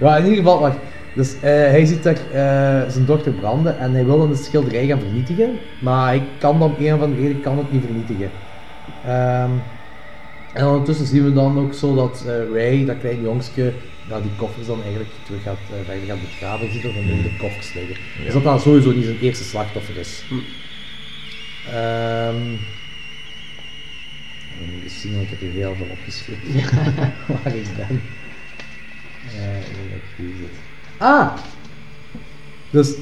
Ja, 0.00 0.16
in 0.16 0.24
ieder 0.24 0.38
geval, 0.38 0.60
wacht. 0.60 0.76
Dus 1.14 1.34
eh, 1.34 1.40
hij 1.42 1.84
ziet 1.84 2.02
daar 2.02 2.30
eh, 2.32 2.90
zijn 2.90 3.04
dochter 3.04 3.32
branden 3.32 3.78
en 3.78 3.92
hij 3.92 4.04
wil 4.04 4.18
dan 4.18 4.30
de 4.30 4.36
schilderij 4.36 4.86
gaan 4.86 5.00
vernietigen, 5.00 5.58
maar 5.80 6.06
hij 6.06 6.22
kan 6.38 6.58
dan 6.58 6.74
een 6.78 6.94
of 6.94 7.00
andere 7.00 7.20
reden 7.20 7.40
kan 7.40 7.58
het 7.58 7.72
niet 7.72 7.84
vernietigen. 7.84 8.30
Ehm, 9.04 9.50
en 10.52 10.66
ondertussen 10.66 11.06
zien 11.06 11.24
we 11.24 11.32
dan 11.32 11.58
ook 11.58 11.74
zo 11.74 11.94
dat 11.94 12.24
eh, 12.26 12.34
Ray, 12.54 12.84
dat 12.84 12.98
kleine 12.98 13.22
jongske, 13.22 13.72
ja, 14.08 14.20
die 14.20 14.30
koffers 14.36 14.66
dan 14.66 14.82
eigenlijk 14.82 15.10
terug 15.22 15.42
gaat, 15.42 15.58
verder 15.84 16.06
gaat 16.06 16.20
begraven. 16.20 16.66
Je 16.66 16.72
ziet 16.72 16.84
er 16.84 16.92
van 16.92 17.06
de 17.06 17.36
koffers 17.38 17.74
liggen. 17.74 17.96
Dus 18.24 18.32
dat 18.32 18.42
dat 18.42 18.62
sowieso 18.62 18.92
niet 18.92 19.04
zijn 19.04 19.20
eerste 19.20 19.44
slachtoffer 19.44 19.96
is. 19.96 20.24
Hm. 20.28 20.34
Ehm, 21.74 22.52
ik 25.20 25.28
heb 25.28 25.40
hier 25.40 25.50
heel 25.50 25.74
veel 25.74 25.86
opgeschreven. 25.90 26.52
Waar 27.42 27.54
ik 27.54 27.66
ben. 27.76 28.00
Ah! 30.98 31.32
Dus 32.70 32.96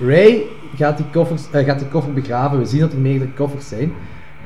Ray 0.00 0.42
gaat 0.76 0.96
die, 0.96 1.06
koffers, 1.12 1.50
eh, 1.50 1.64
gaat 1.64 1.78
die 1.78 1.88
koffer 1.88 2.12
begraven. 2.12 2.58
We 2.58 2.66
zien 2.66 2.80
dat 2.80 2.92
er 2.92 2.98
meerdere 2.98 3.30
koffers 3.32 3.68
zijn. 3.68 3.92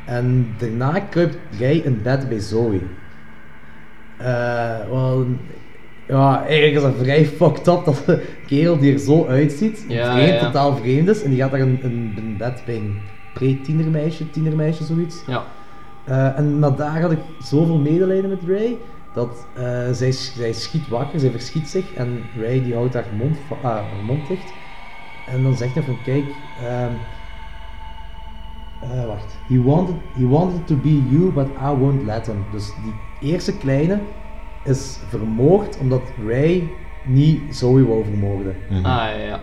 En 0.06 0.54
daarna 0.58 1.00
kruipt 1.00 1.38
Ray 1.58 1.76
in 1.76 2.02
bed 2.02 2.28
bij 2.28 2.38
Zoe. 2.40 2.80
Eh, 4.16 4.78
wel, 4.90 5.26
ja, 6.08 6.44
eigenlijk 6.46 6.74
is 6.74 6.82
dat 6.82 6.94
vrij 7.02 7.24
fucked 7.38 7.66
up 7.68 7.84
dat 7.84 8.02
de 8.06 8.22
kerel 8.46 8.78
die 8.78 8.92
er 8.92 8.98
zo 8.98 9.26
uitziet, 9.26 9.84
Ja, 9.88 10.12
vreemd, 10.12 10.28
ja, 10.28 10.34
ja. 10.34 10.40
totaal 10.44 10.76
vreemd 10.76 11.08
is. 11.08 11.22
En 11.22 11.30
die 11.30 11.38
gaat 11.38 11.50
daar 11.50 11.60
in, 11.60 11.78
in, 11.82 12.12
in 12.16 12.36
bed 12.36 12.62
bij 12.66 12.76
een 12.76 12.98
pre-tienermeisje, 13.34 14.30
tienermeisje, 14.30 14.84
zoiets. 14.84 15.22
Ja. 15.26 15.44
Eh, 16.04 16.38
en 16.38 16.58
maar 16.58 16.76
daar 16.76 17.00
had 17.00 17.12
ik 17.12 17.18
zoveel 17.38 17.78
medelijden 17.78 18.30
met 18.30 18.40
Ray, 18.46 18.76
dat 19.18 19.46
eh, 19.54 19.90
zij, 19.92 20.12
zij 20.12 20.52
schiet 20.52 20.88
wakker, 20.88 21.20
zij 21.20 21.30
verschiet 21.30 21.68
zich 21.68 21.94
en 21.94 22.22
Ray 22.40 22.62
die 22.62 22.74
houdt 22.74 22.94
haar 22.94 23.06
mond, 23.16 23.36
ah, 23.50 23.62
haar 23.62 24.04
mond 24.06 24.28
dicht. 24.28 24.52
En 25.26 25.42
dan 25.42 25.56
zegt 25.56 25.74
hij 25.74 25.82
van, 25.82 25.98
kijk, 26.04 26.24
ehm, 26.62 26.92
eh, 28.82 29.06
wacht. 29.06 29.36
He 29.48 29.62
wanted, 29.62 29.94
he 30.14 30.26
wanted 30.26 30.66
to 30.66 30.76
be 30.76 31.02
you, 31.10 31.32
but 31.32 31.46
I 31.46 31.74
won't 31.78 32.04
let 32.04 32.26
him. 32.26 32.44
Dus 32.52 32.72
die 32.84 33.30
eerste 33.30 33.56
kleine 33.56 34.00
is 34.64 34.98
vermoord 35.08 35.78
omdat 35.78 36.02
Ray 36.26 36.68
niet 37.04 37.40
Zoe 37.50 37.86
wou 37.86 38.04
vermoorden. 38.04 38.56
Ah, 38.70 38.82
ja, 38.82 39.10
ja. 39.10 39.40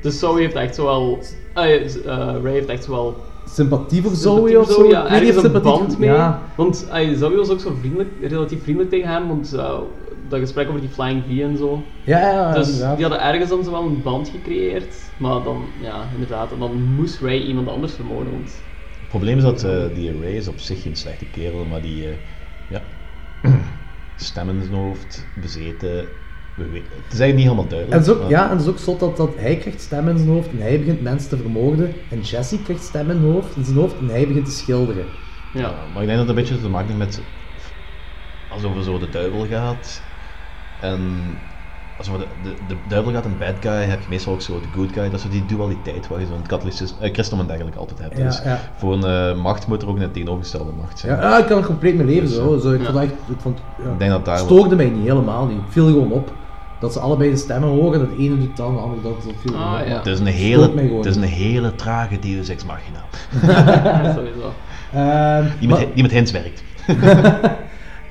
Dus 0.00 0.18
Zoe 0.18 0.40
heeft 0.40 0.54
echt 0.54 0.74
zowel... 0.74 1.18
ah, 1.52 1.64
eh, 1.64 2.42
Ray 2.42 2.52
heeft 2.52 2.68
echt 2.68 2.84
zowel... 2.84 3.16
Sympathie 3.52 4.02
voor 4.02 4.14
Zoe 4.14 4.58
of 4.60 4.70
zo? 4.70 4.84
Ja, 4.88 5.04
Ik 5.04 5.10
weet 5.10 5.20
niet 5.20 5.28
ergens 5.28 5.36
of 5.36 5.44
een 5.44 5.50
sympathie- 5.50 5.78
band 5.78 5.98
mee. 5.98 6.08
ja. 6.08 6.52
Want 6.56 6.86
ah, 6.90 7.16
Zoe 7.16 7.36
was 7.36 7.48
ook 7.50 7.60
zo 7.60 7.74
vriendelijk, 7.78 8.10
relatief 8.20 8.62
vriendelijk 8.62 8.90
tegen 8.92 9.08
hem, 9.08 9.28
want 9.28 9.52
eh, 9.52 9.78
dat 10.28 10.40
gesprek 10.40 10.68
over 10.68 10.80
die 10.80 10.90
Flying 10.90 11.22
V 11.28 11.40
en 11.40 11.56
zo. 11.56 11.86
Ja, 12.04 12.18
ja, 12.18 12.30
ja, 12.32 12.52
Dus 12.52 12.66
inderdaad. 12.66 12.96
die 12.96 13.06
hadden 13.06 13.24
ergens 13.26 13.50
dan 13.50 13.64
zo 13.64 13.70
wel 13.70 13.82
een 13.82 14.02
band 14.02 14.28
gecreëerd, 14.28 14.94
maar 15.16 15.42
dan, 15.42 15.64
ja, 15.80 16.08
inderdaad, 16.12 16.52
en 16.52 16.58
dan 16.58 16.82
moest 16.82 17.20
Ray 17.20 17.38
iemand 17.40 17.68
anders 17.68 17.92
vermoorden, 17.94 18.32
want... 18.32 18.62
Het 18.98 19.08
probleem 19.08 19.36
is 19.36 19.42
dat 19.42 19.64
eh, 19.64 19.94
die 19.94 20.20
Ray 20.20 20.32
is 20.36 20.48
op 20.48 20.60
zich 20.60 20.82
geen 20.82 20.96
slechte 20.96 21.24
kerel, 21.26 21.64
maar 21.64 21.80
die, 21.82 22.08
eh, 22.08 22.14
ja, 22.66 22.82
stem 24.14 24.48
in 24.48 24.60
zijn 24.62 24.74
hoofd, 24.74 25.28
bezeten, 25.34 26.08
we 26.56 26.62
weten- 26.70 26.88
het 27.04 27.12
is 27.12 27.20
eigenlijk 27.20 27.34
niet 27.34 27.42
helemaal 27.42 27.66
duidelijk. 27.68 27.90
En 27.92 27.98
het 27.98 28.06
is 28.06 28.12
ook, 28.14 28.20
maar- 28.20 28.30
ja, 28.30 28.44
en 28.44 28.50
het 28.56 28.60
is 28.60 28.68
ook 28.68 28.78
zot 28.78 29.00
dat, 29.00 29.16
dat 29.16 29.30
hij 29.36 29.56
krijgt 29.56 29.80
stem 29.80 30.08
in 30.08 30.16
zijn 30.18 30.30
hoofd 30.30 30.50
en 30.50 30.60
hij 30.60 30.78
begint 30.78 31.02
mensen 31.02 31.28
te 31.28 31.36
vermoorden. 31.36 31.92
En 32.08 32.20
Jesse 32.20 32.62
krijgt 32.62 32.82
stem 32.82 33.10
in, 33.10 33.20
zijn 33.20 33.32
hoofd, 33.32 33.56
in 33.56 33.64
zijn 33.64 33.76
hoofd 33.76 33.94
en 34.00 34.08
hij 34.08 34.26
begint 34.26 34.44
te 34.44 34.50
schilderen. 34.52 35.04
Ja. 35.54 35.72
maar 35.92 36.02
ik 36.02 36.08
denk 36.08 36.18
dat 36.18 36.18
het 36.18 36.28
een 36.28 36.34
beetje 36.34 36.60
te 36.60 36.68
maken 36.68 36.86
heeft 36.86 36.98
met 36.98 37.20
als 38.52 38.62
het 38.62 38.70
over 38.70 38.82
zo 38.82 38.98
de 38.98 39.08
duivel 39.10 39.46
gaat. 39.46 40.02
En 40.80 41.00
als 41.98 42.06
het 42.06 42.16
over 42.16 42.28
de, 42.42 42.48
de, 42.50 42.54
de 42.68 42.74
duivel 42.88 43.12
gaat 43.12 43.24
en 43.24 43.38
bad 43.38 43.54
guy, 43.60 43.72
heb 43.72 44.00
je 44.00 44.06
meestal 44.08 44.32
ook 44.32 44.40
zo 44.42 44.60
de 44.60 44.66
good 44.74 44.92
guy. 44.92 45.02
Dat 45.04 45.12
is 45.12 45.22
zo 45.22 45.28
die 45.28 45.46
dualiteit 45.46 46.08
waar 46.08 46.20
je 46.20 46.26
zo'n 46.26 46.46
katholicisme, 46.46 46.96
eh, 47.00 47.12
christendom 47.12 47.40
en 47.40 47.46
dergelijke 47.46 47.78
altijd 47.78 47.98
hebt. 47.98 48.18
Ja, 48.18 48.24
dus 48.24 48.40
ja. 48.44 48.60
voor 48.76 48.92
een 48.92 49.04
eh, 49.34 49.42
macht 49.42 49.66
moet 49.66 49.82
er 49.82 49.88
ook 49.88 49.98
een 49.98 50.10
tegenovergestelde 50.10 50.72
macht 50.72 50.98
zijn. 50.98 51.16
Ja, 51.16 51.32
ah, 51.32 51.38
ik 51.38 51.46
kan 51.46 51.58
er 51.58 51.64
compleet 51.64 51.94
mee 51.96 52.06
leven 52.06 52.26
Dus, 52.28 52.34
zo. 52.36 52.54
eh, 52.54 52.60
zo 52.60 52.70
ik 52.72 52.80
ja. 52.80 52.86
vond 52.92 52.98
echt, 53.04 53.12
ik 53.12 53.40
vond, 53.40 53.58
ja, 53.84 53.90
Ik 53.92 53.98
denk 53.98 54.10
dat 54.10 54.24
daar 54.24 54.38
stoorde 54.38 54.76
mij 54.76 54.88
niet 54.88 55.06
helemaal 55.06 55.46
niet. 55.46 55.60
Het 55.62 55.72
viel 55.72 55.86
gewoon 55.86 56.12
op. 56.12 56.32
Dat 56.82 56.92
ze 56.92 57.00
allebei 57.00 57.30
de 57.30 57.36
stemmen 57.36 57.68
horen, 57.68 57.98
dat 57.98 58.10
de 58.16 58.22
ene 58.22 58.38
doet 58.38 58.56
dan, 58.56 58.74
de 58.74 58.80
andere 58.80 59.02
dat, 59.02 59.22
dat 59.24 59.32
viel 59.40 59.54
Ah, 59.56 59.86
ja. 59.86 59.96
Het 59.96 60.06
is 60.06 60.18
een 60.18 60.26
hele, 60.26 60.96
het 60.96 61.04
is 61.06 61.16
een 61.16 61.22
hele 61.22 61.74
trage 61.74 62.18
Deus 62.18 62.48
Ex 62.48 62.64
Machina. 62.64 63.04
Sowieso. 64.14 64.52
Ehm, 64.92 65.46
die, 65.58 65.68
met, 65.68 65.78
maar- 65.78 65.86
die 65.94 66.02
met 66.02 66.12
hints 66.12 66.30
werkt. 66.30 66.62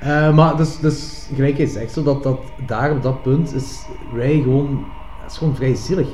Eh, 0.02 0.34
maar 0.34 0.56
dus, 0.56 0.78
dus 0.78 1.26
gelijk 1.34 1.56
je 1.56 1.66
zegt, 1.66 1.92
zo 1.92 2.02
dat, 2.02 2.22
dat 2.22 2.38
daar 2.66 2.90
op 2.90 3.02
dat 3.02 3.22
punt 3.22 3.54
is 3.54 3.84
Ray 4.14 4.40
gewoon, 4.40 4.84
is 5.26 5.36
gewoon 5.38 5.56
vrij 5.56 5.74
zielig. 5.74 6.08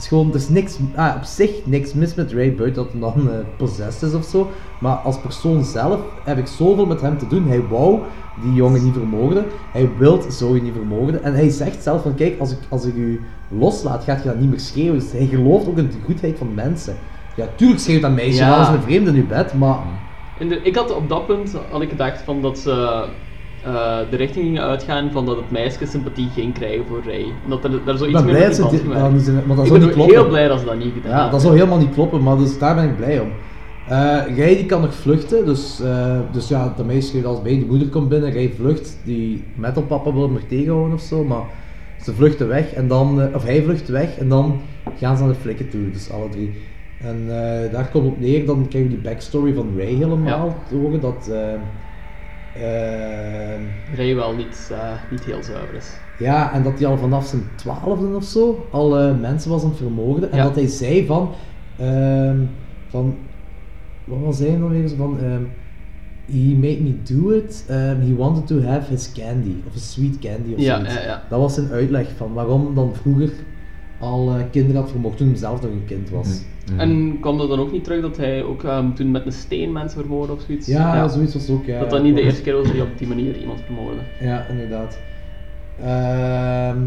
Is 0.00 0.08
gewoon, 0.08 0.28
er 0.28 0.34
is 0.36 0.48
niks, 0.48 0.76
ah, 0.94 1.14
op 1.16 1.22
zich 1.22 1.50
niks 1.64 1.92
mis 1.94 2.14
met 2.14 2.32
Ray 2.32 2.54
buiten 2.54 2.82
dat 2.82 2.92
hij 2.92 3.00
dan 3.00 3.44
possessed 3.56 4.02
is 4.02 4.14
of 4.14 4.24
zo. 4.24 4.50
Maar 4.78 4.94
als 4.96 5.20
persoon 5.20 5.64
zelf 5.64 6.00
heb 6.24 6.38
ik 6.38 6.46
zoveel 6.46 6.86
met 6.86 7.00
hem 7.00 7.18
te 7.18 7.26
doen. 7.26 7.48
Hij 7.48 7.62
wou 7.68 7.98
die 8.42 8.52
jongen 8.52 8.84
niet 8.84 8.92
vermoorden. 8.92 9.44
Hij 9.72 9.88
wil 9.98 10.24
Zoe 10.28 10.60
niet 10.60 10.72
vermoorden. 10.72 11.22
En 11.22 11.34
hij 11.34 11.48
zegt 11.48 11.82
zelf 11.82 12.02
van 12.02 12.14
kijk, 12.14 12.40
als 12.40 12.50
ik, 12.50 12.58
als 12.68 12.84
ik 12.84 12.94
u 12.94 13.20
loslaat, 13.48 14.04
gaat 14.04 14.22
je 14.22 14.28
dat 14.28 14.40
niet 14.40 14.50
meer 14.50 14.60
schreeuwen. 14.60 14.98
Dus 14.98 15.12
hij 15.12 15.26
gelooft 15.26 15.68
ook 15.68 15.78
in 15.78 15.86
de 15.86 15.96
goedheid 16.04 16.38
van 16.38 16.54
mensen. 16.54 16.96
Ja, 17.36 17.46
tuurlijk 17.56 17.80
schreeuwt 17.80 18.02
dat 18.02 18.14
meisje 18.14 18.38
Ja. 18.38 18.48
wel 18.50 18.58
eens 18.58 18.68
een 18.68 18.82
vreemde 18.82 19.10
in 19.10 19.16
uw 19.16 19.26
bed, 19.26 19.54
maar... 19.54 19.78
In 20.38 20.48
de, 20.48 20.60
ik 20.62 20.76
had 20.76 20.94
op 20.94 21.08
dat 21.08 21.26
punt 21.26 21.56
had 21.70 21.82
ik 21.82 21.88
gedacht 21.88 22.22
van 22.22 22.42
dat 22.42 22.58
ze 22.58 23.04
eh, 23.64 23.98
de 24.10 24.16
richting 24.16 24.44
gingen 24.44 24.62
uitgaan 24.62 25.10
van 25.12 25.26
dat 25.26 25.36
het 25.36 25.50
meisje 25.50 25.86
sympathie 25.86 26.28
ging 26.34 26.54
krijgen 26.54 26.84
voor 26.88 27.00
Ray. 27.04 27.22
En 27.22 27.50
dat 27.50 27.64
er 27.64 27.70
daar 27.84 27.96
zoiets 27.96 28.22
meer 28.22 28.30
blij 28.34 28.46
dat 28.48 28.56
dat 28.56 28.72
niet 29.12 29.22
zijn- 29.22 29.42
maar 29.46 29.56
dat 29.56 29.64
ik 29.64 29.70
zou 29.70 29.78
ben 29.88 29.98
niet 29.98 30.10
heel 30.10 30.28
blij 30.28 30.48
dat 30.48 30.58
ze 30.58 30.64
dat 30.64 30.78
niet 30.78 30.92
gedaan 30.92 31.10
Ja, 31.10 31.30
dat 31.30 31.40
zou 31.40 31.54
helemaal 31.54 31.78
niet 31.78 31.92
kloppen, 31.94 32.22
maar 32.22 32.36
dus 32.36 32.58
daar 32.58 32.74
ben 32.74 32.84
ik 32.84 32.96
blij 32.96 33.20
om. 33.20 33.28
Ray 34.36 34.56
die 34.56 34.66
kan 34.66 34.80
nog 34.80 34.94
vluchten, 34.94 35.44
dus, 35.46 35.80
eh, 35.80 36.18
dus 36.32 36.48
ja, 36.48 36.74
de 36.76 36.84
meisje 36.84 37.26
als 37.26 37.42
bij, 37.42 37.52
die 37.52 37.66
moeder 37.66 37.88
komt 37.88 38.08
binnen, 38.08 38.32
Ray 38.32 38.52
vlucht, 38.56 38.98
die 39.04 39.44
metalpapa 39.54 40.12
wil 40.12 40.22
hem 40.22 40.32
nog 40.32 40.42
tegenhouden 40.48 40.94
of 40.94 41.00
zo, 41.00 41.24
maar 41.24 41.42
ze 42.02 42.14
vluchten 42.14 42.48
weg 42.48 42.72
en 42.72 42.88
dan, 42.88 43.34
of 43.34 43.44
hij 43.44 43.62
vlucht 43.62 43.88
weg 43.88 44.18
en 44.18 44.28
dan 44.28 44.60
gaan 44.98 45.16
ze 45.16 45.22
naar 45.22 45.32
de 45.32 45.38
flikken 45.38 45.68
toe, 45.70 45.90
dus 45.90 46.10
alle 46.12 46.28
drie. 46.28 46.52
En 47.00 47.26
daar 47.72 47.88
komt 47.92 48.06
op 48.06 48.20
neer, 48.20 48.46
dan 48.46 48.66
krijgen 48.68 48.90
we 48.90 48.96
die 48.96 49.10
backstory 49.10 49.52
van 49.54 49.72
Ray 49.76 49.94
helemaal 49.94 50.56
te 50.68 50.74
horen, 50.76 51.00
dat... 51.00 51.30
Ray 53.96 54.14
wel 54.14 54.34
niet, 54.34 54.68
eh, 54.72 54.92
niet 55.10 55.24
heel 55.24 55.42
zuiver 55.42 55.74
is. 55.74 55.86
ja, 56.18 56.52
en 56.52 56.62
dat 56.62 56.78
hij 56.78 56.88
al 56.88 56.96
vanaf 56.98 57.26
zijn 57.26 57.42
twaalfde 57.54 58.06
of 58.16 58.24
zo 58.24 58.66
al 58.70 58.98
eh, 58.98 59.18
mensen 59.20 59.50
was 59.50 59.62
aan 59.62 59.68
het 59.68 59.78
vermoorden. 59.78 60.30
En 60.30 60.36
Ja. 60.36 60.42
dat 60.44 60.54
hij 60.54 60.66
zei 60.66 61.06
van, 61.06 61.30
ehm, 61.78 62.38
van, 62.88 63.14
wat 64.04 64.18
was 64.20 64.38
hij 64.38 64.58
dan 64.58 64.68
weer? 64.68 64.88
Zo 64.88 64.96
Van, 64.96 65.18
ehm, 65.18 65.42
he 66.32 66.54
made 66.54 66.80
me 66.82 66.94
do 67.02 67.30
it. 67.30 67.64
ehm, 67.68 68.00
he 68.00 68.14
wanted 68.16 68.46
to 68.46 68.62
have 68.62 68.90
his 68.90 69.12
candy, 69.12 69.54
of 69.66 69.72
his 69.72 69.92
sweet 69.92 70.18
candy 70.18 70.52
of 70.54 70.60
Ja, 70.60 70.74
zoiets. 70.76 70.94
ja, 70.94 71.02
ja. 71.02 71.22
Dat 71.28 71.40
was 71.40 71.54
zijn 71.54 71.70
uitleg 71.70 72.06
van 72.16 72.32
waarom 72.32 72.74
dan 72.74 72.94
vroeger 72.94 73.30
al 73.98 74.28
eh, 74.30 74.42
kinderen 74.50 74.80
had 74.80 74.90
vermoord 74.90 75.16
toen 75.16 75.28
hij 75.28 75.36
zelf 75.36 75.62
nog 75.62 75.70
een 75.70 75.84
kind 75.86 76.10
was. 76.10 76.40
Mhm. 76.70 76.80
En 76.80 77.16
kwam 77.20 77.40
er 77.40 77.48
dan 77.48 77.58
ook 77.60 77.72
niet 77.72 77.84
terug 77.84 78.00
dat 78.00 78.16
hij 78.16 78.42
ook 78.42 78.64
ehm, 78.64 78.92
toen 78.92 79.10
met 79.10 79.26
een 79.26 79.32
steen 79.32 79.72
mensen 79.72 80.00
vermoordde 80.00 80.32
of 80.32 80.40
zoiets? 80.46 80.66
Ja, 80.66 81.08
zoiets 81.08 81.34
was 81.34 81.50
ook, 81.50 81.64
ja. 81.64 81.80
Dat 81.80 81.90
dat 81.90 82.02
niet 82.02 82.14
de 82.14 82.22
eerste 82.22 82.42
keer 82.42 82.54
was 82.54 82.64
dat 82.64 82.72
hij 82.72 82.82
op 82.82 82.98
die 82.98 83.08
manier 83.08 83.36
iemand 83.36 83.60
vermoordde. 83.64 84.00
Ja, 84.20 84.46
inderdaad. 84.48 84.98
Ehm, 85.82 86.78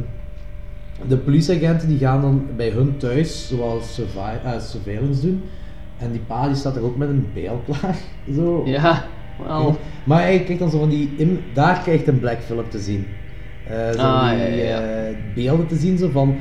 de 1.08 1.18
politieagenten 1.18 1.88
die 1.88 1.98
gaan 1.98 2.22
dan 2.22 2.46
bij 2.56 2.70
hun 2.70 2.98
thuis 2.98 3.48
zoals 3.48 4.02
eh, 4.16 4.60
surveillance 4.60 5.22
doen. 5.22 5.44
En 5.98 6.12
die 6.12 6.22
pa 6.28 6.48
die 6.48 6.56
staat 6.56 6.76
er 6.76 6.84
ook 6.84 6.98
met 6.98 7.10
een 7.10 7.28
bijl 7.34 7.62
klaar. 7.66 7.96
Zo. 8.36 8.62
Ja, 8.66 9.04
wel. 9.46 9.78
Maar 10.04 10.22
hij 10.22 10.40
krijgt 10.44 10.60
dan 10.60 10.70
zo 10.70 10.80
van 10.80 10.90
die... 10.90 11.40
daar 11.54 11.80
krijgt 11.80 12.08
een 12.08 12.20
Black 12.20 12.42
Phillip 12.42 12.72
te 12.72 12.80
zien. 12.80 13.08
Eh, 13.64 13.92
zo 13.92 14.00
Ah, 14.00 14.30
die 14.30 14.40
ja, 14.40 14.46
ja, 14.46 14.64
ja. 14.64 14.80
eh, 14.82 15.16
beelden 15.34 15.68
te 15.68 15.76
zien 15.76 15.98
zo 15.98 16.10
van... 16.10 16.36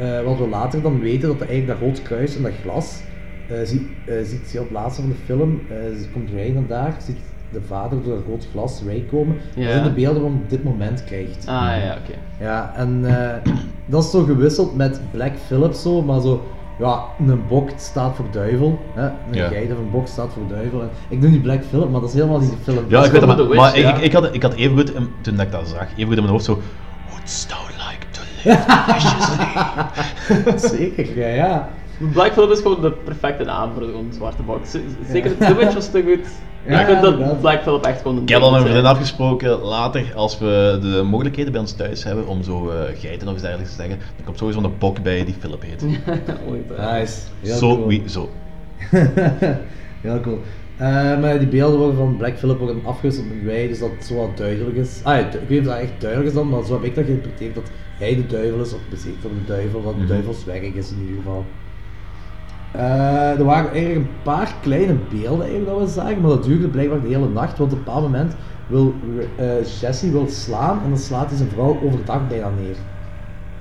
eh, 0.00 0.22
wat 0.24 0.38
we 0.38 0.48
later 0.48 0.82
dan 0.82 1.00
weten, 1.00 1.28
dat 1.28 1.48
eigenlijk 1.48 1.80
dat 1.80 1.88
rood 1.88 2.02
kruis 2.02 2.36
en 2.36 2.42
dat 2.42 2.52
glas... 2.62 3.00
eh, 3.48 3.56
zie, 3.64 3.96
eh, 4.06 4.14
ziet 4.24 4.50
je 4.52 4.58
op 4.58 4.64
het 4.64 4.72
laatste 4.74 5.00
van 5.00 5.10
de 5.10 5.16
film, 5.24 5.60
eh, 5.68 5.76
ze 6.02 6.08
komt 6.12 6.30
Ray 6.34 6.52
dan 6.54 6.64
daar, 6.68 6.96
ziet 7.06 7.16
de 7.52 7.60
vader 7.66 8.02
door 8.02 8.14
een 8.16 8.24
rood 8.28 8.46
glas 8.52 8.82
Ray 8.86 9.04
komen. 9.10 9.36
Ja. 9.54 9.62
Dat 9.64 9.72
zijn 9.72 9.84
de 9.84 9.90
beelden 9.90 10.22
van 10.22 10.42
dit 10.48 10.64
moment 10.64 11.04
krijgt. 11.04 11.46
Ah, 11.46 11.54
ja, 11.84 11.96
oké. 12.04 12.44
Ja, 12.44 12.72
en 12.76 13.00
eh, 13.04 13.52
dat 13.86 14.04
is 14.04 14.10
zo 14.10 14.24
gewisseld 14.24 14.76
met 14.76 15.00
Black 15.12 15.32
Phillip 15.46 15.72
zo, 15.72 16.02
maar 16.02 16.20
zo, 16.20 16.42
ja, 16.78 17.02
een 17.26 17.40
bok 17.48 17.70
staat 17.76 18.16
voor 18.16 18.24
duivel, 18.30 18.78
hè? 18.94 19.04
een 19.06 19.12
Ja. 19.32 19.48
geide 19.48 19.74
van 19.74 19.84
een 19.84 19.90
bok 19.90 20.06
staat 20.06 20.32
voor 20.32 20.42
duivel. 20.48 20.80
En 20.82 20.88
ik 21.08 21.20
noem 21.20 21.30
die 21.30 21.40
Black 21.40 21.64
Phillip, 21.64 21.90
maar 21.90 22.00
dat 22.00 22.08
is 22.08 22.14
helemaal 22.14 22.40
niet 22.40 22.50
de 22.50 22.72
film. 22.72 22.84
Ja, 22.88 23.04
ik 23.04 23.10
weet 23.10 23.20
het, 23.20 23.54
maar, 23.54 23.78
ja. 23.78 23.94
ik, 23.96 24.02
ik, 24.02 24.12
had, 24.12 24.34
ik 24.34 24.42
had 24.42 24.54
even 24.54 24.76
goed, 24.76 24.94
in- 24.94 25.08
toen 25.20 25.40
ik 25.40 25.50
dat 25.50 25.68
zag, 25.68 25.82
even 25.92 26.04
goed 26.06 26.16
in 26.16 26.22
mijn 26.22 26.28
hoofd 26.28 26.44
zo, 26.44 26.58
wouldst 27.10 27.48
thou 27.48 27.60
like? 27.66 28.06
Zeker, 30.76 31.18
ja, 31.18 31.28
ja. 31.28 31.68
Black 32.12 32.32
Phillip 32.32 32.50
is 32.50 32.60
gewoon 32.60 32.80
de 32.80 32.92
perfecte 32.92 33.44
naam 33.44 33.72
voor 33.72 33.82
zo'n 33.82 34.10
zwarte 34.14 34.42
box. 34.42 34.76
Zeker 35.10 35.36
The 35.36 35.54
Witch 35.54 35.74
was 35.74 35.90
te 35.90 36.02
goed. 36.02 36.26
Ja, 36.66 36.80
ik 36.80 36.86
vind 36.86 37.02
dat 37.02 37.12
inderdaad. 37.12 37.40
Black 37.40 37.62
Phillip 37.62 37.84
echt 37.84 38.00
gewoon 38.00 38.16
een 38.16 38.22
Ik 38.22 38.28
heb 38.28 38.40
al 38.40 38.50
met 38.50 38.60
mijn 38.60 38.72
vriendin 38.72 38.90
afgesproken, 38.90 39.58
later 39.60 40.12
als 40.14 40.38
we 40.38 40.78
de 40.82 41.02
mogelijkheden 41.02 41.52
bij 41.52 41.60
ons 41.60 41.72
thuis 41.72 42.04
hebben 42.04 42.26
om 42.26 42.42
zo 42.42 42.70
eh, 42.70 42.76
geiten 43.00 43.26
of 43.28 43.32
iets 43.32 43.42
dergelijks 43.42 43.76
te 43.76 43.82
zeggen, 43.82 43.98
dan 44.16 44.24
komt 44.24 44.38
sowieso 44.38 44.62
een 44.62 44.78
bok 44.78 45.02
bij 45.02 45.24
die 45.24 45.34
Philip 45.38 45.62
heet. 45.62 45.84
Nice. 46.78 47.18
Heel 47.40 47.56
Zo, 47.56 47.74
cool. 47.74 47.86
wie, 47.86 48.02
zo. 48.06 48.28
Heel 50.00 50.20
cool. 50.20 50.38
Eh, 50.76 51.20
maar 51.20 51.38
die 51.38 51.48
beelden 51.48 51.78
worden 51.78 51.96
van 51.96 52.16
Black 52.16 52.38
Phillip 52.38 52.58
worden 52.58 52.80
afgewisseld 52.84 53.26
met 53.28 53.44
wij, 53.44 53.68
dus 53.68 53.78
dat 53.78 53.90
het 53.90 54.04
zo 54.06 54.16
wat 54.16 54.36
duidelijk 54.36 54.76
is. 54.76 55.00
Ah, 55.02 55.14
ja, 55.14 55.20
ik 55.26 55.32
weet 55.32 55.48
niet 55.48 55.60
of 55.60 55.66
dat 55.66 55.76
echt 55.76 56.00
duidelijk 56.00 56.30
is 56.30 56.36
dan, 56.36 56.48
maar 56.48 56.64
zo 56.64 56.72
heb 56.72 56.82
ik 56.82 56.94
dat 56.94 57.04
geïnterpreteerd 57.04 57.54
dat 57.54 57.70
hij 58.00 58.14
de 58.16 58.26
duivel 58.26 58.60
is, 58.60 58.72
of 58.72 58.80
bezit 58.90 59.14
van 59.20 59.30
de 59.30 59.44
duivel, 59.52 59.82
dat 59.82 59.92
de 59.94 59.98
Mhm. 59.98 60.08
duivels 60.08 60.44
werk 60.44 60.62
is 60.74 60.90
in 60.90 61.00
ieder 61.00 61.16
geval. 61.16 61.44
Eh, 62.72 63.38
er 63.38 63.44
waren 63.44 63.70
eigenlijk 63.70 64.06
een 64.06 64.12
paar 64.22 64.54
kleine 64.62 64.96
beelden 65.10 65.46
eigenlijk 65.46 65.66
dat 65.78 65.80
we 65.88 65.92
zagen, 66.00 66.20
maar 66.20 66.30
dat 66.30 66.44
duurde 66.44 66.68
blijkbaar 66.68 67.00
de 67.00 67.08
hele 67.08 67.28
nacht, 67.28 67.58
want 67.58 67.72
op 67.72 67.78
een 67.78 67.84
bepaald 67.84 68.02
moment 68.02 68.32
wil 68.66 68.94
eh, 69.36 69.46
Jesse 69.80 70.10
wil 70.10 70.26
slaan 70.28 70.80
en 70.84 70.88
dan 70.88 70.98
slaat 70.98 71.28
hij 71.28 71.36
zijn 71.36 71.48
vrouw 71.48 71.78
overdag 71.84 72.28
bijna 72.28 72.50
neer. 72.60 72.76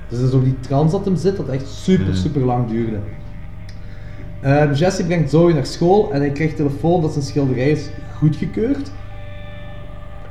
Dus 0.09 0.19
dat 0.19 0.27
is 0.29 0.33
ook 0.35 0.43
die 0.43 0.59
trans 0.59 0.91
dat 0.91 1.05
hem 1.05 1.15
zit, 1.15 1.37
dat 1.37 1.47
echt 1.49 1.67
super, 1.67 2.05
Mhm. 2.05 2.15
super 2.15 2.41
lang 2.41 2.67
duurde. 2.69 2.97
Eh, 4.41 4.73
Jesse 4.75 5.05
brengt 5.05 5.29
Zoe 5.29 5.53
naar 5.53 5.65
school 5.65 6.13
en 6.13 6.19
hij 6.19 6.29
krijgt 6.31 6.55
telefoon 6.55 7.01
dat 7.01 7.11
zijn 7.11 7.25
schilderij 7.25 7.69
is 7.71 7.89
goedgekeurd. 8.17 8.91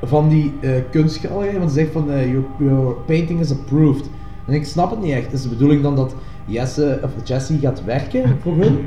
Van 0.03 0.29
die 0.29 0.53
eh 0.61 0.71
kunstgalerij, 0.91 1.59
want 1.59 1.71
ze 1.71 1.79
zegt 1.79 1.93
van 1.93 2.11
eh, 2.11 2.31
your, 2.31 2.45
your 2.59 2.95
painting 3.07 3.41
is 3.41 3.51
approved. 3.51 4.11
En 4.47 4.55
ik 4.55 4.65
snap 4.65 4.91
het 4.91 5.01
niet 5.01 5.13
echt. 5.13 5.33
Is 5.33 5.43
de 5.43 5.49
bedoeling 5.49 5.83
dan 5.83 5.97
dat 5.97 6.15
Jesse, 6.45 7.01
of 7.03 7.11
Jesse 7.25 7.59
gaat 7.59 7.85
werken 7.85 8.39
voor 8.43 8.57
hun? 8.57 8.87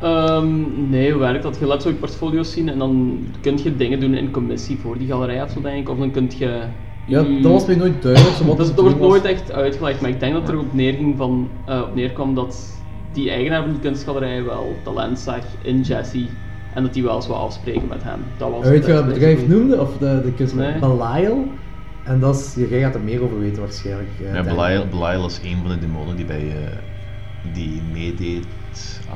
Ehm, 0.00 0.90
nee, 0.90 1.10
hoe 1.10 1.20
werkt 1.20 1.42
dat? 1.42 1.58
Je 1.58 1.66
laat 1.66 1.82
zo 1.82 1.88
je 1.88 1.94
portfolio's 1.94 2.52
zien 2.52 2.68
en 2.68 2.78
dan 2.78 3.18
kun 3.40 3.58
je 3.62 3.76
dingen 3.76 4.00
doen 4.00 4.14
in 4.14 4.30
commissie 4.30 4.78
voor 4.78 4.98
die 4.98 5.08
galerij 5.08 5.42
of 5.42 5.50
zo, 5.50 5.60
denk 5.60 5.76
ik. 5.76 5.88
Of 5.88 5.98
dan 5.98 6.10
kun 6.10 6.30
je... 6.38 6.62
Ja, 7.06 7.22
dat 7.22 7.52
was 7.52 7.66
mij 7.66 7.76
nooit 7.76 8.02
duidelijk. 8.02 8.36
wat 8.36 8.56
dat, 8.56 8.66
de 8.66 8.74
dat 8.74 8.84
wordt 8.84 9.00
nooit 9.00 9.24
echt 9.24 9.52
uitgelegd, 9.52 10.00
maar 10.00 10.10
ik 10.10 10.20
denk 10.20 10.32
dat 10.32 10.42
het 10.42 10.50
erop 10.50 10.72
neerging 10.72 11.16
van, 11.16 11.48
eh, 11.66 11.82
op 11.88 11.94
neerkwam 11.94 12.34
dat 12.34 12.82
die 13.12 13.30
eigenaar 13.30 13.62
van 13.62 13.70
die 13.70 13.80
kunstgalerij 13.80 14.44
wel 14.44 14.74
talent 14.82 15.18
zag 15.18 15.42
in 15.62 15.80
Jesse 15.80 16.26
en 16.74 16.82
dat 16.82 16.92
die 16.94 17.02
wel 17.02 17.14
eens 17.16 17.26
wou 17.26 17.40
afspreken 17.40 17.88
met 17.88 18.02
hem. 18.02 18.18
Dat 18.36 18.50
was. 18.50 18.64
Weet 18.68 18.86
je 18.86 18.92
wat 18.92 19.04
het 19.04 19.12
bedrijf 19.12 19.46
noemde? 19.48 19.80
Of 19.80 19.96
de, 19.98 20.32
de? 20.36 20.54
Nee. 20.54 20.78
Belial. 20.78 21.44
En 22.04 22.20
dat 22.20 22.36
is, 22.36 22.68
jij 22.68 22.80
gaat 22.80 22.94
er 22.94 23.00
meer 23.00 23.22
over 23.22 23.38
weten 23.40 23.62
waarschijnlijk. 23.62 24.08
eh, 24.26 24.34
Ja. 24.34 24.42
Belial, 24.42 24.86
Belial 24.90 25.26
is 25.26 25.40
een 25.44 25.56
van 25.62 25.68
de 25.70 25.78
demonen 25.78 26.16
die 26.16 26.24
bij 26.24 26.40
eh, 26.48 26.76
die 27.52 27.82
meedeed 27.92 28.46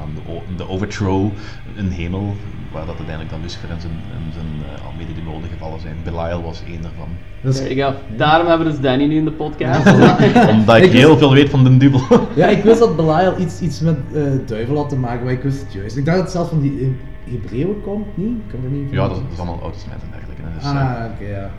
aan 0.02 0.08
de, 0.14 0.54
de 0.56 0.68
overthrow 0.68 1.30
in 1.76 1.86
hemel, 1.88 2.34
waar 2.72 2.80
dat 2.86 2.94
uiteindelijk 2.94 3.30
dan 3.30 3.40
Lucifer 3.40 3.70
en 3.70 3.80
zijn, 3.80 3.92
en 3.92 4.32
zijn 4.32 4.46
eh, 4.78 4.84
al 4.86 4.92
mede-demonen 4.98 5.48
gevallen 5.48 5.80
zijn. 5.80 5.96
Belial 6.04 6.42
was 6.42 6.62
één 6.68 6.82
daarvan. 6.82 7.08
Dus- 7.40 7.74
go. 7.82 7.92
Daarom 8.16 8.46
hebben 8.46 8.66
we 8.66 8.72
dus 8.72 8.80
Danny 8.82 9.06
nu 9.06 9.16
in 9.16 9.24
de 9.24 9.30
podcast. 9.30 9.86
Omdat 10.56 10.76
ik 10.76 10.82
Ik 10.84 10.90
wist- 10.92 11.04
heel 11.04 11.18
veel 11.18 11.32
weet 11.32 11.50
van 11.50 11.64
de 11.64 11.76
dubbel. 11.76 12.00
Ja, 12.34 12.46
ik 12.46 12.62
wist 12.62 12.78
dat 12.78 12.96
Belial 12.96 13.34
iets, 13.40 13.60
iets 13.60 13.80
met 13.80 13.96
eh, 14.14 14.22
duivel 14.46 14.76
had 14.76 14.88
te 14.88 14.96
maken, 14.96 15.24
maar 15.24 15.32
ik 15.32 15.42
wist 15.42 15.60
het 15.60 15.72
juist. 15.72 15.96
Ik 15.96 16.04
dacht 16.04 16.16
dat 16.16 16.26
het 16.26 16.34
zelfs 16.36 16.50
van 16.50 16.60
die 16.60 16.96
Hebreeuwen 17.24 17.80
komt, 17.80 18.16
niet? 18.16 18.38
Ik 18.38 18.48
kan 18.48 18.64
er 18.64 18.70
niet 18.70 18.90
Ja, 18.90 19.08
dat 19.08 19.16
is, 19.16 19.22
dat 19.22 19.32
is 19.32 19.38
allemaal 19.38 19.62
en 19.62 20.10
dergelijke. 20.10 20.42
Dus, 20.54 20.62
eh, 20.62 21.04
Ah, 21.04 21.10
oké, 21.12 21.24
ja. 21.24 21.50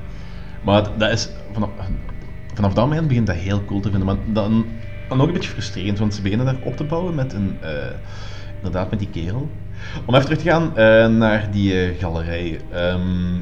Maar 0.62 0.98
dat 0.98 1.12
is, 1.12 1.30
vanaf, 1.52 1.70
vanaf 2.54 2.74
dat 2.74 2.88
moment 2.88 3.08
begint 3.08 3.28
dat 3.28 3.36
heel 3.36 3.66
cool 3.66 3.80
te 3.80 3.90
vinden. 3.90 4.08
Maar 4.08 4.18
dan, 4.34 4.72
dan 5.08 5.22
ook 5.22 5.28
een 5.28 5.34
beetje 5.34 5.50
frustrerend, 5.50 6.00
want 6.00 6.14
ze 6.14 6.22
beginnen 6.22 6.46
daar 6.46 6.58
op 6.62 6.76
te 6.76 6.84
bouwen 6.84 7.16
met 7.16 7.34
een, 7.34 7.58
eh, 7.62 7.72
inderdaad 8.56 8.90
met 8.90 9.00
die 9.00 9.10
kerel. 9.10 9.50
Om 10.06 10.14
even 10.16 10.26
terug 10.26 10.42
te 10.42 10.50
gaan 10.50 10.78
eh, 10.78 11.08
naar 11.18 11.52
die 11.52 11.82
eh, 11.82 12.00
galerij. 12.00 12.60
Ehm, 12.72 13.40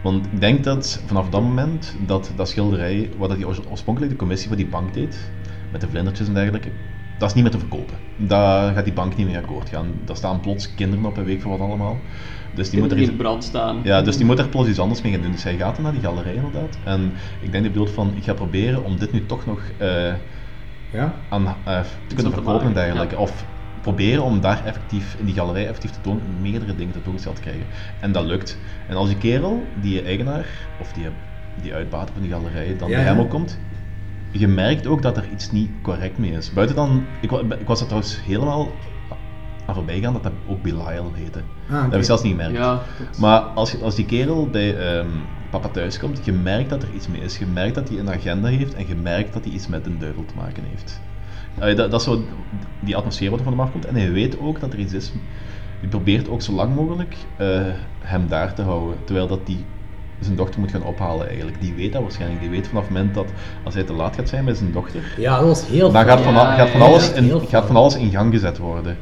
want 0.00 0.26
ik 0.32 0.40
denk 0.40 0.64
dat 0.64 1.02
vanaf 1.06 1.28
dat 1.28 1.42
moment 1.42 1.96
dat 2.06 2.32
dat 2.36 2.48
schilderij, 2.48 3.10
wat 3.16 3.28
dat 3.28 3.36
die 3.36 3.46
oors- 3.46 3.66
oorspronkelijk 3.68 4.12
de 4.12 4.18
commissie 4.18 4.48
voor 4.48 4.56
die 4.56 4.66
bank 4.66 4.94
deed, 4.94 5.30
met 5.70 5.80
de 5.80 5.88
vlindertjes 5.88 6.28
en 6.28 6.34
dergelijke, 6.34 6.70
dat 7.18 7.28
is 7.28 7.34
niet 7.34 7.42
meer 7.44 7.52
te 7.52 7.58
verkopen. 7.58 7.98
Daar 8.16 8.74
gaat 8.74 8.84
die 8.84 8.92
bank 8.92 9.16
niet 9.16 9.26
mee 9.26 9.36
akkoord 9.36 9.68
gaan. 9.68 9.86
Daar 10.04 10.16
staan 10.16 10.40
plots 10.40 10.74
kinderen 10.74 11.04
op 11.04 11.18
en 11.18 11.24
weet 11.24 11.34
ik 11.34 11.42
voor 11.42 11.50
wat 11.58 11.68
allemaal. 11.68 12.00
Dus 12.52 12.70
die 12.70 12.80
moet 12.80 12.90
er 12.90 12.98
iets- 12.98 13.10
in 13.10 13.16
brand 13.16 13.44
staan. 13.44 13.80
ja, 13.82 14.02
dus 14.02 14.16
die 14.16 14.26
moet 14.26 14.38
er 14.38 14.48
plots 14.48 14.68
iets 14.68 14.78
anders 14.78 15.02
mee 15.02 15.12
gaan 15.12 15.20
doen. 15.22 15.30
Dus 15.32 15.42
hij 15.42 15.56
gaat 15.56 15.74
dan 15.74 15.84
naar 15.84 15.92
die 15.92 16.00
galerij 16.02 16.34
inderdaad. 16.34 16.78
En 16.84 17.14
ik 17.40 17.50
denk 17.52 17.62
die 17.62 17.72
bedoelt 17.72 17.90
van, 17.90 18.16
ik 18.16 18.24
ga 18.24 18.34
proberen 18.34 18.84
om 18.84 18.98
dit 18.98 19.12
nu 19.12 19.26
toch 19.26 19.46
nog 19.46 19.62
eh, 19.78 20.12
Ja? 20.90 21.14
aan, 21.28 21.46
eh, 21.46 21.80
te 22.06 22.14
kunnen 22.14 22.32
te 22.32 22.38
verkopen 22.42 22.66
en 22.66 22.72
dergelijke. 22.74 23.14
ja. 23.14 23.20
Of 23.20 23.46
proberen 23.80 24.22
om 24.22 24.40
daar 24.40 24.64
effectief, 24.64 25.14
in 25.14 25.24
die 25.24 25.34
galerij 25.34 25.62
effectief 25.66 25.90
te 25.90 26.00
tonen, 26.00 26.40
meerdere 26.40 26.74
dingen 26.74 26.92
tentoongesteld 26.92 27.34
te 27.36 27.42
krijgen. 27.42 27.66
En 28.00 28.12
dat 28.12 28.24
lukt. 28.24 28.58
En 28.86 28.96
als 28.96 29.08
die 29.08 29.18
kerel, 29.18 29.72
die 29.74 30.02
eigenaar, 30.02 30.68
of 30.76 30.92
die, 30.92 31.08
die 31.54 31.74
uitbater 31.74 32.12
van 32.12 32.22
die 32.22 32.30
galerij, 32.30 32.76
dan 32.76 32.88
Ja, 32.88 32.96
bij 32.96 33.04
hem 33.04 33.18
ook 33.20 33.30
komt, 33.30 33.58
je 34.30 34.48
merkt 34.48 34.86
ook 34.86 35.02
dat 35.02 35.16
er 35.16 35.28
iets 35.32 35.50
niet 35.50 35.70
correct 35.82 36.18
mee 36.18 36.30
is. 36.30 36.52
Buiten 36.52 36.76
dan, 36.76 37.06
ik, 37.20 37.30
wa- 37.30 37.42
ik 37.58 37.66
was 37.66 37.80
er 37.80 37.86
trouwens 37.86 38.22
helemaal 38.24 38.78
aan 39.64 39.74
voorbij 39.74 39.94
gegaan 39.96 40.12
dat 40.12 40.22
dat 40.22 40.32
ook 40.46 40.62
Belial 40.62 41.12
heette. 41.14 41.38
Ah, 41.68 41.82
Dat 41.82 41.90
heb 41.90 42.00
ik 42.00 42.04
zelfs 42.06 42.22
niet 42.22 42.32
gemerkt. 42.32 42.56
Ja, 42.56 42.82
Maar 43.18 43.40
als, 43.40 43.72
je- 43.72 43.78
als 43.82 43.94
die 43.94 44.04
kerel 44.06 44.50
bij 44.50 44.76
ehm, 44.76 45.08
papa 45.50 45.68
thuis 45.68 45.98
komt, 45.98 46.24
je 46.24 46.32
merkt 46.32 46.70
dat 46.70 46.82
er 46.82 46.90
iets 46.90 47.06
mee 47.08 47.20
is. 47.20 47.38
Je 47.38 47.46
merkt 47.46 47.74
dat 47.74 47.88
hij 47.88 47.98
een 47.98 48.10
agenda 48.10 48.48
heeft 48.48 48.74
en 48.74 48.86
je 48.86 48.94
merkt 48.96 49.32
dat 49.32 49.44
hij 49.44 49.52
iets 49.52 49.66
met 49.66 49.86
een 49.86 49.98
duivel 49.98 50.24
te 50.24 50.34
maken 50.36 50.64
heeft. 50.64 51.00
Dat, 51.54 51.76
dat 51.76 51.94
is 51.94 52.02
zo 52.02 52.24
die 52.80 52.96
atmosfeer 52.96 53.30
wat 53.30 53.38
er 53.38 53.44
van 53.44 53.52
hem 53.52 53.62
afkomt. 53.62 53.84
En 53.84 53.94
hij 53.94 54.12
weet 54.12 54.38
ook 54.38 54.60
dat 54.60 54.72
er 54.72 54.78
iets 54.78 54.92
is. 54.92 55.12
Hij 55.80 55.88
probeert 55.88 56.28
ook 56.28 56.42
zo 56.42 56.52
lang 56.52 56.74
mogelijk 56.74 57.16
eh, 57.36 57.62
hem 57.98 58.28
daar 58.28 58.54
te 58.54 58.62
houden. 58.62 59.04
Terwijl 59.04 59.26
dat 59.26 59.46
die 59.46 59.64
zijn 60.20 60.36
dochter 60.36 60.60
moet 60.60 60.70
gaan 60.70 60.82
ophalen 60.82 61.28
eigenlijk. 61.28 61.60
Die 61.60 61.74
weet 61.74 61.92
dat 61.92 62.02
waarschijnlijk. 62.02 62.40
Die 62.40 62.50
weet 62.50 62.68
vanaf 62.68 62.82
het 62.82 62.92
moment 62.92 63.14
dat 63.14 63.26
als 63.62 63.74
hij 63.74 63.82
te 63.82 63.92
laat 63.92 64.14
gaat 64.14 64.28
zijn 64.28 64.44
met 64.44 64.56
zijn 64.56 64.72
dochter, 64.72 65.14
Ja, 65.16 65.38
dat 65.38 65.46
was 65.46 65.66
heel 65.66 65.92
dan 65.92 66.04
gaat 66.04 66.20
van, 66.20 66.34
Ja, 66.34 66.54
gaat 66.54 66.68
van 66.68 66.80
alles 66.80 67.12
in, 67.12 67.24
heel 67.24 67.40
gaat 67.40 67.66
van 67.66 67.76
alles 67.76 67.96
in 67.96 68.10
gang 68.10 68.32
gezet 68.32 68.58
worden. 68.58 68.96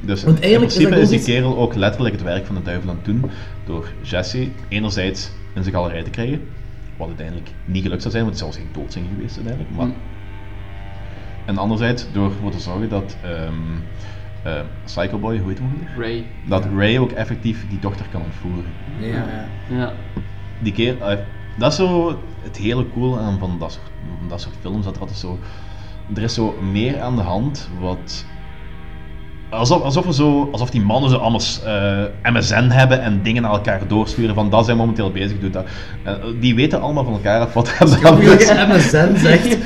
Dus 0.00 0.24
Want 0.24 0.36
in 0.36 0.42
eigenlijk 0.42 0.72
is 0.72 0.78
principe 0.78 1.02
is, 1.02 1.08
die 1.08 1.34
kerel 1.34 1.58
ook 1.58 1.74
letterlijk 1.74 2.14
het 2.14 2.24
werk 2.24 2.46
van 2.46 2.54
de 2.54 2.62
duivel 2.62 2.90
aan 2.90 2.96
het 2.96 3.04
doen 3.04 3.30
door 3.64 3.88
Jesse 4.02 4.48
enerzijds 4.68 5.30
in 5.54 5.62
zijn 5.62 5.74
galerij 5.74 6.02
te 6.02 6.10
krijgen, 6.10 6.40
wat 6.96 7.06
uiteindelijk 7.06 7.48
niet 7.64 7.82
gelukt 7.82 8.02
zou 8.02 8.14
zijn, 8.14 8.24
want 8.24 8.40
het 8.40 8.44
zou 8.44 8.62
geen 8.62 8.82
dood 8.82 8.92
zijn 8.92 9.04
geweest 9.14 9.36
uiteindelijk. 9.36 9.76
Maar... 9.76 9.86
Hm. 9.86 9.92
En 11.46 11.58
anderzijds 11.58 12.06
door 12.12 12.24
ervoor 12.24 12.50
te 12.50 12.60
zorgen 12.60 12.88
dat 12.88 13.16
ehm 13.22 13.54
eh, 14.42 14.60
Psycho 14.84 15.18
Boy, 15.18 15.38
hoe 15.38 15.48
heet 15.48 15.58
hem 15.58 15.70
weer? 15.78 16.04
Ray. 16.04 16.24
Dat 16.46 16.64
Ray 16.76 16.98
ook 16.98 17.12
effectief 17.12 17.68
die 17.68 17.78
dochter 17.78 18.06
kan 18.10 18.22
ontvoeren. 18.22 18.72
Ja, 18.98 19.06
ja. 19.06 19.48
Ja. 19.76 19.92
Die 20.58 20.72
keer, 20.72 21.02
eh, 21.02 21.18
dat 21.56 21.70
is 21.70 21.76
zo 21.76 22.18
het 22.42 22.56
hele 22.56 22.86
cool 22.92 23.18
aan 23.18 23.38
van 23.38 23.58
dat 23.58 23.72
soort, 23.72 23.90
dat 24.28 24.40
soort 24.40 24.54
films, 24.60 24.84
dat 24.84 24.94
er 24.94 25.00
altijd 25.00 25.18
zo, 25.18 25.38
er 26.14 26.22
is 26.22 26.34
zo 26.34 26.54
meer 26.60 27.00
aan 27.00 27.16
de 27.16 27.22
hand 27.22 27.68
wat, 27.80 28.24
alsof, 29.50 29.82
alsof, 29.82 30.06
we 30.06 30.12
zo, 30.14 30.48
alsof 30.52 30.70
die 30.70 30.80
mannen 30.80 31.10
zo 31.10 31.16
allemaal 31.16 31.40
eh, 31.64 32.32
MSN 32.32 32.68
hebben 32.70 33.02
en 33.02 33.20
dingen 33.22 33.42
naar 33.42 33.50
elkaar 33.50 33.80
doorsturen 33.88 34.34
van 34.34 34.50
dat 34.50 34.64
zijn 34.64 34.76
momenteel 34.76 35.10
bezig, 35.10 35.38
doet 35.40 35.52
dat. 35.52 35.64
Eh, 36.02 36.12
die 36.40 36.54
weten 36.54 36.80
allemaal 36.80 37.04
van 37.04 37.12
elkaar 37.12 37.40
af 37.40 37.52
wat 37.52 37.72
aan 37.80 37.86
de 37.90 37.98
dat 38.00 38.18
is. 38.40 38.46
je 38.48 38.66
MSN 38.68 39.16
zegt. 39.16 39.56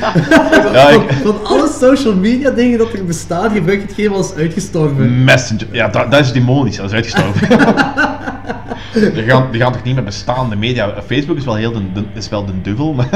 Ja, 0.73 0.89
ik- 0.97 1.11
van, 1.11 1.35
van 1.35 1.45
alle 1.45 1.69
social 1.81 2.15
media 2.15 2.51
dingen 2.51 2.79
dat 2.79 2.93
er 2.93 3.05
bestaan, 3.05 3.51
gebruik 3.51 3.81
je 3.81 3.87
hetgeen 3.87 4.11
wat 4.11 4.25
is 4.25 4.35
uitgestorven. 4.43 5.25
Messenger, 5.25 5.67
ja, 5.73 5.89
dat, 5.89 6.11
dat 6.11 6.21
is 6.21 6.33
demonisch, 6.33 6.77
dat 6.77 6.87
is 6.87 6.93
uitgestorven. 6.93 7.49
die, 9.15 9.23
gaan, 9.23 9.47
die 9.51 9.61
gaan 9.61 9.73
toch 9.73 9.83
niet 9.83 9.95
met 9.95 10.05
bestaande 10.05 10.57
media. 10.57 10.95
Facebook 11.07 11.37
is 11.37 11.45
wel, 11.45 11.55
heel 11.55 11.73
de, 11.73 11.93
de- 11.93 12.05
is 12.15 12.29
wel 12.29 12.45
de 12.45 12.53
duvel, 12.63 12.93
maar 12.93 13.09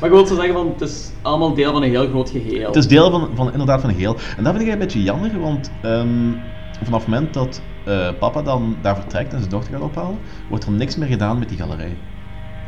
Maar 0.00 0.08
ik 0.08 0.14
wil 0.16 0.26
zo 0.26 0.34
zeggen 0.34 0.54
van, 0.54 0.72
het 0.78 0.88
is 0.88 1.10
allemaal 1.22 1.54
deel 1.54 1.72
van 1.72 1.82
een 1.82 1.90
heel 1.90 2.08
groot 2.08 2.30
geheel. 2.30 2.66
het 2.66 2.76
is 2.76 2.88
deel 2.88 3.10
van, 3.10 3.28
van, 3.34 3.52
inderdaad 3.52 3.80
van 3.80 3.88
een 3.90 3.96
geheel. 3.96 4.16
En 4.36 4.44
dat 4.44 4.54
vind 4.54 4.66
ik 4.66 4.72
een 4.72 4.78
beetje 4.78 5.02
jammer, 5.02 5.15
want 5.20 5.70
ehm, 5.82 6.32
vanaf 6.82 7.04
het 7.04 7.08
moment 7.08 7.34
dat 7.34 7.62
eh, 7.84 8.08
papa 8.18 8.42
dan 8.42 8.76
daar 8.82 8.96
vertrekt 8.96 9.32
en 9.32 9.38
zijn 9.38 9.50
dochter 9.50 9.72
gaat 9.72 9.82
ophalen, 9.82 10.18
wordt 10.48 10.64
er 10.64 10.72
niks 10.72 10.96
meer 10.96 11.08
gedaan 11.08 11.38
met 11.38 11.48
die 11.48 11.58
galerij. 11.58 11.96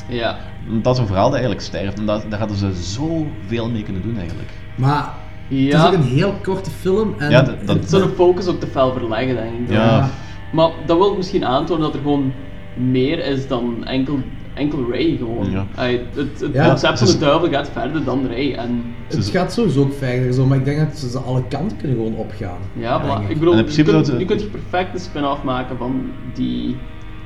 Ja. 0.09 0.37
Dat 0.83 0.95
is 0.95 1.01
een 1.01 1.07
verhaal 1.07 1.25
dat 1.25 1.33
eigenlijk 1.39 1.63
sterft 1.63 1.99
en 1.99 2.07
dat, 2.07 2.25
daar 2.29 2.39
hadden 2.39 2.57
ze 2.57 2.73
zoveel 2.73 3.71
mee 3.71 3.83
kunnen 3.83 4.03
doen 4.03 4.19
eigenlijk. 4.19 4.49
Maar 4.75 5.03
het 5.49 5.59
is 5.59 5.65
Ja. 5.73 5.87
ook 5.87 5.93
een 5.93 6.03
heel 6.03 6.35
korte 6.43 6.71
film. 6.71 7.15
En 7.19 7.31
Ja, 7.31 7.43
dat- 7.43 7.67
dat- 7.67 7.89
de 7.91 8.13
focus 8.17 8.47
ook 8.47 8.61
te 8.61 8.67
fel 8.67 8.93
verleggen, 8.93 9.35
denk 9.35 9.53
ik. 9.69 9.71
Ja. 9.71 10.09
Maar 10.53 10.71
dat 10.87 10.97
wil 10.99 11.17
misschien 11.17 11.45
aantonen 11.45 11.83
dat 11.83 11.95
er 11.95 12.01
gewoon 12.01 12.33
meer 12.75 13.19
is 13.27 13.49
dan 13.49 13.85
enkel, 13.85 14.19
enkel 14.59 14.91
Ray 14.91 15.17
gewoon. 15.17 15.51
Ja. 15.51 15.67
Het 15.75 16.41
het 16.41 16.51
Ja, 16.53 16.69
concept 16.69 16.99
van 16.99 17.09
de 17.09 17.19
duivel 17.19 17.49
gaat 17.49 17.71
verder 17.73 18.05
dan 18.05 18.27
Ray. 18.27 18.53
En 18.53 18.85
het 19.09 19.29
gaat 19.29 19.53
sowieso 19.53 19.81
ook 19.81 19.93
verder 19.93 20.33
zo, 20.33 20.47
maar 20.47 20.59
ik 20.59 20.65
denk 20.65 20.79
dat 20.79 20.99
ze 20.99 21.19
alle 21.19 21.43
kanten 21.49 21.77
kunnen 21.77 21.97
gewoon 21.97 22.15
opgaan. 22.15 22.59
ja, 22.73 23.03
voilà. 23.03 23.31
ik. 23.31 23.39
bedoel, 23.39 23.57
je 23.57 23.83
kunt, 23.83 24.07
je 24.19 24.25
kunt 24.25 24.51
perfect 24.51 24.95
een 24.95 25.01
spin-off 25.01 25.43
maken 25.43 25.77
van 25.77 26.11
die, 26.35 26.77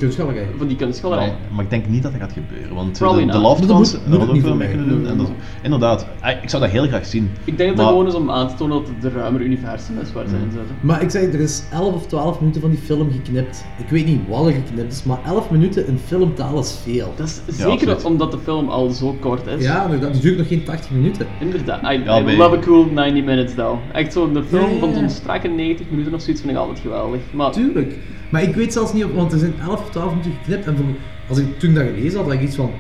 Kunstgalerij. 0.07 0.47
van 0.59 0.67
die 0.67 0.77
kunstgalerij. 0.77 1.27
Maar, 1.27 1.37
maar 1.55 1.65
ik 1.65 1.71
denk 1.71 1.87
niet 1.89 2.03
dat 2.03 2.13
dat 2.13 2.21
gaat 2.21 2.33
gebeuren, 2.33 2.75
want 2.75 2.93
de, 2.93 2.99
Probably 3.05 3.27
de 3.27 3.33
not. 3.33 3.43
Loved 3.43 3.67
Dat 3.69 3.77
Ones 3.77 3.93
hadden 4.09 4.21
ook 4.29 4.33
niet 4.33 4.43
veel 4.43 4.55
mee 4.57 4.69
kunnen 4.69 4.89
doen. 4.89 5.07
En 5.07 5.17
dat, 5.17 5.31
inderdaad, 5.63 6.07
ah, 6.21 6.31
ik 6.43 6.49
zou 6.51 6.63
dat 6.63 6.71
heel 6.73 6.87
graag 6.87 7.07
zien. 7.07 7.31
Ik 7.45 7.57
denk 7.57 7.59
dat 7.59 7.69
het 7.69 7.77
Maar- 7.77 7.87
gewoon 7.87 8.07
is 8.07 8.15
om 8.15 8.31
aan 8.31 8.49
te 8.49 8.55
tonen 8.55 8.77
dat 8.77 8.87
het 8.95 9.05
een 9.05 9.19
ruimer 9.21 9.41
universum 9.41 9.99
is 10.03 10.13
waar 10.13 10.29
ze 10.29 10.35
in 10.35 10.51
zitten. 10.53 10.77
Maar 10.81 11.03
ik 11.03 11.11
zeg, 11.11 11.23
er 11.23 11.41
is 11.41 11.63
11 11.73 11.95
of 11.95 12.07
12 12.07 12.39
minuten 12.41 12.61
van 12.61 12.71
die 12.71 12.79
film 12.79 13.11
geknipt. 13.13 13.65
Ik 13.79 13.89
weet 13.89 14.07
niet 14.07 14.21
wat 14.29 14.47
er 14.47 14.53
geknipt 14.53 14.93
is, 14.93 15.03
maar 15.05 15.19
11 15.27 15.51
minuten 15.51 15.87
in 15.87 15.99
filmtaal 16.07 16.59
is 16.59 16.79
veel. 16.83 17.13
Dat 17.17 17.27
is 17.27 17.41
Ja, 17.47 17.53
zeker 17.53 17.73
absoluut. 17.73 18.05
omdat 18.05 18.33
de 18.33 18.39
film 18.39 18.69
al 18.69 18.91
zo 18.91 19.17
kort 19.21 19.47
is. 19.47 19.65
Ja, 19.65 19.91
het 19.91 20.23
duurt 20.23 20.39
nog 20.39 20.49
geen 20.49 20.65
80 20.65 20.91
minuten. 20.91 21.27
Inderdaad. 21.41 21.83
I, 21.83 22.03
Ja, 22.05 22.19
I 22.19 22.37
love 22.37 22.57
a 22.57 22.59
cool 22.61 22.85
90 22.85 23.25
minutes 23.25 23.55
though. 23.55 23.79
Echt 23.93 24.13
zo, 24.13 24.33
de 24.33 24.45
film 24.45 24.63
Ja, 24.69 24.69
ja, 24.73 24.79
van 24.79 24.89
ja. 24.89 24.95
zo'n 24.95 25.11
strakke 25.11 25.49
90 25.49 25.87
minuten 25.91 26.15
of 26.15 26.21
zoiets 26.21 26.41
vind 26.43 26.53
ik 26.53 26.59
altijd 26.59 26.79
geweldig. 26.79 27.21
Maar 27.33 27.53
Tuurlijk. 27.53 27.95
Maar 28.31 28.43
ik 28.43 28.55
weet 28.55 28.73
zelfs 28.73 28.93
niet, 28.93 29.05
of- 29.05 29.13
want 29.15 29.33
er 29.33 29.39
zijn 29.39 29.55
11 29.69 29.91
of 29.97 30.01
12 30.01 30.11
minuten 30.11 30.33
geknipt 30.41 30.67
en 30.67 30.77
voor, 30.77 30.85
als 31.29 31.39
ik 31.39 31.59
toen 31.59 31.75
dat 31.75 31.85
gelezen 31.85 32.17
had, 32.19 32.25
had 32.25 32.35
ik 32.35 32.41
iets 32.43 32.57
van, 32.57 32.71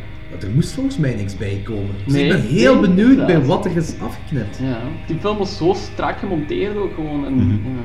er 0.40 0.50
moest 0.54 0.72
volgens 0.72 0.98
mij 0.98 1.14
niks 1.14 1.36
bij 1.36 1.60
komen. 1.64 1.90
Dus 2.04 2.12
Nee, 2.14 2.24
ik 2.24 2.30
ben 2.32 2.40
heel 2.40 2.72
nee, 2.80 2.80
benieuwd 2.90 3.16
bij 3.16 3.34
inderdaad. 3.34 3.46
wat 3.46 3.64
er 3.64 3.76
is 3.76 3.94
afgeknipt. 4.00 4.58
Ja, 4.62 4.78
die 5.06 5.18
film 5.20 5.38
was 5.38 5.56
zo 5.56 5.72
strak 5.76 6.18
gemonteerd 6.18 6.76
ook 6.76 6.94
gewoon. 6.94 7.26
En, 7.26 7.34
Mhm. 7.34 7.50
ja. 7.50 7.80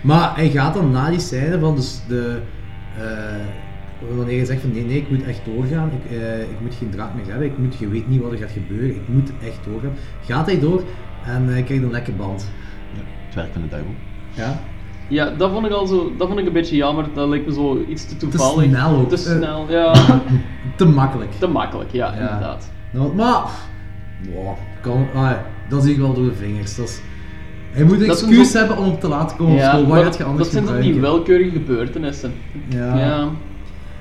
Maar 0.00 0.36
hij 0.36 0.50
gaat 0.50 0.74
dan 0.74 0.90
na 0.90 1.10
die 1.10 1.18
scène 1.20 1.58
van 1.58 1.74
dus 1.74 2.00
de... 2.08 2.38
eh, 2.98 4.16
wanneer 4.16 4.36
hij 4.36 4.44
zegt 4.44 4.60
van 4.60 4.72
nee, 4.72 4.84
nee, 4.84 4.96
ik 4.96 5.10
moet 5.10 5.24
echt 5.24 5.40
doorgaan, 5.44 5.90
ik, 6.04 6.16
eh, 6.18 6.40
ik 6.40 6.60
moet 6.62 6.74
geen 6.74 6.90
draad 6.90 7.14
meer 7.14 7.26
hebben, 7.26 7.46
ik 7.46 7.58
moet, 7.58 7.76
je 7.78 7.88
weet 7.88 8.08
niet 8.08 8.20
wat 8.20 8.32
er 8.32 8.38
gaat 8.38 8.50
gebeuren, 8.50 8.90
ik 8.96 9.08
moet 9.08 9.30
echt 9.44 9.58
doorgaan. 9.64 9.92
Gaat 10.26 10.46
hij 10.46 10.60
door 10.60 10.82
en 11.24 11.56
eh 11.56 11.64
krijgt 11.64 11.84
een 11.84 11.90
lekke 11.90 12.12
band. 12.12 12.48
Het 13.26 13.34
werk 13.34 13.52
van 13.52 13.62
de 13.62 13.68
duivel. 13.68 13.90
Ja. 14.34 14.60
Ja, 15.08 15.30
dat 15.30 15.50
vond 15.50 15.66
ik 15.66 15.72
al 15.72 15.86
zo, 15.86 16.12
dat 16.18 16.26
vond 16.28 16.40
ik 16.40 16.46
een 16.46 16.52
beetje 16.52 16.76
jammer. 16.76 17.04
Dat 17.14 17.28
lijkt 17.28 17.46
me 17.46 17.52
zo 17.52 17.84
iets 17.88 18.06
te 18.08 18.16
toevallig. 18.16 18.64
snel 18.64 18.96
ook. 18.96 19.08
Te 19.08 19.14
Eh, 19.14 19.20
snel, 19.20 19.66
ja. 19.68 19.92
Te 20.76 20.84
makkelijk. 20.84 21.32
Te 21.38 21.46
makkelijk, 21.46 21.90
ja, 21.92 22.12
inderdaad. 22.12 22.70
Nou, 22.90 23.14
maar, 23.14 23.42
wow, 24.34 24.56
kan, 24.80 25.06
ah, 25.14 25.30
dat 25.68 25.82
zie 25.82 25.92
ik 25.92 25.98
wel 25.98 26.14
door 26.14 26.24
de 26.24 26.34
vingers. 26.34 26.76
Dat 26.76 26.88
is, 26.88 27.00
hij 27.70 27.84
moet 27.84 28.00
een 28.00 28.06
Dat 28.06 28.22
excuus 28.22 28.52
hebben 28.52 28.76
om 28.78 28.86
op 28.88 29.00
te 29.00 29.08
laten 29.08 29.36
komen 29.36 29.52
op 29.54 29.58
Ja, 29.58 29.70
school. 29.70 29.86
Wat 29.86 30.02
gaat 30.02 30.16
je 30.16 30.24
anders 30.24 30.42
dat 30.42 30.52
zijn 30.52 30.64
toch 30.74 30.84
die 30.84 31.00
welkeurige 31.00 31.50
gebeurtenissen. 31.50 32.32
Ja. 32.68 32.98
ja. 32.98 33.28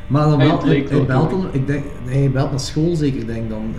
Maar 0.07 0.29
dan 0.29 0.37
wel, 0.37 0.63
hij, 0.63 0.83
belt 1.07 1.33
ik 1.51 1.67
denk, 1.67 1.83
hij 2.05 2.31
belt 2.31 2.49
naar 2.49 2.59
school 2.59 2.95
zeker, 2.95 3.25
denk 3.25 3.49
dan. 3.49 3.73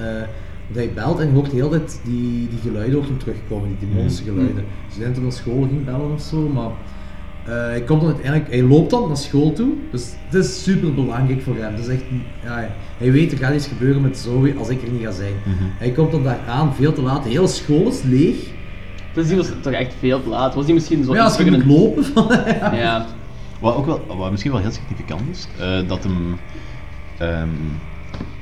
dat 0.69 0.77
hij 0.77 0.93
belt 0.95 1.19
en 1.19 1.27
je 1.27 1.33
hoort 1.33 1.53
heel 1.53 1.69
tijd 1.69 2.01
die, 2.05 2.49
die 2.49 2.59
geluiden 2.63 2.99
ook 2.99 3.05
hem 3.07 3.19
terugkomen, 3.19 3.77
die 3.79 3.89
demonische 3.89 4.23
Mm. 4.23 4.29
geluiden. 4.29 4.65
Dus 4.87 4.97
ik 4.97 5.03
denk 5.03 5.07
dat 5.07 5.15
hij 5.15 5.23
naar 5.23 5.33
school 5.33 5.67
ging 5.69 5.85
bellen 5.85 6.13
of 6.13 6.21
zo, 6.21 6.49
maar 6.49 6.71
eh, 7.47 7.55
hij 7.55 7.83
komt 7.83 8.01
dan 8.01 8.11
uiteindelijk, 8.11 8.51
hij 8.51 8.63
loopt 8.63 8.91
dan 8.91 9.07
naar 9.07 9.17
school 9.17 9.53
toe, 9.53 9.73
dus 9.91 10.07
het 10.29 10.45
is 10.45 10.63
super 10.63 10.95
belangrijk 10.95 11.43
voor 11.43 11.57
hem. 11.57 11.75
Is 11.75 11.89
echt, 11.89 12.03
ja, 12.45 12.69
hij 12.99 13.13
weet 13.13 13.33
er 13.33 13.39
gaat 13.39 13.55
iets 13.55 13.67
gebeuren 13.67 14.03
met 14.03 14.19
Zoe 14.19 14.55
als 14.59 14.69
ik 14.69 14.83
er 14.83 14.91
niet 14.91 15.03
ga 15.05 15.11
zijn. 15.11 15.35
Mhm. 15.45 15.65
Hij 15.79 15.91
komt 15.91 16.13
dan 16.13 16.23
daar 16.23 16.39
aan, 16.49 16.75
veel 16.75 16.93
te 16.93 17.03
laat, 17.03 17.23
de 17.23 17.29
hele 17.29 17.47
school 17.47 17.89
is 17.89 18.03
leeg. 18.03 18.37
Dus 19.13 19.27
die 19.27 19.37
was 19.37 19.49
toch 19.61 19.73
echt 19.73 19.95
veel 19.99 20.23
te 20.23 20.29
laat. 20.29 20.55
Was 20.55 20.65
die 20.65 20.75
misschien 20.75 21.05
zo 21.05 21.15
ja, 21.15 21.25
als 21.25 21.37
je 21.37 21.67
lopen 21.67 22.05
van... 22.15 22.29
Ja. 22.73 23.07
Wat 23.61 23.75
ook 23.75 23.87
wel, 23.87 24.17
wat 24.17 24.31
misschien 24.31 24.53
wel 24.53 24.61
heel 24.61 24.71
significant 24.71 25.23
is, 25.31 25.47
eh, 25.59 25.89
dat 25.89 26.03
hem, 26.03 26.39
ehm, 27.19 27.49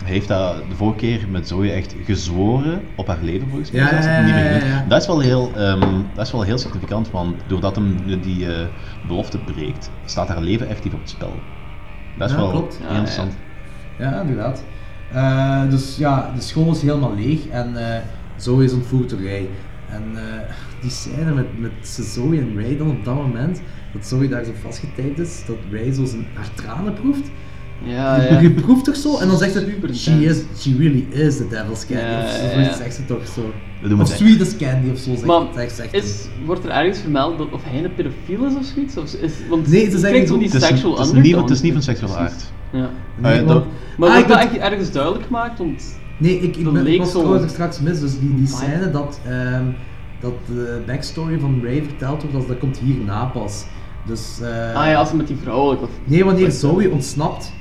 heeft 0.05 0.29
dat 0.29 0.57
de 0.69 0.77
vorige 0.77 0.97
keer 0.99 1.27
met 1.31 1.49
Zoe 1.49 1.71
echt 1.71 1.95
gezworen 2.05 2.81
op 2.95 3.07
haar 3.07 3.19
leven 3.23 3.49
volgens 3.49 3.71
mij. 3.71 3.81
Ja, 3.81 4.27
ja, 4.27 4.67
ja. 4.67 4.85
Dat 4.89 5.01
is 5.01 5.07
wel 5.07 5.21
heel, 5.21 5.51
ehm, 5.57 5.93
dat 6.15 6.27
is 6.27 6.33
wel 6.33 6.43
heel 6.43 6.59
significant, 6.59 7.11
want 7.11 7.37
doordat 7.47 7.77
hem 7.77 7.97
die 8.21 8.53
eh, 8.55 8.67
belofte 9.07 9.39
breekt, 9.39 9.91
staat 10.05 10.29
haar 10.29 10.43
leven 10.43 10.69
effectief 10.69 10.93
op 10.93 11.01
het 11.01 11.11
spel. 11.11 11.33
Dat 12.19 12.29
is 12.29 12.35
Ja, 12.35 12.41
wel 12.41 12.51
klopt. 12.51 12.77
heel 12.79 12.87
Ja, 12.89 12.95
interessant. 12.95 13.33
Ja, 13.99 14.21
inderdaad. 14.21 14.65
Eh, 15.13 15.71
dus 15.71 15.97
ja, 15.97 16.31
de 16.35 16.41
school 16.41 16.71
is 16.71 16.83
helemaal 16.83 17.15
leeg 17.15 17.47
en 17.49 17.77
eh 17.97 18.01
Zoe 18.37 18.65
is 18.65 18.73
ontvoerd 18.73 19.11
door 19.11 19.23
Ray. 19.23 19.49
En 19.91 20.03
eh, 20.15 20.23
die 20.81 20.91
scène 20.91 21.33
met, 21.35 21.61
met 21.61 21.73
Zoe 21.83 22.39
en 22.39 22.53
Ray 22.61 22.77
dan 22.77 22.91
op 22.91 23.05
dat 23.05 23.15
moment, 23.15 23.63
dat 23.93 24.07
Zoe 24.07 24.29
daar 24.29 24.45
zo 24.45 24.51
vastgetaped 24.63 25.19
is, 25.19 25.43
dat 25.47 25.57
Ray 25.71 25.93
zo 25.93 26.05
zijn, 26.05 26.27
haar 26.35 26.49
tranen 26.55 26.95
proeft. 26.95 27.31
Ja, 27.87 28.17
Je- 28.17 28.33
ja. 28.33 28.41
Je 28.41 28.51
proeft 28.51 28.85
toch 28.85 28.97
zo? 28.97 29.19
En 29.19 29.29
dan 29.29 29.39
zegt 29.39 29.53
ze, 29.53 29.77
she, 29.95 30.11
is, 30.25 30.43
she 30.59 30.77
really 30.79 31.07
is 31.11 31.37
the 31.37 31.49
devil's 31.49 31.87
candy. 31.87 32.03
Ja, 32.05 32.23
of 32.23 32.31
zo, 32.31 32.61
ja, 32.61 32.75
zegt 32.77 32.95
ze 32.95 33.05
toch 33.05 33.27
zo. 33.35 33.53
We 33.83 33.89
doen 33.89 34.01
of 34.01 34.09
het 34.09 34.19
sweet 34.19 34.41
as 34.41 34.57
candy 34.57 34.91
of 34.91 34.99
zo 34.99 35.11
zegt, 35.15 35.25
Maar 35.27 35.43
zegt, 35.55 35.75
zegt 35.75 35.95
is, 35.95 36.27
wordt 36.45 36.65
er 36.65 36.71
ergens 36.71 36.99
vermeld 36.99 37.39
dat 37.39 37.51
of 37.53 37.61
hij 37.65 37.85
een 37.85 37.95
pedofiel 37.95 38.45
is 38.47 38.55
of 38.55 38.65
zoiets? 38.75 38.97
Of 38.97 39.13
is, 39.15 39.33
want 39.49 39.69
Nee, 39.69 39.91
ze 39.91 39.99
zeggen 39.99 40.27
zo 40.27 40.39
die 40.39 40.45
Het 40.51 40.55
is, 40.63 40.67
sexual 40.69 40.97
het 40.99 41.07
is 41.07 41.13
niet, 41.13 41.37
het 41.37 41.51
is 41.51 41.61
niet 41.61 41.73
van 41.73 41.83
seksuele 41.83 42.15
aard. 42.17 42.53
Ja. 42.73 42.91
Nee, 43.19 43.33
Eh, 43.41 43.47
want- 43.47 43.65
Maar 43.99 44.09
Ah, 44.09 44.15
wordt 44.15 44.19
ik 44.19 44.29
dat 44.29 44.39
echt 44.39 44.57
ergens 44.73 44.93
duidelijk 44.93 45.25
gemaakt? 45.25 45.59
Want 45.59 45.99
Nee, 46.19 46.35
ik, 46.41 46.57
ik, 46.57 46.65
ben, 46.73 46.99
was 46.99 47.11
trouwens 47.11 47.53
straks 47.53 47.81
mis, 47.81 48.01
dus 48.01 48.19
die, 48.21 48.35
die 48.35 48.47
scène 48.47 48.91
dat, 48.91 49.21
ehm, 49.29 49.65
dat 50.21 50.33
de 50.47 50.83
backstory 50.87 51.39
van 51.39 51.61
Ray 51.63 51.83
verteld 51.83 52.23
wordt, 52.23 52.37
dat, 52.37 52.49
dat 52.49 52.59
komt 52.59 52.79
hierna 52.79 53.25
pas. 53.25 53.65
Dus, 54.07 54.39
eh, 54.43 54.75
ah 54.75 54.87
ja, 54.87 54.95
als 54.95 55.09
ze 55.09 55.17
met 55.17 55.27
die 55.27 55.37
vrouwelijke... 55.43 55.87
Nee, 56.05 56.25
wanneer 56.25 56.51
Zoe 56.51 56.91
ontsnapt. 56.91 57.53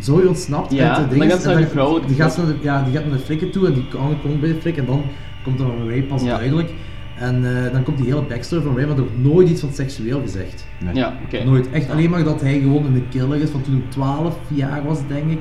Zoe 0.00 0.28
ontsnapt 0.28 0.72
Ja, 0.72 0.96
uit 0.96 1.10
de 1.10 1.16
gaat 1.20 1.40
ze 1.42 1.48
en 1.48 1.52
naar 1.54 1.56
die 1.62 1.66
vrouwelijke 1.70 2.06
die 2.08 2.16
gaat, 2.16 2.36
naar 2.36 2.46
de, 2.46 2.54
ja, 2.62 2.82
die 2.82 2.92
gaat 2.94 3.04
naar 3.06 3.16
de 3.16 3.22
flikken 3.24 3.50
toe 3.50 3.66
en 3.66 3.74
die 3.74 3.88
kan 3.88 4.16
komt 4.22 4.40
bij 4.40 4.48
de 4.52 4.60
flik 4.60 4.76
en 4.76 4.84
dan 4.86 5.02
komt 5.44 5.60
er 5.60 5.66
van 5.66 5.88
Ray 5.88 6.02
pas 6.02 6.22
Ja. 6.22 6.36
duidelijk. 6.36 6.70
En 7.18 7.64
eh, 7.66 7.72
dan 7.72 7.82
komt 7.82 7.96
die 7.98 8.06
hele 8.06 8.22
backstory 8.22 8.62
van 8.62 8.76
Ray, 8.76 8.84
maar 8.86 8.96
er 8.96 9.02
wordt 9.02 9.22
nooit 9.22 9.48
iets 9.48 9.60
van 9.60 9.72
seksueel 9.72 10.20
gezegd. 10.20 10.66
Nee. 10.84 10.94
Ja, 10.94 11.14
oké. 11.24 11.44
Nooit. 11.44 11.70
Echt 11.70 11.90
alleen 11.90 12.10
maar 12.10 12.24
dat 12.24 12.40
hij 12.40 12.58
gewoon 12.60 12.84
een 12.84 13.06
killer 13.10 13.40
is 13.40 13.50
van 13.50 13.62
toen 13.62 13.72
hij 13.74 13.82
12 13.88 14.36
jaar 14.48 14.84
was, 14.84 14.98
denk 15.08 15.30
ik. 15.30 15.38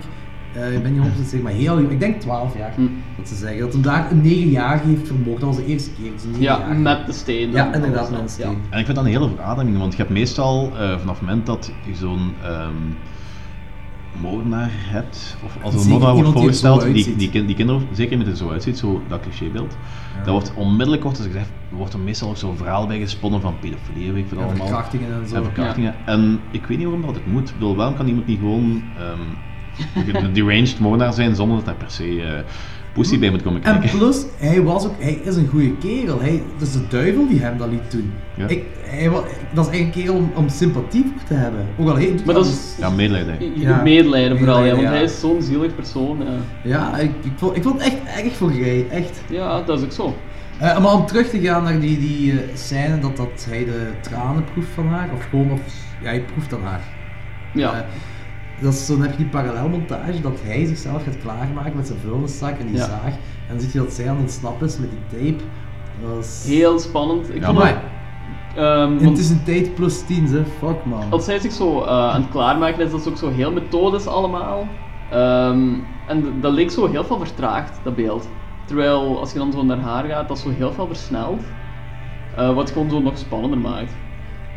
Eh, 0.53 0.73
ik 0.75 0.83
ben 0.83 0.91
niet 0.93 1.01
100% 1.01 1.29
zeker, 1.29 1.43
maar 1.43 1.51
heel 1.53 1.79
jong. 1.79 1.91
Ik 1.91 1.99
denk 1.99 2.21
12 2.21 2.57
jaar. 2.57 2.73
Hm. 2.75 2.81
Dat 3.17 3.27
ze 3.27 3.35
zeggen. 3.35 3.59
Dat 3.59 3.73
hij 3.73 3.81
daar 3.81 4.11
een 4.11 4.21
9 4.21 4.49
jaar 4.49 4.81
heeft 4.83 5.07
vermoord. 5.07 5.39
Dat 5.39 5.49
was 5.55 5.57
de 5.57 5.65
eerste 5.65 5.89
keer. 6.01 6.11
Dus 6.11 6.23
Ja, 6.39 6.57
9-jarige. 6.57 6.79
met 6.81 7.05
de 7.05 7.11
steen. 7.11 7.51
Ja, 7.51 7.73
inderdaad, 7.73 8.11
met 8.11 8.19
een 8.19 8.29
steen. 8.29 8.57
En 8.69 8.79
ik 8.79 8.85
vind 8.85 8.97
dat 8.97 9.05
een 9.05 9.11
hele 9.11 9.29
verademing, 9.35 9.77
want 9.77 9.91
je 9.91 9.97
hebt 9.97 10.09
meestal 10.09 10.71
eh, 10.73 10.97
vanaf 10.99 11.19
het 11.19 11.27
moment 11.27 11.45
dat 11.45 11.71
je 11.85 11.95
zo'n 11.95 12.33
ehm 12.43 12.73
moordenaar 14.21 14.69
hebt, 14.71 15.37
of 15.45 15.57
als 15.63 15.73
een 15.73 15.89
moordenaar 15.89 16.13
wordt 16.13 16.29
die 16.29 16.37
voorgesteld, 16.39 16.81
die, 16.83 17.15
die, 17.15 17.45
die 17.45 17.55
kinderen, 17.55 17.87
zeker 17.91 18.17
met 18.17 18.27
er 18.27 18.35
zo 18.35 18.49
uitziet, 18.49 18.77
zo 18.77 19.01
dat 19.07 19.19
clichébeeld, 19.19 19.77
dan 20.23 20.33
wordt 20.33 20.53
onmiddellijk 20.53 21.03
wordt 21.03 21.17
er 21.17 21.23
gezegd, 21.23 21.49
wordt 21.69 21.93
er 21.93 21.99
meestal 21.99 22.29
ook 22.29 22.37
zo'n 22.37 22.57
verhaal 22.57 22.87
bij 22.87 22.99
gesponnen 22.99 23.41
van 23.41 23.59
pedofilie, 23.59 24.11
weet 24.11 24.23
ik 24.23 24.29
veel 24.29 24.37
Ja, 24.37 24.43
allemaal. 24.45 24.67
verkrachtingen 24.67 25.13
en 25.13 25.27
zo. 25.27 25.35
En 25.35 25.43
verkrachtingen. 25.43 25.95
En 26.05 26.39
ik 26.51 26.65
weet 26.65 26.77
niet 26.77 26.87
waarom 26.87 27.05
dat 27.05 27.15
het 27.15 27.27
moet. 27.27 27.49
Ik 27.49 27.53
bedoel, 27.53 27.75
waarom 27.75 27.95
kan 27.95 28.07
iemand 28.07 28.27
niet 28.27 28.39
gewoon 28.39 28.83
ehm, 28.97 30.15
een 30.25 30.33
deranged 30.33 30.79
moordenaar 30.79 31.13
zijn 31.13 31.35
zonder 31.35 31.57
dat 31.57 31.65
hij 31.65 31.75
per 31.75 31.91
se 31.91 32.21
eh 32.21 32.43
pussy 32.99 33.19
bij 33.19 33.29
moet 33.29 33.41
komen 33.41 33.63
En 33.63 33.79
kijken? 33.79 33.97
plus, 33.97 34.25
hij 34.37 34.61
was 34.61 34.85
ook, 34.85 34.93
hij 34.99 35.19
is 35.23 35.35
een 35.35 35.47
goede 35.47 35.77
kerel. 35.77 36.21
Hij, 36.21 36.43
dat 36.57 36.67
is 36.67 36.73
de 36.73 36.87
duivel 36.89 37.27
die 37.27 37.39
hem 37.39 37.57
dat 37.57 37.67
liet 37.69 37.91
doen. 37.91 38.13
Ja. 38.35 38.47
Ik, 38.47 38.63
hij, 38.81 39.09
dat 39.53 39.69
is 39.71 39.79
een 39.79 39.91
kerel 39.91 40.15
om, 40.15 40.31
om 40.35 40.49
sympathie 40.49 41.03
voor 41.03 41.27
te 41.27 41.33
hebben. 41.33 41.67
Ook 41.77 41.89
al 41.89 41.95
hij, 41.95 42.15
Maar 42.25 42.35
dat 42.35 42.45
is... 42.45 42.75
Ja, 42.79 42.89
medelijden. 42.89 43.59
Ja. 43.59 43.81
medelijden 43.81 44.37
vooral, 44.37 44.63
ja, 44.63 44.75
want 44.75 44.87
hij 44.87 45.03
is 45.03 45.19
zo'n 45.19 45.41
zielig 45.41 45.75
persoon. 45.75 46.17
Ja, 46.23 46.37
Ja, 46.63 46.97
ik, 46.97 47.11
ik, 47.23 47.31
vond, 47.35 47.55
ik 47.55 47.63
vond 47.63 47.83
het 47.83 47.93
echt 47.93 48.23
erg 48.23 48.35
voor 48.35 48.51
Ray. 48.51 48.85
Echt. 48.89 49.21
ja 49.29 49.61
dat 49.61 49.77
is 49.79 49.85
ook 49.85 49.91
zo. 49.91 50.15
Eh, 50.59 50.79
maar 50.79 50.93
om 50.93 51.05
terug 51.05 51.29
te 51.29 51.39
gaan 51.39 51.63
naar 51.63 51.79
die, 51.79 51.99
die 51.99 52.31
eh, 52.31 52.37
scène 52.53 52.99
dat, 52.99 53.17
dat 53.17 53.45
hij 53.49 53.65
de 53.65 53.91
tranen 54.01 54.43
proeft 54.53 54.67
van 54.73 54.87
haar, 54.87 55.09
of 55.13 55.25
gewoon, 55.29 55.51
of, 55.51 55.61
ja, 56.01 56.07
hij 56.07 56.21
proeft 56.21 56.53
aan 56.53 56.63
haar. 56.63 56.81
Ja. 57.53 57.73
Eh, 57.73 57.79
dat 58.61 58.73
is, 58.73 58.85
zo, 58.85 58.93
dan 58.93 59.01
heb 59.01 59.11
je 59.11 59.17
die 59.17 59.27
parallelmontage 59.27 60.21
dat 60.21 60.37
hij 60.41 60.65
zichzelf 60.65 61.03
gaat 61.03 61.17
klaarmaken 61.21 61.75
met 61.75 61.87
zijn 61.87 61.99
vuilniszak 61.99 62.57
en 62.59 62.65
die 62.67 62.75
Ja. 62.75 62.85
zaag. 62.85 63.13
En 63.47 63.55
dan 63.55 63.59
zie 63.59 63.69
je 63.73 63.79
dat 63.79 63.93
zij 63.93 64.05
aan 64.09 64.11
het 64.15 64.21
ontsnappen 64.21 64.67
is 64.67 64.77
met 64.77 64.89
die 64.89 65.19
tape. 65.19 65.43
Dat 66.01 66.23
is... 66.23 66.43
Heel 66.47 66.79
spannend. 66.79 67.29
Ik 67.29 67.39
Ja, 67.39 67.45
vond 67.45 67.57
maar- 67.57 67.67
het, 67.67 68.57
ehm, 68.57 68.89
want 68.97 69.09
het 69.09 69.17
is 69.17 69.29
een 69.29 69.43
tijd 69.43 69.75
plus 69.75 70.01
10, 70.01 70.25
hè. 70.25 70.45
Fuck 70.45 70.85
man. 70.85 71.03
als 71.09 71.25
zij 71.25 71.39
zich 71.39 71.51
zo 71.51 71.81
eh, 71.83 71.87
aan 71.89 72.21
het 72.21 72.31
klaarmaken 72.31 72.85
is, 72.85 72.91
dat 72.91 72.99
is 72.99 73.07
ook 73.07 73.17
zo 73.17 73.29
heel 73.29 73.51
methodisch 73.51 74.07
allemaal. 74.07 74.67
Ehm, 75.11 75.67
en 76.07 76.39
dat 76.41 76.53
leek 76.53 76.71
zo 76.71 76.87
heel 76.87 77.03
veel 77.03 77.17
vertraagd, 77.19 77.79
dat 77.83 77.95
beeld. 77.95 78.27
Terwijl 78.65 79.19
als 79.19 79.31
je 79.31 79.37
dan 79.39 79.51
zo 79.51 79.63
naar 79.63 79.79
haar 79.79 80.03
gaat, 80.05 80.27
dat 80.27 80.37
is 80.37 80.43
zo 80.43 80.49
heel 80.49 80.71
veel 80.71 80.87
versneld. 80.87 81.41
Eh, 82.35 82.53
wat 82.55 82.71
gewoon 82.71 82.89
zo 82.89 82.99
nog 83.01 83.17
spannender 83.17 83.59
maakt. 83.59 83.91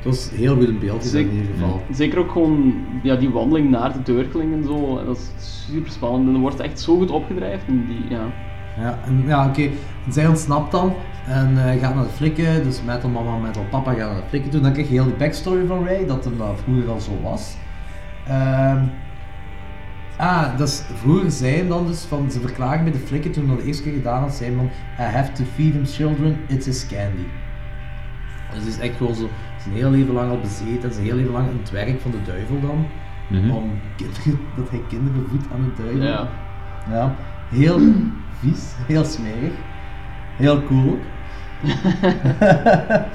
Het 0.03 0.15
was 0.15 0.31
heel 0.31 0.57
goed 0.57 1.03
gezet 1.03 1.21
in 1.21 1.33
ieder 1.33 1.53
geval. 1.53 1.83
Zeker 1.91 2.19
ook 2.19 2.31
gewoon 2.31 2.75
ja, 3.03 3.17
die 3.17 3.31
wandeling 3.31 3.71
naar 3.71 3.93
de 3.93 4.03
deurkling 4.03 4.53
en 4.53 4.65
zo. 4.65 4.99
en 4.99 5.07
Dat 5.07 5.17
is 5.17 5.31
super 5.73 5.91
spannend. 5.91 6.27
En 6.27 6.33
dat 6.33 6.41
wordt 6.41 6.61
echt 6.61 6.81
zo 6.81 6.97
goed 6.97 7.11
opgedreven. 7.11 7.67
en 7.67 7.87
Die, 7.87 8.05
ja. 8.09 8.27
Ja, 8.79 8.99
en, 9.05 9.23
ja 9.27 9.47
oké. 9.47 9.69
Zij 10.09 10.27
ontsnapt 10.27 10.73
dan 10.73 10.93
en 11.27 11.69
eh, 11.69 11.81
gaat 11.81 11.95
naar 11.95 12.05
de 12.05 12.11
flikken. 12.11 12.65
Dus 12.65 12.83
met 12.83 13.03
haar 13.03 13.11
mama, 13.11 13.37
met 13.37 13.57
haar 13.57 13.65
papa 13.65 13.93
gaan 13.93 14.13
naar 14.13 14.23
de 14.23 14.29
flikken 14.29 14.51
toe. 14.51 14.61
Dan 14.61 14.73
krijg 14.73 14.89
je 14.89 14.93
heel 14.93 15.05
die 15.05 15.15
backstory 15.15 15.67
van 15.67 15.85
Ray, 15.85 16.07
dat 16.07 16.25
hem 16.25 16.39
dat 16.39 16.61
vroeger 16.65 16.91
al 16.91 17.01
zo 17.01 17.21
was. 17.23 17.57
Ehm, 18.27 18.85
ah, 20.17 20.59
dat 20.59 20.69
is, 20.69 20.83
vroeger 20.95 21.31
zei 21.31 21.57
hem 21.57 21.69
dan 21.69 21.87
dus 21.87 22.01
van, 22.01 22.31
ze 22.31 22.41
verklagen 22.41 22.83
bij 22.85 22.93
de 22.93 22.99
flikken 22.99 23.33
toen 23.33 23.47
hij 23.47 23.55
dat 23.55 23.63
de 23.63 23.69
eerste 23.69 23.83
keer 23.83 23.93
gedaan 23.93 24.23
had, 24.23 24.35
zei 24.35 24.51
hem 24.51 24.59
dan, 24.59 24.71
I 25.07 25.11
have 25.11 25.33
to 25.33 25.45
feed 25.55 25.73
him 25.73 25.87
children, 25.87 26.39
it's 26.47 26.67
his 26.67 26.87
candy. 26.87 27.27
Dus 28.55 28.65
het 28.65 28.69
is 28.69 28.79
echt 28.79 28.97
gewoon 28.97 29.15
zo, 29.15 29.29
zijn 29.63 29.75
heel 29.75 29.91
leven 29.91 30.15
lang 30.15 30.31
al 30.31 30.41
bezeten, 30.41 30.83
en 30.83 30.93
zijn 30.93 31.05
heel 31.05 31.17
leven 31.17 31.33
lang 31.33 31.51
in 31.51 31.59
het 31.59 31.71
werk 31.71 32.01
van 32.01 32.11
de 32.11 32.23
duivel 32.27 32.61
dan. 32.61 32.87
Mhm. 33.29 33.51
Om 33.51 33.71
kinderen, 33.97 34.39
dat 34.57 34.71
hij 34.71 34.83
kinderen 34.89 35.29
voedt 35.29 35.45
aan 35.53 35.73
de 35.75 35.83
duivel. 35.83 36.07
Ja. 36.07 36.29
Ja, 36.91 37.15
heel 37.49 37.81
vies, 38.39 38.73
heel 38.87 39.05
smerig. 39.05 39.53
Heel 40.37 40.63
cool 40.63 40.89
ook. 40.91 41.01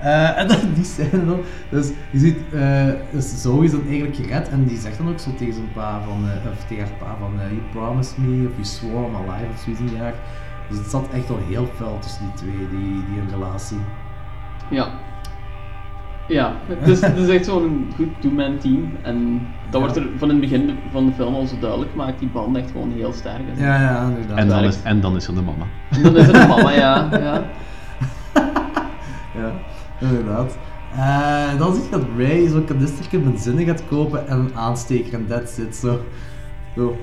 Eh, 0.00 0.38
en 0.38 0.48
dan 0.48 0.58
die 0.74 0.84
scène 0.84 1.24
dan, 1.24 1.40
dus 1.70 1.88
je 2.10 2.18
ziet, 2.18 2.36
eh 2.52 2.86
dus 3.10 3.42
Zoe 3.42 3.64
is 3.64 3.70
dan 3.70 3.86
eigenlijk 3.86 4.16
gered 4.16 4.48
en 4.48 4.64
die 4.64 4.78
zegt 4.78 4.98
dan 4.98 5.08
ook 5.08 5.18
zo 5.18 5.34
tegen 5.34 5.54
zijn 5.54 5.72
pa 5.72 6.00
van, 6.00 6.28
eh, 6.28 6.50
of 6.50 6.64
tegen 6.68 6.84
haar 6.84 6.92
pa 6.98 7.16
van, 7.18 7.40
eh, 7.40 7.50
you 7.50 7.60
promised 7.72 8.18
me, 8.18 8.48
of 8.48 8.52
you 8.52 8.64
swore 8.64 9.04
on 9.04 9.10
my 9.10 9.18
life, 9.18 9.46
of 9.52 9.60
zoiets 9.60 9.80
in 9.80 9.86
die. 9.86 9.98
Dus 10.68 10.78
het 10.78 10.90
zat 10.90 11.08
echt 11.14 11.30
al 11.30 11.38
heel 11.48 11.66
fel 11.76 11.98
tussen 11.98 12.22
die 12.22 12.32
twee, 12.34 12.68
die, 12.70 13.04
die 13.04 13.30
relatie. 13.30 13.78
Ja. 14.70 14.88
Ja, 16.28 16.52
het 16.66 16.88
is, 16.88 17.00
het 17.00 17.16
is 17.16 17.28
echt 17.28 17.44
zo'n 17.44 17.92
goed 17.96 18.08
two-man 18.20 18.58
team. 18.58 18.92
En 19.02 19.46
dat 19.70 19.80
wordt 19.80 19.96
er 19.96 20.06
van 20.18 20.30
in 20.30 20.40
het 20.40 20.50
begin 20.50 20.78
van 20.92 21.06
de 21.06 21.12
film 21.12 21.34
al 21.34 21.46
zo 21.46 21.54
duidelijk 21.60 21.90
gemaakt. 21.90 22.18
Die 22.18 22.28
band 22.28 22.56
echt 22.56 22.70
gewoon 22.70 22.92
heel 22.92 23.12
sterk. 23.12 23.40
is. 23.54 23.58
Ja, 23.60 23.80
ja, 23.80 24.02
inderdaad. 24.08 24.38
En 24.38 24.48
dan, 24.48 24.64
is, 24.64 24.76
en 24.82 25.00
dan 25.00 25.16
is 25.16 25.26
er 25.26 25.34
de 25.34 25.42
mama. 25.42 25.64
En 25.90 26.02
dan 26.02 26.16
is 26.16 26.26
het 26.26 26.34
de 26.34 26.46
mama, 26.48 26.70
ja. 26.70 27.08
ja. 27.12 27.42
Ja, 29.38 29.52
inderdaad. 30.00 30.56
Eh, 30.96 31.58
dan 31.58 31.74
zie 31.74 31.82
je 31.82 31.90
dat 31.90 32.02
Ray 32.18 32.48
zo'n 32.48 32.64
kanistertje 32.64 33.18
benzine 33.18 33.64
gaat 33.64 33.82
kopen 33.88 34.28
en 34.28 34.38
een 34.38 34.50
aansteker 34.56 35.14
en 35.14 35.26
that's 35.26 35.58
it. 35.58 35.76
Zo. 35.76 36.00
zo. 36.76 36.96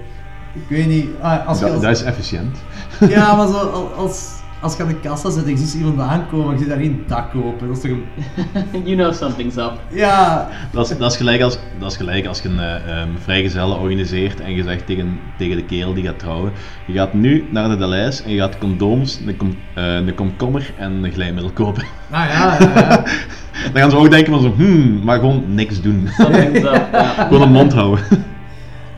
Ik 0.53 0.61
weet 0.69 0.87
niet, 0.87 1.07
ah, 1.21 1.47
als 1.47 1.59
je 1.59 1.65
Dat, 1.65 1.73
als, 1.73 1.83
dat 1.83 1.91
is 1.91 2.01
efficiënt. 2.03 2.57
Ja, 2.99 3.35
maar 3.35 3.47
zo, 3.47 3.53
al- 3.53 3.91
als, 3.93 4.41
als 4.63 4.75
je 4.77 4.83
aan 4.83 4.87
de 4.87 4.99
kassa 4.99 5.29
zit 5.29 5.43
en 5.43 5.49
je 5.49 5.57
ziet 5.57 5.73
iemand 5.73 5.99
aankomen, 5.99 6.53
je 6.53 6.59
ziet 6.59 6.67
daar 6.67 6.77
geen 6.77 7.03
dak 7.07 7.35
open. 7.35 7.67
Dat 7.67 7.77
is 7.77 7.81
toch 7.81 7.91
een... 7.91 8.05
You 8.89 8.95
know 8.95 9.13
something's 9.13 9.55
up. 9.55 9.71
Ja, 9.89 10.49
Dat 10.71 10.89
is, 10.89 10.97
dat 10.97 11.11
is, 11.11 11.17
gelijk, 11.17 11.41
als, 11.41 11.57
dat 11.79 11.91
is 11.91 11.97
gelijk 11.97 12.25
als 12.25 12.41
je 12.41 12.49
een 12.49 12.59
eh, 12.59 12.99
ehm, 12.99 13.09
vrijgezelle 13.23 13.75
organiseert 13.75 14.39
en 14.39 14.55
je 14.55 14.63
zegt 14.63 14.85
tegen, 14.85 15.19
tegen 15.37 15.55
de 15.55 15.65
kerel 15.65 15.93
die 15.93 16.03
gaat 16.03 16.19
trouwen, 16.19 16.51
je 16.87 16.93
gaat 16.93 17.13
nu 17.13 17.45
naar 17.49 17.69
de 17.69 17.77
Delijs 17.77 18.23
en 18.23 18.31
je 18.31 18.39
gaat 18.39 18.57
condooms, 18.57 19.19
een, 19.25 19.37
kom, 19.37 19.55
eh, 19.75 19.95
een 19.95 20.15
komkommer 20.15 20.73
en 20.77 21.03
een 21.03 21.11
glijmiddel 21.11 21.51
kopen. 21.51 21.83
nou 22.11 22.27
ja, 22.27 22.57
ja, 22.59 22.71
ja. 22.75 23.03
Dan 23.73 23.81
gaan 23.81 23.89
ze 23.89 23.97
ook 23.97 24.11
denken 24.11 24.33
van 24.33 24.41
zo, 24.41 24.53
hmm, 24.55 25.03
maar 25.03 25.19
gewoon 25.19 25.43
niks 25.47 25.81
doen. 25.81 26.07
Something's 26.17 26.57
up, 26.57 26.87
ja. 26.91 27.03
gewoon 27.27 27.41
een 27.41 27.51
mond 27.51 27.73
houden. 27.73 28.03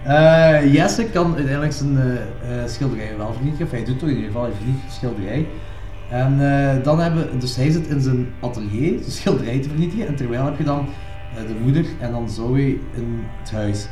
Eh, 0.05 0.73
Jesse 0.73 1.03
kan 1.05 1.33
uiteindelijk 1.35 1.73
zijn 1.73 1.97
eh, 1.97 2.13
eh, 2.13 2.69
schilderij 2.69 3.17
wel 3.17 3.33
vernietigen. 3.33 3.65
Of 3.65 3.71
hij 3.71 3.85
doet 3.85 3.99
toch 3.99 4.09
in 4.09 4.15
ieder 4.15 4.31
geval, 4.31 4.43
hij 4.43 4.53
vernietigt 4.53 4.85
de 4.85 4.93
schilderij. 4.93 5.47
En 6.09 6.33
eh, 6.39 6.83
dan 6.83 6.99
hebben, 6.99 7.39
dus 7.39 7.55
hij 7.55 7.71
zit 7.71 7.87
in 7.87 8.01
zijn 8.01 8.27
atelier 8.39 8.97
de 8.97 9.11
schilderij 9.11 9.59
te 9.59 9.69
vernietigen. 9.69 10.07
En 10.07 10.15
terwijl 10.15 10.45
heb 10.45 10.57
je 10.57 10.63
dan 10.63 10.87
eh, 11.35 11.47
de 11.47 11.55
moeder 11.63 11.85
en 11.99 12.11
dan 12.11 12.29
Zoe 12.29 12.67
in 12.69 13.23
het 13.39 13.51
huis. 13.51 13.87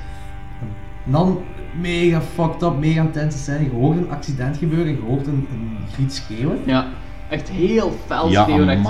En 0.61 1.11
dan 1.11 1.41
mega 1.79 2.21
fucked 2.21 2.61
up, 2.63 2.77
mega 2.79 3.01
intense 3.01 3.37
scène. 3.37 3.63
Je 3.63 3.69
hoort 3.69 3.97
een 3.97 4.09
accident 4.09 4.57
gebeuren 4.57 4.87
en 4.87 4.93
je 4.93 5.07
hoort 5.07 5.27
een, 5.27 5.47
een 5.51 5.77
griet 5.93 6.13
schreeuwen. 6.13 6.57
Ja, 6.65 6.87
echt 7.29 7.49
heel 7.49 7.93
fel 8.05 8.29
Ja, 8.29 8.43
schreeuwen. 8.43 8.81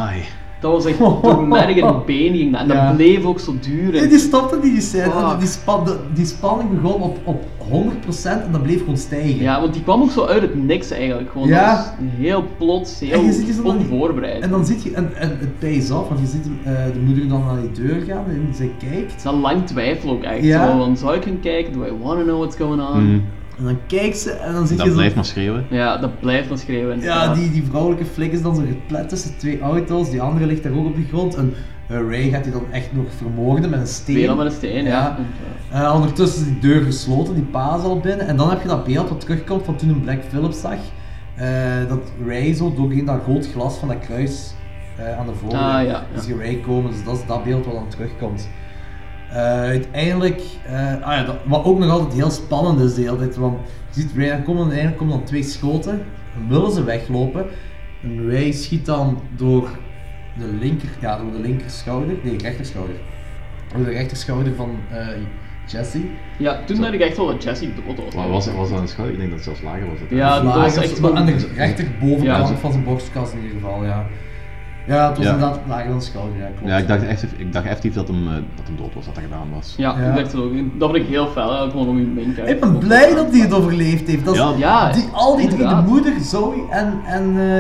Dat 0.64 0.72
was 0.72 0.85
echt 0.85 0.98
door 0.98 1.48
merg 1.48 1.76
in 1.76 1.85
het 1.85 2.06
been 2.06 2.35
ging 2.35 2.52
dat. 2.52 2.61
En 2.61 2.68
dat 2.68 2.95
bleef 2.95 3.26
ook 3.26 3.40
zo 3.40 3.53
duren. 3.61 3.91
Nee, 4.02 4.07
die 4.07 4.19
stopte 4.19 4.60
die 4.60 4.81
scène. 4.81 5.35
Die, 5.40 5.48
span, 5.48 5.85
de- 5.85 5.98
die 6.14 6.26
spanning 6.26 6.81
begon 6.81 7.02
op, 7.02 7.18
op 7.23 7.41
100% 7.72 8.44
en 8.45 8.52
dat 8.52 8.64
bleef 8.64 8.80
gewoon 8.80 8.98
stijgen. 8.98 9.41
Ja, 9.41 9.61
want 9.61 9.73
die 9.73 9.84
kwam 9.84 10.02
ook 10.02 10.11
zo 10.11 10.26
uit 10.26 10.41
het 10.41 10.64
niks 10.65 10.91
eigenlijk. 10.91 11.30
Gewoon, 11.31 11.48
Ja. 11.48 11.95
heel 12.18 12.44
plots, 12.57 13.02
En 13.02 13.07
heel 13.07 13.22
je 13.22 13.31
ziet 13.31 13.48
je 13.48 13.53
zo 13.53 13.64
dan 13.64 13.77
die- 13.77 13.90
onvoorbereid. 13.91 14.41
En 14.44 14.49
dan 14.49 14.65
zit 14.65 14.84
je, 14.84 14.91
en, 14.94 15.10
en 15.15 15.30
het 15.40 15.60
pays 15.60 15.91
off, 15.91 16.07
want 16.07 16.19
je 16.19 16.27
ziet 16.27 16.45
eh, 16.64 16.73
de 16.94 16.99
moeder 17.06 17.27
dan 17.27 17.44
naar 17.45 17.61
die 17.61 17.85
deur 17.85 18.02
gaan 18.07 18.23
en 18.27 18.48
zij 18.56 18.72
kijkt. 18.90 19.23
Dat 19.23 19.34
lang 19.34 19.65
twijfel 19.68 20.10
ook 20.10 20.23
echt. 20.23 20.44
Ja. 20.44 20.68
Zo, 20.72 20.77
van, 20.77 20.98
zou 20.98 21.15
ik 21.15 21.23
gaan 21.23 21.40
kijken? 21.41 21.73
Do 21.73 21.80
I 21.85 21.91
want 22.03 22.19
to 22.19 22.23
know 22.26 22.38
what's 22.38 22.56
going 22.56 22.81
on? 22.81 23.06
Mhm. 23.07 23.19
En 23.57 23.63
dan 23.63 23.77
kijkt 23.88 24.17
ze 24.17 24.31
en 24.31 24.53
dan 24.53 24.67
zit 24.67 24.77
je 24.77 24.84
Dat 24.84 24.88
zo... 24.88 24.93
blijft 24.97 25.15
maar 25.15 25.25
schreeuwen. 25.25 25.65
Ja, 25.69 25.97
dat 25.97 26.19
blijft 26.19 26.49
maar 26.49 26.57
schreeuwen. 26.57 27.01
Ja, 27.01 27.34
die, 27.34 27.51
die 27.51 27.63
vrouwelijke 27.63 28.05
flik 28.05 28.31
is 28.31 28.41
dan 28.41 28.55
zo 28.55 28.61
geplet 28.67 29.09
tussen 29.09 29.38
twee 29.38 29.59
auto's, 29.61 30.09
die 30.09 30.21
andere 30.21 30.45
ligt 30.45 30.63
daar 30.63 30.73
ook 30.73 30.85
op 30.85 30.95
de 30.95 31.03
grond. 31.09 31.35
En 31.35 31.53
eh, 31.88 31.97
Ray 32.09 32.30
gaat 32.30 32.43
die 32.43 32.51
dan 32.53 32.65
echt 32.71 32.93
nog 32.93 33.05
vermoorden 33.17 33.69
met 33.69 33.80
een 33.80 33.88
steen. 33.88 34.15
Weer 34.15 34.30
al 34.30 34.35
met 34.35 34.45
een 34.45 34.51
steen, 34.51 34.85
ja. 34.85 35.17
Eh, 35.71 35.91
ondertussen 35.95 36.41
is 36.41 36.47
die 36.47 36.59
deur 36.59 36.81
gesloten, 36.81 37.34
die 37.34 37.43
pa 37.43 37.75
is 37.77 37.84
al 37.84 37.99
binnen. 37.99 38.27
En 38.27 38.38
dan 38.38 38.49
heb 38.49 38.61
je 38.61 38.67
dat 38.67 38.84
beeld 38.84 39.09
wat 39.09 39.19
terugkomt 39.19 39.65
van 39.65 39.75
toen 39.75 39.89
een 39.89 40.01
Black 40.01 40.19
Phillip 40.30 40.51
zag. 40.51 40.77
eh, 41.35 41.47
dat 41.89 42.01
Ray 42.25 42.53
zo 42.53 42.73
doorheen 42.75 43.05
dat 43.05 43.21
groot 43.23 43.47
glas 43.51 43.77
van 43.77 43.88
dat 43.88 43.99
kruis 43.99 44.53
eh, 44.97 45.19
aan 45.19 45.25
de 45.25 45.34
voordeur 45.34 45.59
Ah, 45.59 45.65
ja, 45.73 45.81
ja. 45.84 46.03
is 46.15 46.25
je 46.25 46.38
Ray 46.38 46.55
komen. 46.55 46.91
Dus 46.91 47.03
dat 47.03 47.15
is 47.17 47.25
dat 47.27 47.43
beeld 47.43 47.65
wat 47.65 47.73
dan 47.73 47.88
terugkomt. 47.88 48.47
Eh, 49.34 49.39
uiteindelijk, 49.61 50.41
eh, 50.65 51.01
ah 51.01 51.15
ja, 51.15 51.23
dat, 51.23 51.35
wat 51.45 51.64
ook 51.65 51.80
nog 51.80 51.89
altijd 51.89 52.14
heel 52.14 52.30
spannend 52.30 52.80
is 52.80 52.93
de 52.93 53.01
hele 53.01 53.18
tijd, 53.18 53.35
want 53.35 53.57
je 53.91 54.01
ziet 54.01 54.11
Ray 54.15 54.31
aankomen 54.31 54.61
en 54.61 54.68
uiteindelijk 54.68 54.97
komen 54.97 55.18
dan 55.18 55.23
twee 55.26 55.43
schoten, 55.43 56.01
dan 56.34 56.47
willen 56.49 56.72
ze 56.72 56.84
weglopen. 56.84 57.45
En 58.03 58.30
Ray 58.31 58.51
schiet 58.51 58.85
dan 58.85 59.22
door 59.35 59.69
de 60.38 60.45
linker, 60.60 60.89
ja, 61.01 61.18
door 61.18 61.31
de 61.31 61.39
linker 61.39 61.69
schouder, 61.69 62.15
nee, 62.23 62.38
rechterschouder. 62.38 62.95
Door 63.76 63.84
de 63.85 63.91
rechterschouder 63.91 64.53
van 64.55 64.69
eh, 64.91 65.07
Jesse. 65.68 65.99
Ja, 66.39 66.60
toen 66.65 66.81
dacht 66.81 66.93
ik 66.93 66.99
echt 66.99 67.18
wel 67.18 67.26
dat 67.27 67.43
Jesse 67.43 67.69
dood 67.88 67.97
was. 68.03 68.14
Wat 68.15 68.27
was, 68.30 68.47
was 68.53 68.69
dat 68.69 68.80
een 68.80 68.88
schouder? 68.88 69.14
Ik 69.15 69.19
denk 69.19 69.31
dat 69.31 69.45
het 69.45 69.47
zelfs 69.57 69.61
lager 69.73 69.89
was. 69.89 69.99
Het 69.99 70.10
Ja, 70.10 70.35
dat 70.35 70.43
was 70.43 70.55
Lager, 70.55 70.81
echt 70.84 70.99
maar 71.01 71.11
wel- 71.14 71.19
aan 71.19 71.26
de 71.26 71.47
rechterbovenkant 71.55 72.49
Ja. 72.49 72.55
van 72.55 72.72
zijn 72.72 72.84
borstkas 72.84 73.31
in 73.31 73.38
ieder 73.38 73.51
geval, 73.60 73.84
ja. 73.85 74.05
Ja, 74.88 75.07
het 75.07 75.18
was 75.18 75.26
Ja. 75.26 75.34
inderdaad 75.34 75.60
lager 75.68 75.89
dan 75.89 76.01
schouder, 76.01 76.38
ja, 76.38 76.45
klopt. 76.57 76.72
Ja, 76.72 76.77
ik 76.77 76.88
dacht, 76.88 77.03
echt, 77.03 77.23
ik 77.38 77.53
dacht 77.53 77.65
effectief 77.65 77.93
dat 77.93 78.07
hem, 78.07 78.27
eh, 78.27 78.34
dat 78.34 78.65
hem 78.65 78.76
dood 78.77 78.93
was, 78.93 79.05
dat 79.05 79.15
dat 79.15 79.23
gedaan 79.23 79.47
was. 79.55 79.73
Ja, 79.77 79.95
Ja. 79.99 80.10
ik 80.10 80.15
dacht 80.15 80.31
het 80.31 80.41
ook. 80.41 80.53
Dat 80.80 80.89
vond 80.89 80.95
ik 80.95 81.07
heel 81.07 81.27
fel, 81.27 81.69
gewoon 81.69 81.88
om 81.88 82.14
character. 82.15 82.47
Ik 82.47 82.60
ben 82.60 82.77
blij 82.77 83.15
dat 83.15 83.31
hij 83.31 83.39
het 83.39 83.53
overleefd 83.53 84.07
heeft. 84.07 84.26
Dat 84.26 84.34
is, 84.34 84.39
Ja. 84.39 84.53
Ja, 84.57 84.91
die, 84.91 85.05
al 85.11 85.35
die 85.38 85.47
drie, 85.47 85.68
de 85.68 85.81
moeder, 85.88 86.14
Zoe 86.22 86.53
en, 86.69 86.93
en 87.05 87.34
eh, 87.38 87.60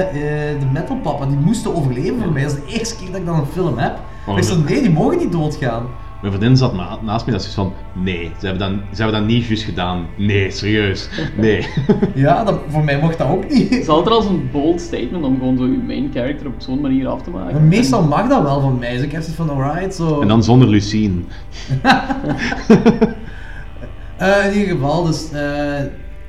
eh, 0.51 0.59
de 0.59 0.65
metalpapa, 0.73 1.25
die 1.25 1.37
moesten 1.37 1.75
overleven 1.75 2.19
voor 2.21 2.31
mij. 2.31 2.43
Dat 2.43 2.51
is 2.51 2.59
de 2.65 2.77
eerste 2.79 2.95
keer 2.95 3.07
dat 3.11 3.19
ik 3.19 3.25
dan 3.25 3.39
een 3.39 3.45
film 3.45 3.77
heb. 3.77 3.99
Maar 4.27 4.37
ik 4.37 4.43
zei, 4.43 4.63
nee, 4.67 4.81
die 4.81 4.91
mogen 4.91 5.17
niet 5.17 5.31
doodgaan. 5.31 5.83
Mijn 6.23 6.35
vriendin 6.35 6.57
zat 6.57 6.73
na- 6.73 6.97
naast 7.01 7.25
me 7.25 7.31
dat 7.31 7.43
ze 7.43 7.51
van, 7.51 7.73
nee, 7.93 8.31
ze 8.39 8.45
hebben, 8.45 8.69
dat, 8.71 8.79
ze 8.95 9.01
hebben 9.01 9.19
dat 9.21 9.29
niet 9.29 9.45
juist 9.45 9.63
gedaan. 9.63 10.05
Nee, 10.17 10.51
serieus, 10.51 11.09
nee. 11.37 11.67
Ja, 12.15 12.43
dat, 12.43 12.59
voor 12.69 12.83
mij 12.83 12.99
mocht 12.99 13.17
dat 13.17 13.27
ook 13.27 13.49
niet. 13.49 13.69
Het 13.69 13.79
is 13.79 13.87
altijd 13.87 14.15
al 14.15 14.21
zo'n 14.21 14.49
bold 14.51 14.81
statement 14.81 15.23
om 15.23 15.37
gewoon 15.37 15.57
zo 15.57 15.65
je 15.65 15.81
main 15.87 16.09
character 16.13 16.47
op 16.47 16.53
zo'n 16.57 16.81
manier 16.81 17.07
af 17.07 17.21
te 17.21 17.29
maken. 17.29 17.53
Maar 17.53 17.61
meestal 17.61 18.03
mag 18.03 18.27
dat 18.27 18.41
wel 18.43 18.61
van 18.61 18.79
mij, 18.79 18.93
dus 18.93 19.01
ik 19.01 19.11
heb 19.11 19.21
zoiets 19.21 19.41
van, 19.41 19.49
alright, 19.49 19.95
zo... 19.95 20.21
En 20.21 20.27
dan 20.27 20.43
zonder 20.43 20.67
Lucine. 20.69 21.21
Eh, 24.17 24.45
in 24.45 24.59
ieder 24.59 24.75
geval, 24.75 25.03
dus 25.03 25.31
eh, 25.31 25.41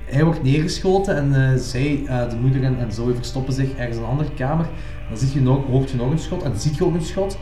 hij 0.05 0.25
wordt 0.25 0.43
neergeschoten 0.43 1.17
en 1.17 1.51
eh, 1.53 1.59
zij, 1.59 2.03
eh, 2.07 2.29
de 2.31 2.37
moeder 2.37 2.63
en, 2.63 2.79
en 2.79 2.93
Zoe 2.93 3.15
verstoppen 3.15 3.53
zich 3.55 3.75
ergens 3.77 3.97
in 3.97 4.03
een 4.03 4.09
andere 4.09 4.31
kamer. 4.37 4.67
Dan 5.09 5.19
ziet 5.19 5.33
je 5.33 5.41
nog, 5.41 5.67
hoort 5.67 5.91
je 5.91 5.97
nog 5.97 6.11
een 6.11 6.19
schot 6.19 6.43
en 6.43 6.51
dan 6.51 6.61
ziet 6.61 6.77
je 6.77 6.85
ook 6.85 6.95
een 6.95 7.03
schot. 7.03 7.39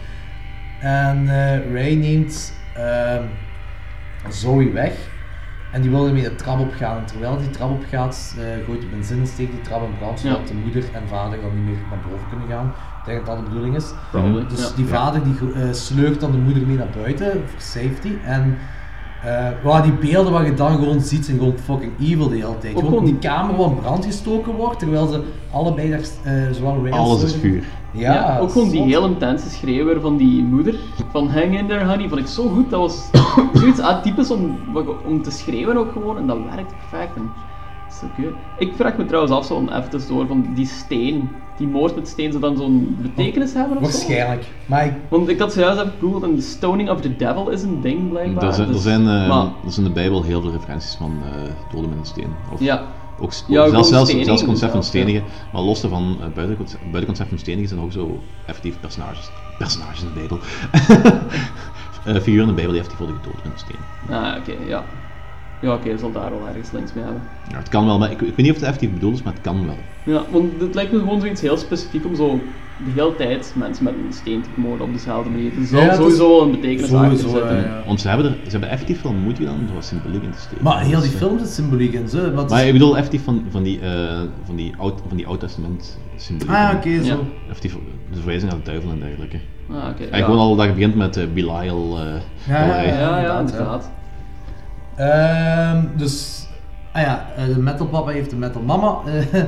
En 0.82 1.28
eh, 1.28 1.72
Ray 1.72 1.94
neemt 1.94 2.52
ehm, 2.74 3.22
Zoe 4.28 4.72
weg 4.72 4.92
en 5.72 5.80
die 5.80 5.90
wil 5.90 6.06
ermee 6.06 6.22
de 6.22 6.34
trap 6.34 6.58
op 6.60 6.72
gaan. 6.74 6.98
En 6.98 7.04
terwijl 7.04 7.38
die 7.38 7.50
trap 7.50 7.70
op 7.70 7.84
gaat, 7.90 8.34
eh, 8.38 8.64
gooit 8.66 8.80
de 8.80 8.86
benzine, 8.86 9.26
steekt 9.26 9.50
die 9.52 9.60
trap 9.60 9.82
in 9.82 9.96
brand, 9.98 10.20
zodat 10.20 10.38
Ja. 10.40 10.46
de 10.46 10.54
moeder 10.54 10.84
en 10.92 11.02
vader 11.08 11.40
dan 11.40 11.54
niet 11.54 11.64
meer 11.64 11.78
naar 11.90 11.98
boven 12.10 12.28
kunnen 12.28 12.48
gaan. 12.48 12.66
Ik 12.98 13.04
denk 13.04 13.18
dat 13.18 13.26
dat 13.26 13.36
de 13.44 13.50
bedoeling 13.50 13.76
is. 13.76 13.92
Probably, 14.10 14.46
Dus 14.48 14.68
ja. 14.68 14.76
die 14.76 14.86
vader 14.86 15.24
die 15.24 15.52
eh, 15.54 15.72
sleurt 15.72 16.20
dan 16.20 16.32
de 16.32 16.38
moeder 16.38 16.66
mee 16.66 16.76
naar 16.76 16.94
buiten 17.02 17.30
voor 17.32 17.60
safety. 17.60 18.12
En 18.24 18.58
eh, 19.24 19.48
waar 19.62 19.82
die 19.82 19.92
beelden 19.92 20.32
wat 20.32 20.46
je 20.46 20.54
dan 20.54 20.72
gewoon 20.72 21.00
ziet 21.00 21.24
zijn 21.24 21.38
gewoon 21.38 21.58
fucking 21.58 21.92
evil 22.00 22.28
de 22.28 22.34
hele 22.34 22.58
tijd. 22.58 22.74
Ook 22.74 22.84
Gewoon 22.84 23.04
die 23.04 23.18
kamer 23.18 23.56
waar 23.56 23.70
brand 23.70 24.04
gestoken 24.04 24.54
wordt, 24.54 24.78
terwijl 24.78 25.06
ze 25.06 25.22
allebei 25.52 25.90
daar, 25.90 26.00
eh 26.24 26.48
als 26.48 26.90
Alles 26.90 27.22
is 27.22 27.34
vuur. 27.34 27.64
Ja, 27.92 28.14
Ja, 28.14 28.38
ook 28.38 28.50
gewoon 28.52 28.70
die 28.70 28.82
heel 28.82 29.06
intense 29.06 29.50
schreeuw 29.50 29.84
weer 29.84 30.00
van 30.00 30.16
die 30.16 30.42
moeder. 30.42 30.74
Van 31.10 31.28
hang 31.28 31.58
in 31.58 31.66
there 31.66 31.84
honey, 31.84 32.08
vond 32.08 32.20
ik 32.20 32.26
zo 32.26 32.48
goed. 32.48 32.70
Dat 32.70 32.80
was 32.80 33.10
zoiets 33.60 33.80
atypisch 33.80 34.30
om, 34.30 34.58
om 35.06 35.22
te 35.22 35.30
schreeuwen 35.30 35.76
ook 35.76 35.92
gewoon. 35.92 36.16
En 36.16 36.26
dat 36.26 36.38
werkt 36.54 36.74
perfect. 36.88 37.16
En 37.16 37.30
zo 38.00 38.06
good. 38.16 38.34
Ik 38.58 38.72
vraag 38.76 38.96
me 38.96 39.04
trouwens 39.04 39.32
af, 39.32 39.44
zo 39.44 39.54
om 39.54 39.68
even 39.68 40.08
door, 40.08 40.26
van 40.26 40.46
die 40.54 40.66
steen. 40.66 41.28
Die 41.62 41.70
moord 41.70 41.94
met 41.94 42.08
steen, 42.08 42.30
zou 42.30 42.42
dan 42.42 42.56
zo'n 42.56 42.96
betekenis 43.02 43.52
hebben 43.52 43.76
of 43.78 43.90
zo? 43.90 43.90
Waarschijnlijk. 43.98 44.46
Maar 44.66 44.86
ik, 44.86 44.92
Want 45.08 45.28
ik 45.28 45.38
had 45.38 45.52
zojuist 45.52 45.80
even 45.80 45.92
gegoogeld 45.98 46.22
en 46.22 46.34
de 46.34 46.40
stoning 46.40 46.90
of 46.90 47.00
the 47.00 47.16
devil 47.16 47.48
is 47.48 47.62
een 47.62 47.80
ding 47.80 48.08
blijkbaar. 48.10 48.44
Er 48.44 48.52
zijn, 48.54 48.66
er, 48.66 48.72
dus- 48.72 48.82
zijn, 48.82 49.00
eh, 49.00 49.28
maar- 49.28 49.44
er 49.64 49.72
zijn 49.72 49.86
in 49.86 49.92
de 49.92 50.00
Bijbel 50.00 50.22
heel 50.22 50.40
veel 50.40 50.50
referenties 50.50 50.94
van 50.94 51.12
eh 51.24 51.50
doden 51.72 51.88
met 51.90 51.98
een 51.98 52.04
steen. 52.06 52.30
Of 52.52 52.60
Ja. 52.60 52.82
Ook, 53.20 53.32
Ja, 53.46 53.68
zelfs, 53.68 53.88
zelfs, 53.88 54.10
zelfs 54.10 54.44
concept 54.44 54.70
van 54.70 54.80
ja. 54.80 54.86
stenigen, 54.86 55.22
maar 55.52 55.62
los 55.62 55.80
daarvan, 55.80 56.16
uh, 56.20 56.26
buiten, 56.34 56.56
concept- 56.56 56.82
buiten 56.82 57.04
concept 57.06 57.28
van 57.28 57.38
stenigen 57.38 57.68
zijn 57.68 57.80
ook 57.80 57.92
zo 57.92 58.18
effectief 58.46 58.80
personages. 58.80 59.30
Personages 59.58 60.02
in 60.02 60.08
de 60.14 60.18
Bijbel. 60.18 60.38
Eh, 62.04 62.14
figuren 62.14 62.40
in 62.42 62.46
de 62.48 62.52
Bijbel 62.54 62.72
die 62.72 62.80
effectief 62.82 62.98
worden 62.98 63.16
gedood 63.22 63.42
met 63.44 63.52
een 63.52 63.58
steen. 63.58 63.80
Ah, 64.16 64.36
oké, 64.38 64.52
ja. 64.68 64.84
Ja, 65.62 65.74
oké, 65.74 65.98
zal 65.98 66.12
daar 66.12 66.30
wel 66.30 66.48
ergens 66.48 66.70
links 66.72 66.92
mee 66.92 67.04
hebben. 67.04 67.22
Ja, 67.50 67.56
het 67.58 67.68
kan 67.68 67.86
wel, 67.86 67.98
maar 67.98 68.10
ik, 68.10 68.20
ik 68.20 68.26
weet 68.26 68.36
niet 68.36 68.50
of 68.50 68.54
het 68.56 68.64
effectief 68.64 68.92
bedoeld 68.92 69.14
is, 69.14 69.22
maar 69.22 69.32
het 69.32 69.42
kan 69.42 69.66
wel. 69.66 69.76
Ja, 70.14 70.22
want 70.30 70.52
het 70.60 70.74
lijkt 70.74 70.92
me 70.92 70.98
gewoon 70.98 71.20
zoiets 71.20 71.40
heel 71.40 71.56
specifiek 71.56 72.04
om 72.06 72.14
zo 72.16 72.40
de 72.84 72.90
hele 73.00 73.14
tijd 73.16 73.52
mensen 73.56 73.84
met 73.84 73.94
een 73.94 74.12
steen 74.12 74.42
te 74.42 74.48
vermoorden 74.52 74.86
op 74.86 74.92
dezelfde 74.92 75.30
manier. 75.30 75.52
Er 75.60 75.66
zal 75.66 75.80
Ja, 75.80 75.90
is- 75.90 75.96
sowieso 75.96 76.28
wel 76.28 76.42
een 76.42 76.50
betekenis 76.50 76.92
achter 76.92 77.18
sowieso, 77.18 77.28
zitten. 77.38 77.56
ja, 77.56 77.62
ja. 77.62 77.82
Want 77.86 78.00
ze 78.00 78.08
hebben, 78.08 78.26
er, 78.26 78.36
ze 78.44 78.50
hebben 78.50 78.68
effectief 78.68 79.02
wel 79.02 79.12
moeite 79.12 79.40
gedaan 79.40 79.58
om 79.60 79.66
er 79.68 79.74
wat 79.74 79.84
symboliek 79.84 80.22
in 80.22 80.30
te 80.30 80.38
steken. 80.38 80.64
maar 80.64 80.80
heel 80.80 80.88
die 81.00 81.10
Dus, 81.10 81.12
eh, 81.20 81.26
film 81.26 81.38
zit 81.38 81.48
symboliek 81.48 81.92
in, 81.92 82.08
zo. 82.08 82.30
Wat 82.32 82.50
Maar 82.50 82.66
ik 82.66 82.72
bedoel 82.72 82.96
effectief 82.96 83.24
van, 83.24 83.44
van 83.50 83.62
die, 83.62 83.80
eh 83.80 84.20
van 84.44 84.56
die, 84.56 84.74
oud, 84.78 85.00
van 85.08 85.16
die 85.16 85.26
Oud-Testament 85.26 85.98
symboliek. 86.16 86.54
Ah, 86.54 86.70
oké, 86.76 87.02
zo. 87.02 87.04
Ja. 87.04 87.16
Effectief 87.48 87.72
de 88.10 88.16
verwijzing 88.18 88.50
naar 88.50 88.60
de 88.64 88.70
duivel 88.70 88.90
en 88.90 88.98
dergelijke. 89.00 89.38
Ah, 89.70 89.76
oké. 89.90 90.04
En 90.04 90.18
ja. 90.18 90.24
gewoon 90.24 90.40
al 90.40 90.56
dat 90.56 90.66
je 90.66 90.72
begint 90.72 90.94
met 90.94 91.16
uh, 91.16 91.24
Belial. 91.34 91.98
eh 91.98 92.04
Ja. 92.48 92.82
Ja, 92.82 93.20
ja, 93.20 93.38
inderdaad, 93.40 93.90
Ehm, 94.96 95.82
dus, 95.96 96.46
ah 96.92 97.02
ja, 97.02 97.26
eh, 97.36 97.44
de 97.54 97.58
metal 97.60 97.86
papa 97.86 98.10
heeft 98.10 98.30
de 98.30 98.36
metal 98.36 98.62
mama 98.62 98.98
eh, 99.06 99.42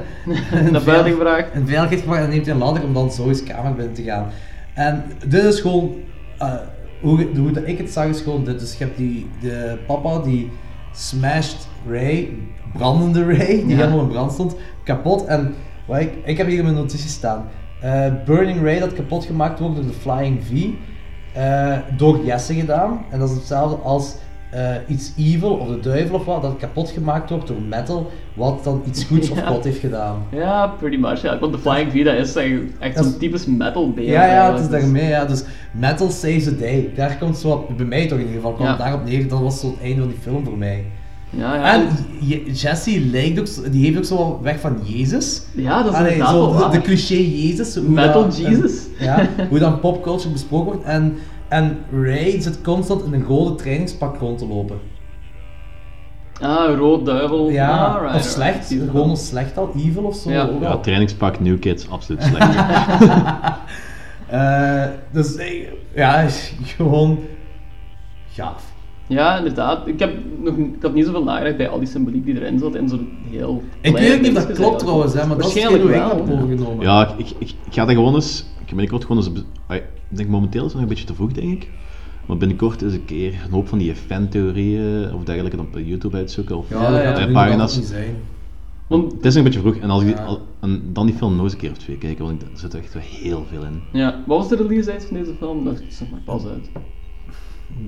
Naar 0.72 0.82
buiten 0.82 1.12
gebracht. 1.12 1.46
in 1.54 1.66
veiligheid 1.66 2.00
gebracht 2.00 2.22
en 2.22 2.28
neemt 2.28 2.44
hij 2.46 2.54
een 2.54 2.60
ladder 2.60 2.84
om 2.84 2.94
dan 2.94 3.10
Zoe's 3.10 3.42
kamer 3.42 3.74
binnen 3.74 3.94
te 3.94 4.02
gaan. 4.02 4.26
En 4.74 5.04
dit 5.26 5.42
is 5.44 5.60
gewoon 5.60 5.94
eh, 6.38 6.54
hoe, 7.00 7.26
hoe 7.36 7.50
dat 7.50 7.62
ik 7.66 7.78
het 7.78 7.90
zag 7.90 8.06
is 8.06 8.20
gewoon 8.20 8.44
dit. 8.44 8.60
Dus 8.60 8.78
je 8.78 8.84
hebt 8.84 8.96
die, 8.96 9.26
de 9.40 9.78
papa 9.86 10.18
die 10.18 10.50
smashed 10.92 11.68
Ray, 11.88 12.28
brandende 12.72 13.24
Ray, 13.24 13.46
die 13.46 13.68
Ja. 13.68 13.76
helemaal 13.76 14.00
in 14.00 14.08
brand 14.08 14.32
stond, 14.32 14.56
kapot. 14.84 15.24
En 15.24 15.54
wat 15.86 16.00
ik, 16.00 16.12
ik 16.24 16.36
heb 16.38 16.46
hier 16.46 16.58
in 16.58 16.62
mijn 16.64 16.76
notities 16.76 17.12
staan. 17.12 17.44
Burning 18.24 18.62
Ray 18.62 18.78
dat 18.78 18.92
kapot 18.92 19.24
gemaakt 19.24 19.58
wordt 19.58 19.74
door 19.74 19.84
de 19.84 19.92
Flying 19.92 20.40
V. 20.44 20.66
door 21.96 22.24
Jesse 22.24 22.54
gedaan. 22.54 23.04
En 23.10 23.18
dat 23.18 23.30
is 23.30 23.34
hetzelfde 23.36 23.76
als 23.76 24.14
eh, 24.55 24.74
iets 24.86 25.12
evil 25.18 25.51
of 25.51 25.68
de 25.68 25.81
duivel 25.81 26.14
of 26.16 26.24
wat, 26.24 26.43
dat 26.43 26.56
kapot 26.59 26.90
gemaakt 26.90 27.31
wordt 27.31 27.47
door 27.47 27.62
metal, 27.68 28.10
wat 28.35 28.64
dan 28.64 28.82
iets 28.89 29.05
goeds 29.05 29.31
of 29.31 29.43
kwaad 29.43 29.64
heeft 29.64 29.78
gedaan. 29.78 30.16
Ja, 30.31 30.66
pretty 30.78 30.97
much. 30.97 31.22
Ja. 31.22 31.39
Want 31.39 31.52
de 31.52 31.59
Flying 31.59 31.93
V, 31.93 32.05
dat 32.05 32.14
is 32.14 32.35
echt, 32.78 32.97
zo'n 33.05 33.18
typisch 33.18 33.47
metal 33.47 33.90
beeld. 33.93 34.09
Ja, 34.09 34.26
ja, 34.26 34.52
het 34.52 34.60
is 34.60 34.68
daarmee, 34.68 35.09
ja. 35.09 35.24
Dus 35.24 35.44
metal 35.72 36.10
saves 36.10 36.44
the 36.44 36.56
day. 36.56 36.90
Daar 36.97 37.16
komt 37.18 37.36
zo 37.39 37.48
wat, 37.48 37.76
bij 37.76 37.86
mij 37.86 38.06
toch 38.06 38.18
in 38.18 38.24
ieder 38.26 38.35
geval, 38.40 38.52
kwam 38.52 38.66
Ja. 38.66 38.76
daarop 38.76 39.05
neer. 39.05 39.28
Dat 39.28 39.40
was 39.40 39.60
zo 39.60 39.66
het 39.66 39.81
einde 39.82 40.01
van 40.01 40.09
die 40.09 40.18
film 40.22 40.44
voor 40.44 40.59
mij. 40.59 40.85
Ja, 41.31 41.55
ja. 41.55 41.72
En 41.74 41.86
Je- 42.20 42.52
Jesse 42.52 43.01
lijkt 43.01 43.39
ook, 43.40 43.72
die 43.72 43.85
heeft 43.85 43.97
ook 43.97 44.05
zo 44.05 44.16
wat 44.16 44.39
weg 44.43 44.60
van 44.60 44.76
Jezus. 44.82 45.43
Ja, 45.55 45.82
dat 45.82 45.93
is 45.93 45.98
Allee, 45.98 46.16
zo 46.16 46.55
wel 46.55 46.70
de, 46.70 46.76
de 46.78 46.82
cliché 46.82 47.14
Jezus. 47.14 47.78
Metal 47.81 48.22
dat- 48.22 48.36
Jesus. 48.39 48.72
en- 48.98 49.05
ja, 49.05 49.28
hoe 49.48 49.59
dan 49.59 49.81
popculture 49.81 50.31
besproken 50.32 50.66
wordt. 50.72 50.85
En, 50.85 51.14
en 51.55 51.78
Ray 51.93 52.40
zit 52.40 52.60
constant 52.62 53.05
in 53.05 53.12
een 53.12 53.24
rode 53.24 53.55
trainingspak 53.55 54.18
rond 54.18 54.39
te 54.39 54.47
lopen. 54.47 54.78
Ah, 56.40 56.76
rood 56.78 57.06
duivel. 57.06 57.51
Ja, 57.51 57.70
Ah, 57.86 58.01
right, 58.01 58.14
of 58.16 58.22
slecht. 58.22 58.70
right. 58.70 58.90
Gewoon 58.90 59.10
als 59.10 59.26
slecht 59.26 59.59
al, 59.59 59.72
evil 59.76 60.02
of 60.02 60.14
zo. 60.16 60.31
Ja. 60.31 60.43
ook 60.43 60.62
Ja, 60.62 60.76
trainingspak 60.76 61.40
New 61.40 61.59
Kids, 61.60 61.90
absoluut 61.90 62.22
slecht. 62.31 62.55
Eh, 64.26 64.85
dus 65.10 65.36
eh, 65.36 65.68
ja, 65.94 66.26
gewoon 66.76 67.18
gaaf. 68.32 68.72
Ja, 69.06 69.36
inderdaad. 69.39 69.86
Ik, 69.86 69.98
heb 69.98 70.12
nog, 70.43 70.56
ik 70.56 70.82
had 70.82 70.94
niet 70.94 71.05
zoveel 71.05 71.24
nagedacht 71.24 71.56
bij 71.56 71.68
al 71.68 71.78
die 71.78 71.89
symboliek 71.89 72.24
die 72.24 72.35
erin 72.40 72.59
zat 72.59 72.74
en 72.74 72.89
zo 72.89 72.98
heel... 73.31 73.62
Ik 73.81 73.97
weet 73.97 74.14
ook 74.14 74.20
niet 74.20 74.36
of 74.36 74.47
dat 74.47 74.56
klopt 74.56 74.78
trouwens, 74.78 75.12
hè, 75.14 75.26
maar 75.26 75.36
dat 75.36 75.47
is 75.47 75.52
Waarschijnlijk 75.55 75.82
hetgeen 75.85 76.02
hoe 76.02 76.12
ik 76.12 76.26
wel, 76.26 76.26
heb 76.26 76.39
ja. 76.39 76.43
overgenomen. 76.43 76.85
Ja, 76.85 77.09
ik, 77.18 77.18
ik, 77.18 77.36
ik, 77.39 77.48
ik 77.66 77.72
ga 77.74 77.85
dat 77.85 77.94
gewoon 77.94 78.14
eens. 78.14 78.40
Ik 78.40 78.47
ben 78.66 78.66
binnenkort 78.66 79.02
gewoon 79.05 79.16
eens. 79.16 79.43
Ik 80.10 80.16
denk 80.16 80.28
momenteel 80.28 80.60
is 80.60 80.64
het 80.66 80.74
nog 80.74 80.82
een 80.82 80.89
beetje 80.89 81.05
te 81.05 81.14
vroeg, 81.14 81.32
denk 81.32 81.52
ik. 81.62 81.70
Maar 82.26 82.36
binnenkort 82.36 82.82
eens 82.82 82.93
een 82.93 83.05
keer 83.05 83.32
een 83.44 83.51
hoop 83.51 83.68
van 83.68 83.78
die 83.78 83.94
fan-theorieën 83.94 85.14
of 85.14 85.24
dergelijke 85.24 85.59
op 85.60 85.78
YouTube 85.85 86.16
uitzoeken. 86.16 86.56
Of 86.59 86.68
Ja, 86.70 86.93
er 86.98 86.98
inderdaad 87.09 87.32
pagina's. 87.32 87.76
niet 87.76 87.86
zijn. 87.86 88.14
Want, 88.86 89.12
Het 89.12 89.24
is 89.24 89.35
nog 89.35 89.44
een 89.44 89.51
beetje 89.52 89.60
vroeg. 89.60 89.76
En, 89.76 89.90
als 89.90 90.01
ik 90.02 90.06
die, 90.06 90.16
Ja. 90.16 90.24
al- 90.24 90.40
en 90.60 90.82
dan 90.93 91.06
die 91.06 91.14
film 91.14 91.35
nog 91.35 91.43
eens 91.44 91.52
een 91.52 91.59
keer 91.59 91.70
of 91.70 91.76
twee 91.78 91.98
kijken, 91.98 92.24
want 92.24 92.43
er 92.43 92.48
zit 92.55 92.74
echt 92.74 92.93
wel 92.94 93.02
heel 93.06 93.44
veel 93.51 93.62
in. 93.64 93.81
Ja, 93.93 94.22
wat 94.26 94.39
was 94.39 94.48
de 94.48 94.56
release 94.56 94.90
date 94.90 95.06
van 95.06 95.16
deze 95.16 95.35
film? 95.39 95.64
Dat 95.64 95.82
is 95.89 96.01
nog 96.01 96.10
maar 96.10 96.20
pas 96.24 96.44
uit. 96.47 96.70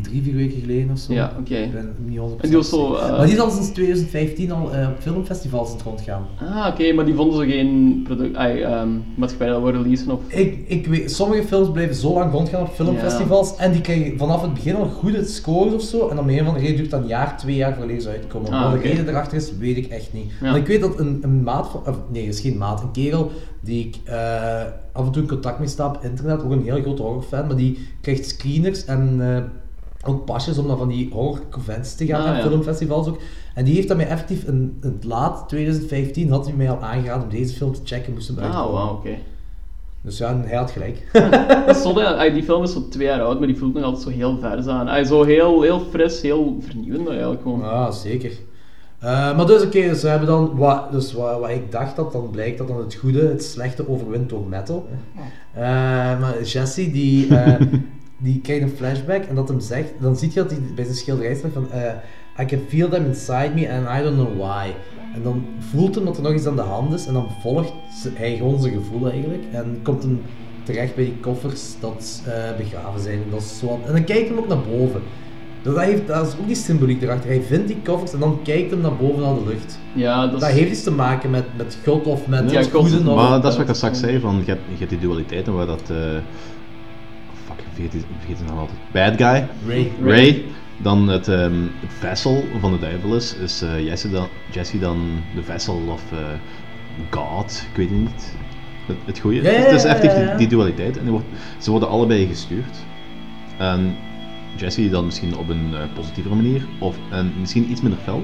Drie, 0.02 0.22
vier 0.22 0.34
weken 0.34 0.60
geleden 0.60 0.90
of 0.90 0.98
zo. 0.98 1.12
Ja, 1.12 1.32
oké. 1.38 1.54
Ik 1.54 1.72
ben 1.72 1.94
niet 2.04 2.18
100% 2.18 2.20
En 2.40 2.48
die 2.48 2.56
was 2.56 2.68
zo, 2.68 2.94
eh, 2.94 3.10
Maar 3.10 3.26
die 3.26 3.34
is 3.34 3.40
al 3.40 3.50
sinds 3.50 3.70
2015 3.70 4.52
al 4.52 4.72
eh, 4.74 4.88
op 4.88 4.96
filmfestivals 5.00 5.68
aan 5.68 5.74
het 5.76 5.84
rondgaan. 5.84 6.26
Ah, 6.40 6.66
oké, 6.72 6.92
maar 6.92 7.04
die 7.04 7.14
vonden 7.14 7.36
ze 7.38 7.52
geen 7.52 8.00
product, 8.04 8.36
ay, 8.36 8.62
ehm, 8.62 8.88
maatschappij 9.14 9.48
dat 9.48 9.62
we 9.62 9.70
releasen 9.70 10.10
of... 10.10 10.20
Ik, 10.26 10.64
ik 10.66 10.86
weet, 10.86 11.10
sommige 11.10 11.42
films 11.42 11.70
blijven 11.70 11.94
zo 11.94 12.12
lang 12.12 12.32
rondgaan 12.32 12.60
op 12.62 12.74
filmfestivals 12.74 13.56
en 13.56 13.72
die 13.72 13.80
krijgen 13.80 14.18
vanaf 14.18 14.42
het 14.42 14.54
begin 14.54 14.74
al 14.74 14.88
goede 14.88 15.24
scores 15.24 15.74
of 15.74 15.82
zo. 15.82 16.08
En 16.08 16.18
om 16.18 16.28
een 16.28 16.44
van 16.44 16.54
de 16.54 16.60
reden 16.60 16.76
duurt 16.76 16.90
dan 16.90 17.02
een 17.02 17.08
jaar, 17.08 17.38
twee 17.38 17.56
jaar 17.56 17.74
voor 17.76 17.86
deze 17.86 18.08
uitkomen. 18.08 18.52
Ah, 18.52 18.72
Wat 18.72 18.82
de 18.82 18.88
reden 18.88 19.08
erachter 19.08 19.36
is, 19.36 19.56
weet 19.58 19.76
ik 19.76 19.86
echt 19.86 20.12
niet. 20.12 20.32
Ja. 20.40 20.46
Want 20.46 20.56
ik 20.56 20.66
weet 20.66 20.80
dat 20.80 20.98
een, 20.98 21.18
een 21.22 21.42
maat 21.42 21.68
of 21.86 21.98
nee, 22.12 22.26
is 22.26 22.40
geen 22.40 22.58
maat, 22.58 22.82
een 22.82 22.90
kerel 22.90 23.30
die 23.60 23.86
ik 23.86 23.96
eh, 24.04 24.62
af 24.92 25.06
en 25.06 25.12
toe 25.12 25.22
in 25.22 25.28
contact 25.28 25.58
mee 25.58 25.68
sta 25.68 25.86
op 25.86 25.98
internet, 26.02 26.42
ook 26.42 26.50
een 26.50 26.62
heel 26.62 26.80
grote 26.82 27.02
horrorfan, 27.02 27.46
maar 27.46 27.56
die 27.56 27.78
krijgt 28.00 28.28
screeners 28.28 28.84
en 28.84 29.16
eh, 29.20 29.42
ook 30.10 30.24
pasjes 30.24 30.58
om 30.58 30.66
naar 30.66 30.76
van 30.76 30.88
die 30.88 31.10
horrorconventies 31.12 31.94
te 31.94 32.06
gaan 32.06 32.30
Ah, 32.30 32.36
ja. 32.36 32.42
filmfestivals 32.48 33.06
ook. 33.08 33.18
En 33.54 33.64
die 33.64 33.74
heeft 33.74 33.88
dat 33.88 33.96
mij 33.96 34.06
effectief 34.08 34.44
in, 34.44 34.78
in 34.82 34.92
het 34.92 35.04
laat 35.04 35.48
2015 35.48 36.30
had 36.30 36.46
hij 36.46 36.54
mij 36.56 36.70
al 36.70 36.80
aangeraden 36.82 37.22
om 37.22 37.28
deze 37.30 37.54
film 37.54 37.72
te 37.74 37.80
checken, 37.84 38.12
moest 38.12 38.28
hem 38.28 38.38
Ah, 38.38 38.44
uitkomen. 38.44 38.72
wauw, 38.72 38.92
oké. 38.94 39.10
Dus 40.02 40.18
ja, 40.18 40.36
hij 40.44 40.56
had 40.56 40.70
gelijk. 40.70 41.08
Ay, 42.18 42.32
die 42.32 42.42
film 42.42 42.62
is 42.62 42.72
zo 42.72 42.88
twee 42.88 43.06
jaar 43.06 43.20
oud, 43.22 43.38
maar 43.38 43.46
die 43.48 43.56
voelt 43.56 43.74
nog 43.74 43.82
altijd 43.82 44.02
zo 44.02 44.10
heel 44.10 44.38
vers 44.38 44.66
aan. 44.66 44.88
Ay, 44.88 45.04
zo 45.04 45.22
heel, 45.24 45.62
heel 45.62 45.80
fris, 45.80 46.20
heel 46.22 46.56
vernieuwend 46.60 47.08
eigenlijk 47.08 47.42
gewoon. 47.42 47.60
Ja, 47.60 47.90
zeker. 47.90 48.30
Eh, 49.06 49.36
maar 49.36 49.46
dus 49.46 49.62
oké, 49.62 49.80
dus 49.80 50.02
we 50.02 50.08
hebben 50.08 50.28
dan 50.28 50.56
wat, 50.56 50.92
dus 50.92 51.12
wat, 51.12 51.40
wat 51.40 51.50
ik 51.50 51.72
dacht 51.72 51.96
dat 51.96 52.12
dan 52.12 52.30
blijkt 52.30 52.58
dat 52.58 52.68
dan 52.68 52.78
het 52.78 52.94
goede 52.94 53.28
het 53.28 53.44
slechte 53.44 53.88
overwint 53.88 54.28
door 54.28 54.44
metal. 54.48 54.86
Eh, 55.54 56.20
maar 56.20 56.42
Jesse 56.42 56.90
die, 56.90 57.36
eh, 57.36 57.60
die 58.18 58.40
krijgt 58.40 58.62
een 58.62 58.76
flashback 58.76 59.24
en 59.24 59.34
dat 59.34 59.48
hem 59.48 59.60
zegt, 59.60 59.92
dan 60.00 60.16
ziet 60.16 60.32
je 60.34 60.40
dat 60.42 60.50
hij 60.50 60.60
bij 60.74 60.84
zijn 60.84 60.96
schilderij 60.96 61.34
staat 61.34 61.50
van 61.52 61.66
I 62.40 62.44
can 62.44 62.58
feel 62.68 62.88
them 62.88 63.04
inside 63.04 63.50
me 63.54 63.72
and 63.72 63.86
I 64.00 64.02
don't 64.02 64.16
know 64.16 64.36
why. 64.38 64.68
En 65.14 65.22
dan 65.22 65.44
voelt 65.58 65.94
hem 65.94 66.04
dat 66.04 66.16
er 66.16 66.22
nog 66.22 66.32
iets 66.32 66.46
aan 66.46 66.56
de 66.56 66.62
hand 66.62 66.94
is 66.94 67.06
en 67.06 67.12
dan 67.12 67.28
volgt 67.42 67.72
ze- 68.02 68.10
hij 68.14 68.36
gewoon 68.36 68.60
zijn 68.60 68.74
gevoel 68.74 69.10
eigenlijk 69.10 69.44
en 69.52 69.80
komt 69.82 70.02
hem 70.02 70.22
terecht 70.62 70.94
bij 70.94 71.04
die 71.04 71.16
koffers 71.20 71.74
dat 71.80 72.22
begraven 72.58 73.00
zijn. 73.00 73.22
En, 73.22 73.30
dat 73.30 73.40
is 73.40 73.58
zo, 73.58 73.80
en 73.86 73.92
dan 73.92 74.04
kijkt 74.04 74.28
hem 74.28 74.38
ook 74.38 74.48
naar 74.48 74.62
boven. 74.78 75.02
Dus 75.62 75.74
dat, 75.74 75.84
heeft, 75.84 76.06
dat 76.06 76.26
is 76.26 76.32
ook 76.40 76.46
die 76.46 76.56
symboliek 76.56 77.02
erachter. 77.02 77.28
Hij 77.30 77.42
vindt 77.42 77.66
die 77.66 77.76
koffers 77.84 78.12
en 78.12 78.18
dan 78.20 78.38
kijkt 78.44 78.70
hem 78.70 78.80
naar 78.80 78.96
boven 78.96 79.22
naar 79.22 79.34
de 79.34 79.44
lucht. 79.46 79.78
Ja, 79.92 80.26
dat 80.26 80.40
Dat 80.40 80.50
is... 80.50 80.56
heeft 80.56 80.70
iets 80.70 80.82
te 80.82 80.90
maken 80.90 81.30
met, 81.30 81.44
met 81.56 81.78
God 81.84 82.06
of 82.06 82.26
met 82.26 82.50
Ja, 82.50 82.58
het 82.58 82.70
goede. 82.70 82.96
of- 83.10 83.16
Maar 83.16 83.30
dat 83.30 83.44
is 83.44 83.50
wat 83.50 83.60
ik 83.60 83.66
daar 83.66 83.74
straks 83.76 83.98
zei, 84.00 84.20
van, 84.20 84.36
je, 84.44 84.50
hebt, 84.50 84.62
je 84.68 84.76
hebt 84.78 84.90
die 84.90 84.98
dualiteiten 84.98 85.54
waar 85.54 85.66
dat... 85.66 85.90
eh 85.90 85.96
fuck, 87.46 87.58
ik 87.58 87.64
vergeet, 87.72 87.94
ik 88.40 88.46
naam 88.46 88.58
altijd. 88.58 88.78
Bad 88.92 89.16
guy. 89.16 89.46
Ray. 89.66 89.90
Ray. 90.04 90.44
Dan 90.82 91.08
het, 91.08 91.28
ehm, 91.28 91.52
het 91.80 91.90
vessel 91.98 92.44
van 92.60 92.72
de 92.72 92.78
duivel 92.78 93.14
is, 93.14 93.34
is 93.36 93.62
eh, 93.62 93.84
Jesse, 93.84 94.10
dan, 94.10 94.26
Jesse 94.50 94.78
dan 94.78 94.98
de 95.34 95.42
vessel 95.42 95.82
of 95.88 96.02
eh, 96.12 96.18
God, 97.10 97.66
ik 97.70 97.76
weet 97.76 97.88
het 97.90 97.98
niet. 97.98 98.34
Het, 98.86 98.96
het 99.04 99.18
goede. 99.18 99.42
Ja, 99.42 99.50
ja, 99.50 99.56
het 99.58 99.70
is 99.72 99.84
effectief 99.84 100.12
ja, 100.18 100.26
die, 100.28 100.36
die 100.36 100.48
dualiteit 100.48 100.96
en 100.96 101.02
die 101.02 101.10
wordt, 101.12 101.26
ze 101.58 101.70
worden 101.70 101.88
allebei 101.88 102.26
gestuurd. 102.26 102.76
En 103.58 103.96
Jesse 104.56 104.90
dan 104.90 105.04
misschien 105.04 105.36
op 105.36 105.48
een 105.48 105.70
eh, 105.72 105.80
positievere 105.94 106.34
manier, 106.34 106.66
of 106.78 106.96
en 107.10 107.32
misschien 107.40 107.70
iets 107.70 107.80
minder 107.80 108.00
fel, 108.00 108.22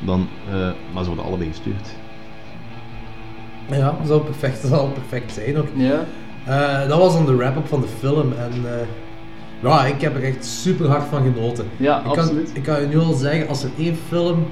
dan, 0.00 0.28
eh, 0.48 0.70
maar 0.92 1.02
ze 1.02 1.08
worden 1.08 1.24
allebei 1.24 1.48
gestuurd. 1.48 1.88
Ja, 3.70 3.96
dat 3.98 4.06
zou 4.06 4.20
perfect, 4.20 4.62
dat 4.62 4.70
zou 4.78 4.90
perfect 4.90 5.32
zijn 5.32 5.56
ook. 5.56 5.68
Ja. 5.74 6.04
Eh, 6.44 6.88
dat 6.88 6.98
was 6.98 7.12
dan 7.12 7.26
de 7.26 7.36
wrap-up 7.36 7.66
van 7.66 7.80
de 7.80 7.86
film 7.98 8.32
en 8.32 8.52
eh, 8.64 8.86
ja, 9.62 9.84
ik 9.84 10.00
heb 10.00 10.16
er 10.16 10.24
echt 10.24 10.44
super 10.44 10.88
hard 10.88 11.08
van 11.08 11.22
genoten. 11.22 11.66
Ja, 11.76 11.98
ik 11.98 12.04
kan, 12.04 12.18
absoluut. 12.18 12.50
Ik 12.52 12.62
kan 12.62 12.80
je 12.80 12.86
nu 12.86 12.98
al 12.98 13.12
zeggen, 13.12 13.48
als 13.48 13.64
er 13.64 13.70
één 13.78 13.96
film 14.08 14.46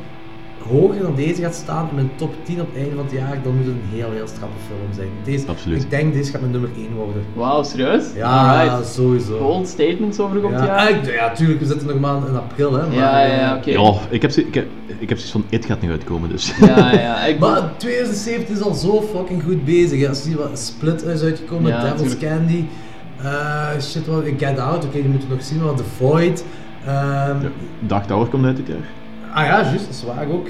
hoger 0.70 1.02
dan 1.02 1.14
deze 1.14 1.42
gaat 1.42 1.54
staan 1.54 1.88
in 1.88 1.94
mijn 1.94 2.10
top 2.16 2.34
10 2.44 2.60
op 2.60 2.66
het 2.66 2.76
einde 2.76 2.94
van 2.94 3.04
het 3.04 3.12
jaar, 3.14 3.38
dan 3.42 3.56
moet 3.56 3.64
het 3.66 3.74
een 3.74 3.98
heel, 3.98 4.10
heel 4.12 4.26
strappe 4.26 4.54
film 4.66 4.92
zijn. 4.94 5.08
Deze, 5.24 5.46
Absoluut. 5.46 5.82
Ik 5.82 5.90
denk 5.90 6.12
deze 6.12 6.30
gaat 6.30 6.40
mijn 6.40 6.52
nummer 6.52 6.70
1 6.76 6.94
worden. 6.94 7.22
Wauw, 7.34 7.62
serieus? 7.62 8.04
Ja, 8.14 8.58
Alright. 8.60 8.86
sowieso. 8.94 9.38
Bold 9.38 9.68
statements 9.68 10.18
over 10.20 10.40
komt 10.40 10.52
Ja, 10.58 10.64
jaar? 10.66 11.12
ja, 11.12 11.32
tuurlijk, 11.32 11.60
we 11.60 11.66
zitten 11.66 11.86
nog 11.88 11.98
maar 12.00 12.16
in 12.28 12.36
april, 12.36 12.72
hè. 12.72 12.86
Maar, 12.86 12.94
Ja, 12.96 13.20
ja, 13.26 13.34
ja, 13.34 13.56
oké. 13.56 13.70
Ja, 13.70 13.92
ik 14.10 14.22
heb, 14.22 14.30
ik, 14.32 14.54
heb, 14.54 14.66
ik 14.98 15.08
heb 15.08 15.18
zoiets 15.18 15.30
van, 15.30 15.44
It 15.48 15.64
gaat 15.66 15.82
nog 15.82 15.90
uitkomen, 15.90 16.28
dus. 16.28 16.52
Ja, 16.60 16.92
ja, 16.92 17.24
ik... 17.30 17.38
Maar 17.38 17.70
2017 17.76 18.54
is 18.54 18.60
al 18.62 18.74
zo 18.74 19.02
fucking 19.14 19.42
goed 19.42 19.64
bezig. 19.64 20.00
hè. 20.00 20.08
Als 20.08 20.24
je 20.24 20.36
wat 20.36 20.58
Split 20.58 21.04
is 21.04 21.22
uitgekomen, 21.22 21.70
Ja, 21.70 21.80
Devil's 21.82 22.00
tuurlijk. 22.00 22.20
Candy, 22.20 22.64
eh, 23.22 23.68
shit, 23.80 24.06
wat, 24.06 24.22
Get 24.38 24.58
Out, 24.58 24.84
oké, 24.84 24.92
die 25.00 25.08
moeten 25.08 25.28
we 25.28 25.34
nog 25.34 25.44
zien, 25.44 25.58
maar 25.64 25.74
The 25.74 25.84
Void. 25.96 26.44
ehm, 26.86 27.36
Dark 27.80 28.04
Tower 28.04 28.26
komt 28.28 28.44
uit 28.44 28.56
dit 28.56 28.66
jaar. 28.66 28.76
Ah 29.34 29.44
ja, 29.44 29.62
juist, 29.62 29.84
dat 29.86 29.94
is 29.94 30.04
waar 30.04 30.26
ook. 30.32 30.48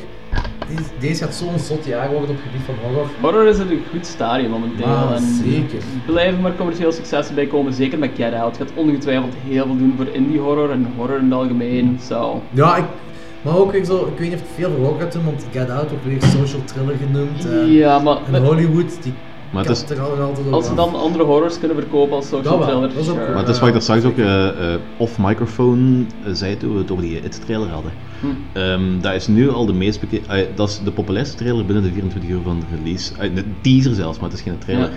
Deze, 0.69 0.83
deze 1.01 1.25
gaat 1.25 1.35
zo'n 1.35 1.59
zot 1.59 1.85
jaar 1.85 2.11
worden 2.11 2.31
op 2.31 2.37
het 2.37 2.45
gebied 2.47 2.67
van 2.67 2.75
horror. 2.85 3.07
Horror 3.21 3.47
is 3.47 3.59
in 3.59 3.71
een 3.71 3.83
goed 3.91 4.07
stadium 4.07 4.51
momenteel. 4.51 4.87
Ah, 4.87 5.11
en 5.17 5.23
zeker. 5.45 5.79
er 5.79 6.13
blijven 6.13 6.41
maar 6.41 6.55
commercieel 6.57 6.93
successen 6.93 7.35
bij 7.35 7.47
komen, 7.47 7.73
zeker 7.73 7.99
met 7.99 8.11
Get 8.17 8.33
Out. 8.35 8.59
Het 8.59 8.69
gaat 8.69 8.77
ongetwijfeld 8.85 9.35
heel 9.49 9.65
veel 9.67 9.77
doen 9.77 9.95
voor 9.97 10.07
indie 10.13 10.41
horror 10.41 10.71
en 10.71 10.87
horror 10.97 11.19
in 11.19 11.25
het 11.25 11.33
algemeen. 11.35 11.99
Zo. 12.07 12.43
Ja, 12.51 12.77
ik, 12.77 12.85
maar 13.43 13.57
ook 13.57 13.73
weer 13.73 13.85
zo, 13.85 13.97
ik 14.13 14.19
weet 14.19 14.31
niet 14.31 14.39
of 14.41 14.41
het 14.47 14.51
veel 14.55 14.71
voor 14.71 14.79
horror 14.85 15.01
gaat 15.01 15.13
doen, 15.13 15.25
want 15.25 15.47
Get 15.53 15.71
Out 15.71 15.91
wordt 15.91 16.05
weer 16.05 16.23
social 16.23 16.65
thriller 16.65 16.95
genoemd. 17.07 17.47
eh, 17.51 17.73
Ja, 17.79 17.99
maar 17.99 18.17
En 18.33 18.45
Hollywood, 18.45 19.03
die 19.03 19.13
Maar 19.53 19.63
het 19.65 19.73
is- 19.73 19.91
er 19.91 20.01
Als 20.51 20.67
ze 20.67 20.75
dan 20.75 20.95
andere 20.95 21.25
horrors 21.25 21.59
kunnen 21.59 21.77
verkopen 21.77 22.17
als 22.17 22.29
social 22.29 22.61
thriller, 22.61 22.89
dat 22.89 22.99
is 22.99 23.09
ook 23.09 23.17
sure. 23.17 23.29
Maar 23.29 23.39
het 23.39 23.49
is 23.49 23.59
wat 23.59 23.67
ik 23.69 23.73
daar 23.75 23.83
straks 23.83 24.05
ook 24.05 24.19
eh, 24.19 24.49
eh, 24.75 24.81
off-microphone 24.97 26.05
zei 26.33 26.57
toen 26.57 26.73
we 26.73 26.79
het 26.79 26.91
over 26.91 27.03
die 27.05 27.21
It-trailer 27.23 27.69
hadden. 27.69 27.93
Hm. 28.21 28.27
Ehm, 28.53 29.01
dat 29.01 29.15
is 29.15 29.27
nu 29.27 29.51
al 29.51 29.67
de 29.67 29.73
meest 29.73 30.01
bekeken... 30.01 30.55
dat 30.55 30.69
is 30.69 30.81
de 30.85 30.93
populairste 30.93 31.37
trailer 31.37 31.65
binnen 31.65 31.85
de 31.85 31.93
24 31.93 32.31
uur 32.31 32.43
van 32.43 32.61
de 32.61 32.67
release. 32.77 33.15
Eh, 33.19 33.35
de 33.35 33.61
teaser 33.61 33.95
zelfs, 33.95 34.19
maar 34.19 34.29
het 34.29 34.39
is 34.39 34.45
geen 34.45 34.59
trailer. 34.59 34.91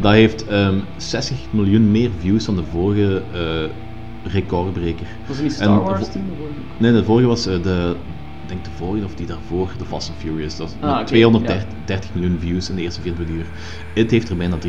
Dat 0.00 0.12
heeft 0.12 0.46
ehm, 0.46 0.80
60 0.96 1.46
miljoen 1.50 1.90
meer 1.90 2.10
views 2.18 2.44
dan 2.44 2.56
de 2.56 2.64
vorige 2.64 3.24
eh, 3.32 4.32
recordbreker. 4.32 5.06
Was 5.26 5.36
het 5.36 5.44
niet 5.44 5.54
Star 5.54 5.82
Wars 5.82 6.08
toen? 6.08 6.30
Nee, 6.78 6.92
de 6.92 7.04
vorige 7.04 7.28
was 7.28 7.46
eh, 7.46 7.62
de... 7.62 7.96
Ik 8.42 8.52
denk 8.52 8.64
de 8.64 8.70
vorige 8.70 9.04
of 9.04 9.14
die 9.14 9.26
daarvoor, 9.26 9.74
de 9.78 9.84
Fast 9.84 10.08
and 10.08 10.18
Furious. 10.18 10.56
Dat 10.56 10.76
Ah, 10.80 10.90
met 10.90 11.00
oké, 11.00 11.06
230 11.06 11.68
30 11.84 12.14
miljoen 12.14 12.38
views 12.38 12.68
in 12.68 12.76
de 12.76 12.82
eerste 12.82 13.00
24 13.00 13.36
uur. 13.36 13.50
It 13.92 14.10
heeft 14.10 14.28
er 14.28 14.36
bijna 14.36 14.58
300.000. 14.58 14.68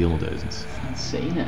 Insane, 0.89 1.31
hè. 1.33 1.45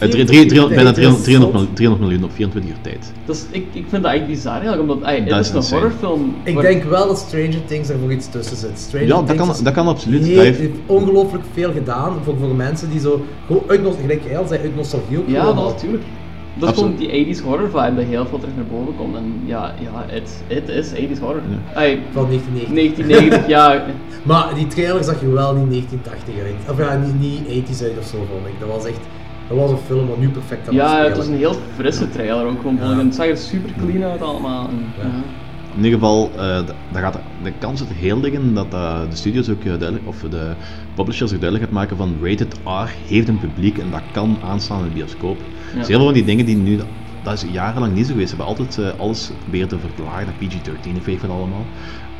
Eh, 0.00 0.08
drie- 0.08 0.26
24 0.26 0.26
drie- 0.26 0.40
uur 0.42 0.48
300 0.48 0.74
bijna 0.74 0.92
tijd, 0.92 1.24
300, 1.24 1.24
300, 1.24 1.52
dat 1.52 1.60
is 1.62 1.68
miljoen, 1.68 1.74
300 1.74 2.00
miljoen 2.08 2.24
op 2.24 2.32
24 2.36 2.70
uur 2.70 2.80
tijd. 2.82 3.12
Dus 3.24 3.44
ik, 3.50 3.64
ik 3.72 3.84
vind 3.88 4.02
dat 4.02 4.12
echt 4.12 4.26
bizar 4.26 4.52
eigenlijk, 4.52 4.82
omdat 4.82 5.02
ay, 5.02 5.16
het 5.16 5.28
Dat 5.28 5.38
is, 5.40 5.46
is 5.46 5.50
een 5.52 5.56
insane. 5.56 5.80
horrorfilm. 5.80 6.34
Ik 6.44 6.54
waar- 6.54 6.62
denk 6.62 6.82
wel 6.84 7.06
dat 7.06 7.18
Stranger 7.18 7.64
Things 7.66 7.88
er 7.88 7.98
voor 8.00 8.12
iets 8.12 8.28
tussen 8.30 8.56
zit. 8.56 8.78
Stranger 8.78 9.08
Ja, 9.08 9.14
dat 9.16 9.26
Things 9.26 9.42
kan- 9.54 9.64
dat 9.64 9.72
kan 9.74 9.86
absoluut. 9.88 10.20
Dat 10.20 10.28
heeft- 10.44 10.58
heeft 10.58 10.78
ongelooflijk 10.86 11.44
veel 11.52 11.72
gedaan 11.72 12.12
voor, 12.24 12.34
voor 12.40 12.54
mensen 12.54 12.90
die 12.90 13.00
zo, 13.00 13.24
gewoon 13.46 13.62
uit, 13.66 13.80
gelijk 14.00 14.22
jij 14.28 14.38
al 14.38 14.46
zei, 14.46 14.60
uit 14.60 14.76
nostalgie 14.76 15.18
ook 15.18 15.28
Ja, 15.28 15.52
natuurlijk. 15.54 16.04
Dat 16.58 16.68
is 16.70 16.74
gewoon 16.74 16.96
die 16.96 17.08
80s 17.08 17.40
horror 17.40 17.66
vibe 17.70 17.94
dat 17.96 18.04
heel 18.04 18.26
veel 18.26 18.38
terug 18.38 18.54
naar 18.56 18.64
boven 18.64 18.96
komt. 18.96 19.16
En 19.16 19.24
ja, 19.44 19.74
ja 19.80 20.04
het, 20.06 20.42
het 20.46 20.68
is 20.68 20.88
80s 20.92 21.18
horror. 21.20 21.42
Ay, 21.74 21.98
Van 22.12 22.26
1990. 22.26 22.74
1990, 22.74 23.46
ja. 23.48 23.84
Maar 24.30 24.54
die 24.54 24.66
trailer 24.66 25.04
zag 25.04 25.22
er 25.22 25.32
wel 25.32 25.54
niet 25.54 25.70
1980 25.70 26.34
uit. 26.44 26.70
Of 26.70 26.78
ja, 26.78 26.96
niet, 27.06 27.20
niet 27.20 27.46
80s 27.48 27.82
uit 27.82 27.98
of 27.98 28.04
zo, 28.06 28.16
vond 28.32 28.46
ik. 28.46 28.52
Dat 28.60 28.68
was 28.68 28.84
echt... 28.84 29.00
Dat 29.50 29.58
was 29.58 29.70
een 29.70 29.78
film 29.86 30.06
wat 30.06 30.18
nu 30.18 30.30
perfect 30.30 30.64
kan 30.64 30.74
Ja, 30.74 31.04
het 31.04 31.16
was 31.16 31.26
een 31.26 31.36
heel 31.36 31.54
frisse 31.74 32.08
trailer 32.08 32.46
ook 32.46 32.60
gewoon. 32.60 32.78
Het 32.78 33.14
zag 33.14 33.26
er 33.26 33.36
super 33.36 33.72
clean 33.78 34.02
uit 34.10 34.22
allemaal. 34.22 34.68
En, 34.68 34.92
ja. 34.96 35.24
In 35.76 35.84
ieder 35.84 35.92
geval, 35.98 36.32
eh, 36.38 36.58
d- 36.58 36.74
daar 36.88 37.02
gaat 37.02 37.20
de, 37.42 37.52
kans 37.52 37.78
zit 37.80 37.88
er 37.88 37.94
heel 37.94 38.20
liggen 38.20 38.54
dat 38.54 38.74
eh, 38.74 39.00
de 39.10 39.16
studios 39.16 39.48
ook 39.50 39.64
eh, 39.64 39.78
duidelijk, 39.78 40.06
of 40.06 40.20
de 40.20 40.56
publishers 40.94 41.32
ook 41.32 41.40
duidelijk 41.40 41.64
gaat 41.70 41.78
maken 41.80 41.96
van 41.96 42.18
rated 42.22 42.60
R 42.64 42.90
heeft 43.06 43.28
een 43.28 43.38
publiek 43.38 43.78
en 43.78 43.90
dat 43.90 44.02
kan 44.10 44.38
aanslaan 44.42 44.78
in 44.78 44.84
de 44.84 44.90
bioscoop. 44.90 45.44
Dus 45.74 45.86
heel 45.86 45.96
veel 45.96 46.04
van 46.04 46.14
die 46.14 46.24
dingen 46.24 46.44
die 46.46 46.56
nu, 46.56 46.80
dat 47.22 47.32
is 47.32 47.42
jarenlang 47.50 47.94
niet 47.94 48.06
zo 48.06 48.12
geweest, 48.12 48.30
ze 48.30 48.36
hebben 48.36 48.56
altijd 48.56 48.78
eh, 48.78 48.98
alles 49.00 49.32
proberen 49.38 49.68
te 49.68 49.78
verlagen 49.78 50.24
naar 50.26 50.34
PG-13 50.34 50.96
of 50.96 51.04
weet 51.04 51.14
ik 51.14 51.20
wat 51.20 51.30
allemaal. 51.30 51.68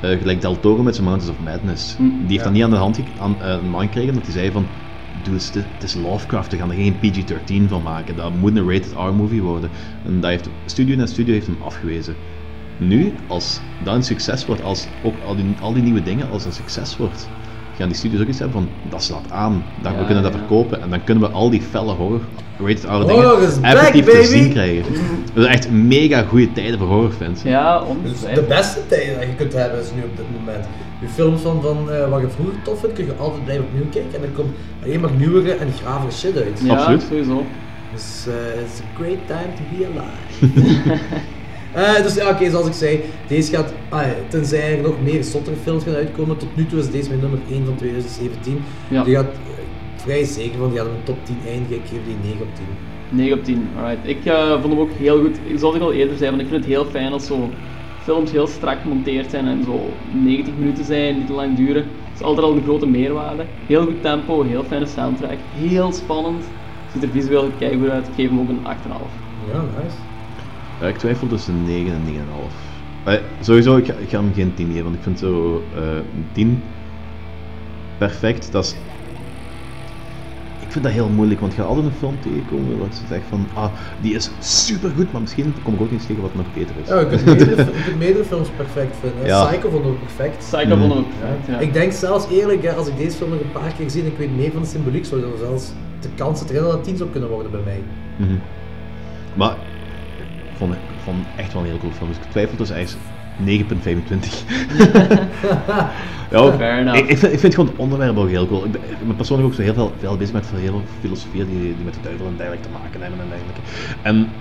Eh, 0.00 0.18
gelijk 0.18 0.40
Del 0.40 0.60
Toro 0.60 0.82
met 0.82 0.94
zijn 0.94 1.06
Mountains 1.06 1.36
of 1.38 1.44
Madness. 1.44 1.96
Hm. 1.96 2.02
Die 2.02 2.12
heeft 2.18 2.30
Ja. 2.34 2.42
dat 2.42 2.52
niet 2.52 2.62
aan 2.62 2.70
de 2.70 2.76
hand 2.76 3.00
aan, 3.16 3.42
eh, 3.42 3.50
aan 3.74 3.80
gekregen, 3.80 4.14
dat 4.14 4.22
hij 4.24 4.32
zei 4.32 4.50
van 4.50 4.68
Het 5.28 5.82
is 5.82 5.94
Lovecraft, 5.94 6.50
we 6.50 6.56
gaan 6.56 6.70
er 6.70 6.76
geen 6.76 6.98
PG-13 6.98 7.68
van 7.68 7.82
maken. 7.82 8.16
Dat 8.16 8.34
moet 8.34 8.56
een 8.56 8.70
rated 8.70 8.92
R-movie 8.92 9.42
worden. 9.42 9.70
En 10.04 10.20
dat 10.20 10.30
heeft 10.30 10.50
studio 10.64 10.96
na 10.96 11.06
studio 11.06 11.32
heeft 11.32 11.46
hem 11.46 11.62
afgewezen. 11.62 12.16
Nu, 12.78 13.14
als 13.26 13.60
dat 13.78 13.94
een 13.94 14.02
succes 14.02 14.46
wordt, 14.46 14.62
als 14.62 14.88
ook 15.02 15.18
al 15.18 15.36
die, 15.36 15.54
al 15.60 15.72
die 15.72 15.82
nieuwe 15.82 16.02
dingen 16.02 16.30
als 16.30 16.44
een 16.44 16.52
succes 16.52 16.96
wordt, 16.96 17.28
gaan 17.80 17.88
die 17.88 17.98
studios 17.98 18.20
ook 18.22 18.28
iets 18.28 18.38
hebben 18.38 18.56
van, 18.62 18.68
dat 18.90 19.02
slaat 19.02 19.30
aan, 19.30 19.64
dat 19.82 19.92
we 19.98 20.04
kunnen 20.04 20.22
dat 20.22 20.32
ja. 20.32 20.38
verkopen 20.38 20.82
en 20.82 20.90
dan 20.90 21.04
kunnen 21.04 21.24
we 21.28 21.34
al 21.34 21.50
die 21.50 21.62
felle 21.62 21.92
horror, 21.92 22.20
rated 22.58 22.84
R 22.84 22.88
Horror 22.88 23.06
dingen 23.06 23.48
is 23.48 23.60
back, 23.60 23.72
effectief 23.72 24.04
te 24.04 24.24
zien 24.24 24.50
krijgen. 24.50 24.84
Dat 25.34 25.44
is 25.44 25.50
echt 25.50 25.70
mega 25.70 26.22
goede 26.22 26.52
tijden 26.52 26.78
voor 26.78 26.88
horrorfans. 26.88 27.42
Ja, 27.42 27.82
Dus 28.02 28.20
de 28.34 28.44
beste 28.48 28.86
tijden 28.86 29.14
dat 29.14 29.22
je 29.22 29.34
kunt 29.34 29.52
hebben 29.52 29.80
is 29.80 29.90
nu 29.94 30.02
op 30.02 30.16
dit 30.16 30.26
moment. 30.38 30.64
Je 31.00 31.08
films 31.08 31.40
van, 31.40 31.62
van 31.62 31.90
eh, 31.90 32.08
wat 32.08 32.20
je 32.20 32.28
vroeger 32.28 32.62
tof 32.62 32.80
vindt, 32.80 32.94
kun 32.94 33.04
je 33.04 33.14
altijd 33.14 33.44
blijven 33.44 33.64
opnieuw 33.64 33.88
kijken 33.90 34.14
en 34.14 34.22
er 34.22 34.28
komt 34.34 34.54
alleen 34.84 35.00
maar 35.00 35.10
nieuwere 35.18 35.52
en 35.52 35.72
gravere 35.82 36.12
shit 36.12 36.36
uit. 36.36 36.60
Ja, 36.64 36.74
Absoluut. 36.74 37.02
sowieso. 37.02 37.44
Dus 37.92 38.26
eh 38.26 38.62
it's 38.62 38.80
a 38.80 39.02
great 39.02 39.26
time 39.26 39.52
to 39.56 39.62
be 39.72 39.86
alive. 39.86 40.98
Eh, 41.72 42.02
dus 42.02 42.14
ja, 42.14 42.30
oké, 42.30 42.50
zoals 42.50 42.66
ik 42.66 42.72
zei, 42.72 43.00
deze 43.28 43.52
gaat, 43.56 43.72
ah, 43.88 44.02
tenzij 44.28 44.76
er 44.76 44.82
nog 44.82 44.94
meer 45.02 45.24
zottere 45.24 45.56
films 45.56 45.84
gaan 45.84 45.94
uitkomen, 45.94 46.36
tot 46.36 46.56
nu 46.56 46.66
toe 46.66 46.78
is 46.78 46.90
deze 46.90 47.08
mijn 47.08 47.20
nummer 47.20 47.38
1 47.50 47.64
van 47.64 47.74
2017. 47.74 48.62
Ja. 48.88 49.04
Die 49.04 49.14
gaat 49.14 49.32
eh, 49.32 49.40
vrij 49.96 50.24
zeker 50.24 50.58
van, 50.58 50.68
die 50.68 50.78
gaat 50.78 50.86
mijn 50.86 51.02
top 51.04 51.18
10 51.24 51.36
eindigen, 51.46 51.76
ik 51.76 51.82
geef 51.82 51.98
die 52.06 52.16
9 52.22 52.40
op 52.40 52.54
10. 52.54 52.64
9 53.08 53.38
op 53.38 53.44
10, 53.44 53.68
alright. 53.76 54.08
Ik 54.08 54.24
eh, 54.24 54.50
vond 54.50 54.72
hem 54.72 54.78
ook 54.78 54.92
heel 54.92 55.20
goed. 55.20 55.36
Zoals 55.56 55.74
ik 55.74 55.82
al 55.82 55.92
eerder 55.92 56.16
zei, 56.16 56.30
want 56.30 56.42
ik 56.42 56.48
vind 56.48 56.64
het 56.64 56.72
heel 56.72 56.84
fijn 56.84 57.12
als 57.12 57.26
zo 57.26 57.50
films 58.02 58.30
heel 58.30 58.46
strak 58.46 58.80
gemonteerd 58.80 59.30
zijn 59.30 59.46
en 59.46 59.64
zo 59.64 59.90
90 60.12 60.54
minuten 60.58 60.84
zijn, 60.84 61.16
niet 61.16 61.26
te 61.26 61.32
lang 61.32 61.56
duren. 61.56 61.82
Dat 61.82 62.14
is 62.14 62.22
altijd 62.22 62.46
al 62.46 62.52
een 62.52 62.62
grote 62.62 62.86
meerwaarde. 62.86 63.44
Heel 63.66 63.84
goed 63.84 64.02
tempo, 64.02 64.42
heel 64.42 64.64
fijne 64.64 64.86
soundtrack, 64.86 65.38
heel 65.54 65.92
spannend. 65.92 66.44
Ziet 66.92 67.02
er 67.02 67.08
visueel 67.08 67.50
keigoed 67.58 67.88
uit. 67.88 68.06
Ik 68.06 68.14
geef 68.14 68.28
hem 68.28 68.40
ook 68.40 68.48
een 68.48 68.66
8,5. 68.66 68.66
Ja, 69.52 69.60
nice. 69.60 69.96
Ja, 70.80 70.86
ik 70.86 70.98
twijfel 70.98 71.26
tussen 71.26 71.64
9 71.64 71.92
en 71.92 72.02
9,5. 72.06 72.70
Eh, 73.04 73.14
sowieso, 73.40 73.76
ik 73.76 73.86
ga, 73.86 73.92
ik 73.92 74.08
ga 74.08 74.20
hem 74.20 74.32
geen 74.34 74.54
10 74.54 74.66
geven, 74.66 74.82
want 74.82 74.94
ik 74.94 75.02
vind 75.02 75.18
zo 75.18 75.62
eh, 75.76 75.82
een 75.94 76.26
10 76.32 76.62
perfect. 77.98 78.52
Dat 78.52 78.64
is... 78.64 78.74
Ik 80.60 80.76
vind 80.76 80.84
dat 80.84 80.94
heel 80.94 81.08
moeilijk, 81.08 81.40
want 81.40 81.52
je 81.52 81.58
gaat 81.58 81.68
altijd 81.68 81.86
een 81.86 81.92
film 81.92 82.16
tegenkomen 82.20 82.78
waar 82.78 82.92
ze 82.92 83.00
zegt 83.08 83.22
van, 83.28 83.46
ah, 83.54 83.70
die 84.00 84.14
is 84.14 84.30
super 84.38 84.90
goed, 84.96 85.12
maar 85.12 85.20
misschien 85.20 85.54
kom 85.62 85.74
ik 85.74 85.80
ook 85.80 85.90
iets 85.90 86.06
tegen 86.06 86.22
wat 86.22 86.34
nog 86.34 86.46
beter 86.54 86.74
is. 86.82 86.88
Ja, 86.88 86.98
je 87.00 87.06
kunt 87.06 87.24
meerdere, 87.36 87.56
je 87.56 87.82
kunt 87.84 87.98
meerdere 87.98 88.24
films 88.24 88.48
perfect 88.56 88.96
vinden. 89.00 89.26
Ja. 89.26 89.46
Psycho 89.46 89.70
vond 89.70 89.84
ik 89.84 89.90
ook 89.90 89.98
perfect. 89.98 90.38
Psycho 90.38 90.76
vond 90.76 90.92
ik 90.92 90.98
ook 90.98 91.06
perfect, 91.20 91.46
ja. 91.46 91.58
Ik 91.58 91.72
denk 91.72 91.92
zelfs 91.92 92.28
eerlijk, 92.28 92.62
hè, 92.62 92.72
als 92.72 92.88
ik 92.88 92.96
deze 92.96 93.16
film 93.16 93.30
nog 93.30 93.40
een 93.40 93.52
paar 93.52 93.72
keer 93.78 93.90
zie 93.90 94.02
en 94.02 94.06
ik 94.06 94.18
weet 94.18 94.36
meer 94.36 94.50
van 94.52 94.62
de 94.62 94.68
symboliek, 94.68 95.04
zou 95.04 95.22
er 95.22 95.38
zelfs 95.38 95.72
de 96.00 96.08
kans 96.14 96.46
dat 96.46 96.72
het 96.72 96.84
10 96.84 96.96
zou 96.96 97.10
kunnen 97.10 97.28
worden 97.28 97.50
bij 97.50 97.60
mij. 97.64 97.82
Mhm. 98.16 98.36
Maar 99.34 99.56
vond, 100.60 100.74
ik 100.74 101.00
vond 101.04 101.26
echt 101.34 101.52
wel 101.52 101.62
een 101.62 101.68
heel 101.68 101.78
cool 101.78 101.92
film, 101.92 102.08
dus 102.08 102.18
ik 102.18 102.24
twijfel 102.24 102.56
tussen 102.56 102.76
eigenlijk 102.76 103.06
9.25. 103.36 104.44
ja, 106.30 106.52
Fair 106.56 106.78
enough. 106.78 106.98
ik, 106.98 107.08
ik, 107.08 107.18
vind, 107.18 107.32
ik 107.32 107.38
vind 107.38 107.54
gewoon 107.54 107.68
het 107.70 107.78
onderwerp 107.78 108.16
ook 108.16 108.28
heel 108.28 108.46
cool. 108.46 108.64
Ik 108.64 108.70
ben, 108.70 108.82
ik 108.90 109.06
ben 109.06 109.16
persoonlijk 109.16 109.48
ook 109.48 109.54
zo 109.54 109.62
heel 109.62 109.74
veel, 109.74 109.94
veel 109.98 110.16
bezig 110.16 110.34
met 110.34 110.50
heel 110.50 110.60
veel 110.70 110.84
filosofieën 110.98 111.46
die, 111.46 111.74
die 111.76 111.84
met 111.84 111.94
de 111.94 112.00
duivel 112.00 112.26
en 112.26 112.36
dergelijke 112.36 112.68
te 112.68 112.72
maken 112.72 113.00
hebben 113.00 113.20
en 113.20 113.28
dergelijke. 113.28 113.60
En 114.02 114.32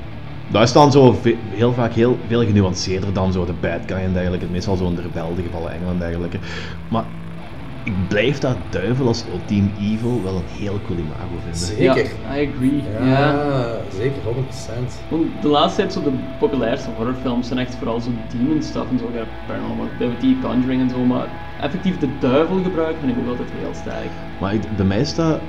daar 0.48 0.64
is 0.64 0.72
dan 0.72 0.92
zo 0.92 1.14
ve- 1.14 1.40
heel 1.50 1.74
vaak 1.74 1.94
heel 1.94 2.20
veel 2.28 2.46
genuanceerder 2.46 3.14
dan 3.14 3.32
zo 3.32 3.46
de 3.46 3.54
bad 3.54 3.82
guy 3.86 3.98
en 3.98 4.14
dergelijke. 4.14 4.48
Meestal 4.50 4.76
zo'n 4.78 4.96
de 4.96 5.02
rebel, 5.02 5.34
de 5.36 5.44
gevallen 5.44 5.72
engel 5.72 5.90
en 5.90 6.00
dergelijke. 6.00 6.40
Maar 6.88 7.06
ik 7.84 8.08
blijf 8.08 8.38
dat 8.40 8.58
duivel 8.70 9.08
als 9.08 9.26
ultiem 9.28 9.74
evil 9.80 10.24
wel 10.24 10.36
een 10.36 10.44
heel 10.48 10.82
cool 10.82 10.98
imago 11.00 11.38
vinden. 11.44 11.60
Zeker. 11.60 12.12
Ja, 12.28 12.38
I 12.38 12.50
agree. 12.54 12.84
Ja, 13.00 13.06
Ja. 13.06 13.82
zeker, 13.98 14.22
100%. 14.24 15.06
Want 15.10 15.42
de 15.42 15.48
laatste 15.48 15.82
tijd 15.82 15.94
zo 15.94 16.04
de 16.04 16.12
populairste 16.38 16.90
horrorfilms 16.90 17.48
zijn 17.48 17.60
echt 17.60 17.76
vooral 17.76 18.00
zo 18.02 18.10
demon 18.28 18.62
stuff 18.62 18.90
en 18.90 18.98
zo. 19.00 19.12
Ja, 19.14 19.24
Paranormal 19.46 19.86
Activity, 19.86 20.40
Conjuring 20.40 20.82
en 20.82 20.90
zo. 20.90 21.06
Maar 21.06 21.28
effectief 21.58 21.98
de 21.98 22.18
duivel 22.18 22.64
gebruiken 22.64 23.00
vind 23.00 23.12
ik 23.12 23.18
ook 23.24 23.28
altijd 23.30 23.50
heel 23.52 23.74
sterk. 23.74 24.10
Maar 24.40 24.54
ik, 24.54 24.76
bij 24.76 24.86
mij 24.86 25.00
is 25.00 25.16
dat 25.16 25.42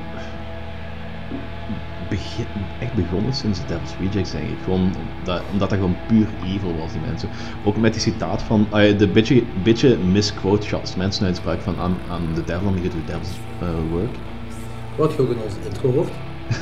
begin, 2.10 2.46
echt 2.78 2.94
begonnen 2.94 3.34
sinds 3.34 3.58
The 3.58 3.66
Devil's 3.66 3.94
Rejects, 4.00 4.30
denk 4.30 4.48
ik. 4.48 4.58
Gewoon 4.64 4.94
dat, 5.24 5.42
omdat 5.52 5.70
dat 5.70 5.78
gewoon 5.78 5.96
puur 6.06 6.28
evil 6.44 6.76
was, 6.76 6.92
die 6.92 7.00
mensen. 7.00 7.28
Ook 7.64 7.76
met 7.76 7.92
die 7.92 8.02
citaat 8.02 8.42
van, 8.42 8.66
ah, 8.70 8.98
de 8.98 9.08
beetje, 9.08 9.42
beetje 9.62 9.96
misquote 9.96 10.66
shots, 10.66 10.96
mensen 10.96 11.26
uitspraak 11.26 11.60
van 11.60 11.74
I'm, 11.74 11.96
I'm 12.14 12.34
the 12.34 12.44
devil, 12.44 12.68
I'm 12.68 12.76
here 12.76 12.88
to 12.88 12.96
devil's 13.06 13.38
uh, 13.62 13.68
work. 13.90 14.14
Wat 14.96 15.12
je 15.12 15.22
ook 15.22 15.30
in 15.30 15.38
onze 15.44 15.56
intro 15.68 15.92
hoort. 15.92 16.10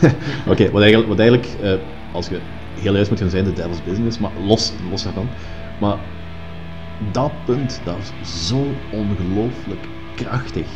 Oké, 0.53 0.71
wat 0.71 0.83
eigenlijk, 0.83 1.09
wat 1.09 1.19
eigenlijk 1.19 1.49
eh, 1.63 1.73
als 2.13 2.29
je 2.29 2.41
heel 2.81 2.93
juist 2.93 3.11
moet 3.11 3.19
gaan 3.19 3.31
zijn, 3.31 3.45
de 3.45 3.53
devil's 3.53 3.83
business, 3.85 4.19
maar 4.19 4.31
los, 4.47 4.73
los 4.91 5.03
daarvan. 5.03 5.29
Maar 5.81 5.99
dat 7.13 7.33
punt, 7.45 7.81
dat 7.85 7.97
is 8.23 8.47
zo 8.49 8.67
ongelooflijk 8.91 9.89
krachtig. 10.15 10.67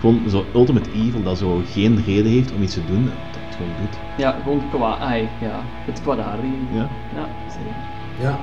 Gewoon 0.00 0.22
zo 0.28 0.44
ultimate 0.54 0.88
evil, 0.94 1.22
dat 1.22 1.38
zo 1.38 1.62
geen 1.72 2.02
reden 2.06 2.30
heeft 2.32 2.52
om 2.54 2.62
iets 2.62 2.74
te 2.74 2.84
doen, 2.86 3.04
dat 3.04 3.40
het 3.46 3.54
gewoon 3.56 3.72
doet. 3.80 3.98
Ja, 4.16 4.36
gewoon 4.42 4.62
kwaad. 4.70 5.00
ai, 5.00 5.28
ja, 5.40 5.60
het 5.86 6.00
kwaadaardige. 6.02 6.52
Ja. 6.72 6.88
Ja, 7.14 7.26
zeker. 7.48 7.76
Ja. 8.20 8.38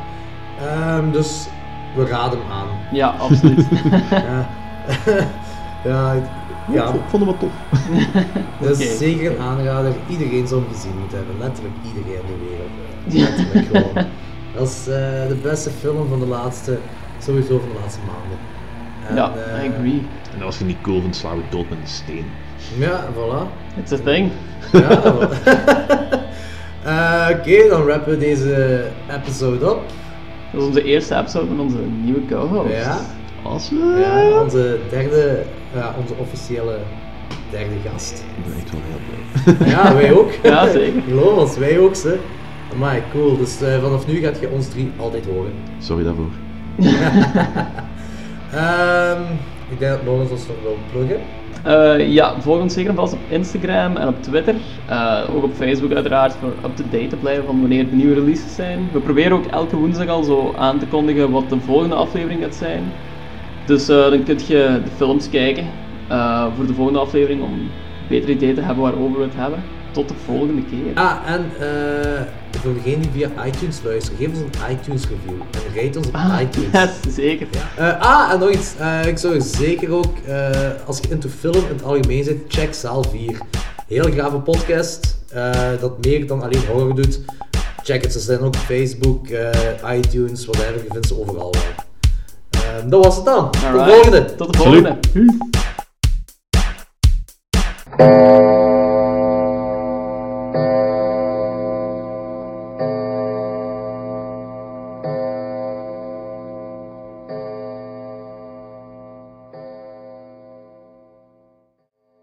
Ehm, 0.68 1.12
dus 1.12 1.48
we 1.96 2.06
raden 2.06 2.40
hem 2.42 2.52
aan. 2.52 2.68
Ja, 2.92 3.08
absoluut. 3.08 3.66
ja. 4.12 4.48
ja, 5.92 6.12
ik- 6.12 6.24
ja. 6.74 6.84
Ik 6.88 7.00
vond 7.08 7.24
hem 7.24 7.26
wel 7.26 7.38
tof. 7.38 7.52
Dat 8.68 8.80
is 8.80 8.98
zeker 8.98 9.32
een 9.32 9.42
aanrader. 9.46 9.94
Iedereen 10.10 10.48
zou 10.48 10.62
hem 10.64 10.74
gezien 10.74 10.92
moeten 11.00 11.18
hebben. 11.18 11.36
Letterlijk 11.40 11.76
iedereen 11.86 12.20
in 12.20 12.26
de 12.28 12.46
wereld. 12.50 12.72
Ja. 13.06 13.22
Letterlijk 13.24 13.66
gewoon. 13.68 14.06
Dat 14.56 14.68
is 14.68 14.88
eh, 14.88 15.28
de 15.28 15.38
beste 15.44 15.70
film 15.70 16.08
van 16.08 16.20
de 16.20 16.26
laatste, 16.26 16.78
sowieso 17.20 17.60
van 17.60 17.68
de 17.74 17.80
laatste 17.82 18.00
maanden. 18.08 18.38
En, 19.08 19.16
Ja, 19.16 19.32
eh, 19.58 19.64
I 19.66 19.70
agree. 19.74 20.02
En 20.36 20.42
dat 20.42 20.48
was 20.50 20.58
vind 20.58 20.70
ik 20.70 20.82
cool, 20.82 21.02
van 21.02 21.14
slaan 21.14 21.38
we 21.38 21.44
dood 21.50 21.70
met 21.70 21.78
een 21.82 21.88
steen. 21.88 22.26
Ja, 22.78 23.06
voilà. 23.14 23.48
It's 23.80 23.92
a 23.92 23.98
thing. 24.04 24.32
Ja, 24.72 25.02
voilà. 25.02 25.30
Eh, 26.86 27.28
Oké, 27.32 27.68
dan 27.70 27.88
rappen 27.88 28.12
we 28.12 28.18
deze 28.18 28.84
episode 29.12 29.72
op. 29.72 29.82
Dat 30.52 30.62
is 30.62 30.68
onze 30.68 30.84
eerste 30.84 31.16
episode 31.16 31.48
van 31.48 31.60
onze 31.60 31.78
nieuwe 32.04 32.26
co-host. 32.26 32.74
Ja. 32.74 32.98
Awesome. 33.46 34.00
Ja, 34.00 34.42
onze 34.42 34.80
derde, 34.90 35.44
ja, 35.74 35.96
onze 36.02 36.14
officiële 36.14 36.78
derde 37.52 37.76
gast. 37.90 38.24
Ik 38.38 38.44
ben 38.44 38.54
echt 38.62 38.72
wel 38.72 38.82
heel 38.88 39.58
blij. 39.58 39.70
Ja, 39.70 39.94
wij 39.94 40.14
ook. 40.14 40.32
Ja, 40.44 40.72
zeker. 40.72 41.02
Geloof 41.08 41.38
ons, 41.38 41.58
wij 41.58 41.80
ook, 41.80 41.96
ze. 41.96 42.18
Amai, 42.74 43.02
cool. 43.12 43.38
Dus 43.38 43.62
eh, 43.62 43.82
vanaf 43.82 44.08
nu 44.08 44.20
gaat 44.20 44.40
je 44.40 44.50
ons 44.50 44.70
drie 44.70 44.92
altijd 44.98 45.26
horen. 45.26 45.52
Sorry 45.80 46.04
daarvoor. 46.04 46.30
Ehm, 48.52 49.22
ik 49.70 49.80
denk 49.80 49.92
dat 49.92 50.04
Lorenz 50.06 50.32
ons 50.32 50.48
nog 50.48 50.62
wil 50.62 50.78
pluggen. 50.92 51.20
Eh, 51.64 52.12
ja, 52.14 52.42
volg 52.42 52.62
ons 52.62 52.74
zeker 52.74 52.90
en 52.90 52.96
vast 52.96 53.14
op 53.14 53.20
Instagram 53.30 53.96
en 53.98 54.08
op 54.08 54.22
Twitter. 54.22 54.56
Eh, 54.86 55.22
ook 55.36 55.44
op 55.44 55.54
Facebook 55.54 55.94
uiteraard, 55.94 56.34
voor 56.34 56.54
up-to-date 56.66 57.08
te 57.08 57.16
blijven 57.16 57.46
van 57.46 57.60
wanneer 57.60 57.90
de 57.90 57.96
nieuwe 57.96 58.14
releases 58.14 58.56
zijn. 58.56 58.90
We 58.92 59.00
proberen 59.00 59.32
ook 59.32 59.46
elke 59.46 59.76
woensdag 59.76 60.08
al 60.08 60.24
zo 60.24 60.54
aan 60.58 60.80
te 60.80 60.88
kondigen 60.88 61.32
wat 61.32 61.50
de 61.50 61.60
volgende 61.60 61.96
aflevering 61.96 62.42
gaat 62.42 62.56
zijn. 62.56 62.84
Dus 63.66 63.90
eh, 63.90 64.10
dan 64.10 64.24
kun 64.24 64.40
je 64.48 64.82
de 64.84 64.92
films 64.96 65.30
kijken 65.30 65.66
voor 66.56 66.68
de 66.68 66.74
volgende 66.74 67.00
aflevering 67.00 67.42
om 67.42 67.54
een 67.54 67.70
beter 68.08 68.30
idee 68.30 68.54
te 68.54 68.62
hebben 68.62 68.84
waarover 68.84 69.18
we 69.18 69.24
het 69.24 69.36
hebben. 69.36 69.64
Tot 69.96 70.08
de 70.08 70.14
volgende 70.26 70.64
keer. 70.66 70.96
Ah, 70.96 71.16
en 71.26 71.52
eh, 71.60 72.22
voor 72.62 72.74
degenen 72.74 73.02
die 73.02 73.12
via 73.12 73.46
iTunes 73.46 73.80
luisteren, 73.84 74.18
geef 74.18 74.28
ons 74.30 74.40
een 74.40 74.72
iTunes 74.76 75.02
review. 75.02 75.42
En 75.52 75.82
rate 75.84 75.98
ons 75.98 76.08
op 76.08 76.18
iTunes. 76.42 76.72
Yes, 77.06 77.16
zeker. 77.16 77.48
Eh, 77.76 78.00
ah, 78.00 78.32
en 78.32 78.40
nog 78.40 78.50
iets. 78.52 78.74
Eh, 78.78 79.06
ik 79.06 79.18
zou 79.18 79.42
zeker 79.42 79.92
ook, 79.92 80.18
eh, 80.26 80.50
als 80.86 81.00
je 81.00 81.10
into 81.10 81.30
film 81.30 81.56
in 81.56 81.74
het 81.74 81.84
algemeen 81.84 82.24
zit, 82.24 82.38
check 82.48 82.74
Zaal 82.74 83.04
4. 83.04 83.38
Heel 83.88 84.12
grave 84.12 84.38
podcast, 84.38 85.18
eh, 85.30 85.52
dat 85.80 86.06
meer 86.06 86.28
dan 86.28 86.42
alleen 86.42 86.66
horror 86.72 86.96
doet. 86.96 87.20
Check 87.84 88.04
het, 88.04 88.14
ze 88.14 88.20
zijn 88.20 88.40
ook 88.40 88.46
op 88.46 88.56
Facebook, 88.56 89.28
eh, 89.28 89.98
iTunes, 89.98 90.46
whatever, 90.46 90.84
je 90.84 90.90
vindt 90.92 91.08
ze 91.08 91.20
overal 91.20 91.52
wel. 91.52 91.62
Eh, 92.50 92.90
dat 92.90 93.04
was 93.04 93.16
het 93.16 93.26
dan. 93.26 93.52
Tot 93.52 93.62
de 93.62 93.86
volgende. 93.86 94.36
Tot 94.36 94.54
de 94.54 94.58
volgende. 94.58 94.98
Salut. 97.98 98.65